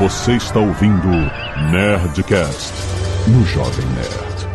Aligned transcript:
Você 0.00 0.32
está 0.32 0.58
ouvindo 0.58 1.08
Nerdcast 1.70 2.72
no 3.28 3.44
Jovem 3.44 3.84
Nerd. 3.88 4.48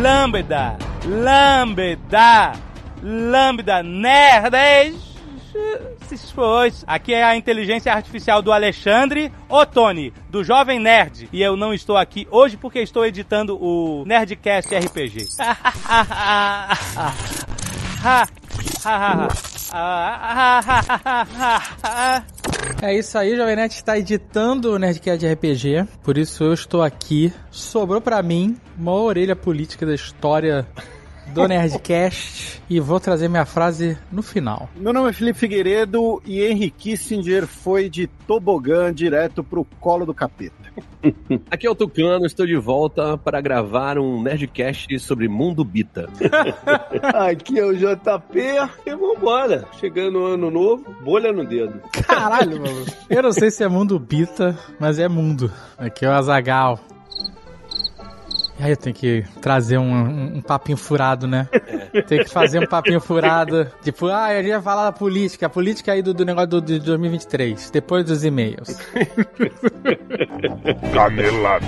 Lambda, 0.00 0.78
lambda, 1.04 2.52
lambda, 3.02 3.82
nerds. 3.82 4.96
Foi. 6.34 6.72
Aqui 6.86 7.12
é 7.12 7.22
a 7.22 7.36
inteligência 7.36 7.92
artificial 7.92 8.40
do 8.40 8.50
Alexandre 8.50 9.30
Otoni, 9.46 10.10
do 10.30 10.42
Jovem 10.42 10.80
Nerd. 10.80 11.28
E 11.30 11.42
eu 11.42 11.54
não 11.54 11.74
estou 11.74 11.98
aqui 11.98 12.26
hoje 12.30 12.56
porque 12.56 12.78
estou 12.78 13.04
editando 13.04 13.62
o 13.62 14.06
Nerdcast 14.06 14.74
RPG. 14.74 15.26
É 22.80 22.96
isso 22.96 23.18
aí, 23.18 23.36
Jovem 23.36 23.56
Nerd 23.56 23.72
está 23.72 23.98
editando 23.98 24.72
o 24.72 24.78
Nerdcast 24.78 25.26
RPG, 25.26 25.86
por 26.02 26.16
isso 26.16 26.44
eu 26.44 26.54
estou 26.54 26.82
aqui. 26.82 27.32
Sobrou 27.50 28.00
pra 28.00 28.22
mim 28.22 28.56
uma 28.78 28.92
orelha 28.92 29.36
política 29.36 29.84
da 29.84 29.94
história 29.94 30.66
do 31.32 31.46
Nerdcast 31.46 32.62
e 32.68 32.80
vou 32.80 33.00
trazer 33.00 33.28
minha 33.28 33.44
frase 33.44 33.96
no 34.10 34.22
final. 34.22 34.68
Meu 34.76 34.92
nome 34.92 35.10
é 35.10 35.12
Felipe 35.12 35.38
Figueiredo 35.38 36.22
e 36.24 36.42
Henry 36.42 36.70
Kissinger 36.70 37.46
foi 37.46 37.88
de 37.88 38.06
tobogã 38.26 38.92
direto 38.92 39.42
pro 39.42 39.64
colo 39.80 40.04
do 40.04 40.14
capeta. 40.14 40.56
Aqui 41.50 41.66
é 41.66 41.70
o 41.70 41.74
Tucano, 41.74 42.26
estou 42.26 42.46
de 42.46 42.56
volta 42.56 43.16
para 43.16 43.40
gravar 43.40 43.98
um 43.98 44.22
Nerdcast 44.22 44.98
sobre 44.98 45.28
Mundo 45.28 45.64
Bita. 45.64 46.08
Aqui 47.14 47.58
é 47.58 47.64
o 47.64 47.74
JP 47.74 48.38
e 48.86 48.94
vambora. 48.94 49.64
Chegando 49.78 50.20
o 50.20 50.26
ano 50.26 50.50
novo, 50.50 50.84
bolha 51.02 51.32
no 51.32 51.44
dedo. 51.44 51.80
Caralho, 52.06 52.60
mano. 52.60 52.86
Eu 53.08 53.22
não 53.22 53.32
sei 53.32 53.50
se 53.50 53.62
é 53.62 53.68
mundo 53.68 53.98
bita, 53.98 54.58
mas 54.78 54.98
é 54.98 55.08
mundo. 55.08 55.52
Aqui 55.76 56.04
é 56.04 56.08
o 56.08 56.12
Azagal. 56.12 56.80
Aí 58.60 58.70
eu 58.72 58.76
tenho 58.76 58.94
que 58.94 59.24
trazer 59.40 59.78
um, 59.78 59.92
um, 59.92 60.36
um 60.38 60.42
papinho 60.42 60.76
furado, 60.76 61.26
né? 61.26 61.48
Tem 62.06 62.24
que 62.24 62.30
fazer 62.30 62.58
um 62.58 62.66
papinho 62.66 63.00
furado. 63.00 63.70
Tipo, 63.82 64.08
ah, 64.08 64.34
eu 64.34 64.42
ia 64.42 64.60
falar 64.60 64.84
da 64.84 64.92
política. 64.92 65.46
A 65.46 65.48
política 65.48 65.92
aí 65.92 66.02
do, 66.02 66.12
do 66.12 66.24
negócio 66.24 66.48
do, 66.48 66.60
de 66.60 66.80
2023. 66.80 67.70
Depois 67.70 68.04
dos 68.04 68.24
e-mails. 68.24 68.78
Canelada. 70.92 71.66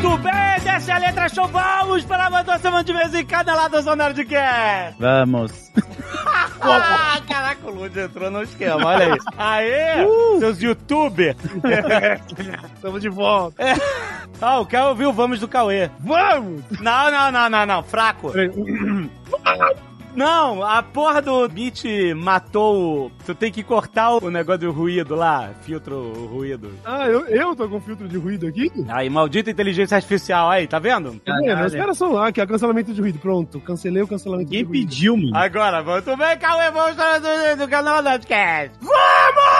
Muito 0.00 0.16
bem, 0.18 0.60
desce 0.62 0.92
a 0.92 0.98
letra 0.98 1.28
show, 1.28 1.48
vamos 1.48 2.04
para 2.04 2.26
a 2.26 2.30
votação 2.30 2.84
de 2.84 2.92
vez 2.92 3.12
em 3.12 3.26
cada 3.26 3.52
lado 3.52 3.82
do 3.82 3.96
Nerdcast. 3.96 4.94
Vamos. 4.96 5.72
Ah, 6.60 7.20
caraca, 7.26 7.68
o 7.68 7.70
Lud 7.70 7.96
entrou 7.96 8.30
no 8.30 8.42
esquema, 8.42 8.84
olha 8.84 9.14
aí. 9.14 9.18
Aê, 9.36 10.06
seus 10.40 10.60
youtubers. 10.60 11.36
Estamos 12.74 13.00
de 13.00 13.08
volta. 13.08 13.62
É. 13.62 13.74
Ah, 14.40 14.58
o 14.58 14.66
Caio 14.66 14.88
ouviu 14.88 15.12
Vamos 15.12 15.38
do 15.38 15.46
Cauê. 15.46 15.88
Vamos! 16.00 16.62
Não, 16.80 17.10
não, 17.12 17.30
não, 17.30 17.48
não, 17.48 17.66
não, 17.66 17.82
fraco. 17.84 18.32
Não, 20.18 20.64
a 20.64 20.82
porra 20.82 21.22
do 21.22 21.48
Beat 21.48 21.84
matou 22.16 23.06
o... 23.06 23.10
Tu 23.24 23.36
tem 23.36 23.52
que 23.52 23.62
cortar 23.62 24.10
o 24.16 24.28
negócio 24.30 24.62
do 24.62 24.72
ruído 24.72 25.14
lá, 25.14 25.50
filtro 25.62 26.12
ruído. 26.26 26.72
Ah, 26.84 27.06
eu, 27.06 27.24
eu 27.28 27.54
tô 27.54 27.68
com 27.68 27.80
filtro 27.80 28.08
de 28.08 28.16
ruído 28.18 28.48
aqui? 28.48 28.68
Aí, 28.88 29.08
maldita 29.08 29.48
inteligência 29.48 29.94
artificial, 29.94 30.50
aí, 30.50 30.66
tá 30.66 30.80
vendo? 30.80 31.20
Tá 31.20 31.32
vendo? 31.40 31.64
Os 31.66 31.74
caras 31.74 31.96
são 31.96 32.12
lá, 32.12 32.32
que 32.32 32.40
é 32.40 32.44
o 32.44 32.48
cancelamento 32.48 32.92
de 32.92 33.00
ruído. 33.00 33.20
Pronto, 33.20 33.60
cancelei 33.60 34.02
o 34.02 34.08
cancelamento 34.08 34.50
Quem 34.50 34.62
de 34.64 34.68
ruído. 34.68 34.88
pediu, 34.88 35.16
mano? 35.16 35.36
Agora, 35.36 35.84
muito 35.84 36.16
bem, 36.16 36.36
Cauê, 36.36 36.70
vamos 36.72 36.96
do, 36.96 37.56
do 37.64 37.68
canal 37.68 38.02
Nerdcast. 38.02 38.72
Vamos! 38.80 39.57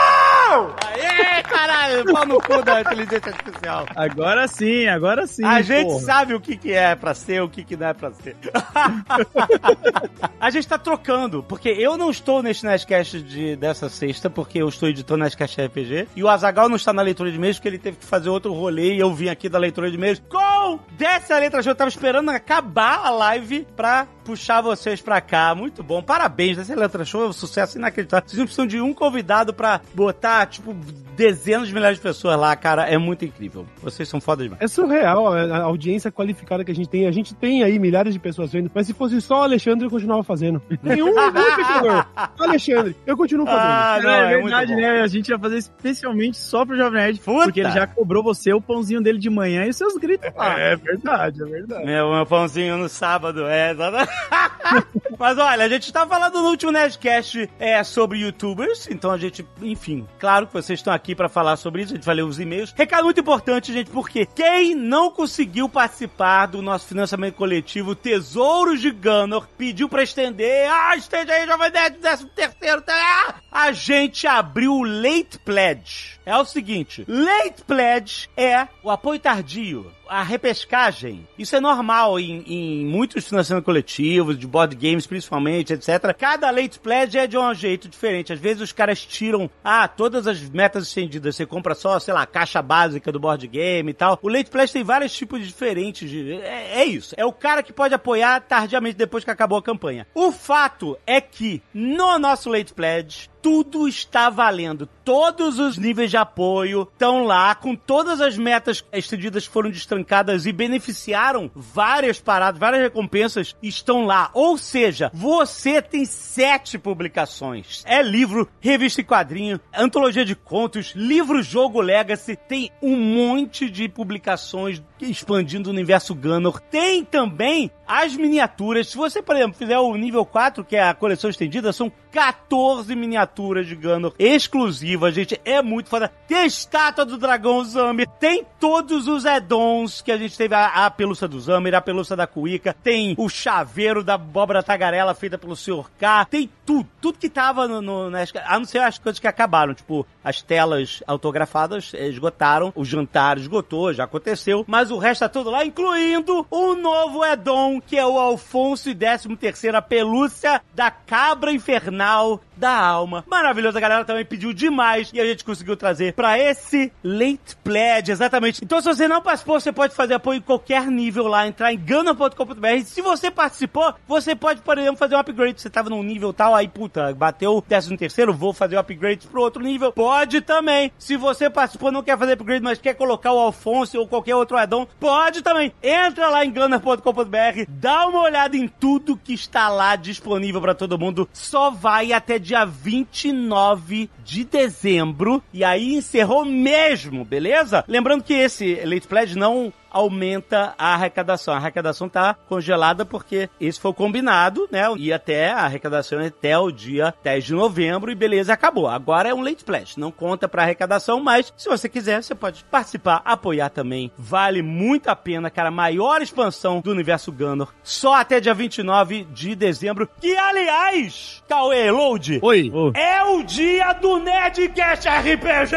Aê, 0.49 1.43
caralho, 1.43 2.05
pau 2.11 2.25
no 2.25 2.41
cu 2.41 2.63
da 2.63 2.81
inteligência 2.81 3.31
artificial. 3.31 3.85
Agora 3.95 4.47
sim, 4.47 4.87
agora 4.87 5.27
sim. 5.27 5.45
A 5.45 5.61
gente 5.61 5.99
sabe 6.01 6.33
o 6.33 6.39
que, 6.39 6.57
que 6.57 6.73
é 6.73 6.95
pra 6.95 7.13
ser, 7.13 7.41
o 7.41 7.49
que, 7.49 7.63
que 7.63 7.77
não 7.77 7.87
é 7.87 7.93
pra 7.93 8.11
ser. 8.11 8.35
a 10.39 10.49
gente 10.49 10.67
tá 10.67 10.77
trocando, 10.77 11.43
porque 11.43 11.69
eu 11.69 11.97
não 11.97 12.09
estou 12.09 12.41
neste 12.41 12.65
Nerdcast 12.65 13.21
de, 13.21 13.55
dessa 13.55 13.89
sexta, 13.89 14.29
porque 14.29 14.59
eu 14.59 14.67
estou 14.67 14.89
editando 14.89 15.23
Nerdcast 15.23 15.61
RPG, 15.61 16.07
e 16.15 16.23
o 16.23 16.29
Azagal 16.29 16.67
não 16.67 16.75
está 16.75 16.91
na 16.91 17.01
leitura 17.01 17.29
de 17.29 17.37
e-mails, 17.37 17.57
porque 17.57 17.67
ele 17.67 17.77
teve 17.77 17.97
que 17.97 18.05
fazer 18.05 18.29
outro 18.29 18.53
rolê, 18.53 18.95
e 18.95 18.99
eu 18.99 19.13
vim 19.13 19.29
aqui 19.29 19.49
da 19.49 19.59
leitura 19.59 19.89
de 19.89 19.97
e-mails 19.97 20.21
com 20.29 20.79
dessa 20.91 21.37
letra 21.37 21.61
show. 21.61 21.71
Eu 21.71 21.75
tava 21.75 21.89
esperando 21.89 22.29
acabar 22.29 23.05
a 23.05 23.09
live 23.09 23.67
pra 23.75 24.07
puxar 24.23 24.61
vocês 24.61 25.01
pra 25.01 25.19
cá. 25.21 25.55
Muito 25.55 25.81
bom. 25.81 26.03
Parabéns, 26.03 26.57
dessa 26.57 26.75
letra 26.75 27.03
show 27.03 27.25
é 27.25 27.27
um 27.27 27.33
sucesso 27.33 27.77
inacreditável. 27.77 28.27
Vocês 28.27 28.37
não 28.37 28.45
precisam 28.45 28.67
de 28.67 28.79
um 28.79 28.93
convidado 28.93 29.53
pra 29.53 29.81
botar, 29.93 30.38
tipo, 30.45 30.73
dezenas 31.15 31.67
de 31.67 31.73
milhares 31.73 31.97
de 31.97 32.03
pessoas 32.03 32.39
lá, 32.39 32.55
cara. 32.55 32.83
É 32.89 32.97
muito 32.97 33.25
incrível. 33.25 33.65
Vocês 33.81 34.07
são 34.07 34.21
foda 34.21 34.43
demais. 34.43 34.61
É 34.61 34.67
surreal 34.67 35.27
a 35.27 35.59
a 35.59 35.63
audiência 35.63 36.11
qualificada 36.11 36.63
que 36.63 36.71
a 36.71 36.75
gente 36.75 36.89
tem. 36.89 37.07
A 37.07 37.11
gente 37.11 37.33
tem 37.35 37.63
aí 37.63 37.77
milhares 37.79 38.13
de 38.13 38.19
pessoas 38.19 38.51
vendo, 38.51 38.71
mas 38.73 38.87
se 38.87 38.93
fosse 38.93 39.19
só 39.21 39.41
o 39.41 39.43
Alexandre, 39.43 39.85
eu 39.85 39.89
continuava 39.89 40.23
fazendo. 40.23 40.61
Nenhum 40.81 41.09
espectador. 41.09 42.05
Alexandre, 42.39 42.95
eu 43.05 43.17
continuo 43.17 43.45
fazendo. 43.45 43.61
Ah, 43.61 43.99
não, 44.01 44.09
é, 44.09 44.33
é, 44.33 44.41
verdade, 44.41 44.75
né? 44.75 45.01
A 45.01 45.07
gente 45.07 45.29
ia 45.29 45.39
fazer 45.39 45.57
especialmente 45.57 46.37
só 46.37 46.65
pro 46.65 46.77
Jovem 46.77 47.01
Nerd. 47.01 47.19
Puta. 47.19 47.43
Porque 47.45 47.59
ele 47.59 47.71
já 47.71 47.87
cobrou 47.87 48.23
você 48.23 48.53
o 48.53 48.61
pãozinho 48.61 49.01
dele 49.01 49.19
de 49.19 49.29
manhã 49.29 49.65
e 49.65 49.69
os 49.69 49.75
seus 49.75 49.95
gritos. 49.97 50.29
É 50.37 50.75
verdade, 50.75 51.41
é 51.41 51.45
verdade. 51.45 51.85
Meu, 51.85 52.11
meu 52.11 52.25
pãozinho 52.25 52.77
no 52.77 52.89
sábado, 52.89 53.45
é. 53.47 53.71
exatamente. 53.71 54.11
Mas 55.17 55.37
olha, 55.37 55.65
a 55.65 55.69
gente 55.69 55.91
tá 55.91 56.07
falando 56.07 56.41
no 56.41 56.49
último 56.49 56.71
Nerdcast 56.71 57.49
é, 57.59 57.83
sobre 57.83 58.19
youtubers, 58.19 58.87
então 58.89 59.11
a 59.11 59.17
gente, 59.17 59.45
enfim, 59.61 60.07
claro 60.17 60.28
que 60.47 60.53
vocês 60.53 60.79
estão 60.79 60.93
aqui 60.93 61.15
pra 61.15 61.29
falar 61.29 61.57
sobre 61.57 61.81
isso, 61.81 61.93
a 61.93 61.95
gente 61.95 62.05
vai 62.05 62.15
ler 62.15 62.23
os 62.23 62.39
e-mails. 62.39 62.73
Recado 62.75 63.03
muito 63.03 63.19
importante, 63.19 63.73
gente, 63.73 63.89
porque 63.89 64.25
quem 64.25 64.75
não 64.75 65.11
conseguiu 65.11 65.67
participar 65.67 66.47
do 66.47 66.61
nosso 66.61 66.87
financiamento 66.87 67.35
coletivo 67.35 67.95
Tesouros 67.95 68.81
de 68.81 68.91
Gunner 68.91 69.43
pediu 69.57 69.89
pra 69.89 70.03
estender, 70.03 70.69
ah, 70.71 70.95
estende 70.95 71.31
aí, 71.31 71.45
Jovem 71.45 71.71
Nerd, 71.71 71.97
décimo 71.99 72.29
terceiro, 72.29 72.81
tá? 72.81 73.35
A 73.51 73.71
gente 73.71 74.27
abriu 74.27 74.73
o 74.73 74.83
Late 74.83 75.39
Pledge. 75.43 76.19
É 76.25 76.37
o 76.37 76.45
seguinte, 76.45 77.03
Late 77.07 77.63
Pledge 77.65 78.29
é 78.37 78.67
o 78.83 78.91
apoio 78.91 79.19
tardio, 79.19 79.91
a 80.09 80.23
repescagem. 80.23 81.27
Isso 81.37 81.55
é 81.55 81.59
normal 81.59 82.19
em, 82.19 82.43
em 82.47 82.85
muitos 82.85 83.27
financiamentos 83.27 83.65
coletivos, 83.65 84.37
de 84.37 84.47
board 84.47 84.75
games 84.75 85.05
principalmente, 85.05 85.73
etc. 85.73 86.13
Cada 86.17 86.49
Late 86.49 86.79
Pledge 86.79 87.17
é 87.17 87.27
de 87.27 87.37
um 87.37 87.53
jeito 87.53 87.87
diferente. 87.87 88.33
Às 88.33 88.39
vezes 88.39 88.61
os 88.61 88.71
caras 88.71 89.05
tiram, 89.05 89.49
ah, 89.63 89.87
todas 89.87 90.27
as 90.27 90.41
metas 90.49 90.87
estendidas. 90.87 91.35
Você 91.35 91.45
compra 91.45 91.75
só, 91.75 91.99
sei 91.99 92.13
lá, 92.13 92.23
a 92.23 92.27
caixa 92.27 92.61
básica 92.61 93.11
do 93.11 93.19
board 93.19 93.47
game 93.47 93.91
e 93.91 93.93
tal. 93.93 94.17
O 94.21 94.29
Late 94.29 94.49
Pledge 94.49 94.73
tem 94.73 94.83
vários 94.83 95.13
tipos 95.13 95.45
diferentes 95.45 96.09
de... 96.09 96.33
É, 96.33 96.81
é 96.81 96.85
isso. 96.85 97.13
É 97.15 97.25
o 97.25 97.31
cara 97.31 97.61
que 97.61 97.71
pode 97.71 97.93
apoiar 97.93 98.41
tardiamente 98.41 98.97
depois 98.97 99.23
que 99.23 99.31
acabou 99.31 99.57
a 99.57 99.63
campanha. 99.63 100.07
O 100.13 100.31
fato 100.31 100.97
é 101.05 101.21
que 101.21 101.61
no 101.73 102.17
nosso 102.17 102.49
Late 102.49 102.73
Pledge, 102.73 103.29
tudo 103.41 103.87
está 103.87 104.29
valendo. 104.29 104.87
Todos 105.03 105.59
os 105.59 105.77
níveis 105.77 106.11
de 106.11 106.17
apoio 106.17 106.87
estão 106.91 107.23
lá, 107.23 107.55
com 107.55 107.75
todas 107.75 108.21
as 108.21 108.37
metas 108.37 108.83
estendidas 108.91 109.47
que 109.47 109.53
foram 109.53 109.69
destrancadas 109.69 110.45
e 110.45 110.51
beneficiaram 110.51 111.49
várias 111.55 112.19
paradas, 112.19 112.59
várias 112.59 112.81
recompensas, 112.81 113.55
estão 113.61 114.05
lá. 114.05 114.29
Ou 114.33 114.57
seja, 114.57 115.09
você 115.13 115.81
tem 115.81 116.05
sete 116.05 116.77
publicações. 116.77 117.83
É 117.85 118.01
livro, 118.01 118.47
revista 118.59 119.01
e 119.01 119.03
quadrinho, 119.03 119.59
antologia 119.75 120.25
de 120.25 120.35
contos, 120.35 120.93
livro-jogo 120.95 121.81
Legacy, 121.81 122.35
tem 122.35 122.71
um 122.81 122.95
monte 122.95 123.69
de 123.69 123.89
publicações 123.89 124.81
expandindo 125.01 125.69
o 125.69 125.73
universo 125.73 126.13
Gunner. 126.13 126.59
Tem 126.71 127.03
também 127.03 127.71
as 127.89 128.15
miniaturas. 128.15 128.89
Se 128.89 128.95
você, 128.95 129.19
por 129.19 129.35
exemplo, 129.35 129.57
fizer 129.57 129.79
o 129.79 129.95
nível 129.95 130.23
4, 130.23 130.63
que 130.63 130.75
é 130.75 130.83
a 130.83 130.93
coleção 130.93 131.27
estendida, 131.27 131.73
são 131.73 131.91
14 132.11 132.95
miniaturas 132.95 133.65
de 133.65 133.75
Gunner 133.75 134.11
exclusivas, 134.19 135.15
gente. 135.15 135.41
É 135.43 135.59
muito 135.61 135.89
foda. 135.89 136.11
Tem 136.27 136.37
a 136.37 136.45
estátua 136.45 137.03
do 137.03 137.17
dragão 137.17 137.63
Zamir. 137.63 138.07
Tem 138.19 138.45
todos 138.59 139.07
os 139.07 139.25
add-ons 139.25 140.01
que 140.01 140.11
a 140.11 140.17
gente 140.17 140.37
teve. 140.37 140.53
A, 140.53 140.85
a 140.85 140.91
pelúcia 140.91 141.27
do 141.27 141.39
Zamir, 141.39 141.73
a 141.73 141.81
pelúcia 141.81 142.15
da 142.15 142.27
Kuika. 142.27 142.73
Tem 142.73 143.15
o 143.17 143.27
chaveiro 143.27 144.03
da 144.03 144.13
abóbora 144.13 144.61
tagarela 144.61 145.15
feita 145.15 145.37
pelo 145.37 145.55
Sr. 145.55 145.89
K. 145.97 146.25
Tem 146.25 146.49
tudo. 146.69 146.87
Tudo 147.01 147.17
que 147.17 147.29
tava 147.29 147.67
no, 147.67 147.81
no, 147.81 148.11
a 148.45 148.59
não 148.59 148.65
ser 148.65 148.77
as 148.79 148.99
coisas 148.99 149.17
que 149.17 149.27
acabaram. 149.27 149.73
Tipo, 149.73 150.05
as 150.23 150.43
telas 150.43 151.01
autografadas 151.07 151.91
eh, 151.95 152.07
esgotaram. 152.07 152.71
O 152.75 152.85
jantar 152.85 153.39
esgotou, 153.39 153.91
já 153.91 154.03
aconteceu. 154.03 154.63
Mas 154.67 154.91
o 154.91 154.99
resto 154.99 155.21
tá 155.21 155.29
tudo 155.29 155.49
lá, 155.49 155.65
incluindo 155.65 156.45
o 156.51 156.75
novo 156.75 157.23
add-on, 157.23 157.81
que 157.81 157.97
é 157.97 158.05
o 158.05 158.19
Alfonso 158.19 158.87
e 158.89 158.95
13 158.95 159.35
terceira 159.37 159.81
pelúcia 159.81 160.61
da 160.75 160.91
cabra 160.91 161.51
infernal 161.51 162.39
da 162.59 162.77
alma. 162.77 163.23
Maravilhoso, 163.27 163.77
a 163.77 163.81
galera 163.81 164.05
também 164.05 164.25
pediu 164.25 164.53
demais 164.53 165.09
e 165.13 165.19
a 165.19 165.25
gente 165.25 165.43
conseguiu 165.43 165.77
trazer 165.77 166.13
pra 166.13 166.37
esse 166.37 166.91
Late 167.03 167.55
Pledge, 167.63 168.11
exatamente. 168.11 168.63
Então, 168.63 168.81
se 168.81 168.87
você 168.87 169.07
não 169.07 169.21
participou, 169.21 169.59
você 169.59 169.71
pode 169.71 169.95
fazer 169.95 170.15
apoio 170.15 170.37
em 170.37 170.41
qualquer 170.41 170.85
nível 170.87 171.27
lá, 171.27 171.47
entrar 171.47 171.73
em 171.73 171.77
gana.com.br. 171.77 172.83
Se 172.85 173.01
você 173.01 173.31
participou, 173.31 173.93
você 174.07 174.35
pode, 174.35 174.61
por 174.61 174.77
exemplo, 174.77 174.97
fazer 174.97 175.15
um 175.15 175.19
upgrade. 175.19 175.61
Você 175.61 175.69
tava 175.69 175.89
num 175.89 176.03
nível 176.03 176.33
tal, 176.33 176.53
aí, 176.53 176.67
puta, 176.67 177.13
bateu 177.13 177.55
o 177.55 177.61
13 177.61 177.95
terceiro, 177.97 178.33
vou 178.33 178.53
fazer 178.53 178.75
o 178.75 178.79
upgrade 178.79 179.27
pro 179.27 179.41
outro 179.41 179.63
nível. 179.63 179.91
Pode 179.93 180.41
também. 180.41 180.91
Se 180.97 181.15
você 181.15 181.49
participou, 181.49 181.91
não 181.91 182.03
quer 182.03 182.17
fazer 182.17 182.33
upgrade, 182.33 182.63
mas 182.63 182.79
quer 182.79 182.93
colocar 182.93 183.31
o 183.31 183.39
Alfonso 183.39 183.99
ou 183.99 184.07
qualquer 184.07 184.35
outro 184.35 184.57
addon, 184.57 184.87
pode 184.99 185.41
também. 185.41 185.71
Entra 185.81 186.29
lá 186.29 186.43
em 186.43 186.51
gunner.com.br, 186.51 187.65
dá 187.69 188.07
uma 188.07 188.21
olhada 188.21 188.57
em 188.57 188.67
tudo 188.67 189.17
que 189.17 189.33
está 189.33 189.69
lá 189.69 189.95
disponível 189.95 190.61
para 190.61 190.75
todo 190.75 190.99
mundo. 190.99 191.29
Só 191.31 191.69
vai 191.69 192.11
até 192.11 192.39
29 192.65 194.09
de 194.23 194.43
dezembro. 194.43 195.41
E 195.53 195.63
aí 195.63 195.93
encerrou 195.93 196.45
mesmo, 196.45 197.23
beleza? 197.23 197.83
Lembrando 197.87 198.23
que 198.23 198.33
esse 198.33 198.75
Late 198.85 199.07
Pledge 199.07 199.37
não 199.37 199.73
aumenta 199.91 200.73
a 200.77 200.93
arrecadação. 200.93 201.53
A 201.53 201.57
arrecadação 201.57 202.07
tá 202.09 202.35
congelada 202.47 203.05
porque 203.05 203.49
esse 203.59 203.79
foi 203.79 203.93
combinado, 203.93 204.67
né? 204.71 204.83
E 204.97 205.11
até 205.11 205.51
a 205.51 205.61
arrecadação 205.61 206.19
é 206.19 206.27
até 206.27 206.57
o 206.57 206.71
dia 206.71 207.13
10 207.23 207.43
de 207.45 207.53
novembro 207.53 208.11
e 208.11 208.15
beleza, 208.15 208.53
acabou. 208.53 208.87
Agora 208.87 209.29
é 209.29 209.33
um 209.33 209.41
late 209.41 209.63
pledge, 209.63 209.99
não 209.99 210.11
conta 210.11 210.47
pra 210.47 210.63
arrecadação, 210.63 211.19
mas 211.19 211.53
se 211.57 211.67
você 211.69 211.89
quiser, 211.89 212.23
você 212.23 212.35
pode 212.35 212.63
participar, 212.65 213.21
apoiar 213.25 213.69
também. 213.69 214.11
Vale 214.17 214.61
muito 214.61 215.09
a 215.09 215.15
pena, 215.15 215.49
cara. 215.49 215.71
Maior 215.71 216.21
expansão 216.21 216.81
do 216.81 216.91
universo 216.91 217.31
Gunner. 217.31 217.67
Só 217.83 218.15
até 218.15 218.39
dia 218.39 218.53
29 218.53 219.25
de 219.31 219.55
dezembro. 219.55 220.09
Que, 220.19 220.35
aliás, 220.35 221.43
Cauê 221.47 221.89
Load, 221.91 222.39
Oi. 222.41 222.71
é 222.95 223.23
o 223.23 223.43
dia 223.43 223.93
do 223.93 224.19
Nerdcast 224.19 225.07
RPG! 225.07 225.75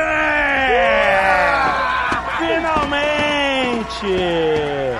Finalmente! 2.38 4.01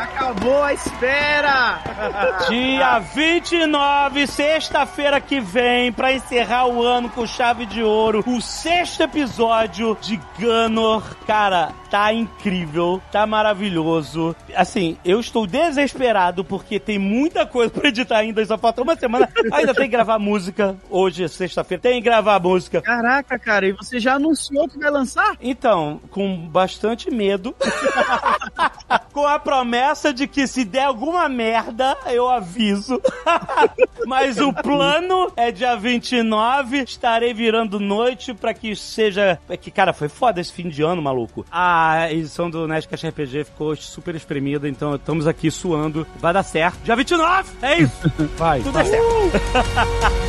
Acabou 0.00 0.62
a 0.62 0.72
espera! 0.72 1.80
Dia 2.48 3.00
29, 3.00 4.28
sexta-feira 4.28 5.20
que 5.20 5.40
vem, 5.40 5.92
pra 5.92 6.12
encerrar 6.12 6.66
o 6.68 6.82
ano 6.84 7.08
com 7.08 7.26
chave 7.26 7.66
de 7.66 7.82
ouro, 7.82 8.22
o 8.24 8.40
sexto 8.40 9.02
episódio 9.02 9.96
de 10.00 10.20
Gunner. 10.38 11.02
Cara, 11.26 11.72
tá 11.90 12.12
incrível, 12.12 13.02
tá 13.10 13.26
maravilhoso. 13.26 14.36
Assim, 14.54 14.96
eu 15.04 15.18
estou 15.18 15.46
desesperado 15.48 16.44
porque 16.44 16.78
tem 16.78 16.98
muita 16.98 17.44
coisa 17.44 17.70
pra 17.72 17.88
editar 17.88 18.18
ainda, 18.18 18.44
só 18.46 18.56
falta 18.56 18.82
uma 18.82 18.94
semana. 18.94 19.28
Ainda 19.52 19.74
tem 19.74 19.84
que 19.84 19.90
gravar 19.90 20.18
música. 20.18 20.76
Hoje 20.88 21.24
é 21.24 21.28
sexta-feira, 21.28 21.82
tem 21.82 21.94
que 21.94 22.00
gravar 22.08 22.40
música. 22.40 22.80
Caraca, 22.80 23.38
cara, 23.38 23.66
e 23.66 23.72
você 23.72 23.98
já 23.98 24.14
anunciou 24.14 24.68
que 24.68 24.78
vai 24.78 24.90
lançar? 24.90 25.36
Então, 25.40 26.00
com 26.10 26.48
bastante 26.48 27.10
medo. 27.10 27.54
com 29.12 29.26
a 29.26 29.38
promessa 29.38 30.12
de 30.12 30.26
que 30.26 30.46
se 30.46 30.64
der 30.64 30.84
alguma 30.84 31.28
merda, 31.28 31.96
eu 32.06 32.28
aviso. 32.28 33.00
Mas 34.06 34.38
o 34.38 34.52
plano 34.52 35.32
é 35.36 35.50
dia 35.50 35.76
29, 35.76 36.78
estarei 36.78 37.32
virando 37.32 37.78
noite 37.78 38.34
pra 38.34 38.54
que 38.54 38.74
seja... 38.74 39.38
É 39.48 39.56
que, 39.56 39.70
cara, 39.70 39.92
foi 39.92 40.08
foda 40.08 40.40
esse 40.40 40.52
fim 40.52 40.68
de 40.68 40.82
ano, 40.82 41.02
maluco. 41.02 41.44
A 41.50 42.10
edição 42.10 42.50
do 42.50 42.66
Nerdcast 42.66 43.08
RPG 43.08 43.44
ficou 43.44 43.76
super 43.76 44.14
espremida, 44.14 44.68
então 44.68 44.94
estamos 44.94 45.26
aqui 45.26 45.50
suando. 45.50 46.06
Vai 46.18 46.32
dar 46.32 46.42
certo. 46.42 46.82
Dia 46.84 46.96
29! 46.96 47.50
É 47.62 47.78
isso! 47.78 48.12
Vai. 48.36 48.60
Tudo 48.60 48.78
é 48.78 48.84
certo. 48.84 49.02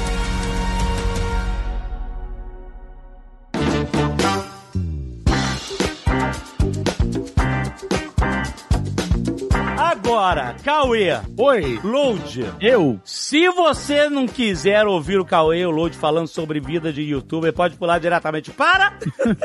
Agora, 10.11 10.57
Cauê, 10.61 11.21
Oi. 11.37 11.79
Load. 11.85 12.45
Eu? 12.59 12.99
Se 13.01 13.47
você 13.47 14.09
não 14.09 14.27
quiser 14.27 14.85
ouvir 14.85 15.17
o 15.17 15.23
Cauê 15.23 15.59
e 15.59 15.65
o 15.65 15.71
Load 15.71 15.95
falando 15.95 16.27
sobre 16.27 16.59
vida 16.59 16.91
de 16.91 17.01
youtuber, 17.01 17.53
pode 17.53 17.77
pular 17.77 17.97
diretamente 17.97 18.51
para. 18.51 18.99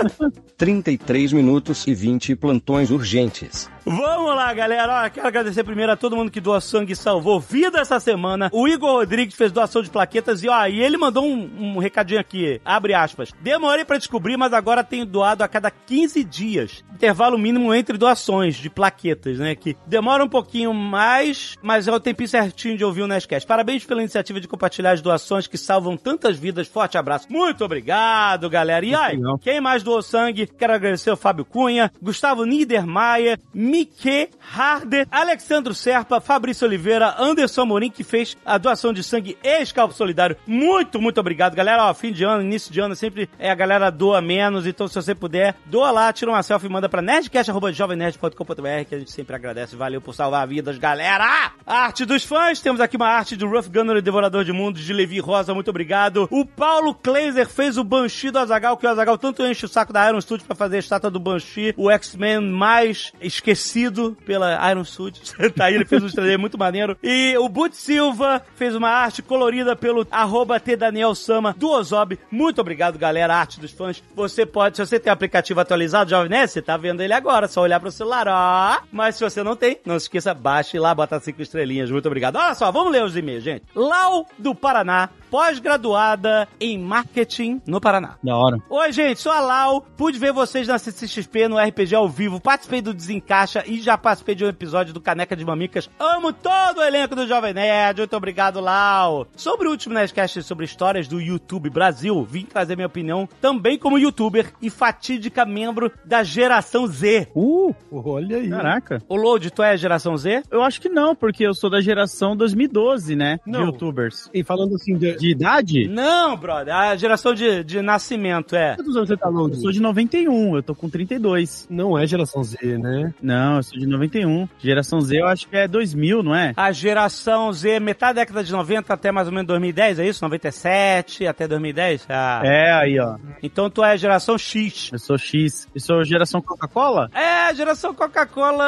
33 0.58 1.32
minutos 1.34 1.86
e 1.86 1.94
20 1.94 2.34
plantões 2.34 2.90
urgentes. 2.90 3.70
Vamos 3.84 4.34
lá, 4.34 4.52
galera. 4.52 5.04
Ó, 5.04 5.10
quero 5.10 5.28
agradecer 5.28 5.62
primeiro 5.62 5.92
a 5.92 5.96
todo 5.96 6.16
mundo 6.16 6.30
que 6.30 6.40
doa 6.40 6.60
sangue 6.60 6.94
e 6.94 6.96
salvou 6.96 7.38
vida 7.38 7.78
essa 7.78 8.00
semana. 8.00 8.50
O 8.52 8.66
Igor 8.66 8.94
Rodrigues 8.94 9.36
fez 9.36 9.52
doação 9.52 9.80
de 9.80 9.90
plaquetas 9.90 10.42
e, 10.42 10.48
ó, 10.48 10.66
e 10.66 10.82
ele 10.82 10.96
mandou 10.96 11.24
um, 11.24 11.76
um 11.76 11.78
recadinho 11.78 12.18
aqui, 12.18 12.60
abre 12.64 12.94
aspas. 12.94 13.30
Demorei 13.40 13.84
pra 13.84 13.98
descobrir, 13.98 14.36
mas 14.36 14.52
agora 14.52 14.82
tenho 14.82 15.06
doado 15.06 15.44
a 15.44 15.48
cada 15.48 15.70
15 15.70 16.24
dias. 16.24 16.84
Intervalo 16.92 17.38
mínimo 17.38 17.72
entre 17.72 17.96
doações 17.96 18.56
de 18.56 18.68
plaquetas, 18.68 19.38
né? 19.38 19.54
Que 19.54 19.76
demora 19.86 20.24
um 20.24 20.28
pouquinho 20.28 20.55
mais, 20.64 21.54
mas 21.60 21.88
é 21.88 21.92
o 21.92 22.00
tempinho 22.00 22.28
certinho 22.28 22.76
de 22.76 22.84
ouvir 22.84 23.02
o 23.02 23.06
Nerdcast. 23.06 23.46
Parabéns 23.46 23.84
pela 23.84 24.00
iniciativa 24.00 24.40
de 24.40 24.48
compartilhar 24.48 24.92
as 24.92 25.02
doações 25.02 25.46
que 25.46 25.58
salvam 25.58 25.96
tantas 25.96 26.38
vidas. 26.38 26.68
Forte 26.68 26.96
abraço. 26.96 27.26
Muito 27.28 27.64
obrigado, 27.64 28.48
galera. 28.48 28.86
E 28.86 28.94
aí, 28.94 29.18
quem 29.40 29.60
mais 29.60 29.82
doou 29.82 30.00
sangue? 30.00 30.46
Quero 30.46 30.72
agradecer 30.72 31.10
o 31.10 31.16
Fábio 31.16 31.44
Cunha, 31.44 31.90
Gustavo 32.00 32.44
Niedermayer, 32.44 33.38
Mike 33.52 34.30
Harder, 34.56 35.06
Alexandro 35.10 35.74
Serpa, 35.74 36.20
Fabrício 36.20 36.66
Oliveira, 36.66 37.14
Anderson 37.18 37.62
Amorim, 37.62 37.90
que 37.90 38.04
fez 38.04 38.36
a 38.44 38.56
doação 38.58 38.92
de 38.92 39.02
sangue 39.02 39.36
e 39.42 39.62
escalpo 39.62 39.92
solidário. 39.94 40.36
Muito, 40.46 41.00
muito 41.00 41.18
obrigado, 41.18 41.54
galera. 41.54 41.84
Ó, 41.84 41.94
fim 41.94 42.12
de 42.12 42.24
ano, 42.24 42.42
início 42.42 42.72
de 42.72 42.80
ano, 42.80 42.94
sempre 42.94 43.28
é 43.38 43.50
a 43.50 43.54
galera 43.54 43.90
doa 43.90 44.20
menos, 44.20 44.66
então 44.66 44.86
se 44.86 44.94
você 44.94 45.14
puder, 45.14 45.54
doa 45.66 45.90
lá, 45.90 46.12
tira 46.12 46.30
uma 46.30 46.42
selfie 46.42 46.66
e 46.66 46.70
manda 46.70 46.88
pra 46.88 47.02
nerdcast.jovemnerd.com.br 47.02 48.84
que 48.88 48.94
a 48.94 48.98
gente 48.98 49.10
sempre 49.10 49.34
agradece. 49.34 49.74
Valeu 49.74 50.00
por 50.00 50.14
salvar 50.14 50.35
vidas, 50.44 50.76
galera! 50.76 51.52
Arte 51.66 52.04
dos 52.04 52.24
fãs, 52.24 52.60
temos 52.60 52.80
aqui 52.80 52.96
uma 52.96 53.08
arte 53.08 53.34
do 53.34 53.48
Rough 53.48 53.68
Gunner 53.68 54.00
Devorador 54.00 54.44
de 54.44 54.52
Mundos, 54.52 54.84
de 54.84 54.92
Levi 54.92 55.18
Rosa, 55.18 55.54
muito 55.54 55.70
obrigado. 55.70 56.28
O 56.30 56.44
Paulo 56.44 56.94
Kleiser 56.94 57.48
fez 57.48 57.76
o 57.76 57.82
Banshee 57.82 58.30
do 58.30 58.38
Azagal, 58.38 58.76
que 58.76 58.86
o 58.86 58.88
Azagal 58.88 59.18
tanto 59.18 59.44
enche 59.44 59.64
o 59.64 59.68
saco 59.68 59.92
da 59.92 60.08
Iron 60.08 60.20
Studio 60.20 60.46
pra 60.46 60.54
fazer 60.54 60.76
a 60.76 60.80
estátua 60.80 61.10
do 61.10 61.18
Banshee, 61.18 61.74
o 61.76 61.90
X-Men 61.90 62.40
mais 62.40 63.12
esquecido 63.20 64.16
pela 64.24 64.70
Iron 64.70 64.84
Studio. 64.84 65.22
tá 65.56 65.66
aí, 65.66 65.74
ele 65.74 65.84
fez 65.84 66.02
um 66.02 66.08
3D 66.08 66.36
muito 66.36 66.58
maneiro. 66.58 66.96
E 67.02 67.36
o 67.38 67.48
Boot 67.48 67.76
Silva 67.76 68.42
fez 68.54 68.74
uma 68.74 68.90
arte 68.90 69.22
colorida 69.22 69.74
pelo 69.74 70.06
arroba 70.10 70.60
T 70.60 70.76
Daniel 70.76 71.14
Sama 71.14 71.54
do 71.56 71.70
Ozob. 71.70 72.18
Muito 72.30 72.60
obrigado, 72.60 72.98
galera, 72.98 73.36
arte 73.36 73.60
dos 73.60 73.72
fãs. 73.72 74.02
Você 74.14 74.46
pode, 74.46 74.76
se 74.76 74.86
você 74.86 74.98
tem 74.98 75.12
aplicativo 75.12 75.60
atualizado, 75.60 76.10
Jovem 76.10 76.30
Nerd, 76.30 76.50
você 76.50 76.62
tá 76.62 76.76
vendo 76.76 77.02
ele 77.02 77.12
agora, 77.12 77.48
só 77.48 77.60
olhar 77.60 77.80
pro 77.80 77.90
celular, 77.90 78.26
ó. 78.28 78.82
Mas 78.90 79.16
se 79.16 79.24
você 79.24 79.42
não 79.42 79.56
tem, 79.56 79.78
não 79.84 79.98
se 79.98 80.04
esqueça, 80.04 80.25
baixe 80.34 80.78
lá, 80.78 80.94
bota 80.94 81.18
cinco 81.20 81.42
estrelinhas. 81.42 81.90
Muito 81.90 82.06
obrigado. 82.06 82.36
Olha 82.36 82.54
só, 82.54 82.70
vamos 82.70 82.92
ler 82.92 83.04
os 83.04 83.16
e-mails, 83.16 83.42
gente. 83.44 83.64
Lau 83.74 84.26
do 84.38 84.54
Paraná, 84.54 85.08
pós-graduada 85.30 86.48
em 86.60 86.78
marketing 86.78 87.60
no 87.66 87.80
Paraná. 87.80 88.16
Da 88.22 88.36
hora. 88.36 88.58
Oi, 88.68 88.92
gente, 88.92 89.20
sou 89.20 89.32
a 89.32 89.40
Lau. 89.40 89.86
Pude 89.96 90.18
ver 90.18 90.32
vocês 90.32 90.68
na 90.68 90.78
CCXP 90.78 91.48
no 91.48 91.58
RPG 91.58 91.94
ao 91.94 92.08
vivo. 92.08 92.40
Participei 92.40 92.80
do 92.80 92.94
Desencaixa 92.94 93.64
e 93.66 93.80
já 93.80 93.96
participei 93.98 94.34
de 94.34 94.44
um 94.44 94.48
episódio 94.48 94.92
do 94.92 95.00
Caneca 95.00 95.36
de 95.36 95.44
Mamicas. 95.44 95.90
Amo 95.98 96.32
todo 96.32 96.78
o 96.78 96.82
elenco 96.82 97.14
do 97.14 97.26
Jovem 97.26 97.54
Nerd. 97.54 98.00
Muito 98.00 98.16
obrigado, 98.16 98.60
Lau. 98.60 99.26
Sobre 99.36 99.68
o 99.68 99.70
último 99.70 99.94
Nerdcast 99.94 100.42
sobre 100.42 100.64
histórias 100.64 101.08
do 101.08 101.20
YouTube 101.20 101.70
Brasil, 101.70 102.24
vim 102.24 102.44
trazer 102.44 102.76
minha 102.76 102.86
opinião 102.86 103.28
também 103.40 103.78
como 103.78 103.98
youtuber 103.98 104.52
e 104.60 104.70
fatídica 104.70 105.44
membro 105.44 105.90
da 106.04 106.22
geração 106.22 106.86
Z. 106.86 107.28
Uh, 107.34 107.74
Olha 107.90 108.36
aí. 108.38 108.48
caraca. 108.48 109.02
O 109.08 109.16
Load, 109.16 109.50
tu 109.50 109.62
é 109.62 109.76
geração 109.76 110.16
Z? 110.16 110.42
Eu 110.50 110.62
acho 110.62 110.80
que 110.80 110.88
não, 110.88 111.14
porque 111.14 111.46
eu 111.46 111.54
sou 111.54 111.70
da 111.70 111.80
geração 111.80 112.36
2012, 112.36 113.16
né? 113.16 113.38
Não. 113.46 113.60
De 113.60 113.66
youtubers. 113.66 114.30
E 114.32 114.44
falando 114.44 114.74
assim, 114.74 114.96
de... 114.96 115.15
De 115.16 115.30
idade? 115.30 115.88
Não, 115.88 116.36
brother. 116.36 116.74
A 116.74 116.96
geração 116.96 117.34
de, 117.34 117.62
de 117.64 117.80
nascimento, 117.80 118.54
é. 118.54 118.76
quantos 118.76 118.96
anos 118.96 119.08
você 119.08 119.16
tá 119.16 119.28
Eu 119.28 119.32
longe? 119.32 119.60
sou 119.60 119.70
de 119.72 119.80
91, 119.80 120.56
eu 120.56 120.62
tô 120.62 120.74
com 120.74 120.88
32. 120.88 121.66
Não 121.70 121.98
é 121.98 122.06
geração 122.06 122.42
Z, 122.42 122.58
né? 122.78 123.14
Não, 123.22 123.56
eu 123.56 123.62
sou 123.62 123.78
de 123.78 123.86
91. 123.86 124.48
Geração 124.58 125.00
Z 125.00 125.20
eu 125.20 125.26
acho 125.26 125.48
que 125.48 125.56
é 125.56 125.66
2000, 125.68 126.22
não 126.22 126.34
é? 126.34 126.52
A 126.56 126.72
geração 126.72 127.52
Z, 127.52 127.80
metade 127.80 128.16
da 128.16 128.22
década 128.22 128.44
de 128.44 128.52
90 128.52 128.92
até 128.92 129.10
mais 129.12 129.26
ou 129.26 129.32
menos 129.32 129.46
2010, 129.48 129.98
é 129.98 130.06
isso? 130.08 130.22
97 130.22 131.26
até 131.26 131.46
2010? 131.48 132.06
Ah. 132.08 132.40
É, 132.44 132.72
aí, 132.72 132.98
ó. 132.98 133.16
Então 133.42 133.68
tu 133.70 133.82
é 133.84 133.92
a 133.92 133.96
geração 133.96 134.38
X. 134.38 134.90
Eu 134.92 134.98
sou 134.98 135.18
X. 135.18 135.68
Eu 135.74 135.80
sou 135.80 136.04
geração 136.04 136.40
Coca-Cola? 136.40 137.10
É, 137.14 137.54
geração 137.54 137.94
Coca-Cola 137.94 138.64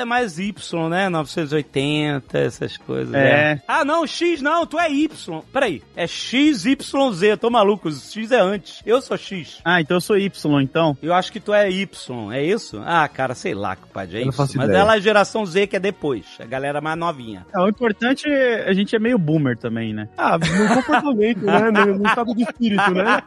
é 0.00 0.04
mais 0.04 0.38
Y, 0.38 0.88
né? 0.88 1.08
980, 1.08 2.38
essas 2.38 2.76
coisas. 2.76 3.14
É. 3.14 3.60
Ah, 3.66 3.84
não, 3.84 4.06
X 4.06 4.40
não, 4.42 4.66
tu 4.66 4.78
é 4.78 4.90
Y. 4.90 5.40
Peraí, 5.52 5.63
peraí. 5.64 5.82
É 5.96 6.06
XYZ, 6.06 7.36
tô 7.40 7.50
maluco, 7.50 7.90
X 7.90 8.30
é 8.30 8.40
antes. 8.40 8.82
Eu 8.84 9.00
sou 9.00 9.16
X. 9.16 9.60
Ah, 9.64 9.80
então 9.80 9.96
eu 9.96 10.00
sou 10.00 10.16
Y, 10.18 10.60
então. 10.60 10.96
Eu 11.02 11.14
acho 11.14 11.32
que 11.32 11.40
tu 11.40 11.52
é 11.54 11.70
Y, 11.70 12.32
é 12.32 12.42
isso? 12.42 12.80
Ah, 12.84 13.08
cara, 13.08 13.34
sei 13.34 13.54
lá, 13.54 13.76
compadre, 13.76 14.18
é 14.18 14.22
Eu 14.22 14.28
isso. 14.28 14.36
faço 14.36 14.56
Mas 14.56 14.66
ideia. 14.68 14.80
ela 14.80 14.96
é 14.96 15.00
geração 15.00 15.44
Z, 15.46 15.66
que 15.66 15.76
é 15.76 15.80
depois. 15.80 16.24
A 16.38 16.44
galera 16.44 16.80
mais 16.80 16.98
novinha. 16.98 17.46
É, 17.54 17.58
o 17.60 17.68
importante 17.68 18.28
é 18.28 18.68
a 18.68 18.72
gente 18.72 18.94
é 18.94 18.98
meio 18.98 19.18
boomer 19.18 19.56
também, 19.56 19.92
né? 19.92 20.08
Ah, 20.16 20.38
no 20.38 20.74
comportamento, 20.74 21.44
né? 21.44 21.70
No, 21.70 21.98
no 21.98 22.06
estado 22.06 22.34
de 22.34 22.42
espírito, 22.42 22.90
né? 22.92 23.22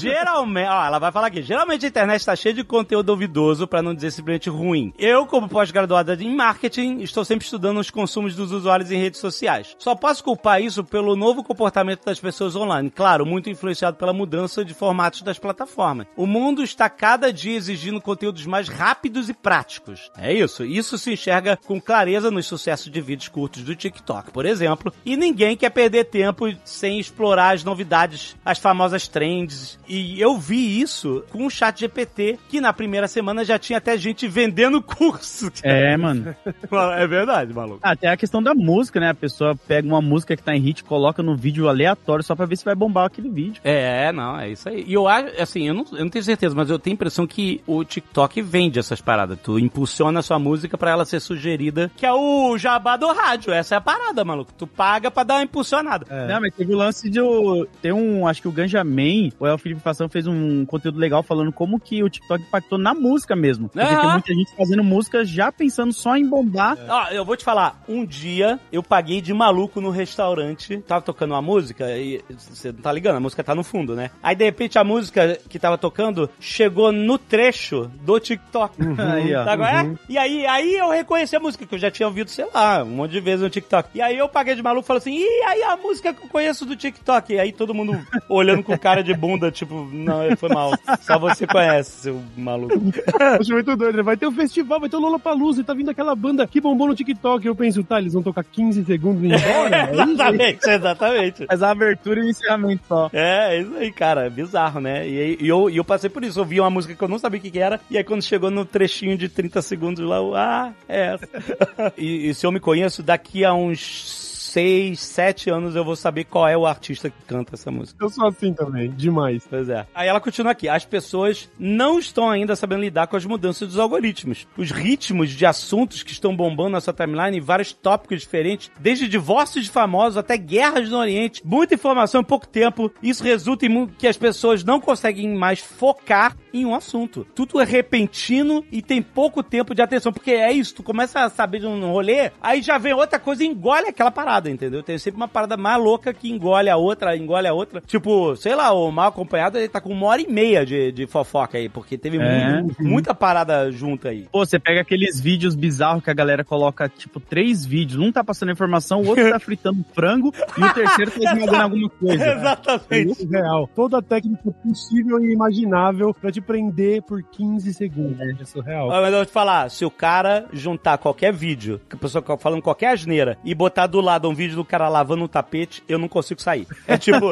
Geralmente, 0.00 0.68
ó, 0.68 0.84
ela 0.86 0.98
vai 0.98 1.12
falar 1.12 1.28
aqui. 1.28 1.42
Geralmente 1.42 1.84
a 1.84 1.88
internet 1.88 2.20
está 2.20 2.36
cheia 2.36 2.54
de 2.54 2.64
conteúdo 2.64 3.06
duvidoso, 3.06 3.66
pra 3.66 3.82
não 3.82 3.94
dizer 3.94 4.10
simplesmente 4.10 4.48
ruim. 4.50 4.92
Eu, 4.98 5.26
como 5.26 5.48
pós-graduada 5.48 6.14
em 6.14 6.34
marketing, 6.34 6.98
estou 7.00 7.24
sempre 7.24 7.44
estudando 7.44 7.78
os 7.78 7.90
consumos 7.90 8.34
dos 8.36 8.52
usuários 8.52 8.90
em 8.90 8.98
redes 9.00 9.20
sociais. 9.20 9.74
Só 9.78 9.94
posso 9.94 10.22
culpar 10.22 10.60
isso 10.62 10.84
pelo 10.90 11.14
novo 11.14 11.44
comportamento 11.44 12.04
das 12.04 12.20
pessoas 12.20 12.56
online. 12.56 12.90
Claro, 12.90 13.24
muito 13.24 13.48
influenciado 13.48 13.96
pela 13.96 14.12
mudança 14.12 14.64
de 14.64 14.74
formatos 14.74 15.22
das 15.22 15.38
plataformas. 15.38 16.06
O 16.16 16.26
mundo 16.26 16.62
está 16.62 16.90
cada 16.90 17.32
dia 17.32 17.56
exigindo 17.56 18.00
conteúdos 18.00 18.44
mais 18.44 18.68
rápidos 18.68 19.28
e 19.28 19.34
práticos. 19.34 20.10
É 20.18 20.32
isso. 20.32 20.64
Isso 20.64 20.98
se 20.98 21.12
enxerga 21.12 21.56
com 21.56 21.80
clareza 21.80 22.30
nos 22.30 22.46
sucessos 22.46 22.90
de 22.90 23.00
vídeos 23.00 23.28
curtos 23.28 23.62
do 23.62 23.74
TikTok, 23.74 24.30
por 24.30 24.44
exemplo. 24.44 24.92
E 25.04 25.16
ninguém 25.16 25.56
quer 25.56 25.70
perder 25.70 26.04
tempo 26.04 26.46
sem 26.64 26.98
explorar 26.98 27.54
as 27.54 27.64
novidades, 27.64 28.36
as 28.44 28.58
famosas 28.58 29.06
trends. 29.06 29.78
E 29.88 30.20
eu 30.20 30.36
vi 30.38 30.80
isso 30.80 31.24
com 31.30 31.46
o 31.46 31.50
chat 31.50 31.80
GPT, 31.80 32.38
que 32.48 32.60
na 32.60 32.72
primeira 32.72 33.06
semana 33.06 33.44
já 33.44 33.58
tinha 33.58 33.78
até 33.78 33.96
gente 33.96 34.26
vendendo 34.26 34.82
curso. 34.82 35.50
É, 35.62 35.96
mano. 35.96 36.34
É 36.96 37.06
verdade, 37.06 37.52
maluco. 37.52 37.80
Até 37.82 38.08
a 38.08 38.16
questão 38.16 38.42
da 38.42 38.54
música, 38.54 38.98
né? 39.00 39.10
A 39.10 39.14
pessoa 39.14 39.54
pega 39.54 39.86
uma 39.86 40.00
música 40.00 40.36
que 40.36 40.42
tá 40.42 40.54
em 40.54 40.60
hit, 40.80 40.84
coloca 40.84 41.22
no 41.22 41.36
vídeo 41.36 41.68
aleatório 41.68 42.24
só 42.24 42.34
pra 42.34 42.46
ver 42.46 42.56
se 42.56 42.64
vai 42.64 42.74
bombar 42.74 43.06
aquele 43.06 43.28
vídeo. 43.28 43.60
É, 43.64 44.12
não, 44.12 44.38
é 44.38 44.50
isso 44.50 44.68
aí. 44.68 44.84
E 44.86 44.92
eu 44.94 45.06
acho, 45.06 45.40
assim, 45.40 45.68
eu 45.68 45.74
não, 45.74 45.84
eu 45.92 46.00
não 46.04 46.08
tenho 46.10 46.24
certeza, 46.24 46.54
mas 46.54 46.70
eu 46.70 46.78
tenho 46.78 46.94
a 46.94 46.96
impressão 46.96 47.26
que 47.26 47.60
o 47.66 47.84
TikTok 47.84 48.40
vende 48.42 48.78
essas 48.78 49.00
paradas. 49.00 49.38
Tu 49.42 49.58
impulsiona 49.58 50.20
a 50.20 50.22
sua 50.22 50.38
música 50.38 50.76
pra 50.76 50.90
ela 50.90 51.04
ser 51.04 51.20
sugerida, 51.20 51.90
que 51.96 52.04
é 52.06 52.12
o 52.12 52.56
jabá 52.58 52.96
do 52.96 53.06
rádio. 53.12 53.52
Essa 53.52 53.74
é 53.76 53.78
a 53.78 53.80
parada, 53.80 54.24
maluco. 54.24 54.52
Tu 54.56 54.66
paga 54.66 55.10
pra 55.10 55.22
dar 55.22 55.34
uma 55.36 55.44
impulsionada. 55.44 56.06
Não, 56.28 56.40
mas 56.40 56.54
teve 56.54 56.72
o 56.74 56.76
lance 56.76 57.08
de. 57.10 57.20
o- 57.20 57.66
Tem 57.82 57.92
um. 57.92 58.26
Acho 58.26 58.42
que 58.42 58.48
o 58.48 58.52
Ganja 58.52 58.82
Man, 58.84 59.30
ou 59.38 59.46
é 59.46 59.54
o 59.54 59.58
Felipe 59.58 59.80
Fação, 59.80 60.08
fez 60.08 60.26
um 60.26 60.64
conteúdo 60.64 60.98
legal 60.98 61.22
falando 61.22 61.52
como 61.52 61.78
que 61.80 62.02
o 62.02 62.08
TikTok 62.08 62.42
impactou 62.44 62.78
na 62.78 62.94
música 62.94 63.34
mesmo. 63.36 63.68
Porque 63.68 63.86
É. 63.86 63.96
tem 64.00 64.10
muita 64.12 64.34
gente 64.34 64.56
fazendo 64.56 64.84
música 64.84 65.24
já 65.24 65.50
pensando 65.52 65.92
só 65.92 66.16
em 66.16 66.26
bombar. 66.28 66.76
Ó, 66.88 67.08
eu 67.10 67.24
vou 67.24 67.36
te 67.36 67.44
falar, 67.44 67.82
um 67.88 68.04
dia 68.04 68.58
eu 68.72 68.82
paguei 68.82 69.20
de 69.20 69.32
maluco 69.32 69.80
no 69.80 69.90
restaurante, 69.90 70.69
tava 70.78 71.02
tocando 71.02 71.32
uma 71.32 71.42
música 71.42 71.96
e 71.96 72.22
você 72.28 72.72
não 72.72 72.80
tá 72.80 72.92
ligando, 72.92 73.16
a 73.16 73.20
música 73.20 73.42
tá 73.42 73.54
no 73.54 73.62
fundo, 73.64 73.94
né? 73.94 74.10
Aí 74.22 74.34
de 74.34 74.44
repente 74.44 74.78
a 74.78 74.84
música 74.84 75.38
que 75.48 75.58
tava 75.58 75.78
tocando 75.78 76.28
chegou 76.38 76.92
no 76.92 77.18
trecho 77.18 77.90
do 78.02 78.18
TikTok. 78.18 78.76
Aí, 78.98 79.34
ó. 79.34 79.44
Qual 79.44 79.64
é? 79.64 79.96
E 80.08 80.18
aí, 80.18 80.46
aí 80.46 80.74
eu 80.74 80.90
reconheci 80.90 81.34
a 81.36 81.40
música, 81.40 81.66
que 81.66 81.74
eu 81.74 81.78
já 81.78 81.90
tinha 81.90 82.06
ouvido, 82.06 82.30
sei 82.30 82.46
lá, 82.52 82.82
um 82.82 82.90
monte 82.90 83.12
de 83.12 83.20
vezes 83.20 83.42
no 83.42 83.50
TikTok. 83.50 83.90
E 83.94 84.02
aí 84.02 84.16
eu 84.16 84.28
paguei 84.28 84.54
de 84.54 84.62
maluco 84.62 84.84
e 84.84 84.86
falei 84.86 84.98
assim, 84.98 85.16
e 85.16 85.44
aí 85.44 85.62
a 85.62 85.76
música 85.76 86.12
que 86.12 86.22
eu 86.24 86.28
conheço 86.28 86.64
do 86.64 86.76
TikTok? 86.76 87.32
E 87.32 87.38
aí 87.38 87.52
todo 87.52 87.74
mundo 87.74 87.98
olhando 88.28 88.62
com 88.62 88.76
cara 88.78 89.02
de 89.02 89.14
bunda, 89.14 89.50
tipo, 89.50 89.88
não, 89.92 90.20
foi 90.36 90.48
mal. 90.48 90.72
Só 91.00 91.18
você 91.18 91.46
conhece, 91.46 92.02
seu 92.02 92.22
maluco. 92.36 92.74
Acho 93.38 93.52
muito 93.52 93.76
doido, 93.76 93.96
né? 93.96 94.02
Vai 94.02 94.16
ter 94.16 94.26
um 94.26 94.32
festival, 94.32 94.80
vai 94.80 94.88
ter 94.88 94.96
o 94.96 95.00
Lollapalooza 95.00 95.60
e 95.60 95.64
tá 95.64 95.74
vindo 95.74 95.90
aquela 95.90 96.14
banda 96.14 96.46
que 96.46 96.60
bombou 96.60 96.88
no 96.88 96.94
TikTok. 96.94 97.46
Eu 97.46 97.54
penso, 97.54 97.82
tá, 97.84 97.98
eles 97.98 98.12
vão 98.12 98.22
tocar 98.22 98.44
15 98.44 98.84
segundos 98.84 99.22
e 99.22 99.26
ir 99.26 99.34
embora? 99.34 99.90
É 99.90 99.92
exatamente, 99.92 100.59
exatamente. 100.68 101.46
Faz 101.46 101.62
a 101.62 101.70
abertura 101.70 102.20
e 102.20 102.24
o 102.24 102.28
encerramento 102.28 102.82
só. 102.86 103.10
É, 103.12 103.56
é 103.56 103.60
isso 103.60 103.74
aí, 103.76 103.92
cara. 103.92 104.26
É 104.26 104.30
bizarro, 104.30 104.80
né? 104.80 105.06
E, 105.08 105.38
e 105.40 105.48
eu, 105.48 105.70
e 105.70 105.76
eu 105.76 105.84
passei 105.84 106.10
por 106.10 106.24
isso. 106.24 106.40
Eu 106.40 106.44
vi 106.44 106.60
uma 106.60 106.70
música 106.70 106.94
que 106.94 107.02
eu 107.02 107.08
não 107.08 107.18
sabia 107.18 107.38
o 107.38 107.42
que, 107.42 107.50
que 107.50 107.58
era. 107.58 107.80
E 107.90 107.96
aí, 107.96 108.04
quando 108.04 108.22
chegou 108.22 108.50
no 108.50 108.64
trechinho 108.64 109.16
de 109.16 109.28
30 109.28 109.62
segundos 109.62 110.04
lá, 110.04 110.16
eu, 110.16 110.34
ah, 110.34 110.72
é 110.88 111.14
essa. 111.14 111.28
e, 111.96 112.28
e 112.28 112.34
se 112.34 112.46
eu 112.46 112.52
me 112.52 112.60
conheço, 112.60 113.02
daqui 113.02 113.44
a 113.44 113.54
uns 113.54 114.19
6, 114.50 114.98
7 114.98 115.50
anos 115.50 115.76
eu 115.76 115.84
vou 115.84 115.94
saber 115.94 116.24
qual 116.24 116.48
é 116.48 116.56
o 116.56 116.66
artista 116.66 117.08
que 117.08 117.24
canta 117.24 117.54
essa 117.54 117.70
música. 117.70 118.02
Eu 118.04 118.10
sou 118.10 118.26
assim 118.26 118.52
também, 118.52 118.90
demais. 118.90 119.46
Pois 119.48 119.68
é. 119.68 119.86
Aí 119.94 120.08
ela 120.08 120.20
continua 120.20 120.52
aqui. 120.52 120.68
As 120.68 120.84
pessoas 120.84 121.48
não 121.58 121.98
estão 121.98 122.28
ainda 122.28 122.56
sabendo 122.56 122.82
lidar 122.82 123.06
com 123.06 123.16
as 123.16 123.24
mudanças 123.24 123.68
dos 123.68 123.78
algoritmos. 123.78 124.46
Os 124.56 124.70
ritmos 124.70 125.30
de 125.30 125.46
assuntos 125.46 126.02
que 126.02 126.12
estão 126.12 126.34
bombando 126.34 126.70
na 126.70 126.80
sua 126.80 126.92
timeline 126.92 127.38
em 127.38 127.40
vários 127.40 127.72
tópicos 127.72 128.20
diferentes, 128.20 128.70
desde 128.78 129.08
divórcios 129.08 129.64
de 129.64 129.70
famosos 129.70 130.16
até 130.16 130.36
guerras 130.36 130.90
no 130.90 130.98
Oriente. 130.98 131.42
Muita 131.44 131.74
informação 131.74 132.20
em 132.20 132.24
pouco 132.24 132.48
tempo. 132.48 132.92
Isso 133.02 133.22
resulta 133.22 133.66
em 133.66 133.86
que 133.86 134.08
as 134.08 134.16
pessoas 134.16 134.64
não 134.64 134.80
conseguem 134.80 135.32
mais 135.36 135.60
focar 135.60 136.36
em 136.52 136.66
um 136.66 136.74
assunto. 136.74 137.26
Tudo 137.34 137.60
é 137.60 137.64
repentino 137.64 138.64
e 138.70 138.82
tem 138.82 139.00
pouco 139.00 139.42
tempo 139.42 139.74
de 139.74 139.82
atenção. 139.82 140.12
Porque 140.12 140.32
é 140.32 140.52
isso, 140.52 140.74
tu 140.74 140.82
começa 140.82 141.20
a 141.20 141.30
saber 141.30 141.60
de 141.60 141.66
um 141.66 141.92
rolê, 141.92 142.30
aí 142.40 142.62
já 142.62 142.78
vem 142.78 142.92
outra 142.92 143.18
coisa 143.18 143.44
e 143.44 143.46
engole 143.46 143.88
aquela 143.88 144.10
parada, 144.10 144.39
entendeu? 144.48 144.82
Tem 144.82 144.96
sempre 144.98 145.16
uma 145.20 145.28
parada 145.28 145.56
mais 145.56 145.82
louca 145.82 146.12
que 146.14 146.30
engole 146.30 146.70
a 146.70 146.76
outra, 146.76 147.16
engole 147.16 147.46
a 147.46 147.52
outra. 147.52 147.80
Tipo, 147.86 148.36
sei 148.36 148.54
lá, 148.54 148.72
o 148.72 148.90
mal 148.90 149.08
acompanhado 149.08 149.58
ele 149.58 149.68
tá 149.68 149.80
com 149.80 149.90
uma 149.92 150.06
hora 150.06 150.22
e 150.22 150.28
meia 150.30 150.64
de, 150.64 150.92
de 150.92 151.06
fofoca 151.06 151.58
aí, 151.58 151.68
porque 151.68 151.98
teve 151.98 152.18
É. 152.18 152.60
muito- 152.62 152.82
muita 152.82 153.14
parada 153.14 153.70
junta 153.72 154.08
aí. 154.10 154.26
Pô, 154.30 154.44
você 154.44 154.58
pega 154.58 154.80
aqueles 154.80 155.20
vídeos 155.20 155.54
bizarros 155.54 156.02
que 156.04 156.10
a 156.10 156.14
galera 156.14 156.44
coloca, 156.44 156.88
tipo, 156.88 157.18
três 157.20 157.64
vídeos. 157.64 158.00
Um 158.00 158.12
tá 158.12 158.22
passando 158.22 158.52
informação, 158.52 159.02
o 159.02 159.08
outro 159.08 159.28
tá 159.30 159.38
fritando 159.40 159.84
frango 159.92 160.32
e 160.56 160.62
o 160.64 160.74
terceiro 160.74 161.10
tá 161.10 161.18
esmagando 161.18 161.62
alguma 161.62 161.90
coisa. 161.90 162.24
É 162.24 162.34
Exatamente. 162.36 163.12
isso 163.12 163.28
real. 163.28 163.68
Toda 163.74 163.98
a 163.98 164.02
técnica 164.02 164.50
possível 164.62 165.18
e 165.24 165.32
imaginável 165.32 166.14
pra 166.14 166.30
te 166.30 166.40
prender 166.40 167.02
por 167.02 167.22
15 167.22 167.72
segundos. 167.74 168.20
É 168.40 168.44
surreal. 168.44 168.88
Ó, 168.88 169.00
Mas 169.00 169.10
eu 169.10 169.16
vou 169.16 169.26
te 169.26 169.32
falar, 169.32 169.70
se 169.70 169.84
o 169.84 169.90
cara 169.90 170.46
juntar 170.52 170.98
qualquer 170.98 171.32
vídeo, 171.32 171.80
que 171.88 171.96
a 171.96 171.98
pessoa 171.98 172.22
tá 172.22 172.36
falando 172.36 172.62
qualquer 172.62 172.88
asneira, 172.92 173.38
e 173.44 173.54
botar 173.54 173.86
do 173.86 174.00
lado 174.00 174.29
um 174.30 174.34
vídeo 174.34 174.56
do 174.56 174.64
cara 174.64 174.88
lavando 174.88 175.24
um 175.24 175.28
tapete, 175.28 175.82
eu 175.88 175.98
não 175.98 176.08
consigo 176.08 176.40
sair. 176.40 176.66
É 176.86 176.96
tipo, 176.96 177.30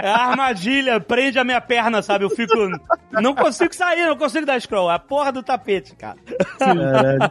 é 0.00 0.08
armadilha, 0.08 0.98
prende 1.00 1.38
a 1.38 1.44
minha 1.44 1.60
perna, 1.60 2.02
sabe? 2.02 2.24
Eu 2.24 2.30
fico. 2.30 2.54
Não 3.12 3.34
consigo 3.34 3.74
sair, 3.74 4.06
não 4.06 4.16
consigo 4.16 4.46
dar 4.46 4.60
scroll. 4.60 4.90
É 4.90 4.94
a 4.94 4.98
porra 4.98 5.30
do 5.32 5.42
tapete, 5.42 5.94
cara. 5.94 6.16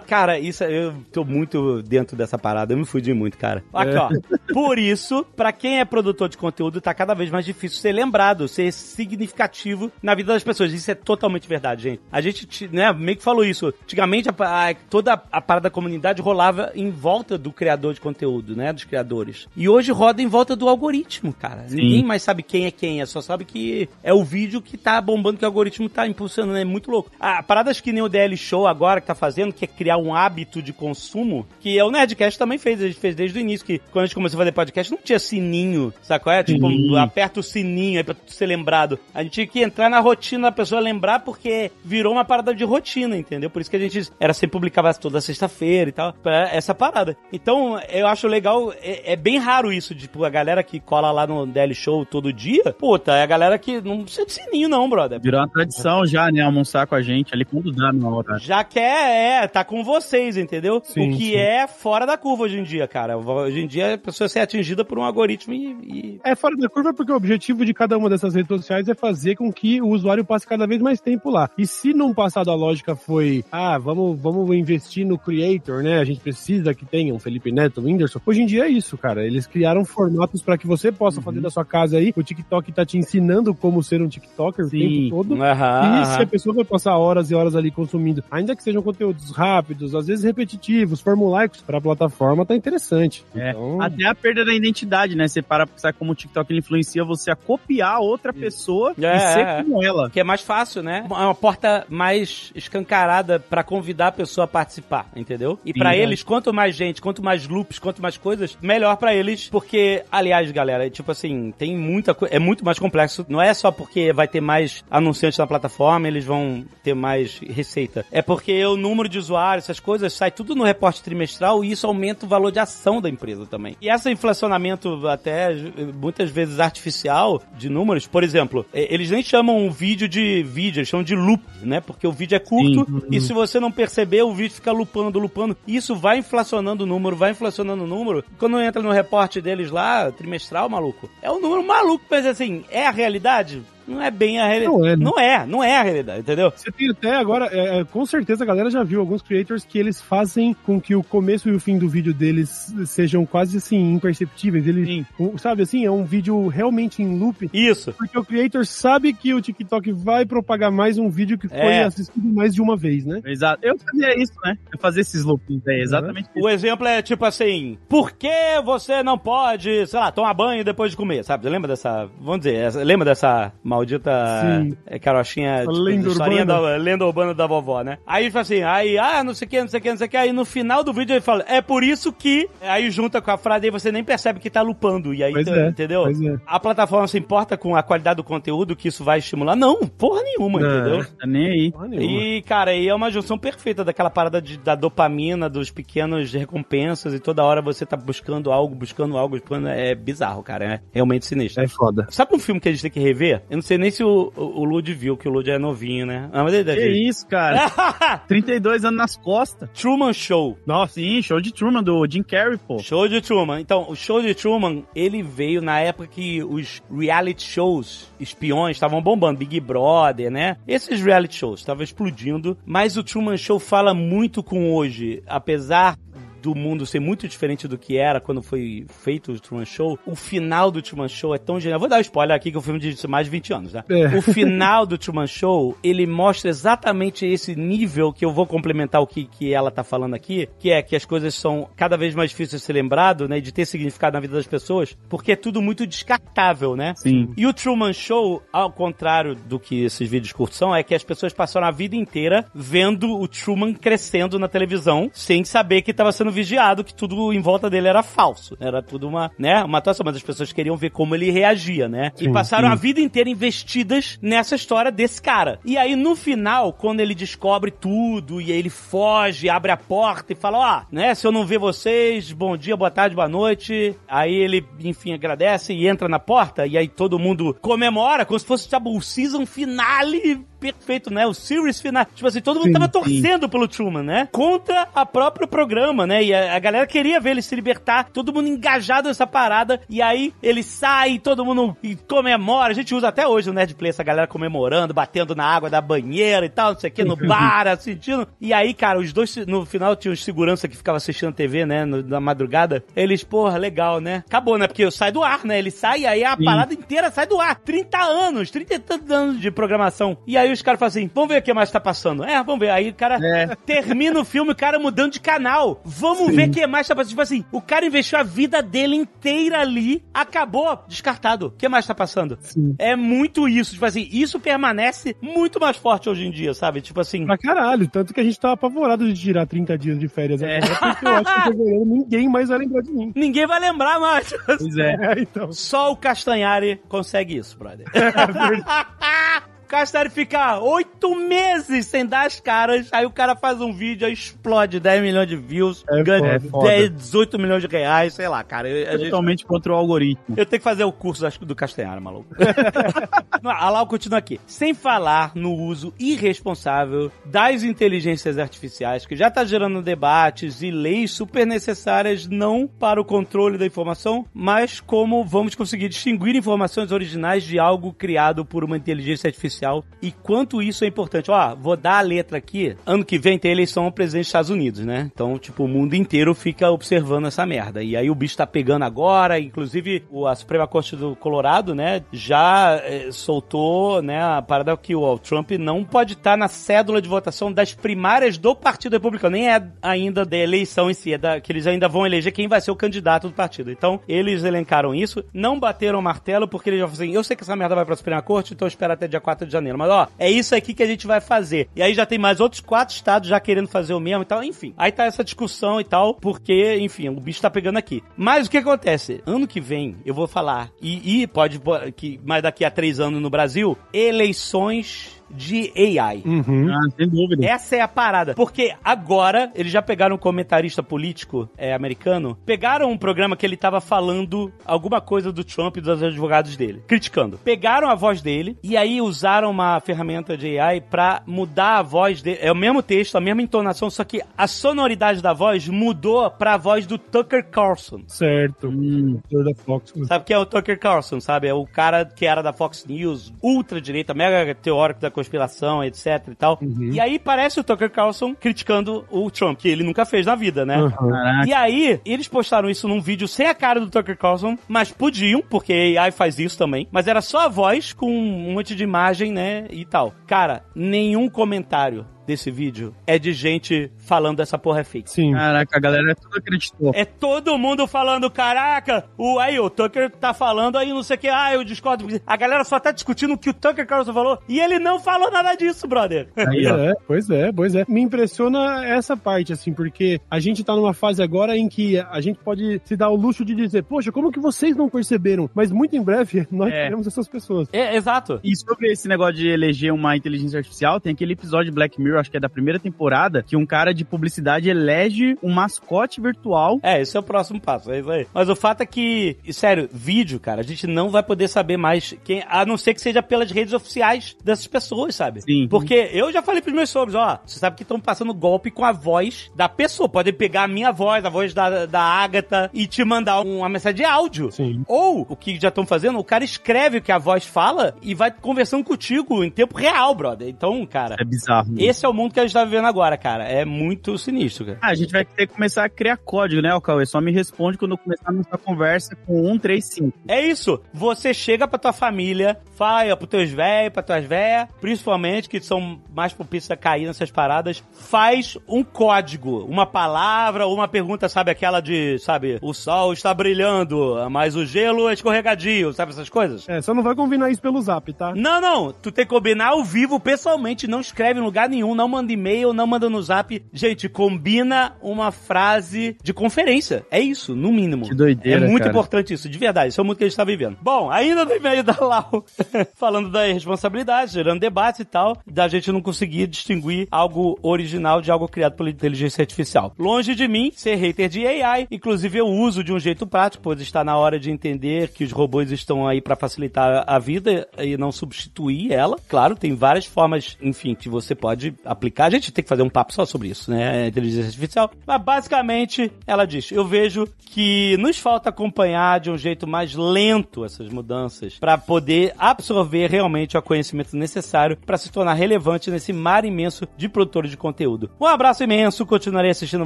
Cara, 0.07 0.39
isso 0.39 0.63
eu 0.63 0.93
tô 1.11 1.23
muito 1.23 1.81
dentro 1.83 2.15
dessa 2.15 2.37
parada. 2.37 2.73
Eu 2.73 2.77
me 2.77 2.85
fudi 2.85 3.13
muito, 3.13 3.37
cara. 3.37 3.63
Aqui, 3.73 3.95
ó. 3.95 4.09
Por 4.53 4.77
isso, 4.79 5.25
pra 5.35 5.51
quem 5.51 5.79
é 5.79 5.85
produtor 5.85 6.29
de 6.29 6.37
conteúdo, 6.37 6.79
tá 6.81 6.93
cada 6.93 7.13
vez 7.13 7.29
mais 7.29 7.45
difícil 7.45 7.79
ser 7.79 7.91
lembrado, 7.91 8.47
ser 8.47 8.71
significativo 8.71 9.91
na 10.01 10.15
vida 10.15 10.33
das 10.33 10.43
pessoas. 10.43 10.71
Isso 10.73 10.89
é 10.91 10.95
totalmente 10.95 11.47
verdade, 11.47 11.83
gente. 11.83 12.01
A 12.11 12.21
gente, 12.21 12.67
né, 12.71 12.91
meio 12.93 13.17
que 13.17 13.23
falou 13.23 13.43
isso. 13.43 13.73
Antigamente, 13.83 14.29
a, 14.29 14.33
a- 14.69 14.75
toda 14.89 15.13
a 15.13 15.41
parada 15.41 15.63
da 15.63 15.69
comunidade 15.69 16.21
rolava 16.21 16.71
em 16.75 16.89
volta 16.91 17.37
do 17.37 17.51
criador 17.51 17.93
de 17.93 18.01
conteúdo, 18.01 18.55
né? 18.55 18.73
Dos 18.73 18.82
criadores. 18.83 19.47
E 19.55 19.67
hoje 19.67 19.91
roda 19.91 20.21
em 20.21 20.27
volta 20.27 20.55
do 20.55 20.67
algoritmo, 20.67 21.33
cara. 21.33 21.65
Ninguém 21.69 22.03
mais 22.03 22.23
sabe 22.23 22.43
quem 22.43 22.65
é 22.65 22.71
quem, 22.71 23.01
é 23.01 23.05
só 23.05 23.21
sabe 23.21 23.45
que 23.45 23.89
é 24.03 24.13
o 24.13 24.23
vídeo 24.23 24.61
que 24.61 24.77
tá 24.77 24.99
bombando, 25.01 25.37
que 25.37 25.45
o 25.45 25.47
algoritmo 25.47 25.89
tá 25.89 26.07
impulsionando. 26.07 26.57
É 26.57 26.65
muito 26.65 26.89
louco. 26.89 27.11
Ah, 27.19 27.41
paradas 27.43 27.79
que 27.79 27.91
nem 27.91 28.01
o 28.01 28.09
DL 28.09 28.35
Show 28.37 28.67
agora 28.67 29.01
que 29.01 29.07
tá 29.07 29.15
fazendo, 29.15 29.53
que 29.53 29.65
é 29.65 29.67
criar 29.67 29.97
um 29.97 30.13
hábito 30.13 30.61
de 30.61 30.73
consumo, 30.73 31.45
que 31.59 31.77
é 31.77 31.83
o 31.83 31.91
Nerdcast 31.91 32.37
também 32.37 32.57
fez. 32.57 32.81
A 32.81 32.87
gente 32.87 32.99
fez 32.99 33.15
desde 33.15 33.37
o 33.37 33.41
início, 33.41 33.65
que 33.65 33.79
quando 33.91 34.03
a 34.03 34.05
gente 34.07 34.15
começou 34.15 34.37
a 34.37 34.41
fazer 34.41 34.51
podcast, 34.51 34.91
não 34.91 34.99
tinha 35.01 35.19
sininho, 35.19 35.93
sabe 36.01 36.23
qual 36.23 36.35
é? 36.35 36.43
Tipo, 36.43 36.67
aperta 36.97 37.39
o 37.39 37.43
sininho 37.43 37.97
aí 37.97 38.03
pra 38.03 38.13
tu 38.13 38.31
ser 38.31 38.45
lembrado. 38.45 38.99
A 39.13 39.23
gente 39.23 39.33
tinha 39.33 39.47
que 39.47 39.61
entrar 39.61 39.89
na 39.89 39.99
rotina 39.99 40.47
da 40.47 40.51
pessoa 40.51 40.81
lembrar, 40.81 41.19
porque 41.19 41.71
virou 41.83 42.13
uma 42.13 42.25
parada 42.25 42.53
de 42.53 42.63
rotina, 42.63 43.17
entendeu? 43.17 43.49
Por 43.49 43.61
isso 43.61 43.69
que 43.69 43.75
a 43.75 43.79
gente 43.79 44.09
era 44.19 44.33
sempre 44.33 44.53
publicava 44.53 44.93
toda 44.93 45.21
sexta-feira 45.21 45.89
e 45.89 45.93
tal, 45.93 46.13
pra 46.13 46.49
essa 46.49 46.73
parada. 46.73 47.17
Então, 47.31 47.79
eu 47.89 48.07
acho 48.07 48.27
legal, 48.27 48.72
é, 48.81 49.13
é 49.13 49.15
bem 49.15 49.37
raro 49.37 49.71
isso, 49.71 49.93
tipo, 49.95 50.23
a 50.23 50.29
galera 50.29 50.63
que 50.63 50.79
cola 50.79 51.11
lá 51.11 51.25
no 51.27 51.45
DL 51.45 51.73
Show 51.73 52.05
todo 52.05 52.31
dia, 52.33 52.73
puta, 52.77 53.13
é 53.13 53.23
a 53.23 53.25
galera 53.25 53.57
que 53.57 53.81
não 53.81 54.03
precisa 54.03 54.25
de 54.25 54.33
sininho 54.33 54.69
não, 54.69 54.89
brother. 54.89 55.19
Virou 55.19 55.41
uma 55.41 55.47
tradição 55.49 56.05
já, 56.05 56.31
né? 56.31 56.41
Almoçar 56.41 56.87
com 56.87 56.95
a 56.95 57.01
gente 57.01 57.33
ali 57.33 57.45
quando 57.45 57.71
dá 57.71 57.91
na 57.91 58.09
hora. 58.09 58.37
Já 58.39 58.63
quer, 58.63 59.43
é, 59.43 59.47
tá 59.47 59.63
com 59.63 59.83
vocês, 59.83 60.37
entendeu? 60.37 60.81
Sim, 60.83 61.11
o 61.13 61.17
que 61.17 61.31
sim. 61.31 61.35
é 61.35 61.67
fora 61.67 62.05
da 62.05 62.17
curva 62.17 62.43
hoje 62.43 62.59
em 62.59 62.63
dia, 62.63 62.87
cara. 62.87 63.17
Hoje 63.17 63.59
em 63.61 63.67
dia 63.67 63.95
a 63.95 63.97
pessoa 63.97 64.27
ser 64.27 64.39
atingida 64.39 64.83
por 64.85 64.97
um 64.99 65.03
algoritmo 65.03 65.53
e. 65.53 65.77
e- 65.83 66.19
É 66.23 66.35
fora 66.35 66.55
da 66.55 66.69
curva 66.69 66.93
porque 66.93 67.11
o 67.11 67.15
objetivo 67.15 67.65
de 67.65 67.73
cada 67.73 67.97
uma 67.97 68.09
dessas 68.09 68.33
redes 68.35 68.47
sociais 68.47 68.87
é 68.87 68.93
fazer 68.95 69.35
com 69.35 69.51
que 69.51 69.81
o 69.81 69.89
usuário 69.89 70.25
passe 70.25 70.47
cada 70.47 70.65
vez 70.67 70.81
mais 70.81 70.99
tempo 70.99 71.29
lá. 71.29 71.49
E 71.57 71.65
se 71.67 71.93
num 71.93 72.13
passado 72.13 72.49
a 72.51 72.55
lógica 72.55 72.95
foi, 72.95 73.43
ah, 73.51 73.77
vamos, 73.77 74.19
vamos 74.19 74.49
investir 74.55 75.05
no 75.05 75.17
creator, 75.17 75.83
né? 75.83 75.99
A 75.99 76.03
gente 76.05 76.19
precisa 76.19 76.73
que 76.73 76.85
tenha 76.85 77.13
um 77.13 77.19
Felipe 77.19 77.51
Neto, 77.51 77.81
um 77.81 77.85
Whindersson. 77.85 78.19
Hoje 78.25 78.41
em 78.41 78.45
dia 78.45 78.62
é 78.63 78.69
isso, 78.69 78.97
cara. 78.97 79.25
Eles 79.25 79.45
criaram 79.47 79.85
formatos 79.85 80.41
para 80.41 80.57
que 80.57 80.67
você 80.67 80.91
possa 80.91 81.21
fazer 81.21 81.41
da 81.41 81.49
sua 81.49 81.65
casa 81.65 81.97
aí. 81.97 82.13
O 82.15 82.23
TikTok 82.23 82.71
tá 82.71 82.85
te 82.85 82.97
ensinando 82.97 83.53
como 83.53 83.81
ser 83.83 84.01
um 84.01 84.07
TikToker 84.07 84.65
Sim. 84.65 84.77
o 84.77 84.79
tempo 84.79 85.09
todo. 85.09 85.43
Aham, 85.43 86.01
E 86.01 86.05
se 86.05 86.21
a 86.21 86.27
pessoa 86.27 86.55
vai 86.55 86.65
passar 86.65 86.97
horas 86.97 87.31
e 87.31 87.35
horas 87.35 87.55
ali 87.55 87.71
consumindo, 87.71 88.23
ainda 88.29 88.55
que 88.55 88.63
sejam 88.63 88.81
conteúdos 88.81 89.31
rápidos, 89.31 89.95
às 89.95 90.07
vezes 90.07 90.23
repetitivos, 90.23 90.99
formulaicos, 91.01 91.61
pra 91.61 91.79
plataforma 91.81 92.45
tá 92.45 92.55
interessante. 92.55 93.23
É. 93.35 93.49
Então, 93.51 93.81
Até 93.81 94.05
a 94.05 94.15
perda 94.15 94.43
da 94.45 94.53
identidade, 94.53 95.15
né? 95.15 95.27
Você 95.27 95.41
para 95.41 95.65
pra 95.65 95.75
pensar 95.75 95.93
como 95.93 96.11
o 96.11 96.15
TikTok 96.15 96.51
ele 96.51 96.59
influencia 96.59 97.03
você 97.03 97.31
a 97.31 97.35
copiar 97.35 97.99
outra 97.99 98.33
pessoa 98.33 98.93
É, 98.99 99.15
e 99.15 99.19
ser 99.19 99.39
é. 99.39 99.63
como 99.63 99.83
ela. 99.83 100.09
Que 100.09 100.19
é 100.19 100.23
mais 100.23 100.41
fácil, 100.41 100.83
né? 100.83 101.05
É 101.09 101.13
uma 101.13 101.35
porta 101.35 101.85
mais 101.89 102.51
escancarada 102.55 103.39
pra 103.39 103.63
convidar 103.63 104.07
a 104.07 104.11
pessoa 104.11 104.45
a 104.45 104.47
participar, 104.47 105.07
entendeu? 105.15 105.59
E 105.65 105.73
pra 105.73 105.91
Sim, 105.93 105.99
eles, 105.99 106.23
quanto 106.23 106.53
mais 106.53 106.75
gente, 106.75 107.01
quanto 107.01 107.23
mais 107.23 107.47
loops, 107.47 107.79
quanto 107.79 108.01
mais 108.01 108.17
coisas, 108.17 108.52
melhor 108.61 108.97
pra 108.97 109.13
eles, 109.13 109.47
porque, 109.49 110.03
aliás, 110.11 110.49
galera, 110.51 110.89
tipo 110.89 111.11
assim, 111.11 111.53
tem 111.57 111.77
muita 111.77 112.13
coisa, 112.13 112.33
é 112.33 112.39
muito 112.39 112.63
mais 112.63 112.79
complexo. 112.79 113.25
Não 113.29 113.41
é 113.41 113.53
só 113.53 113.71
porque 113.71 114.13
vai 114.13 114.27
ter 114.27 114.41
mais 114.41 114.83
anunciantes 114.89 115.37
na 115.37 115.47
plataforma, 115.47 116.07
eles 116.07 116.25
vão 116.25 116.65
ter 116.83 116.93
mais 116.93 117.39
receita. 117.39 118.05
É 118.11 118.21
porque 118.21 118.65
o 118.65 118.77
número 118.77 119.09
de 119.09 119.17
usuários, 119.17 119.65
essas 119.65 119.79
coisas, 119.79 120.13
sai 120.13 120.31
tudo 120.31 120.55
no 120.55 120.63
reporte 120.63 121.03
trimestral 121.03 121.63
e 121.63 121.71
isso 121.71 121.87
aumenta 121.87 122.25
o 122.25 122.29
valor 122.29 122.51
de 122.51 122.59
ação 122.59 123.01
da 123.01 123.09
empresa 123.09 123.45
também. 123.45 123.75
E 123.81 123.89
esse 123.89 124.09
inflacionamento 124.09 125.07
até 125.07 125.53
muitas 125.93 126.29
vezes 126.29 126.59
artificial 126.59 127.41
de 127.57 127.69
números, 127.69 128.07
por 128.07 128.23
exemplo, 128.23 128.65
eles 128.73 129.09
nem 129.11 129.23
chamam 129.23 129.57
um 129.57 129.71
vídeo 129.71 130.07
de 130.07 130.43
vídeo, 130.43 130.79
eles 130.79 130.89
chamam 130.89 131.03
de 131.03 131.15
loop, 131.15 131.43
né? 131.61 131.79
Porque 131.79 132.07
o 132.07 132.11
vídeo 132.11 132.35
é 132.35 132.39
curto 132.39 133.03
e 133.11 133.19
se 133.19 133.33
você 133.33 133.59
não 133.59 133.71
perceber, 133.71 134.23
o 134.23 134.33
vídeo 134.33 134.55
fica 134.55 134.71
lupando, 134.71 135.19
lupando. 135.19 135.55
Isso 135.67 135.95
vai 135.95 136.17
inflacionando 136.17 136.83
o 136.83 136.87
número, 136.87 137.15
vai 137.15 137.31
inflacionando 137.31 137.83
o 137.83 137.87
número. 137.87 138.23
Quando 138.43 138.59
entra 138.59 138.81
no 138.81 138.91
reporte 138.91 139.39
deles 139.39 139.71
lá, 139.71 140.11
trimestral, 140.11 140.67
maluco, 140.67 141.09
é 141.21 141.31
um 141.31 141.39
número 141.39 141.65
maluco, 141.65 142.03
mas 142.09 142.25
assim, 142.25 142.65
é 142.69 142.85
a 142.85 142.91
realidade? 142.91 143.63
Não 143.87 144.01
é 144.01 144.09
bem 144.11 144.39
a 144.39 144.47
realidade. 144.47 144.73
Não 144.77 144.85
é, 144.87 144.95
né? 144.95 145.03
Não 145.03 145.19
é, 145.19 145.45
não 145.45 145.63
é 145.63 145.77
a 145.77 145.83
realidade, 145.83 146.19
entendeu? 146.21 146.51
Você 146.55 146.71
tem 146.71 146.89
até 146.89 147.15
agora, 147.15 147.49
é, 147.51 147.79
é, 147.79 147.83
com 147.83 148.05
certeza 148.05 148.43
a 148.43 148.47
galera 148.47 148.69
já 148.69 148.83
viu 148.83 148.99
alguns 148.99 149.21
creators 149.21 149.65
que 149.65 149.77
eles 149.77 150.01
fazem 150.01 150.53
com 150.65 150.79
que 150.79 150.95
o 150.95 151.03
começo 151.03 151.49
e 151.49 151.53
o 151.55 151.59
fim 151.59 151.77
do 151.77 151.87
vídeo 151.89 152.13
deles 152.13 152.73
sejam 152.85 153.25
quase 153.25 153.57
assim, 153.57 153.93
imperceptíveis. 153.93 154.67
Ele, 154.67 154.85
Sim. 154.85 155.05
um, 155.19 155.37
sabe 155.37 155.63
assim, 155.63 155.85
é 155.85 155.91
um 155.91 156.03
vídeo 156.03 156.47
realmente 156.47 157.01
em 157.01 157.17
loop. 157.17 157.49
Isso. 157.53 157.93
Porque 157.93 158.17
o 158.17 158.23
creator 158.23 158.65
sabe 158.65 159.13
que 159.13 159.33
o 159.33 159.41
TikTok 159.41 159.91
vai 159.91 160.25
propagar 160.25 160.71
mais 160.71 160.97
um 160.97 161.09
vídeo 161.09 161.37
que 161.37 161.47
foi 161.47 161.57
É. 161.57 161.83
assistido 161.83 162.23
mais 162.33 162.53
de 162.53 162.61
uma 162.61 162.75
vez, 162.77 163.05
né? 163.05 163.21
Exato. 163.25 163.59
Eu 163.63 163.77
fazia 163.77 164.21
isso, 164.21 164.33
né? 164.43 164.55
Eu 164.71 164.79
fazia 164.79 165.01
esses 165.01 165.23
loopings 165.23 165.67
aí, 165.67 165.81
exatamente 165.81 166.29
isso. 166.35 166.45
O 166.45 166.49
exemplo 166.49 166.87
é 166.87 167.01
tipo 167.01 167.25
assim: 167.25 167.77
por 167.89 168.11
que 168.11 168.29
você 168.63 169.03
não 169.03 169.17
pode, 169.17 169.85
sei 169.87 169.99
lá, 169.99 170.11
tomar 170.11 170.33
banho 170.33 170.63
depois 170.63 170.91
de 170.91 170.97
comer? 170.97 171.23
Sabe? 171.23 171.43
Você 171.43 171.49
lembra 171.49 171.67
dessa. 171.69 172.09
Vamos 172.19 172.41
dizer, 172.41 172.73
lembra 172.83 173.05
dessa 173.05 173.51
maldita 173.73 174.11
Sim. 174.41 174.77
é, 174.85 174.99
carochinha, 174.99 175.59
tipo, 175.61 175.71
lenda 175.71 176.09
historinha 176.09 176.41
urbana. 176.41 176.61
da 176.61 176.77
lenda 176.77 177.05
urbana 177.05 177.33
da 177.33 177.47
vovó, 177.47 177.81
né? 177.83 177.97
Aí 178.05 178.29
fala 178.31 178.41
assim, 178.41 178.63
aí, 178.63 178.97
ah, 178.97 179.23
não 179.23 179.33
sei 179.33 179.45
o 179.47 179.49
que, 179.49 179.61
não 179.61 179.67
sei 179.67 179.79
o 179.79 179.83
que, 179.83 179.89
não 179.89 179.97
sei 179.97 180.07
o 180.07 180.09
que. 180.09 180.17
Aí 180.17 180.31
no 180.31 180.45
final 180.45 180.83
do 180.83 180.93
vídeo 180.93 181.13
ele 181.13 181.21
fala, 181.21 181.43
é 181.47 181.61
por 181.61 181.83
isso 181.83 182.11
que. 182.13 182.47
Aí 182.61 182.89
junta 182.91 183.21
com 183.21 183.31
a 183.31 183.37
frase 183.37 183.67
e 183.67 183.71
você 183.71 183.91
nem 183.91 184.03
percebe 184.03 184.39
que 184.39 184.49
tá 184.49 184.61
lupando. 184.61 185.13
E 185.13 185.23
aí, 185.23 185.31
Pois 185.33 185.45
tá- 185.45 185.55
é, 185.55 185.67
entendeu? 185.69 186.03
pois 186.03 186.21
é. 186.21 186.35
A 186.45 186.59
plataforma 186.59 187.07
se 187.07 187.17
importa 187.17 187.57
com 187.57 187.75
a 187.75 187.83
qualidade 187.83 188.17
do 188.17 188.23
conteúdo 188.23 188.75
que 188.75 188.87
isso 188.87 189.03
vai 189.03 189.19
estimular? 189.19 189.55
Não, 189.55 189.79
porra 189.87 190.21
nenhuma, 190.23 190.59
Não. 190.59 190.69
entendeu? 190.79 191.05
Tá 191.19 191.27
nem 191.27 191.47
aí. 191.49 191.71
Porra 191.71 191.87
nenhuma. 191.87 192.21
E, 192.23 192.41
cara, 192.43 192.71
aí 192.71 192.87
é 192.87 192.93
uma 192.95 193.09
junção 193.11 193.37
perfeita 193.37 193.83
daquela 193.83 194.09
parada 194.09 194.41
de- 194.41 194.57
da 194.57 194.75
dopamina, 194.75 195.49
dos 195.49 195.69
pequenos 195.71 196.31
recompensas, 196.33 197.13
e 197.13 197.19
toda 197.19 197.43
hora 197.43 197.61
você 197.61 197.85
tá 197.85 197.97
buscando 197.97 198.51
algo, 198.51 198.75
buscando 198.75 199.17
algo, 199.17 199.37
buscando. 199.37 199.67
É 199.67 199.95
bizarro, 199.95 200.43
cara. 200.43 200.65
É 200.65 200.79
realmente 200.91 201.25
sinistro. 201.25 201.63
É 201.63 201.67
foda. 201.67 202.07
Sabe 202.09 202.35
um 202.35 202.39
filme 202.39 202.59
que 202.61 202.69
a 202.69 202.71
gente 202.71 202.81
tem 202.81 202.91
que 202.91 202.99
rever? 202.99 203.41
Eu 203.49 203.57
não 203.57 203.61
sei 203.63 203.77
nem 203.77 203.89
se 203.89 204.03
o, 204.03 204.31
o, 204.35 204.63
Lud 204.63 204.93
viu, 204.93 205.17
que 205.17 205.27
o 205.27 205.31
Lud 205.31 205.49
é 205.49 205.57
novinho, 205.57 206.05
né? 206.05 206.29
Ah, 206.31 206.43
mas 206.43 206.53
ele 206.53 206.63
deve 206.63 206.81
Que 206.81 206.87
ver. 206.87 207.07
isso, 207.07 207.27
cara? 207.27 207.69
32 208.27 208.85
anos 208.85 208.97
nas 208.97 209.17
costas. 209.17 209.69
Truman 209.73 210.13
Show. 210.13 210.57
Nossa, 210.65 210.93
sim, 210.95 211.21
show 211.21 211.39
de 211.39 211.51
Truman 211.53 211.81
do 211.83 212.05
Jim 212.09 212.23
Carrey, 212.23 212.57
pô. 212.57 212.79
Show 212.79 213.07
de 213.07 213.21
Truman. 213.21 213.59
Então, 213.59 213.85
o 213.89 213.95
show 213.95 214.21
de 214.21 214.33
Truman, 214.35 214.83
ele 214.95 215.23
veio 215.23 215.61
na 215.61 215.79
época 215.79 216.07
que 216.07 216.43
os 216.43 216.81
reality 216.91 217.43
shows 217.43 218.11
espiões 218.19 218.75
estavam 218.75 219.01
bombando, 219.01 219.39
Big 219.39 219.59
Brother, 219.59 220.29
né? 220.29 220.57
Esses 220.67 221.01
reality 221.01 221.35
shows 221.35 221.59
estavam 221.59 221.83
explodindo, 221.83 222.57
mas 222.65 222.97
o 222.97 223.03
Truman 223.03 223.37
Show 223.37 223.59
fala 223.59 223.93
muito 223.93 224.43
com 224.43 224.73
hoje, 224.73 225.23
apesar 225.27 225.97
do 226.43 226.53
mundo 226.53 226.85
ser 226.85 226.99
muito 226.99 227.25
diferente 227.25 227.69
do 227.69 227.77
que 227.77 227.97
era 227.97 228.19
quando 228.19 228.41
foi 228.41 228.85
feito 228.89 229.31
o 229.31 229.39
Truman 229.39 229.63
Show, 229.63 229.97
o 230.05 230.13
final 230.13 230.69
do 230.69 230.81
Truman 230.81 231.07
Show 231.07 231.33
é 231.33 231.37
tão 231.37 231.57
genial. 231.57 231.79
Vou 231.79 231.87
dar 231.87 231.97
um 231.97 232.01
spoiler 232.01 232.35
aqui 232.35 232.51
que 232.51 232.57
o 232.57 232.61
filme 232.61 232.79
de 232.79 233.07
mais 233.07 233.27
de 233.27 233.31
20 233.31 233.53
anos, 233.53 233.73
né? 233.73 233.83
É. 233.89 234.17
O 234.17 234.21
final 234.21 234.85
do 234.85 234.97
Truman 234.97 235.25
Show, 235.25 235.77
ele 235.81 236.05
mostra 236.05 236.49
exatamente 236.49 237.25
esse 237.25 237.55
nível 237.55 238.11
que 238.11 238.25
eu 238.25 238.33
vou 238.33 238.45
complementar 238.45 239.01
o 239.01 239.07
que, 239.07 239.23
que 239.23 239.53
ela 239.53 239.71
tá 239.71 239.85
falando 239.85 240.15
aqui, 240.15 240.49
que 240.59 240.69
é 240.69 240.81
que 240.81 240.97
as 240.97 241.05
coisas 241.05 241.33
são 241.33 241.69
cada 241.77 241.95
vez 241.95 242.13
mais 242.13 242.31
difíceis 242.31 242.61
de 242.61 242.65
ser 242.65 242.73
lembrado, 242.73 243.25
né? 243.29 243.39
De 243.39 243.53
ter 243.53 243.65
significado 243.65 244.15
na 244.15 244.19
vida 244.19 244.35
das 244.35 244.47
pessoas, 244.47 244.97
porque 245.07 245.31
é 245.31 245.37
tudo 245.37 245.61
muito 245.61 245.87
descartável, 245.87 246.75
né? 246.75 246.93
Sim. 246.97 247.31
E 247.37 247.47
o 247.47 247.53
Truman 247.53 247.93
Show, 247.93 248.43
ao 248.51 248.69
contrário 248.69 249.33
do 249.33 249.57
que 249.57 249.85
esses 249.85 250.09
vídeos 250.09 250.33
curtos 250.33 250.57
são, 250.57 250.75
é 250.75 250.83
que 250.83 250.93
as 250.93 251.05
pessoas 251.05 251.31
passaram 251.31 251.67
a 251.67 251.71
vida 251.71 251.95
inteira 251.95 252.45
vendo 252.53 253.17
o 253.17 253.29
Truman 253.29 253.73
crescendo 253.73 254.37
na 254.37 254.49
televisão, 254.49 255.09
sem 255.13 255.45
saber 255.45 255.81
que 255.81 255.91
estava 255.91 256.11
sendo 256.11 256.32
vigiado, 256.33 256.83
que 256.83 256.93
tudo 256.93 257.31
em 257.31 257.39
volta 257.39 257.69
dele 257.69 257.87
era 257.87 258.03
falso. 258.03 258.57
Era 258.59 258.81
tudo 258.81 259.07
uma, 259.07 259.31
né, 259.37 259.63
uma 259.63 259.77
atuação, 259.77 260.03
mas 260.05 260.15
as 260.15 260.23
pessoas 260.23 260.51
queriam 260.51 260.75
ver 260.75 260.89
como 260.89 261.15
ele 261.15 261.31
reagia, 261.31 261.87
né? 261.87 262.11
e 262.19 262.29
passaram 262.31 262.69
a 262.69 262.75
vida 262.75 262.99
inteira 262.99 263.29
investidas 263.29 264.17
nessa 264.21 264.55
história 264.55 264.91
desse 264.91 265.21
cara. 265.21 265.59
E 265.63 265.77
aí, 265.77 265.95
no 265.95 266.15
final, 266.15 266.73
quando 266.73 266.99
ele 266.99 267.13
descobre 267.13 267.71
tudo, 267.71 268.41
e 268.41 268.51
aí 268.51 268.57
ele 268.57 268.69
foge, 268.69 269.49
abre 269.49 269.71
a 269.71 269.77
porta 269.77 270.33
e 270.33 270.35
fala, 270.35 270.57
ó, 270.57 270.81
né, 270.91 271.13
se 271.15 271.27
eu 271.27 271.31
não 271.31 271.45
ver 271.45 271.59
vocês, 271.59 272.31
bom 272.31 272.57
dia, 272.57 272.75
boa 272.75 272.91
tarde, 272.91 273.15
boa 273.15 273.27
noite. 273.27 273.95
Aí 274.07 274.33
ele, 274.33 274.65
enfim, 274.79 275.13
agradece 275.13 275.73
e 275.73 275.87
entra 275.87 276.07
na 276.07 276.19
porta, 276.19 276.65
e 276.65 276.77
aí 276.77 276.87
todo 276.87 277.19
mundo 277.19 277.55
comemora, 277.61 278.25
como 278.25 278.39
se 278.39 278.45
fosse, 278.45 278.67
sabe, 278.69 278.89
o 278.89 279.01
season 279.01 279.45
finale 279.45 280.45
perfeito, 280.71 281.11
né? 281.13 281.25
O 281.27 281.33
series 281.33 281.81
final. 281.81 282.05
Tipo 282.13 282.27
assim, 282.27 282.41
todo 282.41 282.57
mundo 282.57 282.67
Sim, 282.67 282.73
tava 282.73 282.85
sim. 282.85 282.91
torcendo 282.91 283.49
pelo 283.49 283.67
Truman, 283.67 284.03
né? 284.03 284.27
Contra 284.31 284.87
a 284.95 285.05
própria 285.05 285.47
programa, 285.47 286.05
né? 286.07 286.23
E 286.23 286.33
a, 286.33 286.55
a 286.55 286.59
galera 286.59 286.87
queria 286.87 287.19
ver 287.19 287.31
ele 287.31 287.41
se 287.41 287.55
libertar, 287.55 288.09
todo 288.11 288.33
mundo 288.33 288.47
engajado 288.47 289.07
nessa 289.07 289.27
parada. 289.27 289.81
E 289.89 290.01
aí 290.01 290.33
ele 290.41 290.63
sai, 290.63 291.19
todo 291.19 291.43
mundo 291.45 291.75
comemora. 292.07 292.71
A 292.71 292.75
gente 292.75 292.93
usa 292.95 293.07
até 293.09 293.27
hoje 293.27 293.49
o 293.49 293.53
Nerd 293.53 293.75
Play, 293.75 293.89
essa 293.89 294.03
galera 294.03 294.27
comemorando, 294.27 294.93
batendo 294.93 295.35
na 295.35 295.45
água 295.45 295.69
da 295.69 295.81
banheira 295.81 296.45
e 296.45 296.49
tal, 296.49 296.73
não 296.73 296.79
sei 296.79 296.89
o 296.89 296.93
que, 296.93 297.03
no 297.03 297.15
bar, 297.15 297.67
assistindo. 297.67 298.27
E 298.39 298.53
aí, 298.53 298.73
cara, 298.73 298.99
os 298.99 299.11
dois, 299.11 299.35
no 299.47 299.65
final 299.65 299.95
tinha 299.95 300.11
os 300.13 300.23
segurança 300.23 300.67
que 300.67 300.77
ficava 300.77 300.97
assistindo 300.97 301.29
a 301.29 301.33
TV, 301.33 301.65
né? 301.65 301.85
no- 301.85 302.03
na 302.03 302.19
madrugada. 302.19 302.83
Eles, 302.95 303.23
porra, 303.23 303.57
legal, 303.57 303.99
né? 303.99 304.23
Acabou, 304.27 304.57
né? 304.57 304.67
Porque 304.67 304.89
sai 304.91 305.11
do 305.11 305.23
ar, 305.23 305.43
né? 305.43 305.57
Ele 305.59 305.71
sai 305.71 306.01
e 306.01 306.05
aí 306.07 306.23
a 306.23 306.37
parada 306.37 306.73
inteira 306.73 307.09
sai 307.11 307.25
do 307.27 307.39
ar. 307.39 307.55
30 307.55 307.97
anos, 307.97 308.51
30 308.51 308.73
e 308.75 308.79
tantos 308.79 309.11
anos 309.11 309.39
de 309.41 309.51
programação. 309.51 310.17
E 310.27 310.37
aí 310.37 310.51
os 310.53 310.61
caras 310.61 310.79
falam 310.79 310.89
assim: 310.89 311.09
vamos 311.13 311.29
ver 311.29 311.39
o 311.39 311.41
que 311.43 311.53
mais 311.53 311.69
tá 311.71 311.79
passando. 311.79 312.23
É, 312.23 312.41
vamos 312.43 312.59
ver. 312.59 312.69
Aí 312.69 312.89
o 312.89 312.93
cara 312.93 313.17
É. 313.21 313.55
termina 313.65 314.19
o 314.19 314.25
filme, 314.25 314.51
o 314.51 314.55
cara 314.55 314.79
mudando 314.79 315.13
de 315.13 315.19
canal. 315.19 315.81
Vamos 315.83 316.33
ver 316.35 316.49
o 316.49 316.51
que 316.51 316.65
mais 316.67 316.87
tá 316.87 316.95
passando. 316.95 317.09
Tipo 317.09 317.21
assim, 317.21 317.45
o 317.51 317.61
cara 317.61 317.85
investiu 317.85 318.17
a 318.19 318.23
vida 318.23 318.61
dele 318.61 318.95
inteira 318.95 319.59
ali, 319.59 320.03
acabou, 320.13 320.79
descartado. 320.87 321.47
O 321.47 321.51
que 321.51 321.67
mais 321.69 321.85
tá 321.85 321.95
passando? 321.95 322.37
Sim. 322.41 322.75
É 322.79 322.95
muito 322.95 323.47
isso. 323.47 323.73
Tipo 323.73 323.85
assim, 323.85 324.07
isso 324.11 324.39
permanece 324.39 325.15
muito 325.21 325.59
mais 325.59 325.77
forte 325.77 326.09
hoje 326.09 326.25
em 326.25 326.31
dia, 326.31 326.53
sabe? 326.53 326.81
Tipo 326.81 327.01
assim. 327.01 327.25
Pra 327.25 327.37
caralho, 327.37 327.87
tanto 327.87 328.13
que 328.13 328.19
a 328.19 328.23
gente 328.23 328.39
tá 328.39 328.51
apavorado 328.51 329.11
de 329.11 329.19
tirar 329.19 329.45
30 329.47 329.77
dias 329.77 329.99
de 329.99 330.07
férias 330.07 330.41
É. 330.41 330.57
agora, 330.57 330.77
porque 330.93 331.05
eu 331.05 331.11
acho 331.15 331.35
que 331.35 331.41
fevereiro 331.51 331.85
ninguém 331.85 332.29
mais 332.29 332.49
vai 332.49 332.57
lembrar 332.59 332.81
de 332.81 332.91
mim. 332.91 333.11
Ninguém 333.15 333.45
vai 333.47 333.59
lembrar 333.59 333.99
mais. 333.99 334.33
Pois 334.45 334.77
é. 334.77 334.95
É, 335.01 335.19
então. 335.21 335.51
Só 335.51 335.91
o 335.91 335.95
Castanhari 335.97 336.81
consegue 336.87 337.37
isso, 337.37 337.57
brother. 337.57 337.85
O 339.73 339.75
Castanhari 339.75 340.11
fica 340.11 340.59
oito 340.59 341.15
meses 341.15 341.87
sem 341.87 342.05
dar 342.05 342.27
as 342.27 342.39
caras, 342.39 342.87
aí 342.91 343.07
o 343.07 343.09
cara 343.09 343.35
faz 343.35 343.59
um 343.59 343.73
vídeo, 343.73 344.05
aí 344.05 344.13
explode 344.13 344.79
10 344.79 345.01
milhões 345.01 345.27
de 345.27 345.35
views, 345.35 345.83
É 345.89 346.03
ganha 346.03 346.39
foda. 346.39 346.67
10, 346.69 346.91
18 346.91 347.39
milhões 347.39 347.63
de 347.63 347.67
reais, 347.67 348.13
sei 348.13 348.27
lá, 348.27 348.43
cara. 348.43 348.69
eu- 348.69 348.87
A 348.87 348.91
gente, 348.97 349.05
Totalmente 349.09 349.43
contra 349.43 349.73
o 349.73 349.75
algoritmo. 349.75 350.35
eu 350.37 350.45
tenho 350.45 350.59
que 350.59 350.63
fazer 350.63 350.83
o 350.83 350.91
curso 350.91 351.25
acho, 351.25 351.43
do 351.43 351.55
Castanhari, 351.55 351.99
maluco. 351.99 352.27
A 353.43 353.69
Lau 353.71 353.87
continua 353.87 354.19
aqui. 354.19 354.39
Sem 354.45 354.75
falar 354.75 355.31
no 355.33 355.51
uso 355.53 355.91
irresponsável 355.99 357.11
das 357.25 357.63
inteligências 357.63 358.37
artificiais, 358.37 359.07
que 359.07 359.15
já 359.15 359.27
está 359.29 359.43
gerando 359.43 359.81
debates 359.81 360.61
e 360.61 360.69
leis 360.69 361.09
super 361.11 361.47
necessárias 361.47 362.27
não 362.27 362.67
para 362.67 363.01
o 363.01 363.05
controle 363.05 363.57
da 363.57 363.65
informação, 363.65 364.23
mas 364.33 364.79
como 364.79 365.25
vamos 365.25 365.55
conseguir 365.55 365.89
distinguir 365.89 366.35
informações 366.35 366.91
originais 366.91 367.43
de 367.43 367.57
algo 367.57 367.91
criado 367.91 368.45
por 368.45 368.63
uma 368.63 368.77
inteligência 368.77 369.27
artificial 369.27 369.62
artificial 369.63 369.83
e 370.01 370.11
quanto 370.11 370.61
isso 370.61 370.83
é 370.83 370.87
importante. 370.87 371.31
Ó, 371.31 371.55
vou 371.55 371.77
dar 371.77 371.99
a 371.99 372.01
letra 372.01 372.37
aqui. 372.37 372.75
Ano 372.85 373.05
que 373.05 373.17
vem 373.17 373.39
tem 373.39 373.51
eleição 373.51 373.85
ao 373.85 373.91
presidente 373.91 374.23
dos 374.23 374.27
Estados 374.27 374.49
Unidos, 374.49 374.81
né? 374.81 375.09
Então, 375.13 375.37
tipo, 375.39 375.63
o 375.63 375.67
mundo 375.67 375.95
inteiro 375.95 376.35
fica 376.35 376.69
observando 376.69 377.27
essa 377.27 377.45
merda. 377.45 377.81
E 377.81 377.95
aí 377.95 378.09
o 378.09 378.15
bicho 378.15 378.35
tá 378.35 378.45
pegando 378.45 378.83
agora, 378.83 379.39
inclusive 379.39 380.03
a 380.27 380.35
Suprema 380.35 380.67
Corte 380.67 380.95
do 380.95 381.15
Colorado, 381.15 381.73
né, 381.73 382.03
já 382.11 382.81
eh, 382.83 383.09
soltou, 383.11 384.01
né, 384.01 384.21
a 384.21 384.41
parada 384.41 384.75
que 384.75 384.95
o 384.95 385.17
Trump 385.17 385.51
não 385.51 385.83
pode 385.83 386.13
estar 386.13 386.37
na 386.37 386.47
cédula 386.47 387.01
de 387.01 387.07
votação 387.07 387.51
das 387.51 387.73
primárias 387.73 388.37
do 388.37 388.55
Partido 388.55 388.93
Republicano. 388.93 389.37
Nem 389.37 389.49
é 389.49 389.63
ainda 389.81 390.25
da 390.25 390.37
eleição 390.37 390.89
em 390.89 390.93
si, 390.93 391.13
é 391.13 391.17
da, 391.17 391.39
que 391.39 391.51
eles 391.51 391.67
ainda 391.67 391.87
vão 391.87 392.05
eleger 392.05 392.33
quem 392.33 392.47
vai 392.47 392.59
ser 392.59 392.71
o 392.71 392.75
candidato 392.75 393.27
do 393.27 393.33
partido. 393.33 393.71
Então, 393.71 394.01
eles 394.07 394.43
elencaram 394.43 394.93
isso, 394.93 395.23
não 395.33 395.59
bateram 395.59 395.99
o 395.99 396.03
martelo, 396.03 396.47
porque 396.47 396.69
eles 396.69 396.79
já 396.79 396.87
falaram 396.87 397.03
assim, 397.03 397.15
eu 397.15 397.23
sei 397.23 397.35
que 397.35 397.43
essa 397.43 397.55
merda 397.55 397.75
vai 397.75 397.85
pra 397.85 397.95
Suprema 397.95 398.21
Corte, 398.21 398.53
então 398.53 398.67
espera 398.67 398.93
até 398.93 399.07
dia 399.07 399.21
4 399.21 399.42
de 399.45 399.51
janeiro. 399.51 399.77
Mas, 399.77 399.89
ó, 399.89 400.07
é 400.17 400.29
isso 400.29 400.55
aqui 400.55 400.73
que 400.73 400.83
a 400.83 400.87
gente 400.87 401.07
vai 401.07 401.21
fazer. 401.21 401.67
E 401.75 401.81
aí 401.81 401.93
já 401.93 402.05
tem 402.05 402.17
mais 402.17 402.39
outros 402.39 402.61
quatro 402.61 402.95
estados 402.95 403.29
já 403.29 403.39
querendo 403.39 403.67
fazer 403.67 403.93
o 403.93 403.99
mesmo 403.99 404.23
e 404.23 404.25
tal, 404.25 404.43
enfim. 404.43 404.73
Aí 404.77 404.91
tá 404.91 405.05
essa 405.05 405.23
discussão 405.23 405.79
e 405.79 405.83
tal, 405.83 406.15
porque, 406.15 406.77
enfim, 406.79 407.09
o 407.09 407.19
bicho 407.19 407.41
tá 407.41 407.49
pegando 407.49 407.77
aqui. 407.77 408.03
Mas 408.17 408.47
o 408.47 408.51
que 408.51 408.57
acontece? 408.57 409.21
Ano 409.25 409.47
que 409.47 409.59
vem, 409.59 409.97
eu 410.05 410.13
vou 410.13 410.27
falar, 410.27 410.69
e, 410.81 411.21
e 411.21 411.27
pode, 411.27 411.61
que 411.95 412.19
mais 412.23 412.43
daqui 412.43 412.65
a 412.65 412.71
três 412.71 412.99
anos 412.99 413.21
no 413.21 413.29
Brasil, 413.29 413.77
eleições 413.93 415.22
de 415.33 415.71
AI. 415.75 416.21
Uhum. 416.25 416.71
Ah, 416.71 416.89
sem 416.95 417.07
dúvida. 417.07 417.45
Essa 417.45 417.75
é 417.75 417.81
a 417.81 417.87
parada. 417.87 418.33
Porque 418.33 418.73
agora, 418.83 419.51
eles 419.55 419.71
já 419.71 419.81
pegaram 419.81 420.15
um 420.15 420.19
comentarista 420.19 420.81
político 420.81 421.49
é, 421.57 421.73
americano, 421.73 422.37
pegaram 422.45 422.91
um 422.91 422.97
programa 422.97 423.35
que 423.35 423.45
ele 423.45 423.57
tava 423.57 423.81
falando 423.81 424.51
alguma 424.65 425.01
coisa 425.01 425.31
do 425.31 425.43
Trump 425.43 425.77
e 425.77 425.81
dos 425.81 426.01
advogados 426.01 426.55
dele, 426.55 426.83
criticando. 426.87 427.37
Pegaram 427.43 427.89
a 427.89 427.95
voz 427.95 428.21
dele 428.21 428.57
e 428.63 428.77
aí 428.77 429.01
usaram 429.01 429.49
uma 429.49 429.79
ferramenta 429.79 430.37
de 430.37 430.59
AI 430.59 430.81
pra 430.81 431.21
mudar 431.25 431.77
a 431.77 431.81
voz 431.81 432.21
dele. 432.21 432.39
É 432.41 432.51
o 432.51 432.55
mesmo 432.55 432.81
texto, 432.81 433.15
a 433.15 433.21
mesma 433.21 433.41
entonação, 433.41 433.89
só 433.89 434.03
que 434.03 434.21
a 434.37 434.47
sonoridade 434.47 435.21
da 435.21 435.33
voz 435.33 435.67
mudou 435.67 436.29
pra 436.31 436.57
voz 436.57 436.85
do 436.85 436.97
Tucker 436.97 437.45
Carlson. 437.49 438.01
Certo. 438.07 438.67
Hum. 438.67 439.19
Da 439.31 439.55
Fox. 439.63 439.93
Sabe 440.07 440.25
quem 440.25 440.35
é 440.35 440.39
o 440.39 440.45
Tucker 440.45 440.79
Carlson, 440.79 441.19
sabe? 441.19 441.47
É 441.47 441.53
o 441.53 441.65
cara 441.65 442.05
que 442.05 442.25
era 442.25 442.41
da 442.41 442.53
Fox 442.53 442.85
News, 442.85 443.33
ultra-direita, 443.41 444.13
mega 444.13 444.53
teórico 444.55 445.01
da 445.01 445.11
conspiração, 445.23 445.83
etc 445.83 446.27
e 446.31 446.35
tal. 446.35 446.59
E 446.61 446.99
aí 446.99 447.17
parece 447.17 447.59
o 447.59 447.63
Tucker 447.63 447.89
Carlson 447.89 448.35
criticando 448.35 449.05
o 449.09 449.31
Trump, 449.31 449.59
que 449.59 449.69
ele 449.69 449.83
nunca 449.83 450.05
fez 450.05 450.25
na 450.25 450.35
vida, 450.35 450.65
né? 450.65 450.75
Caraca. 450.97 451.47
E 451.47 451.53
aí, 451.53 451.99
eles 452.05 452.27
postaram 452.27 452.69
isso 452.69 452.87
num 452.87 453.01
vídeo 453.01 453.27
sem 453.27 453.47
a 453.47 453.55
cara 453.55 453.79
do 453.79 453.89
Tucker 453.89 454.17
Carlson, 454.17 454.57
mas 454.67 454.91
podiam, 454.91 455.41
porque 455.41 455.95
AI 455.97 456.11
faz 456.11 456.37
isso 456.37 456.57
também. 456.57 456.87
Mas 456.91 457.07
era 457.07 457.21
só 457.21 457.45
a 457.45 457.47
voz 457.47 457.93
com 457.93 458.09
um 458.09 458.53
monte 458.53 458.75
de 458.75 458.83
imagem, 458.83 459.31
né? 459.31 459.65
E 459.69 459.85
tal. 459.85 460.13
Cara, 460.27 460.63
nenhum 460.75 461.29
comentário 461.29 462.05
desse 462.25 462.49
vídeo 462.51 462.93
é 463.05 463.17
de 463.19 463.33
gente 463.33 463.91
falando 463.97 464.39
essa 464.41 464.57
porra 464.57 464.81
é 464.81 464.83
fake. 464.83 465.09
Sim. 465.09 465.33
Caraca, 465.33 465.77
a 465.77 465.79
galera 465.79 466.15
tudo 466.15 466.37
acreditou. 466.37 466.91
É 466.95 467.05
todo 467.05 467.57
mundo 467.57 467.87
falando, 467.87 468.29
caraca, 468.29 469.05
o, 469.17 469.39
aí 469.39 469.59
o 469.59 469.69
Tucker 469.69 470.09
tá 470.11 470.33
falando 470.33 470.77
aí 470.77 470.89
não 470.89 471.03
sei 471.03 471.15
o 471.17 471.19
que, 471.19 471.27
ah, 471.27 471.53
eu 471.53 471.63
discordo. 471.63 472.05
A 472.25 472.37
galera 472.37 472.63
só 472.63 472.79
tá 472.79 472.91
discutindo 472.91 473.33
o 473.33 473.37
que 473.37 473.49
o 473.49 473.53
Tucker 473.53 473.85
Carlson 473.85 474.13
falou 474.13 474.39
e 474.47 474.59
ele 474.59 474.79
não 474.79 474.99
falou 474.99 475.31
nada 475.31 475.55
disso, 475.55 475.87
brother. 475.87 476.27
Aí, 476.35 476.65
é, 476.67 476.93
pois 477.07 477.29
é, 477.29 477.51
pois 477.51 477.75
é. 477.75 477.85
Me 477.87 478.01
impressiona 478.01 478.85
essa 478.85 479.15
parte, 479.17 479.51
assim, 479.53 479.73
porque 479.73 480.19
a 480.29 480.39
gente 480.39 480.63
tá 480.63 480.75
numa 480.75 480.93
fase 480.93 481.21
agora 481.21 481.57
em 481.57 481.67
que 481.67 481.97
a 481.99 482.21
gente 482.21 482.39
pode 482.39 482.81
se 482.85 482.95
dar 482.95 483.09
o 483.09 483.15
luxo 483.15 483.43
de 483.45 483.53
dizer, 483.55 483.83
poxa, 483.83 484.11
como 484.11 484.31
que 484.31 484.39
vocês 484.39 484.75
não 484.75 484.89
perceberam? 484.89 485.49
Mas 485.53 485.71
muito 485.71 485.95
em 485.95 486.01
breve 486.01 486.47
nós 486.51 486.71
É. 486.71 486.83
teremos 486.83 487.07
essas 487.07 487.27
pessoas. 487.27 487.67
É, 487.71 487.95
exato. 487.95 488.39
E 488.43 488.55
sobre 488.55 488.91
esse 488.91 489.07
negócio 489.07 489.33
de 489.35 489.47
eleger 489.49 489.91
uma 489.93 490.15
inteligência 490.15 490.57
artificial, 490.57 490.99
tem 490.99 491.13
aquele 491.13 491.33
episódio 491.33 491.65
de 491.65 491.71
Black 491.71 491.99
Mirror, 492.01 492.12
acho 492.19 492.29
que 492.31 492.37
é 492.37 492.39
da 492.39 492.49
primeira 492.49 492.79
temporada, 492.79 493.43
que 493.43 493.55
um 493.55 493.65
cara 493.65 493.93
de 493.93 494.03
publicidade 494.05 494.69
elege 494.69 495.37
um 495.41 495.51
mascote 495.51 496.19
virtual. 496.21 496.79
É, 496.83 497.01
esse 497.01 497.15
é 497.15 497.19
o 497.19 497.23
próximo 497.23 497.59
passo, 497.59 497.91
é 497.91 497.99
isso 497.99 498.09
aí. 498.11 498.27
Mas 498.33 498.49
o 498.49 498.55
fato 498.55 498.81
é 498.81 498.85
que, 498.85 499.37
e 499.45 499.53
sério, 499.53 499.89
vídeo, 499.91 500.39
cara, 500.39 500.61
a 500.61 500.63
gente 500.63 500.87
não 500.87 501.09
vai 501.09 501.23
poder 501.23 501.47
saber 501.47 501.77
mais 501.77 502.15
quem, 502.23 502.43
a 502.47 502.65
não 502.65 502.77
ser 502.77 502.93
que 502.93 503.01
seja 503.01 503.21
pelas 503.23 503.51
redes 503.51 503.73
oficiais 503.73 504.35
dessas 504.43 504.67
pessoas, 504.67 505.15
sabe? 505.15 505.41
Sim. 505.41 505.67
Porque 505.69 506.09
eu 506.13 506.31
já 506.31 506.41
falei 506.41 506.61
pros 506.61 506.75
meus 506.75 506.89
sogros, 506.89 507.15
ó, 507.15 507.39
você 507.45 507.59
sabe 507.59 507.75
que 507.75 507.83
estão 507.83 507.99
passando 507.99 508.33
golpe 508.33 508.71
com 508.71 508.85
a 508.85 508.91
voz 508.91 509.51
da 509.55 509.67
pessoa. 509.69 510.09
Podem 510.09 510.33
pegar 510.33 510.63
a 510.63 510.67
minha 510.67 510.91
voz, 510.91 511.23
a 511.25 511.29
voz 511.29 511.53
da, 511.53 511.85
da 511.85 512.01
Agatha 512.01 512.69
e 512.73 512.87
te 512.87 513.03
mandar 513.03 513.41
um, 513.41 513.57
uma 513.59 513.69
mensagem 513.69 513.97
de 513.97 514.03
áudio. 514.05 514.51
Sim. 514.51 514.83
Ou, 514.87 515.25
o 515.29 515.35
que 515.35 515.59
já 515.59 515.69
estão 515.69 515.85
fazendo, 515.85 516.19
o 516.19 516.23
cara 516.23 516.43
escreve 516.43 516.97
o 516.97 517.01
que 517.01 517.11
a 517.11 517.17
voz 517.17 517.45
fala 517.45 517.95
e 518.01 518.13
vai 518.15 518.31
conversando 518.31 518.83
contigo 518.83 519.43
em 519.43 519.49
tempo 519.49 519.77
real, 519.77 520.13
brother. 520.15 520.47
Então, 520.47 520.85
cara, 520.85 521.15
É 521.19 521.23
bizarro. 521.23 521.71
né? 521.71 521.83
esse 521.83 522.02
é 522.05 522.09
o 522.09 522.13
mundo 522.13 522.33
que 522.33 522.39
a 522.39 522.43
gente 522.43 522.53
tá 522.53 522.63
vivendo 522.63 522.85
agora, 522.85 523.17
cara. 523.17 523.43
É 523.45 523.65
muito 523.65 524.17
sinistro, 524.17 524.65
cara. 524.65 524.79
Ah, 524.81 524.89
a 524.89 524.95
gente 524.95 525.11
vai 525.11 525.25
ter 525.25 525.47
que 525.47 525.53
começar 525.53 525.85
a 525.85 525.89
criar 525.89 526.17
código, 526.17 526.61
né, 526.61 526.73
o 526.73 526.81
Cauê? 526.81 527.05
Só 527.05 527.19
me 527.21 527.31
responde 527.31 527.77
quando 527.77 527.91
eu 527.91 527.97
começar 527.97 528.29
a 528.29 528.31
nossa 528.31 528.57
conversa 528.57 529.15
com 529.25 529.43
135. 529.43 530.13
É 530.27 530.41
isso. 530.41 530.81
Você 530.93 531.33
chega 531.33 531.67
pra 531.67 531.79
tua 531.79 531.93
família, 531.93 532.57
fala 532.75 532.99
aí, 532.99 533.11
ó, 533.11 533.15
pros 533.15 533.29
teus 533.29 533.49
velhos, 533.49 533.93
pra 533.93 534.03
tuas 534.03 534.25
velhas, 534.25 534.67
principalmente 534.81 535.49
que 535.49 535.59
são 535.61 535.99
mais 536.13 536.33
propícios 536.33 536.71
a 536.71 536.77
cair 536.77 537.05
nessas 537.05 537.31
paradas, 537.31 537.83
faz 537.93 538.57
um 538.67 538.83
código, 538.83 539.65
uma 539.65 539.85
palavra, 539.85 540.67
uma 540.67 540.87
pergunta, 540.87 541.29
sabe, 541.29 541.51
aquela 541.51 541.79
de, 541.79 542.17
sabe, 542.19 542.59
o 542.61 542.73
sol 542.73 543.13
está 543.13 543.33
brilhando, 543.33 544.17
mas 544.29 544.55
o 544.55 544.65
gelo 544.65 545.09
é 545.09 545.13
escorregadio, 545.13 545.93
sabe 545.93 546.11
essas 546.11 546.29
coisas? 546.29 546.67
É, 546.67 546.81
só 546.81 546.93
não 546.93 547.03
vai 547.03 547.15
combinar 547.15 547.49
isso 547.49 547.61
pelo 547.61 547.81
zap, 547.81 548.11
tá? 548.13 548.33
Não, 548.35 548.61
não, 548.61 548.91
tu 548.91 549.11
tem 549.11 549.25
que 549.25 549.29
combinar 549.29 549.69
ao 549.69 549.83
vivo, 549.83 550.19
pessoalmente, 550.19 550.87
não 550.87 550.99
escreve 550.99 551.39
em 551.39 551.43
lugar 551.43 551.69
nenhum, 551.69 551.92
não 551.95 552.07
manda 552.07 552.31
e-mail, 552.31 552.73
não 552.73 552.87
manda 552.87 553.09
no 553.09 553.21
zap. 553.21 553.63
Gente, 553.73 554.07
combina 554.09 554.95
uma 555.01 555.31
frase 555.31 556.17
de 556.23 556.33
conferência. 556.33 557.05
É 557.11 557.19
isso, 557.19 557.55
no 557.55 557.71
mínimo. 557.71 558.07
Que 558.07 558.15
doideira, 558.15 558.65
É 558.65 558.67
muito 558.69 558.83
cara. 558.83 558.91
importante 558.91 559.33
isso, 559.33 559.49
de 559.49 559.57
verdade. 559.57 559.89
Isso 559.89 560.01
é 560.01 560.03
o 560.03 560.05
mundo 560.05 560.17
que 560.17 560.23
a 560.23 560.27
gente 560.27 560.37
tá 560.37 560.43
vivendo. 560.43 560.77
Bom, 560.81 561.09
ainda 561.09 561.45
no 561.45 561.51
e-mail 561.53 561.83
da 561.83 561.95
Lau, 561.99 562.45
falando 562.95 563.29
da 563.29 563.45
responsabilidade, 563.45 564.33
gerando 564.33 564.59
debates 564.59 564.99
e 565.01 565.05
tal, 565.05 565.37
da 565.45 565.67
gente 565.67 565.91
não 565.91 566.01
conseguir 566.01 566.47
distinguir 566.47 567.07
algo 567.11 567.57
original 567.61 568.21
de 568.21 568.31
algo 568.31 568.47
criado 568.47 568.75
pela 568.75 568.89
inteligência 568.89 569.41
artificial. 569.41 569.93
Longe 569.97 570.35
de 570.35 570.47
mim 570.47 570.71
ser 570.75 570.95
hater 570.95 571.29
de 571.29 571.45
AI, 571.45 571.87
inclusive 571.91 572.37
eu 572.39 572.47
uso 572.47 572.83
de 572.83 572.91
um 572.93 572.99
jeito 572.99 573.25
prático, 573.27 573.63
pois 573.63 573.79
está 573.81 574.03
na 574.03 574.17
hora 574.17 574.39
de 574.39 574.51
entender 574.51 575.09
que 575.09 575.23
os 575.23 575.31
robôs 575.31 575.71
estão 575.71 576.07
aí 576.07 576.21
para 576.21 576.35
facilitar 576.35 577.03
a 577.07 577.19
vida 577.19 577.67
e 577.77 577.97
não 577.97 578.11
substituir 578.11 578.91
ela. 578.91 579.17
Claro, 579.27 579.55
tem 579.55 579.75
várias 579.75 580.05
formas, 580.05 580.57
enfim, 580.61 580.95
que 580.95 581.09
você 581.09 581.35
pode 581.35 581.73
aplicar. 581.85 582.25
A 582.25 582.29
gente 582.29 582.51
tem 582.51 582.63
que 582.63 582.69
fazer 582.69 582.83
um 582.83 582.89
papo 582.89 583.13
só 583.13 583.25
sobre 583.25 583.49
isso, 583.49 583.69
né? 583.71 584.07
Inteligência 584.07 584.47
artificial. 584.47 584.91
Mas 585.05 585.21
basicamente, 585.21 586.11
ela 586.25 586.45
diz: 586.45 586.71
eu 586.71 586.85
vejo 586.85 587.27
que 587.39 587.97
nos 587.97 588.17
falta 588.17 588.49
acompanhar 588.49 589.19
de 589.19 589.29
um 589.29 589.37
jeito 589.37 589.67
mais 589.67 589.93
lento 589.93 590.65
essas 590.65 590.89
mudanças 590.89 591.59
para 591.59 591.77
poder 591.77 592.33
absorver 592.37 593.09
realmente 593.09 593.57
o 593.57 593.61
conhecimento 593.61 594.15
necessário 594.15 594.77
para 594.77 594.97
se 594.97 595.11
tornar 595.11 595.33
relevante 595.33 595.91
nesse 595.91 596.11
mar 596.13 596.45
imenso 596.45 596.87
de 596.97 597.07
produtores 597.09 597.51
de 597.51 597.57
conteúdo. 597.57 598.09
Um 598.19 598.25
abraço 598.25 598.63
imenso, 598.63 599.05
continuarei 599.05 599.51
assistindo 599.51 599.85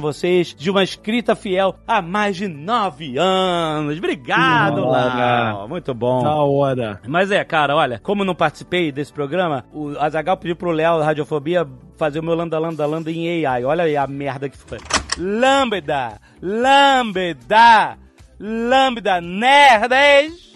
vocês 0.00 0.54
de 0.54 0.70
uma 0.70 0.82
escrita 0.82 1.34
fiel 1.34 1.74
há 1.86 2.00
mais 2.00 2.36
de 2.36 2.48
nove 2.48 3.16
anos. 3.18 3.98
Obrigado. 3.98 4.84
Lau. 4.84 5.68
Muito 5.68 5.94
bom. 5.94 6.22
Da 6.22 6.34
hora. 6.34 7.00
Mas 7.06 7.30
é, 7.30 7.44
cara, 7.44 7.76
olha, 7.76 7.98
como 7.98 8.24
não 8.24 8.34
participei 8.34 8.90
desse 8.92 9.12
programa, 9.12 9.64
o 9.72 9.90
Azagal 9.98 10.36
pediu 10.36 10.56
pro 10.56 10.70
Léo 10.70 10.98
da 10.98 11.04
Radiofobia 11.04 11.66
fazer 11.98 12.20
o 12.20 12.22
meu 12.22 12.34
landa 12.34 12.58
landa 12.58 12.86
landa 12.86 13.10
em 13.10 13.44
AI. 13.44 13.64
Olha 13.64 13.84
aí 13.84 13.96
a 13.96 14.06
merda 14.06 14.48
que 14.48 14.56
foi. 14.56 14.78
Lambda, 15.18 16.20
lambda, 16.40 17.98
lambda, 18.38 19.20
nerds. 19.20 20.48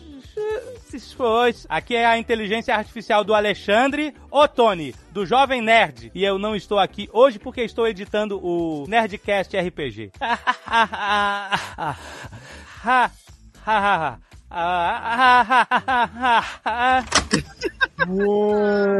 Se 0.88 1.00
foi. 1.16 1.54
Aqui 1.68 1.96
é 1.96 2.06
a 2.06 2.16
inteligência 2.16 2.74
artificial 2.74 3.24
do 3.24 3.34
Alexandre 3.34 4.14
Ottoni, 4.30 4.94
do 5.10 5.26
Jovem 5.26 5.60
Nerd. 5.60 6.12
E 6.14 6.22
eu 6.22 6.38
não 6.38 6.54
estou 6.54 6.78
aqui 6.78 7.08
hoje 7.12 7.38
porque 7.38 7.62
estou 7.62 7.88
editando 7.88 8.38
o 8.42 8.86
Nerdcast 8.86 9.56
RPG. 9.56 10.12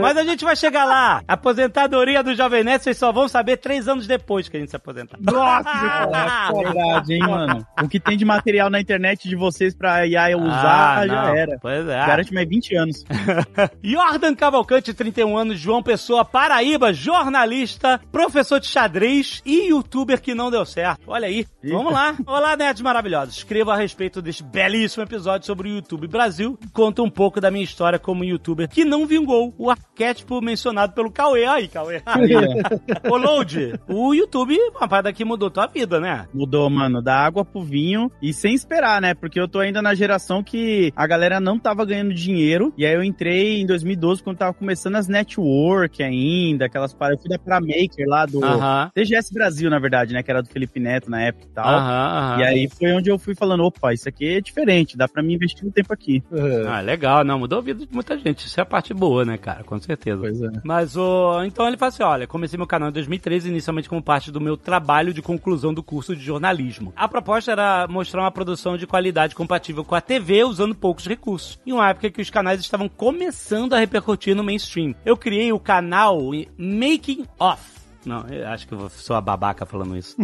Mas 0.00 0.16
a 0.16 0.24
gente 0.24 0.44
vai 0.44 0.56
chegar 0.56 0.84
lá. 0.84 1.22
Aposentadoria 1.26 2.22
do 2.22 2.34
Jovem 2.34 2.64
Nerd, 2.64 2.82
vocês 2.82 2.96
só 2.96 3.12
vão 3.12 3.28
saber 3.28 3.56
três 3.58 3.88
anos 3.88 4.06
depois 4.06 4.48
que 4.48 4.56
a 4.56 4.60
gente 4.60 4.70
se 4.70 4.76
aposentar. 4.76 5.18
Nossa, 5.20 6.52
verdade, 6.52 7.14
hein, 7.14 7.20
mano? 7.20 7.66
O 7.82 7.88
que 7.88 7.98
tem 8.00 8.16
de 8.16 8.24
material 8.24 8.68
na 8.70 8.80
internet 8.80 9.28
de 9.28 9.36
vocês 9.36 9.74
pra 9.74 10.06
IA 10.06 10.36
usar, 10.36 10.98
Ah, 11.02 11.06
já 11.06 11.36
era. 11.36 11.58
Pois 11.60 11.86
é. 11.86 12.06
Garante 12.06 12.32
mais 12.34 12.48
20 12.48 12.76
anos. 12.76 13.04
Jordan 13.82 14.34
Cavalcante, 14.34 14.92
31 14.94 15.36
anos, 15.36 15.58
João 15.58 15.82
Pessoa, 15.82 16.24
Paraíba, 16.24 16.92
jornalista, 16.92 18.00
professor 18.10 18.60
de 18.60 18.66
xadrez 18.66 19.42
e 19.44 19.68
youtuber 19.68 20.20
que 20.20 20.34
não 20.34 20.50
deu 20.50 20.64
certo. 20.64 21.00
Olha 21.06 21.26
aí, 21.26 21.46
vamos 21.64 21.92
lá. 21.92 22.14
Olá, 22.26 22.56
nerds 22.56 22.82
maravilhosos. 22.82 23.36
Escreva 23.36 23.72
a 23.74 23.76
respeito 23.76 24.20
deste 24.22 24.42
belíssimo 24.42 25.02
episódio 25.04 25.46
sobre 25.46 25.68
o 25.68 25.74
YouTube 25.76 26.06
Brasil. 26.08 26.58
Conta 26.72 27.02
um 27.02 27.10
pouco 27.10 27.40
da 27.40 27.50
minha 27.50 27.64
história 27.64 27.98
como 27.98 28.24
youtuber 28.24 28.68
que 28.68 28.84
não 28.84 28.91
vingou. 29.06 29.54
O 29.58 29.70
arquétipo 29.70 30.40
mencionado 30.40 30.92
pelo 30.92 31.10
Cauê. 31.10 31.44
Aí, 31.44 31.68
Cauê. 31.68 32.02
Ô, 33.10 33.16
Load, 33.16 33.74
o 33.88 34.14
YouTube, 34.14 34.56
uma 34.76 34.88
parada 34.88 35.12
que 35.12 35.24
mudou 35.24 35.50
tua 35.50 35.66
vida, 35.66 36.00
né? 36.00 36.26
Mudou, 36.32 36.68
mano, 36.70 37.02
da 37.02 37.16
água 37.16 37.44
pro 37.44 37.62
vinho 37.62 38.10
e 38.20 38.32
sem 38.32 38.54
esperar, 38.54 39.00
né? 39.00 39.14
Porque 39.14 39.40
eu 39.40 39.48
tô 39.48 39.58
ainda 39.58 39.82
na 39.82 39.94
geração 39.94 40.42
que 40.42 40.92
a 40.94 41.06
galera 41.06 41.40
não 41.40 41.58
tava 41.58 41.84
ganhando 41.84 42.14
dinheiro. 42.14 42.72
E 42.76 42.86
aí 42.86 42.94
eu 42.94 43.02
entrei 43.02 43.60
em 43.60 43.66
2012, 43.66 44.22
quando 44.22 44.38
tava 44.38 44.54
começando 44.54 44.96
as 44.96 45.08
network 45.08 46.02
ainda, 46.02 46.66
aquelas 46.66 46.94
paradas. 46.94 47.18
Eu 47.18 47.22
fui 47.22 47.30
da 47.30 47.38
Paramaker 47.38 48.06
lá 48.06 48.26
do 48.26 48.44
Aham. 48.44 48.90
TGS 48.94 49.32
Brasil, 49.32 49.70
na 49.70 49.78
verdade, 49.78 50.12
né? 50.12 50.22
Que 50.22 50.30
era 50.30 50.42
do 50.42 50.48
Felipe 50.48 50.78
Neto 50.80 51.10
na 51.10 51.22
época 51.22 51.46
e 51.46 51.54
tal. 51.54 51.66
Aham, 51.66 52.18
aham. 52.18 52.40
E 52.40 52.44
aí 52.44 52.68
foi 52.68 52.92
onde 52.92 53.10
eu 53.10 53.18
fui 53.18 53.34
falando, 53.34 53.64
opa, 53.64 53.92
isso 53.92 54.08
aqui 54.08 54.36
é 54.36 54.40
diferente, 54.40 54.96
dá 54.96 55.08
pra 55.08 55.22
mim 55.22 55.34
investir 55.34 55.66
um 55.66 55.70
tempo 55.70 55.92
aqui. 55.92 56.22
Ah, 56.66 56.80
legal, 56.80 57.24
não, 57.24 57.38
mudou 57.38 57.58
a 57.58 57.62
vida 57.62 57.86
de 57.86 57.92
muita 57.92 58.18
gente. 58.18 58.46
Isso 58.46 58.58
é 58.58 58.62
a 58.62 58.66
parte 58.82 58.92
boa, 58.92 59.24
né, 59.24 59.38
cara? 59.38 59.62
Com 59.62 59.78
certeza. 59.78 60.20
Pois 60.20 60.42
é. 60.42 60.50
Mas 60.64 60.96
o. 60.96 61.42
Então 61.44 61.66
ele 61.66 61.76
fala 61.76 61.88
assim: 61.88 62.02
olha, 62.02 62.26
comecei 62.26 62.56
meu 62.56 62.66
canal 62.66 62.88
em 62.88 62.92
2013, 62.92 63.48
inicialmente 63.48 63.88
como 63.88 64.02
parte 64.02 64.32
do 64.32 64.40
meu 64.40 64.56
trabalho 64.56 65.14
de 65.14 65.22
conclusão 65.22 65.72
do 65.72 65.82
curso 65.82 66.16
de 66.16 66.22
jornalismo. 66.22 66.92
A 66.96 67.06
proposta 67.06 67.52
era 67.52 67.86
mostrar 67.88 68.22
uma 68.22 68.30
produção 68.30 68.76
de 68.76 68.86
qualidade 68.86 69.34
compatível 69.34 69.84
com 69.84 69.94
a 69.94 70.00
TV 70.00 70.44
usando 70.44 70.74
poucos 70.74 71.06
recursos. 71.06 71.58
Em 71.64 71.72
uma 71.72 71.88
época 71.88 72.10
que 72.10 72.20
os 72.20 72.30
canais 72.30 72.60
estavam 72.60 72.88
começando 72.88 73.72
a 73.72 73.78
repercutir 73.78 74.34
no 74.34 74.42
mainstream. 74.42 74.94
Eu 75.04 75.16
criei 75.16 75.52
o 75.52 75.60
canal 75.60 76.18
Making 76.58 77.24
Off. 77.38 77.81
Não, 78.04 78.26
eu 78.28 78.46
acho 78.48 78.66
que 78.66 78.74
eu 78.74 78.88
sou 78.90 79.16
a 79.16 79.20
babaca 79.20 79.64
falando 79.64 79.96
isso. 79.96 80.16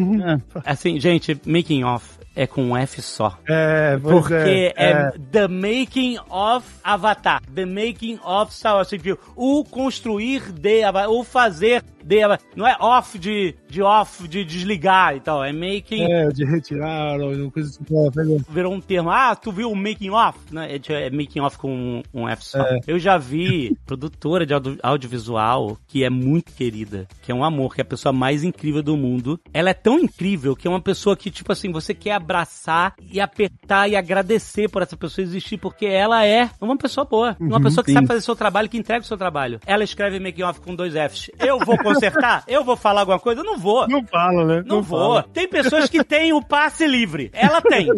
Assim, 0.65 0.99
gente, 1.01 1.41
Making 1.47 1.85
Off 1.85 2.19
é 2.35 2.47
com 2.47 2.63
um 2.63 2.77
F 2.77 3.03
só. 3.03 3.37
É, 3.49 3.97
Porque 3.99 4.73
é, 4.77 4.93
é. 4.93 5.11
The 5.33 5.49
Making 5.49 6.19
of 6.31 6.67
Avatar. 6.85 7.43
The 7.53 7.67
Making 7.67 8.21
of 8.25 8.55
Star 8.55 8.77
Wars. 8.77 8.91
Viu? 8.91 9.19
O 9.35 9.65
construir 9.65 10.53
de 10.53 10.85
Avatar. 10.85 11.11
O 11.11 11.25
fazer 11.25 11.83
de 12.05 12.23
Avatar. 12.23 12.47
Não 12.55 12.67
é 12.67 12.77
off 12.81 13.19
de, 13.19 13.55
de 13.69 13.83
off, 13.83 14.27
de 14.29 14.45
desligar 14.45 15.17
e 15.17 15.21
tal. 15.21 15.43
É 15.43 15.53
making. 15.53 16.05
É, 16.11 16.29
de 16.29 16.45
retirar, 16.45 17.21
ou 17.21 17.51
coisa 17.51 17.69
assim. 17.71 17.85
É, 18.07 18.11
pegou. 18.11 18.41
Virou 18.49 18.73
um 18.73 18.81
termo. 18.81 19.11
Ah, 19.11 19.35
tu 19.35 19.51
viu 19.51 19.71
o 19.71 19.77
making 19.77 20.11
off? 20.11 20.39
Né? 20.53 20.77
É, 20.77 21.07
é 21.07 21.11
making 21.11 21.41
off 21.41 21.59
com 21.59 21.71
um, 21.75 22.03
um 22.15 22.29
F 22.29 22.45
só. 22.45 22.61
É. 22.61 22.79
Eu 22.87 22.99
já 23.01 23.19
vi 23.19 23.77
produtora 23.85 24.47
de 24.47 24.55
audio- 24.55 24.79
audiovisual 24.81 25.77
que 25.89 26.05
é 26.05 26.11
muito 26.11 26.53
querida, 26.53 27.09
que 27.23 27.33
é 27.33 27.35
um 27.35 27.43
amor, 27.45 27.68
que 27.75 27.81
é 27.81 27.83
a 27.83 27.87
pessoa 27.87 28.13
mais 28.13 28.45
incrível 28.45 28.83
do 28.83 28.97
mundo. 28.97 29.41
Ela 29.53 29.71
é 29.71 29.75
tão 29.75 29.99
incrível 29.99 30.55
que 30.55 30.67
é 30.67 30.71
uma 30.71 30.81
pessoa 30.81 31.17
que, 31.17 31.31
tipo 31.31 31.53
assim, 31.53 31.71
você 31.71 31.95
quer 31.95 32.13
abraçar 32.13 32.95
e 33.11 33.21
apertar 33.21 33.89
e 33.89 33.97
agradecer 33.97 34.69
por 34.69 34.83
essa 34.83 34.97
pessoa 34.97 35.25
existir, 35.25 35.59
porque 35.59 35.87
ela 35.87 36.25
é 36.25 36.51
uma 36.61 36.77
pessoa 36.77 37.05
boa. 37.05 37.37
Uma 37.41 37.61
pessoa 37.61 37.85
que 37.85 37.91
sim. 37.91 37.95
sabe 37.95 38.07
fazer 38.07 38.21
seu 38.21 38.37
trabalho, 38.37 38.69
que 38.69 38.79
entrega 38.79 39.03
o 39.03 39.07
seu 39.07 39.17
trabalho. 39.17 39.61
Ela 39.67 39.85
escreve 39.85 40.19
making 40.19 40.43
off 40.43 40.61
com 40.61 40.75
dois 40.75 40.95
Fs. 40.95 41.31
Eu 41.39 41.59
vou 41.59 41.79
consertar? 41.79 42.45
Eu 42.49 42.65
vou 42.65 42.77
falar 42.77 43.01
alguma 43.01 43.19
coisa? 43.19 43.41
Eu 43.41 43.45
não 43.45 43.59
vou. 43.59 43.87
Não 43.89 44.05
fala, 44.07 44.45
né? 44.45 44.63
Não, 44.67 44.83
vou. 44.83 45.15
fala. 45.15 45.23
Tem 45.33 45.49
pessoas 45.49 45.89
que 45.89 46.03
têm 46.03 46.33
o 46.33 46.43
passe 46.43 46.87
livre. 46.87 47.31
Ela 47.33 47.61
tem. 47.61 47.89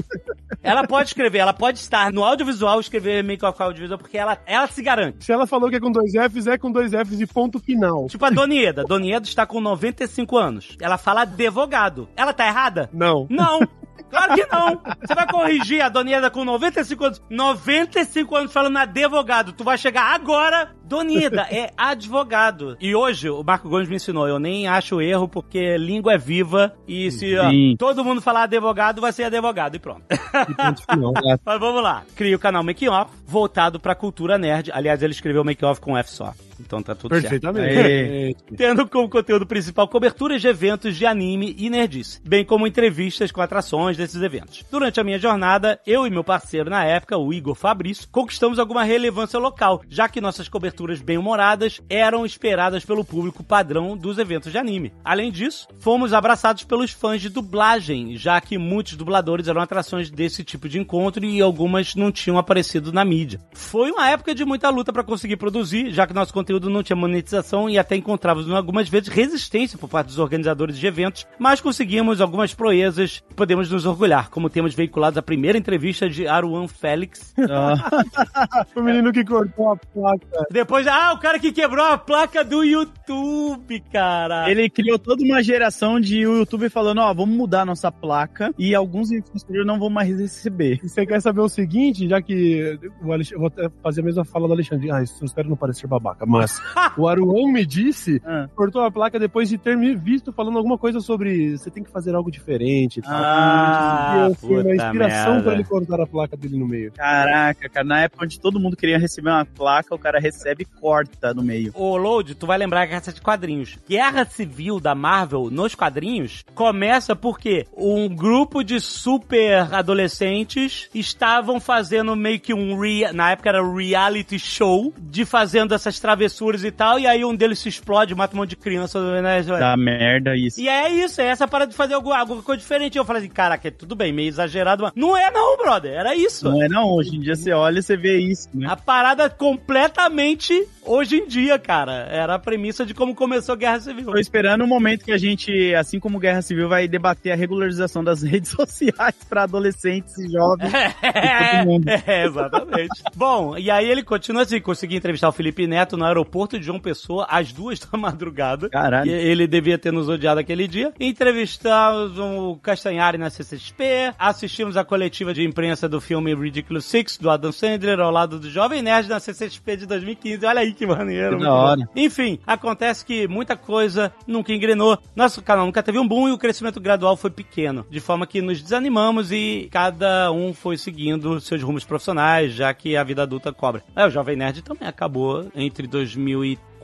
Ela 0.62 0.86
pode 0.86 1.08
escrever, 1.08 1.38
ela 1.38 1.52
pode 1.52 1.78
estar 1.78 2.12
no 2.12 2.24
audiovisual, 2.24 2.80
escrever 2.80 3.24
make 3.24 3.44
off 3.44 3.60
audiovisual, 3.62 3.98
porque 3.98 4.18
ela, 4.18 4.38
ela 4.46 4.66
se 4.66 4.82
garante. 4.82 5.24
Se 5.24 5.32
ela 5.32 5.46
falou 5.46 5.70
que 5.70 5.76
é 5.76 5.80
com 5.80 5.90
dois 5.90 6.12
Fs, 6.12 6.46
é 6.46 6.58
com 6.58 6.70
dois 6.70 6.92
Fs 6.92 7.20
e 7.20 7.26
ponto 7.26 7.58
final. 7.58 8.06
Tipo 8.08 8.24
a 8.24 8.30
Donieda. 8.30 8.84
Donieda 8.84 9.26
está 9.26 9.46
com 9.46 9.59
95 9.60 10.36
anos. 10.36 10.76
Ela 10.80 10.98
fala 10.98 11.22
advogado. 11.22 12.08
Ela 12.16 12.32
tá 12.32 12.46
errada? 12.46 12.88
Não. 12.92 13.26
Não. 13.30 13.60
Claro 14.10 14.34
que 14.34 14.46
não. 14.46 14.82
Você 15.00 15.14
vai 15.14 15.26
corrigir 15.28 15.80
a 15.80 15.88
Donieda 15.88 16.30
com 16.30 16.44
95 16.44 17.04
anos. 17.04 17.22
95 17.30 18.36
anos 18.36 18.52
falando 18.52 18.76
advogado. 18.76 19.52
Tu 19.52 19.62
vai 19.62 19.78
chegar 19.78 20.12
agora. 20.14 20.74
Donieda 20.90 21.42
é 21.42 21.70
advogado. 21.76 22.76
E 22.80 22.96
hoje, 22.96 23.30
o 23.30 23.44
Marco 23.44 23.68
Gomes 23.68 23.88
me 23.88 23.94
ensinou. 23.94 24.26
Eu 24.26 24.40
nem 24.40 24.66
acho 24.66 25.00
erro, 25.00 25.28
porque 25.28 25.78
língua 25.78 26.14
é 26.14 26.18
viva. 26.18 26.74
E 26.86 27.12
se 27.12 27.38
ó, 27.38 27.48
todo 27.78 28.04
mundo 28.04 28.20
falar 28.20 28.42
advogado, 28.42 29.00
vai 29.00 29.12
ser 29.12 29.22
advogado. 29.22 29.76
E 29.76 29.78
pronto. 29.78 30.02
E 30.10 30.52
ponto 30.52 30.82
final. 30.84 31.12
É. 31.24 31.38
Mas 31.44 31.60
vamos 31.60 31.80
lá. 31.80 32.02
Cria 32.16 32.34
o 32.34 32.40
canal 32.40 32.64
Making 32.64 32.88
Off, 32.88 33.12
voltado 33.24 33.78
pra 33.78 33.94
cultura 33.94 34.36
nerd. 34.36 34.72
Aliás, 34.72 35.00
ele 35.00 35.12
escreveu 35.12 35.44
Making 35.44 35.66
Off 35.66 35.80
com 35.80 35.96
F 35.96 36.10
só. 36.10 36.34
Então 36.58 36.82
tá 36.82 36.94
tudo 36.94 37.14
certo. 37.20 37.30
Perfeitamente. 37.30 38.36
Tendo 38.56 38.86
como 38.86 39.08
conteúdo 39.08 39.46
principal 39.46 39.88
coberturas 39.88 40.42
de 40.42 40.48
eventos 40.48 40.96
de 40.96 41.06
anime 41.06 41.54
e 41.58 41.70
nerdice, 41.70 42.20
bem 42.22 42.44
como 42.44 42.66
entrevistas 42.66 43.32
com 43.32 43.40
atrações 43.40 43.96
desses 43.96 44.20
eventos. 44.20 44.64
Durante 44.70 45.00
a 45.00 45.04
minha 45.04 45.18
jornada, 45.18 45.80
eu 45.86 46.06
e 46.06 46.10
meu 46.10 46.22
parceiro 46.22 46.68
na 46.68 46.84
época, 46.84 47.16
o 47.16 47.32
Igor 47.32 47.54
Fabrício, 47.54 48.08
conquistamos 48.10 48.58
alguma 48.58 48.84
relevância 48.84 49.38
local, 49.38 49.82
já 49.88 50.08
que 50.08 50.20
nossas 50.20 50.48
coberturas 50.48 50.79
bem-humoradas 51.02 51.80
eram 51.88 52.24
esperadas 52.24 52.84
pelo 52.84 53.04
público 53.04 53.44
padrão 53.44 53.96
dos 53.96 54.16
eventos 54.18 54.50
de 54.50 54.56
anime. 54.56 54.92
Além 55.04 55.30
disso, 55.30 55.68
fomos 55.78 56.12
abraçados 56.12 56.64
pelos 56.64 56.92
fãs 56.92 57.20
de 57.20 57.28
dublagem, 57.28 58.16
já 58.16 58.40
que 58.40 58.56
muitos 58.56 58.96
dubladores 58.96 59.48
eram 59.48 59.60
atrações 59.60 60.10
desse 60.10 60.42
tipo 60.42 60.68
de 60.68 60.78
encontro 60.78 61.24
e 61.24 61.40
algumas 61.40 61.94
não 61.94 62.10
tinham 62.10 62.38
aparecido 62.38 62.92
na 62.92 63.04
mídia. 63.04 63.40
Foi 63.52 63.90
uma 63.90 64.08
época 64.08 64.34
de 64.34 64.44
muita 64.44 64.70
luta 64.70 64.92
para 64.92 65.04
conseguir 65.04 65.36
produzir, 65.36 65.90
já 65.90 66.06
que 66.06 66.14
nosso 66.14 66.32
conteúdo 66.32 66.70
não 66.70 66.82
tinha 66.82 66.96
monetização 66.96 67.68
e 67.68 67.78
até 67.78 67.96
encontrávamos 67.96 68.50
algumas 68.50 68.88
vezes 68.88 69.08
resistência 69.08 69.78
por 69.78 69.88
parte 69.88 70.06
dos 70.06 70.18
organizadores 70.18 70.78
de 70.78 70.86
eventos, 70.86 71.26
mas 71.38 71.60
conseguimos 71.60 72.20
algumas 72.20 72.54
proezas 72.54 73.22
que 73.28 73.34
podemos 73.34 73.70
nos 73.70 73.84
orgulhar, 73.84 74.30
como 74.30 74.48
temos 74.48 74.74
veiculados 74.74 75.18
a 75.18 75.22
primeira 75.22 75.58
entrevista 75.58 76.08
de 76.08 76.26
Aruan 76.26 76.66
Félix. 76.68 77.34
O 78.74 78.82
menino 78.82 79.12
que 79.12 79.24
cortou 79.24 79.72
a 79.72 79.76
placa. 79.76 80.46
Depois, 80.50 80.69
ah, 80.86 81.12
o 81.14 81.18
cara 81.18 81.38
que 81.38 81.52
quebrou 81.52 81.84
a 81.84 81.98
placa 81.98 82.44
do 82.44 82.62
YouTube, 82.64 83.80
cara. 83.92 84.50
Ele 84.50 84.68
criou 84.70 84.98
toda 84.98 85.22
uma 85.24 85.42
geração 85.42 86.00
de 86.00 86.20
YouTube 86.20 86.68
falando, 86.68 86.98
ó, 87.00 87.12
vamos 87.12 87.36
mudar 87.36 87.64
nossa 87.66 87.90
placa 87.90 88.52
e 88.58 88.74
alguns 88.74 89.10
influenciadores 89.10 89.66
não 89.66 89.78
vão 89.78 89.90
mais 89.90 90.08
receber. 90.18 90.78
E 90.82 90.88
você 90.88 91.04
quer 91.06 91.20
saber 91.20 91.40
o 91.40 91.48
seguinte, 91.48 92.08
já 92.08 92.20
que 92.22 92.78
o 93.02 93.12
Alex... 93.12 93.32
eu 93.32 93.38
vou 93.38 93.48
até 93.48 93.68
fazer 93.82 94.00
a 94.00 94.04
mesma 94.04 94.24
fala 94.24 94.46
do 94.46 94.52
Alexandre. 94.54 94.90
Ah, 94.90 95.02
isso 95.02 95.16
eu 95.22 95.26
espero 95.26 95.48
não 95.48 95.56
parecer 95.56 95.86
babaca, 95.86 96.24
mas 96.26 96.58
o 96.96 97.08
Aruan 97.08 97.50
me 97.52 97.64
disse, 97.66 98.20
Ah. 98.24 98.48
cortou 98.54 98.82
a 98.82 98.90
placa 98.90 99.18
depois 99.18 99.48
de 99.48 99.58
ter 99.58 99.76
me 99.76 99.94
visto 99.94 100.32
falando 100.32 100.56
alguma 100.56 100.78
coisa 100.78 101.00
sobre 101.00 101.56
você 101.56 101.70
tem 101.70 101.82
que 101.82 101.90
fazer 101.90 102.14
algo 102.14 102.30
diferente. 102.30 103.00
Ah, 103.04 104.28
E 104.30 104.34
foi 104.36 104.50
uma 104.50 104.62
puta 104.62 104.74
inspiração 104.74 105.32
merda. 105.34 105.42
pra 105.44 105.52
ele 105.54 105.64
cortar 105.64 106.00
a 106.00 106.06
placa 106.06 106.36
dele 106.36 106.58
no 106.58 106.66
meio. 106.66 106.92
Caraca, 106.92 107.68
cara, 107.68 107.86
na 107.86 108.00
época 108.02 108.24
onde 108.24 108.40
todo 108.40 108.60
mundo 108.60 108.76
queria 108.76 108.98
receber 108.98 109.30
uma 109.30 109.44
placa, 109.44 109.94
o 109.94 109.98
cara 109.98 110.18
recebe 110.20 110.59
e 110.60 110.64
corta 110.64 111.32
no 111.32 111.42
meio. 111.42 111.72
Ô, 111.74 111.96
Load, 111.96 112.34
tu 112.34 112.46
vai 112.46 112.58
lembrar 112.58 112.86
que 112.86 112.94
essa 112.94 113.10
é 113.10 113.12
de 113.14 113.20
quadrinhos. 113.20 113.78
Guerra 113.88 114.24
Civil 114.24 114.78
da 114.78 114.94
Marvel 114.94 115.48
nos 115.50 115.74
quadrinhos 115.74 116.44
começa 116.54 117.16
porque 117.16 117.66
um 117.76 118.08
grupo 118.08 118.62
de 118.62 118.78
super 118.80 119.72
adolescentes 119.74 120.88
estavam 120.94 121.58
fazendo 121.60 122.14
meio 122.14 122.38
que 122.40 122.52
um 122.52 122.78
rea- 122.78 123.12
na 123.12 123.30
época 123.32 123.48
era 123.48 123.62
reality 123.74 124.38
show 124.38 124.92
de 124.98 125.24
fazendo 125.24 125.74
essas 125.74 125.98
travessuras 125.98 126.64
e 126.64 126.70
tal, 126.70 126.98
e 126.98 127.06
aí 127.06 127.24
um 127.24 127.34
deles 127.34 127.58
se 127.58 127.68
explode, 127.68 128.14
mata 128.14 128.34
um 128.34 128.40
monte 128.40 128.50
de 128.50 128.56
criança, 128.56 129.00
né? 129.22 129.42
Dá 129.42 129.76
merda 129.76 130.36
isso. 130.36 130.60
E 130.60 130.68
é 130.68 130.90
isso, 130.90 131.20
é 131.20 131.26
essa 131.26 131.48
parada 131.48 131.70
de 131.70 131.76
fazer 131.76 131.94
alguma, 131.94 132.18
alguma 132.18 132.42
coisa 132.42 132.60
diferente. 132.60 132.98
Eu 132.98 133.04
falei 133.04 133.22
assim, 133.22 133.30
caraca, 133.30 133.68
é 133.68 133.70
tudo 133.70 133.94
bem, 133.96 134.12
meio 134.12 134.28
exagerado, 134.28 134.82
mas 134.82 134.92
não 134.94 135.16
é 135.16 135.30
não, 135.30 135.56
brother, 135.56 135.92
era 135.92 136.14
isso. 136.14 136.44
Não 136.50 136.62
é 136.62 136.68
não, 136.68 136.90
hoje 136.92 137.16
em 137.16 137.20
dia 137.20 137.34
você 137.36 137.52
olha 137.52 137.78
e 137.78 137.82
você 137.82 137.96
vê 137.96 138.18
isso, 138.18 138.48
né? 138.52 138.66
A 138.70 138.76
parada 138.76 139.30
completamente 139.30 140.49
Gucci 140.50 140.66
hoje 140.90 141.16
em 141.16 141.26
dia, 141.26 141.58
cara. 141.58 142.08
Era 142.10 142.34
a 142.34 142.38
premissa 142.38 142.84
de 142.84 142.92
como 142.92 143.14
começou 143.14 143.52
a 143.52 143.56
Guerra 143.56 143.80
Civil. 143.80 144.06
Tô 144.06 144.18
esperando 144.18 144.64
o 144.64 144.66
momento 144.66 145.04
que 145.04 145.12
a 145.12 145.18
gente, 145.18 145.74
assim 145.74 146.00
como 146.00 146.18
Guerra 146.18 146.42
Civil, 146.42 146.68
vai 146.68 146.88
debater 146.88 147.32
a 147.32 147.36
regularização 147.36 148.02
das 148.02 148.22
redes 148.24 148.50
sociais 148.50 149.14
pra 149.28 149.44
adolescentes 149.44 150.18
e 150.18 150.28
jovens. 150.28 150.72
É, 150.74 152.10
é, 152.22 152.26
exatamente. 152.26 153.02
Bom, 153.14 153.56
e 153.56 153.70
aí 153.70 153.88
ele 153.88 154.02
continua 154.02 154.42
assim, 154.42 154.60
consegui 154.60 154.96
entrevistar 154.96 155.28
o 155.28 155.32
Felipe 155.32 155.66
Neto 155.66 155.96
no 155.96 156.04
aeroporto 156.04 156.58
de 156.58 156.66
João 156.66 156.80
Pessoa 156.80 157.26
às 157.30 157.52
duas 157.52 157.78
da 157.78 157.96
madrugada. 157.96 158.68
Caralho. 158.68 159.10
Ele 159.10 159.46
devia 159.46 159.78
ter 159.78 159.92
nos 159.92 160.08
odiado 160.08 160.40
aquele 160.40 160.66
dia. 160.66 160.92
Entrevistamos 160.98 162.18
o 162.18 162.56
Castanhari 162.56 163.16
na 163.16 163.30
CCXP, 163.30 164.14
assistimos 164.18 164.76
a 164.76 164.84
coletiva 164.84 165.32
de 165.32 165.44
imprensa 165.44 165.88
do 165.88 166.00
filme 166.00 166.34
Ridiculous 166.34 166.84
Six, 166.84 167.18
do 167.18 167.30
Adam 167.30 167.52
Sandler, 167.52 168.00
ao 168.00 168.10
lado 168.10 168.38
do 168.38 168.50
Jovem 168.50 168.82
Nerd 168.82 169.08
na 169.08 169.20
CCXP 169.20 169.76
de 169.76 169.86
2015. 169.86 170.44
Olha 170.46 170.60
aí 170.60 170.72
que 170.80 170.86
maneiro. 170.86 171.36
Que 171.36 171.44
da 171.44 171.52
hora. 171.52 171.88
Enfim, 171.94 172.38
acontece 172.46 173.04
que 173.04 173.28
muita 173.28 173.54
coisa 173.54 174.12
nunca 174.26 174.52
engrenou. 174.52 174.98
Nosso 175.14 175.42
canal 175.42 175.66
nunca 175.66 175.82
teve 175.82 175.98
um 175.98 176.08
boom 176.08 176.28
e 176.28 176.32
o 176.32 176.38
crescimento 176.38 176.80
gradual 176.80 177.16
foi 177.16 177.30
pequeno. 177.30 177.84
De 177.90 178.00
forma 178.00 178.26
que 178.26 178.40
nos 178.40 178.62
desanimamos 178.62 179.30
e 179.30 179.68
cada 179.70 180.32
um 180.32 180.54
foi 180.54 180.78
seguindo 180.78 181.38
seus 181.40 181.62
rumos 181.62 181.84
profissionais, 181.84 182.54
já 182.54 182.72
que 182.72 182.96
a 182.96 183.04
vida 183.04 183.22
adulta 183.22 183.52
cobra. 183.52 183.84
É, 183.94 184.06
o 184.06 184.10
Jovem 184.10 184.36
Nerd 184.36 184.62
também 184.62 184.88
acabou 184.88 185.50
entre 185.54 185.86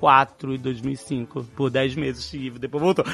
2004 0.00 0.54
e 0.54 0.58
2005, 0.58 1.44
por 1.56 1.70
10 1.70 1.94
meses 1.96 2.32
e 2.34 2.50
depois 2.50 2.82
voltou. 2.82 3.04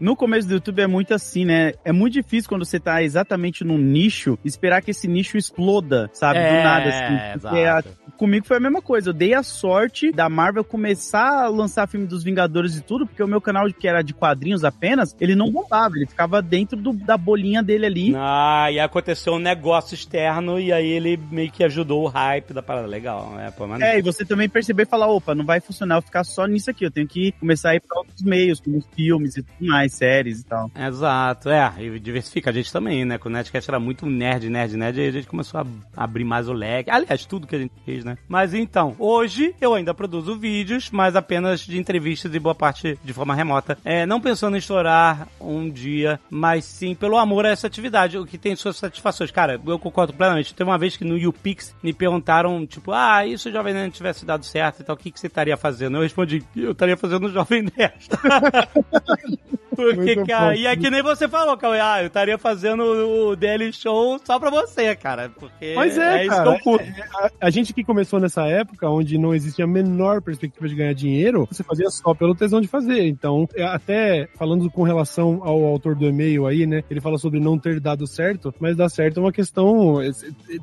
No 0.00 0.16
começo 0.16 0.48
do 0.48 0.54
YouTube 0.54 0.80
é 0.82 0.86
muito 0.86 1.14
assim, 1.14 1.44
né? 1.44 1.72
É 1.84 1.92
muito 1.92 2.14
difícil 2.14 2.48
quando 2.48 2.64
você 2.64 2.78
tá 2.80 3.02
exatamente 3.02 3.64
num 3.64 3.78
nicho, 3.78 4.38
esperar 4.44 4.82
que 4.82 4.90
esse 4.90 5.06
nicho 5.08 5.36
exploda, 5.36 6.10
sabe? 6.12 6.40
É, 6.40 6.56
do 6.56 6.62
nada, 6.62 6.88
assim. 6.88 7.38
Porque 7.40 7.64
a- 7.64 7.82
comigo 8.16 8.46
foi 8.46 8.56
a 8.56 8.60
mesma 8.60 8.82
coisa. 8.82 9.10
Eu 9.10 9.14
dei 9.14 9.34
a 9.34 9.42
sorte 9.42 10.10
da 10.12 10.28
Marvel 10.28 10.64
começar 10.64 11.44
a 11.44 11.48
lançar 11.48 11.86
filme 11.88 12.06
dos 12.06 12.22
Vingadores 12.24 12.76
e 12.76 12.82
tudo, 12.82 13.06
porque 13.06 13.22
o 13.22 13.28
meu 13.28 13.40
canal, 13.40 13.66
que 13.72 13.88
era 13.88 14.02
de 14.02 14.12
quadrinhos 14.12 14.64
apenas, 14.64 15.16
ele 15.20 15.34
não 15.34 15.50
bombava, 15.50 15.96
ele 15.96 16.06
ficava 16.06 16.42
dentro 16.42 16.76
do- 16.76 16.92
da 16.92 17.16
bolinha 17.16 17.62
dele 17.62 17.86
ali. 17.86 18.14
Ah, 18.16 18.68
e 18.70 18.78
aconteceu 18.80 19.34
um 19.34 19.38
negócio 19.38 19.94
externo 19.94 20.58
e 20.58 20.72
aí 20.72 20.86
ele 20.88 21.16
meio 21.30 21.50
que 21.50 21.62
ajudou 21.64 22.04
o 22.04 22.08
hype 22.08 22.52
da 22.52 22.62
parada. 22.62 22.86
Legal, 22.86 23.38
é, 23.38 23.50
pô, 23.50 23.66
mas 23.66 23.80
É, 23.80 23.98
e 23.98 24.02
você 24.02 24.24
também 24.24 24.48
perceber 24.48 24.82
e 24.82 24.86
falar, 24.86 25.06
opa, 25.08 25.34
não 25.34 25.44
vai 25.44 25.60
funcionar 25.60 25.99
eu 26.00 26.02
ficar 26.02 26.24
só 26.24 26.46
nisso 26.46 26.70
aqui, 26.70 26.84
eu 26.84 26.90
tenho 26.90 27.06
que 27.06 27.32
começar 27.32 27.70
a 27.70 27.74
ir 27.76 27.80
pra 27.80 27.98
outros 27.98 28.22
meios, 28.22 28.60
como 28.60 28.82
filmes 28.94 29.36
e 29.36 29.42
tudo 29.42 29.66
mais, 29.66 29.92
séries 29.94 30.40
e 30.40 30.44
tal. 30.44 30.70
Exato, 30.74 31.50
é, 31.50 31.72
e 31.78 31.98
diversifica 32.00 32.50
a 32.50 32.52
gente 32.52 32.72
também, 32.72 33.04
né? 33.04 33.18
Quando 33.18 33.34
o 33.34 33.36
Nerdcast 33.36 33.70
era 33.70 33.78
muito 33.78 34.06
nerd, 34.06 34.48
nerd, 34.48 34.76
nerd, 34.76 35.00
aí 35.00 35.08
a 35.08 35.12
gente 35.12 35.26
começou 35.26 35.60
a 35.60 35.66
abrir 35.96 36.24
mais 36.24 36.48
o 36.48 36.52
leque. 36.52 36.90
Aliás, 36.90 37.24
tudo 37.24 37.46
que 37.46 37.56
a 37.56 37.58
gente 37.58 37.72
fez, 37.84 38.04
né? 38.04 38.16
Mas 38.28 38.54
então, 38.54 38.96
hoje 38.98 39.54
eu 39.60 39.74
ainda 39.74 39.94
produzo 39.94 40.36
vídeos, 40.36 40.90
mas 40.90 41.14
apenas 41.14 41.60
de 41.60 41.78
entrevistas 41.78 42.34
e 42.34 42.38
boa 42.38 42.54
parte 42.54 42.98
de 43.04 43.12
forma 43.12 43.34
remota. 43.34 43.78
É, 43.84 44.06
não 44.06 44.20
pensando 44.20 44.56
em 44.56 44.58
estourar 44.58 45.28
um 45.40 45.70
dia, 45.70 46.18
mas 46.30 46.64
sim 46.64 46.94
pelo 46.94 47.16
amor 47.16 47.46
a 47.46 47.50
essa 47.50 47.66
atividade, 47.66 48.18
o 48.18 48.26
que 48.26 48.38
tem 48.38 48.56
suas 48.56 48.76
satisfações. 48.76 49.30
Cara, 49.30 49.60
eu 49.64 49.78
concordo 49.78 50.12
plenamente. 50.12 50.54
Teve 50.54 50.70
uma 50.70 50.78
vez 50.78 50.96
que 50.96 51.04
no 51.04 51.18
YouPix 51.18 51.74
me 51.82 51.92
perguntaram, 51.92 52.66
tipo, 52.66 52.92
ah, 52.92 53.26
e 53.26 53.36
se 53.38 53.48
o 53.48 53.52
Jovem 53.52 53.74
Nerd 53.74 53.92
tivesse 53.92 54.24
dado 54.24 54.44
certo 54.44 54.80
e 54.80 54.84
tal, 54.84 54.94
o 54.94 54.98
que, 54.98 55.10
que 55.10 55.20
você 55.20 55.26
estaria 55.26 55.56
fazendo? 55.56 55.89
Eu 55.98 56.02
respondi, 56.02 56.42
eu 56.56 56.72
estaria 56.72 56.96
fazendo 56.96 57.30
Jovem 57.30 57.62
Nerd. 57.76 58.08
Porque, 59.84 60.16
Muito 60.16 60.26
cara, 60.26 60.46
bom. 60.46 60.52
e 60.52 60.66
é 60.66 60.76
que 60.76 60.90
nem 60.90 61.02
você 61.02 61.28
falou, 61.28 61.56
Cauê, 61.56 61.80
ah, 61.80 62.02
eu 62.02 62.06
estaria 62.06 62.38
fazendo 62.38 62.82
o 62.82 63.36
Daily 63.36 63.72
Show 63.72 64.20
só 64.24 64.38
pra 64.38 64.50
você, 64.50 64.94
cara. 64.94 65.30
Porque 65.30 65.74
Mas 65.74 65.96
é, 65.98 66.22
isso 66.22 66.30
cara. 66.30 66.42
que 66.44 66.48
eu 66.56 66.62
curto. 66.62 66.84
é, 66.84 67.02
a, 67.14 67.30
a 67.46 67.50
gente 67.50 67.72
que 67.72 67.84
começou 67.84 68.20
nessa 68.20 68.46
época, 68.46 68.88
onde 68.88 69.18
não 69.18 69.34
existia 69.34 69.64
a 69.64 69.68
menor 69.68 70.20
perspectiva 70.22 70.68
de 70.68 70.74
ganhar 70.74 70.94
dinheiro, 70.94 71.46
você 71.50 71.62
fazia 71.62 71.88
só 71.90 72.14
pelo 72.14 72.34
tesão 72.34 72.60
de 72.60 72.68
fazer. 72.68 73.06
Então, 73.06 73.48
é, 73.54 73.64
até 73.64 74.28
falando 74.36 74.70
com 74.70 74.82
relação 74.82 75.40
ao 75.42 75.64
autor 75.64 75.94
do 75.94 76.06
e-mail 76.06 76.46
aí, 76.46 76.66
né? 76.66 76.82
Ele 76.90 77.00
fala 77.00 77.18
sobre 77.18 77.40
não 77.40 77.58
ter 77.58 77.80
dado 77.80 78.06
certo, 78.06 78.54
mas 78.60 78.76
dar 78.76 78.88
certo 78.88 79.18
é 79.18 79.22
uma 79.22 79.32
questão. 79.32 80.00
é, 80.00 80.08
é, 80.08 80.12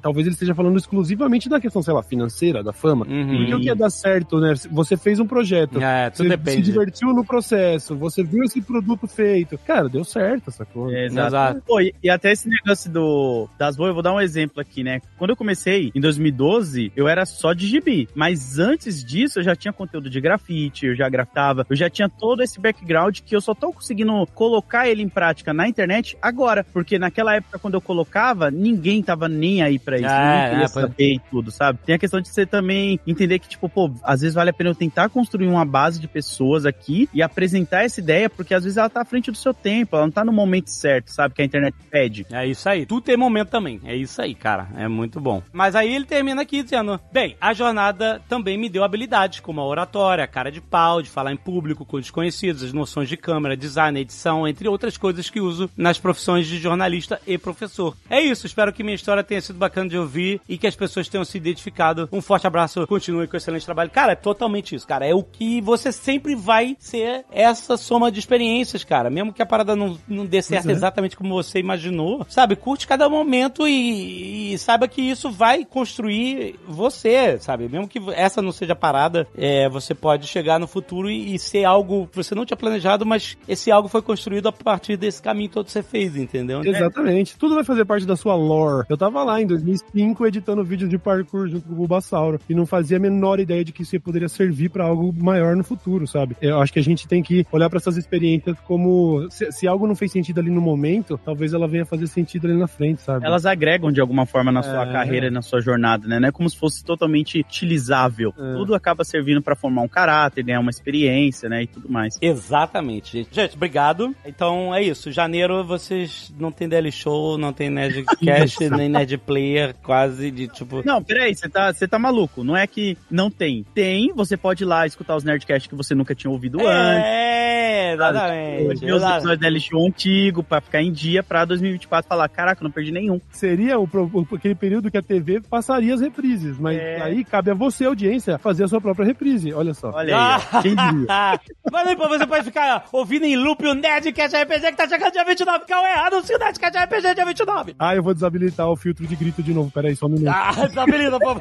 Talvez 0.01 0.25
ele 0.27 0.33
esteja 0.33 0.53
falando 0.55 0.77
exclusivamente 0.77 1.49
da 1.49 1.59
questão, 1.59 1.81
sei 1.81 1.93
lá, 1.93 2.03
financeira, 2.03 2.63
da 2.63 2.73
fama. 2.73 3.05
Uhum. 3.07 3.37
Porque 3.37 3.55
o 3.55 3.59
que 3.61 3.69
é 3.69 3.75
dar 3.75 3.89
certo, 3.89 4.39
né? 4.39 4.53
Você 4.71 4.95
fez 4.97 5.19
um 5.19 5.25
projeto. 5.27 5.81
É, 5.81 6.09
tudo 6.09 6.17
Você 6.17 6.23
se 6.23 6.29
depende. 6.29 6.61
divertiu 6.63 7.13
no 7.13 7.25
processo, 7.25 7.95
você 7.95 8.23
viu 8.23 8.43
esse 8.43 8.61
produto 8.61 9.06
feito. 9.07 9.57
Cara, 9.59 9.89
deu 9.89 10.03
certo, 10.03 10.51
sacou? 10.51 10.91
É, 10.91 11.05
exato. 11.05 11.27
Exato. 11.27 11.63
Pô, 11.65 11.81
e, 11.81 11.93
e 12.03 12.09
até 12.09 12.31
esse 12.31 12.47
negócio 12.47 12.91
do, 12.91 13.49
das 13.57 13.75
boas, 13.75 13.89
eu 13.89 13.93
vou 13.93 14.03
dar 14.03 14.13
um 14.13 14.21
exemplo 14.21 14.61
aqui, 14.61 14.83
né? 14.83 15.01
Quando 15.17 15.31
eu 15.31 15.35
comecei, 15.35 15.91
em 15.93 16.01
2012, 16.01 16.91
eu 16.95 17.07
era 17.07 17.25
só 17.25 17.53
de 17.53 17.67
gibi. 17.67 18.07
Mas 18.15 18.59
antes 18.59 19.03
disso, 19.03 19.39
eu 19.39 19.43
já 19.43 19.55
tinha 19.55 19.73
conteúdo 19.73 20.09
de 20.09 20.19
grafite, 20.21 20.87
eu 20.87 20.95
já 20.95 21.09
grafitava, 21.09 21.65
eu 21.69 21.75
já 21.75 21.89
tinha 21.89 22.09
todo 22.09 22.41
esse 22.41 22.59
background 22.59 23.19
que 23.25 23.35
eu 23.35 23.41
só 23.41 23.53
tô 23.53 23.71
conseguindo 23.71 24.25
colocar 24.33 24.87
ele 24.87 25.01
em 25.01 25.09
prática 25.09 25.53
na 25.53 25.67
internet 25.67 26.17
agora. 26.21 26.63
Porque 26.63 26.99
naquela 26.99 27.35
época, 27.35 27.59
quando 27.59 27.75
eu 27.75 27.81
colocava, 27.81 28.51
ninguém 28.51 29.01
tava 29.01 29.27
nem 29.27 29.61
aí 29.61 29.79
pra 29.79 29.97
isso. 29.97 30.05
É, 30.05 30.33
ninguém 30.33 30.49
queria 30.49 30.65
é, 30.65 30.67
saber 30.67 31.13
e 31.13 31.21
tudo, 31.29 31.51
sabe? 31.51 31.79
Tem 31.85 31.95
a 31.95 31.99
questão 31.99 32.21
de 32.21 32.29
você 32.29 32.45
também 32.45 32.99
entender 33.05 33.39
que, 33.39 33.47
tipo, 33.47 33.69
pô, 33.69 33.91
às 34.03 34.21
vezes 34.21 34.35
vale 34.35 34.49
a 34.49 34.53
pena 34.53 34.69
eu 34.69 34.75
tentar 34.75 35.09
construir 35.09 35.47
uma 35.47 35.65
base 35.65 35.99
de 35.99 36.07
pessoas 36.07 36.65
aqui 36.65 37.09
e 37.13 37.21
apresentar 37.21 37.83
essa 37.83 37.99
ideia, 37.99 38.29
porque 38.29 38.53
às 38.53 38.63
vezes 38.63 38.77
ela 38.87 38.89
tá 38.89 39.01
à 39.01 39.05
frente 39.05 39.29
do 39.29 39.37
seu 39.37 39.53
tempo, 39.53 39.95
ela 39.95 40.05
não 40.05 40.11
tá 40.11 40.23
no 40.23 40.31
momento 40.31 40.69
certo, 40.69 41.09
sabe? 41.09 41.35
Que 41.35 41.41
a 41.41 41.45
internet 41.45 41.75
pede. 41.91 42.25
É 42.31 42.47
isso 42.47 42.67
aí. 42.67 42.85
Tu 42.85 43.01
tem 43.01 43.17
momento 43.17 43.49
também. 43.49 43.79
É 43.83 43.95
isso 43.95 44.21
aí, 44.21 44.33
cara. 44.33 44.69
É 44.75 44.87
muito 44.87 45.19
bom. 45.19 45.43
Mas 45.51 45.75
aí 45.75 45.93
ele 45.93 46.05
termina 46.05 46.41
aqui 46.41 46.63
dizendo: 46.63 46.99
Bem, 47.11 47.35
a 47.39 47.53
jornada 47.53 48.21
também 48.27 48.57
me 48.57 48.69
deu 48.69 48.83
habilidades 48.83 49.41
como 49.41 49.61
a 49.61 49.65
oratória, 49.65 50.23
a 50.23 50.27
cara 50.27 50.51
de 50.51 50.61
pau, 50.61 51.01
de 51.01 51.09
falar 51.09 51.31
em 51.31 51.37
público 51.37 51.85
com 51.85 51.99
desconhecidos, 51.99 52.63
as 52.63 52.73
noções 52.73 53.09
de 53.09 53.17
câmera, 53.17 53.57
design, 53.57 53.99
edição, 53.99 54.47
entre 54.47 54.67
outras 54.67 54.97
coisas 54.97 55.29
que 55.29 55.41
uso 55.41 55.69
nas 55.75 55.99
profissões 55.99 56.47
de 56.47 56.57
jornalista 56.57 57.19
e 57.27 57.37
professor. 57.37 57.95
É 58.09 58.21
isso. 58.21 58.47
Espero 58.47 58.71
que 58.71 58.83
minha 58.83 58.95
história 58.95 59.23
tenha 59.23 59.41
sido 59.41 59.59
bacana 59.59 59.89
de 59.89 59.97
ouvir 59.97 60.39
e 60.47 60.57
que 60.57 60.67
as 60.67 60.75
pessoas 60.75 61.09
tenham 61.09 61.25
se 61.25 61.37
identificado. 61.37 62.07
Um 62.11 62.21
forte 62.21 62.47
abraço. 62.47 62.85
Continue 62.87 63.27
com 63.27 63.33
o 63.33 63.37
excelente 63.37 63.65
trabalho. 63.65 63.89
Cara, 63.89 64.13
é 64.13 64.15
totalmente 64.15 64.75
isso, 64.75 64.87
cara. 64.87 65.05
É 65.05 65.13
o 65.13 65.23
que 65.23 65.59
você 65.61 65.91
sempre 65.91 66.35
vai 66.35 66.77
ser 66.79 67.25
essa 67.31 67.75
soma 67.75 68.11
de 68.11 68.19
experiências, 68.19 68.76
cara. 68.85 69.09
Mesmo 69.09 69.33
que 69.33 69.41
a 69.41 69.45
parada 69.45 69.75
não, 69.75 69.97
não 70.07 70.25
dê 70.25 70.41
certo 70.41 70.69
é. 70.69 70.71
exatamente 70.71 71.15
como 71.15 71.33
você 71.33 71.59
imaginou, 71.59 72.25
sabe? 72.29 72.55
Curte 72.55 72.87
cada 72.87 73.09
momento 73.09 73.67
e, 73.67 74.53
e 74.53 74.57
saiba 74.57 74.87
que 74.87 75.01
isso 75.01 75.31
vai 75.31 75.65
construir 75.65 76.55
você, 76.67 77.37
sabe? 77.39 77.67
Mesmo 77.67 77.87
que 77.87 77.99
essa 78.13 78.41
não 78.41 78.51
seja 78.51 78.73
a 78.73 78.75
parada, 78.75 79.27
é, 79.37 79.69
você 79.69 79.93
pode 79.93 80.27
chegar 80.27 80.59
no 80.59 80.67
futuro 80.67 81.09
e, 81.09 81.35
e 81.35 81.39
ser 81.39 81.65
algo 81.65 82.07
que 82.07 82.15
você 82.15 82.33
não 82.35 82.45
tinha 82.45 82.57
planejado, 82.57 83.05
mas 83.05 83.37
esse 83.47 83.71
algo 83.71 83.87
foi 83.87 84.01
construído 84.01 84.47
a 84.47 84.51
partir 84.51 84.97
desse 84.97 85.21
caminho 85.21 85.49
todo 85.49 85.65
que 85.65 85.71
você 85.71 85.83
fez, 85.83 86.15
entendeu? 86.15 86.63
Exatamente. 86.63 87.37
Tudo 87.37 87.55
vai 87.55 87.63
fazer 87.63 87.85
parte 87.85 88.05
da 88.05 88.15
sua 88.15 88.35
lore. 88.35 88.85
Eu 88.89 88.97
tava 88.97 89.23
lá 89.23 89.41
em 89.41 89.47
2005 89.47 90.25
editando 90.25 90.63
vídeos 90.63 90.89
de 90.89 90.97
parkour 90.97 91.47
junto 91.47 91.67
com 91.67 91.73
o 91.73 91.75
Bulbasauro 91.75 92.39
e 92.49 92.55
não 92.55 92.65
fazia 92.65 92.97
a 92.97 92.99
menor 92.99 93.39
ideia 93.39 93.63
de 93.63 93.71
que 93.71 93.83
isso 93.83 93.99
poderia 93.99 94.29
servir 94.29 94.69
pra 94.69 94.85
algo 94.85 95.13
maior 95.17 95.55
no 95.55 95.63
futuro, 95.63 96.07
sabe? 96.07 96.35
Eu 96.41 96.59
acho 96.59 96.73
que 96.73 96.79
a 96.79 96.83
gente 96.83 97.07
tem 97.07 97.23
que 97.23 97.45
olhar 97.51 97.69
pra 97.69 97.77
essas 97.77 97.97
experiências 97.97 98.57
como 98.67 99.27
se, 99.29 99.51
se 99.51 99.67
algo 99.67 99.87
não 99.87 99.95
fez 99.95 100.11
sentido 100.11 100.39
ali 100.39 100.51
no 100.51 100.59
momento, 100.61 101.17
talvez 101.23 101.53
ela 101.53 101.67
venha 101.67 101.85
fazer 101.85 102.05
sentido 102.07 102.47
ali 102.47 102.57
na 102.57 102.67
frente, 102.67 103.01
sabe? 103.01 103.25
Elas 103.25 103.45
agregam 103.45 103.91
de 103.91 104.01
alguma 104.01 104.25
forma 104.25 104.51
na 104.51 104.61
sua 104.61 104.83
É. 104.87 104.91
carreira 104.91 105.27
e 105.27 105.31
na 105.31 105.41
sua 105.41 105.61
jornada, 105.61 106.07
né? 106.07 106.19
Não 106.19 106.27
é 106.27 106.31
como 106.31 106.49
se 106.49 106.57
fosse 106.57 106.83
totalmente 106.83 107.39
utilizável. 107.39 108.33
É. 108.37 108.53
Tudo 108.53 108.75
acaba 108.75 109.03
servindo 109.03 109.41
pra 109.41 109.55
formar 109.55 109.81
um 109.83 109.87
caráter, 109.87 110.43
ganhar 110.43 110.59
uma 110.59 110.69
experiência, 110.69 111.47
né? 111.47 111.63
E 111.63 111.67
tudo 111.67 111.89
mais. 111.89 112.17
Exatamente, 112.21 113.13
gente. 113.19 113.33
Gente, 113.33 113.55
obrigado. 113.55 114.13
Então 114.25 114.73
é 114.75 114.81
isso. 114.83 115.11
Janeiro 115.11 115.63
vocês 115.63 116.33
não 116.37 116.51
tem 116.51 116.67
Daily 116.67 116.91
Show, 116.91 117.37
não 117.37 117.53
tem 117.53 117.69
Nerdcast, 117.69 118.69
nem 118.69 118.89
Nerd 118.89 119.17
Player, 119.19 119.73
quase 119.83 120.29
de 120.31 120.47
tipo. 120.47 120.81
Não, 120.85 121.01
peraí, 121.01 121.33
você 121.35 121.47
tá, 121.47 121.71
você 121.71 121.87
tá 121.87 121.97
maluco. 121.97 122.43
Não 122.43 122.55
é 122.57 122.67
que 122.67 122.97
não 123.09 123.29
tem. 123.31 123.65
Tem, 123.73 124.11
você 124.13 124.35
pode 124.35 124.63
ir 124.63 124.67
lá 124.67 124.85
escutar 124.85 125.15
os 125.15 125.23
Nerdcasts 125.23 125.67
que 125.67 125.75
você 125.75 125.95
nunca 125.95 126.13
tinha 126.13 126.31
ouvido 126.31 126.59
antes. 126.59 127.05
É, 127.05 127.95
Ver 127.97 128.56
exatamente. 128.61 128.91
os 128.91 129.03
episódios 129.03 129.39
da 129.39 129.59
Show 129.59 129.87
antigo 129.87 130.43
pra 130.43 130.61
ficar 130.61 130.81
em 130.81 130.91
dia 130.91 131.23
pra 131.23 131.45
2024 131.45 132.07
falar, 132.07 132.27
caraca, 132.29 132.61
eu 132.61 132.65
não 132.65 132.71
perdi 132.71 132.91
nenhum. 132.91 133.19
Seria 133.31 133.79
o, 133.79 133.87
aquele 134.35 134.55
período 134.55 134.89
que 134.91 134.97
a 134.97 135.01
TV 135.01 135.41
passaria 135.41 135.93
as 135.93 136.01
reprises, 136.01 136.57
mas 136.59 136.77
É. 136.77 137.01
aí 137.01 137.23
cabe 137.23 137.51
a 137.51 137.53
você, 137.53 137.85
audiência, 137.85 138.37
fazer 138.37 138.63
a 138.63 138.67
sua 138.67 138.79
própria 138.81 139.05
reprise. 139.05 139.53
Olha 139.53 139.73
só. 139.73 139.91
Olha 139.91 140.15
aí, 140.15 140.39
ó. 140.53 140.61
quem 140.61 140.75
diria? 140.75 141.07
Mas 141.71 141.87
aí 141.87 141.95
pô, 141.97 142.07
você 142.07 142.25
pode 142.25 142.45
ficar 142.45 142.85
ouvindo 142.93 143.25
em 143.25 143.35
loop 143.35 143.65
o 143.65 143.73
Nerdcast 143.73 144.35
RPG 144.37 144.61
que 144.71 144.77
tá 144.77 144.87
chegando 144.87 145.11
dia 145.11 145.25
29. 145.25 145.65
Cauê, 145.65 145.91
anuncia 145.93 146.35
o 146.37 146.39
Nerdcast 146.39 146.77
RPG 146.77 147.15
dia 147.15 147.25
29. 147.25 147.75
Ah, 147.77 147.93
eu 147.95 148.01
vou 148.01 148.13
desabilitar 148.13 148.67
o 148.69 148.75
filtro 148.77 149.05
de 149.05 149.15
grito 149.15 149.43
de 149.43 149.53
novo. 149.53 149.69
Peraí, 149.69 149.93
só 149.95 150.05
um 150.05 150.09
minuto. 150.09 150.29
Ah, 150.33 150.51
desabilita, 150.67 151.19
pô. 151.19 151.33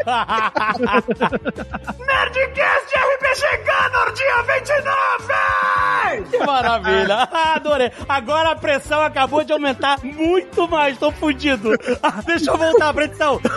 Nerdcast 2.07 2.93
RPG 2.97 3.65
Ganor 3.65 4.13
dia 4.13 4.43
29! 6.17 6.31
Que 6.31 6.39
maravilha. 6.45 7.06
Ah, 7.37 7.55
Adorei. 7.55 7.91
Agora 8.09 8.51
a 8.53 8.57
pressão 8.57 9.01
acabou 9.03 9.45
de 9.45 9.53
aumentar 9.53 9.99
muito 10.03 10.69
mais. 10.69 10.97
Tô 10.99 11.11
fudido. 11.13 11.73
Ah, 12.03 12.23
deixa 12.25 12.51
eu 12.51 12.57
voltar 12.57 12.93
pra 12.95 13.05
edição. 13.05 13.41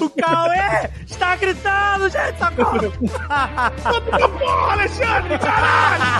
O 0.00 0.08
Cauê 0.10 0.90
está 1.06 1.36
gritando, 1.36 2.08
gente. 2.08 2.38
Socorro. 2.38 2.92
Porra, 4.38 4.72
Alexandre, 4.72 5.38
caralho! 5.38 6.10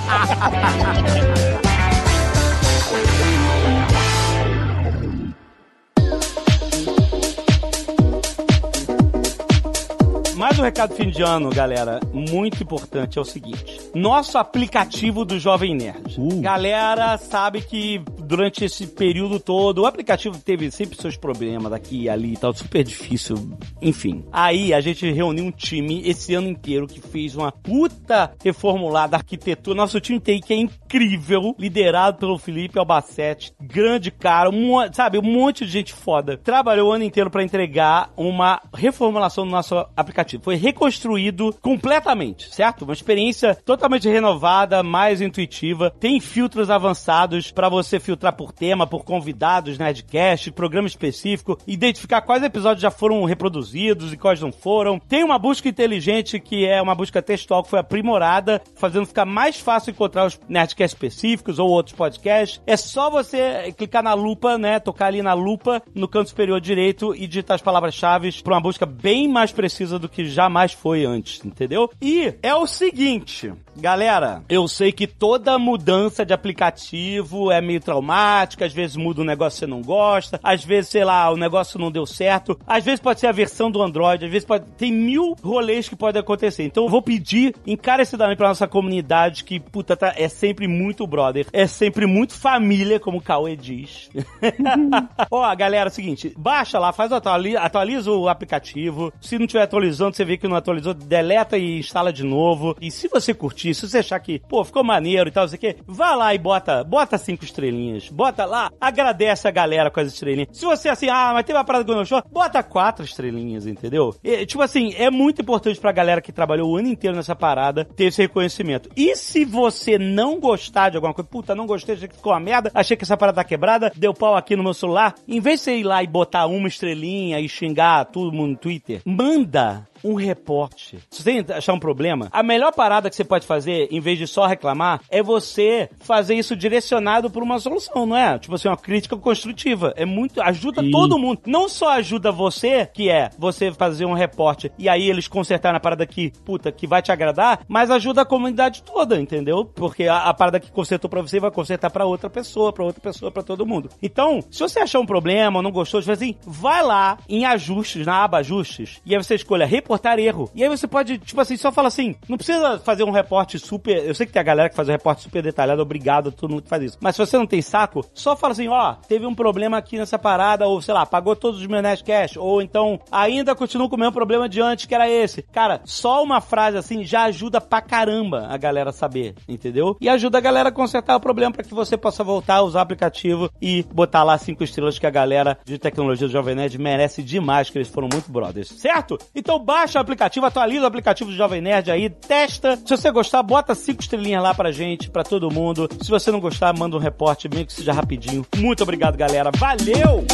Mais 10.41 10.59
um 10.59 10.63
recado 10.63 10.95
fim 10.95 11.11
de 11.11 11.21
ano, 11.21 11.51
galera, 11.51 12.01
muito 12.15 12.63
importante 12.63 13.19
é 13.19 13.21
o 13.21 13.25
seguinte: 13.27 13.79
nosso 13.95 14.39
aplicativo 14.39 15.23
do 15.23 15.39
Jovem 15.39 15.75
Nerd. 15.75 16.17
Galera, 16.41 17.19
sabe 17.19 17.61
que 17.61 18.03
durante 18.21 18.65
esse 18.65 18.87
período 18.87 19.39
todo 19.39 19.83
o 19.83 19.87
aplicativo 19.87 20.39
teve 20.39 20.71
sempre 20.71 20.97
seus 20.97 21.15
problemas 21.15 21.71
daqui 21.71 22.05
e 22.05 22.09
ali 22.09 22.33
e 22.33 22.37
tal, 22.39 22.55
super 22.55 22.83
difícil, 22.83 23.37
enfim. 23.83 24.25
Aí 24.33 24.73
a 24.73 24.81
gente 24.81 25.13
reuniu 25.13 25.45
um 25.45 25.51
time 25.51 26.09
esse 26.09 26.35
ano 26.35 26.49
inteiro 26.49 26.87
que 26.87 27.03
fez 27.03 27.37
uma 27.37 27.53
puta 27.53 28.33
reformulada 28.43 29.19
arquitetura. 29.19 29.77
Nosso 29.77 30.01
time 30.01 30.19
tem 30.19 30.41
que 30.41 30.55
é 30.55 30.57
incrível, 30.57 31.55
liderado 31.59 32.17
pelo 32.17 32.39
Felipe 32.39 32.79
Albacete, 32.79 33.53
grande 33.61 34.11
cara, 34.11 34.49
um, 34.49 34.73
sabe, 34.91 35.19
um 35.19 35.23
monte 35.23 35.67
de 35.67 35.73
gente 35.73 35.93
foda. 35.93 36.39
Trabalhou 36.39 36.89
o 36.89 36.93
ano 36.93 37.05
inteiro 37.05 37.31
pra 37.31 37.45
entregar 37.45 38.11
uma 38.17 38.59
reformulação 38.73 39.45
do 39.45 39.51
nosso 39.51 39.77
aplicativo. 39.95 40.30
Foi 40.39 40.57
reconstruído 40.57 41.55
completamente, 41.61 42.55
certo? 42.55 42.83
Uma 42.83 42.93
experiência 42.93 43.55
totalmente 43.55 44.09
renovada, 44.09 44.83
mais 44.83 45.21
intuitiva. 45.21 45.91
Tem 45.99 46.21
filtros 46.21 46.71
avançados 46.71 47.51
pra 47.51 47.69
você 47.69 47.99
filtrar 47.99 48.35
por 48.35 48.53
tema, 48.53 48.87
por 48.87 49.05
convidados, 49.05 49.79
Nerdcast, 49.79 50.53
programa 50.53 50.89
específico, 50.89 51.59
identificar 51.67 52.23
quais 52.23 52.43
episódios 52.43 52.83
já 52.83 52.91
foram 52.91 53.25
reproduzidos 53.25 54.13
e 54.13 54.17
quais 54.17 54.41
não 54.41 54.53
foram. 54.53 54.99
Tem 54.99 55.25
uma 55.25 55.39
busca 55.39 55.69
inteligente 55.69 56.39
que 56.39 56.67
é 56.67 56.81
uma 56.81 56.95
busca 56.95 57.23
textual 57.23 57.63
que 57.63 57.71
foi 57.71 57.79
aprimorada, 57.79 58.63
fazendo 58.75 59.07
ficar 59.07 59.25
mais 59.25 59.59
fácil 59.59 59.91
encontrar 59.91 60.27
os 60.27 60.39
Nerdcasts 60.49 60.95
específicos 60.95 61.59
ou 61.59 61.69
outros 61.69 61.95
podcasts. 61.95 62.61
É 62.67 62.77
só 62.77 63.11
você 63.11 63.73
clicar 63.77 64.03
na 64.03 64.15
lupa, 64.15 64.59
né, 64.59 64.79
tocar 64.79 65.07
ali 65.07 65.23
na 65.23 65.35
lupa 65.35 65.83
no 65.95 66.09
canto 66.09 66.29
superior 66.31 66.61
direito 66.61 67.15
e 67.15 67.27
digitar 67.27 67.55
as 67.55 67.63
palavras-chave 67.63 68.31
para 68.43 68.55
uma 68.55 68.61
busca 68.61 68.87
bem 68.87 69.29
mais 69.29 69.53
precisa 69.53 69.99
do 69.99 70.09
que 70.09 70.20
jamais 70.27 70.73
foi 70.73 71.05
antes, 71.05 71.45
entendeu? 71.45 71.91
E 72.01 72.35
é 72.43 72.55
o 72.55 72.67
seguinte, 72.67 73.53
galera, 73.77 74.43
eu 74.49 74.67
sei 74.69 74.93
que 74.93 75.07
toda 75.07 75.59
mudança 75.59 76.25
de 76.25 76.33
aplicativo 76.33 77.51
é 77.51 77.61
meio 77.61 77.81
traumática, 77.81 78.67
às 78.67 78.73
vezes 78.73 78.97
muda 78.97 79.23
um 79.23 79.25
negócio 79.25 79.59
que 79.59 79.61
você 79.61 79.67
não 79.67 79.83
gosta, 79.83 80.41
às 80.43 80.65
vezes, 80.65 80.91
sei 80.91 81.05
lá, 81.05 81.31
o 81.31 81.37
negócio 81.37 81.79
não 81.79 81.91
deu 81.91 82.07
certo, 82.07 82.59
às 82.67 82.85
vezes 82.85 83.01
pode 83.01 83.21
ser 83.21 83.27
a 83.27 83.33
versão 83.33 83.71
do 83.71 83.83
Android, 83.83 84.25
às 84.25 84.31
vezes 84.31 84.47
pode... 84.47 84.65
Tem 84.77 84.93
mil 84.93 85.37
rolês 85.43 85.89
que 85.89 85.97
podem 85.97 86.21
acontecer. 86.21 86.65
Então 86.65 86.85
eu 86.85 86.91
vou 86.91 87.03
pedir 87.03 87.55
encarecidamente 87.67 88.37
pra 88.37 88.49
nossa 88.49 88.67
comunidade 88.67 89.45
que, 89.45 89.61
puta, 89.61 89.97
tá, 89.97 90.15
é 90.17 90.29
sempre 90.29 90.67
muito 90.67 91.07
brother, 91.07 91.47
é 91.53 91.67
sempre 91.67 92.07
muito 92.07 92.35
família, 92.35 92.99
como 92.99 93.19
o 93.19 93.23
Cauê 93.23 93.57
diz. 93.57 94.11
Ó, 95.31 95.57
galera, 95.57 95.89
é 95.89 95.93
o 95.93 95.95
seguinte, 95.95 96.33
baixa 96.37 96.79
lá, 96.79 96.93
faz 96.93 97.13
atualiza, 97.13 97.61
atualiza 97.61 98.11
o 98.11 98.29
aplicativo, 98.29 99.13
se 99.21 99.39
não 99.39 99.45
estiver 99.45 99.63
atualizando, 99.63 100.17
você 100.17 100.25
vê 100.25 100.37
que 100.37 100.49
não 100.49 100.57
atualizou, 100.57 100.95
deleta 100.95 101.59
e 101.59 101.79
instala 101.79 102.13
de 102.13 102.25
novo. 102.25 102.77
E 102.81 102.91
se 102.91 103.09
você 103.09 103.35
curtir, 103.35 103.60
se 103.75 103.89
você 103.89 103.99
achar 103.99 104.19
que, 104.21 104.41
pô, 104.49 104.65
ficou 104.65 104.83
maneiro 104.83 105.29
e 105.29 105.33
tal, 105.33 105.45
não 105.45 105.49
sei 105.49 105.57
o 105.57 105.61
quê, 105.61 105.77
vá 105.87 106.15
lá 106.15 106.35
e 106.35 106.39
bota, 106.39 106.83
bota 106.85 107.19
cinco 107.19 107.45
estrelinhas. 107.45 108.09
Bota 108.09 108.45
lá, 108.45 108.71
agradece 108.81 109.47
a 109.47 109.51
galera 109.51 109.91
com 109.91 110.01
as 110.01 110.09
estrelinhas. 110.09 110.49
Se 110.53 110.65
você 110.65 110.89
assim, 110.89 111.09
ah, 111.09 111.33
mas 111.35 111.45
teve 111.45 111.59
uma 111.59 111.65
parada 111.65 111.85
que 111.85 111.91
não 111.91 112.05
show, 112.05 112.23
bota 112.31 112.63
quatro 112.63 113.05
estrelinhas, 113.05 113.67
entendeu? 113.67 114.15
E, 114.23 114.47
tipo 114.47 114.63
assim, 114.63 114.95
é 114.97 115.11
muito 115.11 115.43
importante 115.43 115.79
pra 115.81 115.93
galera 115.93 116.21
que 116.21 116.33
trabalhou 116.33 116.71
o 116.71 116.77
ano 116.77 116.89
inteiro 116.89 117.17
nessa 117.17 117.37
parada 117.37 117.85
ter 117.85 118.05
esse 118.05 118.23
reconhecimento. 118.23 118.91
E 118.97 119.15
se 119.17 119.45
você 119.45 119.99
não 119.99 120.41
gostar 120.41 120.91
de 120.91 120.97
alguma 120.97 121.15
coisa, 121.15 121.29
puta, 121.29 121.55
não 121.55 121.67
gostei, 121.67 121.95
achei 121.95 122.09
que 122.09 122.17
ficou 122.17 122.33
uma 122.33 122.41
merda, 122.41 122.71
achei 122.75 122.97
que 122.97 123.05
essa 123.05 123.17
parada 123.17 123.37
tá 123.37 123.45
quebrada, 123.45 123.93
deu 123.97 124.15
pau 124.15 124.37
aqui 124.37 124.57
no 124.57 124.63
meu 124.63 124.75
celular, 124.75 125.15
em 125.27 125.41
vez 125.41 125.61
de 125.61 125.65
você 125.65 125.77
ir 125.77 125.85
lá 125.85 126.03
e 126.03 126.07
botar 126.07 126.47
uma 126.47 126.69
estrelinha 126.69 127.41
e 127.41 127.49
xingar 127.49 128.07
todo 128.07 128.33
mundo 128.33 128.51
no 128.51 128.57
Twitter, 128.57 129.03
manda 129.05 129.89
um 130.05 130.15
reporte. 130.15 130.99
Se 131.11 131.23
você 131.23 131.45
achar 131.53 131.73
um 131.73 131.79
problema, 131.79 132.29
a 132.33 132.43
melhor 132.43 132.73
parada 132.73 133.09
que 133.09 133.17
você 133.17 133.25
pode 133.25 133.47
fazer, 133.47 133.89
em 133.91 134.01
vez 134.01 134.19
de 134.19 134.27
só 134.27 134.47
reclamar, 134.47 135.01
é 135.11 135.23
você 135.23 135.89
fazer 136.01 136.35
isso 136.35 136.57
direcionado 136.57 137.31
por 137.31 137.43
uma 137.43 137.59
solução, 137.59 138.07
não 138.07 138.17
é? 138.17 138.39
Tipo 138.39 138.55
assim, 138.55 138.69
uma 138.69 138.77
crítica 138.77 139.17
construtiva. 139.17 139.93
É 139.97 140.05
muito. 140.05 140.41
Ajuda 140.41 140.83
Sim. 140.83 140.91
todo 140.91 141.19
mundo. 141.19 141.41
Não 141.47 141.69
só 141.69 141.91
ajuda 141.91 142.33
você, 142.33 142.87
que 142.87 143.11
é 143.11 143.31
você 143.39 143.73
fazer 143.73 144.05
um 144.05 144.13
reporte 144.13 144.71
e 144.79 144.89
aí 144.89 145.09
eles 145.09 145.29
consertarem 145.29 145.77
a 145.77 145.81
parada 145.81 146.07
que, 146.07 146.33
puta, 146.45 146.73
que 146.73 146.87
vai 146.87 147.03
te 147.03 147.13
agradar, 147.13 147.61
mas 147.69 147.91
ajuda 147.91 148.23
a 148.23 148.27
comunidade 148.27 148.83
toda, 148.83 149.21
entendeu? 149.21 149.65
Porque 149.65 150.07
a, 150.07 150.29
a 150.29 150.35
parada 150.35 150.61
que 150.61 150.71
consertou 150.71 151.09
pra 151.09 151.23
você 151.23 151.41
vai 151.41 151.51
consertar 151.51 151.91
pra 151.91 152.05
outra 152.05 152.29
pessoa, 152.31 152.73
pra 152.73 152.85
outra 152.85 153.01
pessoa, 153.01 153.31
pra 153.31 153.43
todo 153.43 153.67
mundo. 153.67 153.91
Então, 154.03 154.43
se 154.51 154.61
você 154.61 154.81
achar 154.81 155.01
um 155.01 155.07
problema 155.07 155.59
ou 155.59 155.63
não 155.63 155.71
gostou, 155.71 156.01
tipo 156.01 156.13
assim, 156.13 156.35
vai 156.47 156.83
lá 156.83 157.19
em 157.29 157.45
ajustes, 157.45 158.07
na 158.07 158.25
aba 158.25 158.39
ajustes, 158.39 159.01
e 159.05 159.15
aí 159.15 159.23
você 159.23 159.35
escolha 159.35 159.67
reportar 159.91 160.19
erro. 160.21 160.49
E 160.55 160.63
aí 160.63 160.69
você 160.69 160.87
pode, 160.87 161.19
tipo 161.19 161.41
assim, 161.41 161.57
só 161.57 161.73
fala 161.73 161.89
assim, 161.89 162.15
não 162.29 162.37
precisa 162.37 162.79
fazer 162.79 163.03
um 163.03 163.11
reporte 163.11 163.59
super. 163.59 164.05
Eu 164.05 164.15
sei 164.15 164.25
que 164.25 164.33
tem 164.33 164.41
a 164.41 164.45
galera 164.45 164.69
que 164.69 164.77
faz 164.77 164.89
um 164.89 164.93
reporte 164.93 165.23
super 165.23 165.43
detalhado, 165.43 165.83
obrigado 165.83 166.29
a 166.29 166.33
todo 166.33 166.51
mundo 166.51 166.63
que 166.63 166.69
faz 166.69 166.83
isso. 166.83 166.99
Mas 167.01 167.17
se 167.17 167.27
você 167.27 167.37
não 167.37 167.47
tem 167.47 167.61
saco, 167.61 168.05
só 168.15 168.37
fala 168.37 168.53
assim, 168.53 168.69
ó, 168.69 168.95
teve 169.09 169.27
um 169.27 169.35
problema 169.35 169.77
aqui 169.77 169.99
nessa 169.99 170.19
parada, 170.19 170.67
ou 170.67 170.81
sei 170.81 170.95
lá, 170.95 171.05
pagou 171.05 171.35
todos 171.35 171.61
os 171.61 171.67
meus 171.67 171.83
Nerdcash, 171.83 172.37
ou 172.37 172.63
então 172.63 173.01
ainda 173.11 173.55
continua 173.55 173.89
com 173.89 173.97
o 173.97 173.99
mesmo 173.99 174.13
problema 174.13 174.49
de 174.49 174.61
antes, 174.61 174.87
que 174.87 174.95
era 174.95 175.09
esse. 175.09 175.43
Cara, 175.43 175.81
só 175.85 176.23
uma 176.23 176.41
frase 176.41 176.77
assim 176.77 177.03
já 177.03 177.25
ajuda 177.25 177.61
pra 177.61 177.81
caramba 177.81 178.47
a 178.49 178.57
galera 178.57 178.93
saber, 178.93 179.35
entendeu? 179.49 179.97
E 180.01 180.09
ajuda 180.09 180.39
a 180.39 180.41
galera 180.41 180.69
a 180.69 180.73
consertar 180.73 181.17
o 181.17 181.21
problema 181.21 181.53
pra 181.53 181.65
que 181.65 181.75
você 181.75 181.97
possa 181.97 182.23
voltar 182.23 182.57
a 182.57 182.63
usar 182.63 182.79
o 182.79 182.83
aplicativo 182.83 183.51
e 183.61 183.83
botar 183.93 184.23
lá 184.23 184.39
cinco 184.39 184.63
estrelas 184.63 184.99
que 184.99 185.07
a 185.07 185.11
galera 185.11 185.59
de 185.65 185.79
tecnologia 185.79 186.29
do 186.29 186.33
Jovem 186.33 186.55
Nerd 186.55 186.79
merece 186.79 187.23
demais, 187.23 187.71
que 187.71 187.79
eles 187.79 187.89
foram 187.89 188.09
muito 188.13 188.31
brothers, 188.31 188.69
certo? 188.69 189.19
Então 189.35 189.59
baixa 189.81 189.99
o 189.99 190.03
aplicativo, 190.03 190.45
atualiza 190.45 190.85
o 190.85 190.87
aplicativo 190.87 191.31
do 191.31 191.37
Jovem 191.37 191.63
Nerd 191.63 191.91
aí, 191.91 192.11
testa. 192.11 192.77
Se 192.77 192.97
você 192.97 193.11
gostar, 193.11 193.43
bota 193.43 193.75
cinco 193.75 194.03
estrelinhas 194.03 194.43
lá 194.43 194.53
pra 194.53 194.71
gente, 194.71 195.09
pra 195.09 195.25
todo 195.25 195.51
mundo. 195.51 195.89
Se 196.03 196.11
você 196.11 196.31
não 196.31 196.39
gostar, 196.39 196.77
manda 196.77 196.97
um 196.97 197.01
reporte, 197.01 197.49
meio 197.49 197.65
que 197.65 197.73
seja 197.73 197.93
rapidinho. 197.93 198.45
Muito 198.57 198.83
obrigado, 198.83 199.17
galera. 199.17 199.51
Valeu! 199.57 200.27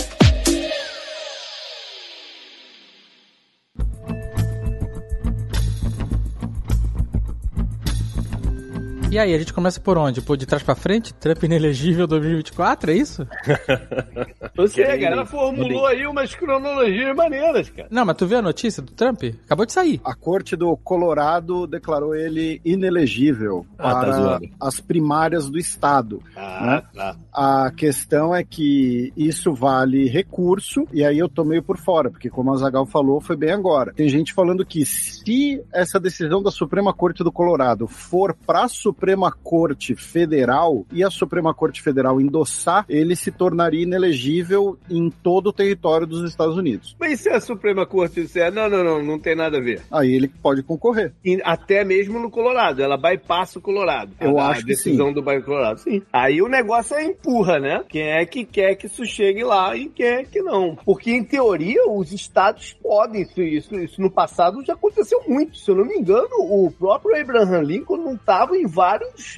E 9.17 9.19
aí, 9.19 9.33
a 9.33 9.39
gente 9.39 9.55
começa 9.55 9.81
por 9.81 9.97
onde? 9.97 10.21
Por 10.21 10.37
de 10.37 10.45
trás 10.45 10.63
pra 10.63 10.75
frente? 10.75 11.15
Trump 11.15 11.43
inelegível 11.43 12.07
2024, 12.07 12.91
é 12.91 12.95
isso? 12.97 13.27
Você, 14.55 14.83
a 14.83 14.95
galera 14.95 15.25
formulou 15.25 15.87
aí 15.87 16.07
umas 16.07 16.35
cronologias 16.35 17.17
maneiras, 17.17 17.71
cara. 17.71 17.89
Não, 17.91 18.05
mas 18.05 18.15
tu 18.15 18.27
viu 18.27 18.37
a 18.37 18.43
notícia 18.43 18.83
do 18.83 18.93
Trump? 18.93 19.23
Acabou 19.47 19.65
de 19.65 19.73
sair. 19.73 20.03
A 20.05 20.15
corte 20.15 20.55
do 20.55 20.77
Colorado 20.77 21.67
declarou 21.67 22.15
ele 22.15 22.61
inelegível 22.63 23.65
Ah, 23.79 23.95
tá 23.95 24.01
para 24.01 24.13
zoando. 24.13 24.49
as 24.61 24.81
primárias 24.81 25.49
do 25.49 25.59
estado. 25.59 26.23
Ah, 26.37 26.83
tá. 26.95 27.17
A 27.33 27.71
questão 27.75 28.35
é 28.35 28.45
que 28.45 29.15
isso 29.17 29.55
vale 29.55 30.09
recurso, 30.11 30.87
e 30.93 31.03
aí 31.03 31.19
eu 31.19 31.29
tô 31.31 31.43
meio 31.43 31.63
por 31.63 31.79
fora, 31.79 32.11
porque 32.11 32.29
como 32.29 32.53
a 32.53 32.57
Zagal 32.59 32.85
falou, 32.85 33.19
foi 33.23 33.35
bem 33.37 33.51
agora. 33.53 33.95
Tem 33.95 34.11
gente 34.11 34.35
falando 34.35 34.63
que 34.67 34.85
se 34.85 35.63
essa 35.73 35.99
decisão 35.99 36.43
da 36.43 36.51
Suprema 36.51 36.93
Corte 36.93 37.25
do 37.25 37.33
Colorado 37.33 37.89
for 37.89 38.37
pra 38.47 38.69
Suprema 38.69 39.06
Corte 39.43 39.95
Federal 39.95 40.85
e 40.93 41.05
a 41.05 41.11
Suprema 41.11 41.55
Corte 41.55 41.83
Federal 41.83 42.21
endossar, 42.21 42.85
ele 42.89 43.15
se 43.15 43.31
tornaria 43.31 43.83
inelegível 43.83 44.79
em 44.91 45.11
todo 45.11 45.49
o 45.49 45.53
território 45.53 46.07
dos 46.07 46.29
Estados 46.29 46.57
Unidos. 46.57 46.97
Mas 46.99 47.21
se 47.21 47.29
a 47.29 47.41
Suprema 47.41 47.87
Corte 47.87 48.23
disser, 48.23 48.53
não, 48.53 48.69
não, 48.69 48.83
não, 48.83 49.03
não 49.03 49.19
tem 49.19 49.37
nada 49.37 49.59
a 49.59 49.61
ver? 49.61 49.83
Aí 49.91 50.13
ele 50.13 50.29
pode 50.29 50.63
concorrer. 50.63 51.13
E 51.25 51.41
até 51.45 51.85
mesmo 51.85 52.19
no 52.19 52.31
Colorado, 52.31 52.83
ela 52.83 52.97
bypassa 52.97 53.59
o 53.59 53.63
Colorado. 53.63 54.13
Eu 54.21 54.39
a, 54.39 54.49
acho 54.49 54.61
a 54.61 54.63
que 54.63 54.69
decisão 54.69 55.13
do 55.13 55.23
bairro 55.23 55.45
Colorado, 55.45 55.79
sim. 55.79 56.03
Aí 56.13 56.41
o 56.41 56.49
negócio 56.49 56.97
é 56.97 57.05
empurra, 57.05 57.59
né? 57.59 57.85
Quem 57.89 58.03
é 58.03 58.25
que 58.25 58.45
quer 58.45 58.75
que 58.75 58.87
isso 58.87 59.05
chegue 59.05 59.45
lá 59.45 59.77
e 59.77 59.89
quem 59.89 60.07
é 60.07 60.25
que 60.25 60.41
não. 60.43 60.77
Porque, 60.85 61.11
em 61.11 61.25
teoria, 61.25 61.89
os 61.89 62.13
estados 62.13 62.73
podem. 62.73 63.23
Isso, 63.23 63.43
isso, 63.43 63.75
isso 63.77 64.01
no 64.01 64.11
passado 64.11 64.65
já 64.65 64.75
aconteceu 64.75 65.23
muito. 65.29 65.57
Se 65.57 65.71
eu 65.71 65.77
não 65.77 65.85
me 65.85 65.97
engano, 65.97 66.29
o 66.39 66.71
próprio 66.71 67.21
Abraham 67.21 67.63
Lincoln 67.63 67.97
não 67.99 68.15
estava 68.15 68.57
em 68.57 68.67
vários 68.67 68.86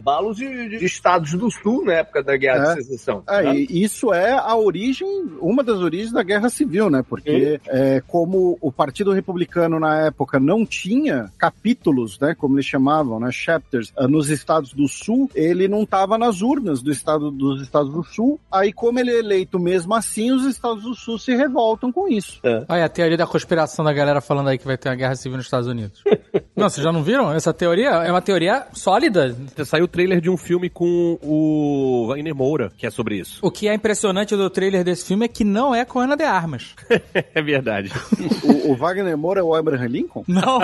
balos 0.03 0.37
de, 0.37 0.79
de 0.79 0.85
estados 0.85 1.33
do 1.33 1.51
sul 1.51 1.85
na 1.85 1.95
época 1.95 2.23
da 2.23 2.37
Guerra 2.37 2.73
É. 2.73 2.75
de 2.75 2.83
Secessão. 2.85 3.23
É, 3.29 3.43
né? 3.43 3.55
isso 3.55 4.13
é 4.13 4.33
a 4.33 4.57
origem, 4.57 5.09
uma 5.41 5.63
das 5.63 5.79
origens 5.79 6.13
da 6.13 6.23
Guerra 6.23 6.49
Civil, 6.49 6.91
né? 6.91 7.05
Porque 7.09 7.61
é, 7.69 8.03
como 8.07 8.59
o 8.61 8.71
Partido 8.73 9.13
Republicano 9.13 9.79
na 9.79 10.07
época 10.07 10.39
não 10.39 10.65
tinha 10.65 11.31
capítulos, 11.39 12.19
né? 12.19 12.35
Como 12.37 12.55
eles 12.57 12.67
chamavam, 12.67 13.21
né? 13.21 13.31
Chapters, 13.31 13.93
ah, 13.97 14.09
nos 14.09 14.31
estados 14.31 14.73
do 14.73 14.89
Sul, 14.89 15.31
ele 15.35 15.69
não 15.69 15.83
estava 15.83 16.17
nas 16.19 16.43
urnas 16.43 16.83
do 16.83 16.91
estado, 16.91 17.31
dos 17.31 17.63
estados 17.63 17.93
do 17.93 18.03
Sul. 18.03 18.41
Aí, 18.51 18.73
como 18.73 18.99
ele 18.99 19.11
é 19.11 19.19
eleito 19.19 19.59
mesmo 19.59 19.95
assim, 19.95 20.31
os 20.31 20.45
estados 20.45 20.83
do 20.83 20.95
Sul 20.95 21.19
se 21.19 21.35
revoltam 21.35 21.93
com 21.93 22.09
isso. 22.09 22.41
Olha 22.69 22.85
a 22.85 22.89
teoria 22.89 23.17
da 23.17 23.27
conspiração 23.27 23.85
da 23.85 23.93
galera 23.93 24.21
falando 24.21 24.49
aí 24.49 24.59
que 24.59 24.67
vai 24.67 24.77
ter 24.77 24.89
uma 24.89 24.95
guerra 24.95 25.15
civil 25.15 25.37
nos 25.37 25.47
Estados 25.47 25.69
Unidos. 25.69 26.03
não, 26.57 26.69
vocês 26.69 26.83
já 26.83 26.93
não 26.93 27.03
viram? 27.03 27.33
Essa 27.33 27.53
teoria 27.53 27.91
é 27.91 28.11
uma 28.11 28.23
teoria 28.23 28.67
sólida. 28.73 29.35
Saiu 29.65 29.85
o 29.85 29.89
trailer 29.89 30.21
de 30.21 30.31
um 30.31 30.37
filme 30.37 30.69
com 30.71 31.19
o 31.23 32.07
Wagner 32.09 32.35
Moura, 32.35 32.73
que 32.77 32.87
é 32.87 32.91
sobre 32.91 33.17
isso. 33.19 33.39
O 33.43 33.51
que 33.51 33.69
é 33.69 33.75
impressionante 33.75 34.35
do 34.37 34.49
trailer 34.51 34.85
desse 34.85 35.05
filme 35.07 35.25
é 35.25 35.29
que 35.29 35.45
não 35.45 35.75
é 35.75 35.85
com 35.85 35.99
Ana 36.01 36.17
de 36.17 36.25
Armas. 36.25 36.75
É 37.35 37.43
verdade. 37.43 37.91
O, 38.43 38.73
o 38.73 38.77
Wagner 38.77 39.17
Moura 39.17 39.41
é 39.41 39.43
o 39.43 39.55
Abraham 39.55 39.87
Lincoln? 39.87 40.25
Não! 40.27 40.61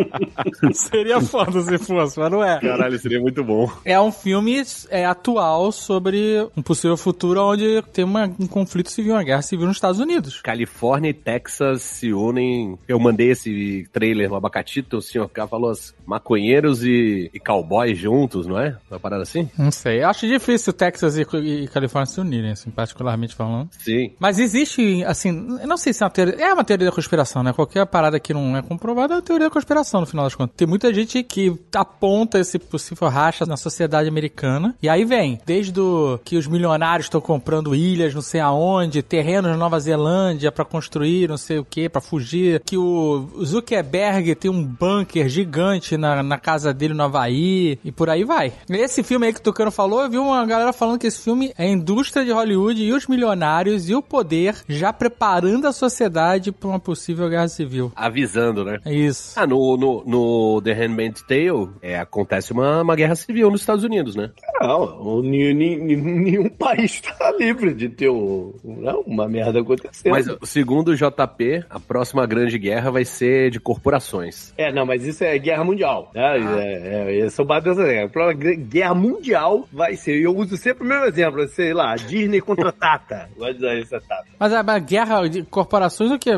Seria 0.72 1.20
foda 1.20 1.60
se 1.62 1.78
fosse, 1.78 2.18
mas 2.18 2.30
não 2.30 2.42
é. 2.44 2.60
Caralho, 2.60 2.98
seria 2.98 3.20
muito 3.20 3.42
bom. 3.42 3.70
É 3.84 3.98
um 4.00 4.12
filme 4.12 4.62
é, 4.90 5.04
atual 5.06 5.70
sobre 5.72 6.46
um 6.56 6.62
possível 6.62 6.96
futuro 6.96 7.40
onde 7.42 7.82
tem 7.92 8.04
uma- 8.04 8.30
um 8.38 8.46
conflito 8.46 8.90
civil, 8.90 9.14
uma 9.14 9.22
guerra 9.22 9.42
civil 9.42 9.66
nos 9.66 9.76
Estados 9.76 10.00
Unidos. 10.00 10.40
Califórnia 10.42 11.10
e 11.10 11.14
Texas 11.14 11.82
se 11.82 12.12
unem. 12.12 12.78
Eu 12.86 12.98
mandei 12.98 13.30
esse 13.30 13.88
trailer 13.92 14.28
no 14.28 14.36
Abacatito, 14.36 14.98
o 14.98 15.02
senhor 15.02 15.28
K 15.28 15.46
falou 15.46 15.70
assim, 15.70 15.92
maconheiros 16.04 16.84
e, 16.84 17.30
e 17.32 17.40
cowboys 17.40 17.85
juntos, 17.94 18.46
não 18.46 18.58
é? 18.58 18.76
Uma 18.90 19.00
parada 19.00 19.22
assim? 19.22 19.48
Não 19.58 19.70
sei. 19.70 20.02
Eu 20.02 20.08
acho 20.08 20.26
difícil 20.26 20.72
Texas 20.72 21.16
e, 21.16 21.22
e 21.22 21.68
Califórnia 21.68 22.06
se 22.06 22.20
unirem, 22.20 22.52
assim, 22.52 22.70
particularmente 22.70 23.34
falando. 23.34 23.68
Sim. 23.78 24.12
Mas 24.18 24.38
existe, 24.38 25.04
assim, 25.04 25.58
eu 25.60 25.66
não 25.66 25.76
sei 25.76 25.92
se 25.92 26.02
é 26.02 26.06
uma 26.06 26.10
teoria. 26.10 26.34
É 26.36 26.52
uma 26.52 26.64
teoria 26.64 26.86
da 26.86 26.92
conspiração, 26.92 27.42
né? 27.42 27.52
Qualquer 27.52 27.86
parada 27.86 28.18
que 28.18 28.34
não 28.34 28.56
é 28.56 28.62
comprovada 28.62 29.14
é 29.14 29.16
uma 29.16 29.22
teoria 29.22 29.46
da 29.46 29.52
conspiração, 29.52 30.00
no 30.00 30.06
final 30.06 30.24
das 30.24 30.34
contas. 30.34 30.56
Tem 30.56 30.66
muita 30.66 30.92
gente 30.92 31.22
que 31.22 31.54
aponta 31.74 32.38
esse 32.38 32.58
possível 32.58 33.08
racha 33.08 33.44
na 33.46 33.56
sociedade 33.56 34.08
americana. 34.08 34.74
E 34.82 34.88
aí 34.88 35.04
vem, 35.04 35.40
desde 35.44 35.78
o, 35.80 36.18
que 36.24 36.36
os 36.36 36.46
milionários 36.46 37.06
estão 37.06 37.20
comprando 37.20 37.74
ilhas, 37.74 38.14
não 38.14 38.22
sei 38.22 38.40
aonde, 38.40 39.02
terrenos 39.02 39.50
na 39.50 39.56
Nova 39.56 39.78
Zelândia 39.78 40.52
pra 40.52 40.64
construir, 40.64 41.28
não 41.28 41.36
sei 41.36 41.58
o 41.58 41.64
que, 41.64 41.88
pra 41.88 42.00
fugir. 42.00 42.60
Que 42.64 42.76
o 42.76 43.28
Zuckerberg 43.44 44.34
tem 44.34 44.50
um 44.50 44.62
bunker 44.62 45.28
gigante 45.28 45.96
na, 45.96 46.22
na 46.22 46.38
casa 46.38 46.72
dele 46.72 46.94
no 46.94 47.02
Havaí. 47.02 47.75
E 47.84 47.92
por 47.92 48.08
aí 48.10 48.24
vai. 48.24 48.52
Esse 48.68 49.02
filme 49.02 49.26
aí 49.26 49.32
que 49.32 49.40
o 49.40 49.42
Tucano 49.42 49.70
falou, 49.70 50.02
eu 50.02 50.10
vi 50.10 50.18
uma 50.18 50.44
galera 50.46 50.72
falando 50.72 50.98
que 50.98 51.06
esse 51.06 51.20
filme 51.20 51.52
é 51.58 51.64
a 51.64 51.68
indústria 51.68 52.24
de 52.24 52.32
Hollywood 52.32 52.82
e 52.82 52.92
os 52.92 53.06
milionários 53.06 53.88
e 53.88 53.94
o 53.94 54.02
poder 54.02 54.56
já 54.68 54.92
preparando 54.92 55.66
a 55.66 55.72
sociedade 55.72 56.52
pra 56.52 56.68
uma 56.68 56.80
possível 56.80 57.28
guerra 57.28 57.48
civil. 57.48 57.92
Avisando, 57.96 58.64
né? 58.64 58.78
É 58.84 58.92
isso. 58.92 59.38
Ah, 59.38 59.46
no, 59.46 59.76
no, 59.76 60.02
no 60.06 60.62
The 60.62 60.72
Handmaid's 60.72 61.22
Tale 61.22 61.68
é, 61.82 61.98
acontece 61.98 62.52
uma, 62.52 62.82
uma 62.82 62.96
guerra 62.96 63.14
civil 63.14 63.50
nos 63.50 63.60
Estados 63.60 63.84
Unidos, 63.84 64.14
né? 64.16 64.30
Não, 64.60 65.22
nenhum 65.22 66.48
país 66.58 66.92
está 67.02 67.30
livre 67.32 67.74
de 67.74 67.88
ter 67.88 68.08
o- 68.08 68.54
não, 68.64 69.00
uma 69.00 69.28
merda 69.28 69.60
acontecendo. 69.60 70.12
Mas 70.12 70.26
segundo 70.44 70.88
o 70.88 70.96
JP, 70.96 71.64
a 71.68 71.80
próxima 71.80 72.26
grande 72.26 72.58
guerra 72.58 72.90
vai 72.90 73.04
ser 73.04 73.50
de 73.50 73.60
corporações. 73.60 74.52
É, 74.56 74.72
não, 74.72 74.86
mas 74.86 75.04
isso 75.04 75.24
é 75.24 75.38
guerra 75.38 75.64
mundial. 75.64 76.10
Né? 76.14 76.22
Ah. 76.24 76.60
É, 76.60 77.12
é, 77.12 77.20
é 77.20 77.26
o 77.26 77.44
dessa 77.74 77.84
guerra. 77.84 78.10
A 78.30 78.32
guerra 78.32 78.94
mundial 78.94 79.68
vai 79.72 79.96
ser. 79.96 80.18
E 80.18 80.22
eu 80.24 80.36
uso 80.36 80.56
sempre 80.56 80.84
o 80.84 80.86
mesmo 80.86 81.04
exemplo, 81.04 81.46
sei 81.48 81.72
lá, 81.74 81.94
Disney 81.96 82.40
contra 82.40 82.70
Tata. 82.72 83.28
De 83.36 83.42
usar 83.56 83.78
essa 83.78 84.00
Tata. 84.00 84.26
Mas 84.38 84.52
a, 84.52 84.60
a 84.60 84.78
guerra 84.78 85.28
de 85.28 85.42
corporações, 85.44 86.10
o 86.10 86.18
quê? 86.18 86.30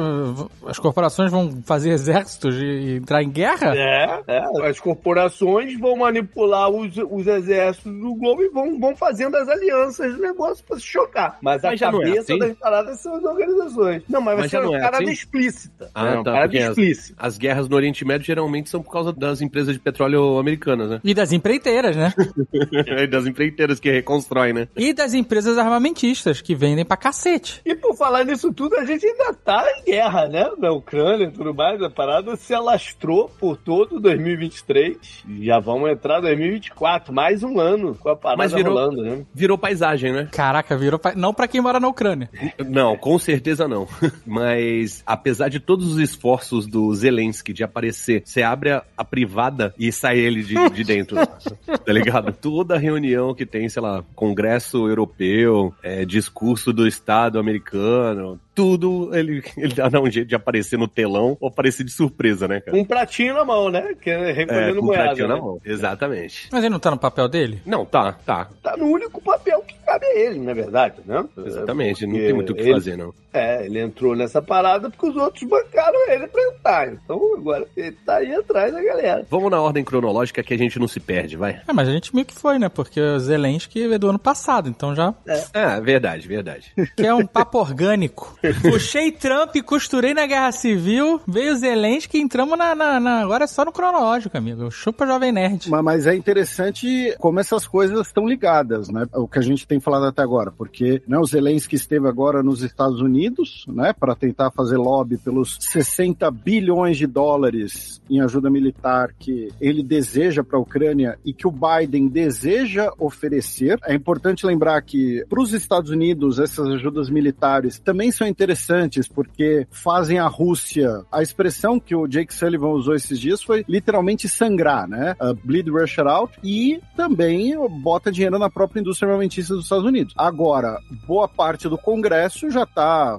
As 0.66 0.78
corporações 0.78 1.30
vão 1.30 1.62
fazer 1.64 1.90
exércitos 1.90 2.54
e, 2.60 2.96
entrar 2.96 3.22
em 3.22 3.30
guerra? 3.30 3.74
É, 3.76 4.22
é, 4.26 4.68
as 4.68 4.78
corporações 4.80 5.78
vão 5.78 5.96
manipular 5.96 6.68
os, 6.70 6.96
os 7.10 7.26
exércitos 7.26 7.92
do 7.92 8.14
globo 8.14 8.42
e 8.42 8.48
vão, 8.48 8.78
vão 8.78 8.96
fazendo 8.96 9.36
as 9.36 9.48
alianças 9.48 10.14
do 10.14 10.22
negócio 10.22 10.64
pra 10.64 10.76
se 10.76 10.82
chocar. 10.84 11.38
Mas, 11.42 11.62
Mas 11.62 11.72
a 11.72 11.76
já 11.76 11.90
não 11.92 12.02
é 12.02 12.06
cabeça 12.06 12.32
assim? 12.32 12.38
das 12.38 12.58
paradas 12.58 13.00
são 13.00 13.14
as 13.16 13.24
organizações. 13.24 14.02
Não, 14.08 14.20
mas 14.20 14.34
vai 14.34 14.42
Mas 14.44 14.50
ser 14.50 14.56
já 14.56 14.62
não 14.62 14.70
uma 14.70 14.78
é 14.78 14.80
parada 14.80 15.04
assim? 15.04 15.12
explícita. 15.12 15.90
Ah, 15.94 16.04
né? 16.04 16.14
Uma 16.14 16.24
tá. 16.24 16.30
parada 16.32 16.48
Porque 16.48 16.58
as, 16.58 16.68
explícita. 16.70 17.14
as 17.18 17.38
guerras 17.38 17.68
no 17.68 17.76
Oriente 17.76 18.04
Médio 18.04 18.26
geralmente 18.26 18.68
são 18.70 18.82
por 18.82 18.92
causa 18.92 19.12
das 19.12 19.40
empresas 19.40 19.74
de 19.74 19.80
petróleo 19.80 20.38
americanas, 20.38 20.90
né? 20.90 21.00
E 21.04 21.14
das 21.18 21.32
empreiteiras, 21.32 21.94
né? 21.96 22.12
E 22.98 23.06
das 23.06 23.26
empreiteiras 23.26 23.78
que 23.80 23.90
reconstroem, 23.90 24.52
né? 24.52 24.68
e 24.76 24.92
das 24.92 25.14
empresas 25.14 25.58
armamentistas, 25.58 26.40
que 26.40 26.54
vendem 26.54 26.84
pra 26.84 26.96
cacete. 26.96 27.60
E 27.64 27.74
por 27.74 27.94
falar 27.96 28.24
nisso 28.24 28.52
tudo, 28.52 28.76
a 28.76 28.84
gente 28.84 29.06
ainda 29.06 29.32
tá 29.34 29.64
em 29.78 29.84
guerra, 29.90 30.28
né? 30.28 30.50
Na 30.58 30.72
Ucrânia 30.72 31.26
e 31.26 31.30
tudo 31.30 31.54
mais. 31.54 31.80
A 31.82 31.90
parada 31.90 32.36
se 32.36 32.54
alastrou 32.54 33.28
por 33.38 33.56
todo 33.56 34.00
2023. 34.00 34.96
E 35.28 35.46
já 35.46 35.58
vamos 35.58 35.90
entrar 35.90 36.18
em 36.18 36.22
2024, 36.22 37.12
mais 37.12 37.42
um 37.42 37.58
ano 37.60 37.94
com 37.94 38.08
a 38.08 38.16
parada 38.16 38.38
Mas 38.42 38.52
virou- 38.52 38.72
rolando, 38.74 39.02
né? 39.02 39.24
Virou 39.34 39.58
paisagem, 39.58 40.12
né? 40.12 40.28
Caraca, 40.32 40.76
virou. 40.76 40.98
Pa... 40.98 41.14
Não 41.14 41.32
pra 41.34 41.48
quem 41.48 41.60
mora 41.60 41.80
na 41.80 41.88
Ucrânia. 41.88 42.30
Não, 42.66 42.96
com 42.96 43.18
certeza 43.18 43.66
não. 43.68 43.86
Mas, 44.26 45.02
apesar 45.06 45.48
de 45.48 45.60
todos 45.60 45.92
os 45.92 45.98
esforços 45.98 46.66
do 46.66 46.92
Zelensky 46.94 47.52
de 47.52 47.64
aparecer, 47.64 48.22
você 48.24 48.42
abre 48.42 48.70
a, 48.70 48.82
a 48.96 49.04
privada 49.04 49.74
e 49.78 49.90
sai 49.92 50.18
ele 50.18 50.42
de, 50.42 50.54
de 50.70 50.84
dentro. 50.84 51.07
tá 51.84 51.92
ligado? 51.92 52.32
Toda 52.32 52.78
reunião 52.78 53.34
que 53.34 53.46
tem, 53.46 53.68
sei 53.68 53.82
lá, 53.82 54.04
Congresso 54.14 54.88
Europeu, 54.88 55.74
é, 55.82 56.04
discurso 56.04 56.72
do 56.72 56.86
Estado 56.86 57.38
americano, 57.38 58.40
tudo 58.58 59.10
ele, 59.16 59.40
ele 59.56 59.72
dá 59.72 60.00
um 60.00 60.10
jeito 60.10 60.26
de 60.26 60.34
aparecer 60.34 60.76
no 60.76 60.88
telão 60.88 61.36
ou 61.40 61.48
aparecer 61.48 61.84
de 61.84 61.92
surpresa, 61.92 62.48
né, 62.48 62.60
cara? 62.60 62.76
Um 62.76 62.84
pratinho 62.84 63.34
na 63.34 63.44
mão, 63.44 63.70
né? 63.70 63.94
Que 64.00 64.10
é 64.10 64.30
É, 64.30 64.32
recolhendo 64.32 64.74
com 64.76 64.82
o 64.82 64.86
moeda. 64.86 65.02
pratinho 65.04 65.28
né? 65.28 65.34
na 65.34 65.40
mão. 65.40 65.60
Exatamente. 65.64 66.48
Mas 66.50 66.64
ele 66.64 66.70
não 66.70 66.80
tá 66.80 66.90
no 66.90 66.98
papel 66.98 67.28
dele? 67.28 67.62
Não, 67.64 67.86
tá, 67.86 68.14
tá. 68.26 68.48
Tá 68.60 68.76
no 68.76 68.86
único 68.86 69.20
papel 69.22 69.60
que 69.62 69.74
cabe 69.86 70.04
a 70.06 70.18
ele, 70.18 70.40
na 70.40 70.52
verdade, 70.54 70.96
né? 71.06 71.24
Exatamente. 71.46 72.04
Não 72.04 72.12
Porque 72.14 72.26
tem 72.26 72.34
muito 72.34 72.52
o 72.52 72.54
que 72.56 72.62
ele- 72.62 72.72
fazer, 72.72 72.96
não. 72.96 73.14
É, 73.32 73.64
ele 73.66 73.78
entrou 73.78 74.16
nessa 74.16 74.40
parada 74.42 74.90
porque 74.90 75.06
os 75.06 75.14
outros 75.14 75.44
bancaram 75.48 76.10
ele 76.10 76.26
pra 76.26 76.42
entrar. 76.42 76.88
Então 76.92 77.34
agora 77.36 77.64
ele 77.76 77.92
tá 78.04 78.16
aí 78.16 78.34
atrás 78.34 78.72
da 78.72 78.82
galera. 78.82 79.24
Vamos 79.30 79.50
na 79.50 79.60
ordem 79.60 79.84
cronológica 79.84 80.42
que 80.42 80.54
a 80.54 80.58
gente 80.58 80.78
não 80.80 80.88
se 80.88 80.98
perde, 80.98 81.36
vai. 81.36 81.60
É, 81.68 81.72
mas 81.72 81.88
a 81.88 81.92
gente 81.92 82.12
meio 82.14 82.26
que 82.26 82.34
foi, 82.34 82.58
né? 82.58 82.68
Porque 82.70 82.98
o 83.00 83.18
Zelensky 83.20 83.92
é 83.92 83.98
do 83.98 84.08
ano 84.08 84.18
passado, 84.18 84.68
então 84.68 84.94
já. 84.96 85.14
Ah, 85.54 85.78
verdade, 85.78 86.26
verdade. 86.26 86.72
Que 86.96 87.06
é 87.06 87.14
um 87.14 87.26
papo 87.26 87.58
orgânico. 87.58 88.36
Puxei 88.62 89.12
Trump 89.12 89.54
costurei 89.64 90.14
na 90.14 90.26
Guerra 90.26 90.52
Civil, 90.52 91.20
veio 91.26 91.56
Zelensky 91.56 92.18
e 92.18 92.20
entramos 92.20 92.56
na, 92.58 92.74
na- 92.74 93.00
na- 93.00 93.20
Agora 93.20 93.44
é 93.44 93.46
só 93.46 93.64
no 93.64 93.72
cronológico, 93.72 94.36
amigo. 94.36 94.70
Chupa 94.70 95.06
Jovem 95.06 95.32
Nerd. 95.32 95.68
Ma- 95.68 95.82
Mas 95.82 96.06
é 96.06 96.14
interessante 96.14 97.14
como 97.18 97.40
essas 97.40 97.66
coisas 97.66 98.06
estão 98.06 98.26
ligadas, 98.26 98.88
né? 98.88 99.06
O 99.14 99.26
que 99.28 99.38
a 99.38 99.42
gente 99.42 99.66
tem 99.66 99.80
falado 99.80 100.06
até 100.06 100.22
agora, 100.22 100.50
porque 100.50 101.02
né, 101.06 101.18
o 101.18 101.24
Zelensky 101.24 101.76
esteve 101.76 102.08
agora 102.08 102.42
nos 102.42 102.62
Estados 102.62 103.00
Unidos, 103.00 103.64
né, 103.68 103.92
para 103.92 104.14
tentar 104.14 104.50
fazer 104.50 104.76
lobby 104.76 105.16
pelos 105.18 105.56
60 105.60 106.30
bilhões 106.30 106.96
de 106.96 107.06
dólares 107.06 108.00
em 108.10 108.20
ajuda 108.20 108.48
militar 108.50 109.10
que 109.18 109.48
ele 109.60 109.82
deseja 109.82 110.42
para 110.42 110.58
a 110.58 110.60
Ucrânia 110.62 111.18
e 111.24 111.32
que 111.32 111.46
o 111.46 111.52
Biden 111.52 112.08
deseja 112.08 112.90
oferecer. 112.98 113.78
É 113.84 113.94
importante 113.94 114.46
lembrar 114.46 114.80
que 114.82 115.24
para 115.28 115.42
os 115.42 115.52
Estados 115.52 115.90
Unidos 115.90 116.38
essas 116.38 116.66
ajudas 116.68 117.10
militares 117.10 117.78
também 117.78 118.10
são 118.10 118.26
interessantes 118.38 119.08
porque 119.08 119.66
fazem 119.70 120.18
a 120.20 120.26
Rússia. 120.28 121.02
A 121.10 121.20
expressão 121.22 121.80
que 121.80 121.94
o 121.94 122.06
Jake 122.06 122.32
Sullivan 122.32 122.68
usou 122.68 122.94
esses 122.94 123.18
dias 123.18 123.42
foi 123.42 123.64
literalmente 123.68 124.28
sangrar, 124.28 124.88
né? 124.88 125.16
Uh, 125.20 125.34
bleed 125.44 125.68
Russia 125.68 126.04
out 126.04 126.38
e 126.44 126.80
também 126.96 127.56
bota 127.82 128.12
dinheiro 128.12 128.38
na 128.38 128.48
própria 128.48 128.80
indústria 128.80 129.08
armamentista 129.10 129.54
dos 129.54 129.64
Estados 129.64 129.84
Unidos. 129.84 130.14
Agora, 130.16 130.78
boa 131.06 131.26
parte 131.26 131.68
do 131.68 131.76
Congresso 131.76 132.48
já 132.50 132.62
está 132.62 133.18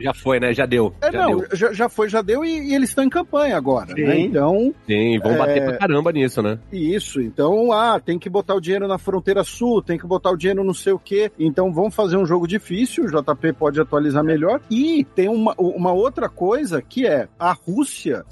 Já 0.00 0.12
foi, 0.12 0.40
né? 0.40 0.52
Já 0.52 0.66
deu. 0.66 0.92
é, 1.00 1.12
já 1.12 1.22
não, 1.22 1.38
deu. 1.38 1.48
já, 1.52 1.72
já 1.72 1.88
foi, 1.88 2.08
já 2.08 2.20
deu 2.22 2.44
e, 2.44 2.70
e 2.70 2.74
eles 2.74 2.88
estão 2.88 3.04
em 3.04 3.08
campanha 3.08 3.56
agora, 3.56 3.94
Sim. 3.94 4.02
né? 4.04 4.18
Então, 4.18 4.74
Sim, 4.86 5.18
vão 5.20 5.32
É. 5.32 5.38
bater 5.38 5.64
pra 5.64 5.78
caramba 5.78 6.10
nisso, 6.12 6.42
né? 6.42 6.58
isso. 6.72 7.20
Então, 7.20 7.70
ah, 7.72 8.00
tem 8.00 8.18
que 8.18 8.28
botar 8.28 8.54
o 8.54 8.60
dinheiro 8.60 8.88
na 8.88 8.98
fronteira 8.98 9.44
sul, 9.44 9.80
tem 9.82 9.96
que 9.98 10.06
botar 10.06 10.30
o 10.30 10.36
dinheiro 10.36 10.64
não 10.64 10.74
sei 10.74 10.92
o 10.92 10.98
quê. 10.98 11.30
Então, 11.38 11.72
vamos 11.72 11.94
fazer 11.94 12.16
um 12.16 12.26
jogo 12.26 12.46
difícil, 12.48 13.04
o 13.04 13.08
JP 13.08 13.52
pode 13.52 13.80
atualizar 13.80 14.24
melhor. 14.24 14.55
E 14.70 15.04
tem 15.14 15.28
uma, 15.28 15.54
uma 15.58 15.92
outra 15.92 16.28
coisa 16.28 16.82
que 16.82 17.06
é, 17.06 17.28
a 17.38 17.52
Rússia 17.52 18.24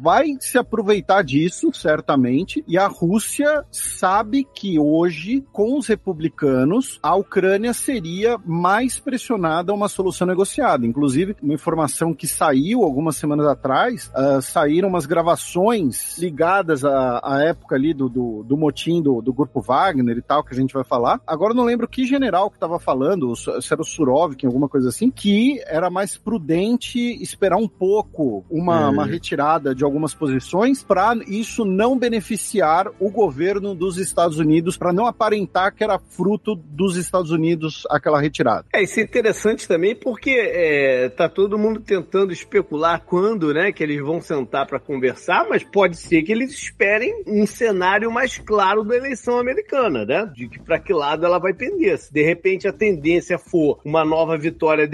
vai 0.00 0.36
se 0.40 0.58
aproveitar 0.58 1.22
disso, 1.22 1.72
certamente, 1.72 2.64
e 2.66 2.78
a 2.78 2.86
Rússia 2.86 3.64
sabe 3.70 4.44
que 4.44 4.78
hoje, 4.78 5.44
com 5.52 5.78
os 5.78 5.86
republicanos, 5.86 6.98
a 7.02 7.14
Ucrânia 7.14 7.72
seria 7.72 8.38
mais 8.44 8.98
pressionada 8.98 9.72
a 9.72 9.74
uma 9.74 9.88
solução 9.88 10.26
negociada. 10.26 10.86
Inclusive, 10.86 11.36
uma 11.42 11.54
informação 11.54 12.14
que 12.14 12.26
saiu 12.26 12.82
algumas 12.82 13.16
semanas 13.16 13.46
atrás, 13.46 14.10
ah, 14.14 14.40
saíram 14.40 14.88
umas 14.88 15.06
gravações 15.06 16.18
ligadas 16.18 16.84
à, 16.84 17.20
à 17.22 17.42
época 17.42 17.76
ali 17.76 17.94
do, 17.94 18.08
do, 18.08 18.42
do 18.42 18.56
motim 18.56 19.02
do, 19.02 19.20
do 19.20 19.32
grupo 19.32 19.60
Wagner 19.60 20.16
e 20.16 20.22
tal, 20.22 20.44
que 20.44 20.52
a 20.52 20.56
gente 20.56 20.74
vai 20.74 20.84
falar. 20.84 21.20
Agora 21.26 21.54
não 21.54 21.64
lembro 21.64 21.88
que 21.88 22.04
general 22.04 22.50
que 22.50 22.56
estava 22.56 22.78
falando, 22.78 23.34
se 23.36 23.72
era 23.72 23.82
o 23.82 23.84
Surovkin, 23.84 24.46
alguma 24.46 24.68
coisa 24.68 24.88
assim, 24.88 25.10
que 25.10 25.57
era 25.66 25.90
mais 25.90 26.16
prudente 26.16 26.98
esperar 27.22 27.56
um 27.56 27.68
pouco 27.68 28.44
uma, 28.50 28.88
Hum. 28.88 28.92
uma 28.92 29.06
retirada 29.06 29.74
de 29.74 29.84
algumas 29.84 30.14
posições 30.14 30.82
para 30.82 31.14
isso 31.26 31.64
não 31.64 31.98
beneficiar 31.98 32.88
o 32.98 33.10
governo 33.10 33.74
dos 33.74 33.98
Estados 33.98 34.38
Unidos, 34.38 34.76
para 34.76 34.92
não 34.92 35.06
aparentar 35.06 35.74
que 35.74 35.82
era 35.82 35.98
fruto 35.98 36.54
dos 36.54 36.96
Estados 36.96 37.30
Unidos 37.30 37.84
aquela 37.90 38.20
retirada. 38.20 38.66
É, 38.72 38.82
isso 38.82 39.00
é 39.00 39.02
interessante 39.02 39.66
também 39.66 39.94
porque 39.94 40.30
é, 40.30 41.08
tá 41.08 41.28
todo 41.28 41.58
mundo 41.58 41.80
tentando 41.80 42.32
especular 42.32 43.02
quando, 43.04 43.52
né, 43.52 43.72
que 43.72 43.82
eles 43.82 44.00
vão 44.00 44.20
sentar 44.20 44.66
para 44.66 44.78
conversar, 44.78 45.46
mas 45.48 45.64
pode 45.64 45.96
ser 45.96 46.22
que 46.22 46.32
eles 46.32 46.52
esperem 46.52 47.22
um 47.26 47.46
cenário 47.46 48.10
mais 48.10 48.38
claro 48.38 48.84
da 48.84 48.96
eleição 48.96 49.38
americana, 49.38 50.04
né? 50.04 50.30
De 50.34 50.48
que 50.48 50.60
para 50.60 50.78
que 50.78 50.92
lado 50.92 51.24
ela 51.24 51.38
vai 51.38 51.52
pender. 51.52 51.98
Se 51.98 52.12
de 52.12 52.22
repente 52.22 52.68
a 52.68 52.72
tendência 52.72 53.38
for 53.38 53.80
uma 53.84 54.04
nova 54.04 54.36
vitória 54.36 54.86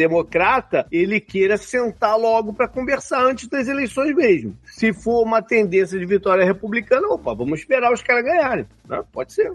democrata, 0.54 0.86
ele 0.90 1.20
queira 1.20 1.56
sentar 1.56 2.18
logo 2.18 2.52
para 2.52 2.68
conversar 2.68 3.24
antes 3.24 3.48
das 3.48 3.68
eleições 3.68 4.14
mesmo. 4.14 4.56
Se 4.64 4.92
for 4.92 5.22
uma 5.22 5.42
tendência 5.42 5.98
de 5.98 6.06
vitória 6.06 6.44
republicana, 6.44 7.08
opa, 7.08 7.34
vamos 7.34 7.60
esperar 7.60 7.92
os 7.92 8.02
caras 8.02 8.24
ganharem. 8.24 8.66
Né? 8.88 9.02
Pode 9.12 9.32
ser. 9.32 9.52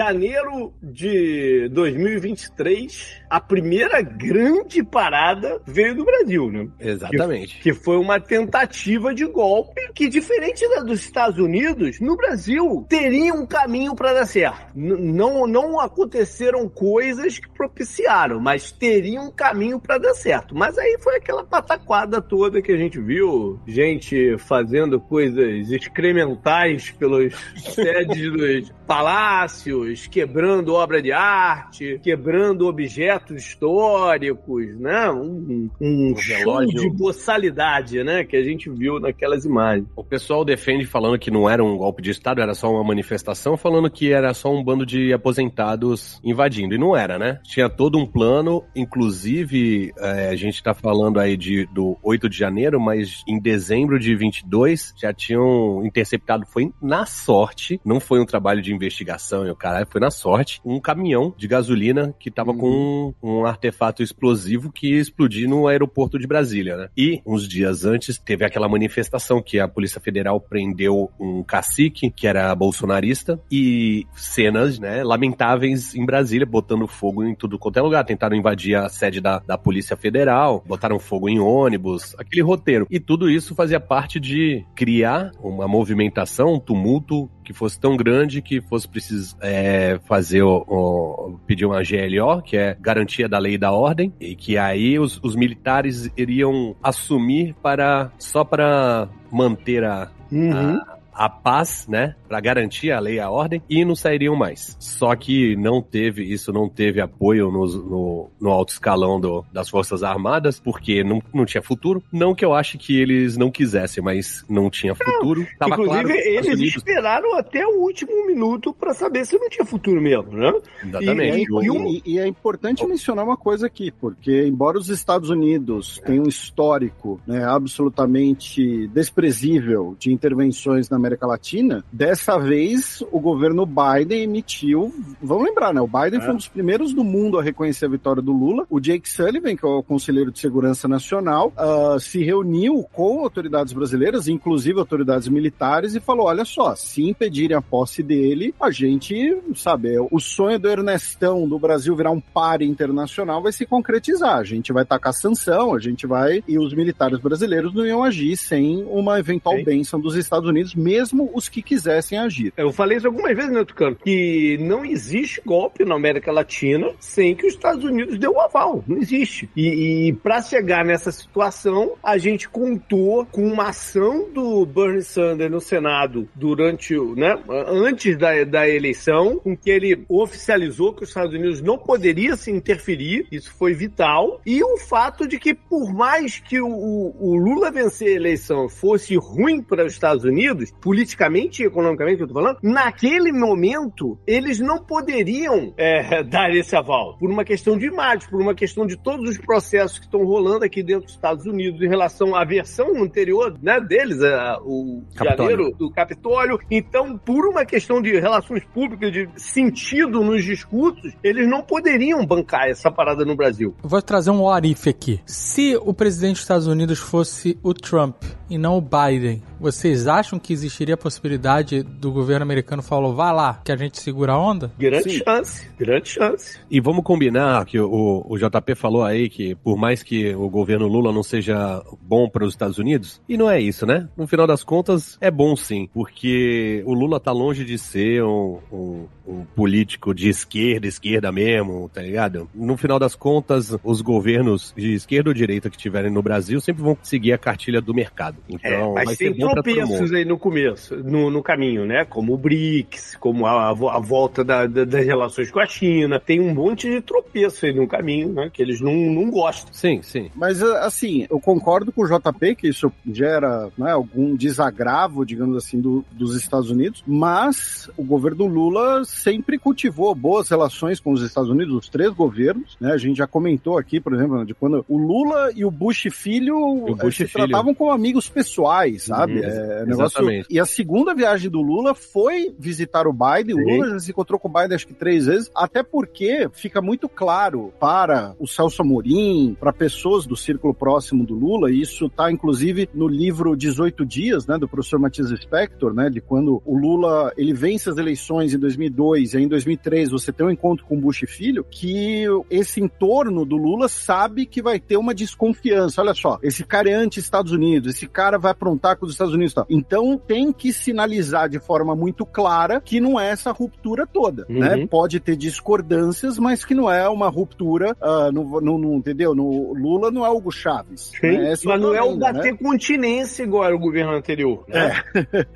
Janeiro 0.00 0.72
de 0.82 1.68
2023, 1.72 3.20
a 3.28 3.38
primeira 3.38 4.00
grande 4.00 4.82
parada 4.82 5.60
veio 5.66 5.94
do 5.94 6.06
Brasil, 6.06 6.50
né? 6.50 6.68
Exatamente. 6.80 7.56
Que, 7.56 7.64
que 7.64 7.74
foi 7.74 7.98
uma 7.98 8.18
tentativa 8.18 9.14
de 9.14 9.26
golpe 9.26 9.92
que, 9.94 10.08
diferente 10.08 10.66
da 10.70 10.80
dos 10.80 11.00
Estados 11.00 11.38
Unidos, 11.38 12.00
no 12.00 12.16
Brasil 12.16 12.86
teria 12.88 13.34
um 13.34 13.44
caminho 13.44 13.94
para 13.94 14.14
dar 14.14 14.26
certo. 14.26 14.72
N 14.74 15.12
não, 15.12 15.46
não 15.46 15.78
aconteceram 15.78 16.66
coisas 16.66 17.38
que 17.38 17.50
propiciaram, 17.50 18.40
mas 18.40 18.72
teria 18.72 19.20
um 19.20 19.30
caminho 19.30 19.78
para 19.78 19.98
dar 19.98 20.14
certo. 20.14 20.54
Mas 20.54 20.78
aí 20.78 20.96
foi 20.98 21.16
aquela 21.16 21.44
pataquada 21.44 22.22
toda 22.22 22.62
que 22.62 22.72
a 22.72 22.76
gente 22.76 22.98
viu, 22.98 23.60
gente 23.66 24.38
fazendo 24.38 24.98
coisas 24.98 25.70
excrementais 25.70 26.90
pelos 26.92 27.34
sedes 27.74 28.32
dos 28.32 28.72
palácios, 28.90 30.08
quebrando 30.08 30.74
obra 30.74 31.00
de 31.00 31.12
arte, 31.12 32.00
quebrando 32.02 32.66
objetos 32.66 33.44
históricos, 33.44 34.66
né? 34.80 35.08
Um, 35.08 35.70
um 35.80 36.16
show 36.16 36.66
de 36.66 36.90
boçalidade, 36.90 38.02
né? 38.02 38.24
Que 38.24 38.36
a 38.36 38.42
gente 38.42 38.68
viu 38.68 38.98
naquelas 38.98 39.44
imagens. 39.44 39.86
O 39.94 40.02
pessoal 40.02 40.44
defende 40.44 40.86
falando 40.86 41.20
que 41.20 41.30
não 41.30 41.48
era 41.48 41.62
um 41.62 41.76
golpe 41.76 42.02
de 42.02 42.10
Estado, 42.10 42.40
era 42.40 42.52
só 42.52 42.68
uma 42.68 42.82
manifestação, 42.82 43.56
falando 43.56 43.88
que 43.88 44.12
era 44.12 44.34
só 44.34 44.52
um 44.52 44.60
bando 44.60 44.84
de 44.84 45.12
aposentados 45.12 46.20
invadindo. 46.24 46.74
E 46.74 46.78
não 46.78 46.96
era, 46.96 47.16
né? 47.16 47.38
Tinha 47.44 47.68
todo 47.68 47.96
um 47.96 48.04
plano, 48.04 48.64
inclusive, 48.74 49.92
é, 50.00 50.30
a 50.30 50.34
gente 50.34 50.60
tá 50.64 50.74
falando 50.74 51.20
aí 51.20 51.36
de, 51.36 51.64
do 51.66 51.96
8 52.02 52.28
de 52.28 52.36
janeiro, 52.36 52.80
mas 52.80 53.22
em 53.28 53.40
dezembro 53.40 54.00
de 54.00 54.16
22 54.16 54.94
já 55.00 55.12
tinham 55.12 55.86
interceptado, 55.86 56.44
foi 56.44 56.72
na 56.82 57.06
sorte, 57.06 57.80
não 57.84 58.00
foi 58.00 58.18
um 58.18 58.26
trabalho 58.26 58.60
de 58.60 58.79
investigação 58.84 59.46
e 59.46 59.50
o 59.50 59.56
caralho, 59.56 59.86
foi 59.90 60.00
na 60.00 60.10
sorte, 60.10 60.60
um 60.64 60.80
caminhão 60.80 61.34
de 61.36 61.46
gasolina 61.46 62.14
que 62.18 62.30
tava 62.30 62.52
uhum. 62.52 62.58
com 62.58 63.14
um, 63.22 63.40
um, 63.40 63.44
artefato 63.44 64.02
explosivo 64.02 64.72
que 64.72 64.94
ia 64.94 65.00
explodir 65.00 65.48
no 65.48 65.66
aeroporto 65.66 66.18
de 66.18 66.26
Brasília, 66.26 66.76
né? 66.76 66.88
E 66.96 67.20
uns 67.26 67.46
dias 67.46 67.84
antes 67.84 68.18
teve 68.18 68.44
aquela 68.44 68.68
manifestação 68.68 69.42
que 69.42 69.58
a 69.58 69.68
Polícia 69.68 70.00
Federal 70.00 70.40
prendeu 70.40 71.10
um 71.18 71.42
cacique 71.42 72.10
que 72.10 72.26
era 72.26 72.54
bolsonarista 72.54 73.40
e 73.50 74.06
cenas, 74.14 74.78
né, 74.78 75.02
lamentáveis 75.02 75.94
em 75.94 76.04
Brasília, 76.04 76.46
botando 76.46 76.86
fogo 76.86 77.24
em 77.24 77.34
tudo 77.34 77.58
quanto 77.58 77.78
é 77.78 77.82
lugar. 77.82 78.04
Tentaram 78.04 78.36
invadir 78.36 78.76
a 78.76 78.88
sede 78.88 79.20
da, 79.20 79.38
da 79.38 79.58
Polícia 79.58 79.96
Federal, 79.96 80.62
botaram 80.66 80.98
fogo 80.98 81.28
em 81.28 81.38
ônibus, 81.38 82.14
aquele 82.18 82.42
roteiro. 82.42 82.86
E 82.90 83.00
tudo 83.00 83.30
isso 83.30 83.54
fazia 83.54 83.80
parte 83.80 84.20
de 84.20 84.64
criar 84.74 85.30
uma 85.42 85.66
movimentação, 85.66 86.54
um 86.54 86.60
tumulto 86.60 87.30
que 87.44 87.52
fosse 87.52 87.80
tão 87.80 87.96
grande 87.96 88.40
que 88.40 88.60
fosse 88.70 88.88
preciso 88.88 89.36
é, 89.40 89.98
fazer 90.06 90.42
o, 90.42 90.64
o, 90.68 91.40
pedir 91.44 91.66
uma 91.66 91.82
GLO, 91.82 92.40
que 92.40 92.56
é 92.56 92.76
garantia 92.80 93.28
da 93.28 93.36
lei 93.36 93.54
e 93.54 93.58
da 93.58 93.72
ordem, 93.72 94.12
e 94.20 94.36
que 94.36 94.56
aí 94.56 94.96
os, 94.98 95.18
os 95.22 95.34
militares 95.34 96.08
iriam 96.16 96.76
assumir 96.80 97.54
para 97.60 98.12
só 98.16 98.44
para 98.44 99.08
manter 99.30 99.84
a, 99.84 100.08
uhum. 100.30 100.52
a 100.52 100.89
a 101.12 101.28
paz, 101.28 101.86
né, 101.88 102.14
para 102.28 102.40
garantir 102.40 102.90
a 102.90 103.00
lei 103.00 103.16
e 103.16 103.20
a 103.20 103.30
ordem, 103.30 103.62
e 103.68 103.84
não 103.84 103.94
sairiam 103.94 104.36
mais. 104.36 104.76
Só 104.78 105.14
que 105.16 105.56
não 105.56 105.82
teve, 105.82 106.24
isso 106.24 106.52
não 106.52 106.68
teve 106.68 107.00
apoio 107.00 107.50
no, 107.50 107.66
no, 107.66 108.30
no 108.40 108.50
alto 108.50 108.72
escalão 108.72 109.20
do, 109.20 109.44
das 109.52 109.68
Forças 109.68 110.02
Armadas, 110.02 110.60
porque 110.60 111.02
não, 111.02 111.22
não 111.32 111.44
tinha 111.44 111.62
futuro. 111.62 112.02
Não 112.12 112.34
que 112.34 112.44
eu 112.44 112.54
ache 112.54 112.78
que 112.78 112.98
eles 112.98 113.36
não 113.36 113.50
quisessem, 113.50 114.02
mas 114.02 114.44
não 114.48 114.70
tinha 114.70 114.94
futuro. 114.94 115.40
Não, 115.40 115.46
Tava 115.58 115.72
inclusive, 115.72 116.04
claro 116.04 116.10
eles 116.10 116.54
Unidos... 116.54 116.76
esperaram 116.76 117.36
até 117.36 117.66
o 117.66 117.80
último 117.80 118.26
minuto 118.26 118.72
para 118.72 118.94
saber 118.94 119.24
se 119.24 119.38
não 119.38 119.48
tinha 119.48 119.64
futuro 119.64 120.00
mesmo, 120.00 120.32
né? 120.32 120.52
Exatamente. 120.84 121.46
E, 121.50 121.66
e, 121.66 122.02
e, 122.06 122.14
e 122.14 122.18
é 122.18 122.26
importante 122.26 122.86
mencionar 122.86 123.24
uma 123.24 123.36
coisa 123.36 123.66
aqui, 123.66 123.90
porque 123.90 124.46
embora 124.46 124.78
os 124.78 124.88
Estados 124.88 125.30
Unidos 125.30 126.00
tenham 126.04 126.24
um 126.24 126.28
histórico 126.28 127.20
né, 127.26 127.44
absolutamente 127.44 128.86
desprezível 128.88 129.96
de 129.98 130.12
intervenções 130.12 130.88
na 130.88 130.98
América 131.00 131.26
Latina, 131.26 131.84
dessa 131.92 132.38
vez 132.38 133.02
o 133.10 133.18
governo 133.18 133.66
Biden 133.66 134.22
emitiu. 134.22 134.94
Vamos 135.20 135.44
lembrar, 135.44 135.72
né? 135.72 135.80
O 135.80 135.86
Biden 135.86 136.20
é. 136.20 136.22
foi 136.22 136.32
um 136.32 136.36
dos 136.36 136.48
primeiros 136.48 136.92
do 136.92 137.02
mundo 137.02 137.38
a 137.38 137.42
reconhecer 137.42 137.86
a 137.86 137.88
vitória 137.88 138.22
do 138.22 138.32
Lula. 138.32 138.66
O 138.68 138.80
Jake 138.80 139.08
Sullivan, 139.08 139.56
que 139.56 139.64
é 139.64 139.68
o 139.68 139.82
conselheiro 139.82 140.30
de 140.30 140.38
segurança 140.38 140.86
nacional, 140.86 141.52
uh, 141.56 141.98
se 141.98 142.22
reuniu 142.22 142.84
com 142.92 143.20
autoridades 143.20 143.72
brasileiras, 143.72 144.28
inclusive 144.28 144.78
autoridades 144.78 145.28
militares, 145.28 145.94
e 145.94 146.00
falou: 146.00 146.26
olha 146.26 146.44
só, 146.44 146.74
se 146.74 147.02
impedirem 147.02 147.56
a 147.56 147.62
posse 147.62 148.02
dele, 148.02 148.54
a 148.60 148.70
gente, 148.70 149.36
sabe, 149.54 149.98
o 150.10 150.20
sonho 150.20 150.58
do 150.58 150.68
Ernestão 150.68 151.48
do 151.48 151.58
Brasil 151.58 151.96
virar 151.96 152.10
um 152.10 152.20
pare 152.20 152.64
internacional 152.64 153.42
vai 153.42 153.52
se 153.52 153.66
concretizar. 153.66 154.36
A 154.36 154.44
gente 154.44 154.72
vai 154.72 154.84
tacar 154.84 155.12
sanção, 155.12 155.74
a 155.74 155.78
gente 155.78 156.06
vai. 156.06 156.42
E 156.46 156.58
os 156.58 156.74
militares 156.74 157.18
brasileiros 157.18 157.74
não 157.74 157.86
iam 157.86 158.04
agir 158.04 158.36
sem 158.36 158.84
uma 158.84 159.18
eventual 159.18 159.56
Sim. 159.56 159.64
bênção 159.64 160.00
dos 160.00 160.16
Estados 160.16 160.48
Unidos, 160.48 160.74
mesmo 160.74 160.89
mesmo 160.90 161.30
os 161.32 161.48
que 161.48 161.62
quisessem 161.62 162.18
agir. 162.18 162.52
Eu 162.56 162.72
falei 162.72 162.98
isso 162.98 163.06
algumas 163.06 163.36
vezes, 163.36 163.52
né, 163.52 163.64
Tucano? 163.64 163.94
Que 163.94 164.58
não 164.60 164.84
existe 164.84 165.40
golpe 165.46 165.84
na 165.84 165.94
América 165.94 166.32
Latina 166.32 166.90
sem 166.98 167.34
que 167.34 167.46
os 167.46 167.54
Estados 167.54 167.84
Unidos 167.84 168.18
dê 168.18 168.26
o 168.26 168.40
aval. 168.40 168.82
Não 168.88 168.98
existe. 168.98 169.48
E, 169.56 170.08
e 170.08 170.12
para 170.12 170.42
chegar 170.42 170.84
nessa 170.84 171.12
situação, 171.12 171.92
a 172.02 172.18
gente 172.18 172.48
contou 172.48 173.24
com 173.26 173.46
uma 173.46 173.68
ação 173.68 174.28
do 174.32 174.66
Bernie 174.66 175.02
Sanders 175.02 175.50
no 175.50 175.60
Senado 175.60 176.28
durante, 176.34 176.98
né, 177.16 177.38
antes 177.68 178.16
da, 178.18 178.42
da 178.44 178.68
eleição, 178.68 179.38
com 179.38 179.56
que 179.56 179.70
ele 179.70 180.04
oficializou 180.08 180.92
que 180.92 181.04
os 181.04 181.10
Estados 181.10 181.34
Unidos 181.34 181.62
não 181.62 181.78
poderia 181.78 182.36
se 182.36 182.50
interferir. 182.50 183.26
Isso 183.30 183.52
foi 183.54 183.74
vital. 183.74 184.40
E 184.44 184.62
o 184.62 184.76
fato 184.76 185.28
de 185.28 185.38
que, 185.38 185.54
por 185.54 185.92
mais 185.92 186.40
que 186.40 186.60
o, 186.60 186.68
o 186.68 187.36
Lula 187.36 187.70
vencer 187.70 188.08
a 188.08 188.16
eleição 188.16 188.68
fosse 188.68 189.14
ruim 189.16 189.62
para 189.62 189.86
os 189.86 189.92
Estados 189.92 190.24
Unidos, 190.24 190.72
politicamente 190.80 191.62
e 191.62 191.66
economicamente 191.66 192.18
que 192.18 192.22
eu 192.24 192.28
tô 192.28 192.34
falando, 192.34 192.58
naquele 192.62 193.32
momento, 193.32 194.18
eles 194.26 194.58
não 194.58 194.82
poderiam 194.82 195.72
é, 195.76 196.22
dar 196.24 196.54
esse 196.54 196.74
aval. 196.74 197.16
Por 197.18 197.30
uma 197.30 197.44
questão 197.44 197.76
de 197.76 197.86
imagem, 197.86 198.28
por 198.28 198.40
uma 198.40 198.54
questão 198.54 198.86
de 198.86 198.96
todos 198.96 199.28
os 199.28 199.38
processos 199.38 199.98
que 199.98 200.04
estão 200.04 200.24
rolando 200.24 200.64
aqui 200.64 200.82
dentro 200.82 201.04
dos 201.04 201.14
Estados 201.14 201.46
Unidos 201.46 201.80
em 201.82 201.88
relação 201.88 202.34
à 202.34 202.44
versão 202.44 203.02
anterior 203.02 203.56
né, 203.62 203.80
deles, 203.80 204.22
a, 204.22 204.58
o 204.62 205.02
Capitólio. 205.14 205.50
janeiro 205.50 205.76
do 205.76 205.90
Capitólio. 205.90 206.58
Então, 206.70 207.18
por 207.18 207.46
uma 207.46 207.64
questão 207.64 208.00
de 208.00 208.18
relações 208.18 208.64
públicas, 208.64 209.12
de 209.12 209.28
sentido 209.36 210.22
nos 210.22 210.44
discursos, 210.44 211.12
eles 211.22 211.48
não 211.48 211.62
poderiam 211.62 212.24
bancar 212.24 212.68
essa 212.68 212.90
parada 212.90 213.24
no 213.24 213.36
Brasil. 213.36 213.74
Eu 213.82 213.88
vou 213.88 214.02
trazer 214.02 214.30
um 214.30 214.42
orife 214.42 214.90
aqui. 214.90 215.20
Se 215.24 215.76
o 215.76 215.92
presidente 215.92 216.34
dos 216.34 216.42
Estados 216.42 216.66
Unidos 216.66 216.98
fosse 216.98 217.58
o 217.62 217.74
Trump 217.74 218.22
e 218.48 218.58
não 218.58 218.76
o 218.76 218.80
Biden, 218.80 219.42
vocês 219.60 220.06
acham 220.06 220.38
que 220.38 220.52
existiria 220.70 220.94
a 220.94 220.98
possibilidade 220.98 221.82
do 221.82 222.12
governo 222.12 222.44
americano 222.44 222.82
falar, 222.82 223.10
vá 223.10 223.32
lá, 223.32 223.60
que 223.64 223.72
a 223.72 223.76
gente 223.76 224.00
segura 224.00 224.32
a 224.32 224.38
onda? 224.38 224.70
Grande 224.78 225.10
Sim. 225.10 225.22
chance, 225.24 225.68
grande 225.78 226.08
chance. 226.08 226.58
E 226.70 226.80
vamos 226.80 227.02
combinar 227.04 227.64
que 227.66 227.78
o, 227.78 228.24
o 228.26 228.38
JP 228.38 228.74
falou 228.76 229.02
aí 229.02 229.28
que 229.28 229.54
por 229.56 229.76
mais 229.76 230.02
que 230.02 230.34
o 230.34 230.48
governo 230.48 230.86
Lula 230.86 231.12
não 231.12 231.22
seja 231.22 231.82
bom 232.00 232.28
para 232.28 232.44
os 232.44 232.54
Estados 232.54 232.78
Unidos, 232.78 233.20
e 233.28 233.36
não 233.36 233.50
é 233.50 233.60
isso, 233.60 233.84
né? 233.84 234.08
No 234.16 234.26
final 234.26 234.46
das 234.46 234.62
contas, 234.62 235.18
é 235.20 235.30
bom 235.30 235.56
sim, 235.56 235.88
porque 235.92 236.82
o 236.86 236.94
Lula 236.94 237.18
tá 237.18 237.32
longe 237.32 237.64
de 237.64 237.76
ser 237.76 238.22
um, 238.22 238.58
um, 238.72 239.06
um 239.26 239.44
político 239.44 240.14
de 240.14 240.28
esquerda, 240.28 240.86
esquerda 240.86 241.32
mesmo, 241.32 241.90
tá 241.92 242.00
ligado? 242.00 242.48
No 242.54 242.76
final 242.76 242.98
das 242.98 243.16
contas, 243.16 243.76
os 243.82 244.00
governos 244.00 244.72
de 244.76 244.94
esquerda 244.94 245.30
ou 245.30 245.34
direita 245.34 245.68
que 245.68 245.76
tiverem 245.76 246.10
no 246.10 246.22
Brasil 246.22 246.60
sempre 246.60 246.82
vão 246.82 246.96
seguir 247.02 247.32
a 247.32 247.38
cartilha 247.38 247.80
do 247.80 247.92
mercado. 247.92 248.38
Então, 248.48 248.98
é, 248.98 249.04
mas 249.04 249.18
tem 249.18 249.34
tropeços 249.34 250.12
aí 250.12 250.24
no 250.24 250.38
começo, 250.38 250.59
no, 251.04 251.30
no 251.30 251.42
caminho, 251.42 251.84
né? 251.84 252.04
Como 252.04 252.34
o 252.34 252.38
BRICS, 252.38 253.16
como 253.18 253.46
a, 253.46 253.70
a 253.70 254.00
volta 254.00 254.44
da, 254.44 254.66
da, 254.66 254.84
das 254.84 255.06
relações 255.06 255.50
com 255.50 255.60
a 255.60 255.66
China. 255.66 256.20
Tem 256.20 256.40
um 256.40 256.54
monte 256.54 256.90
de 256.90 257.00
tropeço 257.00 257.66
aí 257.66 257.72
no 257.72 257.86
caminho, 257.86 258.32
né? 258.32 258.50
Que 258.52 258.62
eles 258.62 258.80
não, 258.80 258.94
não 258.94 259.30
gostam. 259.30 259.72
Sim, 259.72 260.00
sim. 260.02 260.30
Mas, 260.34 260.62
assim, 260.62 261.26
eu 261.30 261.40
concordo 261.40 261.92
com 261.92 262.02
o 262.02 262.06
JP 262.06 262.56
que 262.56 262.68
isso 262.68 262.92
gera 263.10 263.70
né, 263.76 263.92
algum 263.92 264.34
desagravo, 264.34 265.24
digamos 265.24 265.56
assim, 265.56 265.80
do, 265.80 266.04
dos 266.12 266.34
Estados 266.36 266.70
Unidos, 266.70 267.02
mas 267.06 267.90
o 267.96 268.04
governo 268.04 268.46
Lula 268.46 269.04
sempre 269.04 269.58
cultivou 269.58 270.14
boas 270.14 270.48
relações 270.48 271.00
com 271.00 271.12
os 271.12 271.22
Estados 271.22 271.50
Unidos, 271.50 271.74
os 271.74 271.88
três 271.88 272.10
governos, 272.10 272.76
né? 272.80 272.92
A 272.92 272.98
gente 272.98 273.16
já 273.16 273.26
comentou 273.26 273.78
aqui, 273.78 274.00
por 274.00 274.14
exemplo, 274.14 274.44
de 274.44 274.54
quando 274.54 274.84
o 274.88 274.96
Lula 274.96 275.50
e 275.54 275.64
o 275.64 275.70
Bush 275.70 276.08
filho 276.10 276.56
o 276.56 276.94
Bush 276.94 277.16
se 277.16 277.26
filho. 277.26 277.46
tratavam 277.46 277.74
como 277.74 277.90
amigos 277.90 278.28
pessoais, 278.28 279.04
sabe? 279.04 279.40
Uhum, 279.40 279.44
é, 279.44 279.86
negócio, 279.86 280.24
E 280.50 280.58
a 280.58 280.66
segunda 280.66 281.14
viagem 281.14 281.48
do 281.48 281.62
Lula 281.62 281.94
foi 281.94 282.52
visitar 282.58 283.06
o 283.06 283.12
Biden. 283.12 283.54
O 283.54 283.58
Sim. 283.58 283.76
Lula 283.76 283.90
já 283.90 283.98
se 284.00 284.10
encontrou 284.10 284.38
com 284.38 284.48
o 284.48 284.52
Biden 284.52 284.74
acho 284.74 284.86
que 284.86 284.92
três 284.92 285.26
vezes, 285.26 285.48
até 285.54 285.82
porque 285.82 286.48
fica 286.52 286.82
muito 286.82 287.08
claro 287.08 287.72
para 287.78 288.34
o 288.36 288.48
Celso 288.48 288.82
Amorim, 288.82 289.56
para 289.58 289.72
pessoas 289.72 290.26
do 290.26 290.36
círculo 290.36 290.74
próximo 290.74 291.24
do 291.24 291.34
Lula, 291.34 291.70
e 291.70 291.80
isso 291.80 292.06
está 292.06 292.32
inclusive 292.32 292.88
no 292.92 293.06
livro 293.06 293.56
18 293.56 294.04
Dias, 294.04 294.46
né, 294.46 294.58
do 294.58 294.68
professor 294.68 294.98
Matias 294.98 295.30
Spector, 295.40 295.94
né, 295.94 296.10
de 296.10 296.20
quando 296.20 296.60
o 296.64 296.76
Lula 296.76 297.32
ele 297.36 297.54
vence 297.54 297.88
as 297.88 297.96
eleições 297.96 298.52
em 298.52 298.58
2002 298.58 299.34
e 299.34 299.36
aí 299.36 299.44
em 299.44 299.48
2003 299.48 300.10
você 300.10 300.32
tem 300.32 300.44
um 300.44 300.50
encontro 300.50 300.84
com 300.84 301.00
Bush 301.00 301.20
filho, 301.28 301.64
que 301.70 302.24
esse 302.50 302.80
entorno 302.80 303.44
do 303.44 303.56
Lula 303.56 303.88
sabe 303.88 304.46
que 304.46 304.60
vai 304.60 304.80
ter 304.80 304.96
uma 304.96 305.14
desconfiança. 305.14 306.00
Olha 306.00 306.14
só, 306.14 306.38
esse 306.42 306.64
cara 306.64 306.90
é 306.90 306.94
anti-Estados 306.94 307.52
Unidos, 307.52 307.94
esse 307.94 308.08
cara 308.08 308.38
vai 308.38 308.50
aprontar 308.50 308.96
com 308.96 309.06
os 309.06 309.12
Estados 309.12 309.34
Unidos. 309.34 309.54
tal. 309.54 309.66
Então 309.68 310.18
tem 310.18 310.39
que 310.52 310.72
sinalizar 310.72 311.48
de 311.48 311.58
forma 311.58 311.94
muito 311.94 312.24
clara 312.24 312.80
que 312.80 313.00
não 313.00 313.18
é 313.20 313.28
essa 313.30 313.52
ruptura 313.52 314.06
toda, 314.06 314.46
Uhum. 314.48 314.58
né? 314.60 314.86
Pode 314.86 315.20
ter 315.20 315.36
discordâncias, 315.36 316.38
mas 316.38 316.64
que 316.64 316.74
não 316.74 316.90
é 316.90 317.08
uma 317.08 317.28
ruptura, 317.28 317.94
ah, 318.00 318.30
no, 318.32 318.60
no- 318.60 318.78
no- 318.78 318.94
entendeu? 318.96 319.34
No 319.34 319.72
Lula 319.74 320.10
não 320.10 320.24
é 320.24 320.30
Hugo 320.30 320.50
Chaves. 320.50 321.10
Sim, 321.20 321.26
né? 321.38 321.52
Essa 321.52 321.68
mas 321.68 321.80
não 321.80 321.94
é 321.94 322.02
o 322.02 322.12
lenda, 322.12 322.32
bater 322.32 322.56
continência 322.56 323.42
igual 323.42 323.64
era 323.64 323.74
o 323.76 323.78
governo 323.78 324.12
anterior. 324.12 324.64
Né? 324.66 325.02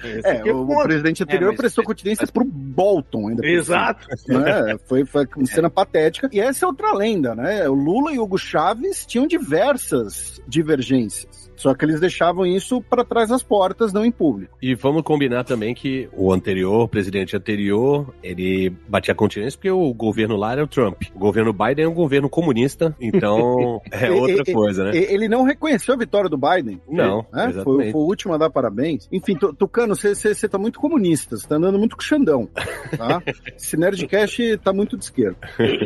Esse 0.04 0.28
É, 0.28 0.40
que 0.42 0.50
o, 0.50 0.66
ponto. 0.66 0.82
presidente 0.84 1.22
anterior 1.22 1.48
É, 1.48 1.52
mas- 1.52 1.56
prestou 1.60 1.84
continência 1.84 2.26
pro 2.26 2.44
Bolton 2.44 3.28
ainda. 3.28 3.46
Exato. 3.46 4.06
né? 4.28 4.76
Foi, 4.86 5.04
foi 5.06 5.26
uma 5.36 5.46
cena 5.46 5.70
patética. 5.70 6.28
E 6.32 6.40
essa 6.40 6.64
é 6.64 6.68
outra 6.68 6.92
lenda, 6.92 7.34
né? 7.34 7.68
O 7.68 7.74
Lula 7.74 8.12
e 8.12 8.18
o 8.18 8.22
Hugo 8.24 8.36
Chaves 8.38 9.06
tinham 9.06 9.26
diversas 9.26 10.40
divergências. 10.46 11.43
Só 11.56 11.74
que 11.74 11.84
eles 11.84 12.00
deixavam 12.00 12.44
isso 12.46 12.80
para 12.82 13.04
trás 13.04 13.28
das 13.28 13.42
portas, 13.42 13.92
não 13.92 14.04
em 14.04 14.10
público. 14.10 14.56
E 14.62 14.74
vamos 14.74 15.02
combinar 15.02 15.44
também 15.44 15.74
que 15.74 16.08
o 16.12 16.32
anterior, 16.32 16.82
o 16.84 16.88
presidente 16.88 17.36
anterior, 17.36 18.12
ele 18.22 18.70
batia 18.88 19.14
continência 19.14 19.56
porque 19.58 19.70
o 19.70 19.92
governo 19.94 20.36
lá 20.36 20.52
era 20.52 20.64
o 20.64 20.66
Trump. 20.66 21.02
O 21.14 21.18
governo 21.18 21.52
Biden 21.52 21.84
é 21.84 21.88
um 21.88 21.94
governo 21.94 22.28
comunista, 22.28 22.94
então 23.00 23.80
é 23.90 24.10
outra 24.10 24.44
coisa, 24.52 24.84
né? 24.84 24.96
Ele 24.96 25.28
não 25.28 25.44
reconheceu 25.44 25.94
a 25.94 25.98
vitória 25.98 26.28
do 26.28 26.36
Biden. 26.36 26.80
Não, 26.88 27.24
né? 27.32 27.52
Foi, 27.62 27.90
foi 27.92 28.00
o 28.00 28.04
último 28.04 28.34
a 28.34 28.38
dar 28.38 28.50
parabéns. 28.50 29.08
Enfim, 29.12 29.36
Tu- 29.36 29.52
Tucano, 29.54 29.94
você 29.94 30.48
tá 30.48 30.58
muito 30.58 30.78
comunista, 30.80 31.36
você 31.36 31.46
tá 31.46 31.56
andando 31.56 31.78
muito 31.78 31.96
com 31.96 32.02
o 32.02 32.04
Xandão. 32.04 32.48
Tá? 32.96 33.22
Esse 33.56 33.76
Nerdcast 33.76 34.58
tá 34.58 34.72
muito 34.72 34.96
de 34.96 35.04
esquerda. 35.04 35.36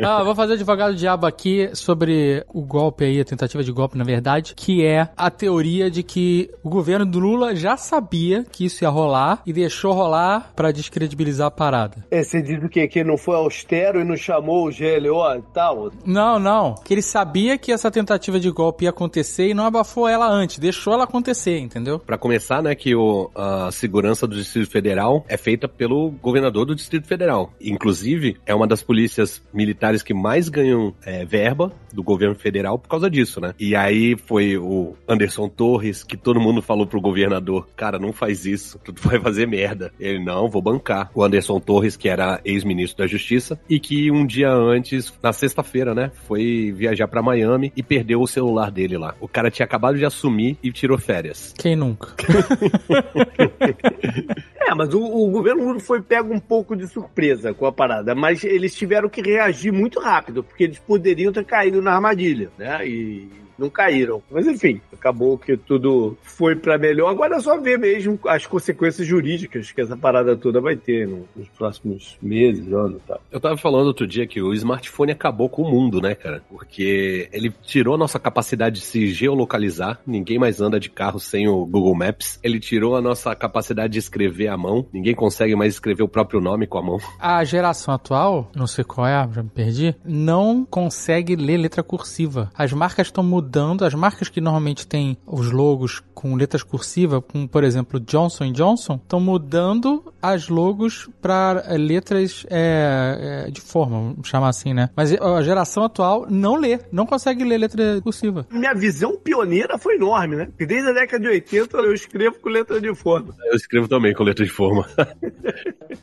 Ah, 0.03 0.21
eu 0.21 0.25
vou 0.25 0.35
fazer 0.35 0.55
advogado 0.55 0.95
diabo 0.95 1.27
aqui 1.27 1.71
sobre 1.75 2.45
o 2.53 2.63
golpe 2.63 3.05
aí, 3.05 3.21
a 3.21 3.25
tentativa 3.25 3.63
de 3.63 3.73
golpe, 3.73 3.97
na 3.99 4.05
verdade, 4.05 4.55
que 4.55 4.85
é 4.85 5.09
a 5.17 5.31
teoria 5.31 5.58
de 5.59 6.03
que 6.03 6.51
o 6.63 6.69
governo 6.69 7.05
do 7.05 7.19
Lula 7.19 7.55
já 7.55 7.77
sabia 7.77 8.45
que 8.45 8.65
isso 8.65 8.85
ia 8.85 8.89
rolar 8.89 9.43
e 9.45 9.53
deixou 9.53 9.93
rolar 9.93 10.53
pra 10.55 10.71
descredibilizar 10.71 11.49
a 11.49 11.51
parada. 11.51 12.05
É, 12.11 12.23
você 12.23 12.41
diz 12.41 12.63
o 12.63 12.69
quê? 12.69 12.87
Que 12.87 13.01
ele 13.01 13.09
não 13.09 13.19
foi 13.19 13.37
austero 13.37 14.01
e 14.01 14.05
não 14.05 14.17
chamou 14.17 14.69
o 14.69 14.71
GLO 14.71 15.37
e 15.37 15.43
tal? 15.53 15.91
Não, 16.05 16.39
não. 16.39 16.75
Que 16.85 16.95
ele 16.95 17.03
sabia 17.03 17.59
que 17.59 17.73
essa 17.73 17.91
tentativa 17.91 18.39
de 18.39 18.51
golpe 18.51 18.85
ia 18.85 18.91
acontecer 18.91 19.49
e 19.49 19.55
não 19.55 19.67
abafou 19.67 20.09
ela 20.09 20.29
antes, 20.29 20.59
deixou 20.59 20.93
ela 20.93 21.05
acontecer, 21.05 21.59
entendeu? 21.59 21.99
Pra 21.99 22.17
começar, 22.17 22.63
né, 22.63 22.75
que 22.75 22.95
o, 22.95 23.31
a 23.35 23.71
segurança 23.73 24.27
do 24.27 24.37
Distrito 24.37 24.71
Federal 24.71 25.25
é 25.29 25.37
feita 25.37 25.69
pelo 25.69 26.11
governador 26.23 26.65
do 26.67 26.75
Distrito 26.75 27.07
Federal. 27.07 27.53
Inclusive, 27.61 28.37
é 28.47 28.55
uma 28.55 28.67
das 28.67 28.83
polícias 28.83 29.43
militares 29.53 30.03
que 30.03 30.15
mais 30.15 30.49
ganham 30.49 30.95
é, 31.05 31.25
verba 31.25 31.73
do 31.93 32.03
governo 32.03 32.35
federal 32.35 32.79
por 32.79 32.89
causa 32.89 33.11
disso, 33.11 33.41
né? 33.41 33.55
E 33.59 33.75
aí 33.75 34.17
foi 34.17 34.57
o 34.57 34.95
Anderson 35.09 35.48
Torres 35.49 36.03
que 36.03 36.17
todo 36.17 36.41
mundo 36.41 36.63
falou 36.63 36.87
pro 36.87 37.01
governador, 37.01 37.69
cara, 37.77 37.99
não 37.99 38.13
faz 38.13 38.47
isso, 38.47 38.79
tu 38.79 38.95
vai 39.03 39.21
fazer 39.21 39.47
merda. 39.47 39.93
Ele, 39.99 40.23
não, 40.23 40.49
vou 40.49 40.63
bancar. 40.63 41.11
O 41.15 41.23
Anderson 41.23 41.61
Torres, 41.61 41.97
que 41.97 42.09
era 42.09 42.41
ex-ministro 42.45 42.99
da 42.99 43.07
Justiça, 43.07 43.59
e 43.69 43.81
que 43.81 44.11
um 44.11 44.27
dia 44.27 44.51
antes, 44.51 45.13
na 45.23 45.33
sexta-feira, 45.33 45.95
né, 45.95 46.11
foi 46.27 46.73
viajar 46.75 47.09
pra 47.09 47.23
Miami 47.23 47.73
e 47.77 47.83
perdeu 47.83 48.21
o 48.21 48.27
celular 48.27 48.71
dele 48.71 48.99
lá. 48.99 49.15
O 49.21 49.29
cara 49.29 49.51
tinha 49.51 49.65
acabado 49.65 49.99
de 49.99 50.05
assumir 50.05 50.59
e 50.63 50.73
tirou 50.73 50.99
férias. 50.99 51.55
Quem 51.57 51.77
nunca? 51.77 52.15
É, 54.69 54.75
mas 54.75 54.93
o, 54.93 55.03
o 55.03 55.31
governo 55.31 55.65
Lula 55.65 55.81
foi 55.81 56.03
pego 56.03 56.35
um 56.35 56.39
pouco 56.39 56.77
de 56.77 56.87
surpresa 56.87 57.55
com 57.55 57.65
a 57.65 57.73
parada, 57.73 58.15
mas 58.15 58.45
eles 58.45 58.75
tiveram 58.75 59.09
que 59.09 59.23
reagir 59.23 59.73
muito 59.73 59.99
rápido, 59.99 60.45
porque 60.45 60.65
eles 60.65 60.79
poderiam 60.79 61.33
ter 61.33 61.47
caído 61.47 61.81
na 61.81 61.95
armadilha, 61.95 62.51
né? 62.59 62.87
E 62.87 63.31
não 63.59 63.69
caíram. 63.71 64.23
Mas 64.31 64.47
enfim, 64.47 64.81
acabou 64.93 65.37
que 65.39 65.57
tudo 65.57 66.17
foi 66.23 66.55
pra 66.57 66.79
melhor. 66.79 67.11
Agora 67.11 67.37
é 67.37 67.41
só 67.41 67.59
ver 67.61 67.79
mesmo 67.79 68.19
as 68.27 68.47
consequências 68.47 69.07
jurídicas 69.07 69.73
que 69.73 69.81
essa 69.81 69.97
parada 69.97 70.37
toda 70.37 70.61
vai 70.61 70.77
ter 70.77 71.07
no- 71.09 71.27
nos 71.37 71.49
próximos 71.49 72.17
meses, 72.23 72.73
anos 72.73 72.99
e 73.03 73.07
tal. 73.09 73.21
Eu 73.31 73.41
tava 73.41 73.57
falando 73.57 73.87
outro 73.87 74.07
dia 74.07 74.27
que 74.27 74.41
o 74.41 74.53
smartphone 74.55 75.13
acabou 75.13 75.49
com 75.49 75.63
o 75.63 75.71
mundo, 75.71 76.01
né, 76.01 76.15
cara? 76.15 76.43
Porque 76.49 77.29
ele 77.33 77.53
tirou 77.63 77.95
a 77.95 77.99
nossa 77.99 78.19
capacidade 78.19 78.77
de 78.77 78.81
se 78.83 79.09
geolocalizar. 79.09 80.01
Ninguém 80.07 80.39
mais 80.39 80.61
anda 80.61 80.79
de 80.81 80.89
carro 80.91 81.19
sem 81.19 81.49
o 81.49 81.65
Google 81.65 81.95
Maps. 81.95 82.39
Ele 82.43 82.59
tirou 82.61 82.97
a 82.97 83.01
nossa 83.01 83.35
capacidade 83.35 83.93
de 83.93 83.99
escrever 83.99 84.49
à 84.49 84.57
mão. 84.57 84.87
Ninguém 84.93 85.15
consegue 85.15 85.55
mais 85.57 85.75
escrever 85.75 86.03
o 86.03 86.09
próprio 86.09 86.41
nome 86.41 86.67
com 86.67 86.79
a 86.79 86.83
mão. 86.83 86.99
A 87.21 87.43
geração 87.45 87.93
atual, 87.95 88.51
não 88.55 88.67
sei 88.67 88.85
qual 88.85 89.07
é, 89.07 89.29
já 89.33 89.43
me 89.43 89.49
perdi, 89.51 89.95
não 90.05 90.65
consegue 90.65 91.37
ler 91.37 91.57
letra 91.57 91.83
cursiva. 91.83 92.51
As 92.55 92.73
marcas 92.73 93.07
estão 93.09 93.23
mudando, 93.25 93.48
as 93.85 93.95
marcas 93.95 94.29
que 94.29 94.41
normalmente 94.41 94.87
têm 94.87 95.17
os 95.27 95.51
logos 95.51 96.03
com 96.15 96.35
letras 96.35 96.63
cursivas, 96.63 97.23
como 97.31 97.49
por 97.49 97.63
exemplo 97.63 98.01
Johnson 98.01 98.51
Johnson, 98.53 98.95
estão 98.97 99.21
mudando 99.21 100.13
as 100.21 100.49
logos 100.49 101.09
para 101.23 101.65
letras 101.77 102.45
é, 102.51 103.45
é, 103.47 103.51
de 103.51 103.61
forma, 103.61 103.97
vamos 104.13 104.29
chamar 104.29 104.49
assim, 104.49 104.75
né? 104.75 104.91
Mas 104.97 105.13
a 105.13 105.43
geração 105.43 105.85
atual 105.85 106.27
não 106.29 106.57
lê, 106.57 106.81
não 106.91 107.07
consegue 107.07 107.45
ler 107.45 107.59
letra 107.59 108.01
cursiva. 108.03 108.47
Minha 108.51 108.75
visão 108.75 109.17
pioneira 109.17 109.79
foi 109.79 109.95
enorme, 109.95 110.37
né? 110.37 110.47
Porque 110.47 110.67
desde 110.67 110.91
a 110.91 110.93
década 110.93 111.23
de 111.23 111.29
80 111.29 111.77
eu 111.79 111.95
escrevo 111.95 112.37
com 112.41 112.49
letra 112.49 112.81
de 112.81 112.93
forma. 112.95 113.35
Eu 113.45 113.55
escrevo 113.57 113.87
também 113.87 114.13
com 114.13 114.25
letra 114.25 114.45
de 114.45 114.51
forma. 114.51 114.87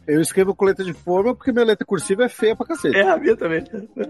Eu 0.08 0.22
escrevo 0.22 0.54
com 0.56 0.66
letra 0.66 0.84
de 0.86 0.94
forma 0.94 1.34
porque 1.36 1.52
minha 1.52 1.66
letra 1.66 1.86
cursiva 1.86 2.26
é 2.26 2.30
feia 2.30 2.56
pra 2.56 2.66
cacete. 2.66 2.96
É, 2.96 3.10
a 3.10 3.18
minha 3.18 3.36
também. 3.36 3.64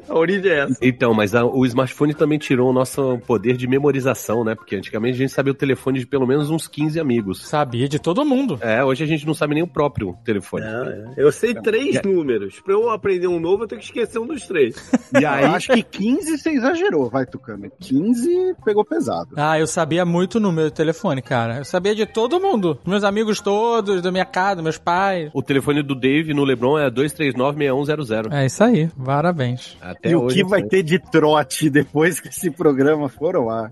A 0.10 0.14
origem 0.18 0.52
é 0.52 0.60
essa. 0.64 0.78
Então, 0.82 1.14
mas 1.14 1.34
a- 1.34 1.46
o 1.46 1.66
smartphone 1.66 2.14
também 2.14 2.38
tirou 2.38 2.70
o 2.70 2.74
nosso 2.74 3.18
poder 3.26 3.58
de 3.58 3.68
memorização, 3.68 4.44
né? 4.44 4.56
Porque 4.56 4.76
antigamente 4.76 5.16
a 5.16 5.18
gente 5.18 5.32
sabia 5.32 5.52
o 5.52 5.56
telefone 5.56 6.00
de 6.00 6.08
pelo 6.08 6.28
menos 6.28 6.50
uns 6.50 6.68
15 6.68 7.00
amigos. 7.00 7.46
Sabia 7.46 7.88
de 7.88 8.00
todo 8.00 8.26
mundo. 8.26 8.58
É, 8.62 8.84
hoje 8.84 9.04
a 9.04 9.08
gente 9.08 9.26
não 9.26 9.34
sabe 9.34 9.56
nem 9.56 9.64
o 9.64 9.68
próprio 9.68 10.16
telefone. 10.24 10.66
É, 10.66 10.70
é. 10.70 11.14
Eu 11.18 11.32
sei 11.32 11.54
três 11.54 12.02
números. 12.04 12.60
Pra 12.62 12.74
eu 12.74 12.90
aprender 12.90 13.28
um 13.28 13.40
novo, 13.40 13.64
eu 13.64 13.68
tenho 13.68 13.82
que 13.82 13.88
esquecer 13.88 14.20
um 14.20 14.28
dos 14.28 14.46
três. 14.48 14.76
E 15.20 15.26
aí, 15.26 15.46
acho 15.46 15.74
que 15.74 15.82
15 15.84 16.38
você 16.38 16.50
exagerou, 16.52 17.10
vai, 17.10 17.26
Tucano. 17.26 17.72
15 17.80 18.56
pegou 18.64 18.84
pesado. 18.84 19.30
Ah, 19.36 19.60
eu 19.60 19.68
sabia 19.68 20.06
muito 20.06 20.40
no 20.40 20.52
meu 20.52 20.70
telefone, 20.70 21.22
cara. 21.22 21.58
Eu 21.58 21.66
sabia 21.66 21.96
de 21.96 22.06
todo 22.06 22.40
mundo. 22.40 22.80
Meus 22.86 23.04
amigos 23.04 23.40
todos, 23.40 24.02
da 24.02 24.12
minha 24.12 24.26
casa, 24.26 24.62
meus 24.62 24.78
pais. 24.78 25.30
o 25.34 25.42
telefone 25.42 25.82
do 25.82 25.96
Dave 25.96 26.34
no 26.34 26.44
Lebron 26.44 26.78
é 26.78 26.90
2396100. 26.90 28.32
É 28.32 28.46
isso 28.46 28.64
aí. 28.64 28.90
Parabéns. 29.04 29.78
Até 29.82 30.12
e 30.12 30.16
o 30.16 30.28
que 30.28 30.44
vai 30.44 30.64
ter 30.64 30.84
de 30.84 31.00
trote 31.00 31.70
depois 31.70 32.20
que 32.20 32.30
esse 32.30 32.52
programa 32.52 33.10
for 33.18 33.36
ao 33.36 33.50
ar? 33.50 33.72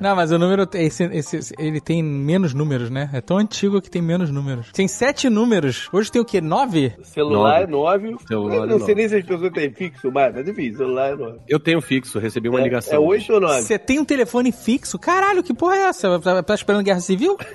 Não, 0.00 0.14
mas 0.16 0.30
o 0.32 0.38
número, 0.38 0.66
esse, 0.74 1.04
esse- 1.04 1.54
ele 1.58 1.80
tem 1.80 2.02
menos 2.02 2.54
números, 2.54 2.90
né? 2.90 3.10
É 3.12 3.20
tão 3.20 3.38
antigo 3.38 3.80
que 3.80 3.90
tem 3.90 4.02
menos 4.02 4.30
números. 4.30 4.70
Tem 4.72 4.86
sete 4.88 5.28
números. 5.28 5.88
Hoje 5.92 6.10
tem 6.10 6.20
o 6.20 6.24
quê? 6.24 6.40
Nove? 6.40 6.92
Celular 7.02 7.62
é 7.62 7.66
nove. 7.66 8.16
Celular 8.26 8.54
eu 8.56 8.64
é 8.64 8.66
não 8.66 8.78
sei 8.78 8.80
nove. 8.80 8.94
nem 8.94 9.08
se 9.08 9.16
as 9.16 9.24
pessoas 9.24 9.52
têm 9.52 9.70
fixo, 9.72 10.10
mas 10.12 10.36
é 10.36 10.42
difícil. 10.42 10.78
Celular 10.78 11.12
é 11.12 11.16
nove. 11.16 11.38
Eu 11.48 11.60
tenho 11.60 11.80
fixo, 11.80 12.18
recebi 12.18 12.48
uma 12.48 12.60
É, 12.60 12.64
ligação. 12.64 12.94
é 12.94 12.98
oito 12.98 13.32
ou 13.32 13.40
nove? 13.40 13.62
Você 13.62 13.78
tem 13.78 13.98
um 13.98 14.04
telefone 14.04 14.52
fixo? 14.52 14.98
Caralho, 14.98 15.42
que 15.42 15.54
porra 15.54 15.76
é 15.76 15.82
essa? 15.88 16.18
Tá, 16.20 16.42
tá 16.42 16.54
esperando 16.54 16.84
guerra 16.84 17.00
civil? 17.00 17.36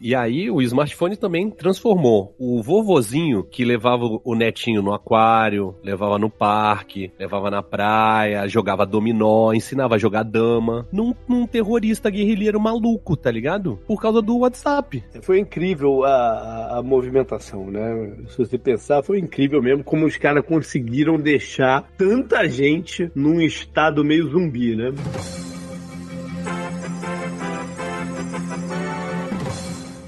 E 0.00 0.14
aí 0.14 0.48
o 0.50 0.62
smartphone 0.62 1.16
também 1.16 1.50
transformou 1.50 2.34
o 2.38 2.62
vovozinho 2.62 3.42
que 3.42 3.64
levava 3.64 4.04
o 4.24 4.34
netinho 4.34 4.80
no 4.80 4.92
aquário, 4.94 5.74
levava 5.82 6.18
no 6.18 6.30
parque, 6.30 7.10
levava 7.18 7.50
na 7.50 7.62
praia, 7.62 8.46
jogava 8.46 8.86
dominó, 8.86 9.47
ensinava 9.54 9.94
a 9.94 9.98
jogar 9.98 10.22
dama, 10.22 10.86
num, 10.92 11.14
num 11.28 11.46
terrorista 11.46 12.10
guerrilheiro 12.10 12.60
maluco, 12.60 13.16
tá 13.16 13.30
ligado? 13.30 13.78
Por 13.86 14.00
causa 14.00 14.20
do 14.22 14.38
WhatsApp. 14.38 15.02
Foi 15.22 15.38
incrível 15.38 16.04
a, 16.04 16.08
a- 16.10 16.78
a 16.78 16.82
movimentação, 16.82 17.70
né? 17.70 18.12
Se 18.28 18.38
você 18.38 18.58
pensar, 18.58 19.02
foi 19.02 19.18
incrível 19.18 19.62
mesmo 19.62 19.82
como 19.84 20.06
os 20.06 20.16
caras 20.16 20.44
conseguiram 20.44 21.16
deixar 21.18 21.88
tanta 21.96 22.48
gente 22.48 23.10
num 23.14 23.40
estado 23.40 24.04
meio 24.04 24.28
zumbi, 24.30 24.74
né? 24.76 24.92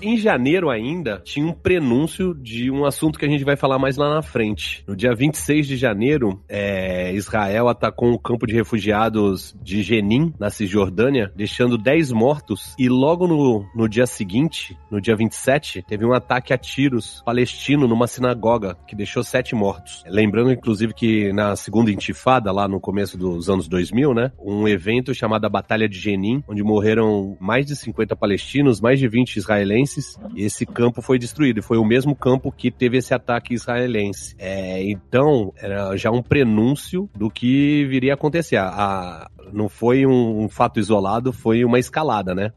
Em 0.02 0.16
janeiro 0.16 0.70
ainda, 0.70 1.20
tinha 1.22 1.46
um 1.46 1.52
prenúncio 1.52 2.34
de 2.34 2.70
um 2.70 2.86
assunto 2.86 3.18
que 3.18 3.26
a 3.26 3.28
gente 3.28 3.44
vai 3.44 3.54
falar 3.54 3.78
mais 3.78 3.96
lá 3.96 4.14
na 4.14 4.22
frente. 4.22 4.82
No 4.86 4.96
dia 4.96 5.14
26 5.14 5.66
de 5.66 5.76
janeiro, 5.76 6.42
é, 6.48 7.12
Israel 7.12 7.68
atacou 7.68 8.08
um 8.08 8.16
campo 8.16 8.46
de 8.46 8.54
refugiados 8.54 9.54
de 9.62 9.82
Jenin, 9.82 10.32
na 10.38 10.48
Cisjordânia, 10.48 11.30
deixando 11.36 11.76
10 11.76 12.12
mortos. 12.12 12.74
E 12.78 12.88
logo 12.88 13.26
no, 13.26 13.66
no 13.74 13.88
dia 13.88 14.06
seguinte, 14.06 14.74
no 14.90 15.00
dia 15.00 15.14
27, 15.14 15.82
teve 15.86 16.06
um 16.06 16.14
ataque 16.14 16.54
a 16.54 16.58
tiros 16.58 17.22
palestino 17.24 17.86
numa 17.86 18.06
sinagoga, 18.06 18.76
que 18.88 18.96
deixou 18.96 19.22
7 19.22 19.54
mortos. 19.54 20.02
Lembrando, 20.06 20.50
inclusive, 20.50 20.94
que 20.94 21.30
na 21.34 21.54
segunda 21.56 21.90
intifada, 21.90 22.50
lá 22.50 22.66
no 22.66 22.80
começo 22.80 23.18
dos 23.18 23.50
anos 23.50 23.68
2000, 23.68 24.14
né, 24.14 24.32
um 24.42 24.66
evento 24.66 25.14
chamado 25.14 25.44
a 25.44 25.50
Batalha 25.50 25.86
de 25.86 25.98
Jenin, 25.98 26.42
onde 26.48 26.62
morreram 26.62 27.36
mais 27.38 27.66
de 27.66 27.76
50 27.76 28.16
palestinos, 28.16 28.80
mais 28.80 28.98
de 28.98 29.06
20 29.06 29.36
israelenses, 29.36 29.89
e 30.34 30.44
esse 30.44 30.64
campo 30.66 31.02
foi 31.02 31.18
destruído. 31.18 31.62
Foi 31.62 31.78
o 31.78 31.84
mesmo 31.84 32.14
campo 32.14 32.52
que 32.52 32.70
teve 32.70 32.98
esse 32.98 33.12
ataque 33.14 33.54
israelense. 33.54 34.34
É, 34.38 34.82
então, 34.84 35.52
era 35.56 35.96
já 35.96 36.10
um 36.10 36.22
prenúncio 36.22 37.08
do 37.14 37.30
que 37.30 37.84
viria 37.86 38.12
a 38.12 38.14
acontecer. 38.14 38.56
A- 38.56 39.30
não 39.52 39.68
foi 39.68 40.06
um, 40.06 40.44
um 40.44 40.48
fato 40.48 40.78
isolado, 40.78 41.32
foi 41.32 41.64
uma 41.64 41.78
escalada, 41.78 42.34
né? 42.34 42.52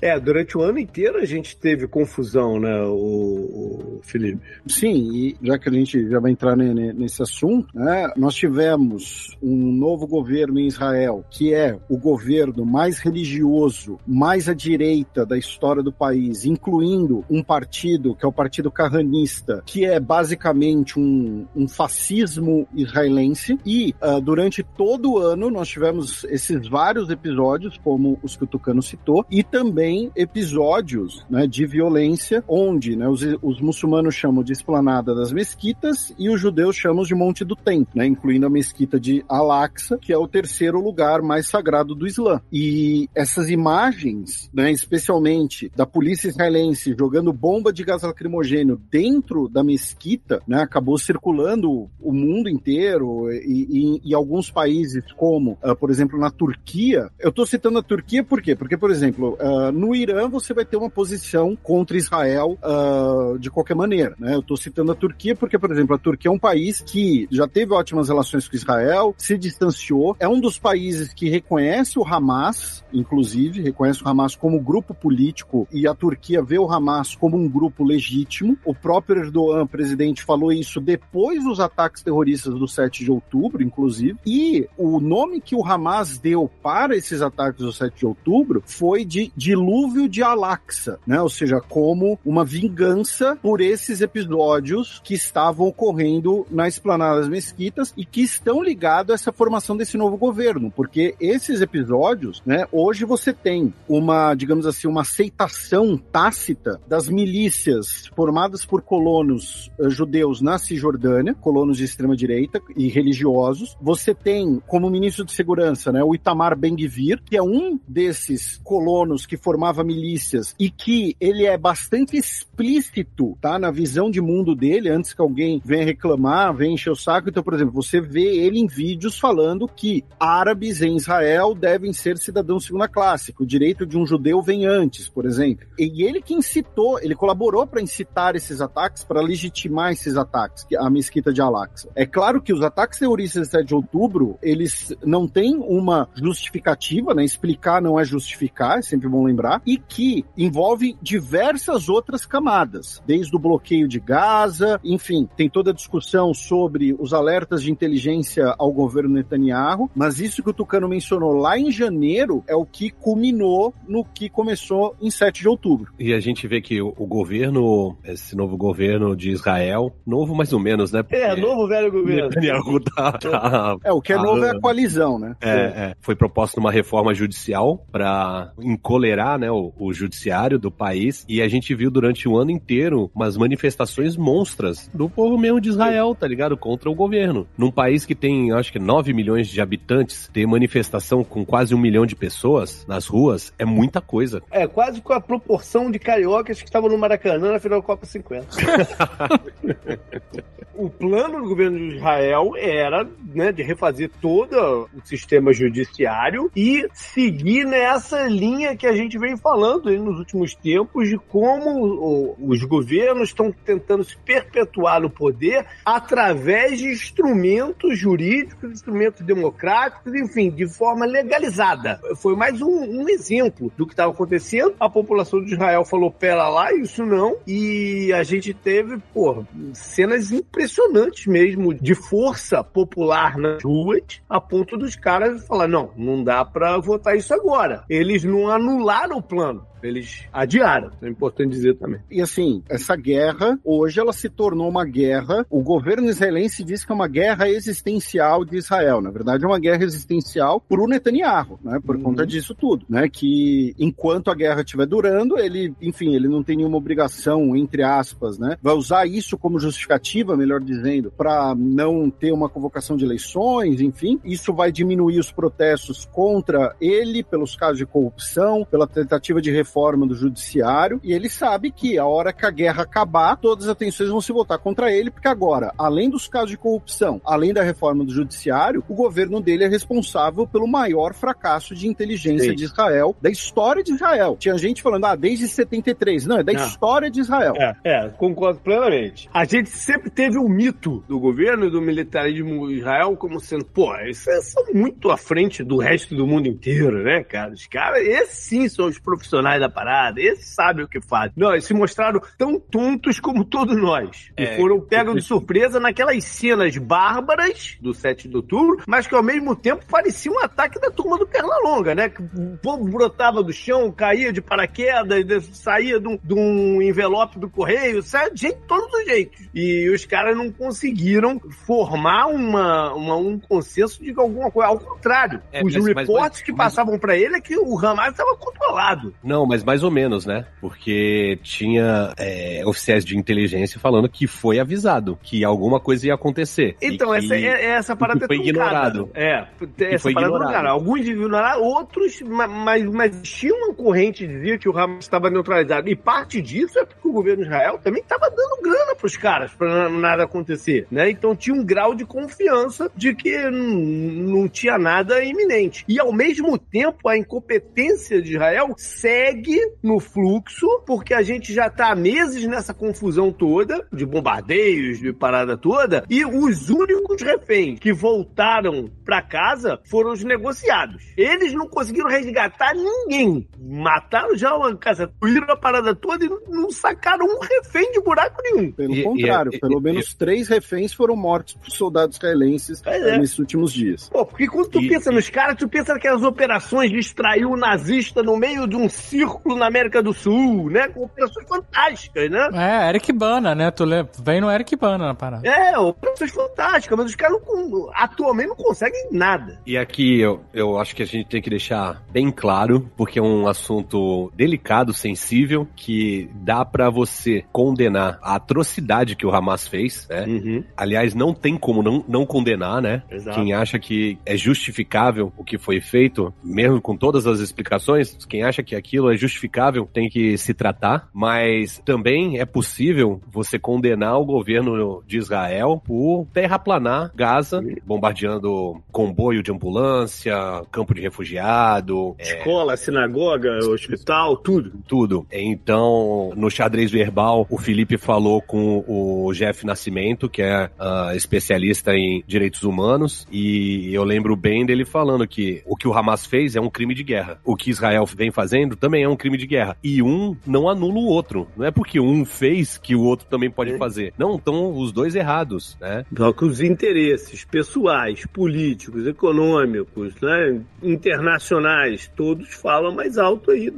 É, 0.00 0.18
durante 0.18 0.56
o 0.56 0.62
ano 0.62 0.78
inteiro 0.78 1.18
a 1.18 1.24
gente 1.24 1.56
teve 1.56 1.86
confusão, 1.86 2.58
né, 2.60 2.82
o, 2.84 3.98
o 3.98 4.00
Felipe? 4.02 4.40
Sim, 4.66 5.10
e 5.12 5.36
já 5.42 5.58
que 5.58 5.68
a 5.68 5.72
gente 5.72 6.08
já 6.08 6.20
vai 6.20 6.32
entrar 6.32 6.56
ne- 6.56 6.74
ne- 6.74 6.92
nesse 6.92 7.22
assunto, 7.22 7.68
né, 7.74 8.10
nós 8.16 8.34
tivemos 8.34 9.36
um 9.42 9.72
novo 9.72 10.06
governo 10.06 10.58
em 10.58 10.66
Israel, 10.66 11.24
que 11.30 11.52
é 11.54 11.78
o 11.88 11.96
governo 11.98 12.64
mais 12.64 12.98
religioso, 12.98 13.98
mais 14.06 14.48
à 14.48 14.54
direita 14.54 15.24
da 15.26 15.36
história 15.36 15.82
do 15.82 15.92
país, 15.92 16.44
incluindo 16.44 17.24
um 17.30 17.42
partido, 17.42 18.14
que 18.14 18.24
é 18.24 18.28
o 18.28 18.32
Partido 18.32 18.70
Carranista, 18.70 19.62
que 19.64 19.84
é 19.84 19.98
basicamente 20.00 20.98
um, 20.98 21.46
um 21.54 21.68
fascismo 21.68 22.66
israelense. 22.74 23.58
E 23.64 23.94
ah, 24.00 24.20
durante 24.20 24.62
todo 24.62 25.12
o 25.12 25.18
ano 25.18 25.50
nós 25.50 25.68
tivemos 25.68 26.03
esses 26.24 26.68
vários 26.68 27.10
episódios, 27.10 27.78
como 27.82 28.18
os 28.22 28.36
que 28.36 28.44
o 28.44 28.46
Tucano 28.46 28.82
citou, 28.82 29.24
e 29.30 29.42
também 29.42 30.10
episódios 30.16 31.24
né, 31.28 31.46
de 31.46 31.66
violência, 31.66 32.42
onde 32.48 32.96
né, 32.96 33.08
os, 33.08 33.22
os 33.42 33.60
muçulmanos 33.60 34.14
chamam 34.14 34.42
de 34.42 34.52
esplanada 34.52 35.14
das 35.14 35.32
mesquitas 35.32 36.14
e 36.18 36.28
os 36.28 36.40
judeus 36.40 36.76
chamam 36.76 37.04
de 37.04 37.14
Monte 37.14 37.44
do 37.44 37.56
Templo, 37.56 37.92
né, 37.94 38.06
incluindo 38.06 38.46
a 38.46 38.50
mesquita 38.50 38.98
de 38.98 39.24
Al-Aqsa, 39.28 39.98
que 39.98 40.12
é 40.12 40.18
o 40.18 40.28
terceiro 40.28 40.80
lugar 40.80 41.22
mais 41.22 41.48
sagrado 41.48 41.94
do 41.94 42.06
Islã. 42.06 42.40
E 42.52 43.08
essas 43.14 43.50
imagens, 43.50 44.50
né, 44.52 44.70
especialmente 44.70 45.70
da 45.74 45.86
polícia 45.86 46.28
israelense 46.28 46.94
jogando 46.98 47.32
bomba 47.32 47.72
de 47.72 47.84
gás 47.84 48.02
lacrimogênio 48.02 48.80
dentro 48.90 49.48
da 49.48 49.62
mesquita, 49.62 50.42
né, 50.46 50.62
acabou 50.62 50.98
circulando 50.98 51.88
o 52.00 52.12
mundo 52.12 52.48
inteiro 52.48 53.30
e, 53.32 54.00
e, 54.04 54.10
e 54.10 54.14
alguns 54.14 54.50
países, 54.50 55.04
como, 55.12 55.58
ah, 55.62 55.74
por 55.74 55.90
exemplo, 55.90 55.93
na 56.18 56.30
Turquia. 56.30 57.08
Eu 57.18 57.30
estou 57.30 57.46
citando 57.46 57.78
a 57.78 57.82
Turquia 57.82 58.22
por 58.22 58.40
quê? 58.40 58.54
Porque, 58.54 58.76
por 58.76 58.90
exemplo, 58.90 59.36
ah, 59.40 59.72
no 59.72 59.94
Irã 59.94 60.28
você 60.28 60.54
vai 60.54 60.64
ter 60.64 60.76
uma 60.76 60.90
posição 60.90 61.56
contra 61.56 61.96
Israel 61.96 62.58
ah, 62.62 63.34
de 63.38 63.50
qualquer 63.50 63.74
maneira. 63.74 64.14
Né? 64.18 64.34
Eu 64.34 64.40
estou 64.40 64.56
citando 64.56 64.92
a 64.92 64.94
Turquia 64.94 65.34
porque, 65.34 65.58
por 65.58 65.70
exemplo, 65.70 65.94
a 65.94 65.98
Turquia 65.98 66.30
é 66.30 66.32
um 66.32 66.38
país 66.38 66.80
que 66.80 67.26
já 67.30 67.46
teve 67.46 67.72
ótimas 67.72 68.08
relações 68.08 68.48
com 68.48 68.56
Israel, 68.56 69.14
se 69.18 69.36
distanciou, 69.36 70.16
é 70.18 70.28
um 70.28 70.40
dos 70.40 70.58
países 70.58 71.12
que 71.12 71.28
reconhece 71.28 71.98
o 71.98 72.04
Hamas, 72.04 72.84
inclusive, 72.92 73.62
reconhece 73.62 74.02
o 74.02 74.08
Hamas 74.08 74.36
como 74.36 74.60
grupo 74.60 74.94
político 74.94 75.66
e 75.72 75.86
a 75.86 75.94
Turquia 75.94 76.42
vê 76.42 76.58
o 76.58 76.70
Hamas 76.70 77.14
como 77.14 77.36
um 77.36 77.48
grupo 77.48 77.84
legítimo. 77.84 78.56
O 78.64 78.74
próprio 78.74 79.24
Erdogan, 79.24 79.66
presidente, 79.66 80.22
falou 80.22 80.52
isso 80.52 80.80
depois 80.80 81.44
dos 81.44 81.60
ataques 81.60 82.02
terroristas 82.02 82.54
do 82.54 82.66
7 82.66 83.04
de 83.04 83.10
outubro, 83.10 83.62
inclusive. 83.62 84.18
E 84.26 84.68
o 84.76 85.00
nome 85.00 85.40
que 85.40 85.54
o 85.54 85.64
Hamas 85.64 85.83
deu 86.18 86.50
para 86.62 86.96
esses 86.96 87.22
ataques 87.22 87.64
do 87.64 87.72
7 87.72 87.98
de 87.98 88.06
outubro 88.06 88.62
foi 88.66 89.04
de 89.04 89.32
dilúvio 89.36 90.08
de 90.08 90.22
Al-Aqsa, 90.22 90.98
né? 91.06 91.20
Ou 91.20 91.28
seja, 91.28 91.60
como 91.60 92.18
uma 92.24 92.44
vingança 92.44 93.36
por 93.40 93.60
esses 93.60 94.00
episódios 94.00 95.00
que 95.04 95.14
estavam 95.14 95.66
ocorrendo 95.66 96.46
na 96.50 96.68
esplanada 96.68 97.20
das 97.20 97.28
mesquitas 97.28 97.92
e 97.96 98.04
que 98.04 98.22
estão 98.22 98.62
ligados 98.62 99.10
a 99.10 99.14
essa 99.14 99.32
formação 99.32 99.76
desse 99.76 99.96
novo 99.96 100.16
governo, 100.16 100.70
porque 100.70 101.14
esses 101.20 101.60
episódios, 101.60 102.42
né, 102.46 102.66
hoje 102.70 103.04
você 103.04 103.32
tem 103.32 103.72
uma, 103.88 104.34
digamos 104.34 104.66
assim, 104.66 104.88
uma 104.88 105.02
aceitação 105.02 105.96
tácita 105.96 106.80
das 106.88 107.08
milícias 107.08 108.10
formadas 108.14 108.64
por 108.64 108.82
colonos 108.82 109.70
eh, 109.78 109.88
judeus 109.88 110.40
na 110.40 110.58
Cisjordânia, 110.58 111.34
colonos 111.34 111.78
de 111.78 111.84
extrema 111.84 112.16
direita 112.16 112.60
e 112.76 112.88
religiosos. 112.88 113.76
Você 113.80 114.14
tem 114.14 114.62
como 114.66 114.90
ministro 114.90 115.24
de 115.24 115.32
segurança, 115.32 115.73
né, 115.92 116.02
o 116.02 116.14
Itamar 116.14 116.56
Ben-Gvir, 116.56 117.22
que 117.24 117.36
é 117.36 117.42
um 117.42 117.78
desses 117.86 118.60
colonos 118.64 119.26
que 119.26 119.36
formava 119.36 119.82
milícias 119.84 120.54
e 120.58 120.70
que 120.70 121.16
ele 121.20 121.44
é 121.46 121.56
bastante 121.56 122.16
explícito, 122.16 123.36
tá, 123.40 123.58
na 123.58 123.70
visão 123.70 124.10
de 124.10 124.20
mundo 124.20 124.54
dele, 124.54 124.88
antes 124.88 125.12
que 125.12 125.20
alguém 125.20 125.60
venha 125.64 125.84
reclamar, 125.84 126.54
venha 126.54 126.74
encher 126.74 126.90
o 126.90 126.96
saco. 126.96 127.28
Então, 127.28 127.42
por 127.42 127.54
exemplo, 127.54 127.72
você 127.72 128.00
vê 128.00 128.36
ele 128.38 128.58
em 128.58 128.66
vídeos 128.66 129.18
falando 129.18 129.68
que 129.68 130.04
árabes 130.18 130.80
em 130.82 130.96
Israel 130.96 131.54
devem 131.54 131.92
ser 131.92 132.18
cidadãos 132.18 132.64
segunda 132.64 132.88
classe, 132.88 133.32
que 133.32 133.42
o 133.42 133.46
direito 133.46 133.86
de 133.86 133.98
um 133.98 134.06
judeu 134.06 134.40
vem 134.42 134.66
antes, 134.66 135.08
por 135.08 135.26
exemplo. 135.26 135.66
E 135.78 136.02
ele 136.02 136.22
que 136.22 136.34
incitou, 136.34 136.98
ele 137.00 137.14
colaborou 137.14 137.66
para 137.66 137.82
incitar 137.82 138.34
esses 138.36 138.60
ataques, 138.60 139.04
para 139.04 139.20
legitimar 139.20 139.92
esses 139.92 140.16
ataques, 140.16 140.64
que- 140.64 140.76
a 140.76 140.88
mesquita 140.88 141.32
de 141.32 141.40
Al-Aqsa. 141.40 141.88
É 141.94 142.06
claro 142.06 142.40
que 142.40 142.52
os 142.52 142.62
ataques 142.62 142.98
terroristas 142.98 143.42
de 143.46 143.50
7 143.50 143.66
de 143.66 143.74
outubro, 143.74 144.38
eles 144.42 144.94
não 145.04 145.26
têm 145.26 145.56
uma 145.68 146.08
justificativa, 146.14 147.14
né? 147.14 147.24
Explicar 147.24 147.80
não 147.80 147.98
é 147.98 148.04
justificar, 148.04 148.78
é 148.78 148.82
sempre 148.82 149.08
bom 149.08 149.24
lembrar, 149.24 149.62
e 149.66 149.76
que 149.78 150.24
envolve 150.36 150.96
diversas 151.02 151.88
outras 151.88 152.24
camadas, 152.26 153.02
desde 153.06 153.34
o 153.34 153.38
bloqueio 153.38 153.88
de 153.88 153.98
Gaza, 154.00 154.80
enfim, 154.84 155.28
tem 155.36 155.48
toda 155.48 155.70
a 155.70 155.74
discussão 155.74 156.32
sobre 156.34 156.94
os 156.98 157.12
alertas 157.12 157.62
de 157.62 157.70
inteligência 157.70 158.54
ao 158.58 158.72
governo 158.72 159.14
Netanyahu, 159.14 159.90
mas 159.94 160.20
isso 160.20 160.42
que 160.42 160.50
o 160.50 160.52
Tucano 160.52 160.88
mencionou 160.88 161.32
lá 161.32 161.58
em 161.58 161.70
janeiro 161.72 162.42
é 162.46 162.54
o 162.54 162.64
que 162.64 162.90
culminou 162.90 163.74
no 163.88 164.04
que 164.04 164.28
começou 164.28 164.94
em 165.00 165.10
7 165.10 165.42
de 165.42 165.48
outubro. 165.48 165.92
E 165.98 166.12
a 166.12 166.20
gente 166.20 166.46
vê 166.46 166.60
que 166.60 166.80
o, 166.80 166.92
o 166.96 167.06
governo, 167.06 167.96
esse 168.04 168.36
novo 168.36 168.56
governo 168.56 169.16
de 169.16 169.30
Israel, 169.30 169.92
novo 170.06 170.34
mais 170.34 170.52
ou 170.52 170.60
menos, 170.60 170.92
né? 170.92 171.02
É, 171.10 171.34
novo 171.36 171.66
velho 171.66 171.90
governo. 171.90 172.28
Netanyahu 172.28 172.80
tá, 172.80 173.12
tá- 173.12 173.76
É, 173.84 173.92
o 173.92 174.00
que 174.00 174.12
é 174.12 174.16
Ah, 174.16 174.22
novo 174.22 174.44
é 174.44 174.50
a 174.50 174.60
coalizão, 174.60 175.18
né? 175.18 175.36
É, 175.40 175.53
é. 175.56 175.94
foi 176.00 176.14
proposta 176.14 176.60
uma 176.60 176.70
reforma 176.70 177.14
judicial 177.14 177.84
para 177.90 178.52
encolerar 178.60 179.38
né, 179.38 179.50
o, 179.50 179.72
o 179.78 179.92
judiciário 179.92 180.58
do 180.58 180.70
país 180.70 181.24
e 181.28 181.42
a 181.42 181.48
gente 181.48 181.74
viu 181.74 181.90
durante 181.90 182.28
o 182.28 182.36
ano 182.36 182.50
inteiro 182.50 183.10
umas 183.14 183.36
manifestações 183.36 184.16
monstras 184.16 184.90
do 184.92 185.08
povo 185.08 185.38
mesmo 185.38 185.60
de 185.60 185.68
Israel, 185.68 186.14
tá 186.14 186.26
ligado? 186.26 186.56
Contra 186.56 186.90
o 186.90 186.94
governo. 186.94 187.46
Num 187.56 187.70
país 187.70 188.04
que 188.04 188.14
tem, 188.14 188.52
acho 188.52 188.72
que 188.72 188.78
9 188.78 189.12
milhões 189.12 189.48
de 189.48 189.60
habitantes, 189.60 190.28
ter 190.32 190.46
manifestação 190.46 191.24
com 191.24 191.44
quase 191.44 191.74
um 191.74 191.78
milhão 191.78 192.06
de 192.06 192.16
pessoas 192.16 192.84
nas 192.86 193.06
ruas 193.06 193.52
é 193.58 193.64
muita 193.64 194.00
coisa. 194.00 194.42
É, 194.50 194.66
quase 194.66 195.00
com 195.00 195.12
a 195.12 195.20
proporção 195.20 195.90
de 195.90 195.98
cariocas 195.98 196.60
que 196.60 196.68
estavam 196.68 196.88
no 196.88 196.98
Maracanã 196.98 197.52
na 197.52 197.58
final 197.58 197.80
da 197.80 197.86
Copa 197.86 198.06
50. 198.06 198.46
o 200.76 200.90
plano 200.90 201.42
do 201.42 201.48
governo 201.48 201.78
de 201.78 201.96
Israel 201.96 202.52
era 202.56 203.06
né, 203.34 203.52
de 203.52 203.62
refazer 203.62 204.10
todo 204.20 204.88
o 204.94 205.06
sistema 205.06 205.43
judiciário 205.52 206.50
e 206.54 206.86
seguir 206.92 207.64
nessa 207.64 208.26
linha 208.26 208.76
que 208.76 208.86
a 208.86 208.94
gente 208.94 209.18
vem 209.18 209.36
falando 209.36 209.90
nos 209.98 210.18
últimos 210.18 210.54
tempos 210.54 211.08
de 211.08 211.18
como 211.18 212.36
os 212.38 212.62
governos 212.64 213.28
estão 213.28 213.52
tentando 213.52 214.04
se 214.04 214.16
perpetuar 214.18 215.00
no 215.00 215.10
poder 215.10 215.66
através 215.84 216.78
de 216.78 216.86
instrumentos 216.86 217.98
jurídicos, 217.98 218.70
instrumentos 218.70 219.22
democráticos, 219.22 220.14
enfim, 220.14 220.50
de 220.50 220.66
forma 220.66 221.04
legalizada. 221.04 222.00
Foi 222.16 222.36
mais 222.36 222.60
um, 222.60 223.02
um 223.02 223.08
exemplo 223.08 223.72
do 223.76 223.86
que 223.86 223.92
estava 223.92 224.12
acontecendo. 224.12 224.74
A 224.78 224.88
população 224.88 225.42
de 225.42 225.52
Israel 225.54 225.84
falou: 225.84 226.10
pera 226.10 226.48
lá, 226.48 226.72
isso 226.72 227.04
não. 227.04 227.36
E 227.46 228.12
a 228.12 228.22
gente 228.22 228.52
teve, 228.54 228.98
pô, 229.12 229.44
cenas 229.72 230.30
impressionantes 230.30 231.26
mesmo 231.26 231.74
de 231.74 231.94
força 231.94 232.62
popular 232.62 233.36
nas 233.36 233.62
ruas, 233.62 234.20
a 234.28 234.40
ponto 234.40 234.76
dos 234.76 234.96
caras 234.96 235.33
falar: 235.38 235.68
não, 235.68 235.90
não 235.96 236.22
dá 236.22 236.44
pra 236.44 236.78
votar 236.78 237.16
isso 237.16 237.32
agora. 237.34 237.84
Eles 237.88 238.24
não 238.24 238.48
anularam 238.48 239.18
o 239.18 239.22
plano. 239.22 239.66
Eles 239.82 240.24
adiaram, 240.32 240.92
é 241.02 241.08
importante 241.10 241.50
dizer 241.50 241.74
também. 241.76 242.00
E 242.10 242.22
assim, 242.22 242.62
essa 242.70 242.96
guerra, 242.96 243.58
hoje 243.62 244.00
ela 244.00 244.14
se 244.14 244.30
tornou 244.30 244.66
uma 244.66 244.82
guerra. 244.82 245.44
O 245.50 245.62
governo 245.62 246.08
israelense 246.08 246.64
diz 246.64 246.82
que 246.82 246.90
é 246.90 246.94
uma 246.94 247.06
guerra 247.06 247.50
existencial 247.50 248.46
de 248.46 248.56
Israel. 248.56 249.02
Na 249.02 249.10
verdade, 249.10 249.44
é 249.44 249.46
uma 249.46 249.58
guerra 249.58 249.84
existencial 249.84 250.58
por 250.58 250.80
o 250.80 250.86
Netanyahu, 250.86 251.58
né? 251.62 251.78
Por 251.84 251.96
Uhum. 251.96 252.02
conta 252.02 252.26
disso 252.26 252.54
tudo, 252.54 252.86
né? 252.88 253.10
Que 253.10 253.74
enquanto 253.78 254.30
a 254.30 254.34
guerra 254.34 254.62
estiver 254.62 254.86
durando, 254.86 255.38
ele, 255.38 255.74
enfim, 255.82 256.14
ele 256.14 256.28
não 256.28 256.42
tem 256.42 256.56
nenhuma 256.56 256.78
obrigação, 256.78 257.54
entre 257.54 257.82
aspas, 257.82 258.38
né? 258.38 258.56
Vai 258.62 258.74
usar 258.74 259.06
isso 259.06 259.36
como 259.36 259.58
justificativa, 259.60 260.34
melhor 260.34 260.60
dizendo, 260.60 261.10
para 261.14 261.54
não 261.54 262.08
ter 262.08 262.32
uma 262.32 262.48
convocação 262.48 262.96
de 262.96 263.04
eleições, 263.04 263.82
enfim. 263.82 264.18
Isso 264.24 264.54
vai 264.54 264.72
diminuir 264.72 265.13
os 265.18 265.30
protestos 265.32 266.04
contra 266.04 266.74
ele 266.80 267.22
pelos 267.22 267.56
casos 267.56 267.78
de 267.78 267.86
corrupção, 267.86 268.66
pela 268.70 268.86
tentativa 268.86 269.40
de 269.40 269.50
reforma 269.50 270.06
do 270.06 270.14
judiciário, 270.14 271.00
e 271.02 271.12
ele 271.12 271.28
sabe 271.28 271.70
que 271.70 271.98
a 271.98 272.06
hora 272.06 272.32
que 272.32 272.46
a 272.46 272.50
guerra 272.50 272.82
acabar, 272.82 273.36
todas 273.36 273.64
as 273.64 273.70
atenções 273.70 274.10
vão 274.10 274.20
se 274.20 274.32
voltar 274.32 274.58
contra 274.58 274.92
ele, 274.92 275.10
porque 275.10 275.28
agora, 275.28 275.72
além 275.78 276.10
dos 276.10 276.28
casos 276.28 276.50
de 276.50 276.56
corrupção, 276.56 277.20
além 277.24 277.52
da 277.52 277.62
reforma 277.62 278.04
do 278.04 278.12
judiciário, 278.12 278.82
o 278.88 278.94
governo 278.94 279.40
dele 279.40 279.64
é 279.64 279.68
responsável 279.68 280.46
pelo 280.46 280.66
maior 280.66 281.14
fracasso 281.14 281.74
de 281.74 281.88
inteligência 281.88 282.50
Sim. 282.50 282.56
de 282.56 282.64
Israel, 282.64 283.16
da 283.20 283.30
história 283.30 283.82
de 283.82 283.92
Israel. 283.92 284.36
Tinha 284.38 284.56
gente 284.58 284.82
falando, 284.82 285.04
ah, 285.06 285.14
desde 285.14 285.48
73. 285.48 286.26
Não, 286.26 286.38
é 286.38 286.42
da 286.42 286.52
Não. 286.52 286.66
história 286.66 287.10
de 287.10 287.20
Israel. 287.20 287.54
É, 287.56 287.74
é, 287.84 288.08
concordo 288.08 288.60
plenamente. 288.60 289.28
A 289.32 289.44
gente 289.44 289.70
sempre 289.70 290.10
teve 290.10 290.38
o 290.38 290.48
mito 290.48 291.02
do 291.08 291.18
governo 291.18 291.66
e 291.66 291.70
do 291.70 291.80
militarismo 291.80 292.68
de 292.68 292.78
Israel 292.78 293.16
como 293.16 293.40
sendo, 293.40 293.64
pô, 293.64 293.94
esses 293.98 294.52
são 294.52 294.64
muito 294.72 295.03
à 295.10 295.16
frente 295.16 295.62
do 295.62 295.78
resto 295.78 296.14
do 296.14 296.26
mundo 296.26 296.46
inteiro, 296.48 297.02
né, 297.02 297.22
cara? 297.22 297.52
Os 297.52 297.66
caras, 297.66 298.06
esses 298.06 298.38
sim 298.38 298.68
são 298.68 298.86
os 298.86 298.98
profissionais 298.98 299.60
da 299.60 299.68
parada, 299.68 300.20
esses 300.20 300.46
sabem 300.54 300.84
o 300.84 300.88
que 300.88 301.00
fazem. 301.00 301.32
Não, 301.36 301.52
eles 301.52 301.64
se 301.64 301.74
mostraram 301.74 302.20
tão 302.38 302.58
tontos 302.58 303.18
como 303.20 303.44
todos 303.44 303.76
nós. 303.76 304.30
E 304.38 304.42
É, 304.44 304.56
foram 304.56 304.80
pegos 304.80 305.14
de 305.16 305.22
surpresa 305.22 305.78
naquelas 305.80 306.22
cenas 306.24 306.76
bárbaras 306.76 307.76
do 307.80 307.92
7 307.94 308.28
de 308.28 308.36
outubro, 308.36 308.82
mas 308.86 309.06
que 309.06 309.14
ao 309.14 309.22
mesmo 309.22 309.54
tempo 309.54 309.84
parecia 309.90 310.30
um 310.32 310.38
ataque 310.40 310.80
da 310.80 310.90
turma 310.90 311.18
do 311.18 311.26
Pernalonga, 311.26 311.94
né? 311.94 312.08
Que 312.08 312.22
o 312.22 312.58
povo 312.62 312.84
brotava 312.84 313.42
do 313.42 313.52
chão, 313.52 313.90
caía 313.92 314.32
de 314.32 314.40
paraquedas, 314.40 315.44
saía 315.52 316.00
de 316.00 316.08
um, 316.08 316.18
de 316.22 316.34
um 316.34 316.82
envelope 316.82 317.38
do 317.38 317.48
correio, 317.48 318.02
saia 318.02 318.30
de 318.30 318.40
jeito, 318.42 318.58
todos 318.66 318.92
os 318.92 319.04
jeitos. 319.04 319.48
E 319.54 319.88
os 319.90 320.04
caras 320.04 320.36
não 320.36 320.50
conseguiram 320.50 321.40
formar 321.66 322.26
uma, 322.26 322.92
uma- 322.94 323.16
um 323.16 323.38
consenso 323.38 324.02
de 324.02 324.12
alguma 324.18 324.50
coisa. 324.50 324.80
Contrário, 324.94 325.40
É, 325.52 325.62
os 325.62 325.74
mas- 325.74 325.84
reportes 325.86 326.40
mas- 326.40 326.42
que 326.42 326.52
mas- 326.52 326.58
passavam 326.74 326.98
pra 326.98 327.16
ele 327.16 327.36
é 327.36 327.40
que 327.40 327.56
o 327.56 327.78
Hamas 327.78 328.08
estava 328.08 328.36
controlado. 328.36 329.14
Não, 329.22 329.46
mas 329.46 329.62
mais 329.64 329.82
ou 329.82 329.90
menos, 329.90 330.24
né? 330.26 330.46
Porque 330.60 331.38
tinha 331.42 332.12
é, 332.16 332.62
oficiais 332.66 333.04
de 333.04 333.16
inteligência 333.18 333.78
falando 333.80 334.08
que 334.08 334.26
foi 334.26 334.58
avisado 334.58 335.18
que 335.22 335.44
alguma 335.44 335.80
coisa 335.80 336.06
ia 336.06 336.14
acontecer. 336.14 336.76
E 336.80 336.88
Então, 336.88 337.10
que- 337.10 337.16
essa, 337.18 337.36
é, 337.36 337.64
essa 337.72 337.96
parada 337.96 338.20
que 338.20 338.26
foi 338.26 338.36
é 338.36 338.52
truncada. 338.52 338.88
ignorado. 338.88 339.10
É, 339.14 339.46
essa 339.94 340.02
foi 340.02 340.14
parada 340.14 340.32
é 340.32 340.36
ignorado. 340.36 340.66
Alguns 340.68 341.00
ignoraram, 341.06 341.62
outros, 341.62 342.20
ma- 342.22 342.46
mas, 342.46 342.84
mas 342.84 343.20
tinha 343.22 343.54
uma 343.54 343.74
corrente 343.74 344.26
que 344.26 344.32
dizia 344.32 344.58
que 344.58 344.68
o 344.68 344.76
Hamas 344.78 345.04
estava 345.04 345.28
neutralizado. 345.30 345.88
E 345.88 345.96
parte 345.96 346.40
disso 346.40 346.78
é 346.78 346.84
porque 346.84 347.08
o 347.08 347.12
governo 347.12 347.42
de 347.42 347.48
Israel 347.48 347.78
também 347.82 348.02
estava 348.02 348.28
dando 348.30 348.62
grana 348.62 348.94
pros 348.96 349.16
caras 349.16 349.52
pra 349.52 349.88
nada 349.88 350.24
acontecer, 350.24 350.86
né? 350.90 351.10
Então 351.10 351.34
tinha 351.36 351.54
um 351.54 351.64
grau 351.64 351.94
de 351.94 352.04
confiança 352.04 352.90
de 352.96 353.14
que 353.14 353.36
não, 353.50 354.40
não 354.40 354.48
tinha 354.48 354.78
nada 354.84 355.24
iminente. 355.24 355.84
E 355.88 355.98
ao 355.98 356.12
mesmo 356.12 356.58
tempo, 356.58 357.08
a 357.08 357.16
incompetência 357.16 358.20
de 358.22 358.34
Israel 358.34 358.74
segue 358.76 359.58
no 359.82 359.98
fluxo, 359.98 360.66
porque 360.86 361.14
a 361.14 361.22
gente 361.22 361.52
já 361.52 361.68
tá 361.70 361.90
há 361.90 361.96
meses 361.96 362.44
nessa 362.46 362.74
confusão 362.74 363.32
toda, 363.32 363.86
de 363.92 364.04
bombardeios, 364.04 364.98
de 365.00 365.12
parada 365.12 365.56
toda, 365.56 366.04
e 366.08 366.24
os 366.24 366.68
únicos 366.68 367.20
reféns 367.22 367.78
que 367.78 367.92
voltaram 367.92 368.90
pra 369.04 369.22
casa 369.22 369.80
foram 369.88 370.12
os 370.12 370.22
negociados. 370.22 371.02
Eles 371.16 371.52
não 371.54 371.66
conseguiram 371.66 372.08
resgatar 372.10 372.74
ninguém. 372.74 373.48
Mataram 373.58 374.36
já 374.36 374.54
uma 374.54 374.76
casa, 374.76 375.06
destruíram 375.06 375.50
a 375.52 375.56
parada 375.56 375.94
toda 375.94 376.24
e 376.24 376.28
não, 376.48 376.70
sacaram 376.70 377.24
um 377.26 377.38
refém 377.40 377.90
de 377.92 378.00
buraco 378.00 378.40
nenhum. 378.42 378.70
Pelo 378.72 378.94
E- 378.94 379.02
contrário, 379.02 379.50
e- 379.54 379.58
pelo 379.58 379.78
e- 379.78 379.82
menos 379.82 380.12
três 380.14 380.48
reféns 380.48 380.92
foram 380.92 381.16
mortos 381.16 381.54
por 381.54 381.70
soldados 381.70 382.16
israelenses 382.16 382.82
é. 382.84 383.18
nesses 383.18 383.38
últimos 383.38 383.72
dias. 383.72 384.08
Pô, 384.10 384.26
porque 384.26 384.46
quando 384.46 384.70
tu 384.74 384.82
E- 384.82 384.88
pensa 384.88 385.10
nos 385.10 385.30
caras, 385.30 385.56
tu 385.56 385.68
pensa 385.68 385.94
naquelas 385.94 386.22
operações 386.22 386.90
de 386.90 386.98
extrair 386.98 387.46
o 387.46 387.56
nazista 387.56 388.22
no 388.22 388.36
meio 388.36 388.66
de 388.66 388.76
um 388.76 388.88
círculo 388.88 389.56
na 389.56 389.66
América 389.66 390.02
do 390.02 390.12
Sul, 390.12 390.68
né? 390.70 390.88
Com 390.88 391.04
operações 391.04 391.46
fantásticas, 391.48 392.30
né? 392.30 392.48
É, 392.52 392.88
Eric 392.90 393.12
Bana, 393.12 393.54
né? 393.54 393.70
Tu 393.70 393.84
lê, 393.84 394.04
vem 394.22 394.40
no 394.40 394.50
Eric 394.50 394.76
Bana 394.76 395.06
na 395.06 395.14
parada. 395.14 395.46
É, 395.48 395.78
operações 395.78 396.32
fantásticas, 396.32 396.98
mas 396.98 397.06
os 397.06 397.14
caras 397.16 397.38
não- 397.46 397.90
atualmente 397.94 398.48
não 398.48 398.56
conseguem 398.56 399.08
nada. 399.12 399.60
E 399.66 399.78
aqui 399.78 400.20
eu, 400.20 400.42
eu 400.52 400.78
acho 400.78 400.94
que 400.96 401.02
a 401.02 401.06
gente 401.06 401.28
tem 401.28 401.40
que 401.40 401.50
deixar 401.50 402.02
bem 402.10 402.30
claro, 402.30 402.90
porque 402.96 403.18
é 403.18 403.22
um 403.22 403.46
assunto 403.46 404.30
delicado, 404.34 404.92
sensível, 404.92 405.66
que 405.76 406.28
dá 406.34 406.64
pra 406.64 406.90
você 406.90 407.44
condenar 407.52 408.18
a 408.22 408.34
atrocidade 408.34 409.14
que 409.16 409.26
o 409.26 409.34
Hamas 409.34 409.68
fez, 409.68 410.06
né? 410.08 410.64
Aliás, 410.76 411.14
não 411.14 411.32
tem 411.32 411.56
como 411.56 411.82
não, 411.82 412.04
não 412.08 412.26
condenar, 412.26 412.82
né? 412.82 413.02
Exato. 413.10 413.38
Quem 413.38 413.52
acha 413.52 413.78
que 413.78 414.18
é 414.26 414.36
justificável 414.64 415.32
o 415.36 415.44
que 415.44 415.58
foi 415.58 415.80
feito, 415.80 416.32
mesmo 416.42 416.80
com 416.80 416.96
todas 416.96 417.26
as 417.26 417.40
explicações, 417.40 418.16
quem 418.26 418.42
acha 418.42 418.62
que 418.62 418.74
aquilo 418.74 419.12
é 419.12 419.16
justificável 419.16 419.88
tem 419.92 420.08
que 420.08 420.38
se 420.38 420.54
tratar, 420.54 421.08
mas 421.12 421.82
também 421.84 422.38
é 422.40 422.46
possível 422.46 423.20
você 423.30 423.58
condenar 423.58 424.18
o 424.18 424.24
governo 424.24 425.02
de 425.06 425.18
Israel 425.18 425.82
por 425.84 426.26
terraplanar 426.32 427.12
Gaza, 427.14 427.60
bombardeando 427.84 428.82
comboio 428.90 429.42
de 429.42 429.52
ambulância, 429.52 430.34
campo 430.72 430.94
de 430.94 431.02
refugiado, 431.02 432.14
é, 432.18 432.38
Escola, 432.38 432.76
sinagoga, 432.76 433.58
hospital, 433.58 434.36
tudo. 434.36 434.72
tudo. 434.86 435.26
Então, 435.30 436.32
no 436.36 436.50
xadrez 436.50 436.90
verbal, 436.90 437.46
o 437.50 437.58
Felipe 437.58 437.98
falou 437.98 438.40
com 438.40 438.84
o 438.86 439.32
Jeff 439.32 439.66
Nascimento, 439.66 440.28
que 440.28 440.42
é 440.42 440.70
ah, 440.78 441.12
especialista 441.14 441.92
em 441.94 442.22
direitos 442.26 442.62
humanos, 442.62 443.26
e 443.30 443.92
eu 443.92 444.04
lembro 444.04 444.36
bem 444.36 444.53
dele 444.66 444.84
falando 444.84 445.26
que 445.26 445.62
o 445.64 445.74
que 445.74 445.88
o 445.88 445.94
Hamas 445.96 446.26
fez 446.26 446.54
é 446.54 446.60
um 446.60 446.68
crime 446.68 446.94
de 446.94 447.02
guerra. 447.02 447.40
O 447.42 447.56
que 447.56 447.70
Israel 447.70 448.04
vem 448.04 448.30
fazendo 448.30 448.76
também 448.76 449.04
é 449.04 449.08
um 449.08 449.16
crime 449.16 449.38
de 449.38 449.46
guerra. 449.46 449.74
E 449.82 450.02
um 450.02 450.36
não 450.46 450.68
anula 450.68 450.98
o 450.98 451.06
outro. 451.06 451.48
Não 451.56 451.64
é 451.64 451.70
porque 451.70 451.98
um 451.98 452.26
fez 452.26 452.76
que 452.76 452.94
o 452.94 453.00
outro 453.00 453.26
também 453.26 453.50
pode 453.50 453.72
É. 453.72 453.78
fazer. 453.78 454.12
Não, 454.18 454.36
estão 454.36 454.76
os 454.76 454.92
dois 454.92 455.14
errados, 455.14 455.78
né? 455.80 456.04
Só 456.14 456.30
que 456.34 456.44
os 456.44 456.60
interesses 456.60 457.42
pessoais, 457.46 458.26
políticos, 458.26 459.06
econômicos, 459.06 460.12
né, 460.20 460.60
internacionais, 460.82 462.10
todos 462.16 462.52
falam 462.54 462.94
mais 462.94 463.16
alto 463.16 463.50
aí 463.50 463.70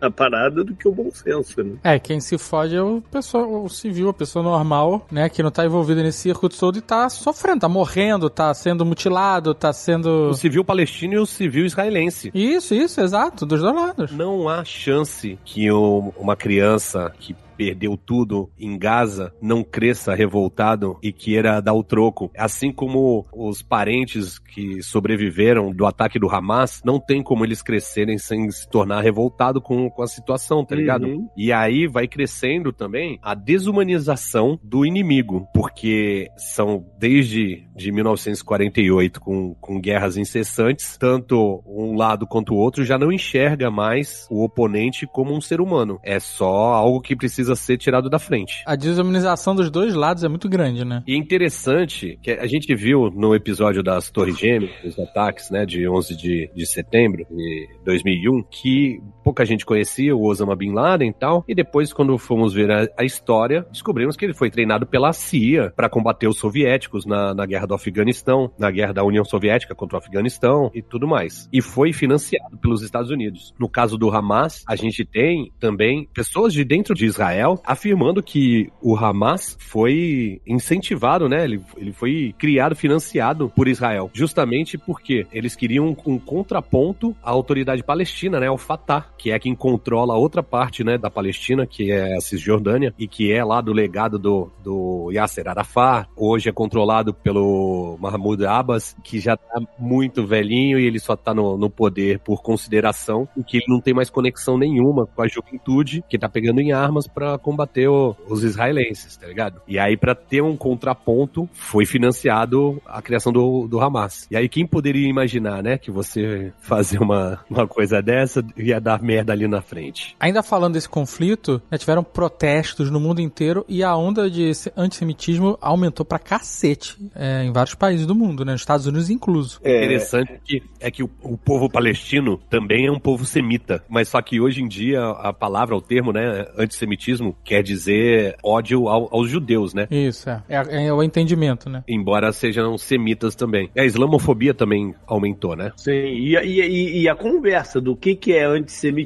da 0.00 0.10
parada 0.10 0.64
do 0.64 0.74
que 0.74 0.86
o 0.88 0.92
bom 0.92 1.10
senso, 1.10 1.62
né? 1.62 1.76
É, 1.82 1.98
quem 1.98 2.20
se 2.20 2.38
fode 2.38 2.76
é 2.76 2.82
o 2.82 3.02
pessoa, 3.10 3.46
o 3.46 3.68
civil, 3.68 4.08
a 4.08 4.14
pessoa 4.14 4.42
normal, 4.42 5.06
né? 5.10 5.28
Que 5.28 5.42
não 5.42 5.50
tá 5.50 5.64
envolvida 5.64 6.02
nesse 6.02 6.20
circuito 6.20 6.58
todo 6.58 6.78
e 6.78 6.80
tá 6.80 7.08
sofrendo, 7.08 7.60
tá 7.60 7.68
morrendo, 7.68 8.30
tá 8.30 8.52
sendo 8.54 8.84
mutilado, 8.84 9.54
tá 9.54 9.72
sendo. 9.72 9.99
O 10.08 10.34
civil 10.34 10.64
palestino 10.64 11.14
e 11.14 11.18
o 11.18 11.26
civil 11.26 11.64
israelense. 11.66 12.30
Isso, 12.34 12.74
isso, 12.74 13.00
exato, 13.00 13.44
dos 13.44 13.60
dois 13.60 13.74
lados. 13.74 14.12
Não 14.12 14.48
há 14.48 14.64
chance 14.64 15.38
que 15.44 15.70
uma 15.70 16.36
criança 16.36 17.12
que 17.18 17.34
perdeu 17.60 17.94
tudo 17.94 18.50
em 18.58 18.78
Gaza 18.78 19.34
não 19.42 19.62
cresça 19.62 20.14
revoltado 20.14 20.96
e 21.02 21.12
queira 21.12 21.60
dar 21.60 21.74
o 21.74 21.84
troco. 21.84 22.30
Assim 22.34 22.72
como 22.72 23.26
os 23.34 23.60
parentes 23.60 24.38
que 24.38 24.82
sobreviveram 24.82 25.70
do 25.70 25.84
ataque 25.84 26.18
do 26.18 26.30
Hamas, 26.30 26.80
não 26.82 26.98
tem 26.98 27.22
como 27.22 27.44
eles 27.44 27.60
crescerem 27.60 28.16
sem 28.16 28.50
se 28.50 28.66
tornar 28.66 29.02
revoltado 29.02 29.60
com, 29.60 29.90
com 29.90 30.02
a 30.02 30.06
situação, 30.06 30.64
tá 30.64 30.74
ligado? 30.74 31.04
Uhum. 31.04 31.28
E 31.36 31.52
aí 31.52 31.86
vai 31.86 32.08
crescendo 32.08 32.72
também 32.72 33.18
a 33.22 33.34
desumanização 33.34 34.58
do 34.62 34.86
inimigo, 34.86 35.46
porque 35.52 36.30
são 36.38 36.86
desde 36.98 37.68
de 37.76 37.92
1948 37.92 39.20
com, 39.20 39.54
com 39.54 39.78
guerras 39.78 40.16
incessantes, 40.16 40.96
tanto 40.98 41.62
um 41.66 41.94
lado 41.94 42.26
quanto 42.26 42.54
o 42.54 42.56
outro 42.56 42.84
já 42.84 42.96
não 42.96 43.12
enxerga 43.12 43.70
mais 43.70 44.26
o 44.30 44.42
oponente 44.42 45.06
como 45.06 45.34
um 45.34 45.42
ser 45.42 45.60
humano. 45.60 46.00
É 46.02 46.18
só 46.18 46.72
algo 46.72 47.02
que 47.02 47.14
precisa 47.14 47.49
precisa 47.50 47.54
ser 47.56 47.78
tirado 47.78 48.08
da 48.08 48.18
frente. 48.18 48.62
A 48.66 48.76
desumanização 48.76 49.54
dos 49.54 49.70
dois 49.70 49.94
lados 49.94 50.24
é 50.24 50.28
muito 50.28 50.48
grande, 50.48 50.84
né? 50.84 51.02
E 51.06 51.14
é 51.14 51.16
interessante 51.16 52.18
que 52.22 52.30
a 52.30 52.46
gente 52.46 52.74
viu 52.74 53.10
no 53.10 53.34
episódio 53.34 53.82
das 53.82 54.10
Torres 54.10 54.38
Gêmeas, 54.38 54.72
os 54.84 54.98
ataques, 54.98 55.50
né, 55.50 55.64
de 55.66 55.88
11 55.88 56.16
de, 56.16 56.50
de 56.54 56.66
setembro 56.66 57.26
de 57.30 57.68
2001, 57.84 58.42
que 58.50 59.00
pouca 59.30 59.46
gente 59.46 59.64
conhecia 59.64 60.16
o 60.16 60.24
Osama 60.24 60.56
Bin 60.56 60.72
Laden 60.72 61.10
e 61.10 61.12
tal, 61.12 61.44
e 61.46 61.54
depois 61.54 61.92
quando 61.92 62.18
fomos 62.18 62.52
ver 62.52 62.68
a, 62.68 62.88
a 62.98 63.04
história, 63.04 63.64
descobrimos 63.70 64.16
que 64.16 64.24
ele 64.24 64.34
foi 64.34 64.50
treinado 64.50 64.84
pela 64.84 65.12
CIA 65.12 65.72
para 65.76 65.88
combater 65.88 66.26
os 66.26 66.36
soviéticos 66.36 67.06
na, 67.06 67.32
na 67.32 67.46
guerra 67.46 67.64
do 67.64 67.74
Afeganistão, 67.74 68.50
na 68.58 68.72
guerra 68.72 68.92
da 68.92 69.04
União 69.04 69.24
Soviética 69.24 69.72
contra 69.72 69.96
o 69.96 70.00
Afeganistão 70.00 70.68
e 70.74 70.82
tudo 70.82 71.06
mais. 71.06 71.48
E 71.52 71.62
foi 71.62 71.92
financiado 71.92 72.58
pelos 72.58 72.82
Estados 72.82 73.08
Unidos. 73.08 73.54
No 73.56 73.68
caso 73.68 73.96
do 73.96 74.10
Hamas, 74.10 74.64
a 74.66 74.74
gente 74.74 75.04
tem 75.04 75.52
também 75.60 76.08
pessoas 76.12 76.52
de 76.52 76.64
dentro 76.64 76.92
de 76.92 77.06
Israel 77.06 77.60
afirmando 77.64 78.20
que 78.20 78.68
o 78.82 78.96
Hamas 78.96 79.56
foi 79.60 80.40
incentivado, 80.44 81.28
né? 81.28 81.44
Ele, 81.44 81.60
ele 81.76 81.92
foi 81.92 82.34
criado, 82.36 82.74
financiado 82.74 83.48
por 83.54 83.68
Israel, 83.68 84.10
justamente 84.12 84.76
porque 84.76 85.24
eles 85.30 85.54
queriam 85.54 85.96
um, 86.04 86.18
contraponto 86.18 87.14
à 87.22 87.30
autoridade 87.30 87.84
palestina, 87.84 88.40
né? 88.40 88.48
Ao 88.48 88.58
Fatah, 88.58 89.06
que 89.20 89.30
é 89.30 89.38
quem 89.38 89.54
controla 89.54 90.16
outra 90.16 90.42
parte, 90.42 90.82
né, 90.82 90.96
da 90.96 91.10
Palestina, 91.10 91.66
que 91.66 91.92
é 91.92 92.16
a 92.16 92.20
Cisjordânia, 92.20 92.94
e 92.98 93.06
que 93.06 93.30
é 93.30 93.44
lá 93.44 93.60
do 93.60 93.70
legado 93.70 94.18
do, 94.18 94.50
do 94.64 95.10
Yasser 95.12 95.46
Arafat. 95.46 96.08
Hoje 96.16 96.48
é 96.48 96.52
controlado 96.52 97.12
pelo 97.12 97.98
Mahmoud 98.00 98.46
Abbas, 98.46 98.96
que 99.04 99.20
já 99.20 99.36
tá 99.36 99.60
muito 99.78 100.26
velhinho 100.26 100.78
e 100.78 100.86
ele 100.86 100.98
só 100.98 101.14
tá 101.16 101.34
no, 101.34 101.58
no 101.58 101.68
poder 101.68 102.18
por 102.20 102.42
consideração, 102.42 103.28
e 103.36 103.44
que 103.44 103.58
ele 103.58 103.66
não 103.68 103.78
tem 103.78 103.92
mais 103.92 104.08
conexão 104.08 104.56
nenhuma 104.56 105.06
com 105.06 105.20
a 105.20 105.28
juventude 105.28 106.02
que 106.08 106.18
tá 106.18 106.28
pegando 106.28 106.60
em 106.60 106.72
armas 106.72 107.06
para 107.06 107.36
combater 107.36 107.88
o, 107.88 108.16
os 108.26 108.42
israelenses, 108.42 109.18
tá 109.18 109.26
ligado? 109.26 109.60
E 109.68 109.78
aí, 109.78 109.98
para 109.98 110.14
ter 110.14 110.42
um 110.42 110.56
contraponto, 110.56 111.46
foi 111.52 111.84
financiado 111.84 112.80
a 112.86 113.02
criação 113.02 113.30
do, 113.32 113.68
do 113.68 113.80
Hamas. 113.80 114.26
E 114.30 114.36
aí, 114.36 114.48
quem 114.48 114.66
poderia 114.66 115.06
imaginar, 115.06 115.62
né, 115.62 115.76
que 115.76 115.90
você 115.90 116.54
fazer 116.60 117.02
uma, 117.02 117.40
uma 117.50 117.66
coisa 117.66 118.00
dessa 118.00 118.42
ia 118.56 118.80
dar 118.80 119.02
merda 119.10 119.32
ali 119.32 119.48
na 119.48 119.60
frente? 119.60 120.14
Ainda 120.20 120.40
falando 120.42 120.74
desse 120.74 120.88
conflito, 120.88 121.60
né, 121.70 121.76
tiveram 121.76 122.04
protestos 122.04 122.90
no 122.90 123.00
mundo 123.00 123.20
inteiro 123.20 123.64
e 123.68 123.82
a 123.82 123.96
onda 123.96 124.30
de 124.30 124.52
antissemitismo 124.76 125.58
aumentou 125.60 126.04
pra 126.06 126.18
cacete 126.18 126.96
é, 127.14 127.42
em 127.44 127.52
vários 127.52 127.74
países 127.74 128.06
do 128.06 128.14
mundo, 128.14 128.44
né? 128.44 128.52
Nos 128.52 128.60
Estados 128.62 128.86
Unidos 128.86 129.10
incluso. 129.10 129.60
É 129.64 129.76
interessante 129.84 130.32
que, 130.44 130.62
é 130.78 130.90
que 130.90 131.02
o, 131.02 131.10
o 131.22 131.36
povo 131.36 131.68
palestino 131.68 132.38
também 132.48 132.86
é 132.86 132.92
um 132.92 133.00
povo 133.00 133.24
semita, 133.24 133.82
mas 133.88 134.08
só 134.08 134.22
que 134.22 134.40
hoje 134.40 134.62
em 134.62 134.68
dia 134.68 135.02
a 135.04 135.32
palavra, 135.32 135.74
o 135.76 135.80
termo, 135.80 136.12
né, 136.12 136.46
antissemitismo, 136.56 137.36
quer 137.44 137.62
dizer 137.62 138.36
ódio 138.44 138.88
ao- 138.88 139.08
aos 139.12 139.28
judeus, 139.28 139.74
né? 139.74 139.88
Isso, 139.90 140.30
é. 140.30 140.42
É, 140.48 140.86
é 140.86 140.92
o 140.92 141.02
entendimento, 141.02 141.68
né? 141.68 141.82
Embora 141.88 142.32
sejam 142.32 142.78
semitas 142.78 143.34
também. 143.34 143.70
A 143.76 143.84
islamofobia 143.84 144.54
também 144.54 144.94
aumentou, 145.06 145.56
né? 145.56 145.72
Sim, 145.76 145.90
e, 145.90 146.36
a- 146.36 146.44
e, 146.44 146.60
e- 146.60 147.02
e 147.02 147.08
a 147.08 147.14
conversa 147.16 147.80
do 147.80 147.96
que, 147.96 148.14
que 148.14 148.32
é 148.32 148.44
antissemitismo 148.44 148.99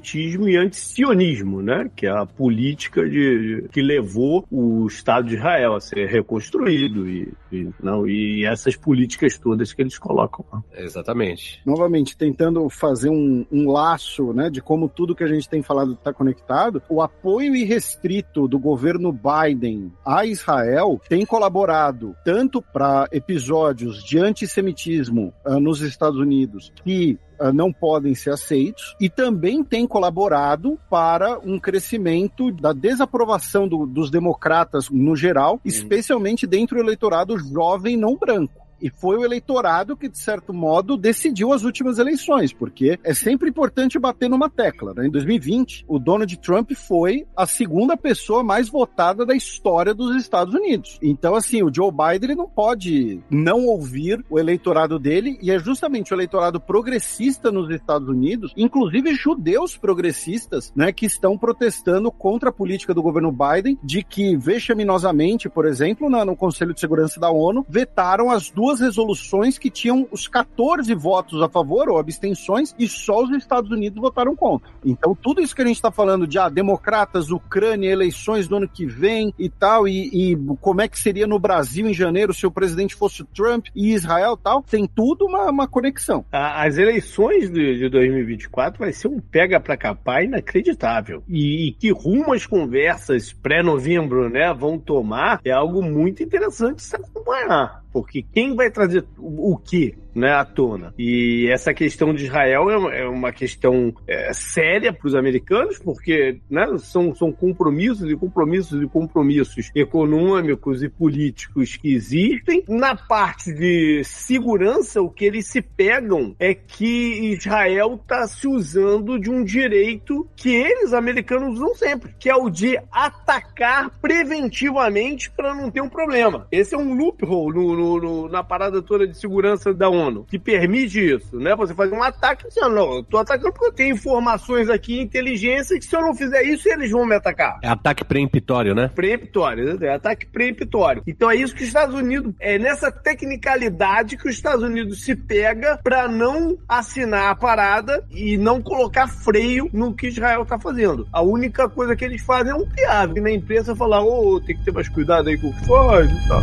e 0.49 0.57
antisionismo, 0.57 1.63
né? 1.63 1.91
Que 1.95 2.07
é 2.07 2.11
a 2.11 2.27
política 2.27 3.03
de, 3.09 3.61
de- 3.63 3.69
que 3.69 3.83
levou 3.83 4.47
o 4.51 4.87
Estado 4.87 5.29
de 5.29 5.35
Israel 5.37 5.75
a 5.75 5.81
ser 5.81 6.07
reconstruído 6.09 7.09
e, 7.09 7.33
e- 7.53 7.69
não, 7.83 8.07
e 8.07 8.45
essas 8.45 8.77
políticas 8.77 9.39
todas 9.39 9.73
que 9.73 9.83
eles 9.83 9.99
colocam 9.99 10.45
lá. 10.53 10.63
Exatamente. 10.77 11.61
novamente 11.65 12.17
tentando 12.17 12.69
fazer 12.69 13.11
um, 13.11 13.45
um 13.51 13.71
laço 13.71 14.33
né, 14.33 14.51
de 14.51 14.61
como 14.61 14.89
tudo 14.89 15.15
que 15.15 15.25
a 15.25 15.29
gente 15.29 15.49
tem 15.49 15.63
falado 15.63 15.93
está 15.93 16.13
conectado, 16.13 16.83
o 16.89 17.03
apoio 17.03 17.55
irrestrito 17.55 18.47
do 18.49 18.59
governo 18.59 19.13
Biden 19.13 19.93
a 20.05 20.25
Israel 20.25 21.01
tem 21.09 21.25
colaborado 21.25 22.15
tanto 22.25 22.61
para 22.63 23.09
episódios 23.13 24.03
de 24.05 24.19
antissemitismo 24.19 25.33
ah, 25.45 25.59
nos 25.61 25.81
Estados 25.81 26.19
Unidos 26.19 26.73
que 26.85 27.19
não 27.53 27.72
podem 27.72 28.14
ser 28.14 28.30
aceitos 28.30 28.95
e 29.01 29.09
também 29.09 29.62
tem 29.62 29.87
colaborado 29.87 30.78
para 30.89 31.39
um 31.39 31.59
crescimento 31.59 32.51
da 32.53 32.72
desaprovação 32.72 33.66
do- 33.68 33.87
dos 33.87 34.11
democratas 34.11 34.89
no 34.91 35.14
geral, 35.16 35.61
especialmente 35.64 36.47
dentro 36.47 36.76
do 36.76 36.82
eleitorado 36.82 37.39
jovem 37.39 37.97
não 37.97 38.16
branco. 38.16 38.64
E 38.85 38.91
foi 38.91 39.16
o 39.16 39.24
eleitorado 39.24 39.97
que, 39.97 40.11
de 40.11 40.18
certo 40.18 40.53
modo, 40.53 40.99
decidiu 40.99 41.55
as 41.55 41.64
últimas 41.64 41.99
eleições, 41.99 42.53
porque 42.53 42.99
é 43.03 43.14
sempre 43.14 43.49
importante 43.49 43.99
bater 43.99 44.28
numa 44.28 44.51
tecla. 44.51 44.93
Né? 44.95 45.07
Em 45.07 45.11
2020, 45.11 45.87
o 45.89 45.99
Donald 45.99 46.37
Trump 46.37 46.72
foi 46.72 47.26
a 47.35 47.47
segunda 47.47 47.97
pessoa 47.97 48.45
mais 48.45 48.68
votada 48.68 49.24
da 49.24 49.35
história 49.35 49.95
dos 49.95 50.14
Estados 50.16 50.53
Unidos. 50.53 50.99
Então, 51.03 51.35
assim, 51.35 51.62
o 51.62 51.72
Joe 51.74 51.91
Biden 51.91 52.24
ele 52.24 52.35
não 52.35 52.47
pode 52.47 53.22
não 53.30 53.64
ouvir 53.64 54.22
o 54.28 54.39
eleitorado 54.39 54.99
dele, 54.99 55.39
e 55.41 55.51
é 55.51 55.59
justamente 55.59 56.12
o 56.12 56.14
eleitorado 56.14 56.61
progressista 56.61 57.51
nos 57.51 57.70
Estados 57.70 58.07
Unidos, 58.07 58.53
inclusive 58.55 59.14
judeus 59.14 59.78
progressistas, 59.78 60.70
né, 60.76 60.93
que 60.93 61.07
estão 61.07 61.39
protestando 61.39 62.12
contra 62.12 62.51
a 62.51 62.53
política 62.53 62.93
do 62.93 63.03
governo 63.03 63.32
Biden 63.32 63.78
de 63.82 64.03
que, 64.03 64.37
vexaminosamente, 64.37 65.49
por 65.49 65.64
exemplo, 65.64 66.11
no 66.11 66.37
Conselho 66.37 66.74
de 66.74 66.80
Segurança 66.80 67.18
da 67.18 67.30
ONU, 67.30 67.64
vetaram 67.66 68.30
as 68.30 68.51
duas 68.51 68.74
resoluções 68.81 69.59
que 69.59 69.70
tinham 69.70 70.07
os 70.11 70.29
14 70.29 70.95
votos 70.95 71.43
a 71.43 71.49
favor 71.49 71.89
ou 71.89 71.99
abstenções 71.99 72.75
e 72.79 72.89
só 72.89 73.22
os 73.22 73.31
Estados 73.31 73.70
Unidos 73.70 74.01
votaram 74.01 74.35
contra. 74.35 74.70
Então, 74.85 75.14
tudo 75.14 75.41
isso 75.41 75.55
que 75.55 75.62
a 75.62 75.66
gente 75.66 75.77
está 75.77 75.91
falando 75.91 76.27
de 76.27 76.39
ah, 76.39 76.49
democratas, 76.49 77.31
Ucrânia, 77.31 77.91
eleições 77.91 78.49
do 78.49 78.57
ano 78.57 78.68
que 78.68 78.87
vem 78.87 79.33
e 79.39 79.49
tal, 79.49 79.87
e, 79.87 80.33
e 80.33 80.37
como 80.61 80.81
é 80.81 80.89
que 80.89 80.99
seria 80.99 81.27
no 81.27 81.39
Brasil 81.39 81.89
em 81.89 81.95
janeiro 81.95 82.35
se 82.35 82.47
o 82.47 82.51
presidente 82.51 82.95
fosse 82.95 83.25
Trump 83.25 83.66
e 83.75 83.93
Israel 83.93 84.37
tal, 84.37 84.62
tem 84.62 84.87
tudo 84.87 85.27
uma, 85.27 85.51
uma 85.51 85.68
conexão. 85.68 86.25
As 86.31 86.79
eleições 86.79 87.51
de, 87.51 87.79
de 87.79 87.89
2024 87.89 88.79
vai 88.79 88.93
ser 88.93 89.09
um 89.09 89.20
pega 89.20 89.61
pra 89.61 89.77
capar 89.77 90.25
inacreditável. 90.25 91.22
E, 91.29 91.68
e 91.68 91.72
que 91.72 91.91
rumo 91.91 92.33
as 92.33 92.47
conversas 92.47 93.33
pré-novembro, 93.33 94.29
né, 94.29 94.53
vão 94.53 94.79
tomar 94.79 95.41
é 95.45 95.51
algo 95.51 95.83
muito 95.83 96.22
interessante 96.22 96.83
se 96.83 96.97
acompanhar. 96.97 97.84
Porque 97.95 98.25
quem 98.25 98.57
vai 98.57 98.73
trazer 98.73 99.07
o, 99.17 99.53
o 99.53 99.57
que, 99.57 99.95
né, 100.15 100.33
à 100.33 100.45
tona? 100.45 100.95
E 100.99 101.49
essa 101.51 101.73
questão 101.75 102.15
de 102.15 102.25
Israel 102.25 102.71
é 102.71 103.07
uma, 103.09 103.29
é 103.29 103.33
questão 103.33 103.93
é, 104.07 104.33
séria 104.33 104.93
para 104.93 105.07
os 105.07 105.15
americanos, 105.15 105.79
porque 105.79 106.41
né, 106.49 106.67
são, 106.79 107.15
são 107.15 107.33
compromissos 107.33 108.11
e 108.11 108.17
compromissos 108.17 108.83
e 108.83 108.87
compromissos 108.87 109.71
econômicos 109.75 110.83
e 110.83 110.89
políticos 110.89 111.77
que 111.77 111.95
existem. 111.95 112.65
Na 112.69 112.95
parte 112.95 113.53
de 113.53 114.03
segurança, 114.05 115.03
o 115.03 115.11
que 115.11 115.25
eles 115.25 115.47
se 115.47 115.61
pegam 115.61 116.35
é 116.39 116.55
que 116.55 117.33
Israel 117.33 117.99
está 118.01 118.27
se 118.27 118.47
usando 118.47 119.19
de 119.19 119.31
um 119.31 119.45
direito 119.45 120.27
que 120.37 120.55
eles, 120.55 120.93
americanos, 120.93 121.59
usam 121.59 121.75
sempre, 121.75 122.15
que 122.19 122.31
é 122.31 122.37
o 122.37 122.49
de 122.49 122.79
atacar 122.93 123.91
preventivamente 124.01 125.31
para 125.31 125.55
não 125.55 125.71
ter 125.71 125.81
um 125.81 125.89
problema. 125.89 126.47
Esse 126.51 126.75
é 126.75 126.79
um 126.79 126.95
loophole 126.95 127.55
no, 127.59 127.77
no- 127.77 128.01
no- 128.01 128.29
na 128.29 128.43
parada 128.43 128.81
toda 128.83 129.07
de 129.07 129.17
segurança 129.19 129.73
da 129.75 129.89
ONU, 129.89 130.04
que 130.25 130.39
permite 130.39 131.01
isso, 131.01 131.39
né? 131.39 131.55
Você 131.57 131.75
fazer 131.75 131.95
um 131.95 132.03
ataque 132.03 132.47
assim, 132.47 132.61
ó, 132.63 132.69
não, 132.69 132.97
eu 132.97 133.03
tô 133.03 133.19
atacando 133.19 133.53
porque 133.53 133.67
eu 133.67 133.73
tenho 133.73 133.95
informações 133.95 134.69
aqui, 134.69 135.01
inteligência, 135.01 135.79
que 135.79 135.85
se 135.85 135.95
eu 135.95 136.03
não 136.03 136.15
fizer 136.15 136.43
isso, 136.43 136.69
eles 136.69 136.91
vão 136.91 137.07
me 137.07 137.15
atacar 137.15 137.59
É 137.63 137.69
ataque 137.69 138.05
preemptório, 138.05 138.75
né? 138.75 138.91
preemptório? 138.95 139.83
É 139.85 139.95
ataque 139.95 140.27
preemptório. 140.27 141.03
Então 141.07 141.31
é 141.31 141.37
isso 141.37 141.55
que 141.55 141.63
os 141.63 141.69
Estados 141.69 141.95
Unidos, 141.95 142.35
é 142.41 142.59
nessa 142.59 142.91
tecnicalidade 142.91 144.17
que 144.17 144.29
os 144.29 144.35
Estados 144.35 144.63
Unidos 144.63 145.03
se 145.03 145.15
pega 145.15 145.79
pra 145.83 146.09
não 146.09 146.59
assinar 146.69 147.31
a 147.31 147.35
parada 147.35 148.05
e 148.11 148.37
não 148.37 148.63
colocar 148.63 149.07
freio 149.09 149.69
no 149.73 149.95
que 149.95 150.09
Israel 150.09 150.45
tá 150.45 150.59
fazendo. 150.59 151.07
A 151.13 151.23
única 151.23 151.69
coisa 151.69 151.97
que 151.97 152.05
eles 152.05 152.23
fazem 152.23 152.53
é 152.53 152.55
um 152.55 152.67
piado, 152.69 153.21
na 153.21 153.31
imprensa 153.31 153.75
falar, 153.75 154.03
ô, 154.03 154.41
tem 154.41 154.57
que 154.57 154.65
ter 154.65 154.73
mais 154.73 154.89
cuidado 154.89 155.29
aí 155.29 155.39
com 155.39 155.49
o 155.49 155.55
que 155.55 155.67
faz 155.67 156.11
e 156.11 156.29
tal. 156.29 156.43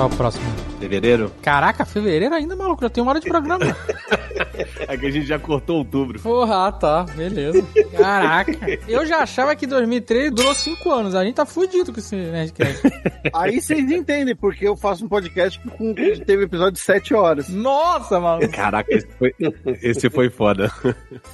Qual 0.00 0.08
é 0.08 0.14
o 0.14 0.16
próximo? 0.16 0.59
Fevereiro. 0.80 1.30
Caraca, 1.42 1.84
fevereiro 1.84 2.34
ainda, 2.34 2.56
maluco, 2.56 2.82
já 2.82 2.88
tem 2.88 3.02
uma 3.02 3.10
hora 3.10 3.20
de 3.20 3.28
programa. 3.28 3.64
Aqui 4.88 5.06
a 5.06 5.10
gente 5.10 5.26
já 5.26 5.38
cortou 5.38 5.78
outubro. 5.78 6.18
Porra, 6.20 6.68
ah, 6.68 6.72
tá, 6.72 7.02
beleza. 7.14 7.62
Caraca. 7.96 8.52
Eu 8.88 9.06
já 9.06 9.18
achava 9.18 9.54
que 9.54 9.66
2003 9.66 10.32
durou 10.32 10.54
5 10.54 10.90
anos. 10.90 11.14
A 11.14 11.22
gente 11.22 11.34
tá 11.34 11.44
fudido 11.44 11.92
com 11.92 11.98
esse 11.98 12.16
Nerdcast. 12.16 12.80
Aí 13.32 13.60
vocês 13.60 13.90
entendem 13.90 14.34
porque 14.34 14.66
eu 14.66 14.76
faço 14.76 15.04
um 15.04 15.08
podcast 15.08 15.60
com 15.76 15.94
que 15.94 16.24
teve 16.24 16.44
episódio 16.44 16.72
de 16.72 16.80
7 16.80 17.14
horas. 17.14 17.48
Nossa, 17.48 18.18
mano. 18.18 18.48
Caraca, 18.50 18.92
esse 18.92 19.06
foi, 19.18 19.34
esse 19.82 20.10
foi 20.10 20.30
foda. 20.30 20.72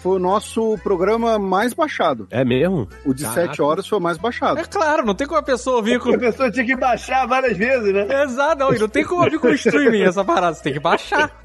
Foi 0.03 0.17
o 0.17 0.19
nosso 0.19 0.77
programa 0.83 1.39
mais 1.39 1.73
baixado. 1.73 2.27
É 2.31 2.45
mesmo? 2.45 2.89
O 3.05 3.15
de 3.15 3.25
Caraca. 3.25 3.49
7 3.49 3.63
horas 3.63 3.87
foi 3.87 3.99
o 3.99 4.03
mais 4.03 4.19
baixado. 4.19 4.59
É 4.59 4.65
claro, 4.65 5.07
não 5.07 5.15
tem 5.15 5.27
como 5.27 5.39
a 5.39 5.43
pessoa 5.43 5.77
ouvir 5.77 6.01
com. 6.01 6.11
A 6.13 6.19
pessoa 6.19 6.51
tinha 6.51 6.67
que 6.67 6.77
baixar 6.77 7.27
várias 7.27 7.57
vezes, 7.57 7.93
né? 7.95 8.25
Exato, 8.25 8.59
não, 8.59 8.75
e 8.75 8.79
não 8.79 8.89
tem 8.89 9.05
como 9.05 9.23
ouvir 9.23 9.36
com 9.39 9.49
streaming 9.51 10.03
essa 10.03 10.25
parada. 10.25 10.55
Você 10.55 10.63
tem 10.63 10.73
que 10.73 10.81
baixar. 10.81 11.43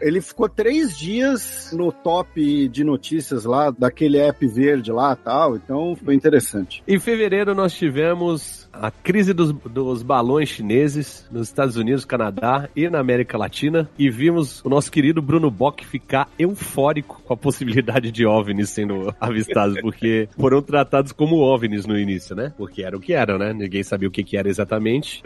Ele 0.00 0.20
ficou 0.20 0.48
três 0.48 0.96
dias 0.96 1.70
no 1.72 1.92
top 1.92 2.68
de 2.68 2.84
notícias 2.84 3.44
lá, 3.44 3.70
daquele 3.70 4.18
app 4.18 4.46
verde 4.46 4.90
lá 4.92 5.12
e 5.12 5.24
tal, 5.24 5.56
então 5.56 5.96
foi 5.96 6.14
interessante. 6.14 6.82
Em 6.86 6.98
fevereiro 6.98 7.54
nós 7.54 7.74
tivemos 7.74 8.65
a 8.80 8.90
crise 8.90 9.32
dos, 9.32 9.52
dos 9.52 10.02
balões 10.02 10.48
chineses 10.48 11.26
nos 11.30 11.48
Estados 11.48 11.76
Unidos, 11.76 12.04
Canadá 12.04 12.68
e 12.74 12.88
na 12.88 12.98
América 12.98 13.36
Latina 13.38 13.88
e 13.98 14.10
vimos 14.10 14.64
o 14.64 14.68
nosso 14.68 14.90
querido 14.90 15.20
Bruno 15.22 15.50
Bock 15.50 15.86
ficar 15.86 16.28
eufórico 16.38 17.20
com 17.24 17.32
a 17.34 17.36
possibilidade 17.36 18.10
de 18.12 18.26
OVNIs 18.26 18.70
sendo 18.70 19.14
avistados, 19.20 19.80
porque 19.80 20.28
foram 20.38 20.60
tratados 20.62 21.12
como 21.12 21.36
OVNIs 21.36 21.86
no 21.86 21.98
início, 21.98 22.34
né? 22.36 22.52
Porque 22.56 22.82
era 22.82 22.96
o 22.96 23.00
que 23.00 23.12
eram, 23.12 23.38
né? 23.38 23.52
Ninguém 23.52 23.82
sabia 23.82 24.08
o 24.08 24.10
que, 24.10 24.22
que 24.24 24.36
era 24.36 24.48
exatamente. 24.48 25.22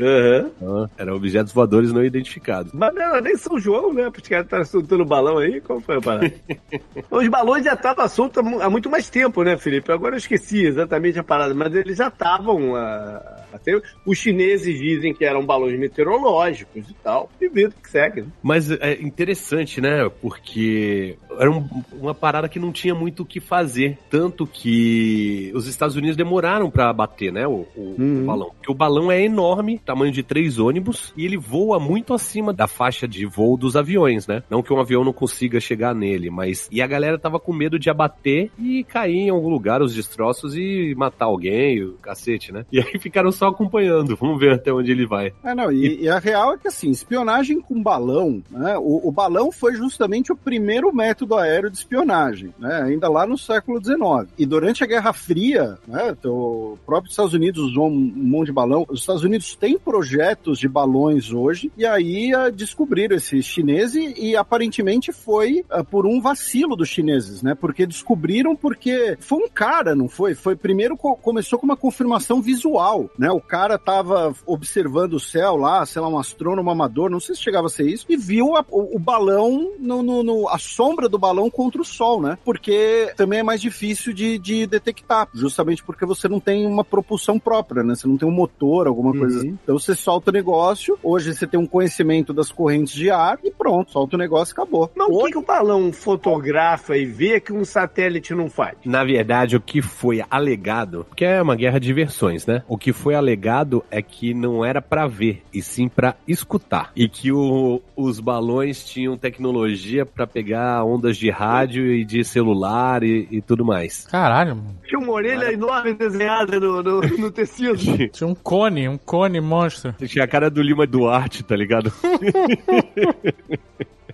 Ah, 0.63 0.89
eram 0.99 1.15
objetos 1.17 1.53
voadores 1.53 1.93
não 1.93 2.05
identificados. 2.05 2.73
Mas 2.73 2.95
não, 2.95 3.03
era 3.03 3.21
nem 3.21 3.37
São 3.37 3.59
João, 3.59 3.93
né? 3.93 4.09
Os 4.09 4.29
caras 4.29 4.47
estavam 4.47 4.65
soltando 4.65 5.05
balão 5.05 5.39
aí. 5.39 5.61
Qual 5.61 5.81
foi 5.81 5.97
a 5.97 6.01
parada? 6.01 6.33
Os 7.11 7.29
balões 7.29 7.65
já 7.65 7.75
estavam 7.75 8.09
soltos 8.09 8.39
há 8.39 8.43
mu- 8.43 8.61
há 8.63 8.71
muito 8.71 8.89
mais 8.91 9.09
tempo, 9.11 9.43
né, 9.43 9.57
Felipe? 9.57 9.91
Agora 9.93 10.15
eu 10.15 10.19
esqueci 10.19 10.65
exatamente 10.65 11.19
a 11.19 11.25
parada, 11.25 11.55
mas 11.55 11.75
eles 11.75 11.97
já 11.99 12.09
estavam. 12.09 12.77
ah, 12.77 13.40
até 13.53 13.81
os 14.07 14.19
chineses 14.19 14.79
dizem 14.79 15.15
que 15.15 15.25
eram 15.25 15.45
balões 15.45 15.79
meteorológicos 15.79 16.89
e 16.89 16.95
tal. 17.03 17.31
E 17.41 17.49
vida 17.49 17.75
que 17.83 17.91
segue. 17.91 18.23
né? 18.23 18.29
Mas 18.43 18.71
é 18.71 19.01
interessante, 19.01 19.81
né? 19.81 20.09
Porque 20.21 21.17
era 21.41 21.51
um- 21.51 21.67
uma 21.93 22.15
parada 22.15 22.49
que 22.49 22.59
não 22.59 22.71
tinha 22.73 22.95
muito 22.95 23.23
o 23.23 23.27
que 23.27 23.41
fazer. 23.41 23.99
Tanto 24.11 24.47
que 24.47 25.51
os 25.55 25.67
Estados 25.67 25.97
Unidos 25.97 26.17
demoraram 26.17 26.71
pra 26.71 26.93
bater, 26.93 27.33
né? 27.33 27.47
O, 27.47 27.67
o- 27.77 27.95
Uhum. 27.99 28.23
o 28.23 28.27
balão. 28.27 28.51
Porque 28.51 28.71
o 28.71 28.75
balão 28.75 29.11
é 29.11 29.23
enorme, 29.25 29.79
tamanho 29.85 30.13
de 30.13 30.23
três 30.23 30.59
ônibus, 30.59 31.13
e 31.17 31.25
ele 31.25 31.37
voa 31.37 31.79
muito 31.81 32.15
acima 32.15 32.53
da 32.53 32.67
faixa 32.67 33.07
de 33.09 33.27
voo 33.27 33.57
dos 33.57 33.77
aviões, 33.77 34.27
né? 34.27 34.43
Não 34.51 34.63
que 34.63 34.73
um 34.73 34.81
avião 34.81 35.05
não 35.05 35.13
consiga 35.13 35.61
chegar 35.61 35.95
nele, 35.95 36.31
mas. 36.31 36.69
E 36.71 36.81
a 36.83 36.87
galera 36.87 37.19
tava 37.19 37.39
com 37.41 37.53
medo 37.53 37.79
de 37.79 37.91
abater 37.91 38.51
e 38.59 38.85
cair 38.85 39.17
em 39.27 39.31
algum 39.31 39.49
lugar 39.49 39.83
os 39.83 39.95
destroços 39.95 40.57
e 40.57 40.95
matar 40.97 41.27
alguém, 41.27 41.83
o 41.83 41.95
cacete, 41.95 42.53
né? 42.53 42.65
E 42.73 42.79
aí 42.79 42.99
ficaram 42.99 43.33
só 43.33 43.49
acompanhando. 43.49 44.17
Vamos 44.17 44.39
ver 44.39 44.53
até 44.55 44.73
onde 44.73 44.91
ele 44.91 45.07
vai. 45.07 45.33
É, 45.45 45.55
não, 45.55 45.73
e, 45.73 46.03
e 46.03 46.09
a 46.09 46.19
real 46.19 46.55
é 46.55 46.59
que 46.59 46.69
assim, 46.69 46.91
espionagem 46.91 47.61
com 47.61 47.83
balão, 47.83 48.43
né? 48.51 48.77
O, 48.79 49.09
o 49.09 49.13
balão 49.13 49.51
foi 49.51 49.75
justamente 49.75 50.33
o 50.33 50.37
primeiro 50.37 50.93
método 50.95 51.30
aéreo 51.37 51.71
de 51.71 51.77
espionagem, 51.79 52.55
né? 52.59 52.83
Ainda 52.83 53.09
lá 53.09 53.27
no 53.27 53.37
século 53.39 53.83
XIX. 53.83 54.01
E 54.39 54.47
durante 54.47 54.83
a 54.83 54.87
Guerra 54.87 55.13
Fria, 55.13 55.79
né? 55.87 56.15
O 56.25 56.77
próprio 56.87 57.11
Estados 57.11 57.33
Unidos 57.35 57.63
usou 57.65 57.89
um, 57.89 58.13
monte 58.17 58.47
de 58.47 58.53
balão. 58.53 58.85
Os 58.89 59.01
Estados 59.01 59.23
Unidos 59.23 59.55
têm 59.55 59.79
projetos 59.79 60.59
de 60.59 60.69
balões 60.69 61.33
hoje, 61.33 61.71
e 61.77 61.85
aí 61.87 62.33
ah, 62.35 62.51
descobriram 62.51 63.17
esse 63.17 63.43
chinês 63.43 63.95
e, 63.95 64.37
aparentemente 64.37 65.13
foi 65.13 65.65
ah, 65.71 65.83
por 65.85 66.07
um 66.07 66.21
vacilo 66.21 66.77
dos 66.77 66.89
chineses, 66.89 67.43
né? 67.43 67.55
Porque 67.55 67.87
descobriram 67.87 68.55
porque 68.57 69.17
foi 69.21 69.39
um 69.45 69.49
cara, 69.49 69.95
não 69.95 70.09
foi? 70.09 70.35
Foi 70.35 70.57
primeiro 70.57 70.97
co- 70.97 71.17
começou 71.17 71.59
com 71.59 71.67
uma 71.67 71.77
confirmação 71.77 72.41
visual, 72.41 73.11
né? 73.19 73.31
O 73.31 73.41
cara 73.41 73.79
tava 73.79 74.35
observando 74.47 75.15
o 75.15 75.21
céu 75.21 75.57
lá, 75.57 75.85
sei 75.87 76.01
lá, 76.03 76.09
um 76.09 76.19
astrônomo 76.19 76.71
amador, 76.71 77.11
não 77.11 77.21
sei 77.21 77.35
se 77.35 77.43
chegava 77.43 77.67
a 77.67 77.71
ser 77.71 77.87
isso, 77.87 78.07
e 78.09 78.17
viu 78.17 78.57
a- 78.57 78.65
o, 78.71 78.97
o 78.97 78.99
balão, 78.99 79.73
no, 79.79 80.03
no- 80.03 80.23
no- 80.23 80.49
a 80.49 80.59
sombra 80.59 81.09
do 81.09 81.19
balão 81.21 81.51
contra 81.51 81.81
o 81.81 81.85
sol, 81.85 82.21
né? 82.21 82.37
Porque 82.45 83.13
também 83.17 83.41
é 83.41 83.43
mais 83.43 83.61
difícil 83.61 84.13
de, 84.13 84.39
de 84.39 84.67
detectar, 84.67 85.29
justamente 85.35 85.85
porque 85.85 86.05
você 86.07 86.27
não 86.29 86.41
tem 86.41 86.67
uma 86.67 86.83
propulsão 86.85 87.39
própria, 87.39 87.83
né? 87.83 87.95
Você 87.95 88.09
não 88.09 88.17
tem 88.17 88.29
um 88.29 88.33
motor, 88.33 88.87
alguma 88.87 89.13
coisa 89.13 89.39
assim. 89.39 89.59
Então 89.63 89.79
você 89.79 89.95
solta 89.95 90.31
o 90.31 90.33
negócio, 90.33 90.99
hoje 91.03 91.35
você 91.35 91.47
tem 91.47 91.61
um 91.61 91.67
conhecimento 91.67 92.33
das 92.33 92.51
correntes 92.51 92.95
de 92.95 93.11
ar 93.11 93.39
e 93.45 93.51
pronto, 93.51 93.93
solta 93.93 94.17
o 94.17 94.19
negócio 94.19 94.53
e 94.53 94.55
acabou. 94.55 94.91
Mas 94.97 95.09
o 95.09 95.19
que, 95.25 95.33
que 95.33 95.39
o 95.39 95.43
balão 95.43 95.93
fotografa 95.93 96.97
e 96.97 97.05
vê 97.05 97.41
que 97.41 97.53
um 97.53 97.65
satélite 97.65 98.35
não 98.35 98.49
faz? 98.49 98.77
Na 98.85 99.05
verdade, 99.05 99.57
o 99.57 99.61
que 99.61 99.83
foi 99.83 100.23
alegado, 100.31 101.05
porque 101.09 101.25
é 101.25 101.41
uma 101.43 101.57
guerra 101.57 101.79
de 101.79 101.93
versões, 101.93 102.47
né? 102.47 102.63
O 102.69 102.79
que 102.79 102.93
foi 102.93 103.15
alegado 103.15 103.85
é 103.91 104.01
que 104.03 104.33
não 104.35 104.65
era 104.65 104.81
pra 104.81 105.07
ver, 105.07 105.43
e 105.53 105.61
sim 105.63 105.89
pra 105.89 106.15
escutar. 106.27 106.93
E 106.97 107.09
que 107.09 107.33
o- 107.33 107.81
os 107.97 108.21
balões 108.21 108.85
tinham 108.85 109.17
tecnologia 109.17 110.07
pra 110.07 110.27
pegar 110.27 110.85
ondas 111.01 111.17
de 111.17 111.31
rádio 111.31 111.87
e 111.87 112.05
de 112.05 112.23
celular 112.23 113.03
e, 113.03 113.27
e 113.31 113.41
tudo 113.41 113.65
mais. 113.65 114.07
Caralho, 114.07 114.55
mano. 114.55 114.77
Tinha 114.87 115.01
uma 115.01 115.13
orelha 115.13 115.51
enorme 115.51 115.95
desenhada 115.95 116.61
no, 116.61 116.83
no, 116.83 117.01
no 117.01 117.31
tecido. 117.31 117.79
Tinha 118.13 118.29
um 118.29 118.35
cone, 118.35 118.87
um 118.87 118.99
cone 118.99 119.41
monstro. 119.41 119.95
Tinha 120.07 120.25
a 120.25 120.29
cara 120.29 120.51
do 120.51 120.63
Lima 120.63 120.87
Duarte, 120.87 121.43
tá 121.43 121.57
ligado? 121.57 121.91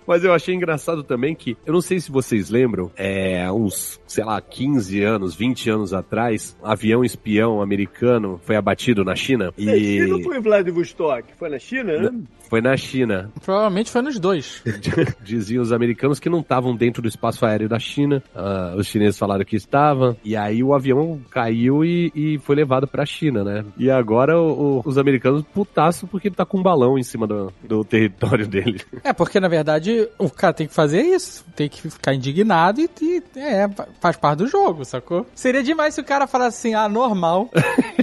Mas 0.07 0.23
eu 0.23 0.33
achei 0.33 0.55
engraçado 0.55 1.03
também 1.03 1.35
que, 1.35 1.57
eu 1.65 1.73
não 1.73 1.81
sei 1.81 1.99
se 1.99 2.09
vocês 2.09 2.49
lembram, 2.49 2.89
é, 2.95 3.51
uns, 3.51 3.99
sei 4.07 4.23
lá, 4.23 4.39
15 4.41 5.03
anos, 5.03 5.35
20 5.35 5.69
anos 5.69 5.93
atrás, 5.93 6.55
um 6.63 6.65
avião 6.67 7.03
espião 7.03 7.61
americano 7.61 8.39
foi 8.43 8.55
abatido 8.55 9.03
na 9.03 9.15
China. 9.15 9.53
E... 9.57 9.99
não 10.07 10.19
E 10.19 10.23
foi 10.23 10.37
em 10.37 10.41
Vladivostok, 10.41 11.33
foi 11.37 11.49
na 11.49 11.59
China, 11.59 11.97
né? 12.11 12.19
foi 12.49 12.61
na 12.61 12.77
China. 12.77 13.29
Provavelmente 13.43 13.91
foi 13.91 14.01
nos 14.01 14.17
dois. 14.19 14.63
Diziam 15.21 15.61
os 15.61 15.71
americanos 15.73 16.19
que 16.19 16.29
não 16.29 16.39
estavam 16.39 16.75
dentro 16.75 17.01
do 17.01 17.07
espaço 17.07 17.45
aéreo 17.45 17.67
da 17.67 17.77
China. 17.79 18.23
Ah, 18.33 18.73
os 18.77 18.87
chineses 18.87 19.17
falaram 19.17 19.43
que 19.43 19.55
estavam. 19.57 20.15
E 20.23 20.35
aí 20.35 20.63
o 20.63 20.73
avião 20.73 21.19
caiu 21.29 21.83
e, 21.83 22.11
e 22.15 22.37
foi 22.39 22.55
levado 22.55 22.87
pra 22.87 23.05
China, 23.05 23.43
né? 23.43 23.65
E 23.77 23.89
agora 23.91 24.39
o- 24.39 24.77
o- 24.77 24.81
os 24.85 24.97
americanos 24.97 25.43
putaço 25.53 26.07
porque 26.07 26.29
ele 26.29 26.35
tá 26.35 26.45
com 26.45 26.59
um 26.59 26.63
balão 26.63 26.97
em 26.97 27.03
cima 27.03 27.27
do, 27.27 27.51
do 27.63 27.83
território 27.83 28.47
dele. 28.47 28.79
É, 29.03 29.11
porque 29.11 29.39
na 29.41 29.47
verdade 29.49 30.07
o 30.17 30.29
cara 30.29 30.53
tem 30.53 30.67
que 30.67 30.73
fazer 30.73 31.01
isso. 31.01 31.45
Tem 31.55 31.67
que 31.67 31.81
ficar 31.91 32.13
indignado 32.13 32.79
e, 32.79 32.89
e- 33.01 33.23
é, 33.35 33.67
faz 33.99 34.15
parte 34.15 34.39
do 34.39 34.47
jogo, 34.47 34.85
sacou? 34.85 35.25
Seria 35.33 35.63
demais 35.63 35.93
se 35.93 36.01
o 36.01 36.03
cara 36.03 36.27
falasse 36.27 36.57
assim, 36.57 36.75
ah, 36.75 36.87
normal. 36.89 37.49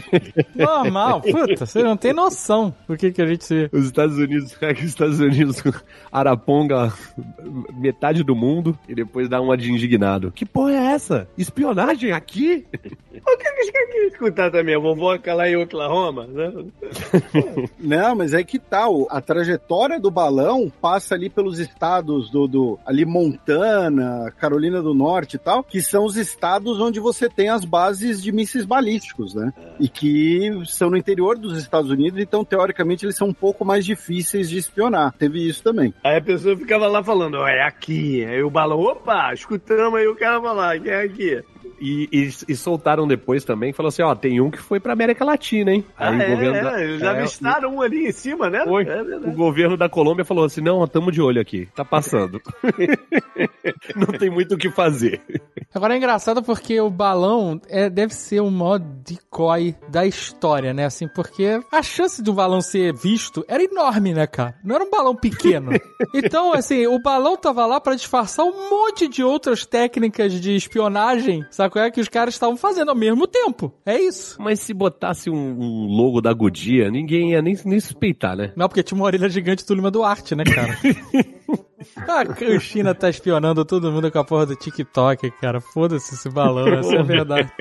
normal. 0.54 1.20
Puta, 1.20 1.66
você 1.66 1.82
não 1.82 1.96
tem 1.96 2.12
noção 2.12 2.74
do 2.88 2.96
que, 2.96 3.12
que 3.12 3.22
a 3.22 3.26
gente 3.26 3.44
se. 3.44 3.68
Os 3.72 3.86
Estados 3.86 4.16
Unidos, 4.16 4.56
os 4.78 4.84
Estados 4.84 5.20
Unidos 5.20 5.62
araponga 6.10 6.92
metade 7.74 8.22
do 8.22 8.34
mundo 8.34 8.78
e 8.88 8.94
depois 8.94 9.28
dá 9.28 9.40
uma 9.40 9.56
de 9.56 9.70
indignado. 9.70 10.32
Que 10.32 10.44
porra 10.44 10.72
é 10.72 10.92
essa? 10.92 11.28
Espionagem 11.36 12.12
aqui? 12.12 12.66
O 13.26 13.36
que 13.36 13.52
que 13.52 13.72
quer 13.72 14.06
escutar 14.06 14.50
também? 14.50 14.74
A 14.74 14.78
vovoca 14.78 15.34
lá 15.34 15.48
em 15.48 15.56
Oklahoma, 15.56 16.26
né? 16.26 16.52
Não, 17.78 18.14
mas 18.14 18.32
é 18.32 18.42
que 18.42 18.58
tal. 18.58 19.06
A 19.10 19.20
trajetória 19.20 20.00
do 20.00 20.10
balão 20.10 20.72
passa 20.80 21.14
ali 21.14 21.28
pelos 21.28 21.58
estados 21.58 22.30
do, 22.30 22.46
do 22.46 22.78
ali 22.84 23.04
Montana, 23.04 24.32
Carolina 24.38 24.82
do 24.82 24.94
Norte 24.94 25.34
e 25.36 25.38
tal, 25.38 25.62
que 25.62 25.80
são 25.80 26.04
os 26.04 26.16
estados 26.16 26.80
onde 26.80 27.00
você 27.00 27.28
tem 27.28 27.48
as 27.48 27.64
bases 27.64 28.22
de 28.22 28.32
mísseis 28.32 28.64
balísticos, 28.64 29.34
né? 29.34 29.52
E 29.78 29.88
que 29.88 30.50
são 30.66 30.90
no 30.90 30.96
interior 30.96 31.38
dos 31.38 31.58
Estados 31.58 31.90
Unidos, 31.90 32.20
então 32.20 32.44
teoricamente 32.44 33.04
eles 33.04 33.16
são 33.16 33.28
um 33.28 33.34
pouco 33.34 33.64
mais 33.64 33.84
difíceis 33.84 34.48
de 34.48 34.58
espionar. 34.58 35.14
Teve 35.18 35.46
isso 35.46 35.62
também. 35.62 35.94
Aí 36.02 36.16
a 36.16 36.22
pessoa 36.22 36.56
ficava 36.56 36.86
lá 36.86 37.02
falando, 37.02 37.36
ó, 37.36 37.48
é 37.48 37.62
aqui. 37.62 38.24
Aí 38.24 38.42
o 38.42 38.50
balão, 38.50 38.80
opa, 38.80 39.32
escutamos 39.32 39.98
aí 39.98 40.06
o 40.06 40.16
cara 40.16 40.40
falar, 40.40 40.80
que 40.80 40.90
é 40.90 41.02
aqui. 41.02 41.42
E, 41.86 42.08
e, 42.10 42.30
e 42.48 42.56
soltaram 42.56 43.06
depois 43.06 43.44
também, 43.44 43.72
falou 43.74 43.88
assim, 43.88 44.00
ó, 44.02 44.14
tem 44.14 44.40
um 44.40 44.50
que 44.50 44.56
foi 44.58 44.80
pra 44.80 44.94
América 44.94 45.22
Latina, 45.22 45.70
hein? 45.70 45.84
Ah, 45.98 46.08
Aí 46.08 46.22
é, 46.22 46.26
o 46.26 46.30
governo 46.30 46.62
da- 46.62 46.80
é, 46.80 46.84
eles 46.84 47.02
é, 47.02 47.06
avistaram 47.08 47.74
um 47.74 47.82
ali 47.82 48.06
em 48.08 48.12
cima, 48.12 48.48
né? 48.48 48.64
Foi. 48.64 48.84
É 48.88 49.02
O 49.02 49.32
governo 49.32 49.76
da 49.76 49.86
Colômbia 49.88 50.24
falou 50.24 50.44
assim: 50.46 50.62
não, 50.62 50.86
tamo 50.88 51.12
de 51.12 51.20
olho 51.20 51.40
aqui, 51.40 51.68
tá 51.74 51.84
passando. 51.84 52.40
não 53.94 54.06
tem 54.18 54.30
muito 54.30 54.54
o 54.54 54.58
que 54.58 54.70
fazer. 54.70 55.20
Agora 55.74 55.94
é 55.94 55.96
engraçado 55.96 56.42
porque 56.42 56.80
o 56.80 56.88
balão 56.88 57.60
é, 57.68 57.90
deve 57.90 58.14
ser 58.14 58.40
o 58.40 58.50
maior 58.50 58.78
decoy 58.78 59.74
da 59.88 60.06
história, 60.06 60.72
né? 60.72 60.84
Assim, 60.86 61.08
porque 61.08 61.60
a 61.70 61.82
chance 61.82 62.22
do 62.22 62.32
balão 62.32 62.60
ser 62.60 62.94
visto 62.94 63.44
era 63.48 63.62
enorme, 63.62 64.14
né, 64.14 64.26
cara? 64.26 64.54
Não 64.64 64.74
era 64.76 64.84
um 64.84 64.90
balão 64.90 65.14
pequeno. 65.14 65.72
Então, 66.14 66.52
assim, 66.52 66.86
o 66.86 66.98
balão 67.00 67.36
tava 67.36 67.66
lá 67.66 67.80
pra 67.80 67.94
disfarçar 67.94 68.44
um 68.46 68.70
monte 68.70 69.08
de 69.08 69.22
outras 69.24 69.66
técnicas 69.66 70.32
de 70.32 70.54
espionagem, 70.54 71.44
sabe 71.50 71.73
é? 71.78 71.90
Que 71.90 72.00
os 72.00 72.08
caras 72.08 72.34
estavam 72.34 72.56
fazendo 72.56 72.90
ao 72.90 72.94
mesmo 72.96 73.26
tempo. 73.26 73.72
É 73.84 73.98
isso. 74.00 74.36
Mas 74.40 74.60
se 74.60 74.72
botasse 74.74 75.30
um, 75.30 75.34
um 75.36 75.86
logo 75.86 76.20
da 76.20 76.32
Godia, 76.32 76.90
ninguém 76.90 77.32
ia 77.32 77.42
nem, 77.42 77.56
nem 77.64 77.80
suspeitar, 77.80 78.36
né? 78.36 78.52
Não, 78.56 78.68
porque 78.68 78.82
tinha 78.82 78.96
uma 78.96 79.06
orelha 79.06 79.28
gigante 79.28 79.66
do 79.66 79.74
Lima 79.74 79.90
Duarte, 79.90 80.34
né, 80.34 80.44
cara? 80.44 80.78
Ah, 82.08 82.22
A 82.22 82.60
China 82.60 82.94
tá 82.94 83.10
espionando 83.10 83.64
todo 83.64 83.92
mundo 83.92 84.10
com 84.10 84.18
a 84.18 84.24
porra 84.24 84.46
do 84.46 84.56
TikTok, 84.56 85.30
cara. 85.32 85.60
Foda-se 85.60 86.14
esse 86.14 86.30
balão, 86.30 86.66
essa 86.68 86.94
é 86.94 86.98
a 86.98 87.02
verdade. 87.02 87.52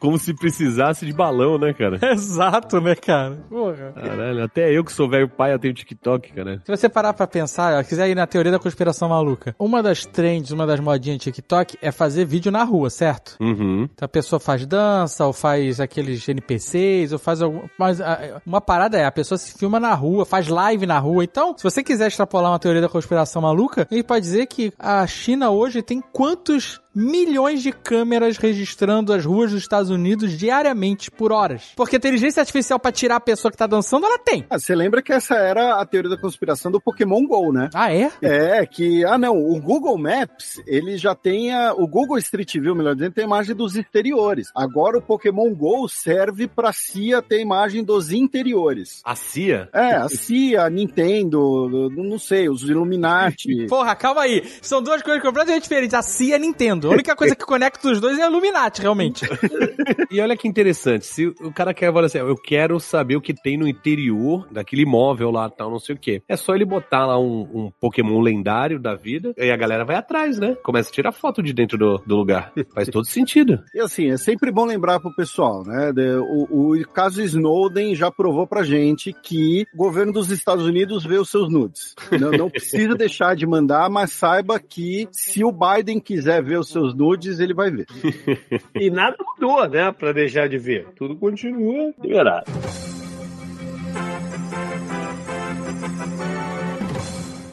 Como 0.00 0.18
se 0.18 0.34
precisasse 0.34 1.04
de 1.06 1.12
balão, 1.12 1.58
né, 1.58 1.72
cara? 1.72 1.98
Exato, 2.12 2.80
né, 2.80 2.94
cara? 2.94 3.36
Porra. 3.48 3.92
Caralho, 3.92 4.44
até 4.44 4.70
eu 4.76 4.84
que 4.84 4.92
sou 4.92 5.08
velho 5.08 5.28
pai, 5.28 5.52
eu 5.52 5.58
tenho 5.58 5.74
TikTok, 5.74 6.32
cara. 6.32 6.60
Se 6.64 6.70
você 6.70 6.88
parar 6.88 7.12
pra 7.12 7.26
pensar, 7.26 7.78
ó, 7.78 7.82
quiser 7.82 8.08
ir 8.08 8.14
na 8.14 8.26
teoria 8.26 8.52
da 8.52 8.58
conspiração 8.58 9.08
maluca, 9.08 9.54
uma 9.58 9.82
das 9.82 10.04
trends, 10.04 10.50
uma 10.50 10.66
das 10.66 10.80
modinhas 10.80 11.18
de 11.18 11.24
TikTok 11.24 11.78
é 11.80 11.90
fazer 11.90 12.24
vídeo 12.24 12.52
na 12.52 12.64
rua, 12.64 12.90
certo? 12.90 13.36
Uhum. 13.40 13.88
Então 13.92 14.06
a 14.06 14.08
pessoa 14.08 14.38
faz 14.40 14.66
dança, 14.66 15.26
ou 15.26 15.32
faz 15.32 15.80
aqueles 15.80 16.28
NPCs, 16.28 17.12
ou 17.12 17.18
faz 17.18 17.42
algum. 17.42 17.62
Mas 17.78 18.00
ah, 18.00 18.40
uma 18.46 18.60
parada 18.60 18.98
é, 18.98 19.04
a 19.04 19.12
pessoa 19.12 19.38
se 19.38 19.56
filma 19.56 19.80
na 19.80 19.94
rua, 19.94 20.24
faz 20.24 20.48
live 20.48 20.86
na 20.86 20.98
rua. 20.98 21.24
Então, 21.24 21.54
se 21.56 21.62
você 21.62 21.82
quiser 21.82 22.08
extrapolar 22.08 22.52
uma 22.52 22.58
teoria 22.58 22.80
da 22.80 22.88
conspiração 22.88 23.42
maluca, 23.42 23.86
ele 23.90 24.02
pode 24.02 24.24
dizer 24.24 24.46
que 24.46 24.72
a 24.78 25.06
China 25.06 25.50
hoje 25.50 25.82
tem 25.82 26.00
quantos 26.00 26.80
milhões 26.94 27.62
de 27.62 27.72
câmeras 27.72 28.36
registrando 28.36 29.12
as 29.12 29.24
ruas 29.24 29.50
dos 29.50 29.60
Estados 29.60 29.90
Unidos 29.90 30.36
diariamente 30.36 31.10
por 31.10 31.32
horas. 31.32 31.72
Porque 31.76 31.96
inteligência 31.96 32.40
artificial 32.40 32.78
pra 32.78 32.90
tirar 32.90 33.16
a 33.16 33.20
pessoa 33.20 33.52
que 33.52 33.58
tá 33.58 33.66
dançando, 33.66 34.06
ela 34.06 34.18
tem. 34.18 34.44
Ah, 34.48 34.58
você 34.58 34.74
lembra 34.74 35.02
que 35.02 35.12
essa 35.12 35.34
era 35.34 35.80
a 35.80 35.84
teoria 35.84 36.10
da 36.10 36.16
conspiração 36.16 36.72
do 36.72 36.80
Pokémon 36.80 37.26
GO, 37.26 37.52
né? 37.52 37.68
Ah, 37.74 37.92
é? 37.92 38.10
É, 38.22 38.64
que, 38.64 39.04
ah 39.04 39.18
não, 39.18 39.36
o 39.36 39.60
Google 39.60 39.98
Maps, 39.98 40.60
ele 40.66 40.96
já 40.96 41.14
tem 41.14 41.52
a, 41.52 41.74
o 41.74 41.86
Google 41.86 42.18
Street 42.18 42.54
View, 42.54 42.74
melhor 42.74 42.94
dizendo, 42.94 43.12
tem 43.12 43.24
a 43.24 43.26
imagem 43.26 43.54
dos 43.54 43.76
exteriores. 43.76 44.48
Agora 44.54 44.98
o 44.98 45.02
Pokémon 45.02 45.54
GO 45.54 45.88
serve 45.88 46.48
pra 46.48 46.72
CIA 46.72 47.20
ter 47.20 47.40
imagem 47.40 47.84
dos 47.84 48.10
interiores. 48.10 49.00
A 49.04 49.14
CIA? 49.14 49.68
É, 49.72 49.96
a 49.96 50.08
CIA, 50.08 50.64
a 50.64 50.70
Nintendo, 50.70 51.90
não 51.90 52.18
sei, 52.18 52.48
os 52.48 52.62
Illuminati. 52.62 53.66
Porra, 53.66 53.94
calma 53.94 54.22
aí. 54.22 54.42
São 54.62 54.82
duas 54.82 55.02
coisas 55.02 55.22
completamente 55.22 55.64
diferentes. 55.64 55.94
A 55.94 56.02
CIA 56.02 56.30
e 56.30 56.34
a 56.34 56.38
Nintendo. 56.38 56.79
A 56.88 56.92
única 56.92 57.16
coisa 57.16 57.34
que 57.36 57.44
conecta 57.44 57.88
os 57.90 58.00
dois 58.00 58.18
é 58.18 58.22
a 58.22 58.28
Illuminati, 58.28 58.80
realmente. 58.82 59.26
E 60.10 60.20
olha 60.20 60.36
que 60.36 60.48
interessante, 60.48 61.06
se 61.06 61.26
o 61.26 61.52
cara 61.52 61.72
quer 61.74 61.92
falar 61.92 62.06
assim, 62.06 62.18
eu 62.18 62.36
quero 62.36 62.78
saber 62.80 63.16
o 63.16 63.20
que 63.20 63.34
tem 63.34 63.56
no 63.56 63.68
interior 63.68 64.46
daquele 64.50 64.82
imóvel 64.82 65.30
lá, 65.30 65.48
tal, 65.48 65.70
não 65.70 65.78
sei 65.78 65.94
o 65.94 65.98
quê. 65.98 66.22
É 66.28 66.36
só 66.36 66.54
ele 66.54 66.64
botar 66.64 67.06
lá 67.06 67.18
um, 67.18 67.40
um 67.52 67.72
Pokémon 67.80 68.20
lendário 68.20 68.78
da 68.78 68.94
vida, 68.94 69.32
e 69.36 69.50
a 69.50 69.56
galera 69.56 69.84
vai 69.84 69.96
atrás, 69.96 70.38
né? 70.38 70.56
Começa 70.62 70.88
a 70.90 70.92
tirar 70.92 71.12
foto 71.12 71.42
de 71.42 71.52
dentro 71.52 71.76
do, 71.78 71.98
do 72.06 72.16
lugar. 72.16 72.52
Faz 72.74 72.88
todo 72.88 73.06
sentido. 73.06 73.62
E 73.74 73.80
assim, 73.80 74.10
é 74.10 74.16
sempre 74.16 74.50
bom 74.50 74.64
lembrar 74.64 75.00
pro 75.00 75.14
pessoal, 75.14 75.64
né? 75.64 75.92
de- 75.92 76.16
o, 76.20 76.72
o 76.74 76.88
caso 76.88 77.22
Snowden 77.22 77.94
já 77.94 78.10
provou 78.10 78.46
pra 78.46 78.62
gente 78.62 79.12
que 79.22 79.66
o 79.74 79.76
governo 79.76 80.12
dos 80.12 80.30
Estados 80.30 80.64
Unidos 80.64 81.04
vê 81.04 81.16
os 81.18 81.30
seus 81.30 81.50
nudes. 81.50 81.94
Não, 82.18 82.30
não 82.30 82.50
precisa 82.50 82.94
deixar 82.96 83.34
de 83.34 83.46
mandar, 83.46 83.88
mas 83.90 84.12
saiba 84.12 84.58
que 84.58 85.08
se 85.10 85.44
o 85.44 85.52
Biden 85.52 86.00
quiser 86.00 86.42
ver 86.42 86.58
os 86.58 86.68
seus 86.70 86.94
nudes, 86.94 87.40
ele 87.40 87.54
vai 87.54 87.70
ver. 87.70 87.86
E 88.74 88.90
nada 88.90 89.16
mudou, 89.18 89.68
né? 89.68 89.92
Pra 89.92 90.12
deixar 90.12 90.48
de 90.48 90.58
ver. 90.58 90.86
Tudo 90.96 91.16
continua 91.16 91.92
liberado. 92.02 92.50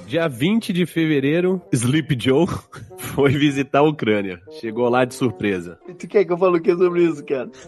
Dia 0.07 0.27
20 0.29 0.71
de 0.71 0.85
fevereiro, 0.85 1.61
Sleep 1.73 2.17
Joe 2.17 2.47
foi 2.97 3.31
visitar 3.31 3.79
a 3.79 3.83
Ucrânia. 3.83 4.39
Chegou 4.61 4.87
lá 4.87 5.03
de 5.03 5.13
surpresa. 5.13 5.77
E 5.85 5.93
tu 5.93 6.07
quer 6.07 6.23
que 6.23 6.31
eu 6.31 6.37
fale 6.37 6.59
o 6.59 6.61
que 6.61 6.73
sobre 6.73 7.03
isso, 7.03 7.25
cara? 7.25 7.49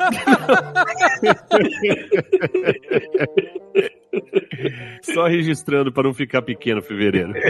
Só 5.03 5.27
registrando 5.27 5.91
para 5.91 6.03
não 6.03 6.13
ficar 6.13 6.41
pequeno 6.41 6.81
fevereiro. 6.81 7.33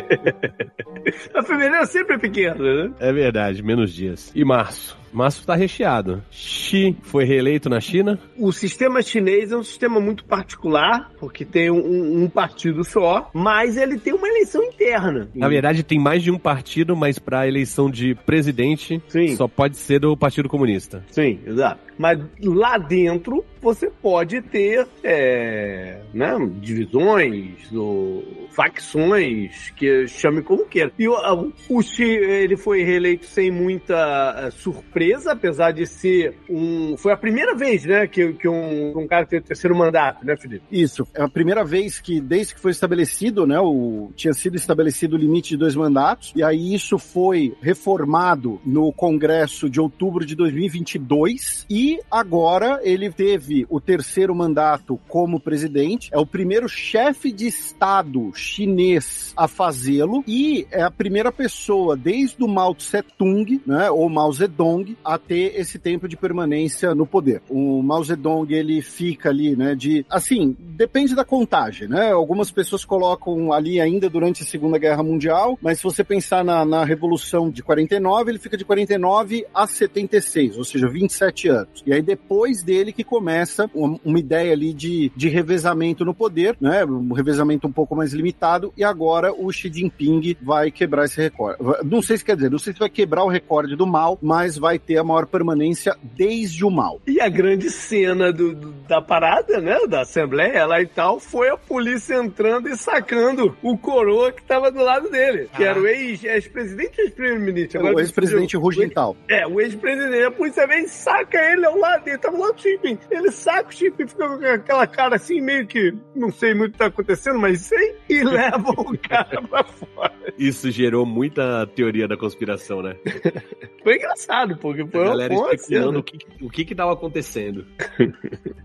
A 1.36 1.44
fevereiro 1.44 1.86
sempre 1.86 2.16
é 2.16 2.18
pequeno, 2.18 2.64
né? 2.64 2.92
É 3.00 3.14
verdade, 3.14 3.62
menos 3.64 3.94
dias. 3.94 4.32
E 4.34 4.44
março? 4.44 4.98
Março 5.12 5.46
tá 5.46 5.56
recheado. 5.56 6.24
Xi 6.32 6.96
foi 7.04 7.26
reeleito 7.26 7.70
na 7.70 7.80
China? 7.80 8.20
O 8.38 8.52
sistema 8.52 9.02
chinês 9.02 9.52
é 9.52 9.58
um 9.58 9.64
sistema 9.64 10.00
muito 10.00 10.24
particular, 10.26 11.12
porque 11.20 11.44
tem 11.46 11.70
um, 11.70 12.24
um 12.24 12.30
partido 12.30 12.84
só, 12.84 13.30
mas 13.34 13.78
ele 13.78 13.98
tem 13.98 14.14
uma 14.14 14.28
eleição 14.28 14.64
interna. 14.64 15.30
Na 15.34 15.48
verdade, 15.48 15.84
tem 15.84 16.00
mais 16.00 16.24
de 16.24 16.32
um 16.32 16.38
partido, 16.38 16.96
mas 16.96 17.20
para 17.20 17.48
eleição 17.48 17.90
de 17.90 18.16
presidente 18.26 19.02
Sim. 19.08 19.36
só 19.36 19.48
pode 19.48 19.78
ser 19.78 20.00
do 20.00 20.16
Partido 20.16 20.50
Comunista. 20.50 21.04
Sim, 21.12 21.40
exato. 21.46 21.89
Mas 22.00 22.18
lá 22.42 22.78
dentro 22.78 23.44
você 23.62 23.90
pode 23.90 24.42
ter 24.42 24.88
é, 25.04 26.00
né, 26.14 26.34
divisões 26.62 27.70
ou 27.74 28.48
facções, 28.52 29.70
que 29.76 30.08
chame 30.08 30.42
como 30.42 30.66
queira. 30.66 30.94
E 30.98 31.10
o, 31.10 31.52
o 31.70 31.82
Xi, 31.82 32.04
ele 32.04 32.56
foi 32.56 32.84
reeleito 32.84 33.26
sem 33.26 33.52
muita 33.52 34.36
eh, 34.38 34.52
surpresa, 34.52 35.34
apesar 35.34 35.72
de 35.72 35.86
ser 35.86 36.36
um... 36.50 36.96
Foi 36.96 37.12
a 37.12 37.18
primeira 37.18 37.54
vez, 37.54 37.86
né, 37.86 38.08
que, 38.08 38.34
que 38.34 38.48
um, 38.48 38.98
um 38.98 39.08
cara 39.08 39.26
teve 39.26 39.46
terceiro 39.46 39.76
mandato, 39.78 40.26
né, 40.26 40.38
Felipe? 40.38 40.64
Isso, 40.72 41.06
é 41.14 41.22
a 41.22 41.30
primeira 41.30 41.66
vez 41.66 42.00
que, 42.00 42.22
desde 42.22 42.56
que 42.56 42.62
foi 42.62 42.72
estabelecido, 42.72 43.46
né, 43.46 43.60
o, 43.60 44.12
tinha 44.16 44.34
sido 44.34 44.56
estabelecido 44.56 45.18
o 45.18 45.20
limite 45.20 45.50
de 45.50 45.58
dois 45.58 45.76
mandatos, 45.76 46.32
e 46.34 46.42
aí 46.42 46.74
isso 46.74 46.98
foi 46.98 47.54
reformado 47.62 48.60
no 48.66 48.94
Congresso 48.94 49.70
de 49.70 49.82
outubro 49.82 50.26
de 50.26 50.36
2022, 50.36 51.66
e 51.70 51.89
agora 52.12 52.80
ele 52.84 53.10
teve 53.12 53.66
o 53.70 53.80
terceiro 53.80 54.36
mandato 54.36 55.00
como 55.08 55.40
presidente, 55.40 56.10
é 56.14 56.20
o 56.20 56.26
primeiro 56.26 56.68
chefe 56.68 57.32
de 57.32 57.48
Estado 57.48 58.32
chinês 58.34 59.34
a 59.36 59.48
fazê-lo, 59.48 60.24
e 60.28 60.68
é 60.72 60.82
a 60.82 60.92
primeira 60.92 61.32
pessoa 61.32 61.96
desde 61.96 62.44
o 62.44 62.48
Mao 62.48 62.76
Tse 62.76 63.02
Tung, 63.18 63.62
né, 63.66 63.90
ou 63.90 64.10
Mao 64.10 64.32
Zedong, 64.32 64.98
a 65.04 65.18
ter 65.18 65.60
esse 65.60 65.80
tempo 65.80 66.08
de 66.08 66.18
permanência 66.18 66.94
no 66.94 67.06
poder. 67.06 67.42
O 67.50 67.82
Mao 67.82 68.04
Zedong, 68.04 68.54
ele 68.54 68.82
fica 68.82 69.30
ali, 69.30 69.56
né, 69.56 69.76
de, 69.76 70.06
assim, 70.10 70.56
depende 70.60 71.16
da 71.16 71.24
contagem, 71.24 71.88
né, 71.88 72.12
algumas 72.12 72.52
pessoas 72.52 72.84
colocam 72.84 73.54
ali 73.54 73.80
ainda 73.80 74.10
durante 74.10 74.44
a 74.44 74.46
Segunda 74.46 74.78
Guerra 74.78 75.04
Mundial, 75.04 75.58
mas 75.62 75.78
se 75.78 75.84
você 75.84 76.04
pensar 76.04 76.44
na, 76.44 76.66
na 76.66 76.84
Revolução 76.84 77.50
de 77.50 77.64
49, 77.64 78.32
ele 78.32 78.40
fica 78.40 78.58
de 78.58 78.66
49 78.66 79.46
a 79.54 79.68
76, 79.68 80.58
ou 80.58 80.64
seja, 80.64 80.88
27 80.88 81.48
anos. 81.48 81.79
E 81.86 81.94
aí 81.94 82.02
depois 82.02 82.64
dele 82.64 82.92
que 82.92 83.04
começa 83.04 83.70
uma, 83.74 84.20
ideia 84.20 84.52
ali 84.54 84.74
de, 84.74 85.12
de 85.16 85.30
revezamento 85.30 86.04
no 86.06 86.14
poder, 86.14 86.56
né, 86.60 86.84
um 86.86 87.14
revezamento 87.14 87.68
um 87.68 87.72
pouco 87.72 87.96
mais 87.96 88.14
limitado, 88.14 88.74
e 88.76 88.84
agora 88.84 89.34
o 89.34 89.52
Xi 89.52 89.72
Jinping 89.72 90.36
vai 90.42 90.72
quebrar 90.72 91.06
esse 91.06 91.22
recorde. 91.22 91.60
Não 91.84 92.02
sei 92.02 92.18
se 92.18 92.26
quer 92.26 92.36
dizer, 92.36 92.52
não 92.52 92.60
sei 92.60 92.74
se 92.74 92.80
vai 92.80 92.90
quebrar 92.90 93.24
o 93.24 93.30
recorde 93.30 93.76
do 93.76 93.88
mal, 93.88 94.18
mas 94.22 94.58
vai 94.58 94.78
ter 94.80 94.98
a 94.98 95.04
maior 95.04 95.26
permanência 95.26 95.96
desde 96.16 96.66
o 96.66 96.70
mal. 96.70 97.00
E 97.08 97.20
a 97.22 97.30
grande 97.30 97.70
cena 97.70 98.32
do, 98.32 98.54
do- 98.56 98.70
da 98.88 99.02
parada, 99.02 99.60
né, 99.62 99.78
da 99.88 100.02
Assembleia 100.02 100.66
lá 100.66 100.82
e 100.82 100.88
tal, 100.88 101.20
foi 101.20 101.50
a 101.50 101.58
polícia 101.58 102.16
entrando 102.16 102.68
e 102.70 102.76
sacando 102.78 103.56
o 103.62 103.78
coroa 103.78 104.32
que 104.32 104.44
tava 104.44 104.72
do 104.72 104.84
lado 104.84 105.10
dele, 105.10 105.48
que 105.56 105.64
era 105.64 105.80
o 105.80 105.88
ex- 105.88 106.24
ex-presidente 106.24 107.00
ou 107.00 107.06
ex-primeiro-ministro? 107.06 107.82
O 107.96 108.00
ex-presidente 108.00 108.58
Jintao. 108.72 109.16
É, 109.28 109.46
o 109.48 109.60
ex-presidente, 109.62 110.24
a 110.24 110.32
polícia 110.32 110.68
vem 110.68 110.84
e 110.86 110.88
saca 110.88 111.38
ele 111.52 111.59
ao 111.66 111.78
lado 111.78 112.04
dele, 112.04 112.18
tava 112.18 112.38
lá 112.38 112.52
o 112.52 112.58
Jinping. 112.58 112.98
Ele 113.10 113.32
saca 113.32 113.70
o 113.70 113.72
Xi 113.72 113.86
Jinping, 113.86 114.08
fica 114.08 114.28
com 114.38 114.46
aquela 114.46 114.88
cara 114.88 115.16
assim, 115.16 115.42
meio 115.42 115.66
que, 115.68 115.94
não 116.16 116.32
sei 116.32 116.54
muito 116.54 116.70
o 116.70 116.74
que 116.74 116.78
tá 116.80 116.86
acontecendo, 116.88 117.40
mas 117.40 117.62
sei, 117.62 117.96
e 118.10 118.22
leva 118.24 118.70
o 118.72 118.98
cara 118.98 119.42
pra 119.42 119.64
fora. 119.64 120.14
Isso 120.38 120.70
gerou 120.72 121.06
muita 121.06 121.66
teoria 121.68 122.08
da 122.08 122.16
conspiração, 122.18 122.82
né? 122.82 122.96
Foi 123.84 123.96
engraçado, 123.96 124.58
porque 124.58 124.82
A 124.82 124.88
foi 124.88 125.00
uma 125.02 125.10
galera 125.10 125.34
boa 125.34 125.54
especulando 125.54 126.00
o 126.00 126.04
que, 126.04 126.18
o 126.42 126.50
que 126.50 126.66
que 126.66 126.76
tava 126.76 126.94
acontecendo. 126.94 127.66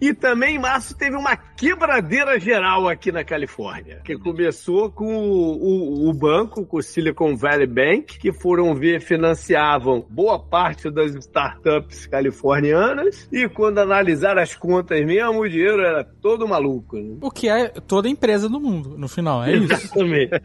E 0.00 0.12
também 0.12 0.56
em 0.56 0.58
março 0.58 0.94
teve 0.98 1.16
uma 1.16 1.34
quebradeira 1.34 2.38
geral 2.38 2.86
aqui 2.88 3.10
na 3.10 3.24
Califórnia, 3.24 4.02
que 4.04 4.18
começou 4.18 4.90
com 4.90 5.16
o, 5.16 6.04
o- 6.04 6.10
o 6.10 6.12
banco, 6.12 6.66
com 6.66 6.76
o 6.76 6.82
Silicon 6.82 7.34
Valley 7.36 7.66
Bank, 7.66 8.18
que 8.18 8.30
foram 8.30 8.74
ver, 8.74 9.00
financiavam 9.00 10.04
boa 10.10 10.38
parte 10.38 10.90
das 10.90 11.14
startups 11.14 12.06
californianas, 12.06 12.83
e 13.32 13.48
quando 13.48 13.78
analisaram 13.78 14.42
as 14.42 14.54
contas 14.54 15.04
mesmo, 15.04 15.40
o 15.40 15.48
dinheiro 15.48 15.80
era 15.80 16.04
todo 16.04 16.46
maluco. 16.46 16.96
Né? 16.96 17.16
O 17.20 17.30
que 17.30 17.48
é 17.48 17.68
toda 17.68 18.08
empresa 18.08 18.48
do 18.48 18.60
mundo, 18.60 18.96
no 18.96 19.08
final, 19.08 19.42
é 19.44 19.56
isso. 19.56 19.92
Também. 19.92 20.28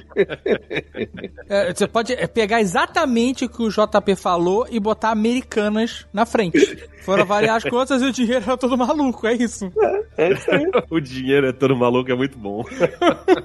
É, 1.50 1.74
você 1.74 1.88
pode 1.88 2.14
é, 2.14 2.28
pegar 2.28 2.62
exatamente 2.62 3.46
o 3.46 3.50
que 3.50 3.64
o 3.64 3.70
JP 3.70 4.16
falou 4.16 4.68
e 4.70 4.80
botar 4.80 5.10
americanas 5.10 6.06
na 6.14 6.26
frente. 6.26 6.78
Foram 7.02 7.26
variar 7.26 7.56
as 7.56 7.64
contas 7.64 8.02
e 8.02 8.06
o 8.06 8.12
dinheiro 8.12 8.44
era 8.46 8.58
todo 8.58 8.78
maluco, 8.78 9.26
é 9.26 9.34
isso. 9.34 9.72
o 10.92 11.00
dinheiro 11.00 11.48
é 11.48 11.52
todo 11.52 11.76
maluco, 11.76 12.12
é 12.12 12.16
muito 12.16 12.38
bom. 12.38 12.64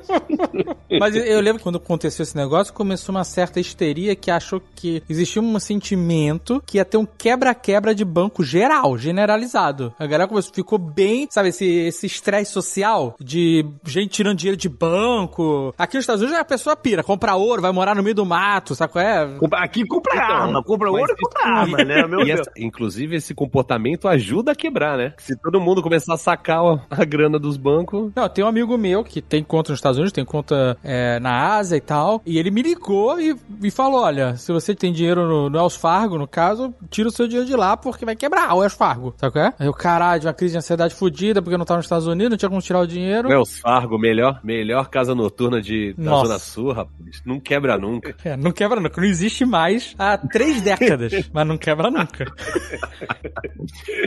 Mas 1.01 1.17
eu, 1.17 1.25
eu 1.25 1.41
lembro 1.41 1.59
que 1.59 1.63
quando 1.63 1.79
aconteceu 1.79 2.23
esse 2.23 2.37
negócio, 2.37 2.75
começou 2.75 3.15
uma 3.15 3.25
certa 3.25 3.59
histeria 3.59 4.15
que 4.15 4.31
achou 4.31 4.61
que 4.75 5.03
existia 5.09 5.41
um 5.41 5.59
sentimento 5.59 6.63
que 6.67 6.79
ia 6.79 6.85
ter 6.85 6.97
um 6.97 7.07
quebra-quebra 7.07 7.95
de 7.95 8.05
banco 8.05 8.45
geral, 8.45 8.84
generalizado. 8.99 9.93
A 9.99 10.07
galera 10.07 10.29
começou, 10.29 10.53
ficou 10.55 10.79
bem, 10.79 11.27
sabe, 11.31 11.49
esse 11.49 11.65
esse 11.65 12.07
estresse 12.07 12.53
social 12.53 13.15
de 13.21 13.65
gente 13.85 14.11
tirando 14.11 14.37
dinheiro 14.39 14.57
de 14.57 14.69
banco. 14.69 15.75
Aqui 15.79 15.97
nos 15.97 16.03
Estados 16.05 16.23
Unidos 16.23 16.39
a 16.39 16.45
pessoa 16.45 16.77
pira, 16.77 17.03
compra 17.03 17.35
ouro, 17.35 17.63
vai 17.63 17.73
morar 17.73 17.95
no 17.95 18.03
meio 18.03 18.15
do 18.15 18.25
mato, 18.27 18.75
sabe 18.75 18.93
qual 18.93 19.05
é? 19.05 19.29
Aqui 19.55 19.87
compra 19.87 20.15
Então, 20.15 20.37
arma, 20.37 20.63
compra 20.63 20.91
ouro 20.91 21.13
e 21.13 21.17
compra 21.17 21.43
arma, 21.47 21.79
né? 21.85 22.07
Meu 22.07 22.21
E 22.21 22.27
Deus. 22.27 22.41
essa- 22.41 22.53
inclusive, 22.59 23.17
esse 23.17 23.35
comportamento 23.35 24.07
ajuda 24.09 24.53
a 24.53 24.55
quebrar, 24.55 24.97
né? 24.99 25.15
Se 25.19 25.37
todo 25.37 25.61
mundo 25.61 25.83
começar 25.83 26.15
a 26.15 26.19
sacar 26.19 26.61
a, 26.65 26.81
a 26.91 27.05
grana 27.05 27.39
dos 27.39 27.57
bancos. 27.57 28.13
Não, 28.15 28.29
tem 28.29 28.45
um 28.45 28.49
amigo 28.49 28.77
meu 28.77 29.03
que 29.05 29.21
tem 29.23 29.43
conta 29.43 29.73
nos 29.73 29.79
Estados 29.79 29.99
Unidos, 29.99 30.13
tem 30.13 30.25
conta 30.25 30.77
é, 30.83 31.19
na 31.21 31.57
Ásia 31.57 31.77
e 31.77 31.81
tal, 31.81 32.23
e 32.27 32.39
ele 32.39 32.51
me 32.51 32.63
ligou 32.63 33.21
e, 33.21 33.37
e 33.63 33.71
falou, 33.71 34.03
olha, 34.03 34.37
se 34.37 34.53
você 34.53 34.75
tem 34.75 34.93
dinheiro 34.93 35.27
no, 35.27 35.49
no 35.51 35.59
Wells 35.59 35.77
Fargo, 35.79 36.19
no 36.19 36.27
caso, 36.27 36.75
tira 36.91 37.09
o 37.09 37.13
seu 37.13 37.27
dinheiro 37.27 37.47
de 37.49 37.57
lá 37.57 37.77
porque 37.77 38.05
vai 38.05 38.17
quebrar 38.17 38.53
o 38.55 38.59
Wells 38.59 38.74
Fargo, 38.75 39.15
sabe 39.17 39.33
qual 39.33 39.45
é? 39.47 39.55
Aí 39.59 39.69
o 39.69 39.73
caralho, 39.73 40.23
uma 40.25 40.33
crise 40.35 40.53
de 40.53 40.59
ansiedade 40.59 40.95
fodida 40.95 41.41
porque 41.41 41.55
eu 41.55 41.59
não 41.59 41.65
tava 41.65 41.79
nos 41.79 41.87
Estados 41.87 42.07
Unidos, 42.07 42.31
não 42.31 42.37
tinha 42.37 42.49
como 42.49 42.61
tirar 42.61 42.81
o 42.81 42.87
dinheiro. 42.87 43.29
Wells 43.29 43.61
Fargo, 43.61 43.99
melhor, 43.99 44.41
melhor 44.45 44.89
casa 44.89 45.15
noturna 45.15 45.61
de, 45.61 45.93
da 45.95 46.03
Nossa. 46.03 46.27
Zona 46.27 46.39
Sul, 46.39 46.73
rapaz. 46.73 47.23
Não 47.25 47.39
quebra 47.41 47.79
nunca. 47.79 48.15
É, 48.25 48.37
não 48.39 48.53
quebra 48.53 48.81
nunca, 48.81 48.99
não 49.01 49.07
existe 49.07 49.45
mais 49.45 49.95
há 49.99 50.17
três 50.17 50.63
décadas, 50.63 51.29
mas 51.33 51.47
não 51.47 51.59
quebra 51.59 51.91
nunca. 51.91 52.25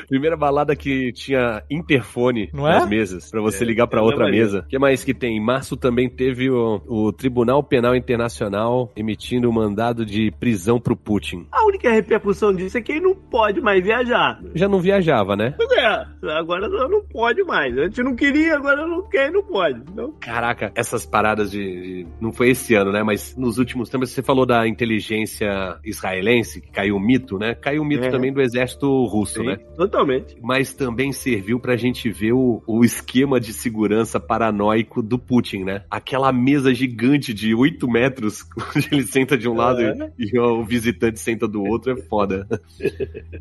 Primeira 0.07 0.35
balada 0.35 0.75
que 0.75 1.11
tinha 1.13 1.61
interfone 1.69 2.49
Não 2.53 2.67
é? 2.67 2.79
nas 2.79 2.89
mesas, 2.89 3.29
pra 3.29 3.41
você 3.41 3.63
ligar 3.63 3.87
pra 3.87 4.01
outra 4.01 4.29
mesa. 4.29 4.59
O 4.59 4.67
que 4.67 4.79
mais 4.79 5.03
que 5.03 5.13
tem? 5.13 5.37
Em 5.37 5.43
março 5.43 5.77
também 5.77 6.09
teve 6.09 6.49
o, 6.49 6.81
o 6.87 7.11
Tribunal 7.11 7.61
Penal 7.61 7.95
Internacional 7.95 8.91
emitindo 8.95 9.49
um 9.49 9.53
mandado 9.53 10.05
de 10.05 10.31
prisão 10.39 10.79
pro 10.79 10.95
Putin. 10.95 11.45
A 11.51 11.65
única 11.65 11.91
repercussão 11.91 12.53
disso 12.53 12.77
é 12.77 12.81
que 12.81 12.93
ele 12.93 13.01
não 13.01 13.15
pode 13.15 13.61
mais 13.61 13.83
viajar. 13.83 14.39
Já 14.57 14.67
não 14.67 14.79
viajava, 14.79 15.35
né? 15.35 15.55
É, 15.71 16.29
agora 16.31 16.67
não 16.67 16.87
não 16.89 17.03
pode 17.03 17.43
mais. 17.43 17.77
Antes 17.77 18.03
não 18.03 18.15
queria, 18.15 18.55
agora 18.55 18.85
não 18.87 19.01
quer 19.07 19.29
e 19.29 19.31
não 19.31 19.43
pode. 19.43 19.79
Então, 19.91 20.11
Caraca, 20.19 20.71
essas 20.75 21.05
paradas 21.05 21.51
de, 21.51 21.59
de- 22.03 22.07
Não 22.19 22.31
foi 22.31 22.49
esse 22.49 22.73
ano, 22.75 22.91
né? 22.91 23.03
Mas 23.03 23.35
nos 23.37 23.57
últimos 23.57 23.89
tempos, 23.89 24.09
você 24.11 24.21
falou 24.21 24.45
da 24.45 24.67
inteligência 24.67 25.77
israelense, 25.83 26.61
que 26.61 26.71
caiu 26.71 26.95
o 26.95 26.99
mito, 26.99 27.37
né? 27.37 27.53
Caiu 27.55 27.81
o 27.81 27.85
mito 27.85 28.05
É. 28.05 28.09
também 28.09 28.31
do 28.33 28.41
exército 28.41 29.05
russo, 29.05 29.39
sim, 29.41 29.45
né? 29.45 29.57
totalmente. 29.75 30.35
Mas 30.41 30.73
também 30.73 31.11
serviu 31.11 31.59
pra 31.59 31.75
gente 31.75 32.09
ver 32.09 32.33
o, 32.33 32.61
o 32.65 32.83
esquema 32.83 33.39
de 33.39 33.53
segurança 33.53 34.19
paranoico 34.19 35.01
do 35.01 35.19
Putin, 35.19 35.63
né? 35.63 35.83
Aquela 35.89 36.31
mesa 36.31 36.73
gigante 36.73 37.33
de 37.33 37.53
8 37.53 37.87
metros, 37.87 38.43
onde 38.75 38.87
ele 38.91 39.03
senta 39.03 39.37
de 39.37 39.47
um 39.47 39.53
lado 39.55 39.81
É. 39.81 40.11
e, 40.17 40.31
e 40.35 40.39
o 40.39 40.63
visitante 40.63 41.19
senta 41.19 41.47
do 41.47 41.63
outro, 41.63 41.91
é 41.91 41.97
foda. 42.03 42.47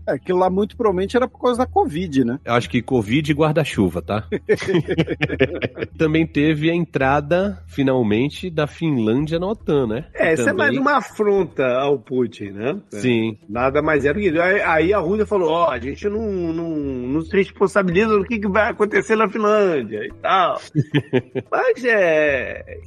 É, 0.06 0.12
aquilo 0.12 0.38
lá 0.38 0.48
muito 0.50 0.76
provavelmente 0.76 1.05
era 1.14 1.28
por 1.28 1.38
causa 1.40 1.58
da 1.58 1.66
Covid, 1.66 2.24
né? 2.24 2.38
Eu 2.42 2.54
acho 2.54 2.70
que 2.70 2.80
Covid 2.80 3.30
e 3.30 3.34
guarda-chuva, 3.34 4.00
tá? 4.00 4.24
também 5.98 6.26
teve 6.26 6.70
a 6.70 6.74
entrada, 6.74 7.62
finalmente, 7.66 8.48
da 8.50 8.66
Finlândia 8.66 9.38
na 9.38 9.46
OTAN, 9.48 9.86
né? 9.86 10.04
É, 10.14 10.32
isso 10.34 10.42
é 10.42 10.46
Também- 10.46 10.56
mais 10.66 10.78
uma 10.78 10.96
afronta 10.96 11.66
ao 11.78 11.98
Putin, 11.98 12.50
né? 12.50 12.80
É. 12.92 12.96
Sim. 12.96 13.38
Nada 13.48 13.82
mais 13.82 14.04
é 14.04 14.12
do 14.12 14.20
que 14.20 14.28
isso. 14.28 14.40
Aí, 14.40 14.92
a 14.92 14.98
Rússia 14.98 15.26
falou: 15.26 15.50
ó, 15.50 15.70
a 15.70 15.78
gente 15.78 16.08
não, 16.08 16.22
não, 16.30 16.70
não 16.76 17.20
se 17.20 17.36
responsabiliza 17.36 18.08
do 18.16 18.24
que, 18.24 18.38
que 18.38 18.48
vai 18.48 18.70
acontecer 18.70 19.16
na 19.16 19.28
Finlândia 19.28 20.00
e 20.04 20.12
tal. 20.22 20.60
Mas 21.50 21.84
é. 21.84 22.78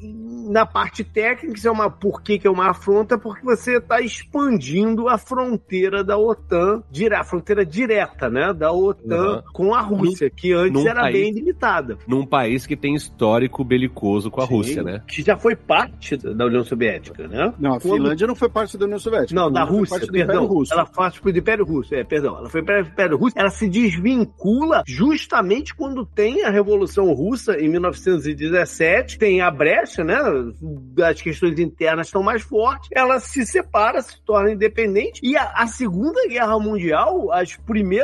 Na 0.49 0.65
parte 0.65 1.03
técnica, 1.03 1.55
isso 1.57 1.67
é 1.67 1.71
uma. 1.71 1.89
Por 1.91 2.21
que, 2.23 2.39
que 2.39 2.47
é 2.47 2.49
uma 2.51 2.69
afronta? 2.71 3.17
Porque 3.17 3.43
você 3.43 3.77
está 3.77 4.01
expandindo 4.01 5.07
a 5.07 5.17
fronteira 5.17 6.03
da 6.03 6.17
OTAN, 6.17 6.81
dire- 6.89 7.13
a 7.15 7.23
fronteira 7.23 7.65
direta, 7.65 8.08
né? 8.29 8.53
Da 8.53 8.71
OTAN 8.71 9.35
Uhum. 9.37 9.41
com 9.53 9.73
a 9.75 9.81
Rússia, 9.81 10.29
que 10.29 10.53
antes 10.53 10.73
num 10.83 10.87
era 10.87 11.01
país- 11.01 11.13
bem 11.13 11.33
limitada. 11.33 11.97
Num 12.07 12.25
país 12.25 12.65
que 12.65 12.75
tem 12.75 12.95
histórico 12.95 13.63
belicoso 13.63 14.29
com 14.31 14.41
a 14.41 14.47
Sim, 14.47 14.53
Rússia, 14.53 14.83
né? 14.83 15.01
Que 15.07 15.21
já 15.21 15.37
foi 15.37 15.55
parte 15.55 16.17
da 16.17 16.45
União 16.45 16.63
Soviética, 16.63 17.27
né? 17.27 17.53
Não, 17.59 17.73
a 17.75 17.79
Quando- 17.79 17.93
Finlândia 17.95 18.27
não 18.27 18.35
foi 18.35 18.49
parte 18.49 18.77
da 18.77 18.85
União 18.85 18.99
Soviética. 18.99 19.39
Não, 19.39 19.51
da 19.51 19.63
Rússia, 19.63 19.99
perdão. 20.11 20.45
Russo. 20.45 20.73
Ela 20.73 20.85
faz 20.85 20.95
parte 21.19 21.21
do 21.33 21.37
Império 21.39 21.65
Russo, 21.65 21.93
é, 21.95 22.03
perdão. 22.03 22.37
Ela 22.37 22.49
foi 22.49 22.63
para 22.63 22.77
o 22.77 22.81
Império 22.87 23.17
Russo. 23.17 23.37
Ela 23.37 23.49
se 23.49 23.67
desvincula 23.69 24.83
justamente 24.87 25.75
quando 25.75 26.05
tem 26.05 26.43
a 26.43 26.49
Revolução 26.49 27.11
Russa 27.13 27.57
em 27.59 27.67
1917, 27.69 29.17
tem 29.17 29.41
a 29.41 29.51
brecha, 29.51 30.03
né? 30.03 30.17
As 31.03 31.21
questões 31.21 31.59
internas 31.59 32.07
estão 32.07 32.23
mais 32.23 32.41
fortes. 32.41 32.89
Ela 32.93 33.19
se 33.19 33.45
separa, 33.45 34.01
se 34.01 34.19
torna 34.23 34.51
independente. 34.51 35.19
E 35.23 35.35
a, 35.35 35.51
a 35.55 35.67
Segunda 35.67 36.27
Guerra 36.27 36.57
Mundial, 36.59 37.31
as 37.31 37.55
primeiras 37.57 37.98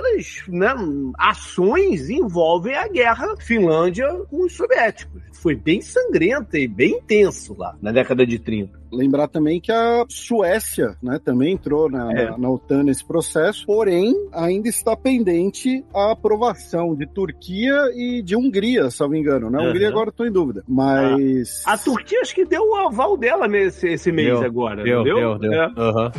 né, 0.47 0.73
ações 1.17 2.09
envolvem 2.09 2.75
a 2.75 2.87
guerra 2.87 3.35
Finlândia 3.39 4.07
com 4.29 4.45
os 4.45 4.53
soviéticos. 4.53 5.21
Foi 5.33 5.55
bem 5.55 5.81
sangrenta 5.81 6.57
e 6.57 6.67
bem 6.67 6.97
intenso 6.97 7.55
lá 7.57 7.75
na 7.81 7.91
década 7.91 8.25
de 8.25 8.39
30. 8.39 8.79
Lembrar 8.91 9.27
também 9.27 9.59
que 9.59 9.71
a 9.71 10.05
Suécia 10.07 10.95
né, 11.03 11.19
também 11.23 11.53
entrou 11.53 11.89
na, 11.89 12.11
É. 12.13 12.31
na, 12.31 12.37
na 12.37 12.49
OTAN 12.49 12.83
nesse 12.83 13.05
processo, 13.05 13.65
porém 13.65 14.13
ainda 14.31 14.69
está 14.69 14.95
pendente 14.95 15.83
a 15.93 16.11
aprovação 16.13 16.95
de 16.95 17.05
Turquia 17.05 17.75
e 17.93 18.21
de 18.23 18.35
Hungria, 18.35 18.89
se 18.89 19.01
não 19.01 19.09
me 19.09 19.19
engano. 19.19 19.49
Na 19.49 19.59
Aham. 19.59 19.69
Hungria 19.69 19.89
agora 19.89 20.09
estou 20.09 20.25
em 20.25 20.31
dúvida. 20.31 20.63
Mas. 20.67 21.61
A 21.65 21.77
Turquia 21.77 22.21
acho 22.21 22.33
que 22.33 22.45
deu 22.45 22.63
o 22.63 22.75
aval 22.75 23.17
dela 23.17 23.45
esse, 23.57 23.87
esse 23.87 24.11
mês 24.11 24.27
Deu, 24.39 24.43
agora, 24.43 24.83
Deu, 24.83 24.97
não 24.97 25.03
deu, 25.03 25.39
deu. 25.39 25.53
É. 25.53 25.71
Aham. 25.77 26.11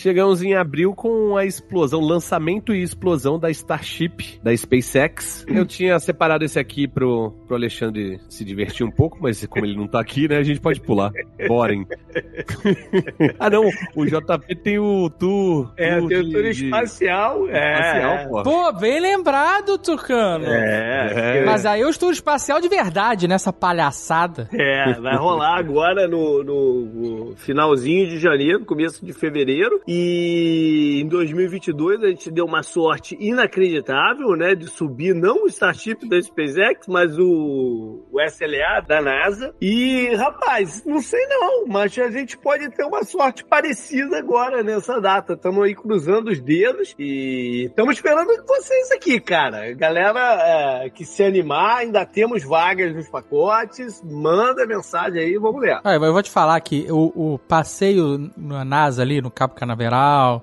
Chegamos 0.00 0.40
em 0.42 0.54
abril 0.54 0.94
com 0.94 1.36
a 1.36 1.44
explosão, 1.44 2.00
lançamento 2.00 2.72
e 2.74 2.82
explosão 2.82 3.38
da 3.38 3.50
Starship, 3.50 4.40
da 4.42 4.56
SpaceX. 4.56 5.44
Eu 5.48 5.66
tinha 5.66 5.98
separado 5.98 6.42
esse 6.42 6.58
aqui 6.58 6.88
pro, 6.88 7.32
pro 7.46 7.54
Alexandre 7.54 8.18
se 8.28 8.42
divertir 8.42 8.84
um 8.86 8.90
pouco, 8.90 9.18
mas 9.20 9.44
como 9.46 9.66
ele 9.66 9.76
não 9.76 9.86
tá 9.86 10.00
aqui, 10.00 10.26
né, 10.26 10.38
a 10.38 10.42
gente 10.42 10.58
pode 10.58 10.80
pular. 10.80 11.12
Borem. 11.46 11.86
ah, 13.38 13.50
não, 13.50 13.68
o 13.94 14.06
JP 14.06 14.54
tem 14.62 14.78
o 14.78 15.10
tour. 15.10 15.70
É, 15.76 15.98
tour 15.98 16.08
tem 16.08 16.18
o 16.18 16.24
de- 16.24 16.32
tour 16.32 16.42
de- 16.44 16.64
espacial. 16.64 17.48
É, 17.48 17.74
espacial, 17.74 18.28
pô. 18.30 18.42
Pô, 18.42 18.72
bem 18.72 19.00
lembrado, 19.00 19.76
Tucano. 19.78 20.46
É, 20.46 21.40
É. 21.40 21.44
Mas 21.44 21.66
aí 21.66 21.80
eu 21.82 21.90
estudo 21.90 22.12
espacial 22.12 22.58
de 22.60 22.68
verdade, 22.68 23.28
nessa 23.28 23.52
palhaçada. 23.52 24.48
é, 24.52 24.94
vai 24.94 25.16
rolar 25.16 25.58
agora 25.58 26.08
no, 26.08 26.42
no- 26.42 26.84
no 27.30 27.36
finalzinho 27.36 28.08
de 28.08 28.18
janeiro, 28.18 28.64
começo 28.64 29.04
de 29.04 29.12
fevereiro. 29.12 29.80
E 29.92 31.00
em 31.02 31.08
2022 31.08 32.04
a 32.04 32.06
gente 32.10 32.30
deu 32.30 32.44
uma 32.44 32.62
sorte 32.62 33.16
inacreditável, 33.18 34.36
né? 34.36 34.54
De 34.54 34.68
subir 34.68 35.16
não 35.16 35.42
o 35.42 35.46
Starship 35.48 36.08
da 36.08 36.22
SpaceX, 36.22 36.86
mas 36.86 37.18
o, 37.18 38.06
o 38.08 38.20
SLA 38.20 38.82
da 38.86 39.02
NASA. 39.02 39.52
E, 39.60 40.14
rapaz, 40.14 40.84
não 40.86 41.02
sei 41.02 41.26
não, 41.26 41.66
mas 41.66 41.98
a 41.98 42.08
gente 42.08 42.38
pode 42.38 42.70
ter 42.70 42.84
uma 42.84 43.02
sorte 43.02 43.44
parecida 43.44 44.16
agora 44.16 44.62
nessa 44.62 45.00
data. 45.00 45.32
Estamos 45.32 45.64
aí 45.64 45.74
cruzando 45.74 46.30
os 46.30 46.40
dedos 46.40 46.94
e 46.96 47.64
estamos 47.64 47.96
esperando 47.96 48.28
vocês 48.46 48.92
aqui, 48.92 49.18
cara. 49.18 49.74
Galera 49.74 50.84
é, 50.84 50.90
que 50.90 51.04
se 51.04 51.24
animar, 51.24 51.78
ainda 51.78 52.06
temos 52.06 52.44
vagas 52.44 52.94
nos 52.94 53.08
pacotes. 53.08 54.00
Manda 54.04 54.64
mensagem 54.68 55.20
aí, 55.20 55.36
vamos 55.36 55.60
ver. 55.60 55.80
Ah, 55.82 55.94
eu 55.94 56.12
vou 56.12 56.22
te 56.22 56.30
falar 56.30 56.60
que 56.60 56.86
o, 56.88 57.32
o 57.34 57.38
passeio 57.40 58.30
na 58.36 58.64
NASA 58.64 59.02
ali, 59.02 59.20
no 59.20 59.32
Cabo 59.32 59.54
Canaveral, 59.54 59.79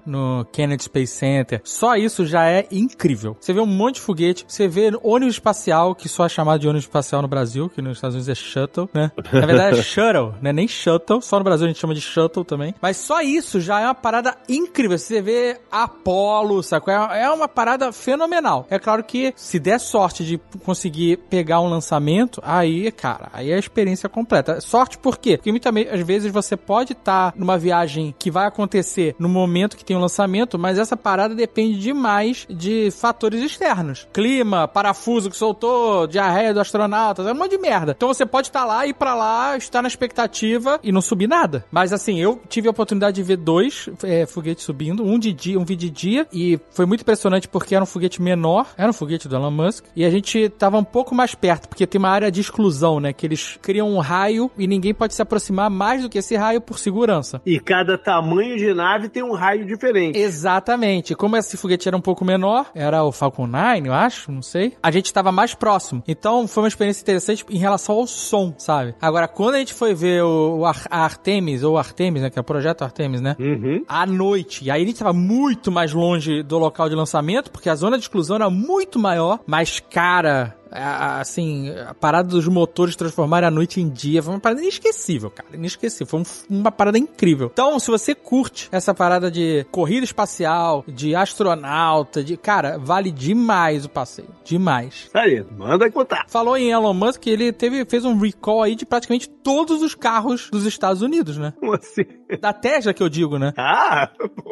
no 0.06 0.46
Kennedy 0.52 0.84
Space 0.84 1.14
Center, 1.14 1.62
só 1.64 1.96
isso 1.96 2.26
já 2.26 2.46
é 2.46 2.68
incrível. 2.72 3.36
Você 3.40 3.54
vê 3.54 3.60
um 3.60 3.66
monte 3.66 3.96
de 3.96 4.02
foguete, 4.02 4.46
você 4.48 4.68
vê 4.68 4.92
ônibus 5.04 5.36
espacial, 5.36 5.94
que 5.94 6.08
só 6.08 6.26
é 6.26 6.30
chamado 6.30 6.60
de 6.60 6.68
ônibus 6.68 6.86
espacial 6.86 7.22
no 7.22 7.28
Brasil, 7.28 7.70
que 7.70 7.82
nos 7.82 7.98
Estados 7.98 8.16
Unidos 8.16 8.30
é 8.30 8.36
shuttle, 8.36 8.90
né? 8.94 9.12
Na 9.32 9.46
verdade 9.46 9.80
é 9.80 9.82
shuttle, 9.84 10.34
né? 10.42 10.54
Nem 10.54 10.68
shuttle, 10.68 11.22
só 11.22 11.38
no 11.38 11.44
Brasil 11.44 11.66
a 11.66 11.68
gente 11.70 11.80
chama 11.80 11.94
de 11.94 12.02
shuttle 12.02 12.44
também. 12.44 12.74
Mas 12.82 12.98
só 12.98 13.22
isso 13.22 13.60
já 13.60 13.80
é 13.80 13.86
uma 13.86 13.96
parada 13.96 14.36
incrível. 14.48 14.98
Você 14.98 15.22
vê 15.22 15.60
Apollo, 15.72 16.64
saco? 16.64 16.90
É 16.90 17.18
é 17.18 17.30
uma 17.30 17.48
parada 17.48 17.92
fenomenal. 17.92 18.66
É 18.70 18.80
claro 18.80 19.04
que 19.04 19.34
se 19.36 19.60
der 19.60 19.80
sorte 19.80 20.24
de 20.24 20.40
conseguir 20.64 21.18
pegar 21.30 21.60
um 21.62 21.70
lançamento, 21.70 22.42
aí, 22.44 22.92
cara, 22.92 23.30
aí 23.34 23.52
é 23.52 23.56
a 23.56 23.60
experiência 23.60 24.08
completa. 24.08 24.62
Sorte 24.62 24.98
por 24.98 25.18
quê? 25.18 25.38
Porque 25.38 25.52
muitas 25.52 26.02
vezes 26.02 26.32
você 26.32 26.56
pode 26.56 26.94
estar 26.94 27.34
numa 27.36 27.58
viagem 27.58 28.14
que 28.18 28.32
vai 28.32 28.48
acontecer 28.48 29.16
no 29.20 29.27
momento 29.30 29.78
que 29.78 29.86
tem 29.86 29.96
o 29.96 30.00
lançamento, 30.00 30.58
mas 30.58 30.78
essa 30.78 30.96
parada 30.96 31.36
depende 31.36 31.80
demais 31.80 32.46
de 32.50 32.90
fatores 32.92 33.42
externos. 33.42 34.08
Clima, 34.14 34.68
parafuso 34.68 35.30
que 35.30 35.38
soltou, 35.38 36.08
diarreia 36.08 36.54
do 36.54 36.60
astronauta, 36.60 37.22
é 37.24 37.34
um 37.34 37.36
monte 37.36 37.52
de 37.52 37.58
merda. 37.58 37.94
Então 37.96 38.08
você 38.08 38.26
pode 38.26 38.48
estar 38.48 38.66
lá, 38.66 38.86
ir 38.86 38.94
pra 38.94 39.14
lá, 39.14 39.58
estar 39.58 39.82
na 39.82 39.88
expectativa 39.88 40.80
e 40.84 40.92
não 40.92 41.02
subir 41.02 41.28
nada. 41.28 41.66
Mas 41.72 41.94
assim, 41.94 42.20
eu 42.20 42.42
tive 42.48 42.68
a 42.68 42.72
oportunidade 42.72 43.16
de 43.16 43.24
ver 43.24 43.38
dois 43.38 43.90
é, 44.04 44.26
foguetes 44.26 44.64
subindo, 44.64 45.04
um 45.04 45.18
de 45.18 45.34
dia, 45.34 45.60
um 45.60 45.66
vídeo 45.66 45.90
de 45.90 45.90
dia, 45.90 46.28
e 46.32 46.60
foi 46.72 46.86
muito 46.86 47.02
impressionante 47.02 47.48
porque 47.48 47.76
era 47.76 47.84
um 47.84 47.88
foguete 47.88 48.22
menor, 48.22 48.68
era 48.78 48.90
um 48.90 48.94
foguete 48.94 49.28
do 49.28 49.36
Elon 49.36 49.52
Musk, 49.52 49.86
e 49.96 50.04
a 50.04 50.10
gente 50.10 50.50
tava 50.50 50.78
um 50.78 50.84
pouco 50.84 51.14
mais 51.14 51.36
perto, 51.36 51.68
porque 51.68 51.88
tem 51.88 52.00
uma 52.00 52.10
área 52.10 52.32
de 52.32 52.42
exclusão, 52.42 53.00
né? 53.00 53.14
Que 53.14 53.26
eles 53.26 53.58
criam 53.62 53.90
um 53.90 54.00
raio 54.00 54.52
e 54.58 54.68
ninguém 54.68 54.94
pode 54.94 55.14
se 55.14 55.22
aproximar 55.22 55.70
mais 55.70 56.02
do 56.02 56.10
que 56.10 56.18
esse 56.18 56.36
raio 56.36 56.62
por 56.62 56.80
segurança. 56.80 57.42
E 57.46 57.60
cada 57.60 57.98
tamanho 57.98 58.58
de 58.58 58.74
nave 58.74 59.10
tem 59.18 59.24
um 59.24 59.34
raio 59.34 59.66
diferente. 59.66 60.18
Exatamente. 60.18 61.16
Como 61.16 61.36
esse 61.36 61.58
foguete 61.58 61.88
era 61.88 61.98
um 61.98 62.02
pouco 62.02 62.24
menor, 62.24 62.68
era 62.76 63.04
o 63.04 63.12
Falcon 63.12 63.48
9, 63.48 63.88
eu 63.88 63.94
acho, 63.94 64.32
não 64.32 64.44
sei. 64.44 64.74
A 64.84 64.92
gente 64.92 65.08
estava 65.08 65.32
mais 65.32 65.56
próximo. 65.56 66.04
Então 66.08 66.48
foi 66.48 66.64
uma 66.64 66.68
experiência 66.68 67.02
interessante 67.02 67.44
em 67.50 67.58
relação 67.58 67.96
ao 67.96 68.06
som, 68.06 68.54
sabe? 68.60 68.94
Agora, 69.02 69.28
quando 69.28 69.56
a 69.56 69.58
gente 69.58 69.74
foi 69.74 69.96
ver 69.96 70.24
o, 70.24 70.64
a 70.66 71.04
Artemis, 71.04 71.64
ou 71.64 71.80
Artemis, 71.80 72.22
né? 72.22 72.30
Que 72.30 72.38
é 72.38 72.42
o 72.42 72.46
projeto 72.46 72.84
Artemis, 72.84 73.20
né? 73.20 73.36
Uhum. 73.40 73.84
À 73.88 74.06
noite. 74.06 74.64
E 74.64 74.70
aí 74.70 74.84
a 74.84 74.86
gente 74.86 74.94
estava 74.94 75.14
muito 75.14 75.72
mais 75.72 75.92
longe 75.94 76.44
do 76.44 76.60
local 76.60 76.88
de 76.88 76.96
lançamento, 76.96 77.50
porque 77.50 77.70
a 77.70 77.76
zona 77.76 77.98
de 77.98 78.04
exclusão 78.04 78.36
era 78.36 78.52
muito 78.52 79.00
maior, 79.00 79.40
mais 79.48 79.80
cara. 79.80 80.56
A- 80.72 81.20
Assim, 81.20 81.70
a 81.88 81.94
parada 81.94 82.30
dos 82.30 82.48
motores 82.48 82.96
transformarem 82.96 83.48
a 83.48 83.52
noite 83.52 83.82
em 83.82 83.90
dia 83.90 84.22
foi 84.22 84.34
uma 84.34 84.40
parada 84.40 84.62
inesquecível, 84.62 85.30
cara. 85.32 85.50
Inesquecível. 85.54 86.08
Foi 86.08 86.20
um- 86.22 86.60
uma 86.60 86.72
parada 86.72 86.98
incrível. 86.98 87.50
Então, 87.52 87.80
se 87.80 87.90
você 87.90 88.14
curte 88.14 88.70
essa 88.72 88.94
parada 88.94 89.30
de 89.32 89.66
corrida 89.72 90.04
espacial, 90.04 90.84
de 90.88 91.16
astronauta, 91.16 92.24
de. 92.24 92.38
Cara, 92.38 92.78
vale 92.78 93.12
demais 93.12 93.86
o 93.86 93.90
passeio. 93.90 94.30
Demais. 94.44 95.10
Aí, 95.14 95.44
manda 95.58 95.90
contar. 95.92 96.26
Falou 96.28 96.56
em 96.58 96.72
Elon 96.72 96.94
Musk, 96.94 97.26
ele 97.28 97.52
teve, 97.52 97.86
fez 97.86 98.06
um 98.06 98.18
recall 98.18 98.62
aí 98.64 98.76
de 98.76 98.86
praticamente 98.86 99.28
todos 99.30 99.82
os 99.82 99.96
carros 99.96 100.50
dos 100.52 100.66
Estados 100.66 101.02
Unidos, 101.02 101.38
né? 101.38 101.54
Como 101.60 101.74
assim? 101.74 102.06
Da 102.42 102.54
Tesla 102.54 102.94
que 102.94 103.02
eu 103.04 103.10
digo, 103.10 103.38
né? 103.38 103.54
Ah, 103.70 104.10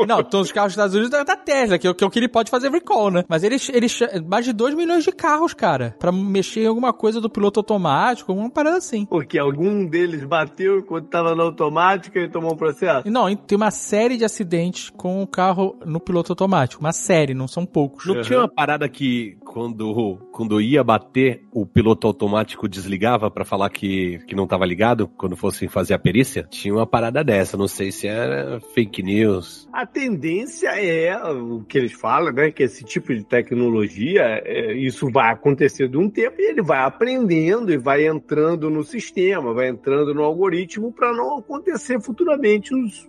Não, 0.07 0.23
todos 0.23 0.47
os 0.47 0.51
carros 0.51 0.73
dos 0.73 0.77
Estados 0.77 0.93
Unidos 0.93 1.09
da, 1.09 1.23
da 1.23 1.35
Tesla, 1.35 1.77
que 1.77 1.87
é 1.87 1.89
o 1.89 1.95
que 1.95 2.03
é 2.03 2.07
o 2.07 2.09
que 2.09 2.19
ele 2.19 2.27
pode 2.27 2.51
fazer 2.51 2.69
recall, 2.69 3.09
né? 3.09 3.23
Mas 3.27 3.43
ele, 3.43 3.55
ele 3.73 3.87
mais 4.27 4.45
de 4.45 4.53
2 4.53 4.75
milhões 4.75 5.03
de 5.03 5.11
carros, 5.11 5.53
cara, 5.53 5.95
pra 5.99 6.11
mexer 6.11 6.61
em 6.63 6.67
alguma 6.67 6.91
coisa 6.93 7.21
do 7.21 7.29
piloto 7.29 7.59
automático, 7.59 8.31
alguma 8.31 8.49
parada 8.49 8.77
assim. 8.77 9.05
porque 9.05 9.39
algum 9.39 9.85
deles 9.85 10.23
bateu 10.25 10.79
enquanto 10.79 11.07
tava 11.07 11.33
na 11.35 11.43
automática 11.43 12.19
e 12.19 12.29
tomou 12.29 12.53
um 12.53 12.57
processo? 12.57 13.07
E 13.07 13.09
Não, 13.11 13.33
tem 13.35 13.55
uma 13.55 13.71
série 13.71 14.17
de 14.17 14.25
acidentes 14.25 14.89
com 14.89 15.21
o 15.21 15.27
carro 15.27 15.77
no 15.85 15.99
piloto 15.99 16.31
automático. 16.33 16.81
Uma 16.83 16.91
série, 16.93 17.33
não 17.33 17.47
são 17.47 17.65
poucos. 17.65 18.05
Não 18.05 18.21
tinha 18.21 18.39
uma 18.39 18.47
parada 18.49 18.87
que 18.89 19.37
quando, 19.45 20.17
quando 20.31 20.59
ia 20.61 20.83
bater, 20.83 21.43
o 21.51 21.65
piloto 21.65 22.07
automático 22.07 22.67
desligava 22.67 23.31
pra 23.31 23.45
falar 23.45 23.69
que, 23.69 24.19
que 24.27 24.35
não 24.35 24.45
tava 24.47 24.65
ligado 24.65 25.07
quando 25.17 25.35
fossem 25.35 25.67
fazer 25.67 25.93
a 25.93 25.99
perícia? 25.99 26.45
Tinha 26.49 26.73
uma 26.73 26.85
parada 26.87 27.23
dessa, 27.23 27.57
não 27.57 27.64
sei 27.67 27.91
se 27.91 28.07
era 28.07 28.59
fake 28.73 29.01
news. 29.03 29.67
A 29.71 29.85
tendência 29.85 30.69
é 30.69 31.15
o 31.31 31.61
que 31.67 31.77
eles 31.77 31.91
falam, 31.93 32.31
né? 32.33 32.51
Que 32.51 32.63
esse 32.63 32.83
tipo 32.83 33.13
de 33.13 33.23
tecnologia, 33.23 34.41
é, 34.45 34.73
isso 34.73 35.09
vai 35.11 35.31
acontecer 35.31 35.87
de 35.87 35.97
um 35.97 36.09
tempo 36.09 36.35
e 36.39 36.49
ele 36.49 36.61
vai 36.61 36.79
aprendendo 36.79 37.71
e 37.71 37.77
vai 37.77 38.05
entrando 38.07 38.69
no 38.69 38.83
sistema, 38.83 39.53
vai 39.53 39.69
entrando 39.69 40.13
no 40.13 40.23
algoritmo 40.23 40.91
para 40.91 41.11
não 41.13 41.37
acontecer 41.39 41.99
futuramente 42.01 42.73
os, 42.73 43.07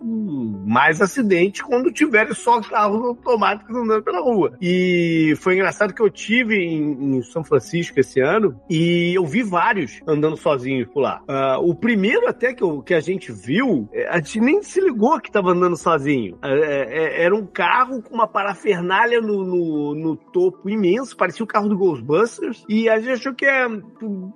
mais 0.66 1.00
acidentes 1.00 1.62
quando 1.62 1.92
tiverem 1.92 2.34
só 2.34 2.60
carros 2.60 3.02
automáticos 3.02 3.76
andando 3.76 4.02
pela 4.02 4.20
rua. 4.20 4.56
E 4.60 5.34
foi 5.38 5.54
engraçado 5.54 5.94
que 5.94 6.02
eu 6.02 6.10
tive 6.10 6.56
em, 6.56 7.16
em 7.16 7.22
São 7.22 7.44
Francisco 7.44 7.98
esse 8.00 8.20
ano 8.20 8.60
e 8.68 9.12
eu 9.16 9.24
vi 9.24 9.42
vários 9.42 10.00
andando 10.06 10.36
sozinhos 10.36 10.88
por 10.88 11.00
lá. 11.00 11.20
Ah, 11.28 11.58
o 11.60 11.74
primeiro 11.74 12.28
até 12.28 12.52
que, 12.54 12.62
eu- 12.62 12.82
que 12.82 12.94
a 12.94 13.00
gente 13.00 13.30
viu, 13.32 13.88
é, 13.92 14.08
a 14.08 14.16
gente 14.16 14.40
nem 14.46 14.62
se 14.62 14.80
ligou 14.80 15.20
que 15.20 15.28
estava 15.28 15.50
andando 15.50 15.76
sozinho. 15.76 16.38
É, 16.40 16.52
é, 16.52 17.24
era 17.24 17.34
um 17.34 17.44
carro 17.44 18.00
com 18.00 18.14
uma 18.14 18.28
parafernália 18.28 19.20
no, 19.20 19.44
no, 19.44 19.94
no 19.94 20.16
topo 20.16 20.70
imenso, 20.70 21.16
parecia 21.16 21.42
o 21.42 21.48
carro 21.48 21.68
do 21.68 21.76
Ghostbusters, 21.76 22.64
e 22.68 22.88
a 22.88 23.00
gente 23.00 23.10
achou 23.10 23.34
que 23.34 23.44
é- 23.44 23.66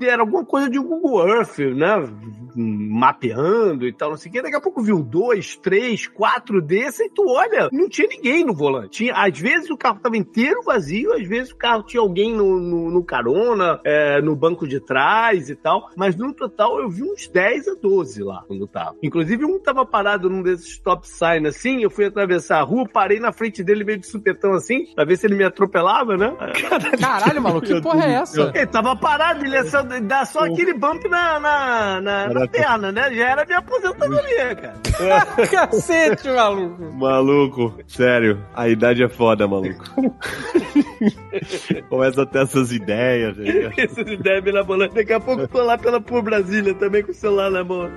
era 0.02 0.22
alguma 0.22 0.44
coisa 0.44 0.68
de 0.68 0.80
Google 0.80 1.28
Earth, 1.28 1.58
né? 1.58 2.12
Mapeando 2.56 3.86
e 3.86 3.92
tal, 3.92 4.10
não 4.10 4.16
sei 4.16 4.30
o 4.30 4.32
que. 4.32 4.42
Daqui 4.42 4.56
a 4.56 4.60
pouco 4.60 4.82
viu 4.82 5.00
dois, 5.00 5.56
três, 5.56 6.08
quatro 6.08 6.60
desses, 6.60 7.00
e 7.00 7.10
tu 7.10 7.24
olha, 7.28 7.68
não 7.72 7.88
tinha 7.88 8.08
ninguém 8.08 8.44
no 8.44 8.52
volante. 8.52 8.90
Tinha, 8.90 9.14
às 9.14 9.38
vezes 9.38 9.70
o 9.70 9.76
carro 9.76 9.98
estava 9.98 10.16
inteiro 10.16 10.62
vazio, 10.64 11.12
às 11.12 11.26
vezes 11.26 11.52
o 11.52 11.56
carro 11.56 11.84
tinha 11.84 12.00
alguém 12.00 12.34
no, 12.34 12.58
no, 12.58 12.90
no 12.90 13.04
carona, 13.04 13.80
é, 13.84 14.20
no 14.20 14.34
banco 14.34 14.66
de 14.66 14.80
trás 14.80 15.48
e 15.48 15.54
tal, 15.54 15.88
mas 15.96 16.16
no 16.16 16.34
total 16.34 16.80
eu 16.80 16.90
vi 16.90 17.04
uns 17.04 17.28
10 17.28 17.68
a 17.68 17.74
12 17.74 18.22
lá 18.24 18.42
quando 18.48 18.66
tava. 18.66 18.96
Inclusive 19.00 19.44
um 19.44 19.60
tava 19.60 19.86
parado 20.00 20.30
num 20.30 20.42
desses 20.42 20.66
stop 20.70 21.06
sign 21.06 21.46
assim, 21.46 21.82
eu 21.82 21.90
fui 21.90 22.06
atravessar 22.06 22.58
a 22.58 22.62
rua, 22.62 22.88
parei 22.90 23.20
na 23.20 23.32
frente 23.32 23.62
dele 23.62 23.84
meio 23.84 23.98
de 23.98 24.06
supetão 24.06 24.54
assim, 24.54 24.86
pra 24.94 25.04
ver 25.04 25.18
se 25.18 25.26
ele 25.26 25.34
me 25.34 25.44
atropelava, 25.44 26.16
né? 26.16 26.32
Caralho, 26.98 27.42
maluco, 27.42 27.66
que 27.66 27.80
porra 27.82 28.06
é 28.06 28.12
essa? 28.14 28.50
Ele 28.54 28.66
tava 28.66 28.96
parado, 28.96 29.44
ele 29.44 29.54
ia 29.54 29.64
só, 29.64 29.82
dar 29.82 30.26
só 30.26 30.46
aquele 30.46 30.72
bump 30.72 31.06
na, 31.06 31.38
na, 31.38 32.00
na, 32.00 32.28
na 32.28 32.48
perna, 32.48 32.90
né? 32.90 33.12
Já 33.12 33.28
era 33.28 33.44
minha 33.44 33.58
aposentadoria, 33.58 34.56
cara. 34.56 34.80
Cacete, 35.50 36.28
maluco. 36.30 36.82
Maluco, 36.94 37.74
sério, 37.86 38.42
a 38.54 38.68
idade 38.68 39.02
é 39.02 39.08
foda, 39.08 39.46
maluco. 39.46 39.84
Começa 41.88 42.22
a 42.22 42.26
ter 42.26 42.42
essas 42.42 42.72
ideias. 42.72 43.36
ligado? 43.36 43.74
Essas 43.78 44.06
ideias 44.06 44.44
me 44.44 44.62
bolando. 44.62 44.94
Daqui 44.94 45.12
a 45.12 45.20
pouco 45.20 45.42
eu 45.42 45.48
tô 45.48 45.62
lá 45.62 45.76
pela 45.78 46.00
por 46.00 46.22
Brasília 46.22 46.74
também 46.74 47.02
com 47.02 47.10
o 47.10 47.14
celular 47.14 47.50
na 47.50 47.64
mão. 47.64 47.90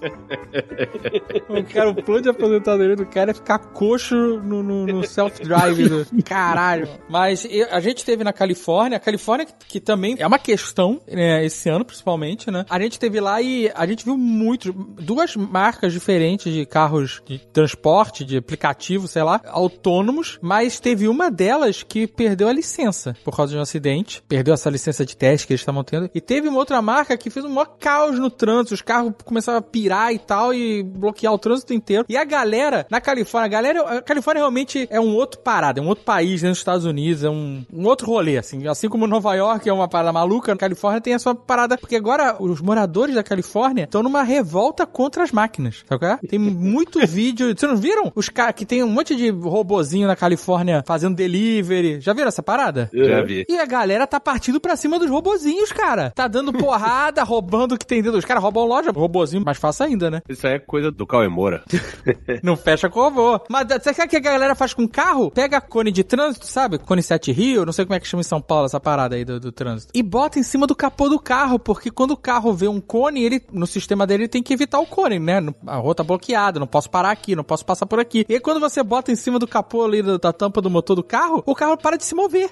O 1.48 1.62
cara, 1.64 1.90
o 1.90 1.94
plano 1.94 2.22
de 2.22 2.28
aposentadoria 2.28 2.96
do 2.96 3.06
cara 3.06 3.30
é 3.30 3.34
ficar 3.34 3.58
coxo 3.58 4.14
no, 4.14 4.62
no- 4.62 4.86
no 4.86 5.06
self-drive. 5.06 5.88
do- 5.88 6.06
Caralho. 6.24 6.88
Mas 7.08 7.46
a 7.70 7.80
gente 7.80 8.04
teve 8.04 8.24
na 8.24 8.32
Califórnia, 8.32 8.96
a 8.96 9.00
Califórnia 9.00 9.46
que, 9.46 9.52
que 9.68 9.80
também 9.80 10.16
é 10.18 10.26
uma 10.26 10.38
questão, 10.38 11.00
né, 11.10 11.44
esse 11.44 11.68
ano 11.68 11.84
principalmente, 11.84 12.50
né? 12.50 12.64
A 12.68 12.80
gente 12.80 12.98
teve 12.98 13.20
lá 13.20 13.40
e 13.42 13.70
a 13.74 13.86
gente 13.86 14.04
viu 14.04 14.16
muito, 14.16 14.72
duas 14.72 15.36
marcas 15.36 15.92
diferentes 15.92 16.52
de 16.52 16.64
carros 16.66 17.22
de 17.26 17.38
transporte, 17.52 18.24
de 18.24 18.36
aplicativo, 18.36 19.06
sei 19.08 19.22
lá, 19.22 19.40
autônomos, 19.46 20.38
mas 20.40 20.80
teve 20.80 21.08
uma 21.08 21.30
delas 21.30 21.82
que 21.82 22.06
perdeu 22.06 22.48
a 22.48 22.52
licença 22.52 23.14
por 23.24 23.36
causa 23.36 23.52
de 23.52 23.58
um 23.58 23.62
acidente, 23.62 24.22
perdeu 24.28 24.54
essa 24.54 24.70
licença 24.70 25.04
de 25.04 25.16
teste 25.16 25.46
que 25.46 25.52
eles 25.52 25.60
estavam 25.60 25.84
tendo, 25.84 26.10
e 26.14 26.20
teve 26.20 26.48
uma 26.48 26.58
outra 26.58 26.80
marca 26.80 27.16
que 27.16 27.30
fez 27.30 27.44
um 27.44 27.48
maior 27.50 27.76
caos 27.78 28.18
no 28.18 28.30
trânsito, 28.30 28.74
os 28.74 28.82
carros 28.82 29.12
começavam 29.24 29.58
a 29.58 29.62
pirar 29.82 30.12
e 30.12 30.18
tal, 30.18 30.54
e 30.54 30.82
bloquear 30.82 31.32
o 31.32 31.38
trânsito 31.38 31.74
inteiro. 31.74 32.04
E 32.08 32.16
a 32.16 32.24
galera, 32.24 32.86
na 32.88 33.00
Califórnia, 33.00 33.46
a 33.46 33.50
galera, 33.50 33.98
a 33.98 34.02
Califórnia 34.02 34.40
realmente 34.40 34.86
é 34.90 35.00
um 35.00 35.14
outro 35.14 35.40
parada, 35.40 35.80
é 35.80 35.82
um 35.82 35.88
outro 35.88 36.04
país 36.04 36.40
dentro 36.40 36.50
dos 36.50 36.58
Estados 36.58 36.84
Unidos, 36.84 37.24
é 37.24 37.30
um, 37.30 37.64
um 37.72 37.86
outro 37.86 38.06
rolê, 38.06 38.38
assim. 38.38 38.66
Assim 38.68 38.88
como 38.88 39.06
Nova 39.06 39.34
York 39.34 39.68
é 39.68 39.72
uma 39.72 39.88
parada 39.88 40.12
maluca, 40.12 40.52
a 40.52 40.56
Califórnia 40.56 41.00
tem 41.00 41.14
a 41.14 41.18
sua 41.18 41.34
parada, 41.34 41.76
porque 41.76 41.96
agora 41.96 42.36
os 42.40 42.60
moradores 42.60 43.14
da 43.14 43.22
Califórnia 43.22 43.84
estão 43.84 44.02
numa 44.02 44.22
revolta 44.22 44.86
contra 44.86 45.24
as 45.24 45.32
máquinas, 45.32 45.82
sabe 45.88 45.98
qual 45.98 46.12
é? 46.12 46.18
Tem 46.28 46.38
muito 46.38 47.00
vídeo, 47.06 47.46
vocês 47.46 47.70
não 47.70 47.76
viram? 47.76 48.12
Os 48.14 48.28
caras 48.28 48.54
que 48.54 48.64
tem 48.64 48.82
um 48.82 48.88
monte 48.88 49.16
de 49.16 49.30
robozinho 49.30 50.06
na 50.06 50.14
Califórnia 50.14 50.84
fazendo 50.86 51.16
delivery, 51.16 52.00
já 52.00 52.12
viram 52.12 52.28
essa 52.28 52.42
parada? 52.42 52.88
Já 52.92 53.22
vi. 53.22 53.44
E 53.48 53.58
a 53.58 53.66
galera 53.66 54.06
tá 54.06 54.20
partindo 54.20 54.60
pra 54.60 54.76
cima 54.76 54.98
dos 54.98 55.10
robozinhos, 55.10 55.72
cara. 55.72 56.12
Tá 56.14 56.28
dando 56.28 56.52
porrada, 56.54 57.22
roubando 57.24 57.74
o 57.74 57.78
que 57.78 57.86
tem 57.86 58.02
dentro. 58.02 58.18
Os 58.18 58.24
caras 58.24 58.42
roubam 58.42 58.64
loja, 58.64 58.90
robozinho 58.92 59.44
mais 59.44 59.58
fácil 59.58 59.71
ainda, 59.80 60.10
né? 60.10 60.22
Isso 60.28 60.46
aí 60.46 60.54
é 60.54 60.58
coisa 60.58 60.90
do 60.90 61.06
Cauê 61.06 61.28
Moura. 61.28 61.62
Não 62.42 62.56
fecha 62.56 62.88
com 62.88 63.00
o 63.00 63.02
robô. 63.04 63.40
Mas 63.48 63.66
o 63.66 64.08
que 64.08 64.16
a 64.16 64.20
galera 64.20 64.54
faz 64.54 64.74
com 64.74 64.86
carro? 64.88 65.30
Pega 65.30 65.60
cone 65.60 65.90
de 65.90 66.02
trânsito, 66.04 66.46
sabe? 66.46 66.78
Cone 66.78 67.02
7 67.02 67.32
Rio, 67.32 67.64
não 67.64 67.72
sei 67.72 67.84
como 67.84 67.94
é 67.94 68.00
que 68.00 68.06
chama 68.06 68.20
em 68.20 68.24
São 68.24 68.40
Paulo 68.40 68.66
essa 68.66 68.80
parada 68.80 69.14
aí 69.16 69.24
do, 69.24 69.38
do 69.38 69.52
trânsito. 69.52 69.92
E 69.94 70.02
bota 70.02 70.38
em 70.38 70.42
cima 70.42 70.66
do 70.66 70.74
capô 70.74 71.08
do 71.08 71.18
carro, 71.18 71.58
porque 71.58 71.90
quando 71.90 72.12
o 72.12 72.16
carro 72.16 72.52
vê 72.52 72.68
um 72.68 72.80
cone, 72.80 73.22
ele, 73.22 73.40
no 73.52 73.66
sistema 73.66 74.06
dele, 74.06 74.24
ele 74.24 74.28
tem 74.28 74.42
que 74.42 74.52
evitar 74.52 74.80
o 74.80 74.86
cone, 74.86 75.18
né? 75.18 75.40
A 75.66 75.76
rua 75.76 75.94
tá 75.94 76.02
bloqueada, 76.02 76.58
não 76.58 76.66
posso 76.66 76.90
parar 76.90 77.10
aqui, 77.10 77.36
não 77.36 77.44
posso 77.44 77.64
passar 77.64 77.86
por 77.86 78.00
aqui. 78.00 78.24
E 78.28 78.34
aí 78.34 78.40
quando 78.40 78.60
você 78.60 78.82
bota 78.82 79.12
em 79.12 79.16
cima 79.16 79.38
do 79.38 79.46
capô 79.46 79.84
ali 79.84 80.02
do- 80.02 80.18
da 80.18 80.32
tampa 80.32 80.60
do 80.60 80.70
motor 80.70 80.96
do 80.96 81.02
carro, 81.04 81.42
o 81.46 81.54
carro 81.54 81.76
para 81.76 81.96
de 81.96 82.04
se 82.04 82.14
mover. 82.14 82.50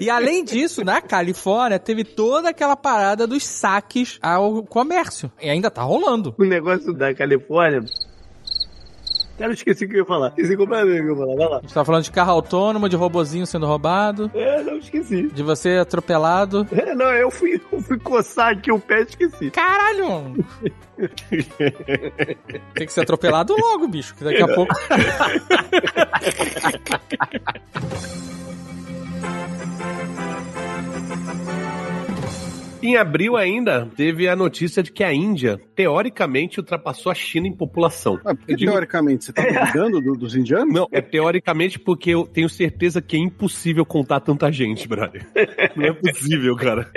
e 0.00 0.08
além 0.10 0.44
disso, 0.44 0.84
na 0.84 1.00
Califórnia, 1.00 1.78
teve 1.78 2.04
toda 2.04 2.48
aquela 2.50 2.76
parada 2.76 3.26
dos 3.26 3.44
saques 3.44 4.18
ao 4.22 4.62
comércio. 4.62 5.30
E 5.40 5.48
ainda 5.48 5.70
tá 5.70 5.82
rolando. 5.82 6.34
O 6.38 6.44
negócio 6.44 6.92
da 6.94 7.12
Califórnia. 7.14 7.82
Cara, 9.36 9.50
eu 9.50 9.54
esqueci 9.54 9.84
o 9.84 9.88
que 9.88 9.94
eu 9.94 9.98
ia 10.00 10.04
falar. 10.04 10.28
Esqueci 10.30 10.56
completamente 10.56 11.00
o 11.00 11.04
que 11.04 11.10
eu 11.10 11.14
ia 11.14 11.16
falar. 11.16 11.36
Vai 11.36 11.48
lá. 11.48 11.56
A 11.58 11.60
gente 11.60 11.74
tá 11.74 11.84
falando 11.84 12.02
de 12.04 12.10
carro 12.10 12.32
autônomo, 12.32 12.88
de 12.88 12.96
robozinho 12.96 13.46
sendo 13.46 13.66
roubado, 13.66 14.28
É, 14.34 14.62
não, 14.64 14.78
esqueci. 14.78 15.28
de 15.28 15.42
você 15.44 15.76
atropelado. 15.76 16.66
É, 16.72 16.92
não, 16.94 17.06
eu 17.12 17.30
fui, 17.30 17.60
eu 17.72 17.80
fui 17.80 17.98
coçar 18.00 18.48
aqui 18.52 18.72
o 18.72 18.80
pé 18.80 19.00
e 19.00 19.02
esqueci. 19.04 19.50
Caralho! 19.52 20.44
Tem 22.74 22.86
que 22.86 22.92
ser 22.92 23.02
atropelado 23.02 23.54
logo, 23.56 23.86
bicho, 23.86 24.12
que 24.16 24.24
daqui 24.24 24.42
a 24.42 24.48
pouco. 24.54 24.74
Em 32.80 32.96
abril 32.96 33.36
ainda, 33.36 33.88
teve 33.96 34.28
a 34.28 34.36
notícia 34.36 34.82
de 34.82 34.92
que 34.92 35.02
a 35.02 35.12
Índia, 35.12 35.60
teoricamente, 35.74 36.60
ultrapassou 36.60 37.10
a 37.10 37.14
China 37.14 37.46
em 37.48 37.52
população. 37.52 38.20
Ah, 38.24 38.34
porque 38.34 38.52
Eu 38.52 38.56
digo- 38.56 38.70
teoricamente 38.70 39.24
você 39.24 39.32
tá 39.32 39.42
duvidando 39.42 40.00
do- 40.00 40.12
dos 40.16 40.36
indianos? 40.36 40.72
Não, 40.72 40.86
é 40.92 41.00
teoricamente 41.00 41.78
porque 41.78 42.10
eu 42.10 42.24
tenho 42.26 42.48
certeza 42.48 43.02
que 43.02 43.16
é 43.16 43.20
impossível 43.20 43.84
contar 43.84 44.20
tanta 44.20 44.50
gente, 44.52 44.86
brother. 44.86 45.26
Não 45.74 45.86
é 45.86 45.92
possível, 45.92 46.54
cara. 46.56 46.88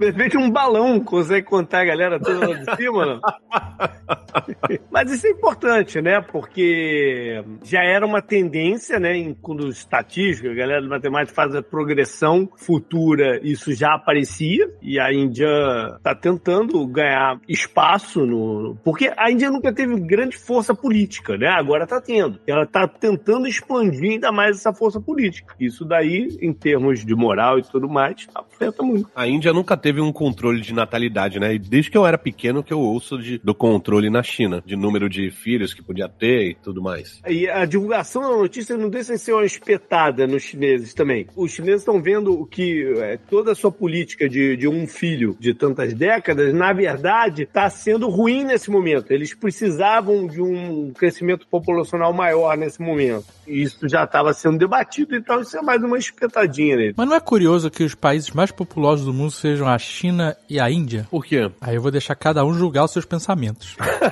De 0.00 0.06
repente 0.06 0.36
um 0.38 0.50
balão 0.50 0.98
consegue 1.00 1.46
contar 1.46 1.80
a 1.80 1.84
galera 1.84 2.18
toda 2.18 2.48
lá 2.48 2.54
de 2.56 2.76
cima, 2.76 3.06
não? 3.06 3.20
Mas 4.90 5.10
isso 5.12 5.26
é 5.26 5.30
importante, 5.30 6.00
né? 6.00 6.20
Porque 6.20 7.42
já 7.62 7.82
era 7.82 8.06
uma 8.06 8.22
tendência, 8.22 8.98
né? 8.98 9.16
Em, 9.16 9.34
quando 9.34 9.68
estatística, 9.68 10.50
a 10.50 10.54
galera 10.54 10.82
de 10.82 10.88
matemática 10.88 11.34
faz 11.34 11.54
a 11.54 11.62
progressão 11.62 12.48
futura, 12.56 13.40
isso 13.42 13.72
já 13.74 13.94
aparecia. 13.94 14.70
E 14.80 14.98
a 14.98 15.12
Índia 15.12 15.48
está 15.96 16.14
tentando 16.14 16.86
ganhar 16.86 17.38
espaço 17.48 18.24
no. 18.26 18.76
Porque 18.84 19.12
a 19.16 19.30
Índia 19.30 19.50
nunca 19.50 19.72
teve 19.72 19.98
grande 20.00 20.36
força 20.36 20.74
política, 20.74 21.36
né? 21.36 21.48
Agora 21.48 21.84
está 21.84 22.00
tendo. 22.00 22.38
Ela 22.46 22.64
está 22.64 22.86
tentando 22.88 23.46
expandir 23.46 24.12
ainda 24.12 24.32
mais 24.32 24.56
essa 24.56 24.72
força 24.72 25.00
política. 25.00 25.54
Isso 25.60 25.84
daí, 25.84 26.28
em 26.40 26.52
termos 26.52 27.04
de 27.04 27.14
moral 27.14 27.58
e 27.58 27.62
tudo 27.62 27.88
mais, 27.88 28.26
afeta 28.34 28.82
muito. 28.82 29.08
A 29.14 29.26
Índia 29.26 29.52
nunca 29.52 29.76
teve 29.76 30.00
um 30.00 30.12
controle 30.12 30.60
de 30.60 30.72
natalidade, 30.74 31.38
né? 31.38 31.54
E 31.54 31.58
desde 31.58 31.90
que 31.90 31.98
eu 31.98 32.06
era 32.06 32.18
pequeno 32.18 32.62
que 32.62 32.72
eu 32.72 32.80
ouço 32.80 33.18
de- 33.18 33.38
do 33.38 33.54
controle 33.54 34.10
na 34.10 34.21
China, 34.22 34.62
de 34.64 34.76
número 34.76 35.08
de 35.08 35.30
filhos 35.30 35.74
que 35.74 35.82
podia 35.82 36.08
ter 36.08 36.50
e 36.50 36.54
tudo 36.54 36.82
mais. 36.82 37.20
E 37.28 37.48
a 37.48 37.64
divulgação 37.64 38.22
da 38.22 38.36
notícia 38.36 38.76
não 38.76 38.88
deixa 38.88 39.14
de 39.14 39.18
ser 39.18 39.32
uma 39.32 39.44
espetada 39.44 40.26
nos 40.26 40.42
chineses 40.42 40.94
também. 40.94 41.26
Os 41.36 41.52
chineses 41.52 41.80
estão 41.80 42.00
vendo 42.00 42.32
o 42.32 42.46
que 42.46 42.92
é, 42.98 43.16
toda 43.16 43.52
a 43.52 43.54
sua 43.54 43.72
política 43.72 44.28
de, 44.28 44.56
de 44.56 44.68
um 44.68 44.86
filho 44.86 45.36
de 45.38 45.54
tantas 45.54 45.94
décadas, 45.94 46.52
na 46.54 46.72
verdade, 46.72 47.42
está 47.42 47.68
sendo 47.70 48.08
ruim 48.08 48.44
nesse 48.44 48.70
momento. 48.70 49.10
Eles 49.12 49.34
precisavam 49.34 50.26
de 50.26 50.40
um 50.40 50.92
crescimento 50.92 51.46
populacional 51.46 52.12
maior 52.12 52.56
nesse 52.56 52.80
momento. 52.80 53.26
E 53.46 53.62
isso 53.62 53.88
já 53.88 54.04
estava 54.04 54.32
sendo 54.32 54.58
debatido, 54.58 55.16
então 55.16 55.40
isso 55.40 55.56
é 55.56 55.62
mais 55.62 55.82
uma 55.82 55.98
espetadinha 55.98 56.76
nele. 56.76 56.94
Mas 56.96 57.08
não 57.08 57.16
é 57.16 57.20
curioso 57.20 57.70
que 57.70 57.82
os 57.82 57.94
países 57.94 58.30
mais 58.30 58.50
populosos 58.50 59.04
do 59.04 59.12
mundo 59.12 59.30
sejam 59.30 59.68
a 59.68 59.78
China 59.78 60.36
e 60.48 60.60
a 60.60 60.70
Índia? 60.70 61.06
Por 61.10 61.24
quê? 61.24 61.50
Aí 61.60 61.74
eu 61.74 61.82
vou 61.82 61.90
deixar 61.90 62.14
cada 62.14 62.44
um 62.44 62.54
julgar 62.54 62.84
os 62.84 62.92
seus 62.92 63.04
pensamentos. 63.04 63.76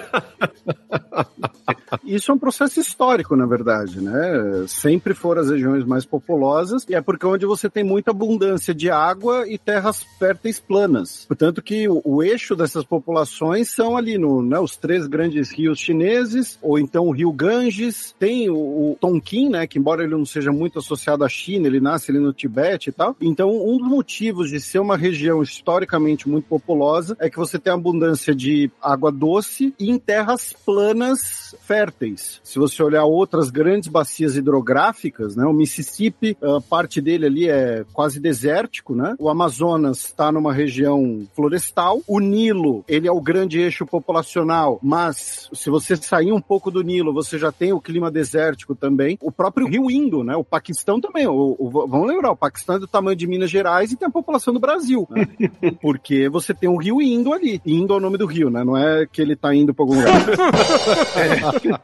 Isso 2.05 2.31
é 2.31 2.33
um 2.33 2.39
processo 2.39 2.79
histórico, 2.79 3.35
na 3.35 3.45
verdade, 3.45 4.01
né? 4.01 4.65
Sempre 4.67 5.13
foram 5.13 5.41
as 5.41 5.49
regiões 5.49 5.85
mais 5.85 6.05
populosas 6.05 6.85
e 6.89 6.95
é 6.95 7.01
porque 7.01 7.25
é 7.25 7.29
onde 7.29 7.45
você 7.45 7.69
tem 7.69 7.83
muita 7.83 8.11
abundância 8.11 8.73
de 8.73 8.89
água 8.89 9.47
e 9.47 9.57
terras 9.57 10.03
férteis 10.17 10.59
planas. 10.59 11.25
Portanto 11.27 11.61
que 11.61 11.87
o, 11.87 12.01
o 12.03 12.23
eixo 12.23 12.55
dessas 12.55 12.83
populações 12.83 13.69
são 13.69 13.97
ali 13.97 14.17
no, 14.17 14.41
né, 14.41 14.59
os 14.59 14.77
três 14.77 15.07
grandes 15.07 15.51
rios 15.51 15.79
chineses, 15.79 16.57
ou 16.61 16.79
então 16.79 17.07
o 17.07 17.11
rio 17.11 17.31
Ganges, 17.31 18.15
tem 18.17 18.49
o, 18.49 18.55
o 18.55 18.97
Tonkin, 18.99 19.49
né, 19.49 19.67
que 19.67 19.79
embora 19.79 20.03
ele 20.03 20.15
não 20.15 20.25
seja 20.25 20.51
muito 20.51 20.79
associado 20.79 21.23
à 21.23 21.29
China, 21.29 21.67
ele 21.67 21.79
nasce 21.79 22.11
ali 22.11 22.19
no 22.19 22.33
Tibete 22.33 22.89
e 22.89 22.93
tal. 22.93 23.15
Então, 23.21 23.49
um 23.49 23.77
dos 23.77 23.87
motivos 23.87 24.49
de 24.49 24.59
ser 24.59 24.79
uma 24.79 24.97
região 24.97 25.41
historicamente 25.41 26.27
muito 26.27 26.45
populosa 26.45 27.15
é 27.19 27.29
que 27.29 27.37
você 27.37 27.59
tem 27.59 27.73
abundância 27.73 28.33
de 28.33 28.71
água 28.81 29.11
doce 29.11 29.73
e 29.79 29.89
terras 30.05 30.53
planas 30.65 31.55
férteis. 31.61 32.39
Se 32.43 32.59
você 32.59 32.81
olhar 32.83 33.05
outras 33.05 33.49
grandes 33.49 33.87
bacias 33.89 34.35
hidrográficas, 34.35 35.35
né, 35.35 35.45
o 35.45 35.53
Mississippi, 35.53 36.37
a 36.41 36.59
parte 36.61 36.99
dele 37.01 37.25
ali 37.25 37.49
é 37.49 37.85
quase 37.93 38.19
desértico, 38.19 38.95
né? 38.95 39.15
O 39.19 39.29
Amazonas 39.29 40.05
está 40.05 40.31
numa 40.31 40.53
região 40.53 41.21
florestal. 41.35 42.01
O 42.07 42.19
Nilo, 42.19 42.83
ele 42.87 43.07
é 43.07 43.11
o 43.11 43.21
grande 43.21 43.59
eixo 43.59 43.85
populacional, 43.85 44.79
mas 44.81 45.49
se 45.53 45.69
você 45.69 45.95
sair 45.95 46.31
um 46.31 46.41
pouco 46.41 46.71
do 46.71 46.81
Nilo, 46.81 47.13
você 47.13 47.37
já 47.37 47.51
tem 47.51 47.71
o 47.73 47.81
clima 47.81 48.09
desértico 48.11 48.75
também. 48.75 49.17
O 49.21 49.31
próprio 49.31 49.67
Rio 49.67 49.89
Indo, 49.89 50.23
né? 50.23 50.35
O 50.35 50.43
Paquistão 50.43 50.99
também. 50.99 51.27
O, 51.27 51.55
o- 51.59 51.69
vamos 51.87 52.07
lembrar, 52.07 52.31
o 52.31 52.35
Paquistão 52.37 52.75
é 52.75 52.79
do 52.79 52.87
tamanho 52.87 53.15
de 53.15 53.27
Minas 53.27 53.49
Gerais 53.49 53.91
e 53.91 53.95
tem 53.97 54.07
a 54.07 54.11
população 54.11 54.53
do 54.53 54.59
Brasil, 54.59 55.07
né? 55.09 55.27
Porque 55.81 56.29
você 56.29 56.53
tem 56.53 56.69
o 56.69 56.77
Rio 56.77 57.01
Indo 57.01 57.33
ali. 57.33 57.61
Indo 57.65 57.93
é 57.93 57.97
o 57.97 57.99
nome 57.99 58.17
do 58.17 58.25
rio, 58.25 58.49
né? 58.49 58.63
Não 58.63 58.75
é 58.77 59.05
que 59.05 59.21
ele 59.21 59.35
tá 59.35 59.53
indo 59.53 59.73
para 59.73 59.85
algum 59.91 59.99
lugar. 59.99 61.81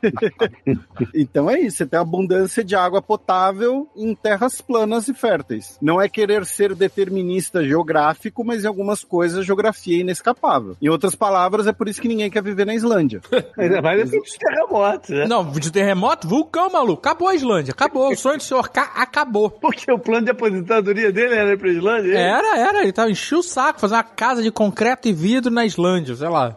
Então 1.14 1.50
é 1.50 1.60
isso, 1.60 1.78
você 1.78 1.86
tem 1.86 2.00
abundância 2.00 2.64
de 2.64 2.76
água 2.76 3.02
potável 3.02 3.88
em 3.96 4.16
terras 4.16 4.62
planas 4.62 5.08
e 5.08 5.14
férteis. 5.14 5.78
Não 5.82 6.02
é 6.02 6.08
querer 6.10 6.46
ser 6.46 6.74
determinista 6.76 7.64
geográfico, 7.64 8.44
mas 8.44 8.64
em 8.64 8.68
algumas 8.68 9.04
coisas 9.04 9.40
a 9.40 9.44
geografia 9.44 9.98
é 9.98 10.02
inescapável. 10.02 10.76
Em 10.82 10.90
outras 10.90 11.16
palavras, 11.16 11.68
é 11.68 11.74
por 11.74 11.88
isso 11.88 12.02
que 12.02 12.08
ninguém 12.08 12.30
quer 12.30 12.44
viver 12.44 12.66
na 12.66 12.76
Islândia. 12.76 13.22
Ainda 13.58 13.82
mais 13.82 14.02
assim 14.02 14.20
dos 14.20 14.34
terremotos, 14.34 15.10
né? 15.10 15.26
Não, 15.28 15.50
de 15.52 15.72
terremoto, 15.72 16.28
vulcão, 16.28 16.70
maluco. 16.70 17.00
Acabou 17.00 17.28
a 17.28 17.36
Islândia, 17.36 17.72
acabou. 17.72 18.12
O 18.12 18.16
sonho 18.16 18.38
de 18.38 18.44
Sr. 18.44 18.70
K 18.70 18.92
acabou. 18.96 19.50
Porque 19.50 19.92
o 19.92 20.00
plano 20.00 20.26
de 20.26 20.32
aposentadoria 20.32 21.12
dele 21.12 21.36
era 21.36 21.54
ir 21.54 21.58
pra 21.58 21.70
Islândia? 21.70 22.12
hein? 22.12 22.18
Era, 22.18 22.58
era. 22.58 22.82
Ele 22.84 22.92
tava 22.94 23.10
enchendo 23.10 23.40
o 23.40 23.44
saco, 23.44 23.80
fazer 23.80 23.96
uma 23.96 24.04
casa 24.04 24.42
de 24.42 24.52
concreto 24.52 25.08
e 25.08 25.14
vidro 25.14 25.52
na 25.52 25.66
Islândia, 25.66 26.16
sei 26.16 26.30
lá. 26.30 26.56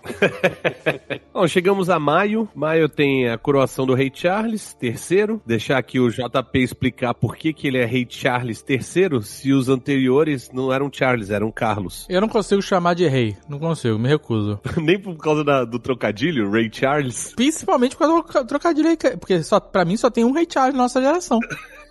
Bom, 1.41 1.49
chegamos 1.49 1.89
a 1.89 1.99
maio. 1.99 2.47
Maio 2.55 2.87
tem 2.87 3.27
a 3.31 3.39
coroação 3.39 3.87
do 3.87 3.95
rei 3.95 4.11
Charles 4.13 4.77
III. 4.83 5.41
Deixar 5.47 5.79
aqui 5.79 5.99
o 5.99 6.11
JP 6.11 6.59
explicar 6.59 7.15
por 7.15 7.35
que, 7.35 7.55
que 7.55 7.67
ele 7.67 7.79
é 7.79 7.87
rei 7.87 8.07
Charles 8.07 8.63
III, 8.69 9.23
se 9.23 9.51
os 9.51 9.71
anteriores 9.71 10.51
não 10.53 10.71
eram 10.71 10.91
Charles, 10.93 11.31
eram 11.31 11.51
Carlos. 11.51 12.07
Eu 12.11 12.21
não 12.21 12.29
consigo 12.29 12.61
chamar 12.61 12.93
de 12.93 13.09
rei. 13.09 13.39
Não 13.49 13.59
consigo, 13.59 13.99
me 13.99 14.07
recuso. 14.07 14.61
Nem 14.77 14.99
por 15.01 15.17
causa 15.17 15.43
da- 15.43 15.65
do 15.65 15.79
trocadilho, 15.79 16.51
Ray 16.51 16.69
Charles. 16.71 17.33
Principalmente 17.35 17.97
por 17.97 18.07
causa 18.25 18.43
do 18.45 18.47
trocadilho 18.47 18.89
aí, 18.91 18.97
que- 18.99 19.17
porque 19.17 19.43
só, 19.43 19.59
pra 19.59 19.83
mim 19.87 19.97
só 19.97 20.11
tem 20.11 20.27
um 20.27 20.33
rei 20.33 20.47
Charles 20.47 20.75
na 20.77 20.83
nossa 20.83 21.01
geração. 21.01 21.39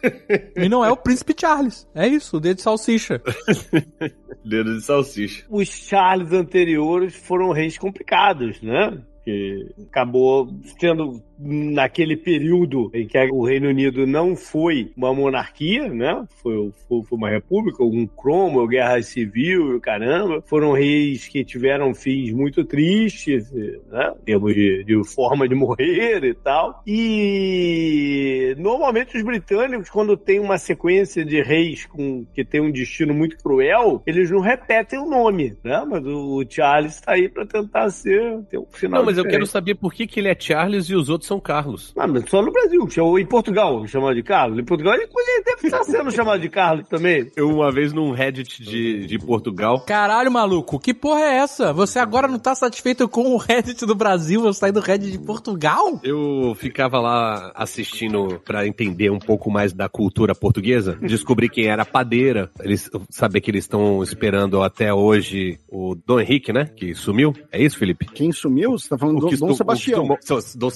e 0.55 0.69
não 0.69 0.85
é 0.85 0.91
o 0.91 0.95
príncipe 0.95 1.33
Charles. 1.35 1.87
É 1.95 2.07
isso, 2.07 2.37
o 2.37 2.39
dedo 2.39 2.57
de 2.57 2.61
salsicha. 2.61 3.19
Dedo 4.45 4.75
de 4.77 4.81
salsicha. 4.83 5.43
os 5.49 5.67
Charles 5.67 6.31
anteriores 6.33 7.15
foram 7.15 7.51
reis 7.51 7.77
complicados, 7.79 8.61
né? 8.61 8.97
Que 9.23 9.73
acabou 9.89 10.49
sendo 10.79 11.21
naquele 11.39 12.17
período 12.17 12.91
em 12.93 13.07
que 13.07 13.17
o 13.31 13.45
Reino 13.45 13.69
Unido 13.69 14.05
não 14.05 14.35
foi 14.35 14.91
uma 14.95 15.13
monarquia, 15.13 15.87
né? 15.87 16.25
Foi, 16.41 16.71
foi, 16.87 17.03
foi 17.03 17.17
uma 17.17 17.29
república, 17.29 17.83
um 17.83 18.05
Cromwell, 18.05 18.67
guerra 18.67 19.01
civil, 19.01 19.77
e 19.77 19.79
caramba. 19.79 20.43
Foram 20.45 20.73
reis 20.73 21.27
que 21.27 21.45
tiveram 21.45 21.93
fins 21.93 22.31
muito 22.33 22.65
tristes, 22.65 23.51
né? 23.51 24.13
Em 24.21 24.25
termos 24.25 24.53
de, 24.53 24.83
de 24.83 25.03
forma 25.07 25.47
de 25.47 25.55
morrer 25.55 26.23
e 26.25 26.33
tal. 26.33 26.83
E 26.85 28.53
normalmente 28.57 29.15
os 29.17 29.23
britânicos, 29.23 29.89
quando 29.89 30.17
tem 30.17 30.39
uma 30.39 30.57
sequência 30.57 31.23
de 31.23 31.41
reis 31.41 31.85
com, 31.85 32.25
que 32.33 32.43
tem 32.43 32.59
um 32.59 32.71
destino 32.71 33.13
muito 33.13 33.37
cruel, 33.37 34.03
eles 34.05 34.29
não 34.29 34.41
repetem 34.41 34.99
o 34.99 35.09
nome, 35.09 35.55
né? 35.63 35.85
Mas 35.89 36.05
o 36.05 36.43
Charles 36.49 36.95
está 36.95 37.13
aí 37.13 37.29
para 37.29 37.45
tentar 37.45 37.89
ser 37.91 38.43
ter 38.49 38.57
um 38.57 38.65
final 38.65 38.99
Não, 38.99 39.05
mas 39.05 39.17
eu 39.17 39.23
diferente. 39.23 39.39
quero 39.39 39.45
saber 39.45 39.75
por 39.75 39.93
que, 39.93 40.05
que 40.05 40.19
ele 40.19 40.27
é 40.27 40.35
Charles 40.37 40.87
e 40.87 40.95
os 40.95 41.09
outros 41.09 41.28
são 41.29 41.39
Carlos. 41.39 41.93
Ah, 41.97 42.07
mas 42.07 42.29
só 42.29 42.41
no 42.41 42.51
Brasil, 42.51 42.89
chamou 42.89 43.17
em 43.19 43.25
Portugal, 43.25 43.85
chamado 43.87 44.15
de 44.15 44.23
Carlos. 44.23 44.59
Em 44.59 44.63
Portugal 44.65 44.93
ele 44.95 45.07
deve 45.45 45.65
estar 45.67 45.83
sendo 45.83 46.11
chamado 46.11 46.41
de 46.41 46.49
Carlos 46.49 46.87
também. 46.89 47.31
Eu, 47.35 47.49
uma 47.49 47.71
vez, 47.71 47.93
num 47.93 48.11
Reddit 48.11 48.63
de, 48.63 49.05
de 49.05 49.17
Portugal, 49.19 49.81
Caralho, 49.85 50.31
maluco, 50.31 50.79
que 50.79 50.93
porra 50.93 51.21
é 51.21 51.37
essa? 51.37 51.71
Você 51.73 51.99
agora 51.99 52.27
não 52.27 52.39
tá 52.39 52.53
satisfeito 52.55 53.07
com 53.07 53.33
o 53.33 53.37
Reddit 53.37 53.85
do 53.85 53.95
Brasil, 53.95 54.41
você 54.41 54.59
tá 54.59 54.65
aí 54.65 54.71
do 54.71 54.79
Reddit 54.79 55.11
de 55.11 55.19
Portugal? 55.19 55.99
eu 56.03 56.53
ficava 56.55 56.99
lá 56.99 57.51
assistindo 57.55 58.39
pra 58.43 58.65
entender 58.67 59.09
um 59.11 59.19
pouco 59.19 59.49
mais 59.51 59.71
da 59.73 59.87
cultura 59.87 60.33
portuguesa. 60.33 60.97
Descobri 61.01 61.47
quem 61.49 61.67
era 61.67 61.83
a 61.83 61.85
padeira. 61.85 62.49
Eles 62.61 62.89
saber 63.09 63.41
que 63.41 63.51
eles 63.51 63.63
estão 63.65 64.01
esperando 64.03 64.61
até 64.63 64.93
hoje 64.93 65.59
o 65.67 65.95
Dom 66.05 66.19
Henrique, 66.19 66.51
né? 66.51 66.65
Que 66.65 66.93
sumiu. 66.95 67.33
É 67.51 67.61
isso, 67.61 67.77
Felipe? 67.77 68.05
Quem 68.05 68.31
sumiu? 68.31 68.71
Você 68.71 68.89
tá 68.89 68.97
falando 68.97 69.19
do 69.19 69.27
que 69.27 69.37
Dom 69.37 69.47
Dom- 69.47 69.53
Sebastião. 69.55 70.03
o 70.05 70.07
Dom, 70.07 70.17
Dom 70.55 70.69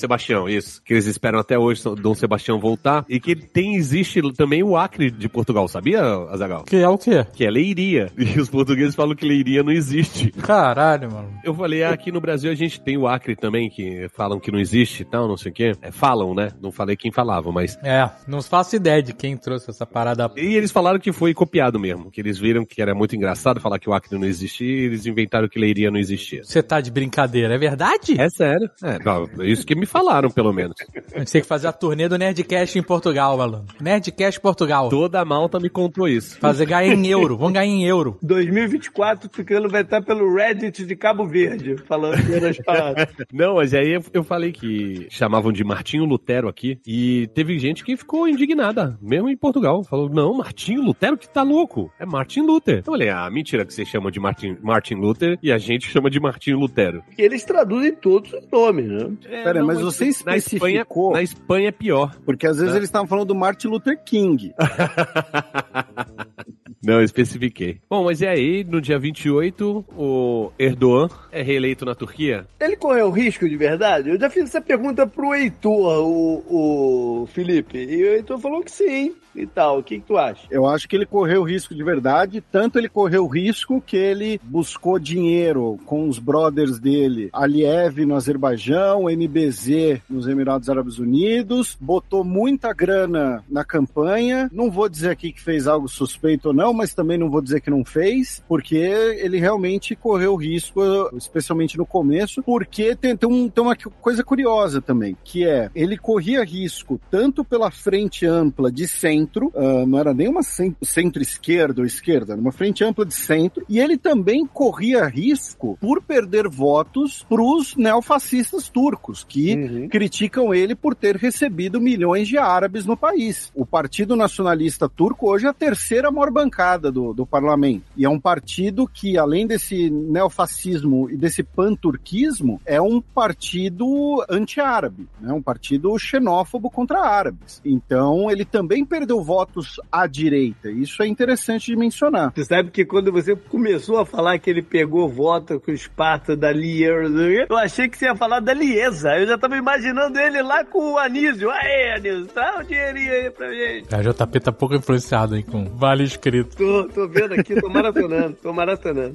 Sebastião, 0.43 0.49
isso. 0.49 0.81
Que 0.83 0.93
eles 0.93 1.05
esperam 1.05 1.39
até 1.39 1.57
hoje 1.57 1.83
Dom 1.95 2.13
Sebastião 2.13 2.59
voltar. 2.59 3.05
E 3.07 3.19
que 3.19 3.35
tem, 3.35 3.75
existe 3.75 4.21
também 4.33 4.63
o 4.63 4.75
Acre 4.75 5.09
de 5.09 5.29
Portugal, 5.29 5.67
sabia, 5.67 6.01
Azagal? 6.29 6.63
Que 6.63 6.77
é 6.77 6.89
o 6.89 6.97
quê? 6.97 7.25
Que 7.33 7.45
é 7.45 7.49
Leiria. 7.49 8.11
E 8.17 8.39
os 8.39 8.49
portugueses 8.49 8.95
falam 8.95 9.15
que 9.15 9.25
Leiria 9.25 9.63
não 9.63 9.71
existe. 9.71 10.31
Caralho, 10.31 11.11
mano. 11.11 11.29
Eu 11.43 11.53
falei, 11.53 11.83
ah, 11.83 11.91
aqui 11.91 12.11
no 12.11 12.21
Brasil 12.21 12.49
a 12.49 12.55
gente 12.55 12.79
tem 12.79 12.97
o 12.97 13.07
Acre 13.07 13.35
também, 13.35 13.69
que 13.69 14.07
falam 14.15 14.39
que 14.39 14.51
não 14.51 14.59
existe 14.59 15.01
e 15.01 15.05
tal, 15.05 15.27
não 15.27 15.37
sei 15.37 15.51
o 15.51 15.53
quê. 15.53 15.73
É, 15.81 15.91
falam, 15.91 16.33
né? 16.33 16.49
Não 16.61 16.71
falei 16.71 16.95
quem 16.95 17.11
falava, 17.11 17.51
mas. 17.51 17.77
É, 17.83 18.09
não 18.27 18.41
faço 18.41 18.75
ideia 18.75 19.03
de 19.03 19.13
quem 19.13 19.35
trouxe 19.37 19.69
essa 19.69 19.85
parada. 19.85 20.31
E 20.37 20.55
eles 20.55 20.71
falaram 20.71 20.99
que 20.99 21.11
foi 21.11 21.33
copiado 21.33 21.79
mesmo, 21.79 22.09
que 22.09 22.21
eles 22.21 22.39
viram 22.39 22.65
que 22.65 22.81
era 22.81 22.95
muito 22.95 23.15
engraçado 23.15 23.59
falar 23.59 23.77
que 23.77 23.89
o 23.89 23.93
Acre 23.93 24.17
não 24.17 24.25
existia 24.25 24.67
e 24.67 24.85
eles 24.85 25.05
inventaram 25.05 25.47
que 25.47 25.59
Leiria 25.59 25.91
não 25.91 25.99
existia. 25.99 26.43
Você 26.43 26.63
tá 26.63 26.79
de 26.79 26.91
brincadeira, 26.91 27.53
é 27.53 27.57
verdade? 27.57 28.19
É 28.19 28.29
sério? 28.29 28.69
É, 28.81 29.03
não, 29.03 29.27
isso 29.43 29.65
que 29.65 29.75
me 29.75 29.85
falaram. 29.85 30.29
Pelo 30.34 30.53
menos. 30.53 30.76
A 31.14 31.19
gente 31.19 31.31
tem 31.31 31.41
que 31.41 31.47
fazer 31.47 31.68
a 31.68 31.72
turnê 31.72 32.07
do 32.07 32.18
Nerdcast 32.18 32.77
em 32.77 32.84
Portugal, 32.84 33.38
malandro. 33.38 33.76
Nerdcast 33.80 34.39
Portugal. 34.39 34.89
Toda 34.89 35.22
a 35.22 35.26
malta 35.26 35.60
me 35.60 35.69
contou 35.69 36.07
isso. 36.07 36.38
Fazer 36.39 36.65
ganhar 36.65 36.93
em 36.93 37.07
euro. 37.07 37.38
Vamos 37.38 37.53
ganhar 37.53 37.65
em 37.65 37.85
euro. 37.85 38.18
2024, 38.23 39.30
ficando 39.31 39.69
vai 39.69 39.81
estar 39.81 40.01
pelo 40.01 40.34
Reddit 40.34 40.85
de 40.85 40.95
Cabo 40.95 41.26
Verde, 41.26 41.77
falando 41.88 42.39
das 42.39 42.57
paradas. 42.57 43.07
Não, 43.31 43.55
mas 43.55 43.73
aí 43.73 43.93
eu, 43.93 44.03
eu 44.14 44.23
falei 44.23 44.51
que 44.51 45.07
chamavam 45.10 45.51
de 45.51 45.64
Martinho 45.64 46.05
Lutero 46.05 46.47
aqui 46.47 46.80
e 46.85 47.27
teve 47.34 47.57
gente 47.60 47.84
que 47.84 47.95
ficou 47.95 48.27
indignada, 48.27 48.97
mesmo 49.01 49.30
em 49.30 49.38
Portugal. 49.38 49.84
Falou, 49.84 50.10
não, 50.10 50.34
Martinho 50.34 50.81
Lutero 50.81 51.18
que 51.18 51.27
tá 51.27 51.43
louco. 51.43 51.91
É 51.99 52.05
Martin 52.05 52.41
Luther. 52.41 52.80
Eu 52.80 52.84
falei, 52.84 53.10
ah, 53.10 53.30
mentira 53.30 53.65
que 53.65 53.73
vocês 53.73 53.88
chamam 53.88 54.11
de 54.11 54.19
Martin, 54.19 54.57
Martin 54.61 54.95
Luther 54.95 55.38
e 55.41 55.51
a 55.51 55.57
gente 55.57 55.89
chama 55.89 56.10
de 56.10 56.19
Martinho 56.19 56.60
Lutero. 56.60 57.03
Eles 57.18 57.43
traduzem 57.43 57.93
todos 57.93 58.34
os 58.34 58.47
nomes, 58.51 58.88
né? 58.88 59.11
É, 59.26 59.43
Pera, 59.43 59.60
não, 59.60 59.68
mas 59.68 59.80
você 59.81 60.05
na 60.25 60.37
Espanha, 60.37 60.85
na 61.11 61.21
Espanha 61.21 61.67
é 61.69 61.71
pior. 61.71 62.15
Porque 62.25 62.47
às 62.47 62.57
vezes 62.57 62.73
É. 62.73 62.77
eles 62.77 62.89
estavam 62.89 63.07
falando 63.07 63.27
do 63.27 63.35
Martin 63.35 63.67
Luther 63.67 64.01
King. 64.03 64.53
Não, 66.84 67.02
especifiquei. 67.02 67.80
Bom, 67.90 68.06
mas 68.06 68.22
e 68.22 68.27
aí, 68.27 68.64
no 68.64 68.81
dia 68.81 68.99
28, 68.99 69.85
o 69.98 70.52
Erdogan 70.57 71.10
é 71.31 71.41
reeleito 71.41 71.85
na 71.85 71.95
Turquia? 71.95 72.48
Ele 72.60 72.76
correu 72.76 73.10
risco 73.11 73.48
de 73.48 73.57
verdade? 73.57 74.10
Eu 74.10 74.19
já 74.19 74.30
fiz 74.30 74.44
essa 74.44 74.61
pergunta 74.61 75.06
pro 75.06 75.34
Heitor, 75.34 76.06
o, 76.06 77.23
o 77.23 77.27
Felipe, 77.27 77.77
e 77.77 78.03
o 78.03 78.14
Heitor 78.14 78.40
falou 78.40 78.61
que 78.61 78.72
sim 78.72 79.14
e 79.35 79.45
tal. 79.45 79.80
O 79.80 79.84
que, 79.84 79.99
que 79.99 80.06
tu 80.06 80.18
acha? 80.18 80.48
Eu 80.49 80.68
acho 80.68 80.88
que 80.88 80.95
ele 80.95 81.06
correu 81.06 81.44
risco 81.44 81.73
de 81.73 81.84
verdade, 81.84 82.41
tanto 82.52 82.77
ele 82.77 82.90
correu 82.90 83.27
risco 83.27 83.81
que 83.81 83.98
ele 83.98 84.40
buscou 84.44 84.99
dinheiro 84.99 85.80
com 85.85 86.07
os 86.07 86.19
brothers 86.19 86.80
dele, 86.80 87.30
Aliyev 87.34 88.06
no 88.06 88.15
Azerbaijão, 88.15 89.10
MBZ 89.10 90.02
nos 90.10 90.27
Emirados 90.27 90.69
Árabes 90.69 90.99
Unidos, 90.99 91.77
botou 91.80 92.23
muita 92.23 92.73
grana 92.73 93.44
na 93.49 93.64
campanha. 93.64 94.49
Não 94.52 94.69
vou 94.69 94.88
dizer 94.88 95.10
aqui 95.10 95.31
que 95.31 95.41
fez 95.41 95.68
algo 95.68 95.88
suspeito 95.88 96.52
ou 96.53 96.57
não, 96.65 96.73
mas 96.73 96.93
também 96.93 97.17
não 97.17 97.30
vou 97.30 97.41
dizer 97.41 97.61
que 97.61 97.69
não 97.69 97.84
fez, 97.84 98.43
porque 98.47 98.75
ele 98.75 99.39
realmente 99.39 99.95
correu 99.95 100.35
risco, 100.35 100.81
especialmente 101.17 101.77
no 101.77 101.85
começo, 101.85 102.41
porque 102.43 102.95
tem, 102.95 103.15
tem, 103.17 103.30
um- 103.30 103.49
tem 103.49 103.63
uma 103.63 103.75
coisa 103.75 104.23
curiosa 104.23 104.81
também, 104.81 105.17
que 105.23 105.45
é 105.45 105.69
ele 105.75 105.97
corria 105.97 106.43
risco 106.43 106.99
tanto 107.09 107.43
pela 107.43 107.71
frente 107.71 108.25
ampla 108.25 108.71
de 108.71 108.88
centro, 108.88 109.51
ah, 109.55 109.85
não 109.85 109.97
era 109.99 110.13
nem 110.13 110.27
uma 110.27 110.43
cen- 110.43 110.75
centro-esquerda 110.81 111.81
ou 111.81 111.85
esquerda, 111.88 112.34
era 112.34 112.41
uma 112.41 112.51
frente 112.51 112.84
ampla 112.84 113.05
de 113.05 113.13
centro, 113.13 113.63
e 113.67 113.80
ele 113.80 113.97
também 113.97 114.45
corria 114.45 115.05
risco 115.05 115.77
por 115.81 116.01
perder 116.01 116.47
votos 116.47 117.25
para 117.27 117.41
os 117.41 117.75
neofascistas 117.75 118.69
turcos, 118.69 119.23
que 119.27 119.55
Uhum. 119.55 119.88
criticam 119.89 120.53
ele 120.53 120.75
por 120.75 120.95
ter 120.95 121.15
recebido 121.15 121.80
milhões 121.81 122.27
de 122.27 122.38
árabes 122.38 122.85
no 122.85 122.95
país. 122.97 123.51
O 123.55 123.65
Partido 123.65 124.15
Nacionalista 124.15 124.88
Turco 124.89 125.30
hoje 125.31 125.45
é 125.45 125.49
a 125.49 125.53
terceira 125.53 126.11
maior 126.11 126.31
bancada 126.43 126.91
do, 126.91 127.13
do 127.13 127.25
parlamento. 127.25 127.83
E 127.95 128.05
é 128.05 128.09
um 128.09 128.19
partido 128.19 128.87
que, 128.87 129.17
além 129.17 129.47
desse 129.47 129.89
neofascismo 129.89 131.09
e 131.09 131.15
desse 131.15 131.43
panturquismo, 131.43 132.61
é 132.65 132.81
um 132.81 133.01
partido 133.01 134.23
anti-árabe, 134.29 135.07
né? 135.19 135.33
um 135.33 135.41
partido 135.41 135.97
xenófobo 135.97 136.69
contra 136.69 136.99
árabes. 136.99 137.61
Então, 137.63 138.29
ele 138.29 138.45
também 138.45 138.85
perdeu 138.85 139.23
votos 139.23 139.79
à 139.91 140.05
direita. 140.05 140.69
Isso 140.69 141.01
é 141.01 141.07
interessante 141.07 141.67
de 141.67 141.77
mencionar. 141.77 142.33
Você 142.35 142.45
sabe 142.45 142.71
que 142.71 142.85
quando 142.85 143.11
você 143.11 143.35
começou 143.35 143.99
a 143.99 144.05
falar 144.05 144.37
que 144.39 144.49
ele 144.49 144.61
pegou 144.61 145.07
voto 145.07 145.59
com 145.59 145.71
o 145.71 145.73
Esparta 145.73 146.35
da 146.35 146.51
Lier, 146.51 147.05
eu 147.49 147.57
achei 147.57 147.87
que 147.87 147.97
você 147.97 148.05
ia 148.05 148.15
falar 148.15 148.39
da 148.39 148.53
Liesa. 148.53 149.17
Eu 149.17 149.27
já 149.27 149.37
tava 149.37 149.55
imaginando 149.55 150.19
ele 150.19 150.41
lá 150.41 150.63
com 150.65 150.93
o 150.93 150.97
Anísio. 150.97 151.49
Aê, 151.49 151.93
Anísio, 151.95 152.27
dá 152.33 152.59
um 152.59 152.63
dinheirinho 152.63 153.11
aí 153.11 153.31
pra 153.31 153.51
gente. 153.51 153.95
A 153.95 154.01
JP 154.01 154.39
tá 154.39 154.51
pouco 154.51 154.75
influenciado 154.75 155.35
aí 155.35 155.43
com 155.43 155.65
vale 155.65 156.03
escrito. 156.03 156.32
Tô, 156.55 156.88
tô 156.88 157.07
vendo 157.07 157.34
aqui, 157.34 157.53
tô 157.60 157.69
maratonando, 157.69 158.38
tô 158.41 158.53
maratonando. 158.53 159.14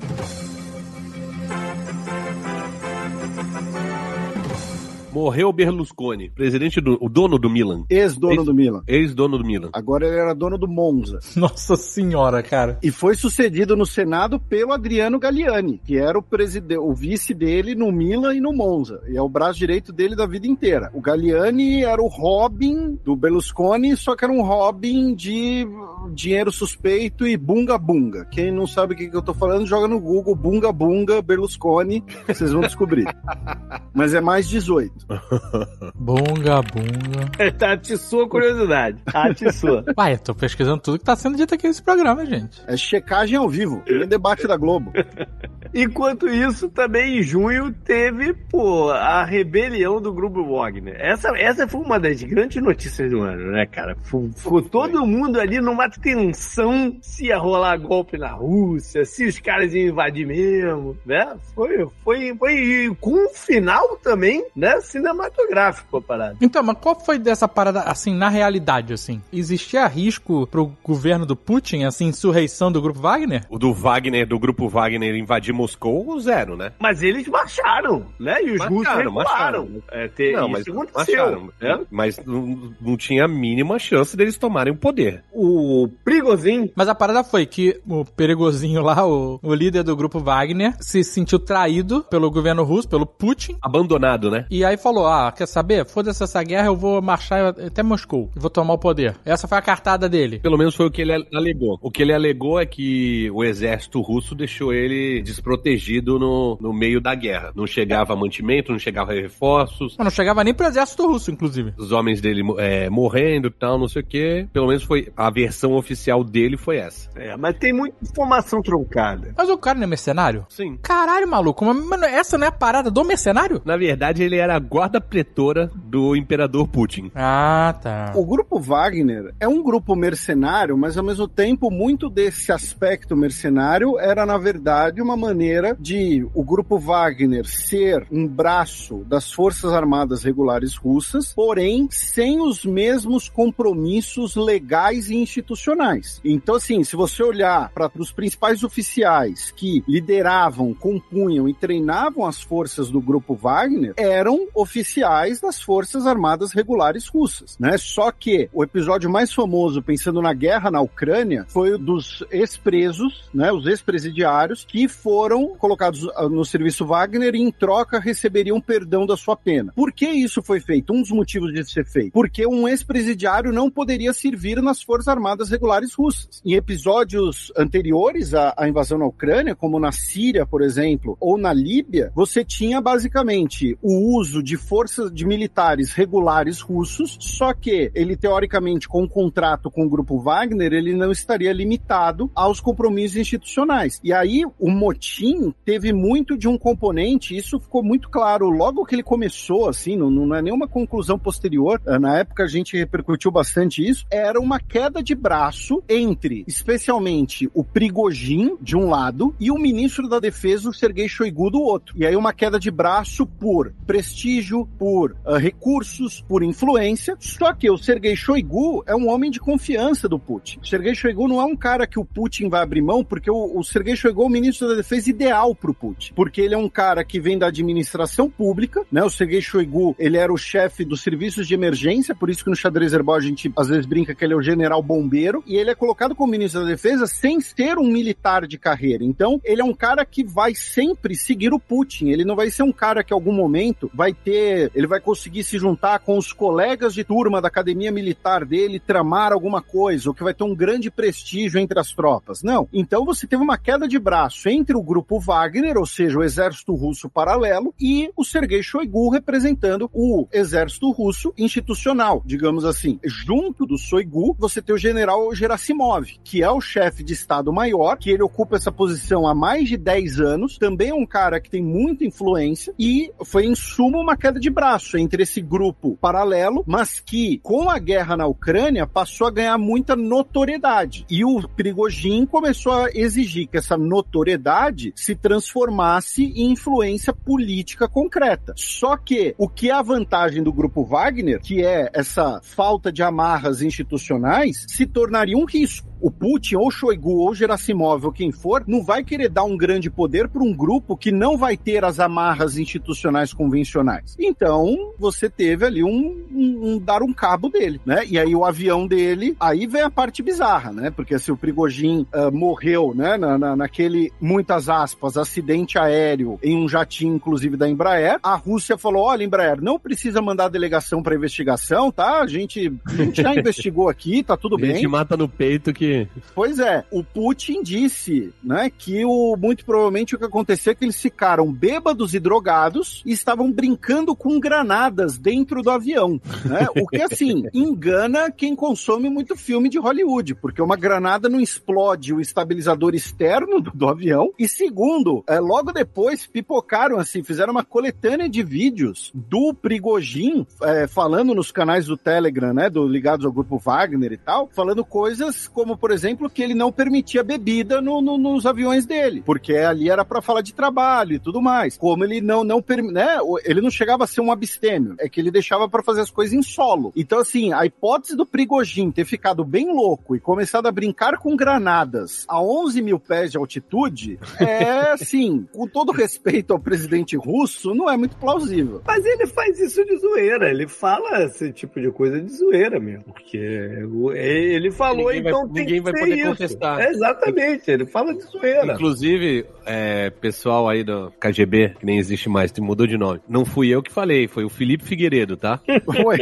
Morreu 5.12 5.51
Berlusconi, 5.52 6.28
presidente 6.30 6.80
do. 6.80 6.98
o 7.01 7.09
dono 7.09 7.39
do 7.39 7.48
Milan. 7.48 7.85
Ex-dono 7.89 8.35
Ex- 8.35 8.44
do 8.44 8.55
Milan. 8.55 8.82
Ex-dono 8.86 9.39
do 9.39 9.44
Milan. 9.44 9.70
Agora 9.72 10.06
ele 10.06 10.16
era 10.18 10.35
dono 10.35 10.59
do 10.59 10.68
Monza. 10.68 11.18
Nossa 11.35 11.76
senhora, 11.76 12.43
cara. 12.43 12.78
E 12.82 12.90
foi 12.90 13.14
sucedido 13.14 13.74
no 13.74 13.86
Senado 13.86 14.39
pelo 14.39 14.72
Adriano 14.72 15.18
Galliani, 15.18 15.80
que 15.82 15.97
era 15.97 16.18
o, 16.18 16.22
preside- 16.22 16.76
o 16.76 16.93
vice 16.94 17.32
dele 17.32 17.74
no 17.74 17.90
Milan 17.90 18.35
e 18.35 18.40
no 18.40 18.52
Monza. 18.52 19.01
E 19.09 19.16
é 19.16 19.22
o 19.22 19.28
braço 19.28 19.59
direito 19.59 19.93
dele 19.93 20.14
da 20.14 20.26
vida 20.26 20.47
inteira. 20.47 20.90
O 20.93 21.01
Galliani 21.01 21.82
era 21.85 22.02
o 22.02 22.06
Robin 22.09 22.98
do 23.02 23.16
Berlusconi, 23.16 23.97
só 23.97 24.14
que 24.14 24.24
era 24.24 24.32
um 24.32 24.43
Robin 24.43 25.14
de 25.14 25.66
dinheiro 26.12 26.52
suspeito 26.52 27.26
e 27.26 27.36
bunga-bunga. 27.36 28.26
Quem 28.26 28.52
não 28.52 28.66
sabe 28.66 28.93
o 28.93 28.97
que, 28.97 29.09
que 29.09 29.16
eu 29.16 29.22
tô 29.22 29.32
falando, 29.32 29.66
joga 29.66 29.89
no 29.89 29.98
Google 29.98 30.35
bunga-bunga 30.35 31.22
Berlusconi, 31.22 32.05
vocês 32.26 32.52
vão 32.52 32.60
descobrir. 32.60 33.06
Mas 33.94 34.12
é 34.14 34.20
mais 34.20 34.47
18. 34.48 34.98
Bunga, 35.95 36.62
bunga. 36.62 37.53
Tá, 37.59 37.73
atiçou 37.73 38.25
a 38.25 38.29
curiosidade. 38.29 39.03
Atiçou. 39.07 39.85
Uai, 39.97 40.15
eu 40.15 40.19
tô 40.19 40.35
pesquisando 40.35 40.81
tudo 40.81 40.99
que 40.99 41.05
tá 41.05 41.16
sendo 41.16 41.37
dito 41.37 41.55
aqui 41.55 41.66
nesse 41.66 41.83
programa, 41.83 42.25
gente. 42.25 42.62
É 42.66 42.77
checagem 42.77 43.37
ao 43.37 43.49
vivo, 43.49 43.83
é 43.87 44.07
debate 44.07 44.47
da 44.47 44.57
Globo. 44.57 44.93
Enquanto 45.75 46.27
isso, 46.29 46.69
também 46.69 47.19
em 47.19 47.23
junho 47.23 47.73
teve, 47.85 48.33
pô, 48.33 48.91
a 48.91 49.25
rebelião 49.25 50.01
do 50.01 50.12
Grupo 50.12 50.43
Wagner. 50.45 50.97
Essa, 50.99 51.29
essa 51.37 51.69
foi 51.69 51.81
uma 51.81 52.01
das 52.01 52.23
grandes 52.23 52.62
notícias 52.62 53.11
do 53.11 53.20
ano, 53.20 53.53
né, 53.53 53.66
cara? 53.66 53.97
Ficou, 54.03 54.62
todo 54.62 55.07
mundo 55.07 55.39
ali 55.39 55.61
numa 55.61 55.91
tensão 55.91 56.97
se 57.03 57.27
ia 57.27 57.39
rolar 57.39 57.77
golpe 57.77 58.16
na 58.16 58.33
Rússia, 58.33 59.05
se 59.05 59.27
os 59.27 59.39
caras 59.39 59.75
iam 59.75 59.89
invadir 59.89 60.27
mesmo, 60.27 60.97
né? 61.05 61.37
Foi, 61.55 61.87
foi, 62.03 62.35
foi 62.37 62.97
com 63.01 63.27
um 63.27 63.29
final 63.29 63.97
também, 63.99 64.45
né, 64.57 64.81
cinematográfico 64.89 65.97
a 65.98 66.01
parada. 66.02 66.36
Então, 66.40 66.62
mas 66.62 66.77
qual 66.81 66.98
foi 66.98 67.19
dessa 67.19 67.47
parada, 67.48 67.82
assim, 67.82 68.15
na 68.15 68.28
realidade, 68.28 68.93
assim? 68.93 69.20
Existia 69.32 69.86
risco 69.86 70.47
pro 70.47 70.73
governo 70.82 71.24
do 71.27 71.36
Putin, 71.36 71.85
assim, 71.85 72.06
insurreição 72.06 72.70
do 72.73 72.81
grupo 72.81 73.01
Wagner? 73.01 73.44
O 73.48 73.59
do 73.59 73.73
Wagner, 73.73 74.27
do 74.27 74.39
grupo 74.39 74.69
Wagner 74.69 75.15
invadir 75.16 75.52
Moscou, 75.55 76.19
zero, 76.20 76.56
né? 76.56 76.73
Mas 76.78 77.02
eles 77.02 77.27
marcharam, 77.28 78.06
né? 78.19 78.43
E 78.43 78.52
os 78.52 78.60
russos 78.65 78.78
Marcharam, 78.85 78.98
recuaram. 79.15 79.15
marcharam. 79.15 79.69
É, 79.90 80.09
te- 80.09 80.32
não, 80.32 80.48
mas 80.48 80.65
acharam. 80.94 81.51
né? 81.60 81.81
Mas 81.90 82.19
não, 82.24 82.73
não 82.81 82.97
tinha 82.97 83.24
a 83.24 83.28
mínima 83.28 83.78
chance 83.78 84.16
deles 84.16 84.36
tomarem 84.39 84.73
o 84.73 84.77
poder. 84.77 85.23
O 85.32 85.89
Prigozhin 86.05 86.70
Mas 86.74 86.89
a 86.89 86.94
parada 86.94 87.23
foi 87.23 87.44
que 87.47 87.81
o 87.86 88.05
perigosinho 88.05 88.82
lá, 88.82 89.06
o, 89.06 89.39
o 89.43 89.55
líder 89.55 89.82
do 89.82 89.97
grupo 89.97 90.19
Wagner, 90.20 90.74
se 90.81 91.02
sentiu 91.05 91.39
traído 91.39 92.02
pelo 92.05 92.31
governo 92.31 92.65
russo, 92.65 92.89
pelo 92.89 93.06
Putin, 93.06 93.56
Abandonado, 93.60 94.31
né? 94.31 94.47
e 94.51 94.65
aí 94.65 94.77
falou: 94.78 95.06
Ah, 95.06 95.32
quer 95.32 95.46
saber? 95.46 95.84
Foda-se 95.86 96.22
essa 96.22 96.42
guerra, 96.42 96.66
eu 96.66 96.76
vou 96.76 97.00
marchar 97.02 97.48
até 97.48 97.82
Moscou 97.82 98.30
e 98.36 98.40
vou 98.40 98.50
tomar 98.50 98.74
o 98.74 98.78
poder. 98.78 99.16
Essa 99.24 99.48
foi 99.48 99.59
a 99.59 99.62
cartada 99.62 100.09
dele. 100.09 100.38
Pelo 100.38 100.59
menos 100.59 100.74
foi 100.74 100.86
o 100.86 100.90
que 100.90 101.02
ele 101.02 101.12
alegou. 101.34 101.78
O 101.82 101.90
que 101.90 102.02
ele 102.02 102.12
alegou 102.12 102.60
é 102.60 102.66
que 102.66 103.30
o 103.30 103.44
exército 103.44 104.00
russo 104.00 104.34
deixou 104.34 104.72
ele 104.72 105.22
desprotegido 105.22 106.18
no, 106.18 106.59
no 106.60 106.72
meio 106.72 107.00
da 107.00 107.14
guerra. 107.14 107.52
Não 107.55 107.66
chegava 107.66 108.16
mantimento, 108.16 108.72
não 108.72 108.78
chegava 108.78 109.12
reforços. 109.12 109.96
Mas 109.98 110.05
não 110.05 110.10
chegava 110.10 110.44
nem 110.44 110.55
pro 110.55 110.66
exército 110.66 111.06
russo, 111.06 111.30
inclusive. 111.30 111.74
Os 111.76 111.92
homens 111.92 112.20
dele 112.20 112.42
é, 112.59 112.88
morrendo 112.88 113.48
e 113.48 113.50
tal, 113.50 113.78
não 113.78 113.88
sei 113.88 114.02
o 114.02 114.06
que. 114.06 114.46
Pelo 114.52 114.68
menos 114.68 114.82
foi 114.82 115.12
a 115.16 115.30
versão 115.30 115.74
oficial 115.74 116.22
dele 116.24 116.56
foi 116.56 116.78
essa. 116.78 117.09
É, 117.16 117.36
mas 117.36 117.56
tem 117.59 117.72
muita 117.72 117.96
informação 118.02 118.62
truncada. 118.62 119.34
Mas 119.36 119.48
o 119.48 119.59
cara 119.59 119.76
não 119.78 119.84
é 119.84 119.86
mercenário? 119.86 120.46
Sim. 120.48 120.78
Caralho, 120.82 121.28
maluco, 121.28 121.64
mas, 121.64 121.76
mano, 121.76 122.05
essa 122.05 122.38
não 122.38 122.46
é 122.46 122.48
a 122.48 122.52
parada 122.52 122.90
do 122.90 123.05
mercenário? 123.05 123.60
Na 123.64 123.76
verdade, 123.76 124.22
ele 124.22 124.36
era 124.36 124.56
a 124.56 124.60
guarda 124.69 125.01
pretora 125.01 125.70
do 125.74 126.15
imperador 126.15 126.69
Putin. 126.69 127.11
Ah, 127.15 127.74
tá. 127.82 128.12
O 128.15 128.24
grupo 128.24 128.61
Wagner 128.61 129.35
é 129.40 129.49
um 129.49 129.62
grupo 129.62 129.97
mercenário, 129.97 130.77
mas 130.77 130.99
ao 130.99 131.05
mesmo 131.05 131.27
tempo 131.27 131.70
muito 131.70 132.11
desse 132.11 132.53
aspecto 132.53 133.16
mercenário 133.16 133.99
era 133.99 134.27
na 134.27 134.36
verdade 134.36 135.01
uma 135.01 135.16
maneira 135.16 135.77
de 135.81 136.27
o 136.35 136.45
grupo 136.45 136.78
Wagner 136.78 137.47
ser 137.47 138.07
um 138.11 138.27
braço 138.27 139.05
das 139.07 139.32
Forças 139.32 139.73
Armadas 139.73 140.23
Regulares 140.23 140.77
Russas, 140.77 141.32
porém 141.32 141.89
sem 141.90 142.40
os 142.40 142.65
mesmos 142.65 143.28
compromissos 143.28 144.36
legais 144.36 145.09
e 145.09 145.16
institucionais. 145.16 146.20
Então 146.24 146.57
assim, 146.57 146.85
se 146.85 146.95
você 146.95 147.23
olhar 147.23 147.70
para 147.70 147.90
os 147.97 148.12
principais 148.12 148.62
oficiais 148.62 149.53
que 149.57 149.82
lideravam, 149.89 150.74
compunham 150.74 151.49
e 151.49 151.55
treinavam 151.55 152.27
as 152.27 152.43
forças 152.43 152.90
do 152.90 153.01
grupo 153.01 153.35
Wagner, 153.35 153.95
eram 153.97 154.47
oficiais 154.60 155.40
das 155.40 155.60
Forças 155.60 156.06
Armadas 156.06 156.52
Regulares 156.52 157.06
Russas, 157.06 157.56
né? 157.59 157.76
Só 157.78 158.10
que 158.10 158.48
o 158.52 158.64
episódio 158.64 159.09
mais 159.09 159.32
famoso, 159.32 159.82
pensando 159.82 160.20
na 160.20 160.32
guerra 160.32 160.70
na 160.70 160.80
Ucrânia, 160.80 161.47
foi 161.48 161.74
o 161.74 161.78
dos 161.78 162.24
ex-presos, 162.30 163.28
né? 163.32 163.52
Os 163.52 163.66
ex-presidiários 163.66 164.64
que 164.64 164.89
foram 164.89 165.56
colocados 165.56 166.09
ah, 166.16 166.28
no 166.28 166.44
serviço 166.44 166.85
Wagner 166.85 167.35
e 167.35 167.40
em 167.40 167.52
troca 167.52 168.01
receberiam 168.01 168.60
perdão 168.60 169.06
da 169.06 169.16
sua 169.16 169.36
pena. 169.36 169.72
Por 169.74 169.93
que 169.93 170.06
isso 170.06 170.43
foi 170.43 170.60
feito? 170.60 170.93
Um 170.93 171.01
dos 171.02 171.10
motivos 171.10 171.52
de 171.52 171.64
ser 171.64 171.86
feito. 171.86 172.12
Porque 172.12 172.47
um 172.47 172.66
ex-presidiário 172.66 173.52
não 173.52 173.70
poderia 173.70 174.12
servir 174.12 174.60
nas 174.60 174.82
Forças 174.82 175.09
Armadas 175.09 175.51
Regulares 175.51 175.94
Russas. 175.94 176.43
Em 176.44 176.55
episódios 176.55 177.52
anteriores 177.56 178.35
à, 178.35 178.55
à 178.56 178.68
invasão 178.68 178.98
na 178.98 179.06
Ucrânia, 179.06 179.55
como 179.55 179.78
na 179.78 179.93
Síria, 179.93 180.44
por 180.44 180.62
exemplo, 180.62 181.16
ou 181.20 181.39
na 181.39 181.52
Líbia, 181.52 182.10
você 182.14 182.44
tinha 182.44 182.80
basicamente 182.80 183.78
o 183.82 184.16
uso 184.18 184.43
de 184.49 184.57
forças 184.57 185.12
de 185.12 185.27
militares 185.27 185.93
regulares 185.93 186.62
russos, 186.62 187.19
só 187.20 187.53
que 187.53 187.91
ele 187.95 188.16
teoricamente 188.16 188.89
com 188.89 189.03
um 189.03 189.09
contrato 189.09 189.70
com 189.70 189.85
o 189.85 189.91
grupo 189.91 190.19
Wagner, 190.19 190.73
ele 190.73 190.95
não 190.95 191.12
estaria 191.12 191.53
limitado 191.53 192.31
aos 192.35 192.59
compromissos 192.59 193.19
institucionais. 193.19 194.01
E 194.03 194.11
aí 194.11 194.47
o 194.59 194.70
motim 194.70 195.53
teve 195.66 195.93
muito 195.93 196.35
de 196.35 196.49
um 196.49 196.57
componente, 196.57 197.37
isso 197.37 197.61
ficou 197.61 197.83
muito 197.83 198.09
claro 198.09 198.49
logo 198.49 198.87
que 198.87 198.95
ele 198.95 199.03
começou, 199.03 199.69
assim, 199.69 199.97
não, 199.97 200.11
não 200.11 200.35
é 200.35 200.41
nenhuma 200.41 200.66
conclusão 200.66 201.19
posterior, 201.19 201.79
eh, 201.87 201.99
na 201.99 202.16
época 202.16 202.45
a 202.45 202.49
gente 202.49 202.75
repercutiu 202.75 203.31
bastante 203.31 203.87
isso, 203.87 204.07
era 204.11 204.41
uma 204.41 204.59
queda 204.59 205.03
de 205.03 205.15
braço 205.15 205.83
entre, 205.87 206.43
especialmente, 206.49 207.51
o 207.53 207.62
Prigogine, 207.62 208.57
de 208.62 208.79
um 208.79 208.89
lado, 208.89 209.35
e 209.39 209.51
o 209.51 209.59
ministro 209.59 210.09
da 210.09 210.19
Defesa, 210.19 210.70
o 210.70 210.75
Sergei 210.75 211.07
Shoigu, 211.07 211.51
do 211.51 211.61
outro. 211.61 211.95
E 211.99 212.07
aí 212.07 212.16
uma 212.16 212.33
queda 212.33 212.59
de 212.59 212.70
braço 212.70 213.27
por 213.27 213.75
prestígio, 213.87 214.38
por 214.78 215.16
uh, 215.24 215.36
recursos, 215.36 216.24
por 216.28 216.43
influência, 216.43 217.16
só 217.19 217.52
que 217.52 217.70
o 217.70 217.78
Sergei 217.78 218.15
Shoigu 218.15 218.82
é 218.86 218.94
um 218.94 219.09
homem 219.09 219.31
de 219.31 219.40
confiança 219.40 220.09
do 220.09 220.19
Putin. 220.19 220.60
O 220.60 220.66
Sergei 220.66 220.94
Shoigu 220.94 221.28
não 221.28 221.40
é 221.40 221.44
um 221.44 221.56
cara 221.56 221.86
que 221.86 221.98
o 221.98 222.05
Putin 222.05 222.48
vai 222.48 222.62
abrir 222.62 222.82
mão, 222.82 223.05
porque 223.05 223.31
o, 223.31 223.59
o 223.59 223.65
Sergei 223.65 223.97
Shoigu 223.97 224.23
é 224.23 224.27
o 224.27 224.31
ministro 224.31 224.69
da 224.69 224.74
Defesa 224.74 225.10
ideal 225.10 225.55
pro 225.55 225.74
Putin, 225.74 226.12
porque 226.15 226.40
ele 226.40 226.55
é 226.55 226.59
um 226.59 226.69
cara 226.69 227.05
que 227.05 227.20
vem 227.20 227.39
da 227.39 227.48
administração 227.48 228.31
pública, 228.31 228.85
né? 228.90 229.02
O 229.02 229.10
Sergei 229.10 229.40
Shoigu, 229.40 229.94
ele 229.98 230.16
era 230.16 230.32
o 230.32 230.39
chefe 230.39 230.85
dos 230.85 231.02
serviços 231.02 231.47
de 231.47 231.55
emergência, 231.55 232.15
por 232.15 232.31
isso 232.31 232.44
que 232.44 232.51
no 232.51 232.56
xadrez 232.56 232.93
herbal 232.93 233.16
a 233.16 233.20
gente 233.20 233.52
às 233.56 233.69
vezes 233.69 233.86
brinca 233.86 234.15
que 234.15 234.24
ele 234.24 234.35
é 234.35 234.36
o 234.36 234.43
general 234.43 234.82
bombeiro, 234.82 235.43
e 235.47 235.56
ele 235.56 235.70
é 235.70 235.74
colocado 235.74 236.15
como 236.15 236.32
ministro 236.32 236.62
da 236.62 236.66
Defesa 236.66 237.06
sem 237.06 237.40
ser 237.40 237.78
um 237.78 237.86
militar 237.86 238.47
de 238.47 238.59
carreira. 238.59 239.05
Então, 239.05 239.40
ele 239.44 239.60
é 239.60 239.65
um 239.65 239.74
cara 239.74 240.05
que 240.05 240.24
vai 240.24 240.55
sempre 240.55 241.15
seguir 241.15 241.52
o 241.52 241.59
Putin. 241.59 242.09
Ele 242.09 242.24
não 242.24 242.36
vai 242.36 242.51
ser 242.51 242.62
um 242.62 242.73
cara 242.73 243.02
que 243.02 243.12
algum 243.12 243.32
momento 243.32 243.90
vai 243.94 244.12
ter, 244.12 244.27
ele 244.30 244.86
vai 244.86 245.00
conseguir 245.00 245.44
se 245.44 245.59
juntar 245.59 245.98
com 246.00 246.16
os 246.16 246.32
colegas 246.32 246.94
de 246.94 247.05
turma 247.05 247.40
da 247.40 247.48
academia 247.48 247.92
militar 247.92 248.44
dele, 248.44 248.80
tramar 248.80 249.32
alguma 249.32 249.62
coisa, 249.62 250.09
ou 250.09 250.14
que 250.14 250.24
vai 250.24 250.34
ter 250.34 250.44
um 250.44 250.55
grande 250.55 250.90
prestígio 250.90 251.60
entre 251.60 251.78
as 251.78 251.92
tropas. 251.92 252.42
Não. 252.42 252.68
Então 252.72 253.05
você 253.05 253.26
teve 253.26 253.42
uma 253.42 253.59
queda 253.59 253.86
de 253.88 253.98
braço 253.98 254.48
entre 254.48 254.76
o 254.76 254.82
grupo 254.82 255.18
Wagner, 255.18 255.76
ou 255.76 255.86
seja, 255.86 256.18
o 256.18 256.22
exército 256.22 256.74
russo 256.74 257.09
paralelo, 257.09 257.74
e 257.80 258.10
o 258.16 258.24
Sergei 258.24 258.62
Shoigu 258.62 259.09
representando 259.10 259.90
o 259.92 260.26
exército 260.32 260.90
russo 260.90 261.32
institucional, 261.36 262.22
digamos 262.24 262.64
assim. 262.64 262.98
Junto 263.05 263.66
do 263.66 263.78
Shoigu, 263.78 264.34
você 264.38 264.60
tem 264.60 264.74
o 264.74 264.78
general 264.78 265.34
Gerasimov, 265.34 266.06
que 266.22 266.42
é 266.42 266.50
o 266.50 266.60
chefe 266.60 267.02
de 267.02 267.12
Estado-Maior, 267.12 267.96
que 267.96 268.10
ele 268.10 268.22
ocupa 268.22 268.56
essa 268.56 268.72
posição 268.72 269.26
há 269.26 269.34
mais 269.34 269.68
de 269.68 269.76
10 269.76 270.20
anos, 270.20 270.59
também 270.59 270.90
é 270.90 270.94
um 270.94 271.06
cara 271.06 271.40
que 271.40 271.50
tem 271.50 271.62
muita 271.62 272.05
influência, 272.05 272.74
e 272.78 273.10
foi 273.24 273.46
em 273.46 273.55
suma 273.55 274.07
uma 274.09 274.16
queda 274.16 274.40
de 274.40 274.48
braço 274.48 274.97
entre 274.97 275.22
esse 275.22 275.43
grupo 275.43 275.98
paralelo, 276.01 276.64
mas 276.66 276.98
que 276.98 277.39
com 277.43 277.68
a 277.68 277.78
guerra 277.78 278.16
na 278.16 278.26
Ucrânia 278.26 278.86
passou 278.86 279.26
a 279.26 279.30
ganhar 279.30 279.59
muita 279.59 279.94
notoriedade. 279.94 281.05
E 281.10 281.26
o 281.26 281.47
Prigogine 281.47 282.26
começou 282.26 282.72
a 282.72 282.89
exigir 282.94 283.47
que 283.48 283.59
essa 283.59 283.76
notoriedade 283.76 284.94
se 284.97 285.14
transformasse 285.14 286.24
em 286.24 286.52
influência 286.52 287.12
política 287.12 287.86
concreta. 287.86 288.55
Só 288.56 288.97
que 288.97 289.35
o 289.36 289.47
que 289.47 289.68
é 289.68 289.74
a 289.74 289.82
vantagem 289.82 290.43
do 290.43 290.55
grupo 290.55 290.85
Wagner, 290.85 291.39
que 291.40 291.62
é 291.62 291.90
essa 291.93 292.40
falta 292.43 292.90
de 292.90 293.02
amarras 293.02 293.60
institucionais, 293.60 294.64
se 294.68 294.86
tornaria 294.86 295.36
um 295.36 295.44
risco 295.44 295.86
o 296.01 296.11
Putin, 296.11 296.57
ou 296.57 296.70
Shoigu, 296.70 297.19
ou 297.19 297.35
Gerasimov, 297.35 298.05
ou 298.07 298.12
quem 298.12 298.33
for, 298.33 298.65
não 298.66 298.83
vai 298.83 299.05
querer 299.05 299.29
dar 299.29 299.45
um 299.45 299.57
grande 299.57 299.91
poder 299.91 300.29
para 300.29 300.43
um 300.43 300.55
grupo 300.55 300.97
que 300.97 301.11
não 301.11 301.37
vai 301.37 301.57
ter 301.57 301.85
as 301.85 302.01
amarras 302.01 302.59
institucionais 302.59 303.33
convencionais. 303.33 304.16
Então, 304.19 304.93
você 304.99 305.29
teve 305.29 305.65
ali 305.65 305.83
um, 305.83 306.27
um, 306.33 306.61
um 306.62 306.79
dar 306.79 307.03
um 307.03 307.12
cabo 307.12 307.49
dele, 307.49 307.81
né? 307.85 308.05
E 308.07 308.19
aí 308.19 308.35
o 308.35 308.45
avião 308.45 308.87
dele, 308.87 309.37
aí 309.41 309.66
vem 309.66 309.83
a 309.83 309.91
parte 309.91 310.23
bizarra, 310.23 310.73
né? 310.73 310.91
Porque 310.91 311.19
se 311.19 311.33
o 311.33 311.37
Prigogine 311.37 312.07
uh, 312.15 312.33
morreu, 312.33 312.93
né, 312.95 313.16
na, 313.16 313.39
na, 313.39 313.57
naquele, 313.57 314.12
muitas 314.20 314.69
aspas, 314.69 315.16
acidente 315.16 315.79
aéreo 315.79 316.39
em 316.43 316.57
um 316.57 316.69
jatinho, 316.69 317.16
inclusive 317.16 317.57
da 317.57 317.69
Embraer, 317.69 318.19
a 318.23 318.35
Rússia 318.35 318.79
falou, 318.79 319.05
olha, 319.05 319.25
Embraer, 319.25 319.61
não 319.61 319.79
precisa 319.79 320.20
mandar 320.23 320.47
a 320.47 320.49
delegação 320.49 321.03
para 321.03 321.15
investigação, 321.15 321.91
tá? 321.91 322.20
A 322.20 322.27
gente, 322.27 322.73
a 322.87 322.93
gente 322.93 323.23
já 323.23 323.35
investigou 323.37 323.89
aqui, 323.89 324.23
tá 324.23 324.37
tudo 324.37 324.57
bem. 324.57 324.70
A 324.70 324.75
gente 324.75 324.89
mata 324.89 325.16
no 325.16 325.29
peito 325.29 325.73
que 325.73 325.88
Pois 326.35 326.59
é, 326.59 326.85
o 326.90 327.02
Putin 327.02 327.62
disse, 327.62 328.32
né, 328.43 328.70
que 328.70 329.05
o 329.05 329.36
muito 329.36 329.65
provavelmente 329.65 330.15
o 330.15 330.19
que 330.19 330.24
aconteceu 330.24 330.73
é 330.73 330.74
que 330.74 330.85
eles 330.85 331.01
ficaram 331.01 331.52
bêbados 331.52 332.15
e 332.15 332.20
drogados 332.20 333.02
e 333.05 333.12
estavam 333.12 333.51
brincando 333.52 334.15
com 334.15 334.39
granadas 334.39 335.19
dentro 335.19 335.62
do 335.62 335.70
avião, 335.70 336.20
né? 336.44 336.66
O 336.77 336.86
que 336.86 337.01
assim 337.01 337.44
engana 337.55 338.31
quem 338.31 338.55
consome 338.55 339.09
muito 339.09 339.36
filme 339.36 339.69
de 339.69 339.78
Hollywood, 339.78 340.35
porque 340.35 340.60
uma 340.60 340.77
granada 340.77 341.28
não 341.28 341.40
explode 341.40 342.12
o 342.12 342.20
estabilizador 342.20 342.94
externo 342.94 343.60
do, 343.60 343.70
do 343.70 343.89
avião. 343.89 344.32
E 344.39 344.48
segundo, 344.48 345.24
é, 345.27 345.39
logo 345.39 345.73
depois 345.73 346.27
pipocaram 346.27 346.98
assim, 346.98 347.23
fizeram 347.23 347.52
uma 347.52 347.65
coletânea 347.65 348.28
de 348.28 348.43
vídeos 348.43 349.10
do 349.15 349.55
Prigogine 349.55 350.47
é, 350.62 350.86
falando 350.86 351.35
nos 351.35 351.51
canais 351.51 351.86
do 351.86 351.97
Telegram, 351.97 352.52
né, 352.52 352.69
do 352.69 352.86
ligados 352.86 353.24
ao 353.24 353.32
grupo 353.32 353.59
Wagner 353.59 354.12
e 354.12 354.19
tal, 354.19 354.48
falando 354.52 354.85
coisas 354.85 355.48
como 355.48 355.77
por 355.80 355.90
exemplo, 355.90 356.28
que 356.30 356.42
ele 356.42 356.55
não 356.55 356.72
permitia 356.72 357.22
bebida 357.22 357.80
no, 357.80 358.00
no, 358.00 358.18
nos 358.18 358.46
aviões 358.46 358.86
dele, 358.86 359.22
porque 359.24 359.55
ali 359.55 359.88
era 359.90 360.05
para 360.05 360.20
falar 360.22 360.40
de 360.42 360.52
trabalho 360.55 361.14
e 361.14 361.18
tudo 361.18 361.40
mais. 361.40 361.76
Como 361.76 362.05
ele 362.05 362.20
não 362.20 362.44
não 362.44 362.62
né, 362.92 363.18
ele 363.44 363.60
não 363.60 363.70
chegava 363.70 364.05
a 364.05 364.06
ser 364.06 364.20
um 364.20 364.30
abstêmio, 364.32 364.94
é 364.98 365.09
que 365.09 365.20
ele 365.20 365.30
deixava 365.30 365.68
para 365.68 365.82
fazer 365.82 366.00
as 366.00 366.10
coisas 366.10 366.34
em 366.34 366.42
solo. 366.42 366.92
Então 366.96 367.18
assim, 367.18 367.52
a 367.52 367.64
hipótese 367.64 368.16
do 368.16 368.26
Prigogine 368.26 368.92
ter 368.92 369.05
ficado 369.05 369.44
bem 369.44 369.72
louco 369.72 370.14
e 370.16 370.20
começado 370.20 370.66
a 370.66 370.72
brincar 370.72 371.18
com 371.18 371.36
granadas 371.36 372.24
a 372.28 372.40
11 372.42 372.82
mil 372.82 372.98
pés 372.98 373.30
de 373.30 373.38
altitude 373.38 374.18
é 374.38 374.92
assim, 374.92 375.46
com 375.52 375.66
todo 375.66 375.92
respeito 375.92 376.52
ao 376.52 376.59
presidente 376.59 377.16
russo, 377.16 377.74
não 377.74 377.88
é 377.90 377.96
muito 377.96 378.16
plausível. 378.16 378.82
Mas 378.86 379.05
ele 379.05 379.26
faz 379.26 379.59
isso 379.59 379.84
de 379.84 379.96
zoeira, 379.98 380.50
ele 380.50 380.66
fala 380.66 381.24
esse 381.24 381.52
tipo 381.52 381.80
de 381.80 381.90
coisa 381.90 382.20
de 382.20 382.30
zoeira 382.32 382.78
mesmo, 382.80 383.05
porque 383.05 383.36
ele 383.36 384.70
falou, 384.70 385.09
Ninguém 385.09 385.22
vai- 385.22 385.32
então 385.32 385.48
tem 385.48 385.66
ninguém 385.69 385.81
vai 385.81 385.93
poder 385.93 386.16
isso. 386.16 386.28
contestar. 386.28 386.81
É, 386.81 386.90
exatamente, 386.90 387.70
ele 387.70 387.86
fala 387.86 388.15
de 388.15 388.23
zoeira. 388.23 388.73
Inclusive, 388.74 389.45
é, 389.66 390.11
pessoal 390.11 390.69
aí 390.69 390.82
do 390.85 391.12
KGB, 391.20 391.74
que 391.81 391.86
nem 391.86 391.99
existe 391.99 392.28
mais, 392.28 392.51
que 392.53 392.61
mudou 392.61 392.86
de 392.86 392.97
nome. 392.97 393.20
Não 393.28 393.45
fui 393.45 393.69
eu 393.69 393.82
que 393.82 393.93
falei, 393.93 394.27
foi 394.28 394.45
o 394.45 394.49
Felipe 394.49 394.85
Figueiredo, 394.85 395.36
tá? 395.36 395.61
Foi. 396.03 396.19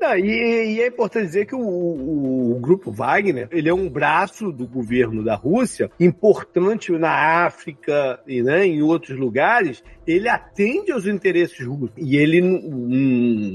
Não, 0.00 0.16
e, 0.16 0.74
e 0.76 0.80
é 0.80 0.86
importante 0.88 1.26
dizer 1.26 1.46
que 1.46 1.54
o, 1.54 1.58
o- 1.60 2.56
o 2.56 2.60
grupo 2.60 2.90
Wagner, 2.90 3.48
ele 3.50 3.68
é 3.68 3.74
um 3.74 3.88
braço 3.88 4.50
do 4.52 4.66
governo 4.66 5.22
da 5.24 5.34
Rússia, 5.34 5.90
importante 5.98 6.92
na 6.92 7.44
África 7.46 8.20
e 8.26 8.42
né, 8.42 8.66
em 8.66 8.82
outros 8.82 9.18
lugares, 9.18 9.82
ele 10.06 10.28
atende 10.28 10.92
aos 10.92 11.06
interesses 11.06 11.64
russos. 11.66 11.90
E 11.96 12.16
ele 12.16 12.40
não- 12.40 12.60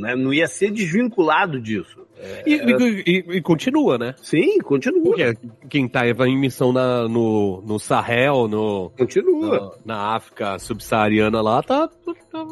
né, 0.02 0.16
não 0.16 0.34
ia 0.34 0.48
ser 0.48 0.72
desvinculado 0.72 1.62
disso. 1.62 2.08
E, 2.46 2.54
e- 2.56 3.04
e- 3.08 3.38
e 3.38 3.42
continua, 3.42 3.98
né? 3.98 4.14
Sim, 4.22 4.60
continua. 4.60 5.04
Porque 5.04 5.34
quem 5.70 5.88
tá 5.88 6.06
em 6.28 6.38
missão 6.38 6.74
na, 6.74 7.08
no, 7.08 7.62
no 7.66 7.80
Sahel, 7.80 8.48
no, 8.48 8.92
Continua. 8.98 9.76
na, 9.86 9.96
na 9.96 10.16
África 10.16 10.60
subsaariana 10.60 11.42
lá, 11.42 11.62
tá- 11.64 11.90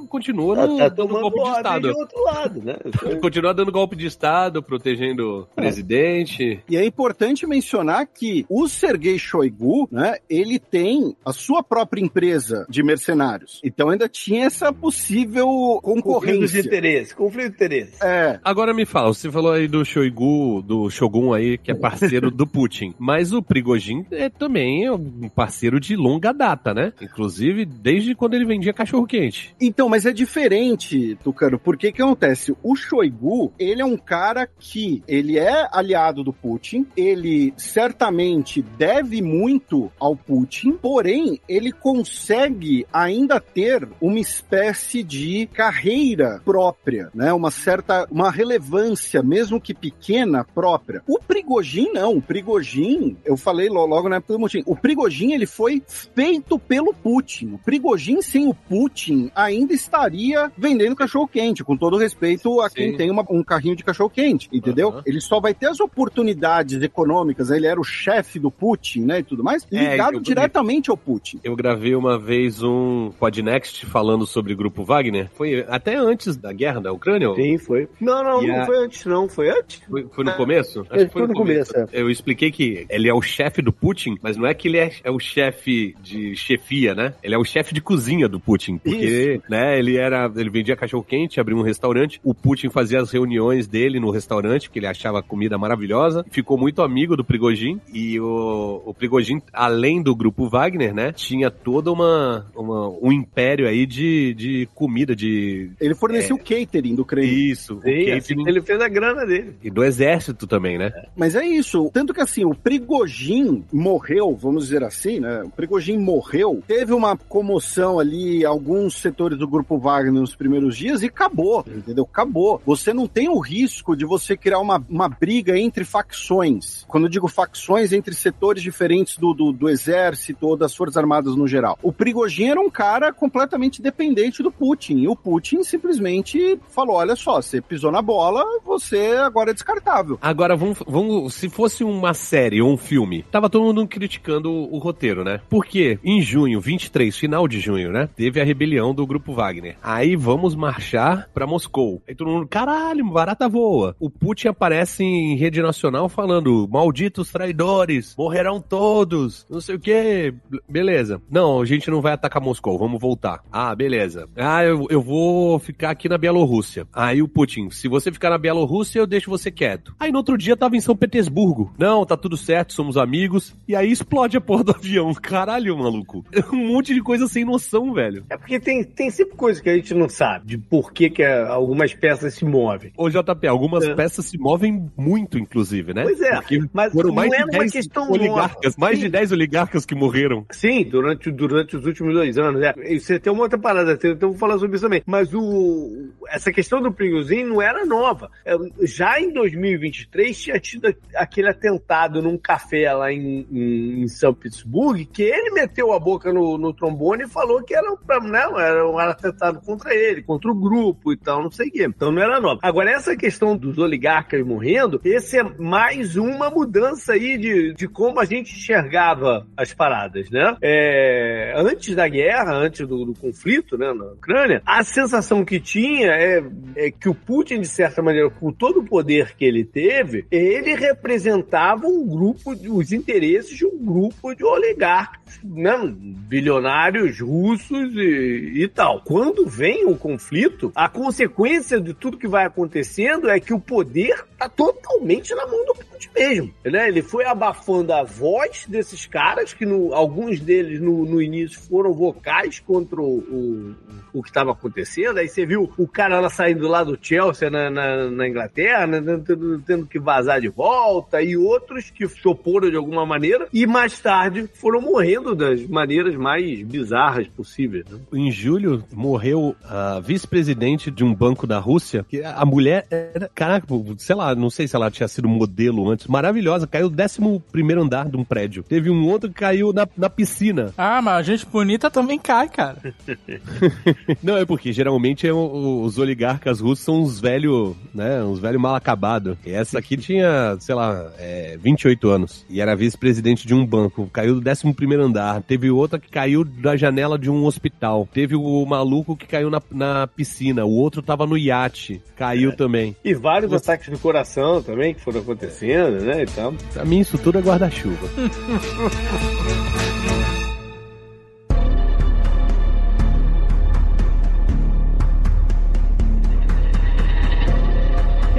continua 0.09 0.55
Tá, 0.55 0.67
no, 0.67 0.77
tá 0.77 0.89
dando 0.89 1.07
golpe 1.19 1.43
de 1.43 1.49
Estado. 1.49 1.81
de 1.91 1.99
outro 1.99 2.23
lado, 2.23 2.61
né? 2.63 2.75
Continua 3.21 3.53
dando 3.53 3.71
golpe 3.71 3.95
de 3.95 4.05
Estado, 4.07 4.61
protegendo 4.63 5.41
o 5.51 5.55
presidente. 5.55 6.59
E 6.69 6.77
é 6.77 6.85
importante 6.85 7.45
mencionar 7.45 8.07
que 8.07 8.45
o 8.49 8.67
Sergei 8.67 9.17
Shoigu, 9.17 9.87
né, 9.91 10.15
ele 10.29 10.59
tem 10.59 11.15
a 11.25 11.31
sua 11.33 11.63
própria 11.63 12.01
empresa 12.01 12.65
de 12.69 12.83
mercenários. 12.83 13.59
Então 13.63 13.89
ainda 13.89 14.07
tinha 14.09 14.45
essa 14.45 14.71
possível 14.73 15.47
Conflito 15.47 15.95
de 15.97 16.01
concorrência. 16.03 16.59
interesse, 16.59 17.15
conflito 17.15 17.49
de 17.49 17.53
interesse. 17.55 18.03
É, 18.03 18.39
Agora 18.43 18.73
me 18.73 18.85
fala, 18.85 19.13
você 19.13 19.31
falou 19.31 19.51
aí 19.51 19.67
do 19.67 19.83
Shoigu, 19.85 20.61
do 20.61 20.89
Shogun 20.89 21.33
aí, 21.33 21.57
que 21.57 21.71
é 21.71 21.73
parceiro 21.75 22.29
do 22.31 22.45
Putin. 22.47 22.93
Mas 22.97 23.33
o 23.33 23.41
Prigogine 23.41 24.05
é 24.11 24.29
também 24.29 24.89
um 24.89 25.29
parceiro 25.29 25.79
de 25.79 25.95
longa 25.95 26.31
data, 26.33 26.73
né? 26.73 26.93
Inclusive, 27.01 27.65
desde 27.65 28.15
quando 28.15 28.33
ele 28.33 28.45
vendia 28.45 28.73
cachorro-quente. 28.73 29.55
Então, 29.67 29.89
mas 29.89 30.05
é 30.05 30.13
diferente, 30.13 31.17
Tucano, 31.21 31.59
porque 31.59 31.91
que 31.91 32.01
acontece? 32.01 32.55
O 32.63 32.73
Shoigu, 32.73 33.51
ele 33.59 33.81
é 33.81 33.85
um 33.85 33.97
cara 33.97 34.47
que 34.57 35.03
ele 35.05 35.37
é 35.37 35.67
aliado 35.73 36.23
do 36.23 36.31
Putin, 36.31 36.87
ele 36.95 37.53
certamente 37.57 38.61
deve 38.61 39.21
muito 39.21 39.91
ao 39.99 40.15
Putin, 40.15 40.71
porém, 40.71 41.41
ele 41.49 41.73
consegue 41.73 42.87
ainda 42.93 43.41
ter 43.41 43.85
uma 43.99 44.19
espécie 44.19 45.03
de 45.03 45.47
carreira 45.47 46.41
própria, 46.45 47.09
né? 47.13 47.33
Uma 47.33 47.51
certa, 47.51 48.07
uma 48.09 48.31
relevância, 48.31 49.21
mesmo 49.21 49.59
que 49.59 49.73
pequena, 49.73 50.45
própria. 50.45 51.03
O 51.05 51.19
Prigogine 51.19 51.91
não, 51.91 52.15
o 52.15 52.21
Prigogine, 52.21 53.17
eu 53.25 53.35
falei 53.35 53.67
logo 53.67 54.07
na 54.07 54.15
época 54.15 54.33
do 54.33 54.39
Putin, 54.39 54.63
o 54.65 54.77
Prigogine 54.77 55.33
ele 55.33 55.45
foi 55.45 55.83
feito 55.85 56.57
pelo 56.57 56.93
Putin. 56.93 57.55
O 57.55 57.57
Prigogine 57.57 58.23
sem 58.23 58.47
o 58.47 58.53
Putin 58.53 59.29
ainda 59.35 59.56
estaria 59.69 60.51
vendendo 60.57 60.95
cachorro 60.95 61.27
quente, 61.27 61.63
com 61.63 61.75
todo 61.77 61.97
respeito 61.97 62.61
a 62.61 62.69
quem 62.69 62.91
Sim. 62.91 62.97
tem 62.97 63.11
uma- 63.11 63.25
um 63.29 63.43
carrinho 63.43 63.75
de 63.75 63.83
cachorro 63.83 64.09
quente, 64.09 64.47
entendeu? 64.51 64.89
Aham. 64.89 65.01
Ele 65.05 65.21
só 65.21 65.39
vai 65.39 65.53
ter 65.53 65.67
as 65.67 65.79
oportunidades 65.79 66.81
econômicas, 66.81 67.51
ele 67.51 67.67
era 67.67 67.79
o 67.79 67.83
chefe 67.83 68.39
do 68.39 68.49
Putin, 68.51 69.01
né, 69.01 69.19
e 69.19 69.23
tudo 69.23 69.43
mais, 69.43 69.65
É, 69.71 69.91
ligado 69.91 70.15
eu- 70.15 70.19
diretamente 70.19 70.89
ao 70.89 70.97
Putin. 70.97 71.39
Eu 71.43 71.55
gravei 71.55 71.95
uma 71.95 72.17
vez 72.17 72.61
um 72.63 73.11
Podnext 73.19 73.85
falando 73.85 74.25
sobre 74.25 74.53
o 74.53 74.57
grupo 74.57 74.83
Wagner. 74.83 75.29
Foi 75.35 75.65
até 75.67 75.95
antes 75.95 76.35
da 76.35 76.51
guerra 76.53 76.79
da 76.81 76.91
Ucrânia? 76.91 77.29
ou- 77.29 77.35
Sim, 77.35 77.57
foi. 77.57 77.87
Não, 77.99 78.23
não, 78.23 78.43
E 78.43 78.47
não 78.47 78.61
a- 78.61 78.65
foi 78.65 78.77
antes, 78.77 79.05
não. 79.05 79.27
Foi 79.29 79.49
antes? 79.49 79.81
Foi, 79.89 80.07
foi 80.11 80.23
no 80.23 80.33
começo? 80.33 80.85
É, 80.91 81.07
foi 81.07 81.27
no 81.27 81.33
começo, 81.33 81.75
é. 81.77 81.85
Eu 81.91 82.09
expliquei 82.09 82.51
que 82.51 82.85
ele 82.89 83.07
é 83.09 83.13
o 83.13 83.21
chefe 83.21 83.61
do 83.61 83.71
Putin, 83.71 84.17
mas 84.21 84.37
não 84.37 84.45
é 84.47 84.53
que 84.53 84.67
ele 84.67 84.77
é, 84.77 84.91
é 85.03 85.11
o 85.11 85.19
chefe 85.19 85.95
de 86.01 86.35
chefia, 86.35 86.93
né? 86.95 87.13
Ele 87.23 87.35
é 87.35 87.37
o 87.37 87.43
chefe 87.43 87.73
de 87.73 87.81
cozinha 87.81 88.27
do 88.27 88.39
Putin. 88.39 88.77
Porque, 88.77 89.41
né, 89.49 89.77
ele 89.79 89.97
era. 89.97 90.31
Ele 90.35 90.49
vendia 90.49 90.75
cachorro 90.75 91.03
quente, 91.03 91.39
abriu 91.39 91.57
um 91.57 91.61
restaurante. 91.61 92.19
O 92.23 92.33
Putin 92.33 92.69
fazia 92.69 92.99
as 93.01 93.11
reuniões 93.11 93.67
dele 93.67 93.99
no 93.99 94.11
restaurante, 94.11 94.67
porque 94.67 94.79
ele 94.79 94.87
achava 94.87 95.19
a 95.19 95.23
comida 95.23 95.57
maravilhosa. 95.57 96.25
Ficou 96.31 96.57
muito 96.57 96.81
amigo 96.81 97.15
do 97.15 97.23
Prigogine. 97.23 97.79
E 97.93 98.19
o, 98.19 98.81
o 98.85 98.93
Prigogine, 98.93 99.41
além 99.53 100.01
do 100.01 100.15
grupo 100.15 100.47
Wagner, 100.49 100.93
né? 100.93 101.11
Tinha 101.11 101.49
toda 101.51 101.91
uma, 101.91 102.45
uma- 102.55 102.89
um 103.01 103.11
império 103.11 103.67
aí 103.67 103.85
de, 103.85 104.33
de 104.33 104.69
comida, 104.75 105.15
de. 105.15 105.69
Ele 105.79 105.95
forneceu 105.95 106.35
o 106.35 106.39
catering 106.39 106.95
do 106.95 107.05
Kremlin. 107.05 107.49
Isso, 107.51 107.75
o 107.75 107.81
Sim, 107.81 108.11
assim 108.11 108.35
catering. 108.35 108.49
ele 108.49 108.61
fez 108.61 108.79
a 108.81 108.87
grana 108.87 109.25
dele. 109.25 109.55
E 109.63 109.69
do 109.69 109.83
exército 109.83 110.47
também, 110.47 110.77
né? 110.77 110.91
Mas 111.15 111.35
é 111.35 111.45
isso. 111.45 111.89
Tanto 111.93 112.13
que 112.13 112.21
assim, 112.21 112.45
o 112.45 112.53
Prigogine 112.53 113.63
morreu, 113.71 114.35
vamos 114.35 114.65
dizer 114.65 114.83
assim, 114.83 115.19
né? 115.19 115.43
O 115.43 115.49
Prigogine 115.49 116.01
morreu, 116.01 116.61
teve 116.67 116.93
uma 116.93 117.15
comoção 117.17 117.99
ali, 117.99 118.45
alguns 118.45 118.95
setores 118.95 119.36
do 119.37 119.47
grupo 119.47 119.77
Wagner 119.77 120.13
nos 120.13 120.35
primeiros 120.35 120.77
dias 120.77 121.01
e 121.01 121.07
acabou, 121.07 121.63
entendeu? 121.67 122.07
Acabou. 122.09 122.61
Você 122.65 122.93
não 122.93 123.07
tem 123.07 123.29
o 123.29 123.39
risco 123.39 123.95
de 123.95 124.05
você 124.05 124.35
criar 124.35 124.59
uma, 124.59 124.83
uma 124.89 125.07
briga 125.07 125.57
entre 125.57 125.83
facções. 125.83 126.85
Quando 126.87 127.05
eu 127.05 127.09
digo 127.09 127.27
facções, 127.27 127.91
entre 127.91 128.13
setores 128.13 128.63
diferentes 128.63 129.17
do, 129.17 129.33
do, 129.33 129.51
do 129.51 129.69
exército 129.69 130.47
ou 130.47 130.57
das 130.57 130.75
Forças 130.75 130.97
Armadas 130.97 131.35
no 131.35 131.47
geral. 131.47 131.77
O 131.81 131.91
Prigogine 131.91 132.51
era 132.51 132.59
um 132.59 132.69
cara 132.69 133.13
completamente 133.13 133.81
dependente 133.81 134.41
do 134.41 134.51
Putin. 134.51 134.97
E 134.97 135.07
o 135.07 135.15
Putin 135.15 135.63
simplesmente 135.63 136.59
falou: 136.69 136.95
olha 136.95 137.15
só, 137.15 137.41
você 137.41 137.61
pisou 137.61 137.91
na 137.91 138.01
bola, 138.01 138.43
você 138.65 139.17
agora 139.19 139.51
é 139.51 139.53
descartável. 139.53 140.17
Agora, 140.21 140.55
vamos, 140.55 140.79
vamos. 140.87 141.33
Se 141.33 141.49
fosse 141.49 141.83
uma 141.83 142.13
série 142.13 142.61
ou 142.61 142.71
um 142.71 142.77
filme, 142.77 143.23
tava 143.31 143.49
todo 143.49 143.65
mundo 143.65 143.87
criticando 143.87 144.51
o, 144.51 144.75
o 144.75 144.77
roteiro, 144.77 145.23
né? 145.23 145.41
Porque 145.49 145.99
em 146.03 146.21
junho, 146.21 146.59
23, 146.59 147.15
final 147.15 147.47
de 147.47 147.59
junho, 147.59 147.91
né? 147.91 148.09
Teve 148.15 148.41
a 148.41 148.43
rebelião 148.43 148.93
do 148.93 149.05
grupo 149.05 149.26
Wagner. 149.33 149.77
Aí 149.81 150.15
vamos 150.15 150.55
marchar 150.55 151.29
pra 151.33 151.47
Moscou. 151.47 152.01
Aí 152.07 152.15
todo 152.15 152.29
mundo, 152.29 152.47
caralho, 152.47 153.05
barata 153.09 153.47
voa. 153.47 153.95
O 153.99 154.09
Putin 154.09 154.49
aparece 154.49 155.03
em 155.03 155.35
rede 155.35 155.61
nacional 155.61 156.09
falando: 156.09 156.67
malditos 156.69 157.31
traidores, 157.31 158.15
morrerão 158.17 158.61
todos, 158.61 159.45
não 159.49 159.61
sei 159.61 159.75
o 159.75 159.79
que. 159.79 160.33
Beleza. 160.67 161.21
Não, 161.29 161.61
a 161.61 161.65
gente 161.65 161.89
não 161.89 162.01
vai 162.01 162.13
atacar 162.13 162.41
Moscou, 162.41 162.77
vamos 162.77 162.99
voltar. 162.99 163.41
Ah, 163.51 163.73
beleza. 163.75 164.27
Ah, 164.35 164.63
eu, 164.63 164.87
eu 164.89 165.01
vou 165.01 165.59
ficar 165.59 165.91
aqui 165.91 166.09
na 166.09 166.17
Bielorrússia. 166.17 166.87
Aí 166.93 167.21
o 167.21 167.27
Putin, 167.27 167.69
se 167.69 167.87
você 167.87 168.11
ficar 168.11 168.29
na 168.29 168.37
Bielorrússia, 168.37 168.99
eu 168.99 169.07
deixo 169.07 169.29
você 169.29 169.51
quieto. 169.51 169.95
Aí 169.99 170.11
no 170.11 170.17
outro 170.19 170.37
dia 170.37 170.57
tava 170.57 170.75
em 170.75 170.81
São 170.81 170.95
Petersburgo. 170.95 171.73
Não, 171.77 172.05
tá 172.05 172.17
tudo 172.17 172.37
certo, 172.37 172.73
somos 172.73 172.97
amigos. 172.97 173.55
E 173.67 173.75
aí 173.75 173.91
explode 173.91 174.37
a 174.37 174.41
porra 174.41 174.63
do 174.63 174.71
avião. 174.71 175.13
Caralho, 175.21 175.77
maluco. 175.77 176.25
Um 176.57 176.73
monte 176.73 176.93
de 176.93 177.01
coisa 177.01 177.27
sem 177.27 177.43
noção, 177.43 177.93
velho. 177.93 178.25
É 178.29 178.37
porque 178.37 178.59
tem, 178.59 178.83
tem 178.83 179.09
sempre 179.17 179.35
coisa 179.35 179.61
que 179.61 179.69
a 179.69 179.75
gente 179.75 179.93
não 179.93 180.07
sabe 180.07 180.45
de 180.47 180.57
por 180.57 180.91
que, 180.93 181.09
que 181.09 181.23
é, 181.23 181.41
algumas 181.47 181.93
peças 181.93 182.33
se 182.35 182.45
movem. 182.45 182.91
Ô, 182.97 183.09
JP, 183.09 183.47
algumas 183.47 183.83
É. 183.85 183.93
peças 183.95 184.25
se 184.25 184.37
movem 184.37 184.89
muito, 184.95 185.37
inclusive, 185.37 185.93
né? 185.93 186.03
Pois 186.03 186.21
é, 186.21 186.35
Porque 186.35 186.59
mas 186.73 186.93
foram 186.93 187.09
não 187.09 187.15
mais 187.15 187.31
é 187.33 187.37
de 187.37 187.43
uma 187.43 187.59
10 187.59 187.71
questão 187.71 188.11
oligarcas, 188.11 188.63
nova. 188.63 188.75
mais 188.77 188.97
Sim. 188.97 189.03
de 189.05 189.09
10 189.09 189.31
oligarcas 189.31 189.85
que 189.85 189.95
morreram. 189.95 190.45
Sim, 190.51 190.83
durante, 190.85 191.31
durante 191.31 191.75
os 191.75 191.85
últimos 191.85 192.13
dois 192.13 192.37
anos. 192.37 192.61
É. 192.61 192.73
E 192.85 192.99
você 192.99 193.19
tem 193.19 193.31
uma 193.33 193.43
outra 193.43 193.57
parada, 193.59 193.93
então 193.93 194.11
eu 194.11 194.17
vou 194.29 194.37
falar 194.37 194.57
sobre 194.59 194.75
isso 194.75 194.85
também. 194.85 195.03
Mas 195.05 195.33
o, 195.33 196.09
essa 196.29 196.51
questão 196.51 196.81
do 196.81 196.91
Prigozhin 196.91 197.43
não 197.43 197.61
era 197.61 197.85
nova. 197.85 198.29
É, 198.45 198.55
Já 198.83 199.19
em 199.19 199.31
2023 199.33 200.37
tinha 200.39 200.59
tido 200.59 200.93
aquele 201.15 201.49
atentado 201.49 202.21
num 202.21 202.37
café 202.37 202.91
lá 202.93 203.11
em, 203.11 203.45
em, 203.51 204.01
em 204.03 204.07
São 204.07 204.33
Petersburgo 204.33 205.05
que 205.11 205.23
ele 205.23 205.51
meteu 205.51 205.91
a 205.93 205.99
boca 205.99 206.31
no, 206.31 206.57
no 206.57 206.73
trombone 206.73 207.23
e 207.23 207.27
falou 207.27 207.63
que 207.63 207.73
era, 207.75 207.95
pra- 207.97 208.19
né, 208.19 208.39
era 208.57 208.85
atentado 209.11 209.61
contra 209.61 209.93
ele, 209.93 210.21
contra 210.21 210.51
o 210.51 210.55
grupo 210.55 211.11
e 211.11 211.17
tal, 211.17 211.43
não 211.43 211.51
sei 211.51 211.69
o 211.69 211.71
quê. 211.71 211.85
Então 211.87 212.11
não 212.11 212.21
era 212.21 212.39
nova. 212.39 212.59
Agora, 212.61 212.91
essa 212.91 213.15
questão 213.15 213.55
dos 213.55 213.77
oligarcas 213.77 214.45
morrendo, 214.45 214.99
esse 215.03 215.37
é 215.37 215.43
mais 215.43 216.15
uma 216.15 216.49
mudança 216.49 217.13
aí 217.13 217.37
de, 217.37 217.73
de 217.73 217.87
como 217.87 218.19
a 218.19 218.25
gente 218.25 218.53
enxergava 218.55 219.47
as 219.55 219.73
paradas, 219.73 220.29
né? 220.29 220.55
É, 220.61 221.53
antes 221.55 221.95
da 221.95 222.07
guerra, 222.07 222.53
antes 222.53 222.87
do, 222.87 223.05
do 223.05 223.13
conflito, 223.13 223.77
né, 223.77 223.93
na 223.93 224.05
Ucrânia, 224.05 224.61
a 224.65 224.83
sensação 224.83 225.43
que 225.43 225.59
tinha 225.59 226.11
é, 226.11 226.43
é 226.75 226.91
que 226.91 227.09
o 227.09 227.15
Putin, 227.15 227.61
de 227.61 227.67
certa 227.67 228.01
maneira, 228.01 228.29
com 228.29 228.51
todo 228.51 228.79
o 228.79 228.85
poder 228.85 229.35
que 229.35 229.45
ele 229.45 229.63
teve, 229.63 230.25
ele 230.31 230.75
representava 230.75 231.87
um 231.87 232.05
grupo, 232.07 232.51
os 232.51 232.91
interesses 232.91 233.55
de 233.55 233.65
um 233.65 233.77
grupo 233.77 234.33
de 234.33 234.43
oligarcas, 234.43 235.39
né, 235.43 235.77
bilionários 235.93 237.19
russos 237.19 237.93
e, 237.95 238.63
e 238.63 238.67
tal. 238.67 238.86
Quando 239.03 239.45
vem 239.45 239.85
o 239.85 239.95
conflito, 239.95 240.71
a 240.75 240.87
consequência 240.87 241.79
de 241.79 241.93
tudo 241.93 242.17
que 242.17 242.27
vai 242.27 242.45
acontecendo 242.45 243.29
é 243.29 243.39
que 243.39 243.53
o 243.53 243.59
poder 243.59 244.25
está 244.37 244.47
totalmente 244.47 245.33
na 245.33 245.47
mão 245.47 245.65
do 245.65 245.73
Putin 245.73 246.09
mesmo. 246.15 246.53
Né? 246.63 246.87
Ele 246.87 247.01
foi 247.01 247.25
abafando 247.25 247.91
a 247.91 248.03
voz 248.03 248.65
desses 248.67 249.05
caras, 249.05 249.53
que 249.53 249.65
no- 249.65 249.93
alguns 249.93 250.39
deles 250.39 250.79
no, 250.79 251.05
no 251.05 251.21
início 251.21 251.59
foram 251.59 251.91
vocais 251.91 252.59
contra 252.59 253.01
o, 253.01 253.17
o, 253.17 253.75
o 254.13 254.21
que 254.21 254.29
estava 254.29 254.51
acontecendo. 254.51 255.17
Aí 255.17 255.27
você 255.27 255.45
viu 255.45 255.71
o 255.77 255.87
cara 255.87 256.19
lá 256.19 256.29
saindo 256.29 256.67
lá 256.67 256.83
do 256.83 256.97
Chelsea 257.01 257.49
na, 257.49 257.69
na, 257.69 258.11
na 258.11 258.27
Inglaterra, 258.27 258.85
né, 258.85 259.01
tendo, 259.25 259.59
tendo 259.61 259.85
que 259.87 259.99
vazar 259.99 260.39
de 260.39 260.49
volta, 260.49 261.21
e 261.21 261.35
outros 261.35 261.89
que 261.89 262.07
se 262.07 262.27
oporam 262.27 262.69
de 262.69 262.77
alguma 262.77 263.05
maneira, 263.05 263.47
e 263.51 263.65
mais 263.65 263.99
tarde 263.99 264.47
foram 264.53 264.81
morrendo 264.81 265.33
das 265.35 265.65
maneiras 265.65 266.15
mais 266.15 266.61
bizarras 266.61 267.27
possíveis. 267.27 267.85
Né? 267.89 267.99
Em 268.13 268.31
julho, 268.31 268.83
morreu 268.93 269.55
a 269.63 269.99
vice-presidente 269.99 270.91
de 270.91 271.03
um 271.03 271.13
banco 271.13 271.47
da 271.47 271.57
Rússia, 271.57 272.05
que 272.07 272.23
a 272.23 272.45
mulher 272.45 272.85
era, 272.91 273.29
caraca, 273.33 273.65
sei 273.97 274.15
lá, 274.15 274.26
não 274.35 274.49
sei 274.49 274.67
se 274.67 274.75
ela 274.75 274.89
tinha 274.91 275.07
sido 275.07 275.27
modelo 275.27 275.89
antes, 275.89 276.07
maravilhosa, 276.07 276.67
caiu 276.67 276.89
do 276.89 277.01
11 277.01 277.41
primeiro 277.51 277.81
andar 277.83 278.09
de 278.09 278.17
um 278.17 278.23
prédio. 278.23 278.63
Teve 278.63 278.89
um 278.89 279.07
outro 279.07 279.29
que 279.29 279.35
caiu 279.35 279.71
na, 279.73 279.87
na 279.97 280.09
piscina. 280.09 280.73
Ah, 280.77 281.01
mas 281.01 281.15
a 281.17 281.21
gente 281.23 281.45
bonita 281.45 281.89
também 281.89 282.17
cai, 282.19 282.47
cara. 282.49 282.77
Não, 284.23 284.37
é 284.37 284.45
porque 284.45 284.71
geralmente 284.71 285.27
é 285.27 285.33
o- 285.33 285.81
os 285.83 285.97
oligarcas 285.97 286.59
russos 286.59 286.83
são 286.85 287.01
uns 287.01 287.19
velhos, 287.19 287.75
né, 287.93 288.23
uns 288.23 288.39
velhos 288.39 288.61
mal 288.61 288.75
acabados. 288.75 289.37
E 289.45 289.51
essa 289.51 289.79
aqui 289.79 289.97
tinha, 289.97 290.55
sei 290.59 290.75
lá, 290.75 291.11
é, 291.17 291.57
28 291.61 292.09
anos. 292.09 292.45
E 292.49 292.61
era 292.61 292.75
vice-presidente 292.75 293.47
de 293.47 293.53
um 293.53 293.65
banco. 293.65 294.09
Caiu 294.11 294.39
do 294.39 294.49
11 294.49 294.73
primeiro 294.73 295.03
andar. 295.03 295.41
Teve 295.41 295.69
outra 295.69 295.99
que 295.99 296.09
caiu 296.09 296.43
da 296.43 296.75
janela 296.75 297.17
de 297.17 297.29
um 297.29 297.45
hospital. 297.45 298.07
Teve 298.13 298.35
o 298.35 298.65
maluco 298.65 299.15
que 299.15 299.25
caiu 299.27 299.49
na, 299.49 299.61
na 299.71 300.07
piscina. 300.07 300.65
O 300.65 300.71
outro 300.71 301.01
tava 301.01 301.25
no 301.25 301.37
iate. 301.37 302.01
Caiu 302.15 302.55
também. 302.55 302.95
E 303.03 303.13
vários 303.13 303.51
ataques 303.53 303.89
do 303.89 303.99
coração 303.99 304.16
também 304.63 304.93
que 304.93 305.01
foram 305.01 305.21
acontecendo, 305.21 306.03
né? 306.03 306.23
Então, 306.23 306.55
Pra 306.73 306.85
mim, 306.85 306.99
isso 306.99 307.17
tudo 307.17 307.39
é 307.39 307.41
guarda-chuva. 307.41 308.07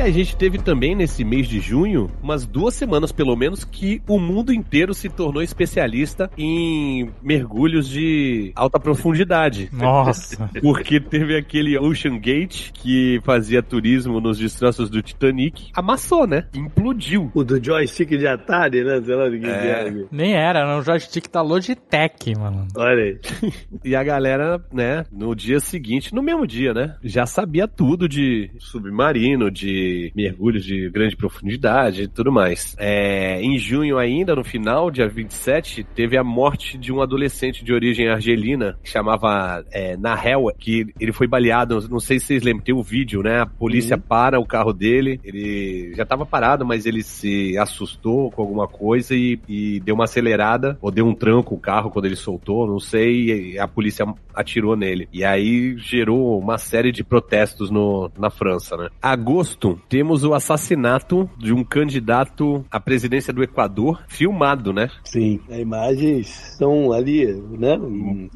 a 0.09 0.13
gente 0.13 0.37
teve 0.37 0.59
também 0.59 0.95
nesse 0.95 1.25
mês 1.25 1.47
de 1.49 1.61
junho, 1.61 2.11
umas 2.23 2.47
duas 2.47 2.75
semanas 2.75 3.13
pelo 3.13 3.37
menos, 3.37 3.65
que 3.65 4.01
o 4.09 4.19
mundo 4.19 4.53
inteiro 4.53 4.95
se 4.95 5.09
tornou 5.09 5.43
especialista 5.43 6.31
em 6.37 7.11
mergulhos 7.23 7.89
de 7.89 8.53
alta 8.55 8.79
profundidade. 8.81 9.69
Nossa. 9.73 10.51
Porque 10.61 11.01
teve 11.01 11.37
aquele 11.37 11.79
Ocean 11.79 12.19
Gate 12.19 12.71
que 12.73 13.21
fazia 13.25 13.63
turismo 13.63 14.21
nos 14.21 14.39
destroços 14.39 14.89
do 14.91 15.03
Titanic. 15.03 15.71
Amassou, 15.75 16.27
né? 16.27 16.47
Implodiu. 16.55 17.31
O 17.35 17.45
do 17.45 17.63
joystick 17.63 18.09
de 18.11 18.27
Atari, 18.27 18.83
né? 18.85 19.01
Sei 19.05 19.15
lá 19.15 19.27
É. 19.27 19.39
que 19.39 19.47
era. 19.47 20.07
Nem 20.11 20.35
era, 20.35 20.61
era 20.61 20.79
um 20.79 20.83
joystick 20.83 21.31
da 21.31 21.43
Logitech, 21.43 22.35
mano. 22.37 22.67
Olha 22.77 23.03
aí. 23.05 23.19
E 23.85 23.95
a 23.95 24.03
galera, 24.03 24.61
né, 24.73 25.05
no 25.13 25.35
dia 25.35 25.61
seguinte, 25.61 26.15
no 26.15 26.23
mesmo 26.23 26.47
dia, 26.47 26.75
né, 26.75 26.97
já 27.03 27.27
sabia 27.27 27.67
tudo 27.69 28.09
de 28.09 28.51
submarino, 28.59 29.51
de 29.51 29.98
mergulhos 30.15 30.65
de 30.65 30.89
grande 30.91 31.17
profundidade 31.17 32.03
e 32.03 32.09
tudo 32.09 32.33
mais. 32.33 32.75
É, 32.79 33.41
em 33.41 33.59
junho 33.59 33.99
ainda, 33.99 34.35
no 34.35 34.45
final, 34.45 34.91
dia 34.91 35.09
27, 35.09 35.85
teve 35.95 36.17
a 36.17 36.25
morte 36.25 36.79
de 36.79 36.93
um 36.93 37.01
adolescente 37.01 37.65
de 37.65 37.73
origem 37.73 38.09
argelina, 38.09 38.79
que 38.83 38.91
chamava 38.91 39.65
é, 39.71 39.97
Nahel, 39.97 40.47
que 40.59 40.87
ele 40.99 41.13
foi 41.13 41.27
baleado, 41.27 41.87
não 41.89 42.01
sei 42.01 42.19
se 42.19 42.27
vocês 42.27 42.43
lembram, 42.43 42.65
tem 42.65 42.75
o 42.75 42.83
vídeo, 42.83 43.23
né, 43.23 43.41
a 43.41 43.47
polícia 43.47 43.97
para 43.99 44.41
o 44.41 44.47
carro 44.47 44.73
dele, 44.73 45.21
ele 45.25 45.93
já 45.95 46.05
tava 46.05 46.25
parado, 46.25 46.65
mas 46.65 46.87
ele 46.87 47.03
se 47.03 47.57
assustou 47.59 48.31
com 48.31 48.43
alguma 48.43 48.67
coisa 48.67 49.15
e, 49.15 49.39
e 49.49 49.81
deu 49.81 49.95
uma 49.95 50.05
acelerada, 50.05 50.79
ou 50.81 50.91
deu 50.91 51.07
um 51.07 51.15
tranco 51.15 51.55
o 51.55 51.61
carro 51.61 51.91
quando 51.91 52.07
ele 52.07 52.17
soltou, 52.17 52.67
não 52.67 52.81
sei, 52.81 53.53
e 53.53 53.59
a 53.59 53.67
polícia 53.67 54.07
atirou 54.35 54.77
nele. 54.77 55.09
E 55.13 55.25
aí 55.25 55.77
gerou 55.79 56.39
uma 56.39 56.59
série 56.59 56.93
de 56.93 57.03
protestos 57.03 57.71
no, 57.71 58.11
na 58.19 58.31
França, 58.31 58.77
né? 58.77 58.89
Agosto, 59.01 59.78
temos 59.89 60.25
o 60.25 60.35
assassinato 60.35 61.29
de 61.39 61.53
um 61.53 61.65
candidato 61.65 62.65
à 62.71 62.81
presidência 62.81 63.33
do 63.33 63.43
Equador, 63.43 64.03
filmado, 64.09 64.73
né? 64.73 64.89
Sim. 65.05 65.41
As 65.49 65.59
imagens 65.59 66.29
são 66.59 66.93
ali, 66.93 67.27
né? 67.59 67.79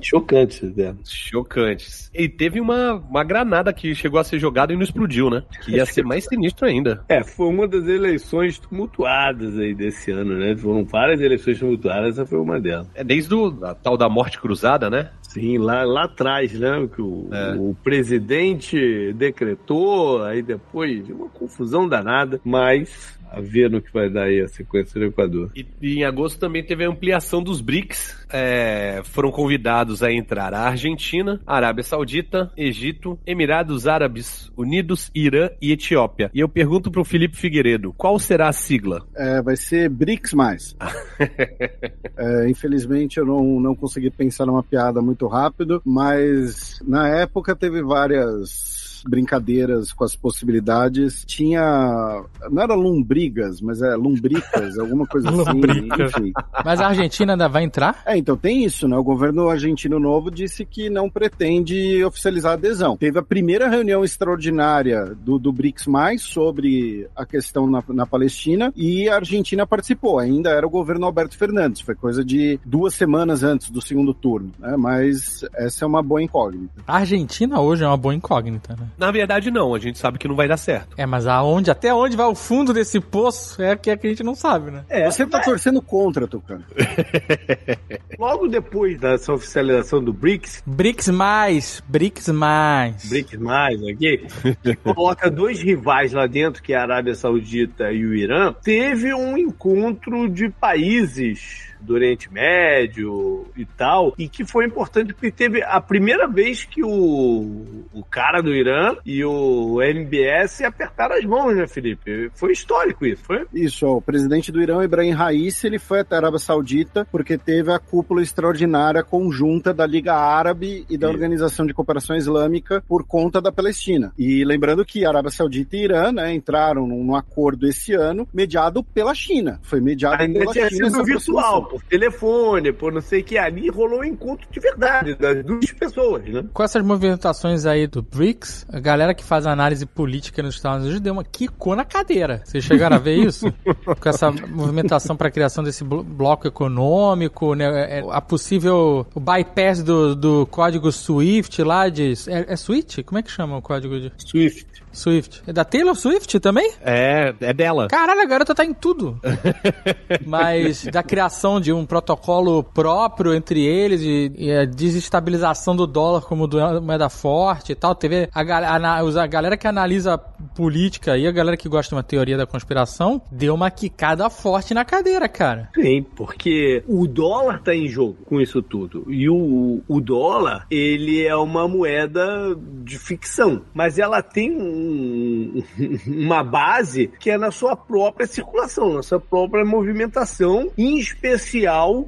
Chocantes, 0.01 0.75
né? 0.77 0.95
Chocantes. 1.05 2.11
E 2.15 2.29
teve 2.29 2.61
uma, 2.61 2.95
uma 2.95 3.25
granada 3.25 3.73
que 3.73 3.95
chegou 3.95 4.21
a 4.21 4.25
ser 4.25 4.39
jogada 4.39 4.73
e 4.73 4.77
não 4.77 4.83
explodiu, 4.83 5.31
né? 5.31 5.43
Que 5.65 5.73
ia 5.73 5.87
ser 5.87 6.05
mais 6.05 6.25
sinistro 6.25 6.67
ainda. 6.67 7.05
É, 7.09 7.23
foi 7.25 7.47
uma 7.47 7.67
das 7.67 7.87
eleições 7.87 8.59
tumultuadas 8.59 9.59
aí 9.59 9.75
desse 9.75 10.11
ano, 10.11 10.39
né? 10.39 10.57
Foram 10.57 10.85
várias 10.85 11.21
eleições 11.21 11.59
tumultuadas, 11.59 12.19
essa 12.19 12.27
foi 12.27 12.39
uma 12.39 12.61
delas. 12.61 12.89
É 12.95 13.03
desde 13.03 13.35
o, 13.35 13.65
a 13.65 13.75
tal 13.75 13.97
da 13.97 14.09
morte 14.09 14.41
cruzada, 14.41 14.89
né? 14.89 15.11
Sim, 15.33 15.59
lá, 15.59 15.83
lá 15.85 16.05
atrás, 16.05 16.53
né? 16.53 16.89
Que 16.95 17.01
o, 17.01 17.29
É. 17.33 17.55
o 17.59 17.75
presidente 17.83 19.13
decretou, 19.15 20.23
aí 20.23 20.43
depois 20.43 21.09
uma 21.09 21.29
confusão 21.29 21.89
danada, 21.89 22.41
mas 22.45 23.19
a 23.33 23.41
ver 23.41 23.71
no 23.71 23.81
que 23.81 23.93
vai 23.93 24.11
dar 24.11 24.25
aí 24.25 24.41
a 24.41 24.49
sequência 24.49 25.01
do 25.01 25.07
Equador. 25.07 25.51
E, 25.57 25.67
e 25.81 25.99
em 25.99 26.05
agosto 26.05 26.39
também 26.39 26.63
teve 26.63 26.85
a 26.85 26.89
ampliação 26.89 27.43
dos 27.43 27.61
BRICS. 27.61 28.27
É, 28.31 29.03
foram 29.05 29.31
convidados 29.31 30.03
a 30.03 30.13
entrar 30.13 30.55
a 30.55 30.61
Argentina, 30.61 31.41
Arábia 31.47 31.83
Saudita, 31.83 32.51
Egito, 32.57 33.19
Emirados 33.27 33.87
Árabes 33.87 34.51
Unidos, 34.57 35.11
Irã 35.15 35.51
e 35.61 35.73
Etiópia. 35.73 36.31
E 36.35 36.41
eu 36.41 36.49
pergunto 36.49 36.91
pro 36.91 37.05
Felipe 37.05 37.37
Figueiredo, 37.37 37.93
qual 37.93 38.19
será 38.19 38.49
a 38.49 38.53
sigla? 38.53 39.07
É, 39.15 39.41
vai 39.43 39.57
ser 39.57 39.89
BRICS 39.89 40.35
mais. 40.35 40.77
É, 42.17 42.49
infelizmente 42.49 43.19
eu 43.19 43.25
não, 43.25 43.61
não 43.61 43.75
consegui 43.75 44.11
pensar 44.11 44.45
numa 44.45 44.63
piada 44.63 45.01
muito 45.01 45.27
rápido, 45.27 45.81
mas 45.85 46.81
na 46.87 47.09
época 47.09 47.57
teve 47.57 47.83
várias 47.83 48.72
brincadeiras 49.03 49.93
com 49.93 50.05
as 50.05 50.17
possibilidades. 50.17 51.25
Tinha. 51.25 52.25
Não 52.51 52.63
era 52.63 52.75
lombrigas, 52.75 53.61
mas 53.61 53.83
é 53.83 53.95
lombricas, 53.95 54.79
alguma 54.79 55.07
coisa 55.07 55.29
assim. 55.31 55.61
Enfim. 55.61 56.33
Mas 56.65 56.81
a 56.81 56.89
Argentina 56.89 57.33
ainda 57.33 57.49
vai 57.49 57.65
entrar? 57.65 58.03
É, 58.07 58.17
então 58.17 58.37
tem 58.37 58.65
isso, 58.65 58.89
né? 58.89 58.97
O 58.97 59.05
governo 59.05 59.49
argentino 59.49 59.99
novo 59.99 60.31
disse 60.31 60.65
que 60.65 60.89
não 60.91 61.09
pretende 61.09 62.03
oficializar 62.05 62.53
a 62.53 62.55
adesão. 62.55 62.97
Teve 62.97 63.19
a 63.19 63.23
primeira 63.23 63.69
reunião 63.69 64.05
extraordinária 64.05 65.15
do, 65.15 65.39
do 65.39 65.53
BRICS, 65.53 65.87
sobre 66.19 67.09
a 67.15 67.25
questão 67.25 67.69
na, 67.69 67.83
na 67.89 68.07
Palestina, 68.07 68.73
e 68.77 69.09
a 69.09 69.17
Argentina 69.17 69.67
participou. 69.67 70.19
Ainda 70.19 70.51
era 70.51 70.67
o 70.67 70.71
governo 70.71 71.07
Alberto 71.07 71.37
Fernandes, 71.37 71.81
foi 71.81 71.95
coisa 71.95 72.25
de 72.25 72.59
duas 72.65 72.95
semanas 72.95 73.43
antes 73.43 73.71
do 73.71 73.81
segundo 73.81 74.15
turno, 74.15 74.51
né? 74.59 74.77
Mas 74.77 75.45
essa 75.55 75.85
é 75.85 75.89
uma 75.89 76.03
boa 76.03 76.23
incógnita. 76.23 76.83
A 76.87 76.99
Argentina 76.99 77.61
hoje 77.61 77.85
é 77.85 77.87
uma 77.87 77.97
boa 77.97 78.15
incógnita, 78.15 78.75
né? 78.79 78.87
Na 78.99 79.11
verdade, 79.11 79.51
não. 79.51 79.75
A 79.75 79.79
gente 79.79 79.99
sabe 79.99 80.19
que 80.19 80.29
não 80.29 80.37
vai 80.37 80.49
dar 80.49 80.57
certo. 80.57 80.95
É, 80.97 81.07
mas 81.07 81.27
aonde, 81.27 81.71
até 81.71 81.93
onde 81.93 82.17
vai 82.17 82.27
o 82.27 82.35
fundo 82.35 82.73
desse 82.73 83.01
poço 83.01 83.61
é 83.63 83.77
que, 83.77 83.91
é 83.91 83.97
que 83.97 84.07
a 84.07 84.11
gente 84.11 84.23
não 84.23 84.35
sabe, 84.35 84.71
né? 84.71 84.85
É, 84.89 85.11
Você 85.11 85.27
tá 85.27 85.41
torcendo 85.41 85.81
contra, 85.83 86.27
Tucano. 86.27 86.65
logo 88.19 88.47
depois 88.49 88.99
dessa 88.99 89.33
oficialização 89.33 90.03
do 90.03 90.13
BRICS, 90.13 90.63
BRICS 90.67 91.09
mais, 91.09 91.83
BRICS 91.89 92.29
mais. 92.29 93.05
BRICS 93.09 93.39
mais 93.39 93.83
aqui, 93.83 94.27
coloca 94.85 95.31
dois 95.31 95.61
rivais 95.61 96.13
lá 96.13 96.27
dentro, 96.27 96.63
que 96.63 96.73
é 96.73 96.77
a 96.77 96.83
Arábia 96.83 97.15
Saudita 97.15 97.91
e 97.93 98.05
o 98.05 98.15
Irã, 98.15 98.55
teve 98.63 99.13
um 99.13 99.37
encontro 99.37 100.29
de 100.29 100.49
países 100.49 101.72
do 101.83 101.95
Oriente 101.95 102.33
Médio 102.33 103.47
e 103.57 103.65
tal, 103.65 104.15
e 104.19 104.29
que 104.29 104.45
foi 104.45 104.65
importante 104.67 105.13
porque 105.13 105.31
teve 105.31 105.63
a 105.63 105.81
primeira 105.81 106.27
vez 106.27 106.65
que 106.65 106.83
o, 106.83 107.85
o 107.93 108.05
cara 108.05 108.41
do 108.41 108.55
Irã 108.55 108.97
e 109.05 109.25
o 109.25 109.81
MBS 109.83 110.63
apertaram 110.63 111.17
as 111.17 111.25
mãos, 111.25 111.57
né, 111.57 111.67
Felipe? 111.67 112.31
Foi 112.35 112.53
histórico 112.53 113.05
isso, 113.07 113.25
foi? 113.25 113.47
Isso, 113.53 113.87
ó, 113.87 113.97
o 113.97 114.03
presidente 114.03 114.51
do 114.51 114.63
Irã, 114.63 114.83
Ibrahim 114.83 115.13
Raisi, 115.13 115.67
ele 115.67 115.79
foi 115.79 116.01
até 116.01 116.15
a 116.15 116.19
Arábia 116.19 116.39
Saudita 116.39 117.07
porque 117.11 117.37
teve 117.37 117.73
a 117.73 117.79
cúpula 117.79 118.23
extraordinária 118.23 119.03
conjunta 119.03 119.75
da 119.75 119.87
Liga 119.87 120.15
Árabe 120.15 120.87
e 120.89 120.97
da 120.97 121.07
Isso. 121.07 121.15
Organização 121.15 121.67
de 121.67 121.75
Cooperação 121.75 122.17
Islâmica 122.17 122.83
por 122.89 123.05
conta 123.05 123.41
da 123.41 123.53
Palestina. 123.53 124.13
E 124.19 124.45
lembrando 124.45 124.85
que 124.85 125.05
a 125.05 125.09
Arábia 125.09 125.31
Saudita 125.31 125.77
e 125.77 125.85
Irã 125.85 126.13
né, 126.13 126.33
entraram 126.33 126.87
num, 126.87 127.05
num 127.05 127.17
acordo 127.17 127.67
esse 127.67 127.95
ano 127.95 128.27
mediado 128.33 128.83
pela 128.83 129.15
China. 129.15 129.61
Foi 129.63 129.81
mediado 129.81 130.23
Ainda 130.23 130.41
pela 130.41 130.53
tinha 130.53 130.69
China. 130.69 130.91
sido 130.91 131.05
virtual. 131.05 131.72
Por 131.73 131.83
telefone, 131.85 132.71
por 132.73 132.93
não 132.93 133.01
sei 133.01 133.23
o 133.23 133.25
que. 133.25 133.39
Ali 133.39 133.71
rolou 133.71 134.01
um 134.01 134.05
encontro 134.05 134.47
de 134.51 134.61
verdade 134.61 135.15
das 135.15 135.43
duas 135.43 135.73
pessoas, 135.73 136.23
né? 136.25 136.45
Com 136.53 136.63
essas 136.63 136.85
movimentações 136.85 137.65
aí 137.65 137.87
do 137.87 138.03
BRICS, 138.03 138.67
a 138.71 138.79
galera 138.79 139.15
que 139.15 139.25
faz 139.25 139.47
análise 139.47 139.87
política 139.87 140.43
nos 140.43 140.55
Estados 140.57 140.83
Unidos 140.83 141.01
deu 141.01 141.15
uma 141.15 141.25
quicou 141.25 141.75
na 141.75 141.85
cadeira. 141.85 142.43
Vocês 142.45 142.63
chegaram 142.63 142.97
a 142.97 142.99
ver 142.99 143.17
isso? 143.17 143.51
Com 144.01 144.09
essa 144.09 144.31
movimentação 144.31 145.17
para 145.17 145.29
a 145.29 145.31
criação 145.31 145.65
desse 145.65 145.83
blo- 145.83 146.03
bloco 146.03 146.47
econômico, 146.47 147.55
né? 147.55 148.01
é- 148.01 148.05
A 148.11 148.21
possível 148.21 149.07
o 149.15 149.21
bypass 149.21 149.83
do, 149.83 150.15
do 150.15 150.47
código 150.47 150.93
SWIFT 150.93 151.63
lá 151.63 151.89
de. 151.89 152.13
É, 152.29 152.53
é 152.53 152.57
SWIFT? 152.57 153.03
Como 153.03 153.19
é 153.19 153.23
que 153.23 153.31
chama 153.31 153.57
o 153.57 153.63
código 153.63 153.99
de 153.99 154.13
Swift. 154.19 154.67
SWIFT? 154.93 155.43
É 155.47 155.53
da 155.55 155.65
Taylor 155.65 155.95
Swift 155.95 156.39
também? 156.39 156.71
É, 156.83 157.35
é 157.41 157.55
dela. 157.55 157.89
Caralho, 157.89 158.21
a 158.21 158.27
garota 158.27 158.55
tá 158.55 158.63
em 158.65 158.75
tudo. 158.75 159.19
Mas 160.27 160.85
da 160.85 161.03
criação 161.03 161.61
de 161.63 161.73
um 161.73 161.87
protocolo 161.87 162.63
próprio 162.63 163.33
entre 163.35 163.65
eles 163.65 164.03
e, 164.03 164.33
e 164.37 164.53
a 164.53 164.65
desestabilização 164.65 165.75
do 165.75 165.87
dólar 165.87 166.23
como 166.23 166.49
moeda 166.83 167.09
forte 167.09 167.73
e 167.73 167.75
tal. 167.75 167.95
Teve 167.95 168.29
a, 168.35 169.03
os- 169.05 169.17
a 169.17 169.27
galera 169.27 169.57
que 169.57 169.67
analisa 169.67 170.19
política 170.19 171.17
e 171.17 171.27
a 171.27 171.31
galera 171.33 171.57
que 171.57 171.69
gosta 171.69 171.91
de 171.91 171.95
uma 171.95 172.03
teoria 172.03 172.37
da 172.37 172.47
conspiração 172.47 173.23
deu 173.31 173.55
uma 173.55 173.71
quicada 173.71 174.29
forte 174.29 174.75
na 174.75 174.85
cadeira, 174.85 175.29
cara. 175.29 175.71
Sim, 175.75 176.03
porque 176.17 176.83
o 176.89 177.07
dólar 177.07 177.63
tá 177.63 177.75
em 177.75 177.89
jogo 177.89 178.17
com 178.27 178.41
isso 178.41 178.61
tudo. 178.61 179.07
E 179.09 179.29
o, 179.31 179.81
o 179.89 180.01
dólar, 180.01 180.67
ele 180.71 181.25
é 181.25 181.37
uma 181.37 181.69
moeda 181.69 182.57
de 182.83 182.99
ficção. 182.99 183.63
Mas 183.73 183.99
ela 183.99 184.23
tem 184.23 184.51
um- 184.53 185.63
uma 186.07 186.43
base 186.43 187.09
que 187.21 187.31
é 187.31 187.39
na 187.39 187.51
sua 187.51 187.77
própria 187.77 188.27
circulação, 188.27 188.95
na 188.95 189.03
sua 189.03 189.21
própria 189.21 189.65
movimentação, 189.65 190.71
em 190.77 190.99
especial 190.99 191.52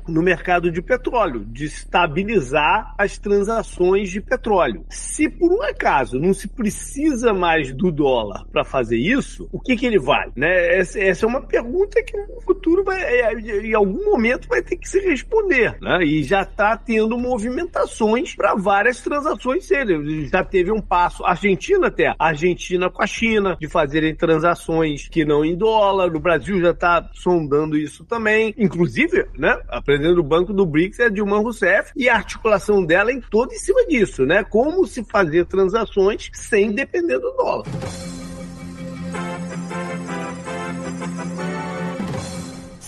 no 0.09 0.23
mercado 0.23 0.71
de 0.71 0.81
petróleo, 0.81 1.45
de 1.45 1.67
estabilizar 1.67 2.95
as 2.99 3.19
transações 3.19 4.11
de 4.11 4.21
petróleo. 4.21 4.85
Se 4.89 5.29
por 5.29 5.53
um 5.53 5.63
acaso 5.63 6.19
não 6.19 6.33
se 6.33 6.49
precisa 6.49 7.33
mais 7.33 7.73
do 7.73 7.91
dólar 7.91 8.45
para 8.51 8.65
fazer 8.65 8.97
isso, 8.97 9.49
o 9.53 9.61
que 9.61 9.77
que 9.77 9.87
ele 9.87 9.99
vale? 9.99 10.33
Né? 10.37 10.79
Essa, 10.79 11.01
essa 11.01 11.27
é 11.27 11.29
uma 11.29 11.43
pergunta 11.43 12.03
que 12.03 12.17
no 12.17 12.41
futuro 12.41 12.83
vai, 12.83 13.03
é, 13.03 13.33
em 13.35 13.75
algum 13.75 14.05
momento 14.05 14.49
vai 14.49 14.63
ter 14.63 14.77
que 14.77 14.89
se 14.89 15.01
responder, 15.01 15.77
né? 15.81 16.05
E 16.05 16.23
já 16.23 16.43
está 16.43 16.77
tendo 16.77 17.19
movimentações 17.19 18.35
para 18.35 18.55
várias 18.55 19.01
transações 19.01 19.67
serem. 19.67 20.27
Já 20.27 20.45
teve 20.45 20.73
um 20.73 20.81
passo, 20.81 21.25
Argentina 21.25 21.89
até, 21.89 22.15
Argentina 22.19 22.91
com 22.91 23.03
a 23.03 23.07
China, 23.07 23.57
de 23.61 23.69
fazerem 23.69 24.15
transações 24.15 25.09
que 25.09 25.25
não 25.25 25.45
em 25.45 25.57
dólar. 25.57 26.11
No 26.11 26.21
Brasil 26.21 26.61
já 26.61 26.71
está 26.71 27.09
sondando 27.13 27.77
isso 27.77 28.05
também. 28.05 28.55
Inclusive, 28.57 29.27
né? 29.39 29.61
Aprendendo 29.69 30.19
o 30.19 30.25
banco 30.25 30.53
do 30.53 30.67
BRICS 30.67 31.01
é 31.01 31.05
a 31.07 31.09
Dilma 31.09 31.39
Rousseff 31.39 31.93
e 31.97 32.09
a 32.09 32.17
articulação 32.17 32.85
dela 32.85 33.13
em 33.13 33.21
toda 33.21 33.55
em 33.55 33.59
cima 33.59 33.87
disso, 33.87 34.25
né? 34.25 34.45
Como 34.45 34.87
se 34.87 35.05
fazer 35.05 35.47
transações 35.47 36.31
sem 36.33 36.73
depender 36.73 37.19
do 37.19 37.31
dólar. 37.33 37.67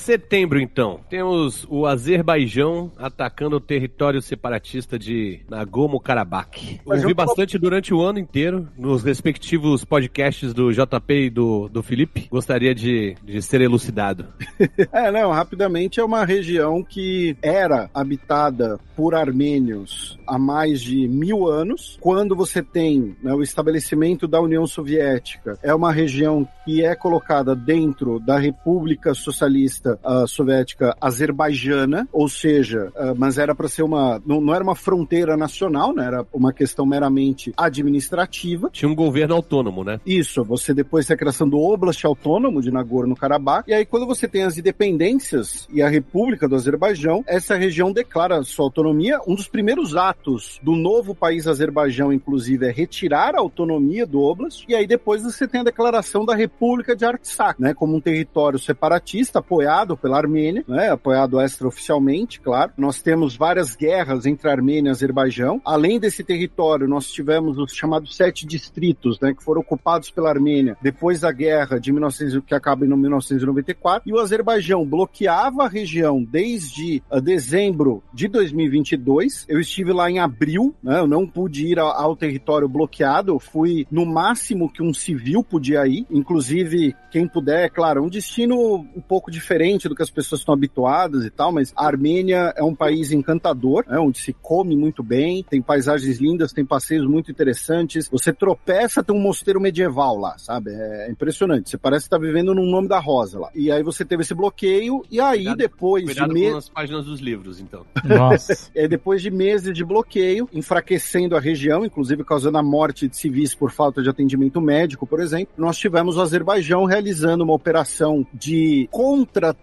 Setembro, 0.07 0.61
então. 0.61 1.01
Temos 1.11 1.67
o 1.69 1.85
Azerbaijão 1.85 2.93
atacando 2.97 3.57
o 3.57 3.61
território 3.61 4.23
separatista 4.23 4.97
de 4.97 5.41
Nagorno-Karabakh. 5.51 6.79
Ouvi 6.87 7.13
bastante 7.13 7.59
durante 7.59 7.93
o 7.93 8.01
ano 8.01 8.21
inteiro, 8.21 8.69
nos 8.79 9.03
respectivos 9.03 9.85
podcasts 9.85 10.55
do 10.55 10.73
JP 10.73 11.13
e 11.13 11.29
do, 11.29 11.69
do 11.69 11.83
Felipe. 11.83 12.29
Gostaria 12.31 12.73
de, 12.73 13.17
de 13.25 13.43
ser 13.43 13.61
elucidado. 13.61 14.27
É, 14.93 15.11
não, 15.11 15.31
rapidamente 15.31 16.01
é 16.01 16.05
uma 16.05 16.25
região 16.25 16.83
que 16.83 17.37
era 17.43 17.91
habitada 17.93 18.79
por 18.95 19.15
armênios 19.15 20.19
há 20.27 20.39
mais 20.39 20.81
de 20.81 21.09
mil 21.09 21.49
anos. 21.49 21.99
Quando 22.01 22.37
você 22.37 22.63
tem 22.63 23.17
né, 23.23 23.33
o 23.35 23.43
estabelecimento 23.43 24.29
da 24.29 24.41
União 24.41 24.67
Soviética, 24.67 25.59
é 25.63 25.75
uma 25.75 25.93
região 25.93 26.47
que 26.65 26.85
é 26.85 26.95
colocada 26.95 27.55
dentro 27.55 28.21
da 28.21 28.39
República 28.39 29.15
Socialista 29.15 29.96
ah, 30.05 30.25
Soviética 30.27 30.97
Azerbaijana, 31.01 32.09
ou 32.13 32.29
seja, 32.29 32.93
ah, 32.97 33.15
mas 33.17 33.39
era 33.39 33.55
para 33.55 33.69
ser 33.69 33.83
uma. 33.83 34.21
Não, 34.25 34.41
não 34.41 34.55
era 34.55 34.63
uma 34.63 34.75
fronteira 34.75 35.37
nacional, 35.37 35.95
né, 35.95 36.07
era 36.07 36.27
uma 36.33 36.53
questão 36.53 36.87
meramente 36.87 37.53
administrativa. 37.57 38.71
Tinha 38.73 38.89
um 38.89 38.95
governo 38.95 39.35
autônomo, 39.35 39.85
né? 39.85 40.01
Isso, 40.07 40.45
você 40.45 40.73
depois 40.75 41.07
tem 41.07 41.15
a 41.15 41.19
criação 41.19 41.49
do 41.49 41.59
Oblast 41.59 42.05
Autônomo 42.05 42.61
de 42.61 42.71
Nagorno-Karabakh, 42.71 43.65
e 43.69 43.75
aí 43.75 43.85
quando 43.85 44.07
você 44.07 44.27
tem 44.29 44.43
as 44.43 44.59
independências 44.59 45.69
e 45.73 45.83
a 45.83 45.89
República 45.89 46.49
do 46.49 46.55
Azerbaijão, 46.55 47.25
essa 47.27 47.57
região 47.57 47.93
declara 47.93 48.43
sua 48.43 48.65
autonomia. 48.65 49.21
Um 49.27 49.35
dos 49.35 49.49
primeiros 49.49 49.97
atos 49.97 50.59
do 50.63 50.75
novo 50.75 51.15
país 51.15 51.47
Azerbaijão, 51.47 52.13
inclusive, 52.13 52.67
é 52.67 52.71
retirar 52.71 53.35
a 53.35 53.41
autonomia 53.41 54.07
do 54.07 54.21
Oblast, 54.21 54.65
e 54.69 54.75
aí 54.75 54.87
depois 54.87 55.23
você 55.23 55.47
tem 55.47 55.61
a 55.61 55.65
declaração 55.65 56.25
da 56.25 56.35
República 56.35 56.97
de 56.97 57.05
Artsakh, 57.05 57.59
né, 57.59 57.75
como 57.75 57.97
um 57.97 58.01
território 58.01 58.59
separatista 58.59 59.39
apoiado 59.39 59.86
pela 59.95 60.17
Armênia, 60.17 60.65
né, 60.67 60.89
apoiado 60.91 61.39
extraoficialmente, 61.39 62.41
claro. 62.41 62.73
Nós 62.79 63.03
temos 63.03 63.37
várias 63.37 63.77
guerras 63.77 64.25
entre 64.25 64.49
Armênia 64.49 64.89
e 64.89 64.93
Azerbaijão. 64.93 65.61
Além 65.65 66.01
desse 66.01 66.25
território, 66.25 66.89
nós 66.89 67.11
tivemos 67.11 67.59
os 67.59 67.75
chamados 67.75 68.17
sete 68.17 68.47
distritos, 68.47 69.21
né, 69.21 69.35
que 69.35 69.45
foram 69.45 69.61
ocupados 69.61 70.11
pela 70.11 70.31
Armênia 70.31 70.79
depois 70.81 71.21
da 71.21 71.31
guerra 71.31 71.79
de 71.79 71.93
1900, 71.93 72.45
que 72.47 72.55
acaba 72.55 72.87
em 72.87 72.89
1994, 72.89 74.09
e 74.09 74.13
o 74.13 74.19
Azerbaijão 74.19 74.87
bloqueava 74.87 75.65
a 75.65 75.69
região 75.69 76.23
desde 76.25 77.03
ah, 77.11 77.21
dezembro 77.21 78.03
de 78.15 78.29
2022. 78.29 79.45
Eu 79.49 79.61
estive 79.61 79.93
lá 79.93 80.11
em 80.11 80.19
abril, 80.19 80.75
né, 80.83 81.01
eu 81.01 81.07
não 81.07 81.27
pude 81.27 81.67
ir 81.67 81.79
ao, 81.79 81.89
ao 81.89 82.17
território 82.17 82.69
bloqueado, 82.69 83.33
eu 83.33 83.39
fui 83.39 83.87
no 83.91 84.07
máximo 84.07 84.73
que 84.73 84.83
um 84.83 84.95
civil 84.95 85.43
podia 85.43 85.87
ir, 85.87 86.07
inclusive 86.11 86.95
quem 87.11 87.27
puder, 87.27 87.67
é 87.67 87.69
claro, 87.69 88.05
um 88.05 88.09
destino 88.09 88.57
um 88.95 89.01
pouco 89.01 89.31
diferente 89.31 89.76
do 89.89 89.95
que 89.95 90.03
as 90.03 90.11
pessoas 90.11 90.41
estão 90.41 90.55
habituadas 90.55 91.25
e 91.25 91.31
tal, 91.31 91.53
mas 91.53 91.73
a 91.77 91.87
Armênia 91.87 92.53
é 92.57 92.63
um 92.63 92.75
país 92.75 93.13
encantador, 93.13 93.85
né, 93.89 93.99
onde 93.99 94.19
se 94.19 94.33
come 94.33 94.77
muito 94.77 95.03
bem, 95.03 95.43
tem 95.43 95.61
paisagens 95.61 96.19
lindas, 96.19 96.53
tem 96.53 96.65
passeios 96.65 97.07
muito 97.07 97.31
interessantes. 97.31 98.09
Você 98.11 98.33
tropeça, 98.33 99.03
tem 99.05 99.15
um 99.15 99.21
mosteiro 99.21 99.61
medieval 99.61 100.19
lá, 100.19 100.37
sabe? 100.39 100.71
É 100.73 101.11
impressionante. 101.11 101.71
Você 101.71 101.79
parece 101.79 102.07
estar 102.07 102.19
vivendo 102.19 102.55
num 102.55 102.67
nome 102.71 102.89
da 102.89 102.99
rosa 102.99 103.39
lá. 103.39 103.51
E 103.55 103.71
aí 103.71 103.83
você 103.83 104.05
teve 104.05 104.23
esse 104.23 104.35
bloqueio, 104.35 105.03
e 105.11 105.21
aí 105.21 105.39
Cuidado- 105.39 105.57
depois 105.59 106.05
Cuidado 106.05 106.29
de 106.29 106.35
meses. 106.35 106.53
com 106.53 106.59
as 106.59 106.69
páginas 106.69 107.05
dos 107.07 107.21
livros, 107.21 107.61
então. 107.61 107.85
Nossa. 108.05 108.57
É, 108.75 108.87
depois 108.89 109.23
de 109.23 109.31
meses 109.31 109.73
de 109.75 109.85
bloqueio, 109.85 110.49
enfraquecendo 110.53 111.37
a 111.37 111.41
região, 111.41 111.85
inclusive 111.85 112.25
causando 112.25 112.59
a 112.59 112.63
morte 112.63 113.09
de 113.09 113.17
civis 113.17 113.55
por 113.55 113.71
falta 113.71 114.03
de 114.03 114.09
atendimento 114.11 114.61
médico, 114.61 115.07
por 115.07 115.21
exemplo, 115.21 115.49
nós 115.57 115.79
tivemos 115.79 116.17
o 116.17 116.21
Azerbaijão 116.21 116.85
realizando 116.85 117.43
uma 117.45 117.55
operação 117.55 118.27
de 118.35 118.89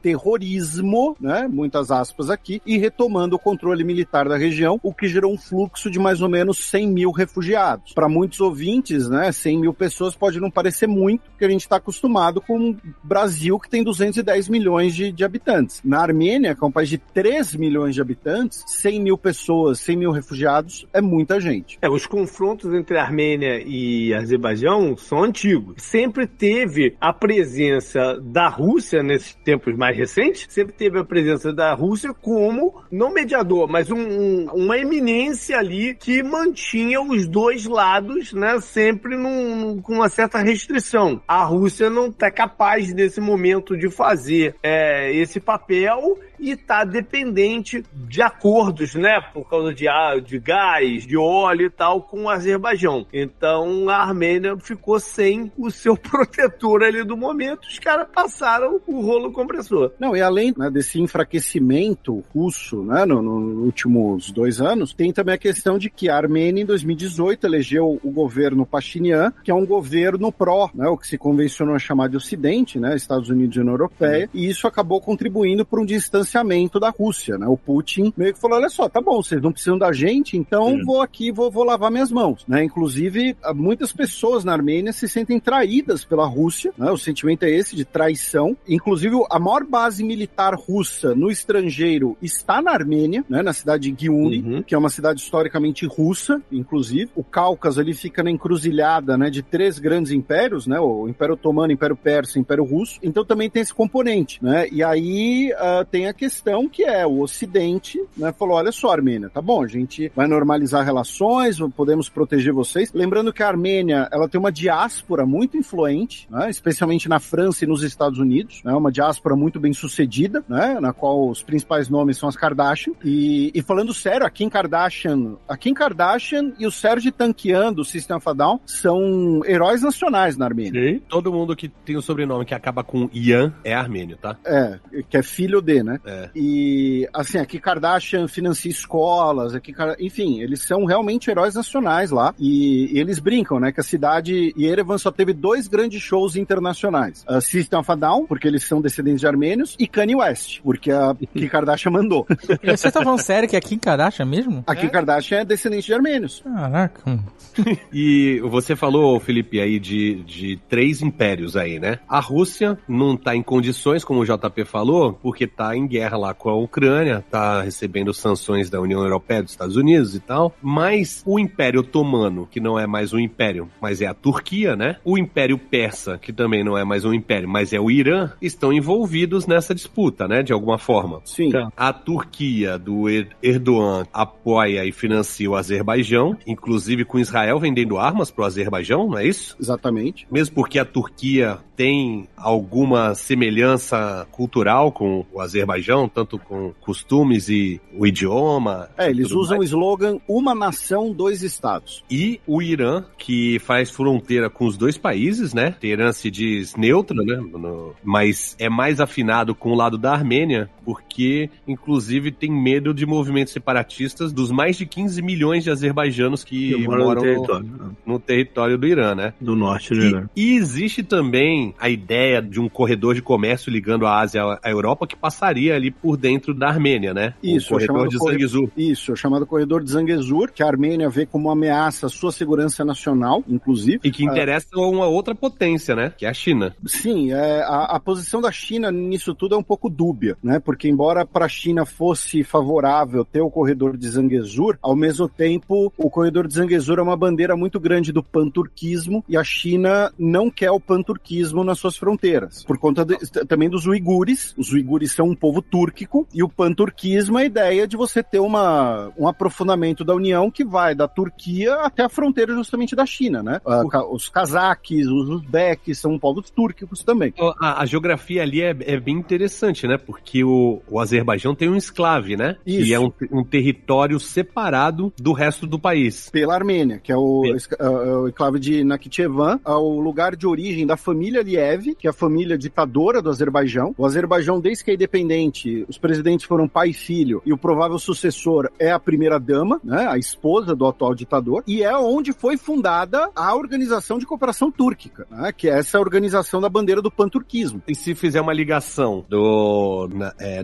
contra-terrorismo, 0.04 1.16
né, 1.20 1.48
muitas 1.50 1.90
aspas 1.90 2.30
aqui, 2.30 2.62
e 2.66 2.78
retomando 2.78 3.36
o 3.36 3.40
controle 3.40 3.84
militar 3.84 4.28
da 4.28 4.38
região, 4.38 4.80
o 4.84 4.94
que 4.94 5.08
gerou 5.08 5.34
um 5.34 5.38
fluxo 5.38 5.90
de 5.90 5.98
mais 5.98 6.22
ou 6.22 6.30
menos 6.30 6.58
100 6.70 6.88
mil 6.88 7.12
refugiados. 7.12 7.94
Para 7.94 8.10
muitos 8.10 8.42
ouvintes, 8.42 9.08
né, 9.08 9.32
100 9.32 9.62
mil 9.62 9.74
pessoas 9.74 10.16
pode 10.16 10.40
não 10.40 10.52
parecer 10.52 10.88
muito, 10.88 11.30
porque 11.32 11.46
a 11.46 11.50
gente 11.50 11.62
está 11.62 11.78
acostumado 11.78 12.42
com 12.42 12.72
o 12.72 12.78
Brasil, 13.02 13.58
que 13.58 13.70
tem 13.70 13.84
210 13.84 14.50
milhões 14.50 14.94
de, 14.94 15.12
de 15.12 15.24
habitantes. 15.24 15.82
Na 15.84 16.02
Armênia, 16.02 16.54
que 16.54 16.64
é 16.64 16.68
um 16.68 16.72
país 16.72 16.90
de 16.90 16.98
3 16.98 17.56
milhões 17.56 17.96
de 17.96 18.02
habitantes, 18.02 18.64
100 18.68 19.02
mil 19.02 19.18
pessoas, 19.18 19.80
100 19.80 19.98
mil 19.98 20.12
refugiados, 20.12 20.86
é 20.92 21.02
muita 21.02 21.40
gente. 21.40 21.78
É, 21.82 21.90
os 21.90 22.06
confrontos 22.06 22.74
entre 22.74 22.98
Armênia 22.98 23.64
e 23.66 24.14
Azerbaijão 24.14 24.98
são 24.98 25.24
antigos. 25.24 25.76
Sempre 25.78 26.28
teve 26.28 26.96
a 27.00 27.14
presença 27.14 28.20
da 28.22 28.48
Rússia, 28.48 29.02
nesses 29.02 29.36
tempos 29.36 29.76
mais 29.76 29.93
recentes, 29.94 30.48
sempre 30.50 30.74
teve 30.74 31.00
a 31.00 31.04
presença 31.04 31.54
da 31.54 31.74
Rússia 31.74 32.14
como, 32.14 32.82
não 32.92 33.14
mediador, 33.14 33.68
mas 33.70 33.90
um- 33.92 34.46
uma 34.54 34.78
eminência 34.78 35.58
ali 35.58 35.94
que 35.94 36.22
mantinha 36.24 37.02
os 37.02 37.28
dois 37.28 37.66
lados, 37.66 38.34
né, 38.34 38.60
sempre 38.60 39.16
num- 39.16 39.56
num- 39.56 39.82
com 39.82 39.94
uma 39.94 40.10
certa 40.10 40.40
restrição. 40.40 41.22
A 41.28 41.44
Rússia 41.44 41.90
não 41.90 42.08
está 42.08 42.30
capaz, 42.32 42.94
nesse 42.94 43.22
momento, 43.22 43.78
de 43.78 43.90
fazer 43.90 44.56
é, 44.64 45.14
esse 45.14 45.40
papel 45.40 46.18
e 46.44 46.52
está 46.52 46.84
dependente 46.84 47.84
de 47.94 48.22
acordos, 48.22 48.96
né, 48.96 49.20
por 49.34 49.50
causa 49.50 49.74
de, 49.74 49.88
ah, 49.88 50.20
de 50.24 50.38
gás, 50.40 51.08
de 51.08 51.18
óleo 51.18 51.68
e 51.68 51.70
tal, 51.70 52.02
com 52.02 52.24
o 52.24 52.30
Azerbaijão. 52.30 53.06
Então 53.14 53.90
a 53.90 53.98
Armênia 53.98 54.58
ficou 54.58 55.00
sem 55.00 55.52
o 55.58 55.72
seu 55.72 55.96
protetor 55.98 56.84
ali 56.84 57.04
do 57.04 57.16
momento, 57.16 57.62
os 57.68 57.80
caras 57.80 58.08
passaram 58.14 58.80
o 58.86 59.02
rolo 59.02 59.32
compressor. 59.32 59.92
Não, 60.00 60.16
e 60.16 60.22
além 60.22 60.54
né, 60.58 60.70
desse 60.70 61.00
enfraquecimento 61.02 62.24
russo, 62.34 62.84
né, 62.84 63.06
no- 63.06 63.22
no- 63.22 63.40
nos 63.40 63.66
últimos 63.66 64.32
dois 64.32 64.60
anos, 64.60 64.94
tem 64.94 65.12
também 65.14 65.36
a 65.36 65.38
questão 65.38 65.78
de 65.78 65.90
que 65.90 66.10
a 66.10 66.18
Armênia, 66.18 66.62
em 66.62 66.66
2018, 66.66 67.46
elegeu 67.48 68.00
o 68.04 68.12
governo 68.12 68.66
Pashinyan, 68.66 69.32
que 69.44 69.52
é 69.52 69.54
um 69.56 69.66
governo 69.66 70.32
pró, 70.32 70.70
né, 70.74 70.88
o 70.88 70.98
que 70.98 71.08
se 71.08 71.18
convencionou 71.18 71.76
a 71.76 71.80
chamar 71.80 72.10
de 72.10 72.18
Ocidente, 72.18 72.80
né, 72.80 72.96
Estados 72.96 73.30
Unidos 73.30 73.56
e 73.56 73.60
União 73.60 73.74
Europeia, 73.74 74.30
e 74.34 74.48
isso 74.50 74.68
acabou 74.68 75.00
contribuindo 75.00 75.66
para 75.66 75.80
um 75.80 75.86
distanciamento 75.86 76.33
da 76.80 76.90
Rússia, 76.90 77.38
né? 77.38 77.48
O 77.48 77.58
Putin 77.58 78.14
meio 78.18 78.34
que 78.34 78.40
falou, 78.40 78.58
olha 78.58 78.70
só, 78.70 78.90
tá 78.90 79.02
bom, 79.02 79.22
vocês 79.22 79.42
não 79.42 79.52
precisam 79.52 79.78
da 79.78 79.92
gente, 79.92 80.38
então 80.38 80.78
vou 80.86 81.02
aqui, 81.02 81.32
vou, 81.32 81.52
vou 81.52 81.64
lavar 81.64 81.92
minhas 81.92 82.12
mãos, 82.12 82.44
né? 82.48 82.64
Inclusive, 82.64 83.36
há 83.44 83.54
muitas 83.54 83.92
pessoas 83.92 84.44
na 84.44 84.54
Armênia 84.54 84.92
se 84.94 85.08
sentem 85.08 85.40
traídas 85.40 86.04
pela 86.04 86.26
Rússia, 86.26 86.74
né? 86.78 86.90
O 86.92 86.98
sentimento 86.98 87.44
é 87.44 87.52
esse 87.52 87.76
de 87.76 87.86
traição. 87.86 88.56
Inclusive, 88.68 89.16
a 89.30 89.40
maior 89.40 89.64
base 89.64 90.04
militar 90.04 90.56
russa 90.56 91.14
no 91.16 91.30
estrangeiro 91.30 92.18
está 92.22 92.62
na 92.62 92.72
Armênia, 92.72 93.24
né? 93.30 93.42
Na 93.42 93.54
cidade 93.54 93.92
de 93.92 94.06
Gyumri, 94.06 94.42
Uhum. 94.42 94.64
que 94.64 94.74
é 94.74 94.78
uma 94.78 94.90
cidade 94.90 95.22
historicamente 95.22 95.86
russa, 95.86 96.42
inclusive. 96.52 97.10
O 97.16 97.24
Cáucaso 97.24 97.80
ali 97.80 97.94
fica 97.94 98.24
na 98.24 98.32
encruzilhada, 98.32 99.18
né? 99.18 99.30
De 99.30 99.42
três 99.42 99.80
grandes 99.80 100.12
impérios, 100.12 100.68
né? 100.68 100.80
O 100.80 101.08
Império 101.08 101.34
Otomano, 101.36 101.72
Império 101.74 101.96
Persa, 101.96 102.40
Império 102.40 102.64
Russo. 102.64 103.00
Então 103.04 103.26
também 103.26 103.50
tem 103.50 103.62
esse 103.62 103.74
componente, 103.74 104.44
né? 104.44 104.68
E 104.72 104.84
aí 104.84 105.54
ah, 105.58 105.86
tem 105.90 106.08
a 106.08 106.14
questão 106.24 106.70
que 106.70 106.84
é 106.84 107.06
o 107.06 107.20
Ocidente, 107.20 108.02
né? 108.16 108.32
Falou, 108.32 108.56
olha 108.56 108.72
só, 108.72 108.92
Armênia, 108.92 109.30
tá 109.30 109.42
bom, 109.42 109.62
a 109.62 109.68
gente 109.68 110.10
vai 110.16 110.26
normalizar 110.26 110.86
relações, 110.86 111.60
podemos 111.76 112.08
proteger 112.08 112.54
vocês. 112.54 112.94
Lembrando 112.94 113.34
que 113.34 113.44
a 113.44 113.48
Armênia, 113.50 114.08
ela 114.10 114.30
tem 114.30 114.40
uma 114.40 114.52
diáspora 114.52 115.26
muito 115.26 115.58
influente, 115.58 116.26
né? 116.32 116.50
Especialmente 116.50 117.10
na 117.10 117.20
França 117.20 117.66
e 117.66 117.68
nos 117.68 117.84
Estados 117.84 118.20
Unidos, 118.20 118.62
né? 118.64 118.74
Uma 118.74 118.90
diáspora 118.90 119.36
muito 119.36 119.60
bem 119.60 119.74
sucedida, 119.74 120.44
né? 120.48 120.80
Na 120.80 120.94
qual 120.94 121.30
os 121.30 121.44
principais 121.44 121.90
nomes 121.90 122.18
são 122.18 122.30
as 122.30 122.38
Kardashian. 122.38 122.94
E, 123.04 123.52
e 123.54 123.62
falando 123.62 123.94
sério, 123.94 124.26
a 124.26 124.30
Kim 124.30 124.48
Kardashian, 124.48 125.36
a 125.48 125.58
Kim 125.58 125.74
Kardashian 125.74 126.54
e 126.58 126.66
o 126.66 126.72
Serge 126.72 127.12
Tankian 127.12 127.74
do 127.74 127.84
System 127.84 128.16
of 128.16 128.30
a 128.30 128.34
Down 128.34 128.62
são 128.66 129.42
heróis 129.46 129.82
nacionais 129.82 130.38
na 130.38 130.46
Armênia. 130.46 131.02
Todo 131.10 131.34
mundo 131.34 131.54
que 131.54 131.68
tem 131.68 131.98
o 131.98 132.02
sobrenome 132.02 132.46
que 132.46 132.54
acaba 132.54 132.82
com 132.82 133.10
Ian 133.14 133.54
é 133.64 133.74
armênio, 133.74 134.18
tá? 134.18 134.38
É, 134.46 134.80
que 135.10 135.18
é 135.18 135.24
filho 135.24 135.62
de, 135.62 135.84
né? 135.84 136.00
É. 136.06 136.30
E, 136.36 137.08
assim, 137.14 137.38
aqui 137.38 137.60
Kardashian 137.60 138.28
financia 138.28 138.72
escolas, 138.72 139.56
aqui, 139.56 139.74
enfim, 140.00 140.42
eles 140.42 140.64
são 140.64 140.86
realmente 140.86 141.30
heróis 141.30 141.56
nacionais 141.56 142.12
lá. 142.12 142.34
E, 142.40 142.94
e 142.94 143.00
eles 143.00 143.20
brincam, 143.20 143.60
né? 143.60 143.72
Que 143.72 143.80
a 143.80 143.84
cidade 143.84 144.54
Yerevan 144.58 144.98
só 144.98 145.12
teve 145.12 145.34
dois 145.34 145.68
grandes 145.68 146.02
shows 146.02 146.36
internacionais: 146.36 147.24
a 147.28 147.42
System 147.42 147.80
of 147.80 147.92
a 147.92 147.96
Down, 147.96 148.26
porque 148.26 148.48
eles 148.48 148.64
são 148.64 148.82
descendentes 148.82 149.22
de 149.22 149.28
armênios, 149.28 149.76
e 149.80 149.88
Kanye 149.88 150.16
West, 150.16 150.62
porque 150.62 150.92
a 150.92 151.16
Kim 151.34 151.48
Kardashian 151.48 151.92
mandou. 151.92 152.26
E 152.62 152.76
Você 152.76 152.92
tá 152.92 153.02
falando 153.02 153.22
sério 153.22 153.48
que 153.48 153.56
é 153.56 153.62
Kim 153.62 153.78
Kardashian 153.78 154.26
mesmo? 154.26 154.64
A 154.68 154.76
Kim 154.76 154.90
Kardashian 154.90 155.40
é 155.40 155.46
descendente 155.46 155.86
de 155.86 155.94
armênios. 155.94 156.42
Caraca. 156.42 157.02
E 157.94 158.40
você 158.42 158.76
falou, 158.76 159.20
Felipe, 159.20 159.60
aí 159.60 159.80
de, 159.80 160.24
de 160.24 160.60
três 160.68 161.02
impérios 161.02 161.56
aí, 161.56 161.80
né? 161.80 162.00
A 162.10 162.20
Rússia 162.20 162.78
não 162.88 163.16
tá 163.16 163.36
em 163.36 163.44
condições, 163.44 164.04
como 164.04 164.22
o 164.22 164.26
JP 164.26 164.66
falou, 164.66 165.14
porque 165.14 165.46
tá 165.46 165.76
em 165.76 165.86
guerra 165.94 166.18
lá 166.18 166.34
com 166.34 166.50
a 166.50 166.56
Ucrânia, 166.56 167.24
tá 167.30 167.62
recebendo 167.62 168.14
sanções 168.14 168.70
da 168.70 168.82
União 168.82 169.02
Europeia, 169.02 169.44
dos 169.44 169.52
Estados 169.52 169.76
Unidos 169.76 170.16
e 170.16 170.20
tal. 170.20 170.56
Mas 170.62 171.22
o 171.26 171.40
Império 171.40 171.82
Otomano, 171.82 172.48
que 172.50 172.60
não 172.60 172.80
é 172.80 172.88
mais 172.88 173.14
um 173.14 173.20
império, 173.20 173.70
mas 173.82 174.02
é 174.02 174.08
a 174.08 174.14
Turquia, 174.14 174.76
né? 174.76 174.98
O 175.06 175.18
Império 175.18 175.58
Persa, 175.58 176.18
que 176.18 176.34
também 176.34 176.64
não 176.64 176.78
é 176.78 176.84
mais 176.84 177.06
um 177.06 177.14
império, 177.14 177.48
mas 177.48 177.74
é 177.74 177.80
o 177.80 177.92
Irã, 177.92 178.32
estão 178.42 178.74
envolvidos 178.74 179.46
nessa 179.46 179.76
disputa, 179.76 180.28
né? 180.28 180.42
De 180.42 180.52
alguma 180.52 180.78
forma. 180.78 181.22
Sim. 181.26 181.52
A 181.78 181.94
Turquia 181.94 182.78
do 182.78 183.10
Er- 183.10 183.30
Erdogan 183.42 184.06
apoia 184.12 184.86
e 184.86 184.92
financia 184.92 185.50
o 185.50 185.56
Azerbaijão, 185.56 186.36
inclusive 186.48 187.06
com 187.06 187.20
Israel 187.20 187.60
vendendo 187.60 187.98
armas 187.98 188.32
pro 188.32 188.46
Azerbaijão, 188.46 189.08
não 189.08 189.18
é 189.18 189.28
isso? 189.28 189.56
Exatamente. 189.60 190.26
Mesmo 190.32 190.56
porque 190.56 190.80
a 190.80 190.86
Turquia 190.86 191.60
tem 191.76 192.28
alguma 192.38 193.16
semelhança 193.16 194.28
cultural 194.32 194.92
com 194.92 195.26
o 195.32 195.40
Azerbaijão, 195.40 196.08
tanto 196.08 196.38
com 196.38 196.74
costumes 196.82 197.50
e 197.50 197.80
o 197.98 198.06
idioma. 198.06 198.90
É, 198.98 199.10
eles 199.10 199.32
usam 199.32 199.58
mais. 199.58 199.72
o 199.72 199.76
slogan 199.76 200.18
Uma 200.28 200.54
Nação, 200.56 201.12
Dois 201.12 201.42
Estados. 201.44 202.04
E 202.10 202.40
o 202.46 202.62
Irã, 202.62 203.04
que 203.18 203.60
faz 203.60 203.90
fronteira 203.90 204.50
com 204.50 204.66
os 204.66 204.78
dois 204.78 204.98
países, 204.98 205.54
né? 205.54 205.76
Teherã 205.80 206.12
se 206.12 206.30
diz 206.30 206.76
neutro, 206.76 207.24
né? 207.24 207.36
No- 207.38 207.94
mas 208.04 208.56
é 208.60 208.70
mais 208.70 209.00
afinado 209.00 209.56
com 209.56 209.72
o 209.72 209.76
lado 209.76 209.98
da 209.98 210.14
Armênia, 210.14 210.70
porque, 210.86 211.50
inclusive, 211.68 212.32
tem 212.32 212.52
medo 212.52 212.94
de 212.94 213.06
movimentos 213.06 213.54
separatistas 213.54 214.32
dos 214.34 214.52
mais 214.52 214.78
de 214.78 214.86
15 214.86 215.22
milhões 215.22 215.64
de 215.64 215.70
azerbaijanos 215.72 216.44
que 216.44 216.74
Que 216.74 216.88
moram 216.88 217.14
no 217.14 217.22
território 217.22 217.70
no 218.06 218.20
território 218.20 218.78
do 218.78 218.88
Irã, 218.88 219.16
né? 219.16 219.34
do 219.40 219.56
norte, 219.56 219.94
E, 219.94 220.12
né? 220.12 220.30
e 220.36 220.56
existe 220.56 221.04
também 221.04 221.63
a 221.80 221.90
ideia 221.90 222.42
de 222.42 222.60
um 222.60 222.68
corredor 222.68 223.14
de 223.14 223.22
comércio 223.22 223.72
ligando 223.72 224.06
a 224.06 224.20
Ásia 224.20 224.42
à 224.64 224.70
Europa 224.70 225.06
que 225.06 225.16
passaria 225.16 225.76
ali 225.76 225.92
por 225.92 226.18
dentro 226.18 226.54
da 226.54 226.68
Armênia, 226.68 227.14
né? 227.14 227.34
Isso, 227.44 227.68
o 227.68 227.70
corredor 227.74 227.96
chamado 227.96 228.10
de 228.10 228.18
Zangezur. 228.18 228.72
Isso, 228.76 229.12
é 229.12 229.16
chamado 229.16 229.46
corredor 229.46 229.84
de 229.84 229.92
Zangezur, 229.92 230.52
que 230.52 230.64
a 230.64 230.68
Armênia 230.68 231.10
vê 231.10 231.26
como 231.26 231.48
uma 231.48 231.54
ameaça 231.54 232.08
à 232.08 232.10
sua 232.10 232.32
segurança 232.32 232.84
nacional, 232.84 233.44
inclusive. 233.48 234.00
E 234.04 234.12
que 234.12 234.24
interessa 234.24 234.68
a 234.74 234.88
uma 234.88 235.08
outra 235.08 235.36
potência, 235.36 235.96
né? 235.96 236.14
Que 236.18 236.26
é 236.26 236.30
a 236.30 236.34
China. 236.34 236.76
Sim, 236.86 237.32
é, 237.32 237.62
a, 237.62 237.96
a 237.96 238.00
posição 238.00 238.42
da 238.42 238.52
China 238.52 238.92
nisso 238.92 239.36
tudo 239.36 239.56
é 239.56 239.58
um 239.58 239.64
pouco 239.64 239.90
dúbia, 239.90 240.38
né? 240.44 240.60
Porque 240.60 240.90
embora 240.90 241.26
para 241.26 241.46
a 241.46 241.50
China 241.50 241.86
fosse 241.86 242.44
favorável 242.44 243.26
ter 243.26 243.42
o 243.42 243.50
corredor 243.50 243.98
de 243.98 244.10
Zangezur, 244.10 244.78
ao 244.82 244.96
mesmo 244.96 245.28
tempo 245.28 245.92
o 245.98 246.10
corredor 246.10 246.48
de 246.48 246.56
Zangezur 246.56 247.00
é 247.00 247.02
uma 247.02 247.18
bandeira 247.18 247.56
muito 247.56 247.80
grande 247.80 248.12
do 248.12 248.24
panturquismo 248.24 249.24
e 249.28 249.38
a 249.38 249.44
China 249.44 250.12
não 250.18 250.50
quer 250.50 250.72
o 250.72 250.80
panturquismo 250.80 251.53
nas 251.62 251.78
suas 251.78 251.98
fronteiras, 251.98 252.64
por 252.64 252.78
conta 252.78 253.04
de- 253.04 253.18
também 253.46 253.70
dos 253.70 253.86
uigures. 253.86 254.54
Os 254.58 254.72
uigures 254.72 255.12
são 255.12 255.28
um 255.28 255.36
povo 255.36 255.62
túrquico 255.62 256.26
e 256.34 256.42
o 256.42 256.48
panturquismo 256.48 257.38
é 257.38 257.42
a 257.42 257.46
ideia 257.46 257.86
de 257.86 257.98
você 257.98 258.24
ter 258.24 258.40
uma, 258.40 259.12
um 259.18 259.28
aprofundamento 259.28 260.06
da 260.06 260.16
União 260.16 260.50
que 260.50 260.64
vai 260.64 260.96
da 260.96 261.08
Turquia 261.08 261.76
até 261.82 262.04
a 262.04 262.10
fronteira 262.10 262.54
justamente 262.54 262.96
da 262.96 263.06
China, 263.06 263.44
né? 263.44 263.60
Ah, 263.66 263.84
Os 264.10 264.30
cazaques, 264.30 265.08
os 265.08 265.28
uzbeques 265.30 266.00
são 266.00 266.18
povos 266.18 266.50
túrquicos 266.50 267.04
também. 267.04 267.34
A, 267.60 267.82
a 267.82 267.86
geografia 267.86 268.42
ali 268.44 268.62
é, 268.62 268.70
é 268.80 269.00
bem 269.00 269.16
interessante, 269.18 269.86
né? 269.88 269.98
Porque 269.98 270.44
o, 270.44 270.82
o 270.90 271.00
Azerbaijão 271.00 271.54
tem 271.56 271.68
um 271.70 271.76
esclave, 271.76 272.38
né? 272.38 272.56
Isso. 272.66 272.86
Que 272.86 272.94
é 272.94 273.00
um, 273.00 273.12
um 273.32 273.44
território 273.44 274.20
separado 274.20 275.12
do 275.20 275.34
resto 275.34 275.66
do 275.66 275.80
país. 275.80 276.30
Pela 276.30 276.54
Armênia, 276.54 277.00
que 277.00 277.12
é 277.12 277.18
o, 277.18 277.44
esca- 277.56 277.78
ah, 277.80 278.20
o 278.22 278.28
enclave 278.28 278.60
de 278.60 278.84
Nakhchivan, 278.84 279.60
é 279.66 279.72
o 279.72 280.00
lugar 280.00 280.36
de 280.36 280.46
origem 280.48 280.86
da 280.86 280.96
família 280.96 281.43
Liev, 281.44 281.96
que 281.96 282.08
é 282.08 282.10
a 282.10 282.14
família 282.14 282.58
ditadora 282.58 283.22
do 283.22 283.30
Azerbaijão. 283.30 283.94
O 283.98 284.06
Azerbaijão, 284.06 284.60
desde 284.60 284.84
que 284.84 284.92
é 284.92 284.94
independente, 284.94 285.86
os 285.88 285.98
presidentes 285.98 286.46
foram 286.46 286.68
pai 286.68 286.90
e 286.90 286.94
filho, 286.94 287.42
e 287.46 287.54
o 287.54 287.58
provável 287.58 288.00
sucessor 288.00 288.70
é 288.80 288.92
a 288.92 289.00
primeira-dama, 289.00 289.80
né, 289.84 290.08
a 290.08 290.18
esposa 290.18 290.76
do 290.76 290.86
atual 290.86 291.14
ditador, 291.14 291.64
e 291.68 291.84
é 291.84 291.96
onde 291.98 292.34
foi 292.34 292.58
fundada 292.58 293.30
a 293.36 293.56
Organização 293.56 294.18
de 294.18 294.26
Cooperação 294.26 294.72
Túrquica, 294.72 295.28
né, 295.30 295.52
que 295.52 295.70
é 295.70 295.78
essa 295.78 296.00
organização 296.00 296.62
da 296.62 296.70
bandeira 296.70 297.02
do 297.02 297.12
panturquismo. 297.12 297.82
E 297.88 297.96
se 297.96 298.16
fizer 298.16 298.42
uma 298.42 298.54
ligação 298.54 299.26
do 299.30 300.10
na, 300.14 300.34
é, 300.40 300.64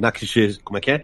como 0.63 0.77
é 0.77 0.81
que 0.81 0.91
é? 0.91 1.03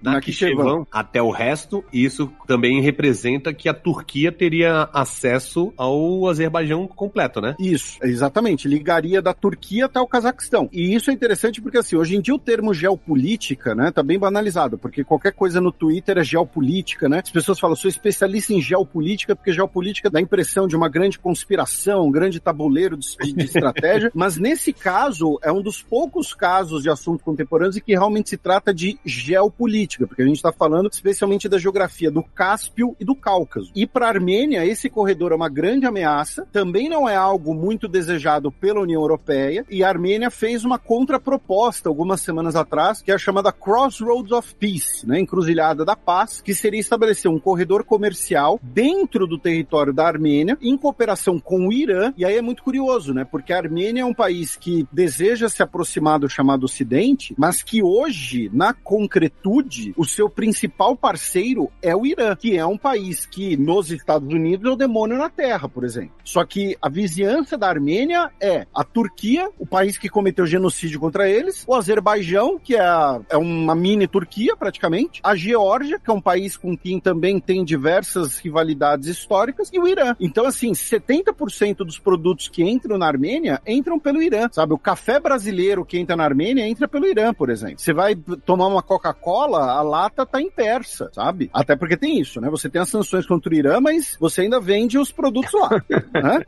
Até 0.92 1.22
o 1.22 1.30
resto, 1.30 1.84
isso 1.92 2.32
também 2.48 2.82
representa 2.82 3.54
que 3.54 3.68
a 3.70 3.74
Turquia 3.74 4.32
teria 4.32 4.90
acesso 4.94 5.74
ao 5.78 6.28
Azerbaijão 6.28 6.88
completo, 6.88 7.42
né? 7.42 7.56
Isso, 7.60 7.98
exatamente. 8.02 8.68
Ligaria 8.68 9.22
da 9.22 9.34
Turquia 9.34 9.65
até 9.86 10.00
o 10.00 10.08
Cazaquistão. 10.08 10.70
E 10.72 10.94
isso 10.94 11.10
é 11.10 11.14
interessante 11.14 11.62
porque, 11.62 11.78
assim, 11.78 11.96
hoje 11.96 12.16
em 12.16 12.22
dia 12.22 12.34
o 12.36 12.40
termo 12.40 12.74
geopolítica, 12.74 13.76
né, 13.76 13.92
tá 13.92 14.02
bem 14.04 14.18
banalizado, 14.20 14.78
porque 14.78 15.04
qualquer 15.04 15.34
coisa 15.34 15.62
no 15.62 15.72
Twitter 15.72 16.18
é 16.18 16.24
geopolítica, 16.24 17.08
né? 17.10 17.22
As 17.24 17.32
pessoas 17.32 17.60
falam, 17.60 17.76
sou 17.76 17.90
especialista 17.90 18.54
em 18.54 18.62
geopolítica, 18.62 19.36
porque 19.36 19.54
geopolítica 19.54 20.10
dá 20.10 20.20
a 20.20 20.22
impressão 20.22 20.68
de 20.68 20.76
uma 20.76 20.90
grande 20.90 21.20
conspiração, 21.20 22.06
um 22.08 22.12
grande 22.12 22.40
tabuleiro 22.40 22.98
de, 22.98 23.34
de- 23.34 23.46
estratégia, 23.46 24.12
mas 24.16 24.38
nesse 24.38 24.74
caso 24.74 25.38
é 25.44 25.52
um 25.52 25.62
dos 25.62 25.82
poucos 25.82 26.34
casos 26.34 26.84
de 26.84 26.90
assuntos 26.90 27.24
contemporâneos 27.24 27.78
em 27.78 27.82
que 27.82 27.94
realmente 27.94 28.30
se 28.30 28.38
trata 28.38 28.74
de 28.74 28.98
geopolítica, 29.06 30.08
porque 30.08 30.22
a 30.22 30.26
gente 30.26 30.38
está 30.38 30.52
falando 30.52 30.90
especialmente 30.92 31.48
da 31.48 31.58
geografia 31.58 32.10
do 32.10 32.24
Cáspio 32.24 32.96
e 33.00 33.06
do 33.06 33.16
Cáucaso. 33.16 33.72
E 33.76 33.86
para 33.86 34.08
a 34.08 34.10
Armênia, 34.10 34.66
esse 34.66 34.90
corredor 34.90 35.32
é 35.32 35.36
uma 35.36 35.50
grande 35.50 35.86
ameaça, 35.86 36.48
também 36.52 36.90
não 36.90 37.08
é 37.08 37.16
algo 37.16 37.54
muito 37.54 37.88
desejado 37.88 38.52
pela 38.52 38.82
União 38.82 39.02
Europeia, 39.02 39.55
e 39.70 39.84
a 39.84 39.90
Armênia 39.90 40.30
fez 40.32 40.66
uma 40.66 40.80
contraproposta 40.80 41.88
algumas 41.88 42.22
semanas 42.22 42.56
atrás, 42.56 43.02
que 43.02 43.12
é 43.12 43.16
a 43.16 43.20
chamada 43.20 43.52
Crossroads 43.52 44.32
of 44.32 44.56
Peace, 44.56 45.08
né, 45.08 45.20
encruzilhada 45.20 45.86
da 45.86 45.96
paz, 45.96 46.42
que 46.42 46.54
seria 46.54 46.80
estabelecer 46.80 47.30
um 47.30 47.40
corredor 47.40 47.84
comercial 47.84 48.60
dentro 48.62 49.28
do 49.28 49.38
território 49.38 49.94
da 49.94 50.08
Armênia, 50.08 50.58
em 50.62 50.78
cooperação 50.78 51.40
com 51.40 51.68
o 51.68 51.74
Irã, 51.74 52.14
e 52.18 52.26
aí 52.26 52.36
é 52.36 52.42
muito 52.42 52.64
curioso, 52.64 53.14
né, 53.14 53.24
porque 53.24 53.54
a 53.54 53.58
Armênia 53.58 54.02
é 54.02 54.06
um 54.06 54.14
país 54.14 54.56
que 54.56 54.88
deseja 54.92 55.48
se 55.50 55.62
aproximar 55.62 56.20
do 56.20 56.30
chamado 56.30 56.66
Ocidente, 56.66 57.34
mas 57.38 57.62
que 57.62 57.84
hoje, 57.84 58.50
na 58.54 58.74
concretude, 58.74 59.94
o 59.96 60.06
seu 60.06 60.30
principal 60.30 60.96
parceiro 60.96 61.70
é 61.82 61.96
o 61.96 62.06
Irã, 62.06 62.36
que 62.36 62.58
é 62.58 62.66
um 62.66 62.78
país 62.78 63.26
que 63.26 63.56
nos 63.58 63.92
Estados 63.92 64.32
Unidos 64.34 64.70
é 64.70 64.74
o 64.74 64.76
demônio 64.76 65.18
na 65.18 65.30
Terra, 65.30 65.70
por 65.70 65.84
exemplo. 65.84 66.16
Só 66.24 66.44
que 66.46 66.78
a 66.82 66.90
vizinhança 66.90 67.58
da 67.58 67.68
Armênia 67.68 68.32
é 68.42 68.66
a 68.74 68.84
Turquia, 68.84 69.45
o 69.58 69.66
país 69.66 69.98
que 69.98 70.10
cometeu 70.10 70.46
genocídio 70.46 71.00
contra 71.00 71.30
eles, 71.30 71.64
o 71.68 71.74
Azerbaijão, 71.74 72.60
que 72.60 72.76
é, 72.76 72.80
a- 72.82 73.20
é 73.30 73.38
uma 73.38 73.76
mini 73.76 74.08
Turquia 74.08 74.56
praticamente, 74.56 75.20
a 75.24 75.36
Geórgia, 75.36 76.00
que 76.00 76.10
é 76.10 76.14
um 76.14 76.22
país 76.22 76.58
com 76.58 76.78
quem 76.78 77.00
também 77.00 77.40
tem 77.40 77.64
diversas 77.64 78.38
rivalidades 78.40 79.08
históricas, 79.08 79.70
e 79.74 79.80
o 79.80 79.88
Irã. 79.88 80.16
Então, 80.20 80.46
assim, 80.46 80.72
70% 80.72 81.78
dos 81.78 81.98
produtos 82.00 82.48
que 82.48 82.64
entram 82.64 82.98
na 82.98 83.08
Armênia 83.08 83.62
entram 83.68 84.00
pelo 84.00 84.22
Irã, 84.22 84.48
sabe? 84.52 84.74
O 84.74 84.78
café 84.78 85.20
brasileiro 85.20 85.86
que 85.86 85.98
entra 85.98 86.16
na 86.16 86.24
Armênia 86.24 86.68
entra 86.68 86.88
pelo 86.88 87.06
Irã, 87.08 87.34
por 87.34 87.50
exemplo. 87.50 87.80
Você 87.80 87.94
vai 87.94 88.16
tomar 88.46 88.68
uma 88.68 88.82
Coca-Cola, 88.82 89.72
a 89.72 89.82
lata 89.82 90.26
tá 90.26 90.42
em 90.42 90.50
persa, 90.50 91.10
sabe? 91.14 91.50
Até 91.54 91.76
porque 91.76 91.98
tem 91.98 92.20
isso, 92.20 92.40
né? 92.42 92.50
Você 92.50 92.70
tem 92.70 92.82
as 92.82 92.90
sanções 92.90 93.26
contra 93.26 93.52
o 93.52 93.56
Irã, 93.56 93.80
mas 93.80 94.16
você 94.20 94.42
ainda 94.42 94.60
vende 94.60 94.98
os 94.98 95.12
produtos 95.12 95.52
lá. 95.54 95.70
né? 96.14 96.42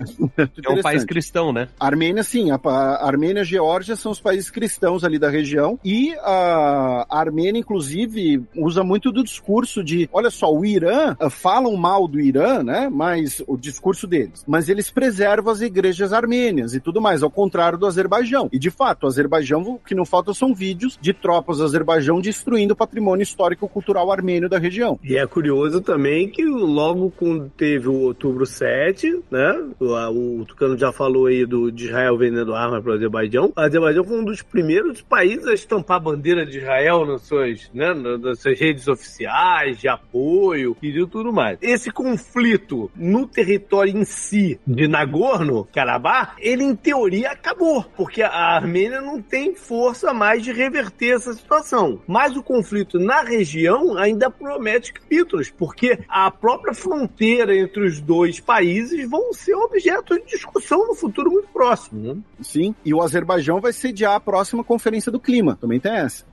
É 0.66 0.72
um 0.72 0.82
país 0.82 1.04
cristão, 1.06 1.52
né? 1.54 1.68
A 1.80 1.86
Armênia, 1.86 2.24
sim. 2.24 2.52
A, 2.52 2.56
a 2.64 2.87
Armênia 2.96 3.42
e 3.42 3.46
Geórgia 3.46 3.96
são 3.96 4.12
os 4.12 4.20
países 4.20 4.50
cristãos 4.50 5.04
ali 5.04 5.20
da 5.20 5.30
região. 5.30 5.80
E 5.84 6.14
a, 6.20 7.06
Armênia, 7.10 7.60
inclusive, 7.60 8.44
usa 8.56 8.84
muito 8.84 9.12
do 9.12 9.24
discurso 9.24 9.84
de: 9.84 10.10
olha 10.12 10.30
só, 10.30 10.54
o 10.54 10.66
Irã, 10.66 11.16
ah, 11.20 11.30
falam 11.30 11.76
mal 11.76 12.08
do 12.08 12.20
Irã, 12.20 12.64
né? 12.64 12.90
Mas 12.92 13.44
o 13.48 13.58
discurso 13.58 14.08
deles. 14.08 14.44
Mas 14.48 14.70
eles 14.70 14.90
preservam 14.90 15.52
as 15.52 15.62
igrejas 15.62 16.14
armênias 16.14 16.74
e 16.74 16.80
tudo 16.80 17.02
mais, 17.02 17.24
ao 17.24 17.30
contrário 17.30 17.78
do 17.78 17.86
Azerbaijão. 17.86 18.50
E 18.52 18.60
de 18.60 18.70
fato, 18.70 19.04
o 19.04 19.08
Azerbaijão, 19.08 19.62
o 19.62 19.80
que 19.80 19.96
não 19.96 20.06
falta 20.06 20.34
são 20.34 20.54
vídeos 20.54 20.98
de 21.02 21.14
tropas 21.14 21.58
do 21.58 21.64
Azerbaijão 21.64 22.20
destruindo 22.22 22.74
o 22.74 22.78
patrimônio 22.78 23.24
histórico-cultural 23.24 24.12
armênio 24.12 24.50
da 24.50 24.58
região. 24.58 25.00
E 25.04 25.18
é 25.18 25.26
curioso 25.26 25.82
também 25.82 26.30
que 26.30 26.44
logo 26.46 27.12
quando 27.12 27.50
teve 27.50 27.88
o 27.88 28.02
outubro 28.02 28.46
7, 28.46 29.22
né? 29.32 29.64
O, 29.80 30.42
o 30.42 30.46
Tucano 30.46 30.78
já 30.78 30.92
falou 30.92 31.28
aí 31.28 31.46
do, 31.46 31.72
de 31.72 31.86
Israel 31.86 32.18
vendendo 32.18 32.54
armas 32.54 32.77
para 32.82 32.92
o 32.92 32.96
Azerbaijão. 32.96 33.54
O 33.56 33.60
Azerbaijão 33.60 34.04
foi 34.04 34.20
um 34.20 34.24
dos 34.26 34.42
primeiros 34.42 35.02
países 35.02 35.46
a 35.48 35.54
estampar 35.54 35.98
a 35.98 36.00
bandeira 36.00 36.46
de 36.46 36.58
Israel 36.58 37.06
nas 37.06 37.22
suas, 37.24 37.70
né, 37.74 37.94
na- 37.94 38.18
nas 38.18 38.40
suas 38.40 38.60
redes 38.60 38.88
oficiais, 38.88 39.78
de 39.80 39.88
apoio 39.88 40.76
e 40.82 40.92
de 40.92 41.06
tudo 41.08 41.32
mais. 41.34 41.58
Esse 41.62 41.92
conflito 41.92 42.90
no 42.96 43.26
território 43.28 43.96
em 43.98 44.06
si 44.06 44.60
de 44.66 44.88
Nagorno-Karabakh, 44.88 46.36
ele 46.40 46.64
em 46.64 46.76
teoria 46.76 47.32
acabou, 47.32 47.84
porque 47.96 48.22
a 48.22 48.56
Armênia 48.56 49.02
não 49.02 49.22
tem 49.22 49.56
força 49.56 50.14
mais 50.14 50.44
de 50.44 50.52
reverter 50.52 51.16
essa 51.16 51.34
situação. 51.34 52.02
Mas 52.08 52.36
o 52.36 52.44
conflito 52.44 53.00
na 53.00 53.22
região 53.22 53.98
ainda 53.98 54.30
promete 54.30 54.94
capítulos, 54.94 55.50
porque 55.50 56.00
a 56.08 56.30
própria 56.32 56.74
fronteira 56.74 57.56
entre 57.56 57.86
os 57.86 58.00
dois 58.02 58.40
países 58.40 59.10
vão 59.10 59.34
ser 59.34 59.56
objeto 59.56 60.16
de 60.20 60.26
discussão 60.26 60.88
no 60.88 60.96
futuro 60.96 61.32
muito 61.32 61.48
próximo. 61.50 62.02
Né? 62.16 62.18
Sim. 62.42 62.57
E 62.86 62.94
o 62.94 63.02
Azerbaijão 63.02 63.60
vai 63.60 63.74
sediar 63.74 64.16
a 64.16 64.20
próxima 64.20 64.64
Conferência 64.64 65.12
do 65.12 65.20
Clima. 65.20 65.58
Também 65.60 65.80
tem 65.80 65.92
essa. 65.92 66.26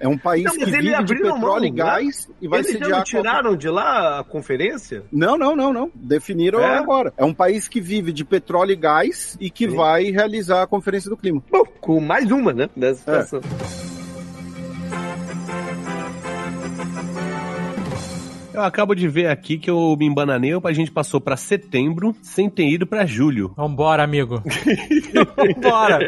É 0.00 0.06
um 0.06 0.16
país 0.18 0.44
Não, 0.44 0.52
que 0.52 0.62
eles 0.62 0.74
vive 0.76 1.04
de 1.04 1.14
petróleo 1.14 1.40
mão, 1.42 1.64
e 1.64 1.70
gás 1.70 2.28
e 2.40 2.48
vai 2.48 2.60
Eles 2.60 2.72
sediar... 2.72 2.90
Copa. 2.90 3.04
tiraram 3.04 3.56
de 3.56 3.68
lá 3.68 4.20
a 4.20 4.24
conferência? 4.24 5.02
Não, 5.10 5.36
não, 5.36 5.54
não, 5.56 5.72
não. 5.72 5.90
Definiram 5.94 6.60
É? 6.60 6.78
agora. 6.78 7.12
É 7.16 7.24
um 7.24 7.34
país 7.34 7.68
que 7.68 7.80
vive 7.80 8.12
de 8.12 8.24
petróleo 8.24 8.72
e 8.72 8.76
gás 8.76 9.36
e 9.40 9.50
que 9.50 9.68
Sim. 9.68 9.76
vai 9.76 10.04
realizar 10.04 10.62
a 10.62 10.66
Conferência 10.66 11.10
do 11.10 11.16
Clima. 11.16 11.42
Bom, 11.50 11.64
com 11.80 12.00
mais 12.00 12.30
uma, 12.30 12.52
né? 12.52 12.68
Dessa 12.76 12.98
situação. 12.98 13.40
Eu 18.58 18.64
acabo 18.64 18.94
de 18.94 19.06
ver 19.06 19.28
aqui 19.28 19.56
que 19.56 19.70
eu 19.70 19.96
me 19.98 20.04
embananei, 20.06 20.50
a 20.64 20.72
gente 20.72 20.90
passou 20.90 21.20
pra 21.20 21.36
setembro 21.36 22.14
sem 22.20 22.50
ter 22.50 22.68
ido 22.68 22.86
pra 22.86 23.06
julho. 23.06 23.52
Vambora, 23.56 24.02
amigo. 24.02 24.42
Vambora. 25.36 26.00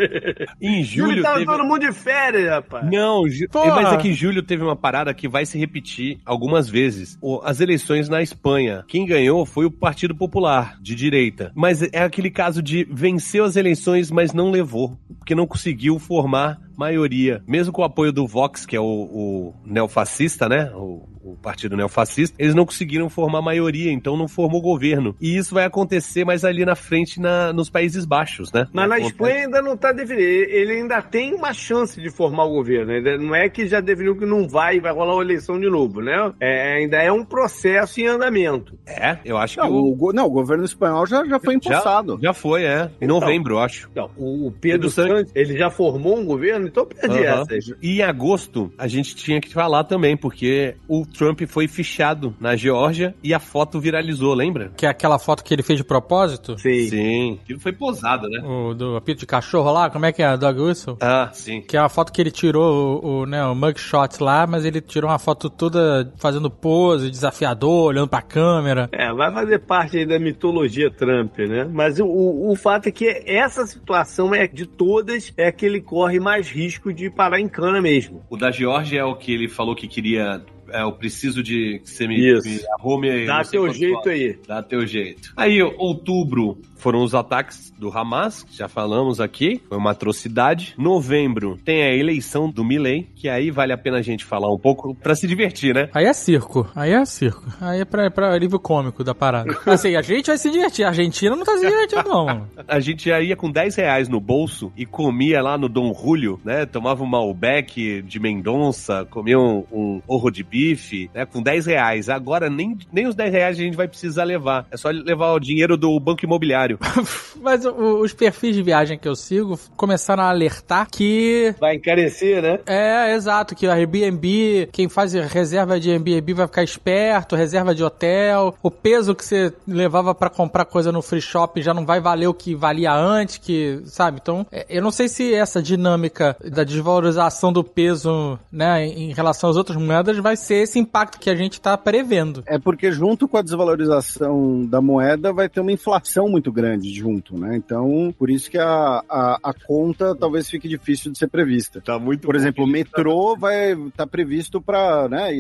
Em 0.60 0.82
Julho 0.82 1.10
julho 1.10 1.22
tava 1.22 1.34
teve... 1.38 1.46
todo 1.46 1.64
mundo 1.64 1.78
de 1.80 1.92
férias, 1.92 2.48
rapaz. 2.50 2.90
Não, 2.90 3.28
ju- 3.28 3.48
Porra. 3.48 3.82
mas 3.82 3.92
é 3.92 3.96
que 3.98 4.12
julho 4.12 4.42
teve 4.42 4.62
uma 4.62 4.76
parada 4.76 5.14
que 5.14 5.28
vai 5.28 5.46
se 5.46 5.58
repetir 5.58 6.18
algumas 6.24 6.68
vezes. 6.68 7.18
As 7.44 7.60
eleições 7.60 8.08
na 8.08 8.22
Espanha. 8.22 8.84
Quem 8.88 9.06
ganhou 9.06 9.46
foi 9.46 9.64
o 9.66 9.70
Partido 9.70 10.14
Popular, 10.14 10.76
de 10.80 10.94
direita. 10.94 11.52
Mas 11.54 11.82
é 11.82 12.02
aquele 12.02 12.30
caso 12.30 12.62
de 12.62 12.84
venceu 12.90 13.44
as 13.44 13.56
eleições, 13.56 14.10
mas 14.10 14.32
não 14.32 14.50
levou. 14.50 14.98
Porque 15.18 15.34
não 15.34 15.46
conseguiu 15.46 15.98
formar 15.98 16.58
maioria. 16.76 17.42
Mesmo 17.46 17.72
com 17.72 17.82
o 17.82 17.84
apoio 17.84 18.12
do 18.12 18.26
Vox, 18.26 18.64
que 18.66 18.74
é 18.74 18.80
o, 18.80 18.84
o 18.84 19.54
neofascista, 19.64 20.48
né? 20.48 20.70
O, 20.74 21.06
o 21.22 21.36
partido 21.36 21.76
neofascista, 21.76 22.34
eles 22.38 22.54
não 22.54 22.64
conseguiram 22.64 23.08
formar 23.10 23.42
maioria, 23.42 23.92
então 23.92 24.16
não 24.16 24.26
formou 24.28 24.60
governo. 24.60 25.14
E 25.20 25.36
isso 25.36 25.54
vai 25.54 25.64
acontecer 25.64 26.24
mais 26.24 26.44
ali 26.44 26.64
na 26.64 26.74
frente 26.74 27.20
na, 27.20 27.52
nos 27.52 27.68
Países 27.68 28.04
Baixos, 28.04 28.52
né? 28.52 28.66
Mas 28.72 28.88
na 28.88 28.98
Espanha 28.98 29.44
ainda 29.44 29.60
não 29.62 29.76
tá 29.76 29.92
definido. 29.92 30.22
Ele 30.22 30.72
ainda 30.72 31.02
tem 31.02 31.34
uma 31.34 31.52
chance 31.52 32.00
de 32.00 32.10
formar 32.10 32.44
o 32.44 32.50
governo. 32.50 32.92
Ainda 32.92 33.18
Não 33.18 33.34
é 33.34 33.48
que 33.48 33.66
já 33.66 33.80
definiu 33.80 34.16
que 34.16 34.24
não 34.26 34.48
vai 34.48 34.76
e 34.76 34.80
vai 34.80 34.92
rolar 34.92 35.14
uma 35.14 35.22
eleição 35.22 35.58
de 35.60 35.68
novo, 35.68 36.00
né? 36.00 36.32
É, 36.40 36.76
ainda 36.78 36.96
é 37.02 37.10
um 37.12 37.24
processo 37.24 38.00
em 38.00 38.06
andamento. 38.06 38.78
É, 38.86 39.18
eu 39.24 39.36
acho 39.36 39.56
que 39.56 39.60
Não, 39.62 39.70
o- 39.72 39.92
o, 39.92 39.94
go- 39.96 40.12
não, 40.12 40.26
o 40.26 40.30
governo 40.30 40.64
espanhol 40.64 41.06
já, 41.06 41.24
já 41.24 41.38
foi 41.38 41.54
empossado. 41.54 42.18
já 42.22 42.32
foi, 42.32 42.64
é. 42.64 42.90
Em 43.00 43.04
Então. 43.04 43.20
novembro, 43.20 43.54
eu 43.54 43.58
acho. 43.58 43.90
Não, 43.94 44.10
o 44.16 44.40
o 44.46 44.50
Pedro 44.52 44.60
Pedro 44.80 44.90
Sánchez- 44.90 45.18
Santos, 45.18 45.32
ele 45.36 45.58
já 45.58 45.70
formou 45.70 46.18
um 46.18 46.24
governo, 46.24 46.66
então 46.66 46.86
perdi 46.86 47.26
Aham. 47.26 47.42
essas. 47.42 47.74
E 47.82 47.98
em 47.98 48.02
agosto, 48.02 48.72
a 48.78 48.86
gente 48.88 49.14
tinha 49.14 49.40
que 49.40 49.52
falar 49.52 49.84
também, 49.84 50.16
porque 50.16 50.74
o 50.88 51.04
Trump 51.10 51.40
foi 51.46 51.68
fichado 51.68 52.34
na 52.40 52.56
Geórgia 52.56 53.14
e 53.22 53.34
a 53.34 53.40
foto 53.40 53.80
viralizou, 53.80 54.34
lembra? 54.34 54.72
Que 54.76 54.86
é 54.86 54.88
aquela 54.88 55.18
foto 55.18 55.44
que 55.44 55.52
ele 55.52 55.62
fez 55.62 55.78
de 55.78 55.84
propósito? 55.84 56.58
Sim. 56.58 56.88
Sim. 56.88 57.38
Aquilo 57.42 57.60
foi 57.60 57.72
posado, 57.72 58.28
né? 58.28 58.40
O 58.44 58.74
do 58.74 58.96
apito 58.96 59.20
de 59.20 59.26
cachorro 59.26 59.72
lá, 59.72 59.90
como 59.90 60.06
é 60.06 60.12
que 60.12 60.22
é? 60.22 60.36
Dog 60.36 60.60
Whistle? 60.60 60.96
Ah, 61.00 61.30
sim. 61.32 61.60
Que 61.60 61.76
é 61.76 61.80
a 61.80 61.88
foto 61.88 62.12
que 62.12 62.20
ele 62.20 62.30
tirou 62.30 63.00
o, 63.02 63.20
o, 63.20 63.26
né, 63.26 63.44
o 63.44 63.54
mugshot 63.54 64.22
lá, 64.22 64.46
mas 64.46 64.64
ele 64.64 64.80
tirou 64.80 65.10
uma 65.10 65.18
foto 65.18 65.50
toda 65.50 66.12
fazendo 66.16 66.50
pose, 66.50 67.10
desafiador, 67.10 67.86
olhando 67.86 68.08
pra 68.08 68.22
câmera. 68.22 68.88
É, 68.92 69.12
vai 69.12 69.32
fazer 69.32 69.58
parte 69.60 69.98
aí 69.98 70.06
da 70.06 70.18
mitologia 70.18 70.90
Trump, 70.90 71.38
né? 71.38 71.68
Mas 71.70 71.98
o, 71.98 72.06
o, 72.06 72.52
o 72.52 72.56
fato 72.56 72.88
é 72.88 72.92
que 72.92 73.22
essa 73.26 73.66
situação 73.66 74.34
é 74.34 74.46
de 74.46 74.66
todas, 74.66 75.32
é 75.36 75.50
que 75.50 75.66
ele 75.66 75.80
corre 75.80 76.20
mais 76.20 76.48
risco 76.50 76.92
de 76.92 77.10
parar 77.10 77.40
em 77.40 77.48
cana 77.48 77.80
mesmo. 77.80 78.22
O 78.28 78.36
da 78.36 78.50
Geórgia 78.50 79.00
é 79.00 79.04
o 79.04 79.16
que 79.16 79.32
ele 79.32 79.48
falou 79.48 79.74
que 79.74 79.88
queria. 79.88 80.42
É, 80.70 80.82
eu 80.82 80.92
preciso 80.92 81.42
de 81.42 81.80
que 81.82 81.90
você 81.90 82.06
me, 82.06 82.16
me 82.16 82.60
arrume. 82.78 83.26
Dá 83.26 83.38
não 83.38 83.44
sei 83.44 83.60
teu 83.60 83.72
jeito 83.72 84.08
aí. 84.08 84.38
Dá 84.46 84.62
teu 84.62 84.86
jeito. 84.86 85.32
Aí, 85.36 85.62
outubro 85.62 86.58
foram 86.80 87.04
os 87.04 87.14
ataques 87.14 87.72
do 87.78 87.96
Hamas, 87.96 88.42
que 88.42 88.56
já 88.56 88.68
falamos 88.68 89.20
aqui, 89.20 89.60
foi 89.68 89.78
uma 89.78 89.90
atrocidade. 89.90 90.74
Novembro 90.78 91.58
tem 91.62 91.82
a 91.82 91.94
eleição 91.94 92.50
do 92.50 92.64
Milley, 92.64 93.06
que 93.14 93.28
aí 93.28 93.50
vale 93.50 93.72
a 93.72 93.78
pena 93.78 93.98
a 93.98 94.02
gente 94.02 94.24
falar 94.24 94.52
um 94.52 94.58
pouco 94.58 94.94
pra 94.94 95.14
se 95.14 95.26
divertir, 95.26 95.74
né? 95.74 95.88
Aí 95.94 96.06
é 96.06 96.12
circo, 96.12 96.66
aí 96.74 96.92
é 96.92 97.04
circo. 97.04 97.44
Aí 97.60 97.80
é 97.80 97.84
pra, 97.84 98.10
pra 98.10 98.32
alívio 98.32 98.58
cômico 98.58 99.04
da 99.04 99.14
parada. 99.14 99.56
Assim, 99.66 99.94
a 99.94 100.02
gente 100.02 100.26
vai 100.26 100.38
se 100.38 100.50
divertir, 100.50 100.84
a 100.84 100.88
Argentina 100.88 101.36
não 101.36 101.44
tá 101.44 101.52
se 101.58 101.66
divertindo 101.66 102.08
não, 102.08 102.26
mano. 102.26 102.48
A 102.66 102.80
gente 102.80 103.08
já 103.08 103.20
ia 103.20 103.36
com 103.36 103.50
10 103.50 103.76
reais 103.76 104.08
no 104.08 104.20
bolso 104.20 104.72
e 104.76 104.86
comia 104.86 105.42
lá 105.42 105.58
no 105.58 105.68
Dom 105.68 105.92
Julio, 105.92 106.40
né? 106.42 106.64
Tomava 106.64 107.02
um 107.02 107.06
Malbec 107.06 108.02
de 108.02 108.18
Mendonça, 108.18 109.06
comia 109.10 109.38
um, 109.38 109.64
um 109.70 110.02
orro 110.08 110.30
de 110.30 110.42
bife, 110.60 111.10
né? 111.14 111.24
Com 111.24 111.42
10 111.42 111.66
reais. 111.66 112.08
Agora 112.08 112.50
nem, 112.50 112.76
nem 112.92 113.06
os 113.06 113.14
10 113.14 113.32
reais 113.32 113.58
a 113.58 113.62
gente 113.62 113.76
vai 113.76 113.88
precisar 113.88 114.24
levar. 114.24 114.66
É 114.70 114.76
só 114.76 114.90
levar 114.90 115.32
o 115.32 115.40
dinheiro 115.40 115.76
do 115.76 115.98
banco 115.98 116.24
imobiliário. 116.24 116.78
Mas 117.40 117.64
o- 117.64 118.00
os 118.00 118.12
perfis 118.12 118.54
de 118.54 118.62
viagem 118.62 118.98
que 118.98 119.08
eu 119.08 119.16
sigo 119.16 119.58
começaram 119.76 120.22
a 120.22 120.28
alertar 120.28 120.88
que 120.90 121.54
Vai 121.58 121.76
encarecer, 121.76 122.42
né? 122.42 122.58
É, 122.66 123.14
exato, 123.14 123.54
que 123.54 123.66
o 123.66 123.70
Airbnb, 123.70 124.68
quem 124.72 124.88
faz 124.88 125.12
reserva 125.12 125.80
de 125.80 125.90
Airbnb 125.90 126.34
vai 126.34 126.46
ficar 126.46 126.62
esperto, 126.62 127.34
reserva 127.36 127.74
de 127.74 127.82
hotel, 127.82 128.54
o 128.62 128.70
peso 128.70 129.14
que 129.14 129.24
você 129.24 129.52
levava 129.66 130.14
pra 130.14 130.28
comprar 130.28 130.64
coisa 130.64 130.92
no 130.92 131.00
free 131.02 131.20
shop 131.20 131.60
já 131.62 131.72
não 131.72 131.86
vai 131.86 132.00
valer 132.00 132.26
o 132.26 132.34
que 132.34 132.54
valia 132.54 132.92
antes, 132.92 133.38
que, 133.38 133.80
sabe? 133.86 134.18
Então, 134.20 134.46
é, 134.52 134.66
eu 134.68 134.82
não 134.82 134.90
sei 134.90 135.08
se 135.08 135.32
essa 135.34 135.62
dinâmica 135.62 136.36
da 136.44 136.64
desvalorização 136.64 137.52
do 137.52 137.64
peso, 137.64 138.38
né, 138.52 138.84
em 138.86 139.12
relação 139.12 139.48
às 139.50 139.56
outras 139.56 139.76
moedas 139.78 140.16
vai 140.18 140.36
ser 140.36 140.49
esse 140.56 140.78
impacto 140.78 141.18
que 141.18 141.30
a 141.30 141.34
gente 141.34 141.60
tá 141.60 141.76
prevendo. 141.76 142.42
É 142.46 142.58
porque 142.58 142.90
junto 142.92 143.28
com 143.28 143.36
a 143.36 143.42
desvalorização 143.42 144.64
da 144.66 144.80
moeda 144.80 145.32
vai 145.32 145.48
ter 145.48 145.60
uma 145.60 145.72
inflação 145.72 146.28
muito 146.28 146.52
grande 146.52 146.92
junto, 146.92 147.38
né? 147.38 147.56
Então, 147.56 148.14
por 148.18 148.30
isso 148.30 148.50
que 148.50 148.58
a, 148.58 149.02
a, 149.08 149.38
a 149.42 149.54
conta 149.54 150.14
talvez 150.14 150.48
fique 150.48 150.68
difícil 150.68 151.12
de 151.12 151.18
ser 151.18 151.28
prevista. 151.28 151.80
Tá 151.80 151.98
muito 151.98 152.26
Por 152.26 152.36
exemplo, 152.36 152.64
o 152.64 152.68
metrô 152.68 153.36
vai 153.36 153.72
estar 153.72 153.90
tá 153.96 154.06
previsto 154.06 154.60
para 154.60 155.08
né, 155.08 155.30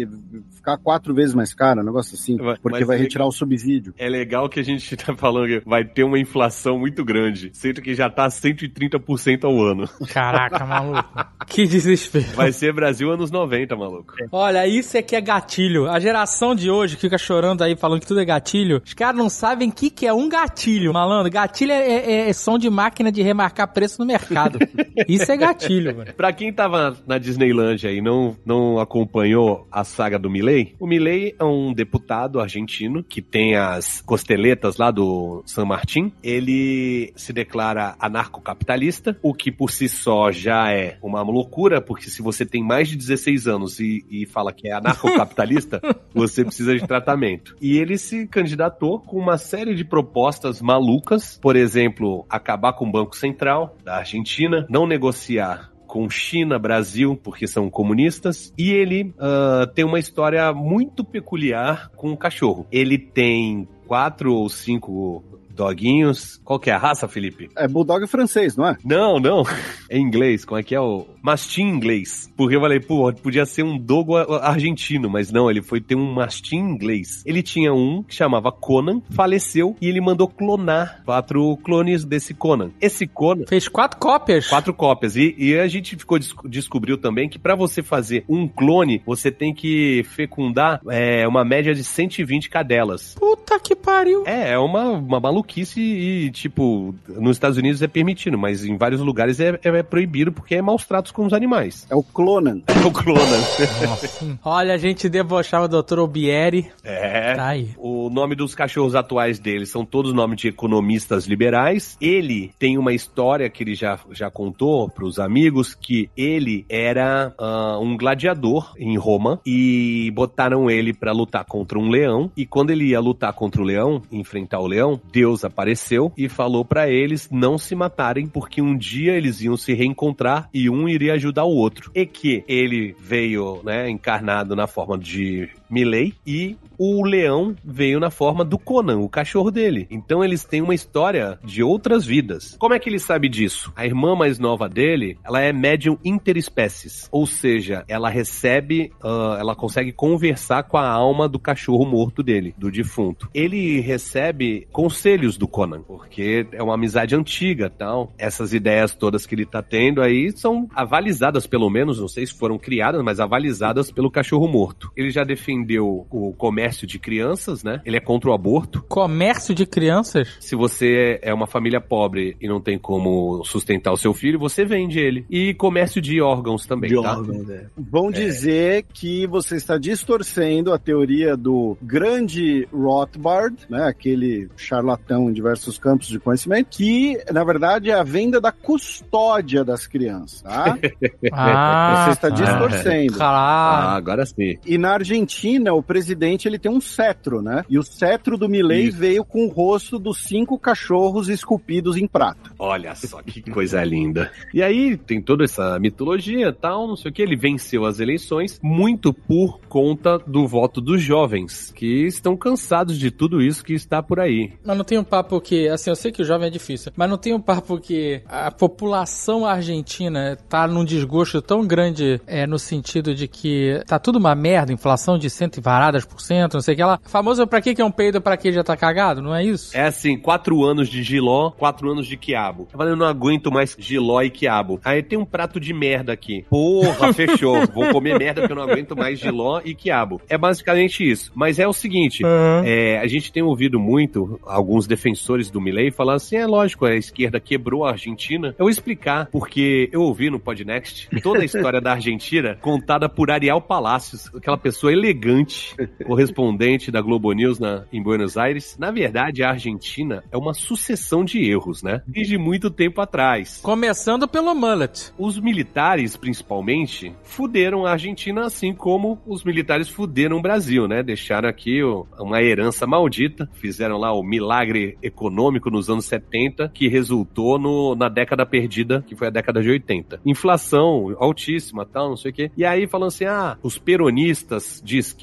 ficar 0.50 0.76
quatro 0.78 1.14
vezes 1.14 1.34
mais 1.34 1.54
caro, 1.54 1.80
um 1.80 1.84
negócio 1.84 2.14
assim, 2.14 2.36
porque 2.36 2.78
mas 2.78 2.86
vai 2.86 2.96
é- 2.96 3.00
retirar 3.00 3.26
o 3.26 3.32
subsídio. 3.32 3.94
É 3.98 4.08
legal 4.08 4.48
que 4.48 4.60
a 4.60 4.62
gente 4.62 4.96
tá 4.96 5.14
falando 5.14 5.46
que 5.46 5.68
vai 5.68 5.84
ter 5.84 6.04
uma 6.04 6.18
inflação 6.18 6.78
muito 6.78 7.04
grande. 7.04 7.50
Sendo 7.52 7.80
que 7.80 7.94
já 7.94 8.08
tá 8.08 8.28
130% 8.28 9.44
ao 9.44 9.62
ano. 9.62 9.88
Caraca, 10.12 10.64
maluco. 10.64 11.08
que 11.46 11.66
desespero. 11.66 12.26
Vai 12.34 12.52
ser 12.52 12.72
Brasil 12.72 13.10
anos 13.10 13.30
90, 13.30 13.76
maluco. 13.76 14.14
Olha, 14.30 14.66
isso 14.66 14.96
é 14.96 14.99
que 15.02 15.16
é 15.16 15.20
gatilho. 15.20 15.88
A 15.88 15.98
geração 16.00 16.54
de 16.54 16.70
hoje 16.70 16.94
que 16.96 17.00
fica 17.02 17.18
chorando 17.18 17.62
aí, 17.62 17.76
falando 17.76 18.00
que 18.00 18.06
tudo 18.06 18.20
é 18.20 18.24
gatilho, 18.24 18.82
os 18.84 18.94
caras 18.94 19.16
não 19.16 19.28
sabem 19.28 19.68
o 19.68 19.72
que, 19.72 19.90
que 19.90 20.06
é 20.06 20.12
um 20.12 20.28
gatilho, 20.28 20.92
malandro. 20.92 21.30
Gatilho 21.30 21.72
é, 21.72 21.86
é- 21.88 22.28
é 22.28 22.32
som 22.32 22.58
de 22.58 22.68
máquina 22.70 23.10
de 23.10 23.22
remarcar 23.22 23.72
preço 23.72 24.00
no 24.00 24.06
mercado. 24.06 24.58
isso 25.08 25.30
é 25.30 25.36
gatilho, 25.36 25.96
mano. 25.96 26.12
Pra 26.14 26.32
quem 26.32 26.52
tava 26.52 26.96
na 27.06 27.18
Disneylandia 27.18 27.90
e 27.92 28.00
não, 28.00 28.36
não 28.44 28.78
acompanhou 28.78 29.66
a 29.70 29.84
saga 29.84 30.18
do 30.18 30.30
Milley, 30.30 30.74
o 30.78 30.86
Milley 30.86 31.34
é 31.38 31.44
um 31.44 31.72
deputado 31.72 32.40
argentino 32.40 33.02
que 33.02 33.20
tem 33.22 33.56
as 33.56 34.00
costeletas 34.02 34.76
lá 34.76 34.90
do 34.90 35.42
San 35.46 35.64
Martín. 35.64 36.12
Ele 36.22 37.12
se 37.16 37.32
declara 37.32 37.94
anarcocapitalista, 37.98 39.16
o 39.22 39.34
que 39.34 39.50
por 39.52 39.70
si 39.70 39.88
só 39.88 40.30
já 40.32 40.72
é 40.72 40.98
uma 41.02 41.22
loucura, 41.22 41.80
porque 41.80 42.10
se 42.10 42.22
você 42.22 42.44
tem 42.46 42.62
mais 42.62 42.88
de 42.88 42.96
16 42.96 43.46
anos 43.46 43.80
e, 43.80 44.04
e 44.10 44.26
fala 44.26 44.52
que 44.52 44.68
é 44.68 44.72
anarcocapitalista, 44.90 45.80
você 46.14 46.44
precisa 46.44 46.74
de 46.74 46.86
tratamento. 46.86 47.56
E 47.60 47.78
ele 47.78 47.96
se 47.98 48.26
candidatou 48.26 49.00
com 49.00 49.18
uma 49.18 49.38
série 49.38 49.74
de 49.74 49.84
propostas 49.84 50.60
malucas, 50.60 51.38
por 51.40 51.56
exemplo, 51.56 52.24
acabar 52.28 52.72
com 52.72 52.86
o 52.86 52.92
Banco 52.92 53.16
Central 53.16 53.76
da 53.84 53.96
Argentina, 53.96 54.66
não 54.68 54.86
negociar 54.86 55.70
com 55.86 56.08
China, 56.08 56.56
Brasil, 56.56 57.16
porque 57.20 57.48
são 57.48 57.68
comunistas, 57.68 58.54
e 58.56 58.70
ele 58.70 59.12
ah, 59.18 59.68
tem 59.74 59.84
uma 59.84 59.98
história 59.98 60.52
muito 60.52 61.04
peculiar 61.04 61.90
com 61.96 62.12
o 62.12 62.16
cachorro. 62.16 62.64
Ele 62.70 62.96
tem 62.96 63.66
quatro 63.88 64.32
ou 64.32 64.48
cinco 64.48 65.24
doguinhos. 65.60 66.40
Qual 66.44 66.58
que 66.58 66.70
é 66.70 66.72
a 66.72 66.78
raça, 66.78 67.06
Felipe? 67.06 67.48
É 67.56 67.68
bulldog 67.68 68.06
francês, 68.06 68.56
não 68.56 68.66
é? 68.66 68.76
Não, 68.84 69.18
não. 69.18 69.42
É 69.92 69.98
inglês. 69.98 70.44
Como 70.44 70.56
é 70.58 70.62
que 70.62 70.72
é 70.72 70.80
o 70.80 71.04
mastim 71.20 71.62
inglês? 71.62 72.32
Porque 72.36 72.54
eu 72.54 72.60
falei, 72.60 72.78
pô, 72.78 73.12
podia 73.12 73.44
ser 73.44 73.64
um 73.64 73.76
dogo 73.76 74.16
argentino, 74.16 75.10
mas 75.10 75.32
não, 75.32 75.50
ele 75.50 75.60
foi 75.60 75.80
ter 75.80 75.96
um 75.96 76.12
mastim 76.14 76.58
inglês. 76.58 77.24
Ele 77.26 77.42
tinha 77.42 77.74
um 77.74 78.00
que 78.04 78.14
chamava 78.14 78.52
Conan, 78.52 79.02
faleceu 79.10 79.76
e 79.80 79.88
ele 79.88 80.00
mandou 80.00 80.28
clonar 80.28 81.02
quatro 81.04 81.56
clones 81.64 82.04
desse 82.04 82.32
Conan. 82.34 82.70
Esse 82.80 83.04
Conan 83.04 83.46
Fez 83.48 83.66
quatro 83.66 83.98
cópias. 83.98 84.46
Quatro 84.46 84.72
cópias. 84.72 85.16
E, 85.16 85.34
e 85.36 85.58
a 85.58 85.66
gente 85.66 85.96
ficou 85.96 86.20
des- 86.20 86.34
descobriu 86.44 86.96
também 86.96 87.28
que 87.28 87.36
pra 87.38 87.56
você 87.56 87.82
fazer 87.82 88.24
um 88.28 88.46
clone, 88.46 89.02
você 89.04 89.32
tem 89.32 89.52
que 89.52 90.04
fecundar 90.04 90.80
é, 90.88 91.26
uma 91.26 91.44
média 91.44 91.74
de 91.74 91.82
120 91.82 92.48
cadelas. 92.48 93.16
Puta 93.18 93.58
que 93.58 93.74
pariu. 93.74 94.22
É, 94.24 94.52
é 94.52 94.58
uma, 94.58 94.84
uma 94.90 95.18
maluquice 95.18 95.49
maluquice 95.50 95.80
e, 95.80 96.30
tipo, 96.30 96.94
nos 97.08 97.36
Estados 97.36 97.58
Unidos 97.58 97.82
é 97.82 97.88
permitido, 97.88 98.38
mas 98.38 98.64
em 98.64 98.76
vários 98.76 99.00
lugares 99.00 99.40
é, 99.40 99.58
é, 99.62 99.68
é 99.68 99.82
proibido 99.82 100.32
porque 100.32 100.54
é 100.54 100.62
maus 100.62 100.86
tratos 100.86 101.10
com 101.10 101.26
os 101.26 101.32
animais. 101.32 101.86
É 101.90 101.94
o 101.94 102.02
Clonan. 102.02 102.60
É 102.80 102.86
o 102.86 102.90
Clonan. 102.90 104.38
Olha, 104.42 104.72
a 104.72 104.78
gente 104.78 105.06
debochava 105.06 105.68
do 105.68 105.82
Dr. 105.82 105.98
Albieri. 105.98 106.70
É. 106.82 107.34
Tá 107.34 107.48
aí. 107.48 107.70
O 107.76 108.08
nome 108.08 108.34
dos 108.34 108.54
cachorros 108.54 108.94
atuais 108.94 109.38
dele 109.38 109.66
são 109.66 109.84
todos 109.84 110.14
nomes 110.14 110.40
de 110.40 110.48
economistas 110.48 111.26
liberais. 111.26 111.98
Ele 112.00 112.52
tem 112.58 112.78
uma 112.78 112.94
história 112.94 113.50
que 113.50 113.62
ele 113.62 113.74
já, 113.74 113.98
já 114.12 114.30
contou 114.30 114.88
para 114.88 115.04
os 115.04 115.18
amigos 115.18 115.74
que 115.74 116.08
ele 116.16 116.64
era 116.70 117.34
ah, 117.38 117.78
um 117.78 117.98
gladiador 117.98 118.72
em 118.78 118.96
Roma 118.96 119.38
e 119.44 120.10
botaram 120.14 120.70
ele 120.70 120.94
para 120.94 121.12
lutar 121.12 121.44
contra 121.44 121.78
um 121.78 121.90
leão. 121.90 122.30
E 122.34 122.46
quando 122.46 122.70
ele 122.70 122.86
ia 122.86 123.00
lutar 123.00 123.34
contra 123.34 123.60
o 123.60 123.64
leão, 123.64 124.00
enfrentar 124.10 124.60
o 124.60 124.66
leão, 124.66 124.98
Apareceu 125.44 126.12
e 126.16 126.28
falou 126.28 126.64
para 126.64 126.88
eles 126.88 127.28
não 127.30 127.58
se 127.58 127.74
matarem 127.74 128.26
porque 128.26 128.60
um 128.60 128.76
dia 128.76 129.12
eles 129.12 129.40
iam 129.40 129.56
se 129.56 129.72
reencontrar 129.72 130.48
e 130.52 130.68
um 130.68 130.88
iria 130.88 131.14
ajudar 131.14 131.44
o 131.44 131.54
outro. 131.54 131.90
E 131.94 132.06
que 132.06 132.44
ele 132.48 132.94
veio, 132.98 133.60
né, 133.64 133.88
encarnado 133.88 134.56
na 134.56 134.66
forma 134.66 134.98
de 134.98 135.48
Milley 135.70 136.14
e 136.26 136.56
o 136.78 137.04
leão 137.04 137.54
veio 137.62 138.00
na 138.00 138.10
forma 138.10 138.44
do 138.44 138.58
Conan, 138.58 138.98
o 139.00 139.08
cachorro 139.08 139.50
dele. 139.50 139.86
Então 139.90 140.24
eles 140.24 140.44
têm 140.44 140.62
uma 140.62 140.74
história 140.74 141.38
de 141.44 141.62
outras 141.62 142.06
vidas. 142.06 142.56
Como 142.58 142.72
é 142.72 142.78
que 142.78 142.88
ele 142.88 142.98
sabe 142.98 143.28
disso? 143.28 143.70
A 143.76 143.84
irmã 143.84 144.16
mais 144.16 144.38
nova 144.38 144.68
dele, 144.68 145.18
ela 145.22 145.40
é 145.40 145.52
médium 145.52 145.98
interespécies, 146.02 147.06
ou 147.12 147.26
seja, 147.26 147.84
ela 147.86 148.08
recebe, 148.08 148.90
uh, 149.04 149.34
ela 149.38 149.54
consegue 149.54 149.92
conversar 149.92 150.62
com 150.62 150.78
a 150.78 150.88
alma 150.88 151.28
do 151.28 151.38
cachorro 151.38 151.84
morto 151.84 152.22
dele, 152.22 152.54
do 152.56 152.70
defunto. 152.70 153.28
Ele 153.34 153.80
recebe 153.80 154.66
conselhos 154.72 155.36
do 155.36 155.46
Conan, 155.46 155.82
porque 155.82 156.46
é 156.52 156.62
uma 156.62 156.74
amizade 156.74 157.14
antiga, 157.14 157.68
tal. 157.68 158.12
Essas 158.16 158.54
ideias 158.54 158.94
todas 158.94 159.26
que 159.26 159.34
ele 159.34 159.44
tá 159.44 159.62
tendo 159.62 160.00
aí 160.00 160.32
são 160.32 160.66
avalizadas 160.74 161.46
pelo 161.46 161.68
menos, 161.68 162.00
não 162.00 162.08
sei 162.08 162.26
se 162.26 162.32
foram 162.32 162.58
criadas, 162.58 163.02
mas 163.02 163.20
avalizadas 163.20 163.90
pelo 163.90 164.10
cachorro 164.10 164.48
morto. 164.48 164.90
Ele 164.96 165.10
já 165.10 165.24
defendeu 165.64 166.06
o 166.10 166.32
comércio 166.32 166.86
de 166.86 166.98
crianças, 166.98 167.62
né? 167.62 167.80
Ele 167.84 167.96
é 167.96 168.00
contra 168.00 168.30
o 168.30 168.32
aborto. 168.32 168.82
Comércio 168.88 169.54
de 169.54 169.66
crianças? 169.66 170.28
Se 170.40 170.56
você 170.56 171.18
é 171.22 171.32
uma 171.32 171.46
família 171.46 171.80
pobre 171.80 172.36
e 172.40 172.48
não 172.48 172.60
tem 172.60 172.78
como 172.78 173.42
sustentar 173.44 173.92
o 173.92 173.96
seu 173.96 174.12
filho, 174.14 174.38
você 174.38 174.64
vende 174.64 174.98
ele. 174.98 175.24
E 175.30 175.54
comércio 175.54 176.00
de 176.00 176.20
órgãos 176.20 176.66
também, 176.66 176.90
De 176.90 177.00
tá? 177.02 177.12
órgãos, 177.18 177.48
é. 177.50 177.66
Vão 177.76 178.10
dizer 178.10 178.84
que 178.92 179.26
você 179.26 179.56
está 179.56 179.78
distorcendo 179.78 180.72
a 180.72 180.78
teoria 180.78 181.36
do 181.36 181.76
grande 181.82 182.66
Rothbard, 182.72 183.56
né, 183.68 183.84
aquele 183.84 184.48
charlatão 184.56 185.30
em 185.30 185.32
diversos 185.32 185.78
campos 185.78 186.08
de 186.08 186.18
conhecimento, 186.18 186.68
que 186.70 187.18
na 187.32 187.44
verdade 187.44 187.90
é 187.90 187.94
a 187.94 188.02
venda 188.02 188.40
da 188.40 188.52
custódia 188.52 189.64
das 189.64 189.86
crianças, 189.86 190.42
tá? 190.42 190.78
Ah, 191.32 192.04
você 192.06 192.12
está 192.12 192.28
tá. 192.30 192.34
distorcendo. 192.34 193.14
Ah, 193.14 193.16
Claro. 193.16 193.88
agora 193.96 194.26
sim. 194.26 194.58
E 194.66 194.76
na 194.78 194.92
Argentina, 194.94 195.49
o 195.58 195.82
presidente 195.82 196.46
ele 196.46 196.58
tem 196.58 196.70
um 196.70 196.80
cetro, 196.80 197.42
né? 197.42 197.64
E 197.68 197.78
o 197.78 197.82
cetro 197.82 198.36
do 198.36 198.48
Milley 198.48 198.88
Isso. 198.88 198.98
veio 198.98 199.24
com 199.24 199.46
o 199.46 199.48
rosto 199.48 199.98
dos 199.98 200.22
cinco 200.22 200.58
cachorros 200.58 201.28
esculpidos 201.28 201.96
em 201.96 202.06
prata. 202.06 202.50
Olha 202.58 202.94
só 202.94 203.22
que 203.22 203.42
coisa 203.50 203.82
linda. 203.84 204.30
E 204.52 204.62
aí 204.62 204.96
tem 204.96 205.22
toda 205.22 205.44
essa 205.44 205.78
mitologia 205.78 206.48
e 206.48 206.52
tal, 206.52 206.88
não 206.88 206.96
sei 206.96 207.10
o 207.10 207.14
que. 207.14 207.22
Ele 207.22 207.36
venceu 207.36 207.84
as 207.84 208.00
eleições 208.00 208.58
muito 208.62 209.12
por 209.12 209.60
conta 209.68 210.18
do 210.18 210.46
voto 210.46 210.80
dos 210.80 211.00
jovens, 211.00 211.72
que 211.74 212.06
estão 212.06 212.36
cansados 212.36 212.98
de 212.98 213.10
tudo 213.10 213.40
isso 213.40 213.64
que 213.64 213.72
está 213.72 214.02
por 214.02 214.18
aí. 214.18 214.52
Mas 214.64 214.76
não 214.76 214.84
tem 214.84 214.98
um 214.98 215.04
papo 215.04 215.40
que, 215.40 215.68
assim, 215.68 215.90
eu 215.90 215.96
sei 215.96 216.10
que 216.10 216.22
o 216.22 216.24
jovem 216.24 216.48
é 216.48 216.50
difícil, 216.50 216.92
mas 216.96 217.08
não 217.08 217.16
tem 217.16 217.32
um 217.32 217.40
papo 217.40 217.78
que 217.78 218.22
a 218.26 218.50
população 218.50 219.46
argentina 219.46 220.36
tá 220.48 220.66
num 220.66 220.84
desgosto 220.84 221.40
tão 221.40 221.66
grande 221.66 222.20
é, 222.26 222.46
no 222.46 222.58
sentido 222.58 223.14
de 223.14 223.28
que 223.28 223.82
tá 223.86 223.98
tudo 223.98 224.18
uma 224.18 224.34
merda, 224.34 224.72
inflação 224.72 225.18
de 225.18 225.30
cento 225.40 225.56
e 225.56 225.60
varadas 225.60 226.04
por 226.04 226.20
cento, 226.20 226.54
não 226.54 226.60
sei 226.60 226.74
o 226.74 226.76
que 226.76 226.84
lá. 226.84 227.00
Famoso 227.04 227.46
pra 227.46 227.60
que 227.60 227.74
que 227.74 227.80
é 227.80 227.84
um 227.84 227.90
peido, 227.90 228.20
pra 228.20 228.36
que 228.36 228.52
já 228.52 228.62
tá 228.62 228.76
cagado, 228.76 229.22
não 229.22 229.34
é 229.34 229.42
isso? 229.42 229.76
É 229.76 229.86
assim, 229.86 230.18
quatro 230.18 230.62
anos 230.64 230.88
de 230.88 231.02
giló, 231.02 231.50
quatro 231.50 231.90
anos 231.90 232.06
de 232.06 232.16
quiabo. 232.16 232.68
Eu 232.72 232.78
falei, 232.78 232.92
eu 232.92 232.96
não 232.96 233.06
aguento 233.06 233.50
mais 233.50 233.74
giló 233.78 234.20
e 234.22 234.30
quiabo. 234.30 234.80
Aí 234.84 235.02
tem 235.02 235.18
um 235.18 235.24
prato 235.24 235.58
de 235.58 235.72
merda 235.72 236.12
aqui. 236.12 236.44
Porra, 236.50 237.12
fechou. 237.14 237.66
Vou 237.68 237.90
comer 237.90 238.18
merda 238.18 238.42
porque 238.42 238.52
eu 238.52 238.56
não 238.56 238.64
aguento 238.64 238.96
mais 238.96 239.18
giló 239.18 239.60
e 239.64 239.74
quiabo. 239.74 240.20
É 240.28 240.36
basicamente 240.36 241.08
isso. 241.08 241.32
Mas 241.34 241.58
é 241.58 241.66
o 241.66 241.72
seguinte, 241.72 242.22
é, 242.64 242.98
a 242.98 243.06
gente 243.06 243.32
tem 243.32 243.42
ouvido 243.42 243.80
muito 243.80 244.38
alguns 244.44 244.86
defensores 244.86 245.50
do 245.50 245.60
Milley 245.60 245.90
falando 245.90 246.16
assim, 246.16 246.36
é 246.36 246.46
lógico, 246.46 246.84
a 246.84 246.94
esquerda 246.94 247.40
quebrou 247.40 247.84
a 247.84 247.92
Argentina. 247.92 248.48
Eu 248.58 248.64
vou 248.64 248.70
explicar, 248.70 249.26
porque 249.26 249.88
eu 249.92 250.02
ouvi 250.02 250.28
no 250.28 250.38
Podnext 250.38 251.08
toda 251.22 251.40
a 251.40 251.44
história 251.44 251.80
da 251.80 251.92
Argentina 251.92 252.58
contada 252.60 253.08
por 253.08 253.30
Ariel 253.30 253.60
Palacios, 253.60 254.30
aquela 254.34 254.58
pessoa 254.58 254.92
elegante, 255.30 255.74
correspondente 256.04 256.90
da 256.90 257.00
Globo 257.00 257.32
News 257.32 257.58
na, 257.58 257.84
em 257.92 258.02
Buenos 258.02 258.36
Aires. 258.36 258.76
Na 258.78 258.90
verdade, 258.90 259.42
a 259.42 259.50
Argentina 259.50 260.22
é 260.30 260.36
uma 260.36 260.54
sucessão 260.54 261.24
de 261.24 261.38
erros, 261.50 261.82
né? 261.82 262.02
Desde 262.06 262.36
muito 262.36 262.70
tempo 262.70 263.00
atrás. 263.00 263.60
Começando 263.62 264.26
pelo 264.28 264.54
mullet. 264.54 265.12
Os 265.18 265.38
militares, 265.38 266.16
principalmente, 266.16 267.12
fuderam 267.22 267.86
a 267.86 267.92
Argentina 267.92 268.44
assim 268.46 268.74
como 268.74 269.18
os 269.26 269.44
militares 269.44 269.88
fuderam 269.88 270.38
o 270.38 270.42
Brasil, 270.42 270.86
né? 270.88 271.02
Deixaram 271.02 271.48
aqui 271.48 271.80
uma 272.18 272.42
herança 272.42 272.86
maldita, 272.86 273.48
fizeram 273.54 273.98
lá 273.98 274.12
o 274.12 274.22
milagre 274.22 274.96
econômico 275.02 275.70
nos 275.70 275.88
anos 275.88 276.04
70, 276.06 276.70
que 276.74 276.88
resultou 276.88 277.58
no- 277.58 277.94
na 277.94 278.08
década 278.08 278.44
perdida, 278.46 279.04
que 279.06 279.14
foi 279.14 279.28
a 279.28 279.30
década 279.30 279.62
de 279.62 279.70
80. 279.70 280.20
Inflação 280.24 281.14
altíssima, 281.18 281.86
tal, 281.86 282.08
não 282.10 282.16
sei 282.16 282.30
o 282.30 282.34
quê. 282.34 282.50
E 282.56 282.64
aí 282.64 282.86
falando 282.86 283.08
assim, 283.08 283.24
ah, 283.24 283.56
os 283.62 283.78
peronistas 283.78 284.80
de 284.84 284.98
esquerda, 284.98 285.19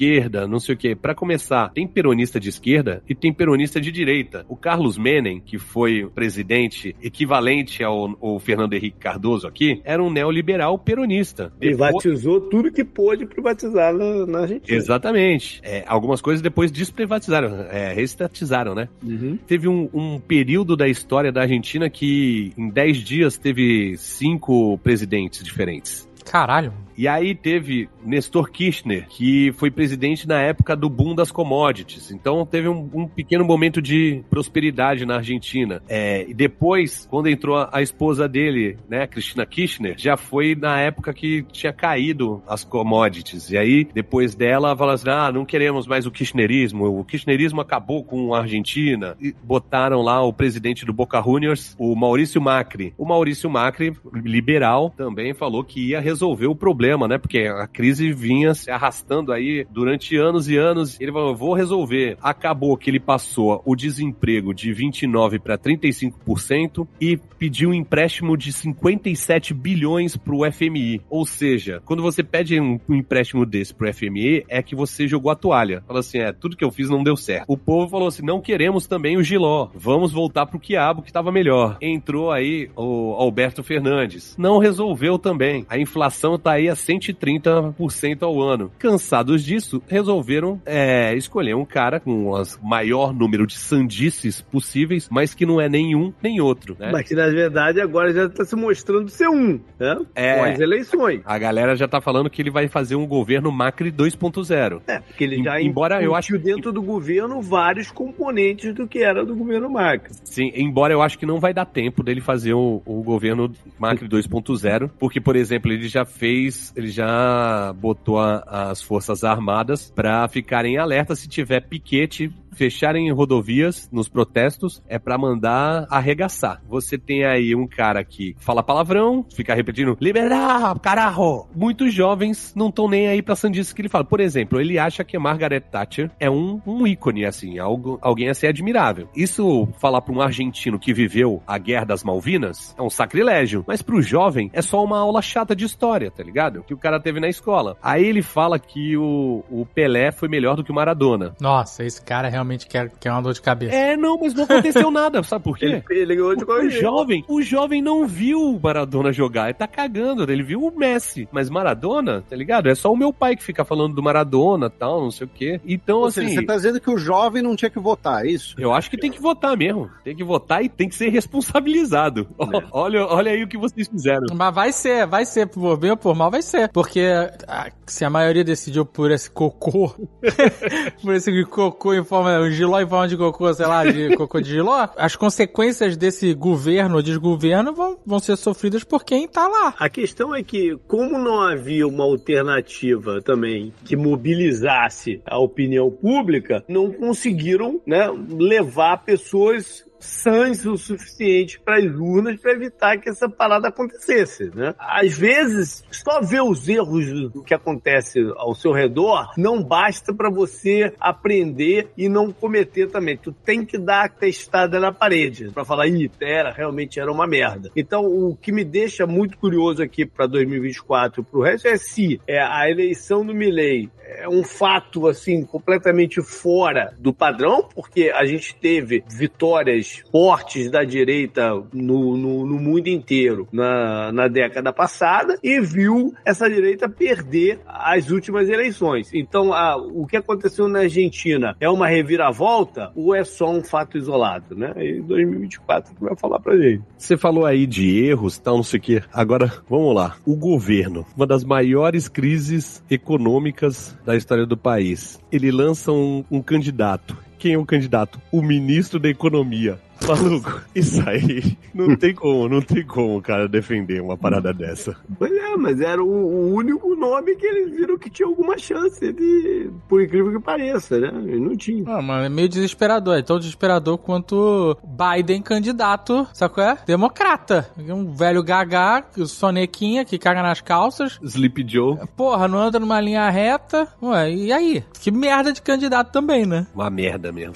não 0.48 0.60
sei 0.60 0.74
o 0.74 0.78
quê. 0.78 0.94
Pra 0.94 1.14
começar, 1.14 1.70
tem 1.70 1.86
peronista 1.86 2.38
de 2.38 2.48
esquerda 2.48 3.02
e 3.08 3.14
tem 3.14 3.32
peronista 3.32 3.80
de 3.80 3.90
direita. 3.90 4.44
O 4.48 4.56
Carlos 4.56 4.96
Menem, 4.98 5.40
que 5.40 5.58
foi 5.58 6.08
presidente 6.14 6.94
equivalente 7.02 7.82
ao, 7.82 8.16
ao 8.20 8.38
Fernando 8.38 8.74
Henrique 8.74 8.98
Cardoso 8.98 9.46
aqui, 9.46 9.80
era 9.84 10.02
um 10.02 10.10
neoliberal 10.10 10.78
peronista. 10.78 11.52
Depois- 11.58 11.78
Privatizou 12.02 12.40
tudo 12.42 12.70
que 12.72 12.84
pôde 12.84 13.26
privatizar 13.26 13.92
na, 13.94 14.26
na 14.26 14.38
Argentina. 14.40 14.76
Exatamente. 14.76 15.60
É, 15.62 15.84
algumas 15.86 16.20
coisas 16.20 16.40
depois 16.42 16.70
desprivatizaram, 16.70 17.66
é, 17.70 17.92
restatizaram, 17.92 18.74
né? 18.74 18.88
Uhum. 19.02 19.38
Teve 19.46 19.68
um, 19.68 19.88
um 19.92 20.18
período 20.20 20.76
da 20.76 20.88
história 20.88 21.32
da 21.32 21.42
Argentina 21.42 21.88
que 21.90 22.52
em 22.56 22.68
10 22.68 22.96
dias 22.98 23.38
teve 23.38 23.96
cinco 23.96 24.78
presidentes 24.78 25.42
diferentes. 25.42 26.08
Caralho. 26.24 26.72
E 26.98 27.06
aí 27.06 27.32
teve 27.32 27.88
Nestor 28.04 28.50
Kirchner, 28.50 29.06
que 29.08 29.52
foi 29.52 29.70
presidente 29.70 30.26
na 30.26 30.40
época 30.40 30.74
do 30.74 30.90
boom 30.90 31.14
das 31.14 31.30
commodities. 31.30 32.10
Então 32.10 32.44
teve 32.44 32.68
um, 32.68 32.90
um 32.92 33.06
pequeno 33.06 33.44
momento 33.44 33.80
de 33.80 34.24
prosperidade 34.28 35.06
na 35.06 35.14
Argentina. 35.14 35.80
É, 35.88 36.28
e 36.28 36.34
depois, 36.34 37.06
quando 37.08 37.28
entrou 37.28 37.56
a, 37.56 37.70
a 37.72 37.80
esposa 37.82 38.28
dele, 38.28 38.76
né, 38.88 39.06
Cristina 39.06 39.46
Kirchner, 39.46 39.94
já 39.96 40.16
foi 40.16 40.56
na 40.56 40.80
época 40.80 41.14
que 41.14 41.44
tinha 41.52 41.72
caído 41.72 42.42
as 42.48 42.64
commodities. 42.64 43.48
E 43.50 43.56
aí, 43.56 43.84
depois 43.84 44.34
dela, 44.34 44.76
falaram 44.76 44.94
assim, 44.94 45.08
ah, 45.08 45.30
não 45.30 45.44
queremos 45.44 45.86
mais 45.86 46.04
o 46.04 46.10
kirchnerismo. 46.10 46.98
O 46.98 47.04
kirchnerismo 47.04 47.60
acabou 47.60 48.02
com 48.02 48.34
a 48.34 48.40
Argentina. 48.40 49.16
E 49.20 49.32
botaram 49.44 50.02
lá 50.02 50.20
o 50.20 50.32
presidente 50.32 50.84
do 50.84 50.92
Boca 50.92 51.22
Juniors, 51.22 51.76
o 51.78 51.94
Maurício 51.94 52.40
Macri. 52.40 52.92
O 52.98 53.04
Maurício 53.04 53.48
Macri, 53.48 53.96
liberal, 54.12 54.92
também 54.96 55.32
falou 55.32 55.62
que 55.62 55.90
ia 55.90 56.00
resolver 56.00 56.48
o 56.48 56.56
problema, 56.56 56.87
né? 56.96 57.18
Porque 57.18 57.40
a 57.40 57.66
crise 57.66 58.12
vinha 58.12 58.54
se 58.54 58.70
arrastando 58.70 59.32
aí 59.32 59.66
durante 59.70 60.16
anos 60.16 60.48
e 60.48 60.56
anos. 60.56 60.98
Ele 61.00 61.12
falou, 61.12 61.34
vou 61.34 61.54
resolver. 61.54 62.16
Acabou 62.22 62.76
que 62.76 62.88
ele 62.88 63.00
passou 63.00 63.62
o 63.64 63.76
desemprego 63.76 64.54
de 64.54 64.72
29 64.72 65.38
para 65.38 65.58
35% 65.58 66.86
e 67.00 67.18
pediu 67.38 67.70
um 67.70 67.74
empréstimo 67.74 68.36
de 68.36 68.52
57 68.52 69.54
bilhões 69.54 70.16
para 70.16 70.34
o 70.34 70.50
FMI. 70.50 71.02
Ou 71.08 71.24
seja, 71.24 71.80
quando 71.84 72.02
você 72.02 72.22
pede 72.22 72.60
um, 72.60 72.78
empréstimo 72.88 73.46
desse 73.46 73.74
pro 73.74 73.92
FMI, 73.92 74.44
é 74.48 74.62
que 74.62 74.74
você 74.74 75.06
jogou 75.06 75.30
a 75.30 75.36
toalha. 75.36 75.82
Fala 75.86 76.00
assim, 76.00 76.18
é, 76.18 76.32
tudo 76.32 76.56
que 76.56 76.64
eu 76.64 76.70
fiz 76.70 76.90
não 76.90 77.02
deu 77.02 77.16
certo. 77.16 77.44
O 77.48 77.56
povo 77.56 77.88
falou 77.88 78.08
assim, 78.08 78.24
não 78.24 78.40
queremos 78.40 78.86
também 78.86 79.16
o 79.16 79.22
giló. 79.22 79.68
Vamos 79.74 80.12
voltar 80.12 80.46
pro 80.46 80.58
quiabo 80.58 81.02
que 81.02 81.10
estava 81.10 81.30
melhor. 81.30 81.78
Entrou 81.80 82.30
aí 82.30 82.70
o 82.76 83.14
Alberto 83.14 83.62
Fernandes. 83.62 84.36
Não 84.36 84.58
resolveu 84.58 85.18
também. 85.18 85.64
A 85.68 85.78
inflação 85.78 86.38
tá 86.38 86.52
aí 86.52 86.68
há 86.68 86.74
130% 86.78 88.22
ao 88.22 88.40
ano. 88.40 88.70
Cansados 88.78 89.44
disso, 89.44 89.82
resolveram 89.86 90.60
é, 90.64 91.14
escolher 91.14 91.54
um 91.54 91.64
cara 91.64 92.00
com 92.00 92.30
o 92.30 92.42
maior 92.62 93.12
número 93.12 93.46
de 93.46 93.56
sandices 93.56 94.40
possíveis, 94.40 95.08
mas 95.10 95.34
que 95.34 95.46
não 95.46 95.60
é 95.60 95.68
nenhum 95.68 96.12
nem 96.22 96.40
outro, 96.40 96.76
né? 96.78 96.90
Mas 96.92 97.08
que 97.08 97.14
na 97.14 97.28
verdade 97.28 97.80
agora 97.80 98.12
já 98.12 98.24
está 98.26 98.44
se 98.44 98.56
mostrando 98.56 99.08
ser 99.08 99.28
um, 99.28 99.60
né? 99.78 99.96
É. 100.14 100.36
Com 100.36 100.44
as 100.44 100.60
eleições. 100.60 101.20
A 101.24 101.38
galera 101.38 101.76
já 101.76 101.88
tá 101.88 102.00
falando 102.00 102.30
que 102.30 102.40
ele 102.40 102.50
vai 102.50 102.68
fazer 102.68 102.96
um 102.96 103.06
governo 103.06 103.50
Macri 103.50 103.90
2.0. 103.90 104.82
É, 104.86 105.00
porque 105.00 105.24
ele 105.24 105.42
já 105.42 105.60
embora 105.60 106.02
eu 106.02 106.12
incutiu 106.12 106.38
dentro 106.38 106.72
do 106.72 106.82
governo 106.82 107.40
vários 107.40 107.90
componentes 107.90 108.74
do 108.74 108.86
que 108.86 109.02
era 109.02 109.24
do 109.24 109.34
governo 109.34 109.70
Macri. 109.70 110.14
Sim, 110.24 110.52
embora 110.54 110.92
eu 110.92 111.02
acho 111.02 111.18
que 111.18 111.26
não 111.26 111.40
vai 111.40 111.52
dar 111.52 111.66
tempo 111.66 112.02
dele 112.02 112.20
fazer 112.20 112.54
o, 112.54 112.82
o 112.84 113.02
governo 113.02 113.52
Macri 113.78 114.08
2.0, 114.08 114.90
porque, 114.98 115.20
por 115.20 115.36
exemplo, 115.36 115.72
ele 115.72 115.88
já 115.88 116.04
fez, 116.04 116.67
ele 116.76 116.88
já 116.88 117.72
botou 117.74 118.18
a- 118.18 118.42
as 118.70 118.82
Forças 118.82 119.24
Armadas 119.24 119.90
pra 119.94 120.26
ficarem 120.28 120.74
em 120.74 120.78
alerta 120.78 121.14
se 121.16 121.28
tiver 121.28 121.60
piquete, 121.60 122.32
fecharem 122.58 123.10
rodovias 123.12 123.88
nos 123.92 124.08
protestos, 124.08 124.82
é 124.88 124.98
pra 124.98 125.16
mandar 125.16 125.86
arregaçar. 125.88 126.60
Você 126.68 126.98
tem 126.98 127.24
aí 127.24 127.54
um 127.54 127.68
cara 127.68 128.02
que 128.02 128.34
fala 128.40 128.64
palavrão, 128.64 129.24
fica 129.32 129.54
repetindo, 129.54 129.96
liberar, 130.00 130.76
carajo! 130.80 131.46
Muitos 131.54 131.94
jovens 131.94 132.52
não 132.56 132.68
estão 132.68 132.88
nem 132.88 133.06
aí 133.06 133.22
pra 133.22 133.36
sandice 133.36 133.72
que 133.72 133.80
ele 133.80 133.88
fala. 133.88 134.04
Por 134.04 134.18
exemplo, 134.18 134.60
ele 134.60 134.76
acha 134.76 135.04
que 135.04 135.16
Margaret 135.16 135.60
Thatcher 135.60 136.10
é 136.18 136.28
um, 136.28 136.60
um 136.66 136.84
ícone, 136.84 137.24
assim, 137.24 137.60
algo, 137.60 137.96
alguém 138.02 138.28
a 138.28 138.34
ser 138.34 138.48
admirável. 138.48 139.08
Isso, 139.14 139.68
falar 139.80 140.00
pra 140.00 140.12
um 140.12 140.20
argentino 140.20 140.80
que 140.80 140.92
viveu 140.92 141.40
a 141.46 141.58
Guerra 141.58 141.84
das 141.84 142.02
Malvinas, 142.02 142.74
é 142.76 142.82
um 142.82 142.90
sacrilégio. 142.90 143.64
Mas 143.68 143.82
pro 143.82 144.02
jovem, 144.02 144.50
é 144.52 144.60
só 144.60 144.82
uma 144.82 144.98
aula 144.98 145.22
chata 145.22 145.54
de 145.54 145.64
história, 145.64 146.10
tá 146.10 146.24
ligado? 146.24 146.64
Que 146.64 146.74
o 146.74 146.78
cara 146.78 146.98
teve 146.98 147.20
na 147.20 147.28
escola. 147.28 147.76
Aí 147.80 148.04
ele 148.04 148.22
fala 148.22 148.58
que 148.58 148.96
o, 148.96 149.44
o 149.48 149.64
Pelé 149.64 150.10
foi 150.10 150.28
melhor 150.28 150.56
do 150.56 150.64
que 150.64 150.72
o 150.72 150.74
Maradona. 150.74 151.36
Nossa, 151.40 151.84
esse 151.84 152.02
cara 152.02 152.28
realmente 152.28 152.47
quer, 152.56 152.90
quer 153.00 153.12
uma 153.12 153.22
dor 153.22 153.32
de 153.32 153.42
cabeça. 153.42 153.74
É, 153.74 153.96
não, 153.96 154.18
mas 154.18 154.34
não 154.34 154.44
aconteceu 154.44 154.90
nada, 154.90 155.22
sabe 155.22 155.44
por 155.44 155.58
quê? 155.58 155.66
Ele, 155.66 155.82
ele 155.90 156.16
ganhou 156.16 156.36
de 156.36 156.44
O 156.44 156.70
jeito. 156.70 156.80
jovem, 156.82 157.24
o 157.28 157.42
jovem 157.42 157.82
não 157.82 158.06
viu 158.06 158.40
o 158.40 158.60
Maradona 158.60 159.12
jogar, 159.12 159.44
ele 159.46 159.54
tá 159.54 159.66
cagando, 159.66 160.30
ele 160.30 160.42
viu 160.42 160.62
o 160.64 160.76
Messi. 160.76 161.28
Mas 161.32 161.50
Maradona, 161.50 162.22
tá 162.28 162.36
ligado? 162.36 162.68
É 162.68 162.74
só 162.74 162.92
o 162.92 162.96
meu 162.96 163.12
pai 163.12 163.36
que 163.36 163.42
fica 163.42 163.64
falando 163.64 163.94
do 163.94 164.02
Maradona 164.02 164.70
tal, 164.70 165.00
não 165.02 165.10
sei 165.10 165.26
o 165.26 165.30
quê. 165.32 165.60
Então, 165.66 165.98
Ou 165.98 166.10
seja, 166.10 166.26
assim. 166.26 166.36
você 166.36 166.46
tá 166.46 166.56
dizendo 166.56 166.80
que 166.80 166.90
o 166.90 166.96
jovem 166.98 167.42
não 167.42 167.56
tinha 167.56 167.70
que 167.70 167.78
votar, 167.78 168.24
é 168.24 168.30
isso? 168.30 168.54
Eu 168.58 168.72
acho 168.72 168.90
que 168.90 168.96
tem 168.96 169.10
que 169.10 169.20
votar 169.20 169.56
mesmo. 169.56 169.90
Tem 170.04 170.16
que 170.16 170.24
votar 170.24 170.64
e 170.64 170.68
tem 170.68 170.88
que 170.88 170.94
ser 170.94 171.08
responsabilizado. 171.10 172.28
Olha, 172.72 173.04
olha 173.06 173.32
aí 173.32 173.42
o 173.42 173.48
que 173.48 173.56
vocês 173.58 173.88
fizeram. 173.88 174.26
Mas 174.34 174.54
vai 174.54 174.72
ser, 174.72 175.06
vai 175.06 175.24
ser, 175.24 175.46
por 175.46 175.76
bem 175.76 175.90
ou 175.90 175.96
por 175.96 176.14
mal, 176.14 176.30
vai 176.30 176.42
ser. 176.42 176.68
Porque 176.68 177.02
ah, 177.46 177.70
se 177.86 178.04
a 178.04 178.10
maioria 178.10 178.44
decidiu 178.44 178.84
por 178.84 179.10
esse 179.10 179.30
cocô, 179.30 179.94
por 181.02 181.14
esse 181.14 181.44
cocô 181.46 181.94
em 181.94 182.04
forma, 182.04 182.37
um 182.40 182.50
giló 182.50 182.80
em 182.80 182.86
forma 182.86 183.08
de 183.08 183.16
cocô, 183.16 183.52
sei 183.52 183.66
lá, 183.66 183.84
de 183.84 184.14
cocô 184.16 184.40
de 184.40 184.50
giló, 184.50 184.88
as 184.96 185.16
consequências 185.16 185.96
desse 185.96 186.34
governo 186.34 186.96
ou 186.96 187.02
desgoverno 187.02 187.74
vão, 187.74 187.98
vão 188.04 188.18
ser 188.18 188.36
sofridas 188.36 188.84
por 188.84 189.04
quem 189.04 189.26
tá 189.26 189.46
lá. 189.46 189.74
A 189.78 189.88
questão 189.88 190.34
é 190.34 190.42
que, 190.42 190.76
como 190.86 191.18
não 191.18 191.40
havia 191.40 191.86
uma 191.86 192.04
alternativa 192.04 193.20
também 193.22 193.72
que 193.84 193.96
mobilizasse 193.96 195.20
a 195.26 195.38
opinião 195.38 195.90
pública, 195.90 196.64
não 196.68 196.92
conseguiram 196.92 197.80
né, 197.86 198.08
levar 198.30 199.04
pessoas 199.04 199.87
sãs 200.00 200.64
o 200.64 200.76
suficiente 200.76 201.60
para 201.60 201.76
as 201.76 201.84
urnas 201.84 202.40
para 202.40 202.52
evitar 202.52 202.98
que 202.98 203.08
essa 203.08 203.28
parada 203.28 203.68
acontecesse, 203.68 204.50
né? 204.54 204.74
Às 204.78 205.16
vezes, 205.16 205.84
só 205.90 206.20
ver 206.20 206.42
os 206.42 206.68
erros 206.68 207.30
do 207.30 207.42
que 207.42 207.54
acontece 207.54 208.20
ao 208.36 208.54
seu 208.54 208.72
redor 208.72 209.32
não 209.36 209.62
basta 209.62 210.14
para 210.14 210.30
você 210.30 210.92
aprender 211.00 211.88
e 211.96 212.08
não 212.08 212.32
cometer 212.32 212.88
também. 212.88 213.16
Tu 213.16 213.32
tem 213.32 213.64
que 213.64 213.78
dar 213.78 214.04
a 214.04 214.08
testada 214.08 214.80
na 214.80 214.92
parede 214.92 215.50
para 215.50 215.64
falar, 215.64 215.86
ih, 215.86 216.10
era, 216.20 216.50
realmente 216.50 217.00
era 217.00 217.10
uma 217.10 217.26
merda. 217.26 217.70
Então, 217.74 218.04
o 218.04 218.36
que 218.36 218.52
me 218.52 218.64
deixa 218.64 219.06
muito 219.06 219.38
curioso 219.38 219.82
aqui 219.82 220.04
para 220.04 220.26
2024 220.26 221.24
pro 221.24 221.42
resto 221.42 221.68
é 221.68 221.76
se 221.76 222.20
é, 222.26 222.40
a 222.40 222.68
eleição 222.70 223.24
do 223.24 223.34
Milley 223.34 223.90
é 224.08 224.28
um 224.28 224.42
fato 224.42 225.06
assim 225.06 225.44
completamente 225.44 226.22
fora 226.22 226.94
do 226.98 227.12
padrão, 227.12 227.68
porque 227.74 228.10
a 228.14 228.24
gente 228.24 228.54
teve 228.54 229.04
vitórias 229.08 229.87
fortes 230.10 230.70
da 230.70 230.84
direita 230.84 231.50
no, 231.72 232.16
no, 232.16 232.46
no 232.46 232.58
mundo 232.58 232.88
inteiro 232.88 233.48
na, 233.52 234.12
na 234.12 234.28
década 234.28 234.72
passada 234.72 235.38
e 235.42 235.60
viu 235.60 236.14
essa 236.24 236.48
direita 236.48 236.88
perder 236.88 237.60
as 237.66 238.10
últimas 238.10 238.48
eleições. 238.48 239.10
Então, 239.12 239.52
a, 239.52 239.76
o 239.76 240.06
que 240.06 240.16
aconteceu 240.16 240.68
na 240.68 240.80
Argentina 240.80 241.56
é 241.60 241.68
uma 241.68 241.88
reviravolta 241.88 242.90
ou 242.94 243.14
é 243.14 243.24
só 243.24 243.50
um 243.50 243.62
fato 243.62 243.96
isolado, 243.96 244.54
né? 244.54 244.72
E 244.76 245.00
2024 245.00 245.94
que 245.94 246.02
vai 246.02 246.16
falar 246.16 246.40
pra 246.40 246.56
gente. 246.56 246.82
Você 246.96 247.16
falou 247.16 247.44
aí 247.44 247.66
de 247.66 248.04
erros, 248.04 248.38
tal, 248.38 248.56
não 248.56 248.62
sei 248.62 248.78
o 248.78 248.82
quê. 248.82 249.02
Agora, 249.12 249.52
vamos 249.68 249.94
lá. 249.94 250.16
O 250.26 250.36
governo, 250.36 251.06
uma 251.16 251.26
das 251.26 251.44
maiores 251.44 252.08
crises 252.08 252.82
econômicas 252.90 253.96
da 254.04 254.16
história 254.16 254.46
do 254.46 254.56
país. 254.56 255.20
Ele 255.30 255.50
lança 255.50 255.92
um, 255.92 256.24
um 256.30 256.42
candidato. 256.42 257.16
Quem 257.38 257.52
é 257.52 257.58
o 257.58 257.64
candidato? 257.64 258.20
O 258.32 258.42
ministro 258.42 258.98
da 258.98 259.08
Economia. 259.08 259.78
Maluco, 260.06 260.60
isso 260.74 261.02
aí 261.08 261.56
não 261.74 261.96
tem 261.96 262.14
como, 262.14 262.48
não 262.48 262.60
tem 262.60 262.84
como 262.84 263.18
o 263.18 263.22
cara 263.22 263.48
defender 263.48 264.00
uma 264.00 264.16
parada 264.16 264.52
dessa. 264.52 264.96
Pois 265.18 265.32
é, 265.32 265.56
mas 265.56 265.80
era 265.80 266.02
o, 266.02 266.08
o 266.08 266.54
único 266.54 266.94
nome 266.94 267.36
que 267.36 267.46
eles 267.46 267.70
viram 267.76 267.98
que 267.98 268.10
tinha 268.10 268.26
alguma 268.26 268.56
chance 268.58 269.12
de, 269.12 269.70
por 269.88 270.02
incrível 270.02 270.32
que 270.32 270.40
pareça, 270.44 270.98
né? 270.98 271.10
E 271.26 271.40
não 271.40 271.56
tinha. 271.56 271.84
Ah, 271.86 272.00
mano, 272.02 272.24
é 272.24 272.28
meio 272.28 272.48
desesperador. 272.48 273.18
É 273.18 273.22
tão 273.22 273.38
desesperador 273.38 273.98
quanto 273.98 274.76
Biden 274.84 275.42
candidato, 275.42 276.26
sabe 276.32 276.54
qual 276.54 276.66
é? 276.68 276.78
Democrata. 276.86 277.70
Um 277.78 278.12
velho 278.12 278.42
gagá, 278.42 279.04
sonequinha, 279.26 280.04
que 280.04 280.18
caga 280.18 280.42
nas 280.42 280.60
calças. 280.60 281.18
Sleep 281.22 281.64
Joe, 281.66 281.98
Porra, 282.16 282.48
não 282.48 282.58
anda 282.58 282.78
numa 282.78 283.00
linha 283.00 283.28
reta. 283.30 283.88
Ué, 284.02 284.32
e 284.32 284.52
aí? 284.52 284.84
Que 285.00 285.10
merda 285.10 285.52
de 285.52 285.62
candidato 285.62 286.12
também, 286.12 286.46
né? 286.46 286.66
uma 286.74 286.90
merda 286.90 287.32
mesmo. 287.32 287.54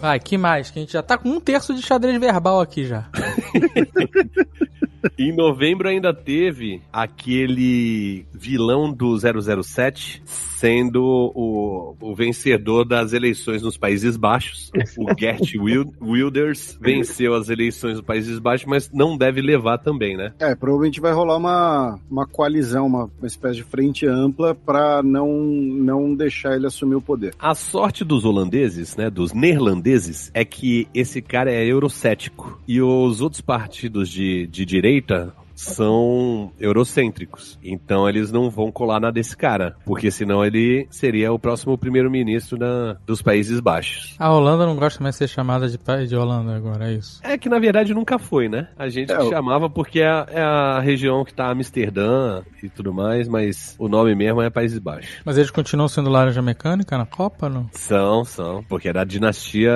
Vai, 0.00 0.20
que 0.20 0.38
mais? 0.38 0.70
Que 0.70 0.78
a 0.78 0.82
gente 0.82 0.92
já 0.92 1.02
tá 1.02 1.18
com 1.18 1.28
um 1.28 1.40
terço 1.40 1.74
de 1.74 1.82
xadrez 1.82 2.18
verbal 2.20 2.60
aqui 2.60 2.86
já. 2.86 3.08
Em 5.18 5.34
novembro 5.34 5.88
ainda 5.88 6.12
teve 6.12 6.80
aquele 6.92 8.26
vilão 8.32 8.92
do 8.92 9.16
007 9.16 10.22
sendo 10.58 11.04
o, 11.36 11.94
o 12.00 12.14
vencedor 12.16 12.84
das 12.84 13.12
eleições 13.12 13.62
nos 13.62 13.76
Países 13.76 14.16
Baixos. 14.16 14.72
O 14.98 15.06
Gert 15.16 15.54
Wil- 15.54 15.92
Wilders 16.02 16.76
venceu 16.80 17.34
as 17.34 17.48
eleições 17.48 17.92
nos 17.98 18.04
Países 18.04 18.40
Baixos, 18.40 18.66
mas 18.66 18.90
não 18.92 19.16
deve 19.16 19.40
levar 19.40 19.78
também, 19.78 20.16
né? 20.16 20.32
É, 20.40 20.56
provavelmente 20.56 21.00
vai 21.00 21.12
rolar 21.12 21.36
uma, 21.36 22.00
uma 22.10 22.26
coalizão, 22.26 22.86
uma, 22.86 23.04
uma 23.04 23.26
espécie 23.26 23.56
de 23.56 23.62
frente 23.62 24.04
ampla 24.04 24.52
pra 24.52 25.00
não, 25.00 25.28
não 25.32 26.12
deixar 26.12 26.56
ele 26.56 26.66
assumir 26.66 26.96
o 26.96 27.00
poder. 27.00 27.34
A 27.38 27.54
sorte 27.54 28.04
dos 28.04 28.24
holandeses, 28.24 28.96
né, 28.96 29.08
dos 29.08 29.32
neerlandeses, 29.32 30.28
é 30.34 30.44
que 30.44 30.88
esse 30.92 31.22
cara 31.22 31.52
é 31.52 31.64
eurocético. 31.64 32.60
E 32.66 32.82
os 32.82 33.20
outros 33.20 33.40
partidos 33.40 34.08
de, 34.08 34.48
de 34.48 34.64
direita 34.64 34.87
data 34.88 35.32
são 35.58 36.52
eurocêntricos. 36.58 37.58
Então 37.62 38.08
eles 38.08 38.30
não 38.30 38.48
vão 38.48 38.70
colar 38.70 39.00
na 39.00 39.10
desse 39.10 39.36
cara, 39.36 39.76
porque 39.84 40.10
senão 40.10 40.44
ele 40.44 40.86
seria 40.90 41.32
o 41.32 41.38
próximo 41.38 41.76
primeiro-ministro 41.76 42.58
dos 43.04 43.20
Países 43.20 43.58
Baixos. 43.60 44.14
A 44.18 44.32
Holanda 44.32 44.64
não 44.66 44.76
gosta 44.76 45.02
mais 45.02 45.16
de 45.16 45.18
ser 45.18 45.28
chamada 45.28 45.68
de 45.68 45.76
país 45.76 46.08
de 46.08 46.16
Holanda 46.16 46.54
agora, 46.56 46.90
é 46.90 46.94
isso. 46.94 47.20
É 47.24 47.36
que 47.36 47.48
na 47.48 47.58
verdade 47.58 47.92
nunca 47.92 48.18
foi, 48.18 48.48
né? 48.48 48.68
A 48.78 48.88
gente 48.88 49.12
É, 49.12 49.28
chamava 49.28 49.68
porque 49.68 50.00
é, 50.00 50.24
é 50.28 50.40
a 50.40 50.78
região 50.80 51.24
que 51.24 51.34
tá 51.34 51.50
Amsterdã 51.50 52.42
e 52.62 52.68
tudo 52.68 52.94
mais, 52.94 53.26
mas 53.28 53.74
o 53.78 53.88
nome 53.88 54.14
mesmo 54.14 54.40
é 54.40 54.48
Países 54.50 54.78
Baixos. 54.78 55.16
Mas 55.24 55.36
eles 55.38 55.50
continuam 55.50 55.88
sendo 55.88 56.08
laranja 56.08 56.40
mecânica 56.40 56.96
na 56.96 57.06
Copa, 57.06 57.48
não? 57.48 57.68
São, 57.72 58.24
são, 58.24 58.62
porque 58.68 58.88
era 58.88 59.02
a 59.02 59.04
dinastia, 59.04 59.72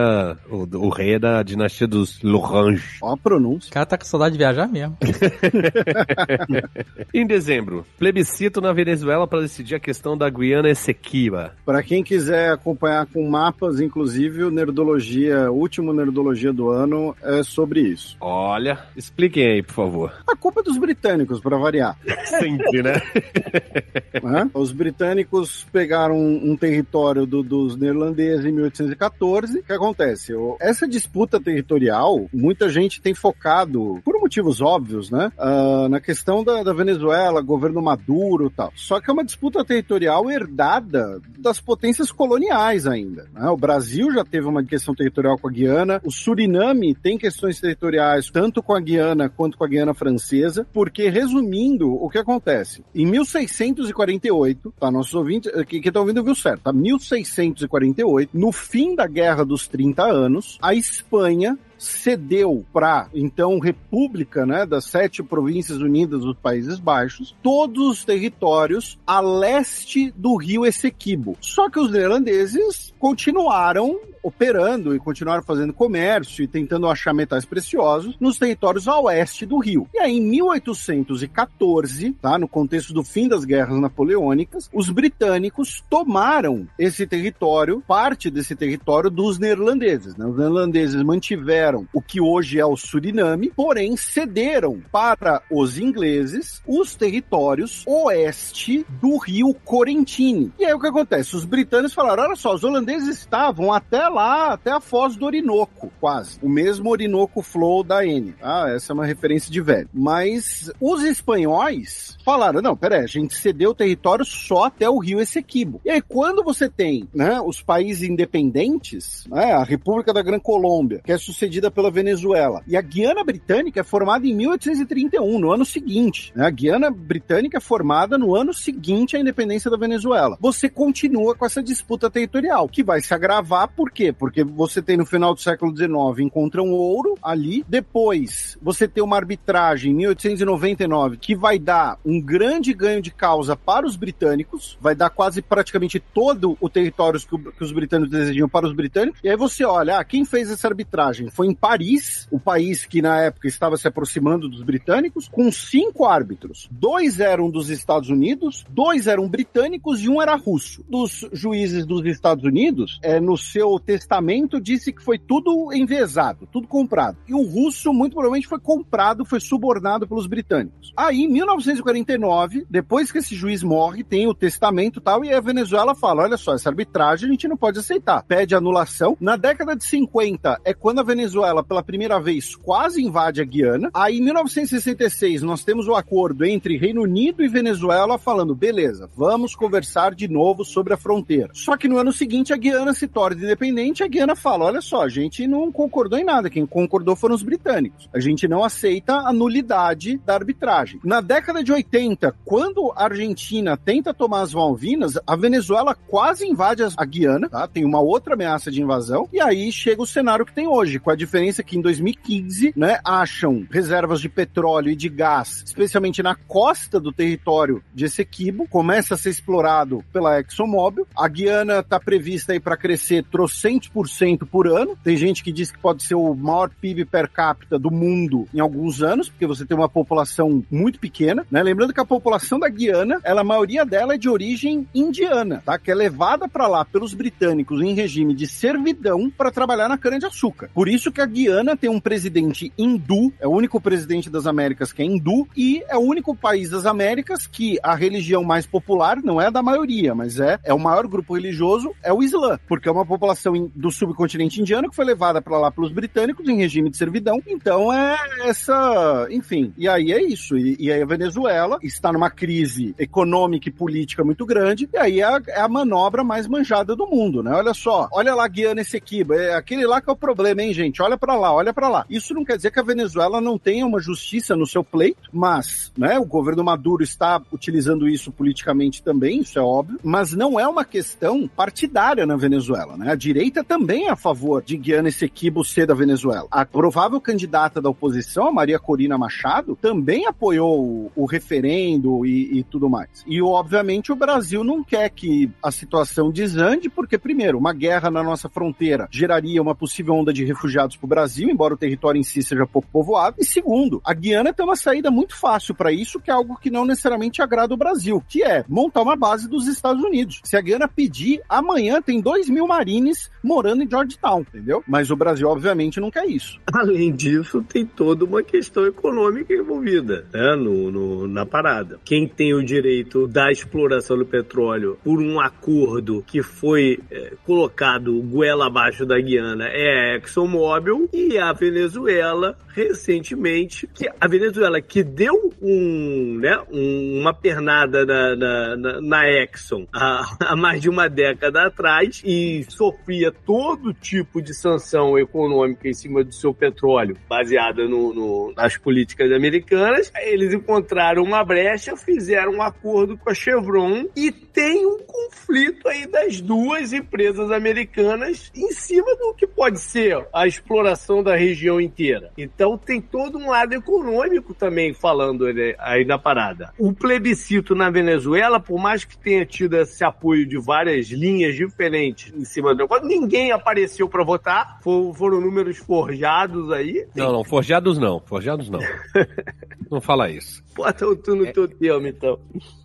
o, 0.49 0.59
o 0.77 0.89
rei 0.91 1.15
é 1.15 1.19
da 1.19 1.43
dinastia 1.43 1.89
dos 1.89 2.23
Lorange. 2.23 2.99
Ó 3.03 3.13
a 3.13 3.17
pronúncia. 3.17 3.69
O 3.71 3.73
cara 3.73 3.87
tá 3.87 3.99
com 3.99 4.05
saudade 4.05 4.33
de 4.33 4.39
viajar 4.39 4.69
mesmo. 4.69 4.97
em 7.13 7.27
dezembro, 7.27 7.85
plebiscito 7.99 8.61
na 8.61 8.73
Venezuela 8.73 9.27
para 9.27 9.41
decidir 9.43 9.75
a 9.77 9.81
questão 9.81 10.17
da 10.17 10.29
Guiana 10.29 10.71
Essequiba. 10.71 11.55
Para 11.65 11.83
quem 11.83 12.03
quiser 12.03 12.51
acompanhar 12.53 13.07
com 13.07 13.29
mapas, 13.29 13.81
inclusive 13.81 14.45
o 14.45 14.51
Nerdologia, 14.51 15.51
o 15.51 15.55
último 15.57 15.93
Nerdologia 15.93 16.53
do 16.53 16.71
ano 16.71 17.15
é 17.23 17.43
sobre 17.43 17.81
isso. 17.81 18.17
Olha, 18.21 18.79
expliquem 18.97 19.47
aí, 19.47 19.63
por 19.63 19.75
favor. 19.75 20.13
A 20.27 20.37
culpa 20.37 20.61
é 20.61 20.65
dos 20.65 20.79
britânicos, 20.79 21.41
para 21.41 21.57
variar. 21.59 21.97
Sempre, 22.25 22.83
né? 22.83 22.95
Os 24.55 24.73
britânicos 24.73 25.67
pegaram 25.73 26.17
um 26.19 26.57
território 26.57 27.27
do- 27.27 27.43
dos 27.43 27.77
neerlandeses 27.77 28.45
em 28.45 28.53
1814. 28.53 29.59
O 29.59 29.63
que 29.63 29.73
acontece? 29.73 30.33
Essa 30.61 30.87
disputa 30.87 31.41
territorial, 31.41 32.27
muita 32.33 32.69
gente 32.69 33.01
tem 33.01 33.15
focado, 33.15 34.01
por 34.05 34.21
motivos 34.21 34.61
óbvios, 34.61 35.11
né? 35.11 35.33
Ah, 35.63 35.89
na 35.89 36.01
questão 36.01 36.43
da, 36.43 36.63
da 36.63 36.73
Venezuela, 36.73 37.41
governo 37.41 37.81
Maduro 37.81 38.51
tal. 38.51 38.73
Só 38.75 39.01
que 39.01 39.11
é 39.11 39.13
uma 39.13 39.25
disputa 39.25 39.65
territorial 39.65 40.31
herdada 40.31 41.21
das 41.39 41.61
potências 41.61 42.11
coloniais 42.11 42.87
ainda. 42.87 43.29
né? 43.33 43.49
O 43.49 43.57
Brasil 43.57 44.13
já 44.13 44.25
teve 44.25 44.47
uma 44.47 44.65
questão 44.65 44.95
territorial 44.95 45.39
com 45.39 45.49
a 45.49 45.53
Guiana, 45.53 46.01
o 46.05 46.11
Suriname 46.11 46.95
tem 46.95 47.17
questões 47.17 47.61
territoriais 47.61 48.31
tanto 48.31 48.63
com 48.63 48.75
a 48.75 48.81
Guiana 48.81 49.29
quanto 49.29 49.57
com 49.57 49.65
a 49.65 49.69
Guiana 49.69 49.95
Francesa, 49.95 50.67
porque, 50.73 51.09
resumindo, 51.09 51.93
o 51.93 52.09
que 52.09 52.19
acontece? 52.19 52.85
Em 52.95 53.07
1648, 53.07 54.75
tá? 54.79 54.91
Nossos 54.91 55.15
ouvintes 55.15 55.53
eh, 55.55 55.65
que 55.65 55.77
estão 55.77 56.03
ouvindo 56.03 56.25
viu 56.25 56.35
certo, 56.35 56.63
tá? 56.63 56.73
1648, 56.73 58.31
no 58.37 58.53
fim 58.53 58.95
da 58.95 59.07
Guerra 59.07 59.45
dos 59.45 59.69
30 59.69 60.03
Anos, 60.03 60.59
a 60.61 60.75
Espanha 60.75 61.59
cedeu 61.83 62.65
para 62.73 63.09
então 63.13 63.59
República, 63.59 64.47
né, 64.47 64.65
das 64.65 64.85
sete 64.85 65.23
províncias 65.23 65.79
unidas 65.79 66.21
dos 66.21 66.37
Países 66.37 66.79
Baixos, 66.79 67.35
todos 67.43 67.89
os 67.89 68.05
territórios 68.05 68.99
a 69.07 69.21
leste 69.21 70.13
do 70.17 70.37
Rio 70.37 70.65
Essequibo. 70.65 71.37
Só 71.41 71.69
que 71.69 71.81
os 71.81 71.91
neerlandeses 71.91 72.95
continuaram 72.99 73.99
operando 74.23 74.95
e 74.95 74.99
continuaram 74.99 75.43
fazendo 75.43 75.73
comércio 75.73 76.45
e 76.45 76.49
tentando 76.49 76.87
achar 76.87 77.13
metais 77.13 77.45
preciosos 77.45 78.17
nos 78.21 78.39
territórios 78.39 78.87
a 78.87 78.99
oeste 79.01 79.45
do 79.45 79.59
rio. 79.59 79.89
E 79.93 79.99
aí, 79.99 80.17
em 80.17 80.21
1814, 80.21 82.13
tá, 82.15 82.39
no 82.39 82.49
contexto 82.49 82.93
do 82.93 83.03
fim 83.03 83.29
das 83.29 83.45
guerras 83.45 83.81
napoleônicas, 83.81 84.71
os 84.73 84.89
britânicos 84.91 85.83
tomaram 85.91 86.67
esse 86.79 87.07
território, 87.07 87.83
parte 87.87 88.31
desse 88.31 88.55
território 88.55 89.11
dos 89.11 89.39
neerlandeses. 89.39 90.17
né? 90.17 90.27
Os 90.27 90.37
neerlandeses 90.37 91.03
mantiveram 91.03 91.87
o 91.93 92.01
que 92.01 92.21
hoje 92.21 92.59
é 92.59 92.67
o 92.67 92.77
Suriname, 92.77 93.53
porém 93.55 93.97
cederam 93.97 94.83
para 94.91 95.43
os 95.51 95.79
ingleses 95.79 96.63
os 96.67 96.95
territórios 96.95 97.85
oeste 97.87 98.87
do 99.01 99.17
rio 99.17 99.55
Corentini. 99.65 100.53
E 100.59 100.65
aí 100.65 100.73
o 100.73 100.81
que 100.81 100.87
acontece? 100.87 101.37
Os 101.37 101.45
britânicos 101.45 101.95
falaram: 101.95 102.25
olha 102.25 102.37
só, 102.37 102.55
os 102.55 102.65
holandeses 102.65 103.19
estavam 103.19 103.73
até 103.73 104.09
lá, 104.13 104.53
até 104.53 104.71
a 104.71 104.81
foz 104.81 105.17
do 105.17 105.27
Orinoco, 105.27 105.91
quase. 106.01 106.39
O 106.43 106.49
mesmo 106.49 106.91
Orinoco 106.91 107.43
Flow 107.43 107.83
da 107.83 108.07
N. 108.07 108.35
Ah, 108.43 108.67
essa 108.69 108.93
é 108.93 108.95
uma 108.95 109.07
referência 109.07 109.51
de 109.51 109.61
velho. 109.61 109.89
Mas 109.93 110.71
os 110.81 111.03
espanhóis 111.03 112.17
falaram: 112.25 112.61
não, 112.61 112.77
peraí, 112.77 113.03
a 113.03 113.07
gente 113.07 113.35
cedeu 113.35 113.71
o 113.71 113.75
território 113.75 114.25
só 114.25 114.65
até 114.65 114.89
o 114.89 114.99
rio 114.99 115.21
Essequibo. 115.21 115.81
E 115.85 115.91
aí, 115.91 116.01
quando 116.03 116.43
você 116.45 116.69
tem 116.69 117.09
né, 117.15 117.41
os 117.41 117.63
países 117.63 118.09
independentes, 118.09 119.25
né, 119.29 119.53
a 119.53 119.65
República 119.65 120.13
da 120.13 120.23
Gran 120.23 120.39
Colômbia, 120.39 121.01
que 121.05 121.13
é 121.13 121.19
sucedida 121.19 121.71
pela 121.71 121.91
Venezuela, 121.91 122.63
e 122.67 122.77
a 122.77 122.81
Guiana 122.83 123.25
Britânica 123.25 123.81
é 123.81 123.85
formada 123.85 124.27
em 124.27 124.35
1831, 124.35 125.39
no 125.39 125.53
ano 125.53 125.65
seguinte. 125.65 126.33
né? 126.35 126.47
A 126.47 126.51
Guiana 126.51 126.91
Britânica 126.91 127.59
é 127.59 127.61
formada 127.61 128.19
no 128.19 128.35
ano 128.35 128.53
seguinte 128.53 129.17
à 129.17 129.21
independência 129.21 129.71
da 129.71 129.77
Venezuela. 129.77 130.37
Você 130.41 130.69
continua 130.69 131.35
com 131.35 131.47
essa 131.47 131.63
disputa 131.63 132.11
territorial, 132.11 132.69
que 132.69 132.83
vai 132.83 133.01
se 133.01 133.15
agravar, 133.15 133.69
por 133.69 133.91
quê? 134.03 134.13
Porque 134.13 134.43
você 134.43 134.83
tem 134.83 134.97
no 134.97 135.07
final 135.07 135.33
do 135.33 135.41
século 135.41 135.77
XIX 135.77 135.93
encontram 136.19 136.73
ouro 136.73 137.17
ali, 137.23 137.65
depois 137.69 138.59
você 138.61 138.89
tem 138.89 139.03
uma 139.03 139.17
arbitragem 139.17 139.93
em 139.93 139.97
1899 139.97 141.19
que 141.19 141.37
vai 141.37 141.59
dar 141.59 141.99
um 142.05 142.21
grande 142.21 142.73
ganho 142.73 143.01
de 143.01 143.13
causa 143.13 143.55
para 143.55 143.87
os 143.87 143.95
britânicos, 143.95 144.77
vai 144.81 144.95
dar 144.95 145.11
quase 145.11 145.41
praticamente 145.41 146.01
todo 146.01 146.57
o 146.61 146.69
território 146.69 147.21
que, 147.21 147.39
que 147.53 147.65
os 147.65 147.71
britânicos 147.71 148.11
desejam 148.11 148.49
para 148.49 148.67
os 148.67 148.73
britânicos, 148.73 149.21
e 149.23 149.29
aí 149.29 149.37
você 149.37 149.65
olha, 149.65 149.99
ah, 149.99 150.05
quem 150.05 150.25
fez 150.25 150.51
essa 150.51 150.67
arbitragem 150.67 151.31
foi 151.31 151.47
em 151.47 151.55
Paris, 151.55 152.27
o 152.31 152.41
país 152.41 152.85
que 152.85 153.01
na 153.01 153.21
época 153.21 153.47
estava 153.47 153.77
se 153.77 153.87
aproximando 153.87 154.49
dos 154.49 154.63
britânicos, 154.63 155.29
com 155.29 155.53
cinco 155.53 156.07
árbitros. 156.07 156.69
Dois 156.71 157.21
eram 157.21 157.51
dos 157.51 157.71
Estados 157.71 158.09
Unidos, 158.09 158.65
dois 158.69 159.07
eram 159.07 159.29
britânicos 159.29 160.03
e 160.03 160.09
um 160.09 160.21
era 160.21 160.35
russo. 160.35 160.85
Dos 160.89 161.27
juízes 161.33 161.87
dos 161.87 162.05
Estados 162.07 162.45
Unidos, 162.45 162.99
é, 163.03 163.21
no 163.21 163.37
seu 163.37 163.79
testamento, 163.93 164.59
disse 164.59 164.91
que 164.91 165.03
foi 165.03 165.19
tudo 165.19 165.71
envezado, 165.73 166.49
tudo 166.51 166.67
comprado. 166.67 167.19
E 167.29 167.35
o 167.35 167.43
russo, 167.43 167.93
muito 167.93 168.15
provavelmente, 168.15 168.49
foi 168.49 168.59
comprado, 168.59 169.25
foi 169.25 169.39
subornado 169.39 170.09
pelos 170.09 170.27
britânicos. 170.27 170.93
Aí, 170.97 171.25
em 171.25 171.29
1949, 171.29 172.67
depois 172.71 173.13
que 173.13 173.19
esse 173.19 173.35
juiz 173.35 173.63
morre, 173.63 174.03
tem 174.03 174.27
o 174.27 174.35
testamento 174.35 174.99
e 174.99 175.03
tal, 175.03 175.25
e 175.25 175.33
a 175.33 175.41
Venezuela 175.41 175.95
fala: 175.95 176.23
olha 176.23 176.39
só, 176.39 176.55
essa 176.55 176.71
arbitragem 176.71 177.29
a 177.29 177.33
gente 177.33 177.47
não 177.47 177.57
pode 177.57 177.79
aceitar. 177.79 178.23
Pede 178.23 178.55
anulação. 178.55 179.17
Na 179.21 179.37
década 179.37 179.77
de 179.77 179.85
50 179.85 180.61
é 180.65 180.73
quando 180.73 181.01
a 181.01 181.05
Venezuela, 181.05 181.63
pela 181.63 181.83
primeira 181.83 182.19
vez, 182.19 182.57
quase 182.57 183.03
invade 183.03 183.43
a 183.43 183.45
Guiana. 183.45 183.91
Aí, 183.93 184.19
em 184.19 184.23
1966, 184.23 185.43
nós 185.43 185.63
temos 185.63 185.87
o 185.87 185.95
acordo 185.95 186.47
entre 186.47 186.79
Reino 186.79 187.03
Unido 187.03 187.45
e 187.45 187.49
Venezuela 187.49 188.17
falando: 188.17 188.55
beleza, 188.55 189.11
vamos 189.15 189.55
conversar 189.55 190.15
de 190.15 190.29
novo 190.29 190.65
sobre 190.65 190.95
a 190.95 190.97
fronteira. 190.97 191.51
Só 191.53 191.77
que 191.77 191.89
no 191.89 191.99
ano 191.99 192.13
seguinte 192.13 192.55
a 192.55 192.57
Guiana 192.57 192.95
se 192.95 193.07
torna 193.07 193.43
independente, 193.43 193.82
claramente 193.83 194.03
a 194.03 194.07
Guiana 194.07 194.37
fala: 194.37 194.65
olha 194.67 194.81
só, 194.81 195.03
a 195.03 195.09
gente 195.09 195.47
não 195.47 195.73
concordou 195.73 196.19
em 196.19 196.25
nada, 196.25 196.49
quem 196.49 196.65
concordou 196.65 197.17
foram 197.17 197.35
os 197.35 197.43
britânicos. 197.43 198.09
A 198.15 198.21
gente 198.21 198.47
não 198.47 198.63
aceita 198.63 199.15
a 199.15 199.33
nulidade 199.33 200.19
da 200.25 200.35
arbitragem. 200.35 201.01
Na 201.05 201.21
década 201.21 201.65
de 201.65 201.73
80, 201.73 202.35
quando 202.45 202.93
a 202.95 203.05
Argentina 203.05 203.77
tenta 203.77 204.15
tomar 204.15 204.43
as 204.43 204.55
Malvinas, 204.55 205.19
a 205.27 205.35
Venezuela 205.35 205.95
quase 205.95 206.47
invade 206.47 206.83
a 206.97 207.05
Guiana, 207.05 207.49
tá? 207.49 207.67
Tem 207.67 207.85
uma 207.85 208.01
outra 208.01 208.35
ameaça 208.35 208.71
de 208.71 208.81
invasão, 208.81 209.29
e 209.33 209.41
aí 209.41 209.73
chega 209.73 210.03
o 210.03 210.07
cenário 210.07 210.47
que 210.47 210.55
tem 210.55 210.67
hoje, 210.67 210.99
com 210.99 211.11
a 211.11 211.17
diferença 211.17 211.63
que 211.63 211.77
em 211.77 211.81
2015, 211.81 212.73
né, 212.77 212.99
acham 213.05 213.67
reservas 213.71 214.21
de 214.21 214.29
petróleo 214.29 214.91
e 214.91 214.97
de 214.97 215.09
gás, 215.09 215.63
especialmente 215.67 216.23
na 216.23 216.35
costa 216.35 217.01
do 217.01 217.13
território 217.13 217.83
de 217.95 218.05
Essequibo, 218.05 218.69
começa 218.69 219.15
a 219.15 219.19
ser 219.19 219.31
explorado 219.31 220.05
pela 220.13 220.39
ExxonMobil. 220.41 221.07
A 221.17 221.29
Guiana 221.29 221.81
está 221.81 221.99
prevista 221.99 222.53
aí 222.53 222.61
para 222.61 222.77
crescer 222.77 223.25
trouxe 223.25 223.63
20% 223.73 224.47
por 224.47 224.67
ano. 224.67 224.97
Tem 225.03 225.17
gente 225.17 225.43
que 225.43 225.53
diz 225.53 225.71
que 225.71 225.79
pode 225.79 226.03
ser 226.03 226.15
o 226.15 226.35
maior 226.35 226.71
PIB 226.81 227.05
per 227.05 227.29
capita 227.31 227.79
do 227.79 227.91
mundo 227.91 228.47
em 228.55 228.61
alguns 228.61 229.03
anos, 229.03 229.29
porque 229.29 229.47
você 229.47 229.65
tem 229.65 229.77
uma 229.77 229.89
população 229.89 230.63
muito 230.71 230.99
pequena, 230.99 231.47
né? 231.51 231.63
Lembrando 231.63 231.93
que 231.93 232.01
a 232.01 232.05
população 232.05 232.59
da 232.59 232.69
Guiana, 232.69 233.21
ela, 233.25 233.41
a 233.41 233.45
maioria 233.45 233.85
dela 233.85 234.15
é 234.15 234.19
de 234.19 234.29
origem 234.29 234.87
indiana, 234.95 235.63
tá? 235.65 235.79
Que 235.79 235.91
é 235.91 235.95
levada 235.95 236.49
para 236.49 236.67
lá 236.67 236.85
pelos 236.85 237.15
britânicos 237.15 237.81
em 237.81 237.95
regime 237.95 238.35
de 238.35 238.47
servidão 238.47 239.31
para 239.31 239.51
trabalhar 239.51 239.89
na 239.89 239.99
cana-de-açúcar. 239.99 240.71
Por 240.75 240.89
isso 240.89 241.13
que 241.13 241.21
a 241.21 241.27
Guiana 241.27 241.77
tem 241.77 241.91
um 241.91 242.01
presidente 242.01 242.73
hindu, 242.77 243.33
é 243.41 243.47
o 243.47 243.53
único 243.53 243.81
presidente 243.81 244.31
das 244.31 244.47
Américas 244.47 244.93
que 244.93 245.03
é 245.03 245.05
hindu, 245.05 245.49
e 245.57 245.83
é 245.89 245.97
o 245.97 246.01
único 246.01 246.35
país 246.35 246.71
das 246.71 246.87
Américas 246.87 247.47
que 247.47 247.79
a 247.83 247.95
religião 247.95 248.45
mais 248.45 248.67
popular 248.67 249.19
não 249.23 249.41
é 249.41 249.47
a 249.47 249.51
da 249.51 249.63
maioria, 249.63 250.15
mas 250.15 250.39
é, 250.39 250.59
é 250.65 250.75
o 250.75 250.79
maior 250.79 251.07
grupo 251.07 251.35
religioso, 251.35 251.95
é 252.03 252.13
o 252.13 252.23
Islã, 252.23 252.59
porque 252.69 252.89
é 252.89 252.93
uma 252.93 253.07
população 253.07 253.52
do 253.75 253.91
subcontinente 253.91 254.61
indiano 254.61 254.89
que 254.89 254.97
foi 254.97 255.05
levada 255.05 255.41
para 255.41 255.59
lá 255.59 255.71
pelos 255.71 255.93
britânicos 255.93 256.49
em 256.49 256.57
regime 256.57 256.91
de 256.91 256.97
servidão. 256.97 257.41
Então 257.47 257.93
é 257.93 258.17
essa, 258.45 259.27
enfim, 259.31 259.73
e 259.77 259.89
aí 259.89 260.13
é 260.13 260.23
isso. 260.23 260.57
E, 260.57 260.77
e 260.79 260.93
aí 260.93 261.03
a 261.03 261.07
Venezuela 261.07 261.79
está 261.83 262.13
numa 262.13 262.31
crise 262.31 262.95
econômica 262.99 263.69
e 263.69 263.73
política 263.73 264.25
muito 264.25 264.45
grande, 264.47 264.89
e 264.93 264.97
aí 264.97 265.21
é 265.21 265.25
a, 265.25 265.41
é 265.49 265.61
a 265.61 265.69
manobra 265.69 266.25
mais 266.25 266.47
manjada 266.47 266.95
do 266.95 267.07
mundo, 267.07 267.43
né? 267.43 267.53
Olha 267.53 267.75
só, 267.75 268.09
olha 268.13 268.35
lá 268.35 268.47
Guiana 268.49 268.81
Essequiba, 268.81 269.37
é 269.37 269.55
aquele 269.55 269.87
lá 269.87 270.01
que 270.01 270.11
é 270.11 270.13
o 270.13 270.17
problema, 270.17 270.63
hein, 270.63 270.73
gente? 270.73 271.03
Olha 271.03 271.17
para 271.17 271.35
lá, 271.35 271.53
olha 271.53 271.73
para 271.73 271.89
lá. 271.89 272.07
Isso 272.09 272.35
não 272.35 272.45
quer 272.45 272.57
dizer 272.57 272.71
que 272.71 272.81
a 272.81 272.85
Venezuela 272.85 273.41
não 273.41 273.59
tenha 273.59 273.87
uma 273.87 274.01
justiça 274.01 274.57
no 274.57 274.67
seu 274.67 274.85
pleito, 274.85 275.29
mas, 275.33 275.93
né, 275.97 276.19
o 276.19 276.25
governo 276.25 276.65
Maduro 276.65 277.03
está 277.03 277.41
utilizando 277.53 278.09
isso 278.09 278.33
politicamente 278.33 279.03
também, 279.03 279.41
isso 279.41 279.59
é 279.59 279.63
óbvio, 279.63 279.99
mas 280.03 280.33
não 280.33 280.59
é 280.59 280.67
uma 280.67 280.85
questão 280.85 281.49
partidária 281.49 282.27
na 282.27 282.37
Venezuela, 282.37 282.97
né? 282.97 283.11
A 283.13 283.15
direita 283.15 283.42
direita 283.43 283.65
também 283.65 284.07
é 284.07 284.11
a 284.11 284.17
favor 284.17 284.63
de 284.63 284.77
Guiana 284.77 285.09
Essequibo 285.09 285.65
ser 285.65 285.85
da 285.85 285.95
Venezuela. 285.95 286.47
A 286.49 286.65
provável 286.65 287.21
candidata 287.21 287.83
da 287.83 287.91
oposição, 287.91 288.47
a 288.47 288.53
Maria 288.53 288.79
Corina 288.79 289.19
Machado, 289.19 289.77
também 289.81 290.27
apoiou 290.27 290.81
o, 290.81 291.13
o 291.17 291.27
referendo 291.27 292.25
e, 292.25 292.59
e 292.59 292.63
tudo 292.63 292.89
mais. 292.89 293.25
E, 293.27 293.43
obviamente, 293.43 294.13
o 294.13 294.17
Brasil 294.17 294.63
não 294.63 294.85
quer 294.85 295.11
que 295.11 295.51
a 295.61 295.73
situação 295.73 296.31
desande, 296.31 296.89
porque, 296.89 297.19
primeiro, 297.19 297.59
uma 297.59 297.73
guerra 297.73 298.13
na 298.13 298.23
nossa 298.23 298.49
fronteira 298.49 299.09
geraria 299.11 299.61
uma 299.61 299.75
possível 299.75 300.15
onda 300.15 300.33
de 300.33 300.45
refugiados 300.45 300.97
para 300.97 301.07
o 301.07 301.09
Brasil, 301.09 301.51
embora 301.51 301.75
o 301.75 301.79
território 301.79 302.21
em 302.21 302.23
si 302.23 302.45
seja 302.45 302.65
pouco 302.65 302.89
povoado. 302.93 303.37
E, 303.41 303.45
segundo, 303.45 304.01
a 304.05 304.15
Guiana 304.15 304.53
tem 304.53 304.65
uma 304.65 304.77
saída 304.77 305.11
muito 305.11 305.35
fácil 305.35 305.75
para 305.75 305.91
isso, 305.91 306.21
que 306.21 306.31
é 306.31 306.35
algo 306.35 306.57
que 306.57 306.71
não 306.71 306.85
necessariamente 306.85 307.43
agrada 307.43 307.75
o 307.75 307.79
Brasil, 307.79 308.23
que 308.29 308.45
é 308.45 308.65
montar 308.69 309.03
uma 309.03 309.17
base 309.17 309.49
dos 309.49 309.67
Estados 309.67 310.05
Unidos. 310.05 310.41
Se 310.45 310.57
a 310.57 310.61
Guiana 310.61 310.87
pedir, 310.87 311.41
amanhã 311.49 312.01
tem 312.01 312.21
2 312.21 312.49
mil 312.49 312.69
marines 312.69 313.32
morando 313.43 313.83
em 313.83 313.89
Georgetown, 313.91 314.41
entendeu? 314.41 314.83
Mas 314.87 315.11
o 315.11 315.17
Brasil, 315.17 315.49
obviamente, 315.49 316.01
não 316.01 316.11
quer 316.11 316.27
isso. 316.27 316.59
Além 316.73 317.13
disso, 317.13 317.63
tem 317.63 317.85
toda 317.85 318.25
uma 318.25 318.43
questão 318.43 318.87
econômica 318.87 319.53
envolvida 319.53 320.27
né, 320.33 320.55
no, 320.57 320.91
no- 320.91 321.29
na 321.29 321.45
parada. 321.47 321.99
Quem 322.05 322.27
tem 322.29 322.55
o 322.55 322.65
direito 322.65 323.27
da 323.27 323.51
exploração 323.51 324.17
do 324.17 324.27
petróleo 324.27 324.99
por 325.03 325.21
um 325.21 325.41
acordo 325.41 326.23
que 326.27 326.43
foi 326.43 326.99
eh, 327.11 327.33
colocado 327.45 328.21
goela 328.23 328.67
abaixo 328.67 329.05
da 329.07 329.19
Guiana 329.21 329.67
é 329.69 330.13
a 330.13 330.17
ExxonMobil 330.17 331.09
e 331.13 331.39
a 331.39 331.53
Venezuela 331.53 332.57
recentemente 332.75 333.89
que 333.93 334.09
a 334.21 334.29
Venezuela 334.29 334.81
que 334.81 335.03
deu 335.03 335.53
um, 335.61 336.39
né, 336.41 336.59
um- 336.71 337.21
uma 337.21 337.35
pernada 337.35 338.05
na, 338.05 338.37
na, 338.37 338.77
na- 338.77 339.01
na 339.01 339.29
Exxon 339.31 339.87
há, 339.93 340.37
há 340.53 340.57
mais 340.57 340.81
de 340.81 340.89
uma 340.89 341.09
década 341.09 341.67
atrás 341.67 342.23
e 342.25 342.65
sofria 342.69 343.32
todo 343.33 343.93
tipo 343.95 344.41
de 344.41 344.55
sanção 344.55 345.19
econômica 345.19 345.89
em 345.89 345.93
cima 345.95 346.23
do 346.23 346.33
seu 346.33 346.53
petróleo, 346.55 347.17
baseada 347.29 347.87
no- 347.89 348.13
no- 348.15 348.53
nas 348.57 348.77
políticas 348.77 349.31
americanas. 349.33 350.13
Eles 350.23 350.53
encontraram 350.53 351.23
uma 351.23 351.45
brecha, 351.45 351.97
fizeram 351.97 352.53
um 352.53 352.63
acordo 352.63 353.17
com 353.17 353.31
a 353.31 353.35
Chevron 353.35 354.07
e 354.17 354.31
tem 354.31 354.87
um 354.87 354.99
conflito 354.99 355.89
aí 355.89 356.07
das 356.07 356.41
duas 356.41 356.93
empresas 356.93 357.51
americanas 357.51 358.51
em 358.55 358.71
cima 358.73 359.15
do 359.17 359.35
que 359.35 359.47
pode 359.47 359.81
ser 359.81 360.27
a 360.33 360.47
exploração 360.47 361.23
da 361.23 361.35
região 361.37 361.81
inteira. 361.81 362.31
Então 362.37 362.77
tem 362.79 363.01
todo 363.01 363.39
um 363.39 363.49
lado 363.51 363.73
econômico 363.75 364.55
também 364.55 364.93
falando 364.93 365.53
né, 365.53 365.75
aí 365.79 366.05
na 366.05 366.19
parada. 366.19 366.73
O 366.79 366.93
plebiscito 366.93 367.75
na 367.75 367.91
Venezuela, 367.91 368.61
por 368.61 368.79
mais 368.81 369.05
que 369.05 369.17
tenha 369.17 369.45
tido 369.47 369.77
esse 369.79 370.05
apoio 370.05 370.47
de 370.47 370.59
várias 370.59 371.07
linhas 371.09 371.55
diferentes 371.55 372.33
em 372.35 372.45
cima 372.45 372.75
do 372.75 372.79
negócio, 372.79 373.07
ninguém 373.23 373.53
apareceu 373.53 374.09
para 374.09 374.25
votar. 374.25 374.79
For- 374.83 375.15
foram 375.15 375.41
números 375.41 375.79
forjados 375.79 376.71
aí. 376.71 377.07
Não, 377.15 377.33
não, 377.33 377.45
forjados 377.45 377.99
não, 377.99 378.21
forjados 378.21 378.69
não. 378.69 378.81
Não 379.93 380.01
fala 380.01 380.31
isso. 380.31 380.65
Bota 380.75 381.07
o 381.07 381.15
tu 381.15 381.37
no 381.37 381.53
teu 381.53 381.69
termo, 381.69 382.07
então. 382.07 382.39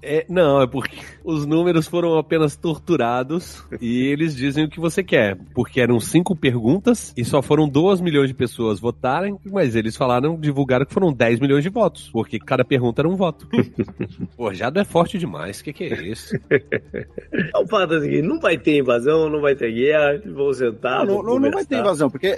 É, 0.04 0.26
não, 0.28 0.62
é 0.62 0.68
porque 0.68 0.98
os 1.24 1.46
números 1.46 1.88
foram 1.88 2.18
apenas 2.18 2.58
torturados 2.58 3.64
e 3.80 4.08
eles 4.08 4.36
dizem 4.36 4.66
o 4.66 4.70
que 4.70 4.78
você 4.78 5.02
quer. 5.02 5.38
Porque 5.56 5.80
eram 5.80 5.98
cinco 6.02 6.36
perguntas 6.36 7.14
e 7.16 7.24
só 7.24 7.42
foram 7.42 7.66
2 7.66 8.02
milhões 8.02 8.28
de 8.28 8.34
pessoas 8.34 8.78
votarem, 8.78 9.38
mas 9.46 9.74
eles 9.74 9.96
falaram, 9.96 10.38
divulgaram 10.38 10.86
que 10.86 10.94
foram 10.94 11.14
10 11.14 11.40
milhões 11.40 11.64
de 11.64 11.70
votos. 11.70 12.10
Porque 12.12 12.40
cada 12.40 12.66
pergunta 12.66 13.02
era 13.02 13.08
um 13.08 13.16
voto. 13.16 13.48
Forjado 14.36 14.78
é 14.78 14.84
forte 14.84 15.18
demais, 15.18 15.62
o 15.62 15.64
que, 15.64 15.72
que 15.72 15.86
é 15.86 16.04
isso? 16.04 16.36
É 16.50 17.58
o 17.58 17.66
fato 17.68 17.94
é 17.94 18.02
seguinte, 18.02 18.28
não 18.28 18.42
vai 18.42 18.58
ter 18.58 18.80
invasão, 18.80 19.30
não 19.30 19.40
vai 19.40 19.56
ter 19.56 19.72
guerra, 19.72 20.22
vão 20.32 20.54
sentar, 20.54 21.06
não, 21.06 21.24
não, 21.24 21.40
não 21.40 21.52
vai 21.52 21.66
ter 21.66 21.80
invasão, 21.80 22.10
porque 22.10 22.28
é, 22.28 22.34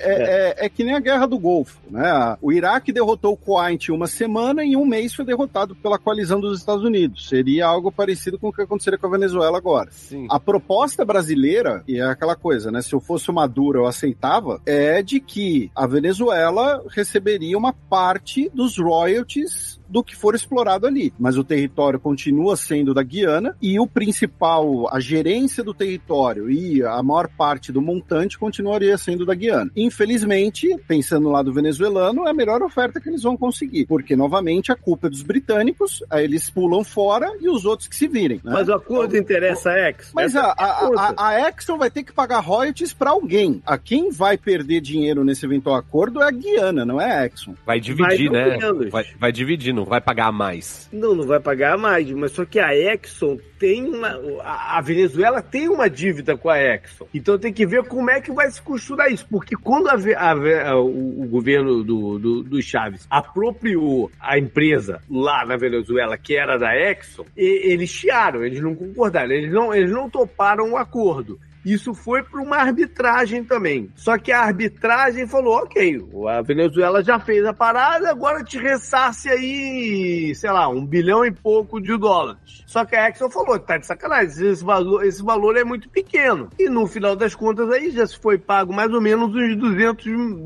é. 0.59 0.65
é 0.65 0.69
que 0.69 0.83
nem 0.83 0.95
a 0.95 0.99
guerra 0.99 1.25
do 1.25 1.37
Golfo, 1.37 1.79
né? 1.89 2.37
O 2.41 2.51
Iraque 2.51 2.91
derrotou 2.91 3.33
o 3.33 3.37
Kuwait 3.37 3.89
em 3.89 3.95
uma 3.95 4.07
semana 4.07 4.63
e 4.63 4.69
em 4.69 4.75
um 4.75 4.85
mês 4.85 5.13
foi 5.13 5.25
derrotado 5.25 5.75
pela 5.75 5.97
coalizão 5.97 6.39
dos 6.39 6.59
Estados 6.59 6.83
Unidos. 6.83 7.27
Seria 7.27 7.67
algo 7.67 7.91
parecido 7.91 8.37
com 8.37 8.49
o 8.49 8.53
que 8.53 8.61
aconteceria 8.61 8.99
com 8.99 9.07
a 9.07 9.11
Venezuela 9.11 9.57
agora. 9.57 9.89
Sim. 9.91 10.27
A 10.29 10.39
proposta 10.39 11.03
brasileira, 11.03 11.83
e 11.87 11.99
é 11.99 12.03
aquela 12.03 12.35
coisa, 12.35 12.71
né? 12.71 12.81
Se 12.81 12.93
eu 12.93 12.99
fosse 12.99 13.29
o 13.29 13.33
Maduro, 13.33 13.79
eu 13.79 13.87
aceitava, 13.87 14.61
é 14.65 15.01
de 15.01 15.19
que 15.19 15.71
a 15.75 15.87
Venezuela 15.87 16.83
receberia 16.89 17.57
uma 17.57 17.73
parte 17.73 18.49
dos 18.53 18.77
royalties 18.77 19.78
do 19.89 20.03
que 20.03 20.15
for 20.15 20.35
explorado 20.35 20.85
ali. 20.87 21.11
Mas 21.19 21.37
o 21.37 21.43
território 21.43 21.99
continua 21.99 22.55
sendo 22.55 22.93
da 22.93 23.03
Guiana 23.03 23.55
e 23.61 23.79
o 23.79 23.87
principal, 23.87 24.93
a 24.93 24.99
gerência 24.99 25.63
do 25.63 25.73
território 25.73 26.49
e 26.49 26.83
a 26.83 27.01
maior 27.01 27.27
parte 27.27 27.71
do 27.71 27.81
montante 27.81 28.37
continuaria 28.37 28.97
sendo 28.97 29.25
da 29.25 29.33
Guiana. 29.33 29.71
Infelizmente, 29.75 30.67
pensando 30.87 31.23
no 31.23 31.31
lado 31.31 31.51
venezuelano, 31.53 32.27
é 32.27 32.31
a 32.31 32.33
melhor 32.33 32.61
oferta 32.61 32.99
que 32.99 33.09
eles 33.09 33.23
vão 33.23 33.35
conseguir, 33.35 33.85
porque 33.85 34.15
novamente 34.15 34.71
a 34.71 34.75
culpa 34.75 35.07
é 35.07 35.09
dos 35.09 35.21
britânicos, 35.21 36.03
aí 36.09 36.23
eles 36.23 36.49
pulam 36.49 36.83
fora 36.83 37.31
e 37.41 37.49
os 37.49 37.65
outros 37.65 37.87
que 37.87 37.95
se 37.95 38.07
virem. 38.07 38.37
né? 38.43 38.51
Mas 38.53 38.67
o 38.67 38.73
acordo 38.73 39.17
interessa 39.17 39.71
a 39.71 39.89
Exxon. 39.89 40.11
Mas 40.13 40.35
a, 40.35 40.39
é 40.39 40.63
a, 40.63 40.83
outra. 40.85 41.13
a, 41.17 41.27
a 41.27 41.49
Exxon 41.49 41.77
vai 41.77 41.89
ter 41.89 42.03
que 42.03 42.13
pagar 42.13 42.39
royalties 42.39 42.93
para 42.93 43.09
alguém. 43.09 43.61
A 43.65 43.77
quem 43.77 44.11
vai 44.11 44.37
perder 44.37 44.81
dinheiro 44.81 45.23
nesse 45.23 45.45
eventual 45.45 45.75
acordo 45.75 46.21
é 46.21 46.27
a 46.27 46.31
Guiana, 46.31 46.85
não 46.85 47.01
é 47.01 47.11
a 47.11 47.25
Exxon. 47.25 47.55
Vai 47.65 47.79
dividir, 47.79 48.27
ou 48.27 48.33
né? 48.33 48.57
Vai, 48.89 49.05
vai 49.19 49.31
dividir, 49.31 49.73
não 49.79 49.85
vai 49.85 50.01
pagar 50.01 50.31
mais. 50.31 50.87
Não, 50.91 51.13
não 51.15 51.25
vai 51.25 51.39
pagar 51.39 51.77
mais, 51.77 52.09
mas 52.11 52.31
só 52.31 52.45
que 52.45 52.59
a 52.59 52.75
Exxon 52.75 53.37
tem 53.57 53.83
uma. 53.85 54.19
A 54.43 54.79
Venezuela 54.81 55.41
tem 55.41 55.67
uma 55.69 55.89
dívida 55.89 56.37
com 56.37 56.49
a 56.49 56.59
Exxon. 56.61 57.05
Então 57.13 57.37
tem 57.37 57.51
que 57.51 57.65
ver 57.65 57.83
como 57.83 58.09
é 58.09 58.21
que 58.21 58.31
vai 58.31 58.49
se 58.51 58.61
costurar 58.61 59.11
isso. 59.11 59.25
Porque 59.29 59.55
quando 59.55 59.87
a 59.89 59.93
a 60.17 60.69
a- 60.71 60.79
o, 60.79 61.23
o 61.23 61.27
governo 61.27 61.83
do, 61.83 62.19
do, 62.19 62.43
do 62.43 62.61
Chaves 62.61 63.05
apropriou 63.09 64.11
a 64.19 64.37
empresa 64.37 65.01
lá 65.09 65.45
na 65.45 65.55
Venezuela, 65.57 66.17
que 66.17 66.35
era 66.35 66.57
da 66.57 66.75
Exxon, 66.75 67.25
e- 67.37 67.71
eles 67.71 67.89
chiaram, 67.89 68.43
eles 68.43 68.61
não 68.61 68.75
concordaram, 68.75 69.31
eles 69.31 69.51
não, 69.51 69.73
eles 69.73 69.91
não 69.91 70.09
toparam 70.09 70.71
o 70.71 70.77
acordo. 70.77 71.39
Isso 71.73 71.93
foi 71.93 72.23
para 72.23 72.41
uma 72.41 72.57
arbitragem 72.57 73.43
também. 73.43 73.89
Só 73.95 74.17
que 74.17 74.31
a 74.31 74.41
arbitragem 74.41 75.27
falou: 75.27 75.57
ok, 75.57 75.99
a 76.27 76.41
Venezuela 76.41 77.03
já 77.03 77.19
fez 77.19 77.45
a 77.45 77.53
parada, 77.53 78.09
agora 78.09 78.43
te 78.43 78.57
ressarce 78.57 79.29
aí, 79.29 80.33
sei 80.33 80.51
lá, 80.51 80.67
um 80.67 80.85
bilhão 80.85 81.23
e 81.23 81.31
pouco 81.31 81.79
de 81.79 81.95
dólares. 81.97 82.63
Só 82.65 82.85
que 82.85 82.95
a 82.95 83.09
Exxon 83.09 83.29
falou: 83.29 83.59
tá 83.59 83.77
de 83.77 83.85
sacanagem, 83.85 84.49
esse 84.49 84.63
valor, 84.63 85.05
esse 85.05 85.23
valor 85.23 85.57
é 85.57 85.63
muito 85.63 85.89
pequeno. 85.89 86.49
E 86.57 86.69
no 86.69 86.87
final 86.87 87.15
das 87.15 87.35
contas 87.35 87.69
aí 87.69 87.91
já 87.91 88.05
se 88.05 88.17
foi 88.19 88.37
pago 88.37 88.73
mais 88.73 88.91
ou 88.91 89.01
menos 89.01 89.29
uns 89.29 89.55
200, 89.55 90.05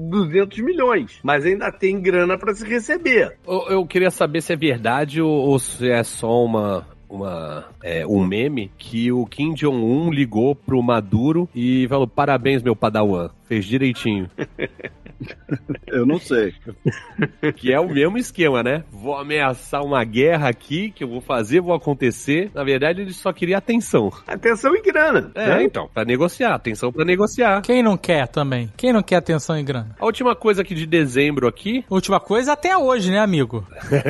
200 0.10 0.60
milhões. 0.60 1.20
Mas 1.24 1.46
ainda 1.46 1.72
tem 1.72 2.02
grana 2.02 2.38
para 2.38 2.54
se 2.54 2.66
receber. 2.66 3.38
Eu, 3.48 3.66
eu 3.70 3.86
queria 3.86 4.12
saber 4.12 4.42
se 4.42 4.54
é 4.54 4.56
verdade 4.56 5.22
ou, 5.22 5.32
ou 5.32 5.60
se 5.60 5.90
é 5.90 6.04
só 6.04 6.44
uma. 6.44 6.93
Uma, 7.14 7.66
é, 7.84 8.08
um 8.08 8.26
meme 8.26 8.72
que 8.76 9.12
o 9.12 9.24
Kim 9.28 9.54
Jong-un 9.54 10.10
ligou 10.10 10.56
pro 10.56 10.82
Maduro 10.82 11.48
e 11.54 11.88
falou: 11.88 12.08
parabéns, 12.08 12.64
meu 12.64 12.76
padawan, 12.76 13.30
fez 13.48 13.66
direitinho. 13.66 14.30
Eu 15.88 16.06
não 16.06 16.20
sei. 16.20 16.54
Que 17.56 17.72
é 17.72 17.80
o 17.80 17.88
mesmo 17.88 18.18
esquema, 18.18 18.62
né? 18.62 18.84
Vou 18.92 19.16
ameaçar 19.16 19.82
uma 19.84 20.04
guerra 20.04 20.50
aqui 20.50 20.92
que 20.92 21.04
eu 21.04 21.08
vou 21.08 21.22
fazer, 21.22 21.62
vou 21.62 21.74
acontecer. 21.74 22.52
Na 22.54 22.64
verdade, 22.64 23.02
ele 23.02 23.14
só 23.14 23.32
queria 23.32 23.58
atenção. 23.58 24.12
Atenção 24.28 24.76
e 24.76 24.82
grana. 24.82 25.32
É, 25.36 25.48
né? 25.48 25.64
então, 25.64 25.88
pra 25.94 26.04
negociar, 26.04 26.56
atenção 26.56 26.92
pra 26.92 27.06
negociar. 27.06 27.62
Quem 27.62 27.82
não 27.82 27.96
quer 27.96 28.28
também? 28.28 28.72
Quem 28.76 28.92
não 28.92 29.02
quer 29.02 29.18
atenção 29.18 29.58
e 29.58 29.64
grana? 29.64 29.96
A 29.98 30.06
última 30.06 30.36
coisa 30.36 30.62
aqui 30.62 30.76
de 30.76 30.86
dezembro 30.86 31.48
aqui, 31.48 31.86
Última 31.90 32.20
coisa 32.20 32.54
até 32.54 32.78
hoje, 32.78 33.12
né, 33.12 33.20
amigo? 33.20 33.66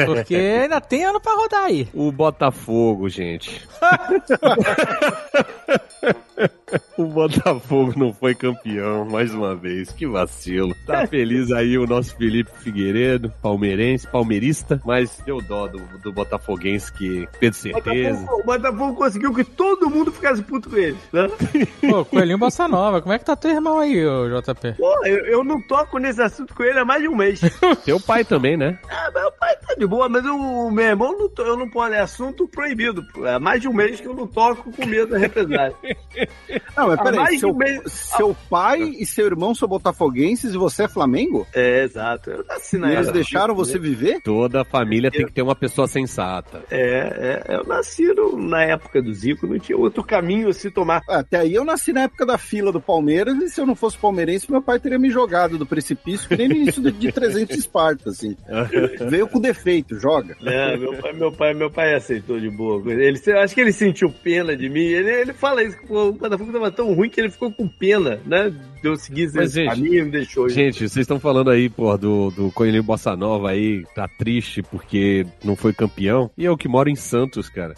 Porque 0.05 0.35
ainda 0.63 0.81
tem 0.81 1.03
ano 1.03 1.19
pra 1.19 1.35
rodar 1.35 1.65
aí. 1.65 1.87
o 1.93 2.11
Botafogo, 2.11 3.07
gente. 3.09 3.61
o 6.97 7.05
Botafogo 7.05 7.93
não 7.95 8.13
foi 8.13 8.35
campeão 8.35 9.05
mais 9.05 9.33
uma 9.33 9.55
vez. 9.55 9.91
Que 9.91 10.07
vacilo. 10.07 10.75
Tá 10.85 11.05
feliz 11.07 11.51
aí 11.51 11.77
o 11.77 11.85
nosso 11.85 12.15
Felipe 12.15 12.51
Figueiredo, 12.59 13.31
palmeirense, 13.41 14.07
palmeirista, 14.07 14.81
mas 14.85 15.21
deu 15.25 15.41
dó 15.41 15.67
do, 15.67 15.79
do 15.99 16.11
Botafoguense 16.11 16.91
que 16.91 17.27
fez 17.39 17.57
certeza. 17.57 18.19
Botafogo, 18.19 18.41
o 18.41 18.45
Botafogo 18.45 18.95
conseguiu 18.95 19.33
que 19.33 19.43
todo 19.43 19.89
mundo 19.89 20.11
ficasse 20.11 20.41
puto 20.41 20.69
com 20.69 20.77
eles, 20.77 20.97
né? 21.11 21.27
Pô, 21.89 22.05
Coelhinho 22.05 22.37
Bossa 22.37 22.67
Nova, 22.67 23.01
como 23.01 23.13
é 23.13 23.19
que 23.19 23.25
tá 23.25 23.35
teu 23.35 23.51
irmão 23.51 23.79
aí, 23.79 24.05
ô 24.05 24.41
JP? 24.41 24.73
Pô, 24.77 25.05
eu, 25.05 25.25
eu 25.25 25.43
não 25.43 25.61
toco 25.61 25.97
nesse 25.97 26.21
assunto 26.21 26.53
com 26.53 26.63
ele 26.63 26.79
há 26.79 26.85
mais 26.85 27.01
de 27.01 27.07
um 27.07 27.15
mês. 27.15 27.39
Teu 27.85 27.99
pai 27.99 28.23
também, 28.23 28.55
né? 28.57 28.79
ah, 28.89 29.11
meu 29.13 29.31
pai 29.33 29.55
tá 29.57 29.75
de 29.75 29.85
boa, 29.85 30.07
mas 30.07 30.25
o 30.25 30.71
meu 30.71 30.85
irmão 30.85 31.17
não, 31.17 31.45
eu 31.45 31.57
não 31.57 31.69
posso, 31.69 31.93
é 31.93 31.99
assunto 31.99 32.47
proibido. 32.47 33.05
Há 33.25 33.39
mais 33.39 33.61
de 33.61 33.67
um 33.67 33.73
mês 33.73 33.99
que 33.99 34.07
eu 34.07 34.13
não 34.13 34.27
toco 34.27 34.71
com 34.71 34.85
medo 34.85 35.11
da 35.11 35.17
represália. 35.17 35.75
Ah, 36.75 36.81
Não, 36.81 36.87
mas 36.89 37.01
peraí, 37.01 37.39
seu, 37.39 37.53
meio- 37.53 37.81
seu 37.87 38.35
pai 38.49 38.81
e 38.81 39.05
seu 39.05 39.25
irmão 39.25 39.53
são 39.53 39.67
botafoguenses 39.67 40.53
e 40.53 40.57
você 40.57 40.83
é 40.83 40.87
Flamengo? 40.87 41.45
É, 41.53 41.83
exato. 41.83 42.29
Eu 42.31 42.43
nasci 42.47 42.77
na 42.77 42.91
E 42.91 42.95
eles 42.95 43.11
deixaram 43.11 43.53
você 43.55 43.77
viver? 43.77 44.21
Toda 44.23 44.63
família 44.65 45.11
tem 45.11 45.25
que 45.25 45.31
ter 45.33 45.41
uma 45.41 45.55
pessoa 45.55 45.87
sensata. 45.87 46.63
É, 46.71 47.43
é, 47.47 47.55
eu 47.57 47.63
nasci 47.65 48.05
no- 48.13 48.37
na 48.37 48.63
época 48.63 49.01
do 49.01 49.13
Zico, 49.13 49.45
não 49.47 49.59
tinha 49.59 49.77
outro 49.77 50.03
caminho 50.03 50.49
a 50.49 50.53
se 50.53 50.71
tomar. 50.71 51.01
Até 51.07 51.37
aí 51.39 51.53
eu 51.53 51.63
nasci 51.65 51.93
na 51.93 52.01
época 52.03 52.25
da 52.25 52.37
fila 52.37 52.71
do 52.71 52.81
Palmeiras 52.81 53.35
e 53.37 53.49
se 53.49 53.59
eu 53.61 53.65
não 53.65 53.75
fosse 53.75 53.97
palmeirense, 53.97 54.49
meu 54.51 54.61
pai 54.61 54.79
teria 54.79 54.99
me 54.99 55.09
jogado 55.09 55.57
do 55.57 55.65
precipício 55.65 56.27
que 56.27 56.35
nem 56.37 56.47
no 56.47 56.55
início 56.55 56.81
de, 56.81 56.91
de 56.91 57.11
300 57.11 57.57
Esparta, 57.57 58.09
assim. 58.09 58.35
Veio 59.09 59.27
com 59.27 59.39
defeito, 59.39 59.99
joga. 59.99 60.35
É, 60.43 60.77
meu 60.77 60.93
pai, 60.97 61.13
meu 61.13 61.31
pai, 61.31 61.53
meu 61.53 61.71
pai 61.71 61.93
aceitou 61.95 62.39
de 62.39 62.49
boa. 62.49 62.81
coisa. 62.81 63.01
Ele, 63.01 63.19
eu 63.25 63.39
acho 63.39 63.53
que 63.53 63.61
ele 63.61 63.73
sentiu 63.73 64.09
pena 64.23 64.55
de 64.55 64.69
mim. 64.69 64.81
Ele, 64.85 65.09
ele 65.11 65.33
fala 65.33 65.63
isso, 65.63 65.77
que 65.77 65.87
pô, 65.87 66.07
o 66.09 66.13
Botafogo 66.13 66.51
tava 66.53 66.71
tão 66.71 66.93
ruim 66.93 67.09
que 67.09 67.19
ele 67.19 67.29
ficou 67.29 67.51
com 67.51 67.67
pena, 67.67 68.19
né? 68.25 68.53
De 68.83 68.89
eu 68.89 68.97
seguir 68.97 69.31
Mas, 69.33 69.45
esse 69.51 69.55
gente, 69.63 69.69
caminho 69.69 69.99
e 69.99 70.03
me 70.03 70.11
deixou. 70.11 70.49
Gente, 70.49 70.79
vocês 70.79 70.97
estão 70.97 71.17
falando 71.17 71.49
aí, 71.49 71.69
pô, 71.69 71.97
do, 71.97 72.29
do 72.31 72.51
Coelhinho 72.51 72.83
Bossa 72.83 73.15
Nova 73.15 73.51
aí, 73.51 73.85
tá 73.95 74.09
triste 74.09 74.61
porque 74.61 75.25
não 75.41 75.55
foi 75.55 75.71
campeão. 75.71 76.29
E 76.37 76.43
eu 76.43 76.57
que 76.57 76.67
moro 76.67 76.89
em 76.89 76.95
Santos, 76.95 77.47
cara. 77.47 77.75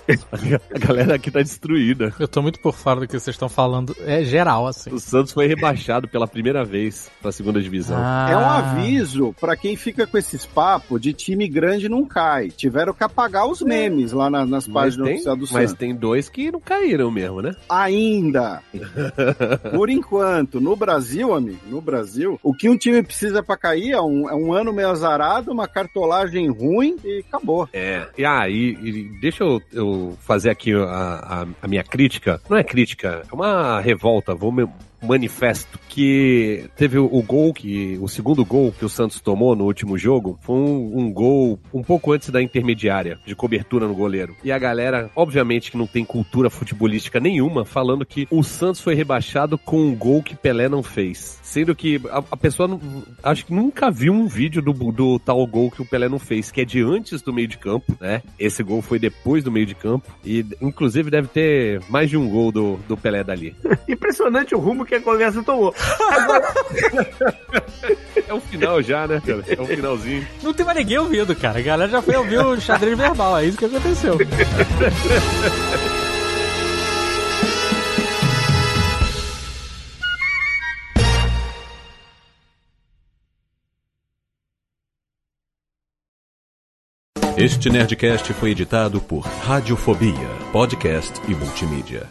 A 0.74 0.80
galera 0.80 1.14
aqui 1.14 1.30
tá 1.30 1.43
destruída. 1.43 2.11
Eu 2.19 2.27
tô 2.27 2.42
muito 2.42 2.59
por 2.59 2.74
fora 2.74 3.01
do 3.01 3.08
que 3.08 3.14
vocês 3.19 3.35
estão 3.35 3.48
falando. 3.48 3.95
É 4.03 4.24
geral, 4.24 4.66
assim. 4.66 4.92
O 4.92 5.00
Santos 5.00 5.32
foi 5.32 5.45
rebaixado 5.45 6.08
pela 6.08 6.27
primeira 6.27 6.66
vez 6.66 7.08
pra 7.22 7.32
segunda 7.32 7.61
divisão. 7.61 7.98
Ah. 8.00 8.27
É 8.32 8.35
um 8.35 8.50
aviso 8.50 9.35
pra 9.40 9.56
quem 9.56 9.75
fica 9.75 10.08
com 10.08 10.17
esses 10.17 10.43
papos 10.43 11.00
de 11.00 11.14
time 11.14 11.48
grande 11.48 11.88
não 11.88 12.03
cai. 12.03 12.50
Tiveram 12.50 12.93
que 12.95 13.03
apagar 13.03 13.48
os 13.48 13.61
memes 13.61 14.11
lá 14.11 14.27
na- 14.27 14.43
nas 14.45 14.67
Mas 14.67 14.74
páginas 14.95 15.06
tem, 15.08 15.16
oficiais 15.17 15.38
do 15.38 15.43
mas 15.53 15.69
Santos. 15.69 15.74
tem 15.75 15.95
dois 15.95 16.30
que 16.30 16.51
não 16.51 16.59
caíram 16.59 17.11
mesmo, 17.11 17.43
né? 17.43 17.53
Ainda. 17.69 18.64
Por 19.72 19.90
enquanto, 19.92 20.59
no 20.59 20.75
Brasil, 20.75 20.94
amigo, 21.33 21.59
no 21.67 21.82
Brasil, 21.82 22.40
o 22.43 22.53
que 22.53 22.69
um 22.69 22.77
time 22.77 23.01
precisa 23.01 23.41
pra 23.43 23.57
cair 23.57 23.91
é 23.91 24.01
um, 24.01 24.30
é 24.30 24.35
um 24.35 24.53
ano 24.53 24.74
meio 24.74 24.90
azarado, 24.90 25.51
uma 25.51 25.67
cartolagem 25.67 26.49
ruim 26.49 26.98
e 27.03 27.24
acabou. 27.27 27.67
É. 27.74 28.07
E 28.17 28.25
aí, 28.25 28.77
e 28.82 29.19
deixa 29.19 29.43
eu, 29.43 29.61
eu 29.72 30.17
fazer 30.22 30.49
aqui 30.49 30.74
a, 30.74 30.83
a, 30.83 31.48
a 31.61 31.67
minha 31.67 31.83
crítica. 31.83 32.41
Não 32.49 32.57
é 32.57 32.64
crítica, 32.64 33.24
é 33.30 33.33
uma 33.33 33.80
revolta, 33.80 34.33
vou 34.33 34.51
me 34.51 34.67
manifesto 35.06 35.80
que 35.88 36.66
teve 36.75 36.98
o, 36.98 37.22
gol 37.22 37.53
que 37.53 37.98
o 38.01 38.08
segundo 38.08 38.43
gol 38.43 38.72
que 38.72 38.84
o 38.85 38.90
Santos 38.90 39.19
tomou 39.22 39.56
no 39.56 39.66
último 39.66 39.98
jogo 39.98 40.38
foi 40.42 40.56
um, 40.56 41.00
um 41.00 41.14
gol 41.14 41.59
um 41.74 41.82
pouco 41.82 42.11
antes 42.11 42.30
da 42.30 42.42
intermediária 42.42 43.17
de 43.25 43.35
cobertura 43.35 43.88
no 43.88 43.95
goleiro. 43.95 44.35
E 44.43 44.51
a 44.51 44.58
galera 44.59 45.09
obviamente 45.16 45.72
que 45.72 45.77
não 45.77 45.88
tem 45.88 46.03
cultura 46.03 46.50
futebolística 46.50 47.19
nenhuma 47.19 47.66
falando 47.66 48.06
que 48.06 48.27
o 48.30 48.43
Santos 48.43 48.82
foi 48.82 48.95
rebaixado 48.95 49.58
com 49.58 49.77
um 49.80 49.95
gol 49.95 50.22
que 50.22 50.35
Pelé 50.35 50.67
não 50.67 50.84
fez. 50.84 51.40
Sendo 51.43 51.75
que 51.75 52.01
a, 52.09 52.24
a 52.32 52.38
pessoa 52.38 52.67
não- 52.67 52.82
acho 53.24 53.45
que 53.45 53.53
nunca 53.53 53.90
viu 53.90 54.14
um 54.14 54.27
vídeo 54.27 54.61
do, 54.61 54.74
do 54.74 55.19
tal 55.19 55.45
gol 55.48 55.72
que 55.72 55.82
o 55.82 55.85
Pelé 55.85 56.09
não 56.09 56.19
fez 56.19 56.51
que 56.51 56.61
é 56.61 56.66
de 56.66 56.82
antes 56.82 57.22
do 57.22 57.34
meio 57.34 57.48
de 57.48 57.58
campo 57.58 57.95
né? 58.00 58.22
Esse 58.40 58.64
gol 58.64 58.82
foi 58.82 59.00
depois 59.00 59.43
do 59.43 59.51
meio 59.51 59.66
de 59.66 59.75
campo 59.75 60.11
e 60.24 60.45
inclusive 60.61 61.09
deve 61.09 61.27
ter 61.27 61.82
mais 61.90 62.09
de 62.09 62.17
um 62.17 62.27
gol 62.30 62.51
do, 62.51 62.77
do 62.88 62.98
Pelé 62.98 63.24
dali. 63.24 63.56
Impressionante 63.88 64.56
o 64.56 64.59
rumo 64.59 64.85
que 64.85 64.94
a 64.95 65.01
conversa 65.01 65.43
tomou. 65.43 65.74
É 68.27 68.33
o 68.33 68.41
final 68.41 68.82
já, 68.82 69.07
né, 69.07 69.22
cara? 69.24 69.43
É 69.48 69.61
o 69.61 69.65
finalzinho. 69.65 70.27
Não 70.41 70.51
tem 70.51 70.65
mais 70.65 70.77
ninguém 70.80 70.98
ouvindo, 70.98 71.35
cara. 71.35 71.59
A 71.59 71.61
galera 71.61 71.91
já 71.91 72.01
foi 72.01 72.15
ouvir 72.15 72.40
o 72.40 72.59
xadrez 72.59 72.98
verbal. 72.98 73.38
É 73.38 73.45
isso 73.45 73.57
que 73.57 73.65
aconteceu. 73.65 74.17
Este 87.38 87.69
Nerdcast 87.69 88.33
foi 88.33 88.51
editado 88.51 89.01
por 89.01 89.19
Radiofobia, 89.19 90.30
podcast 90.53 91.19
e 91.27 91.35
multimídia. 91.35 92.09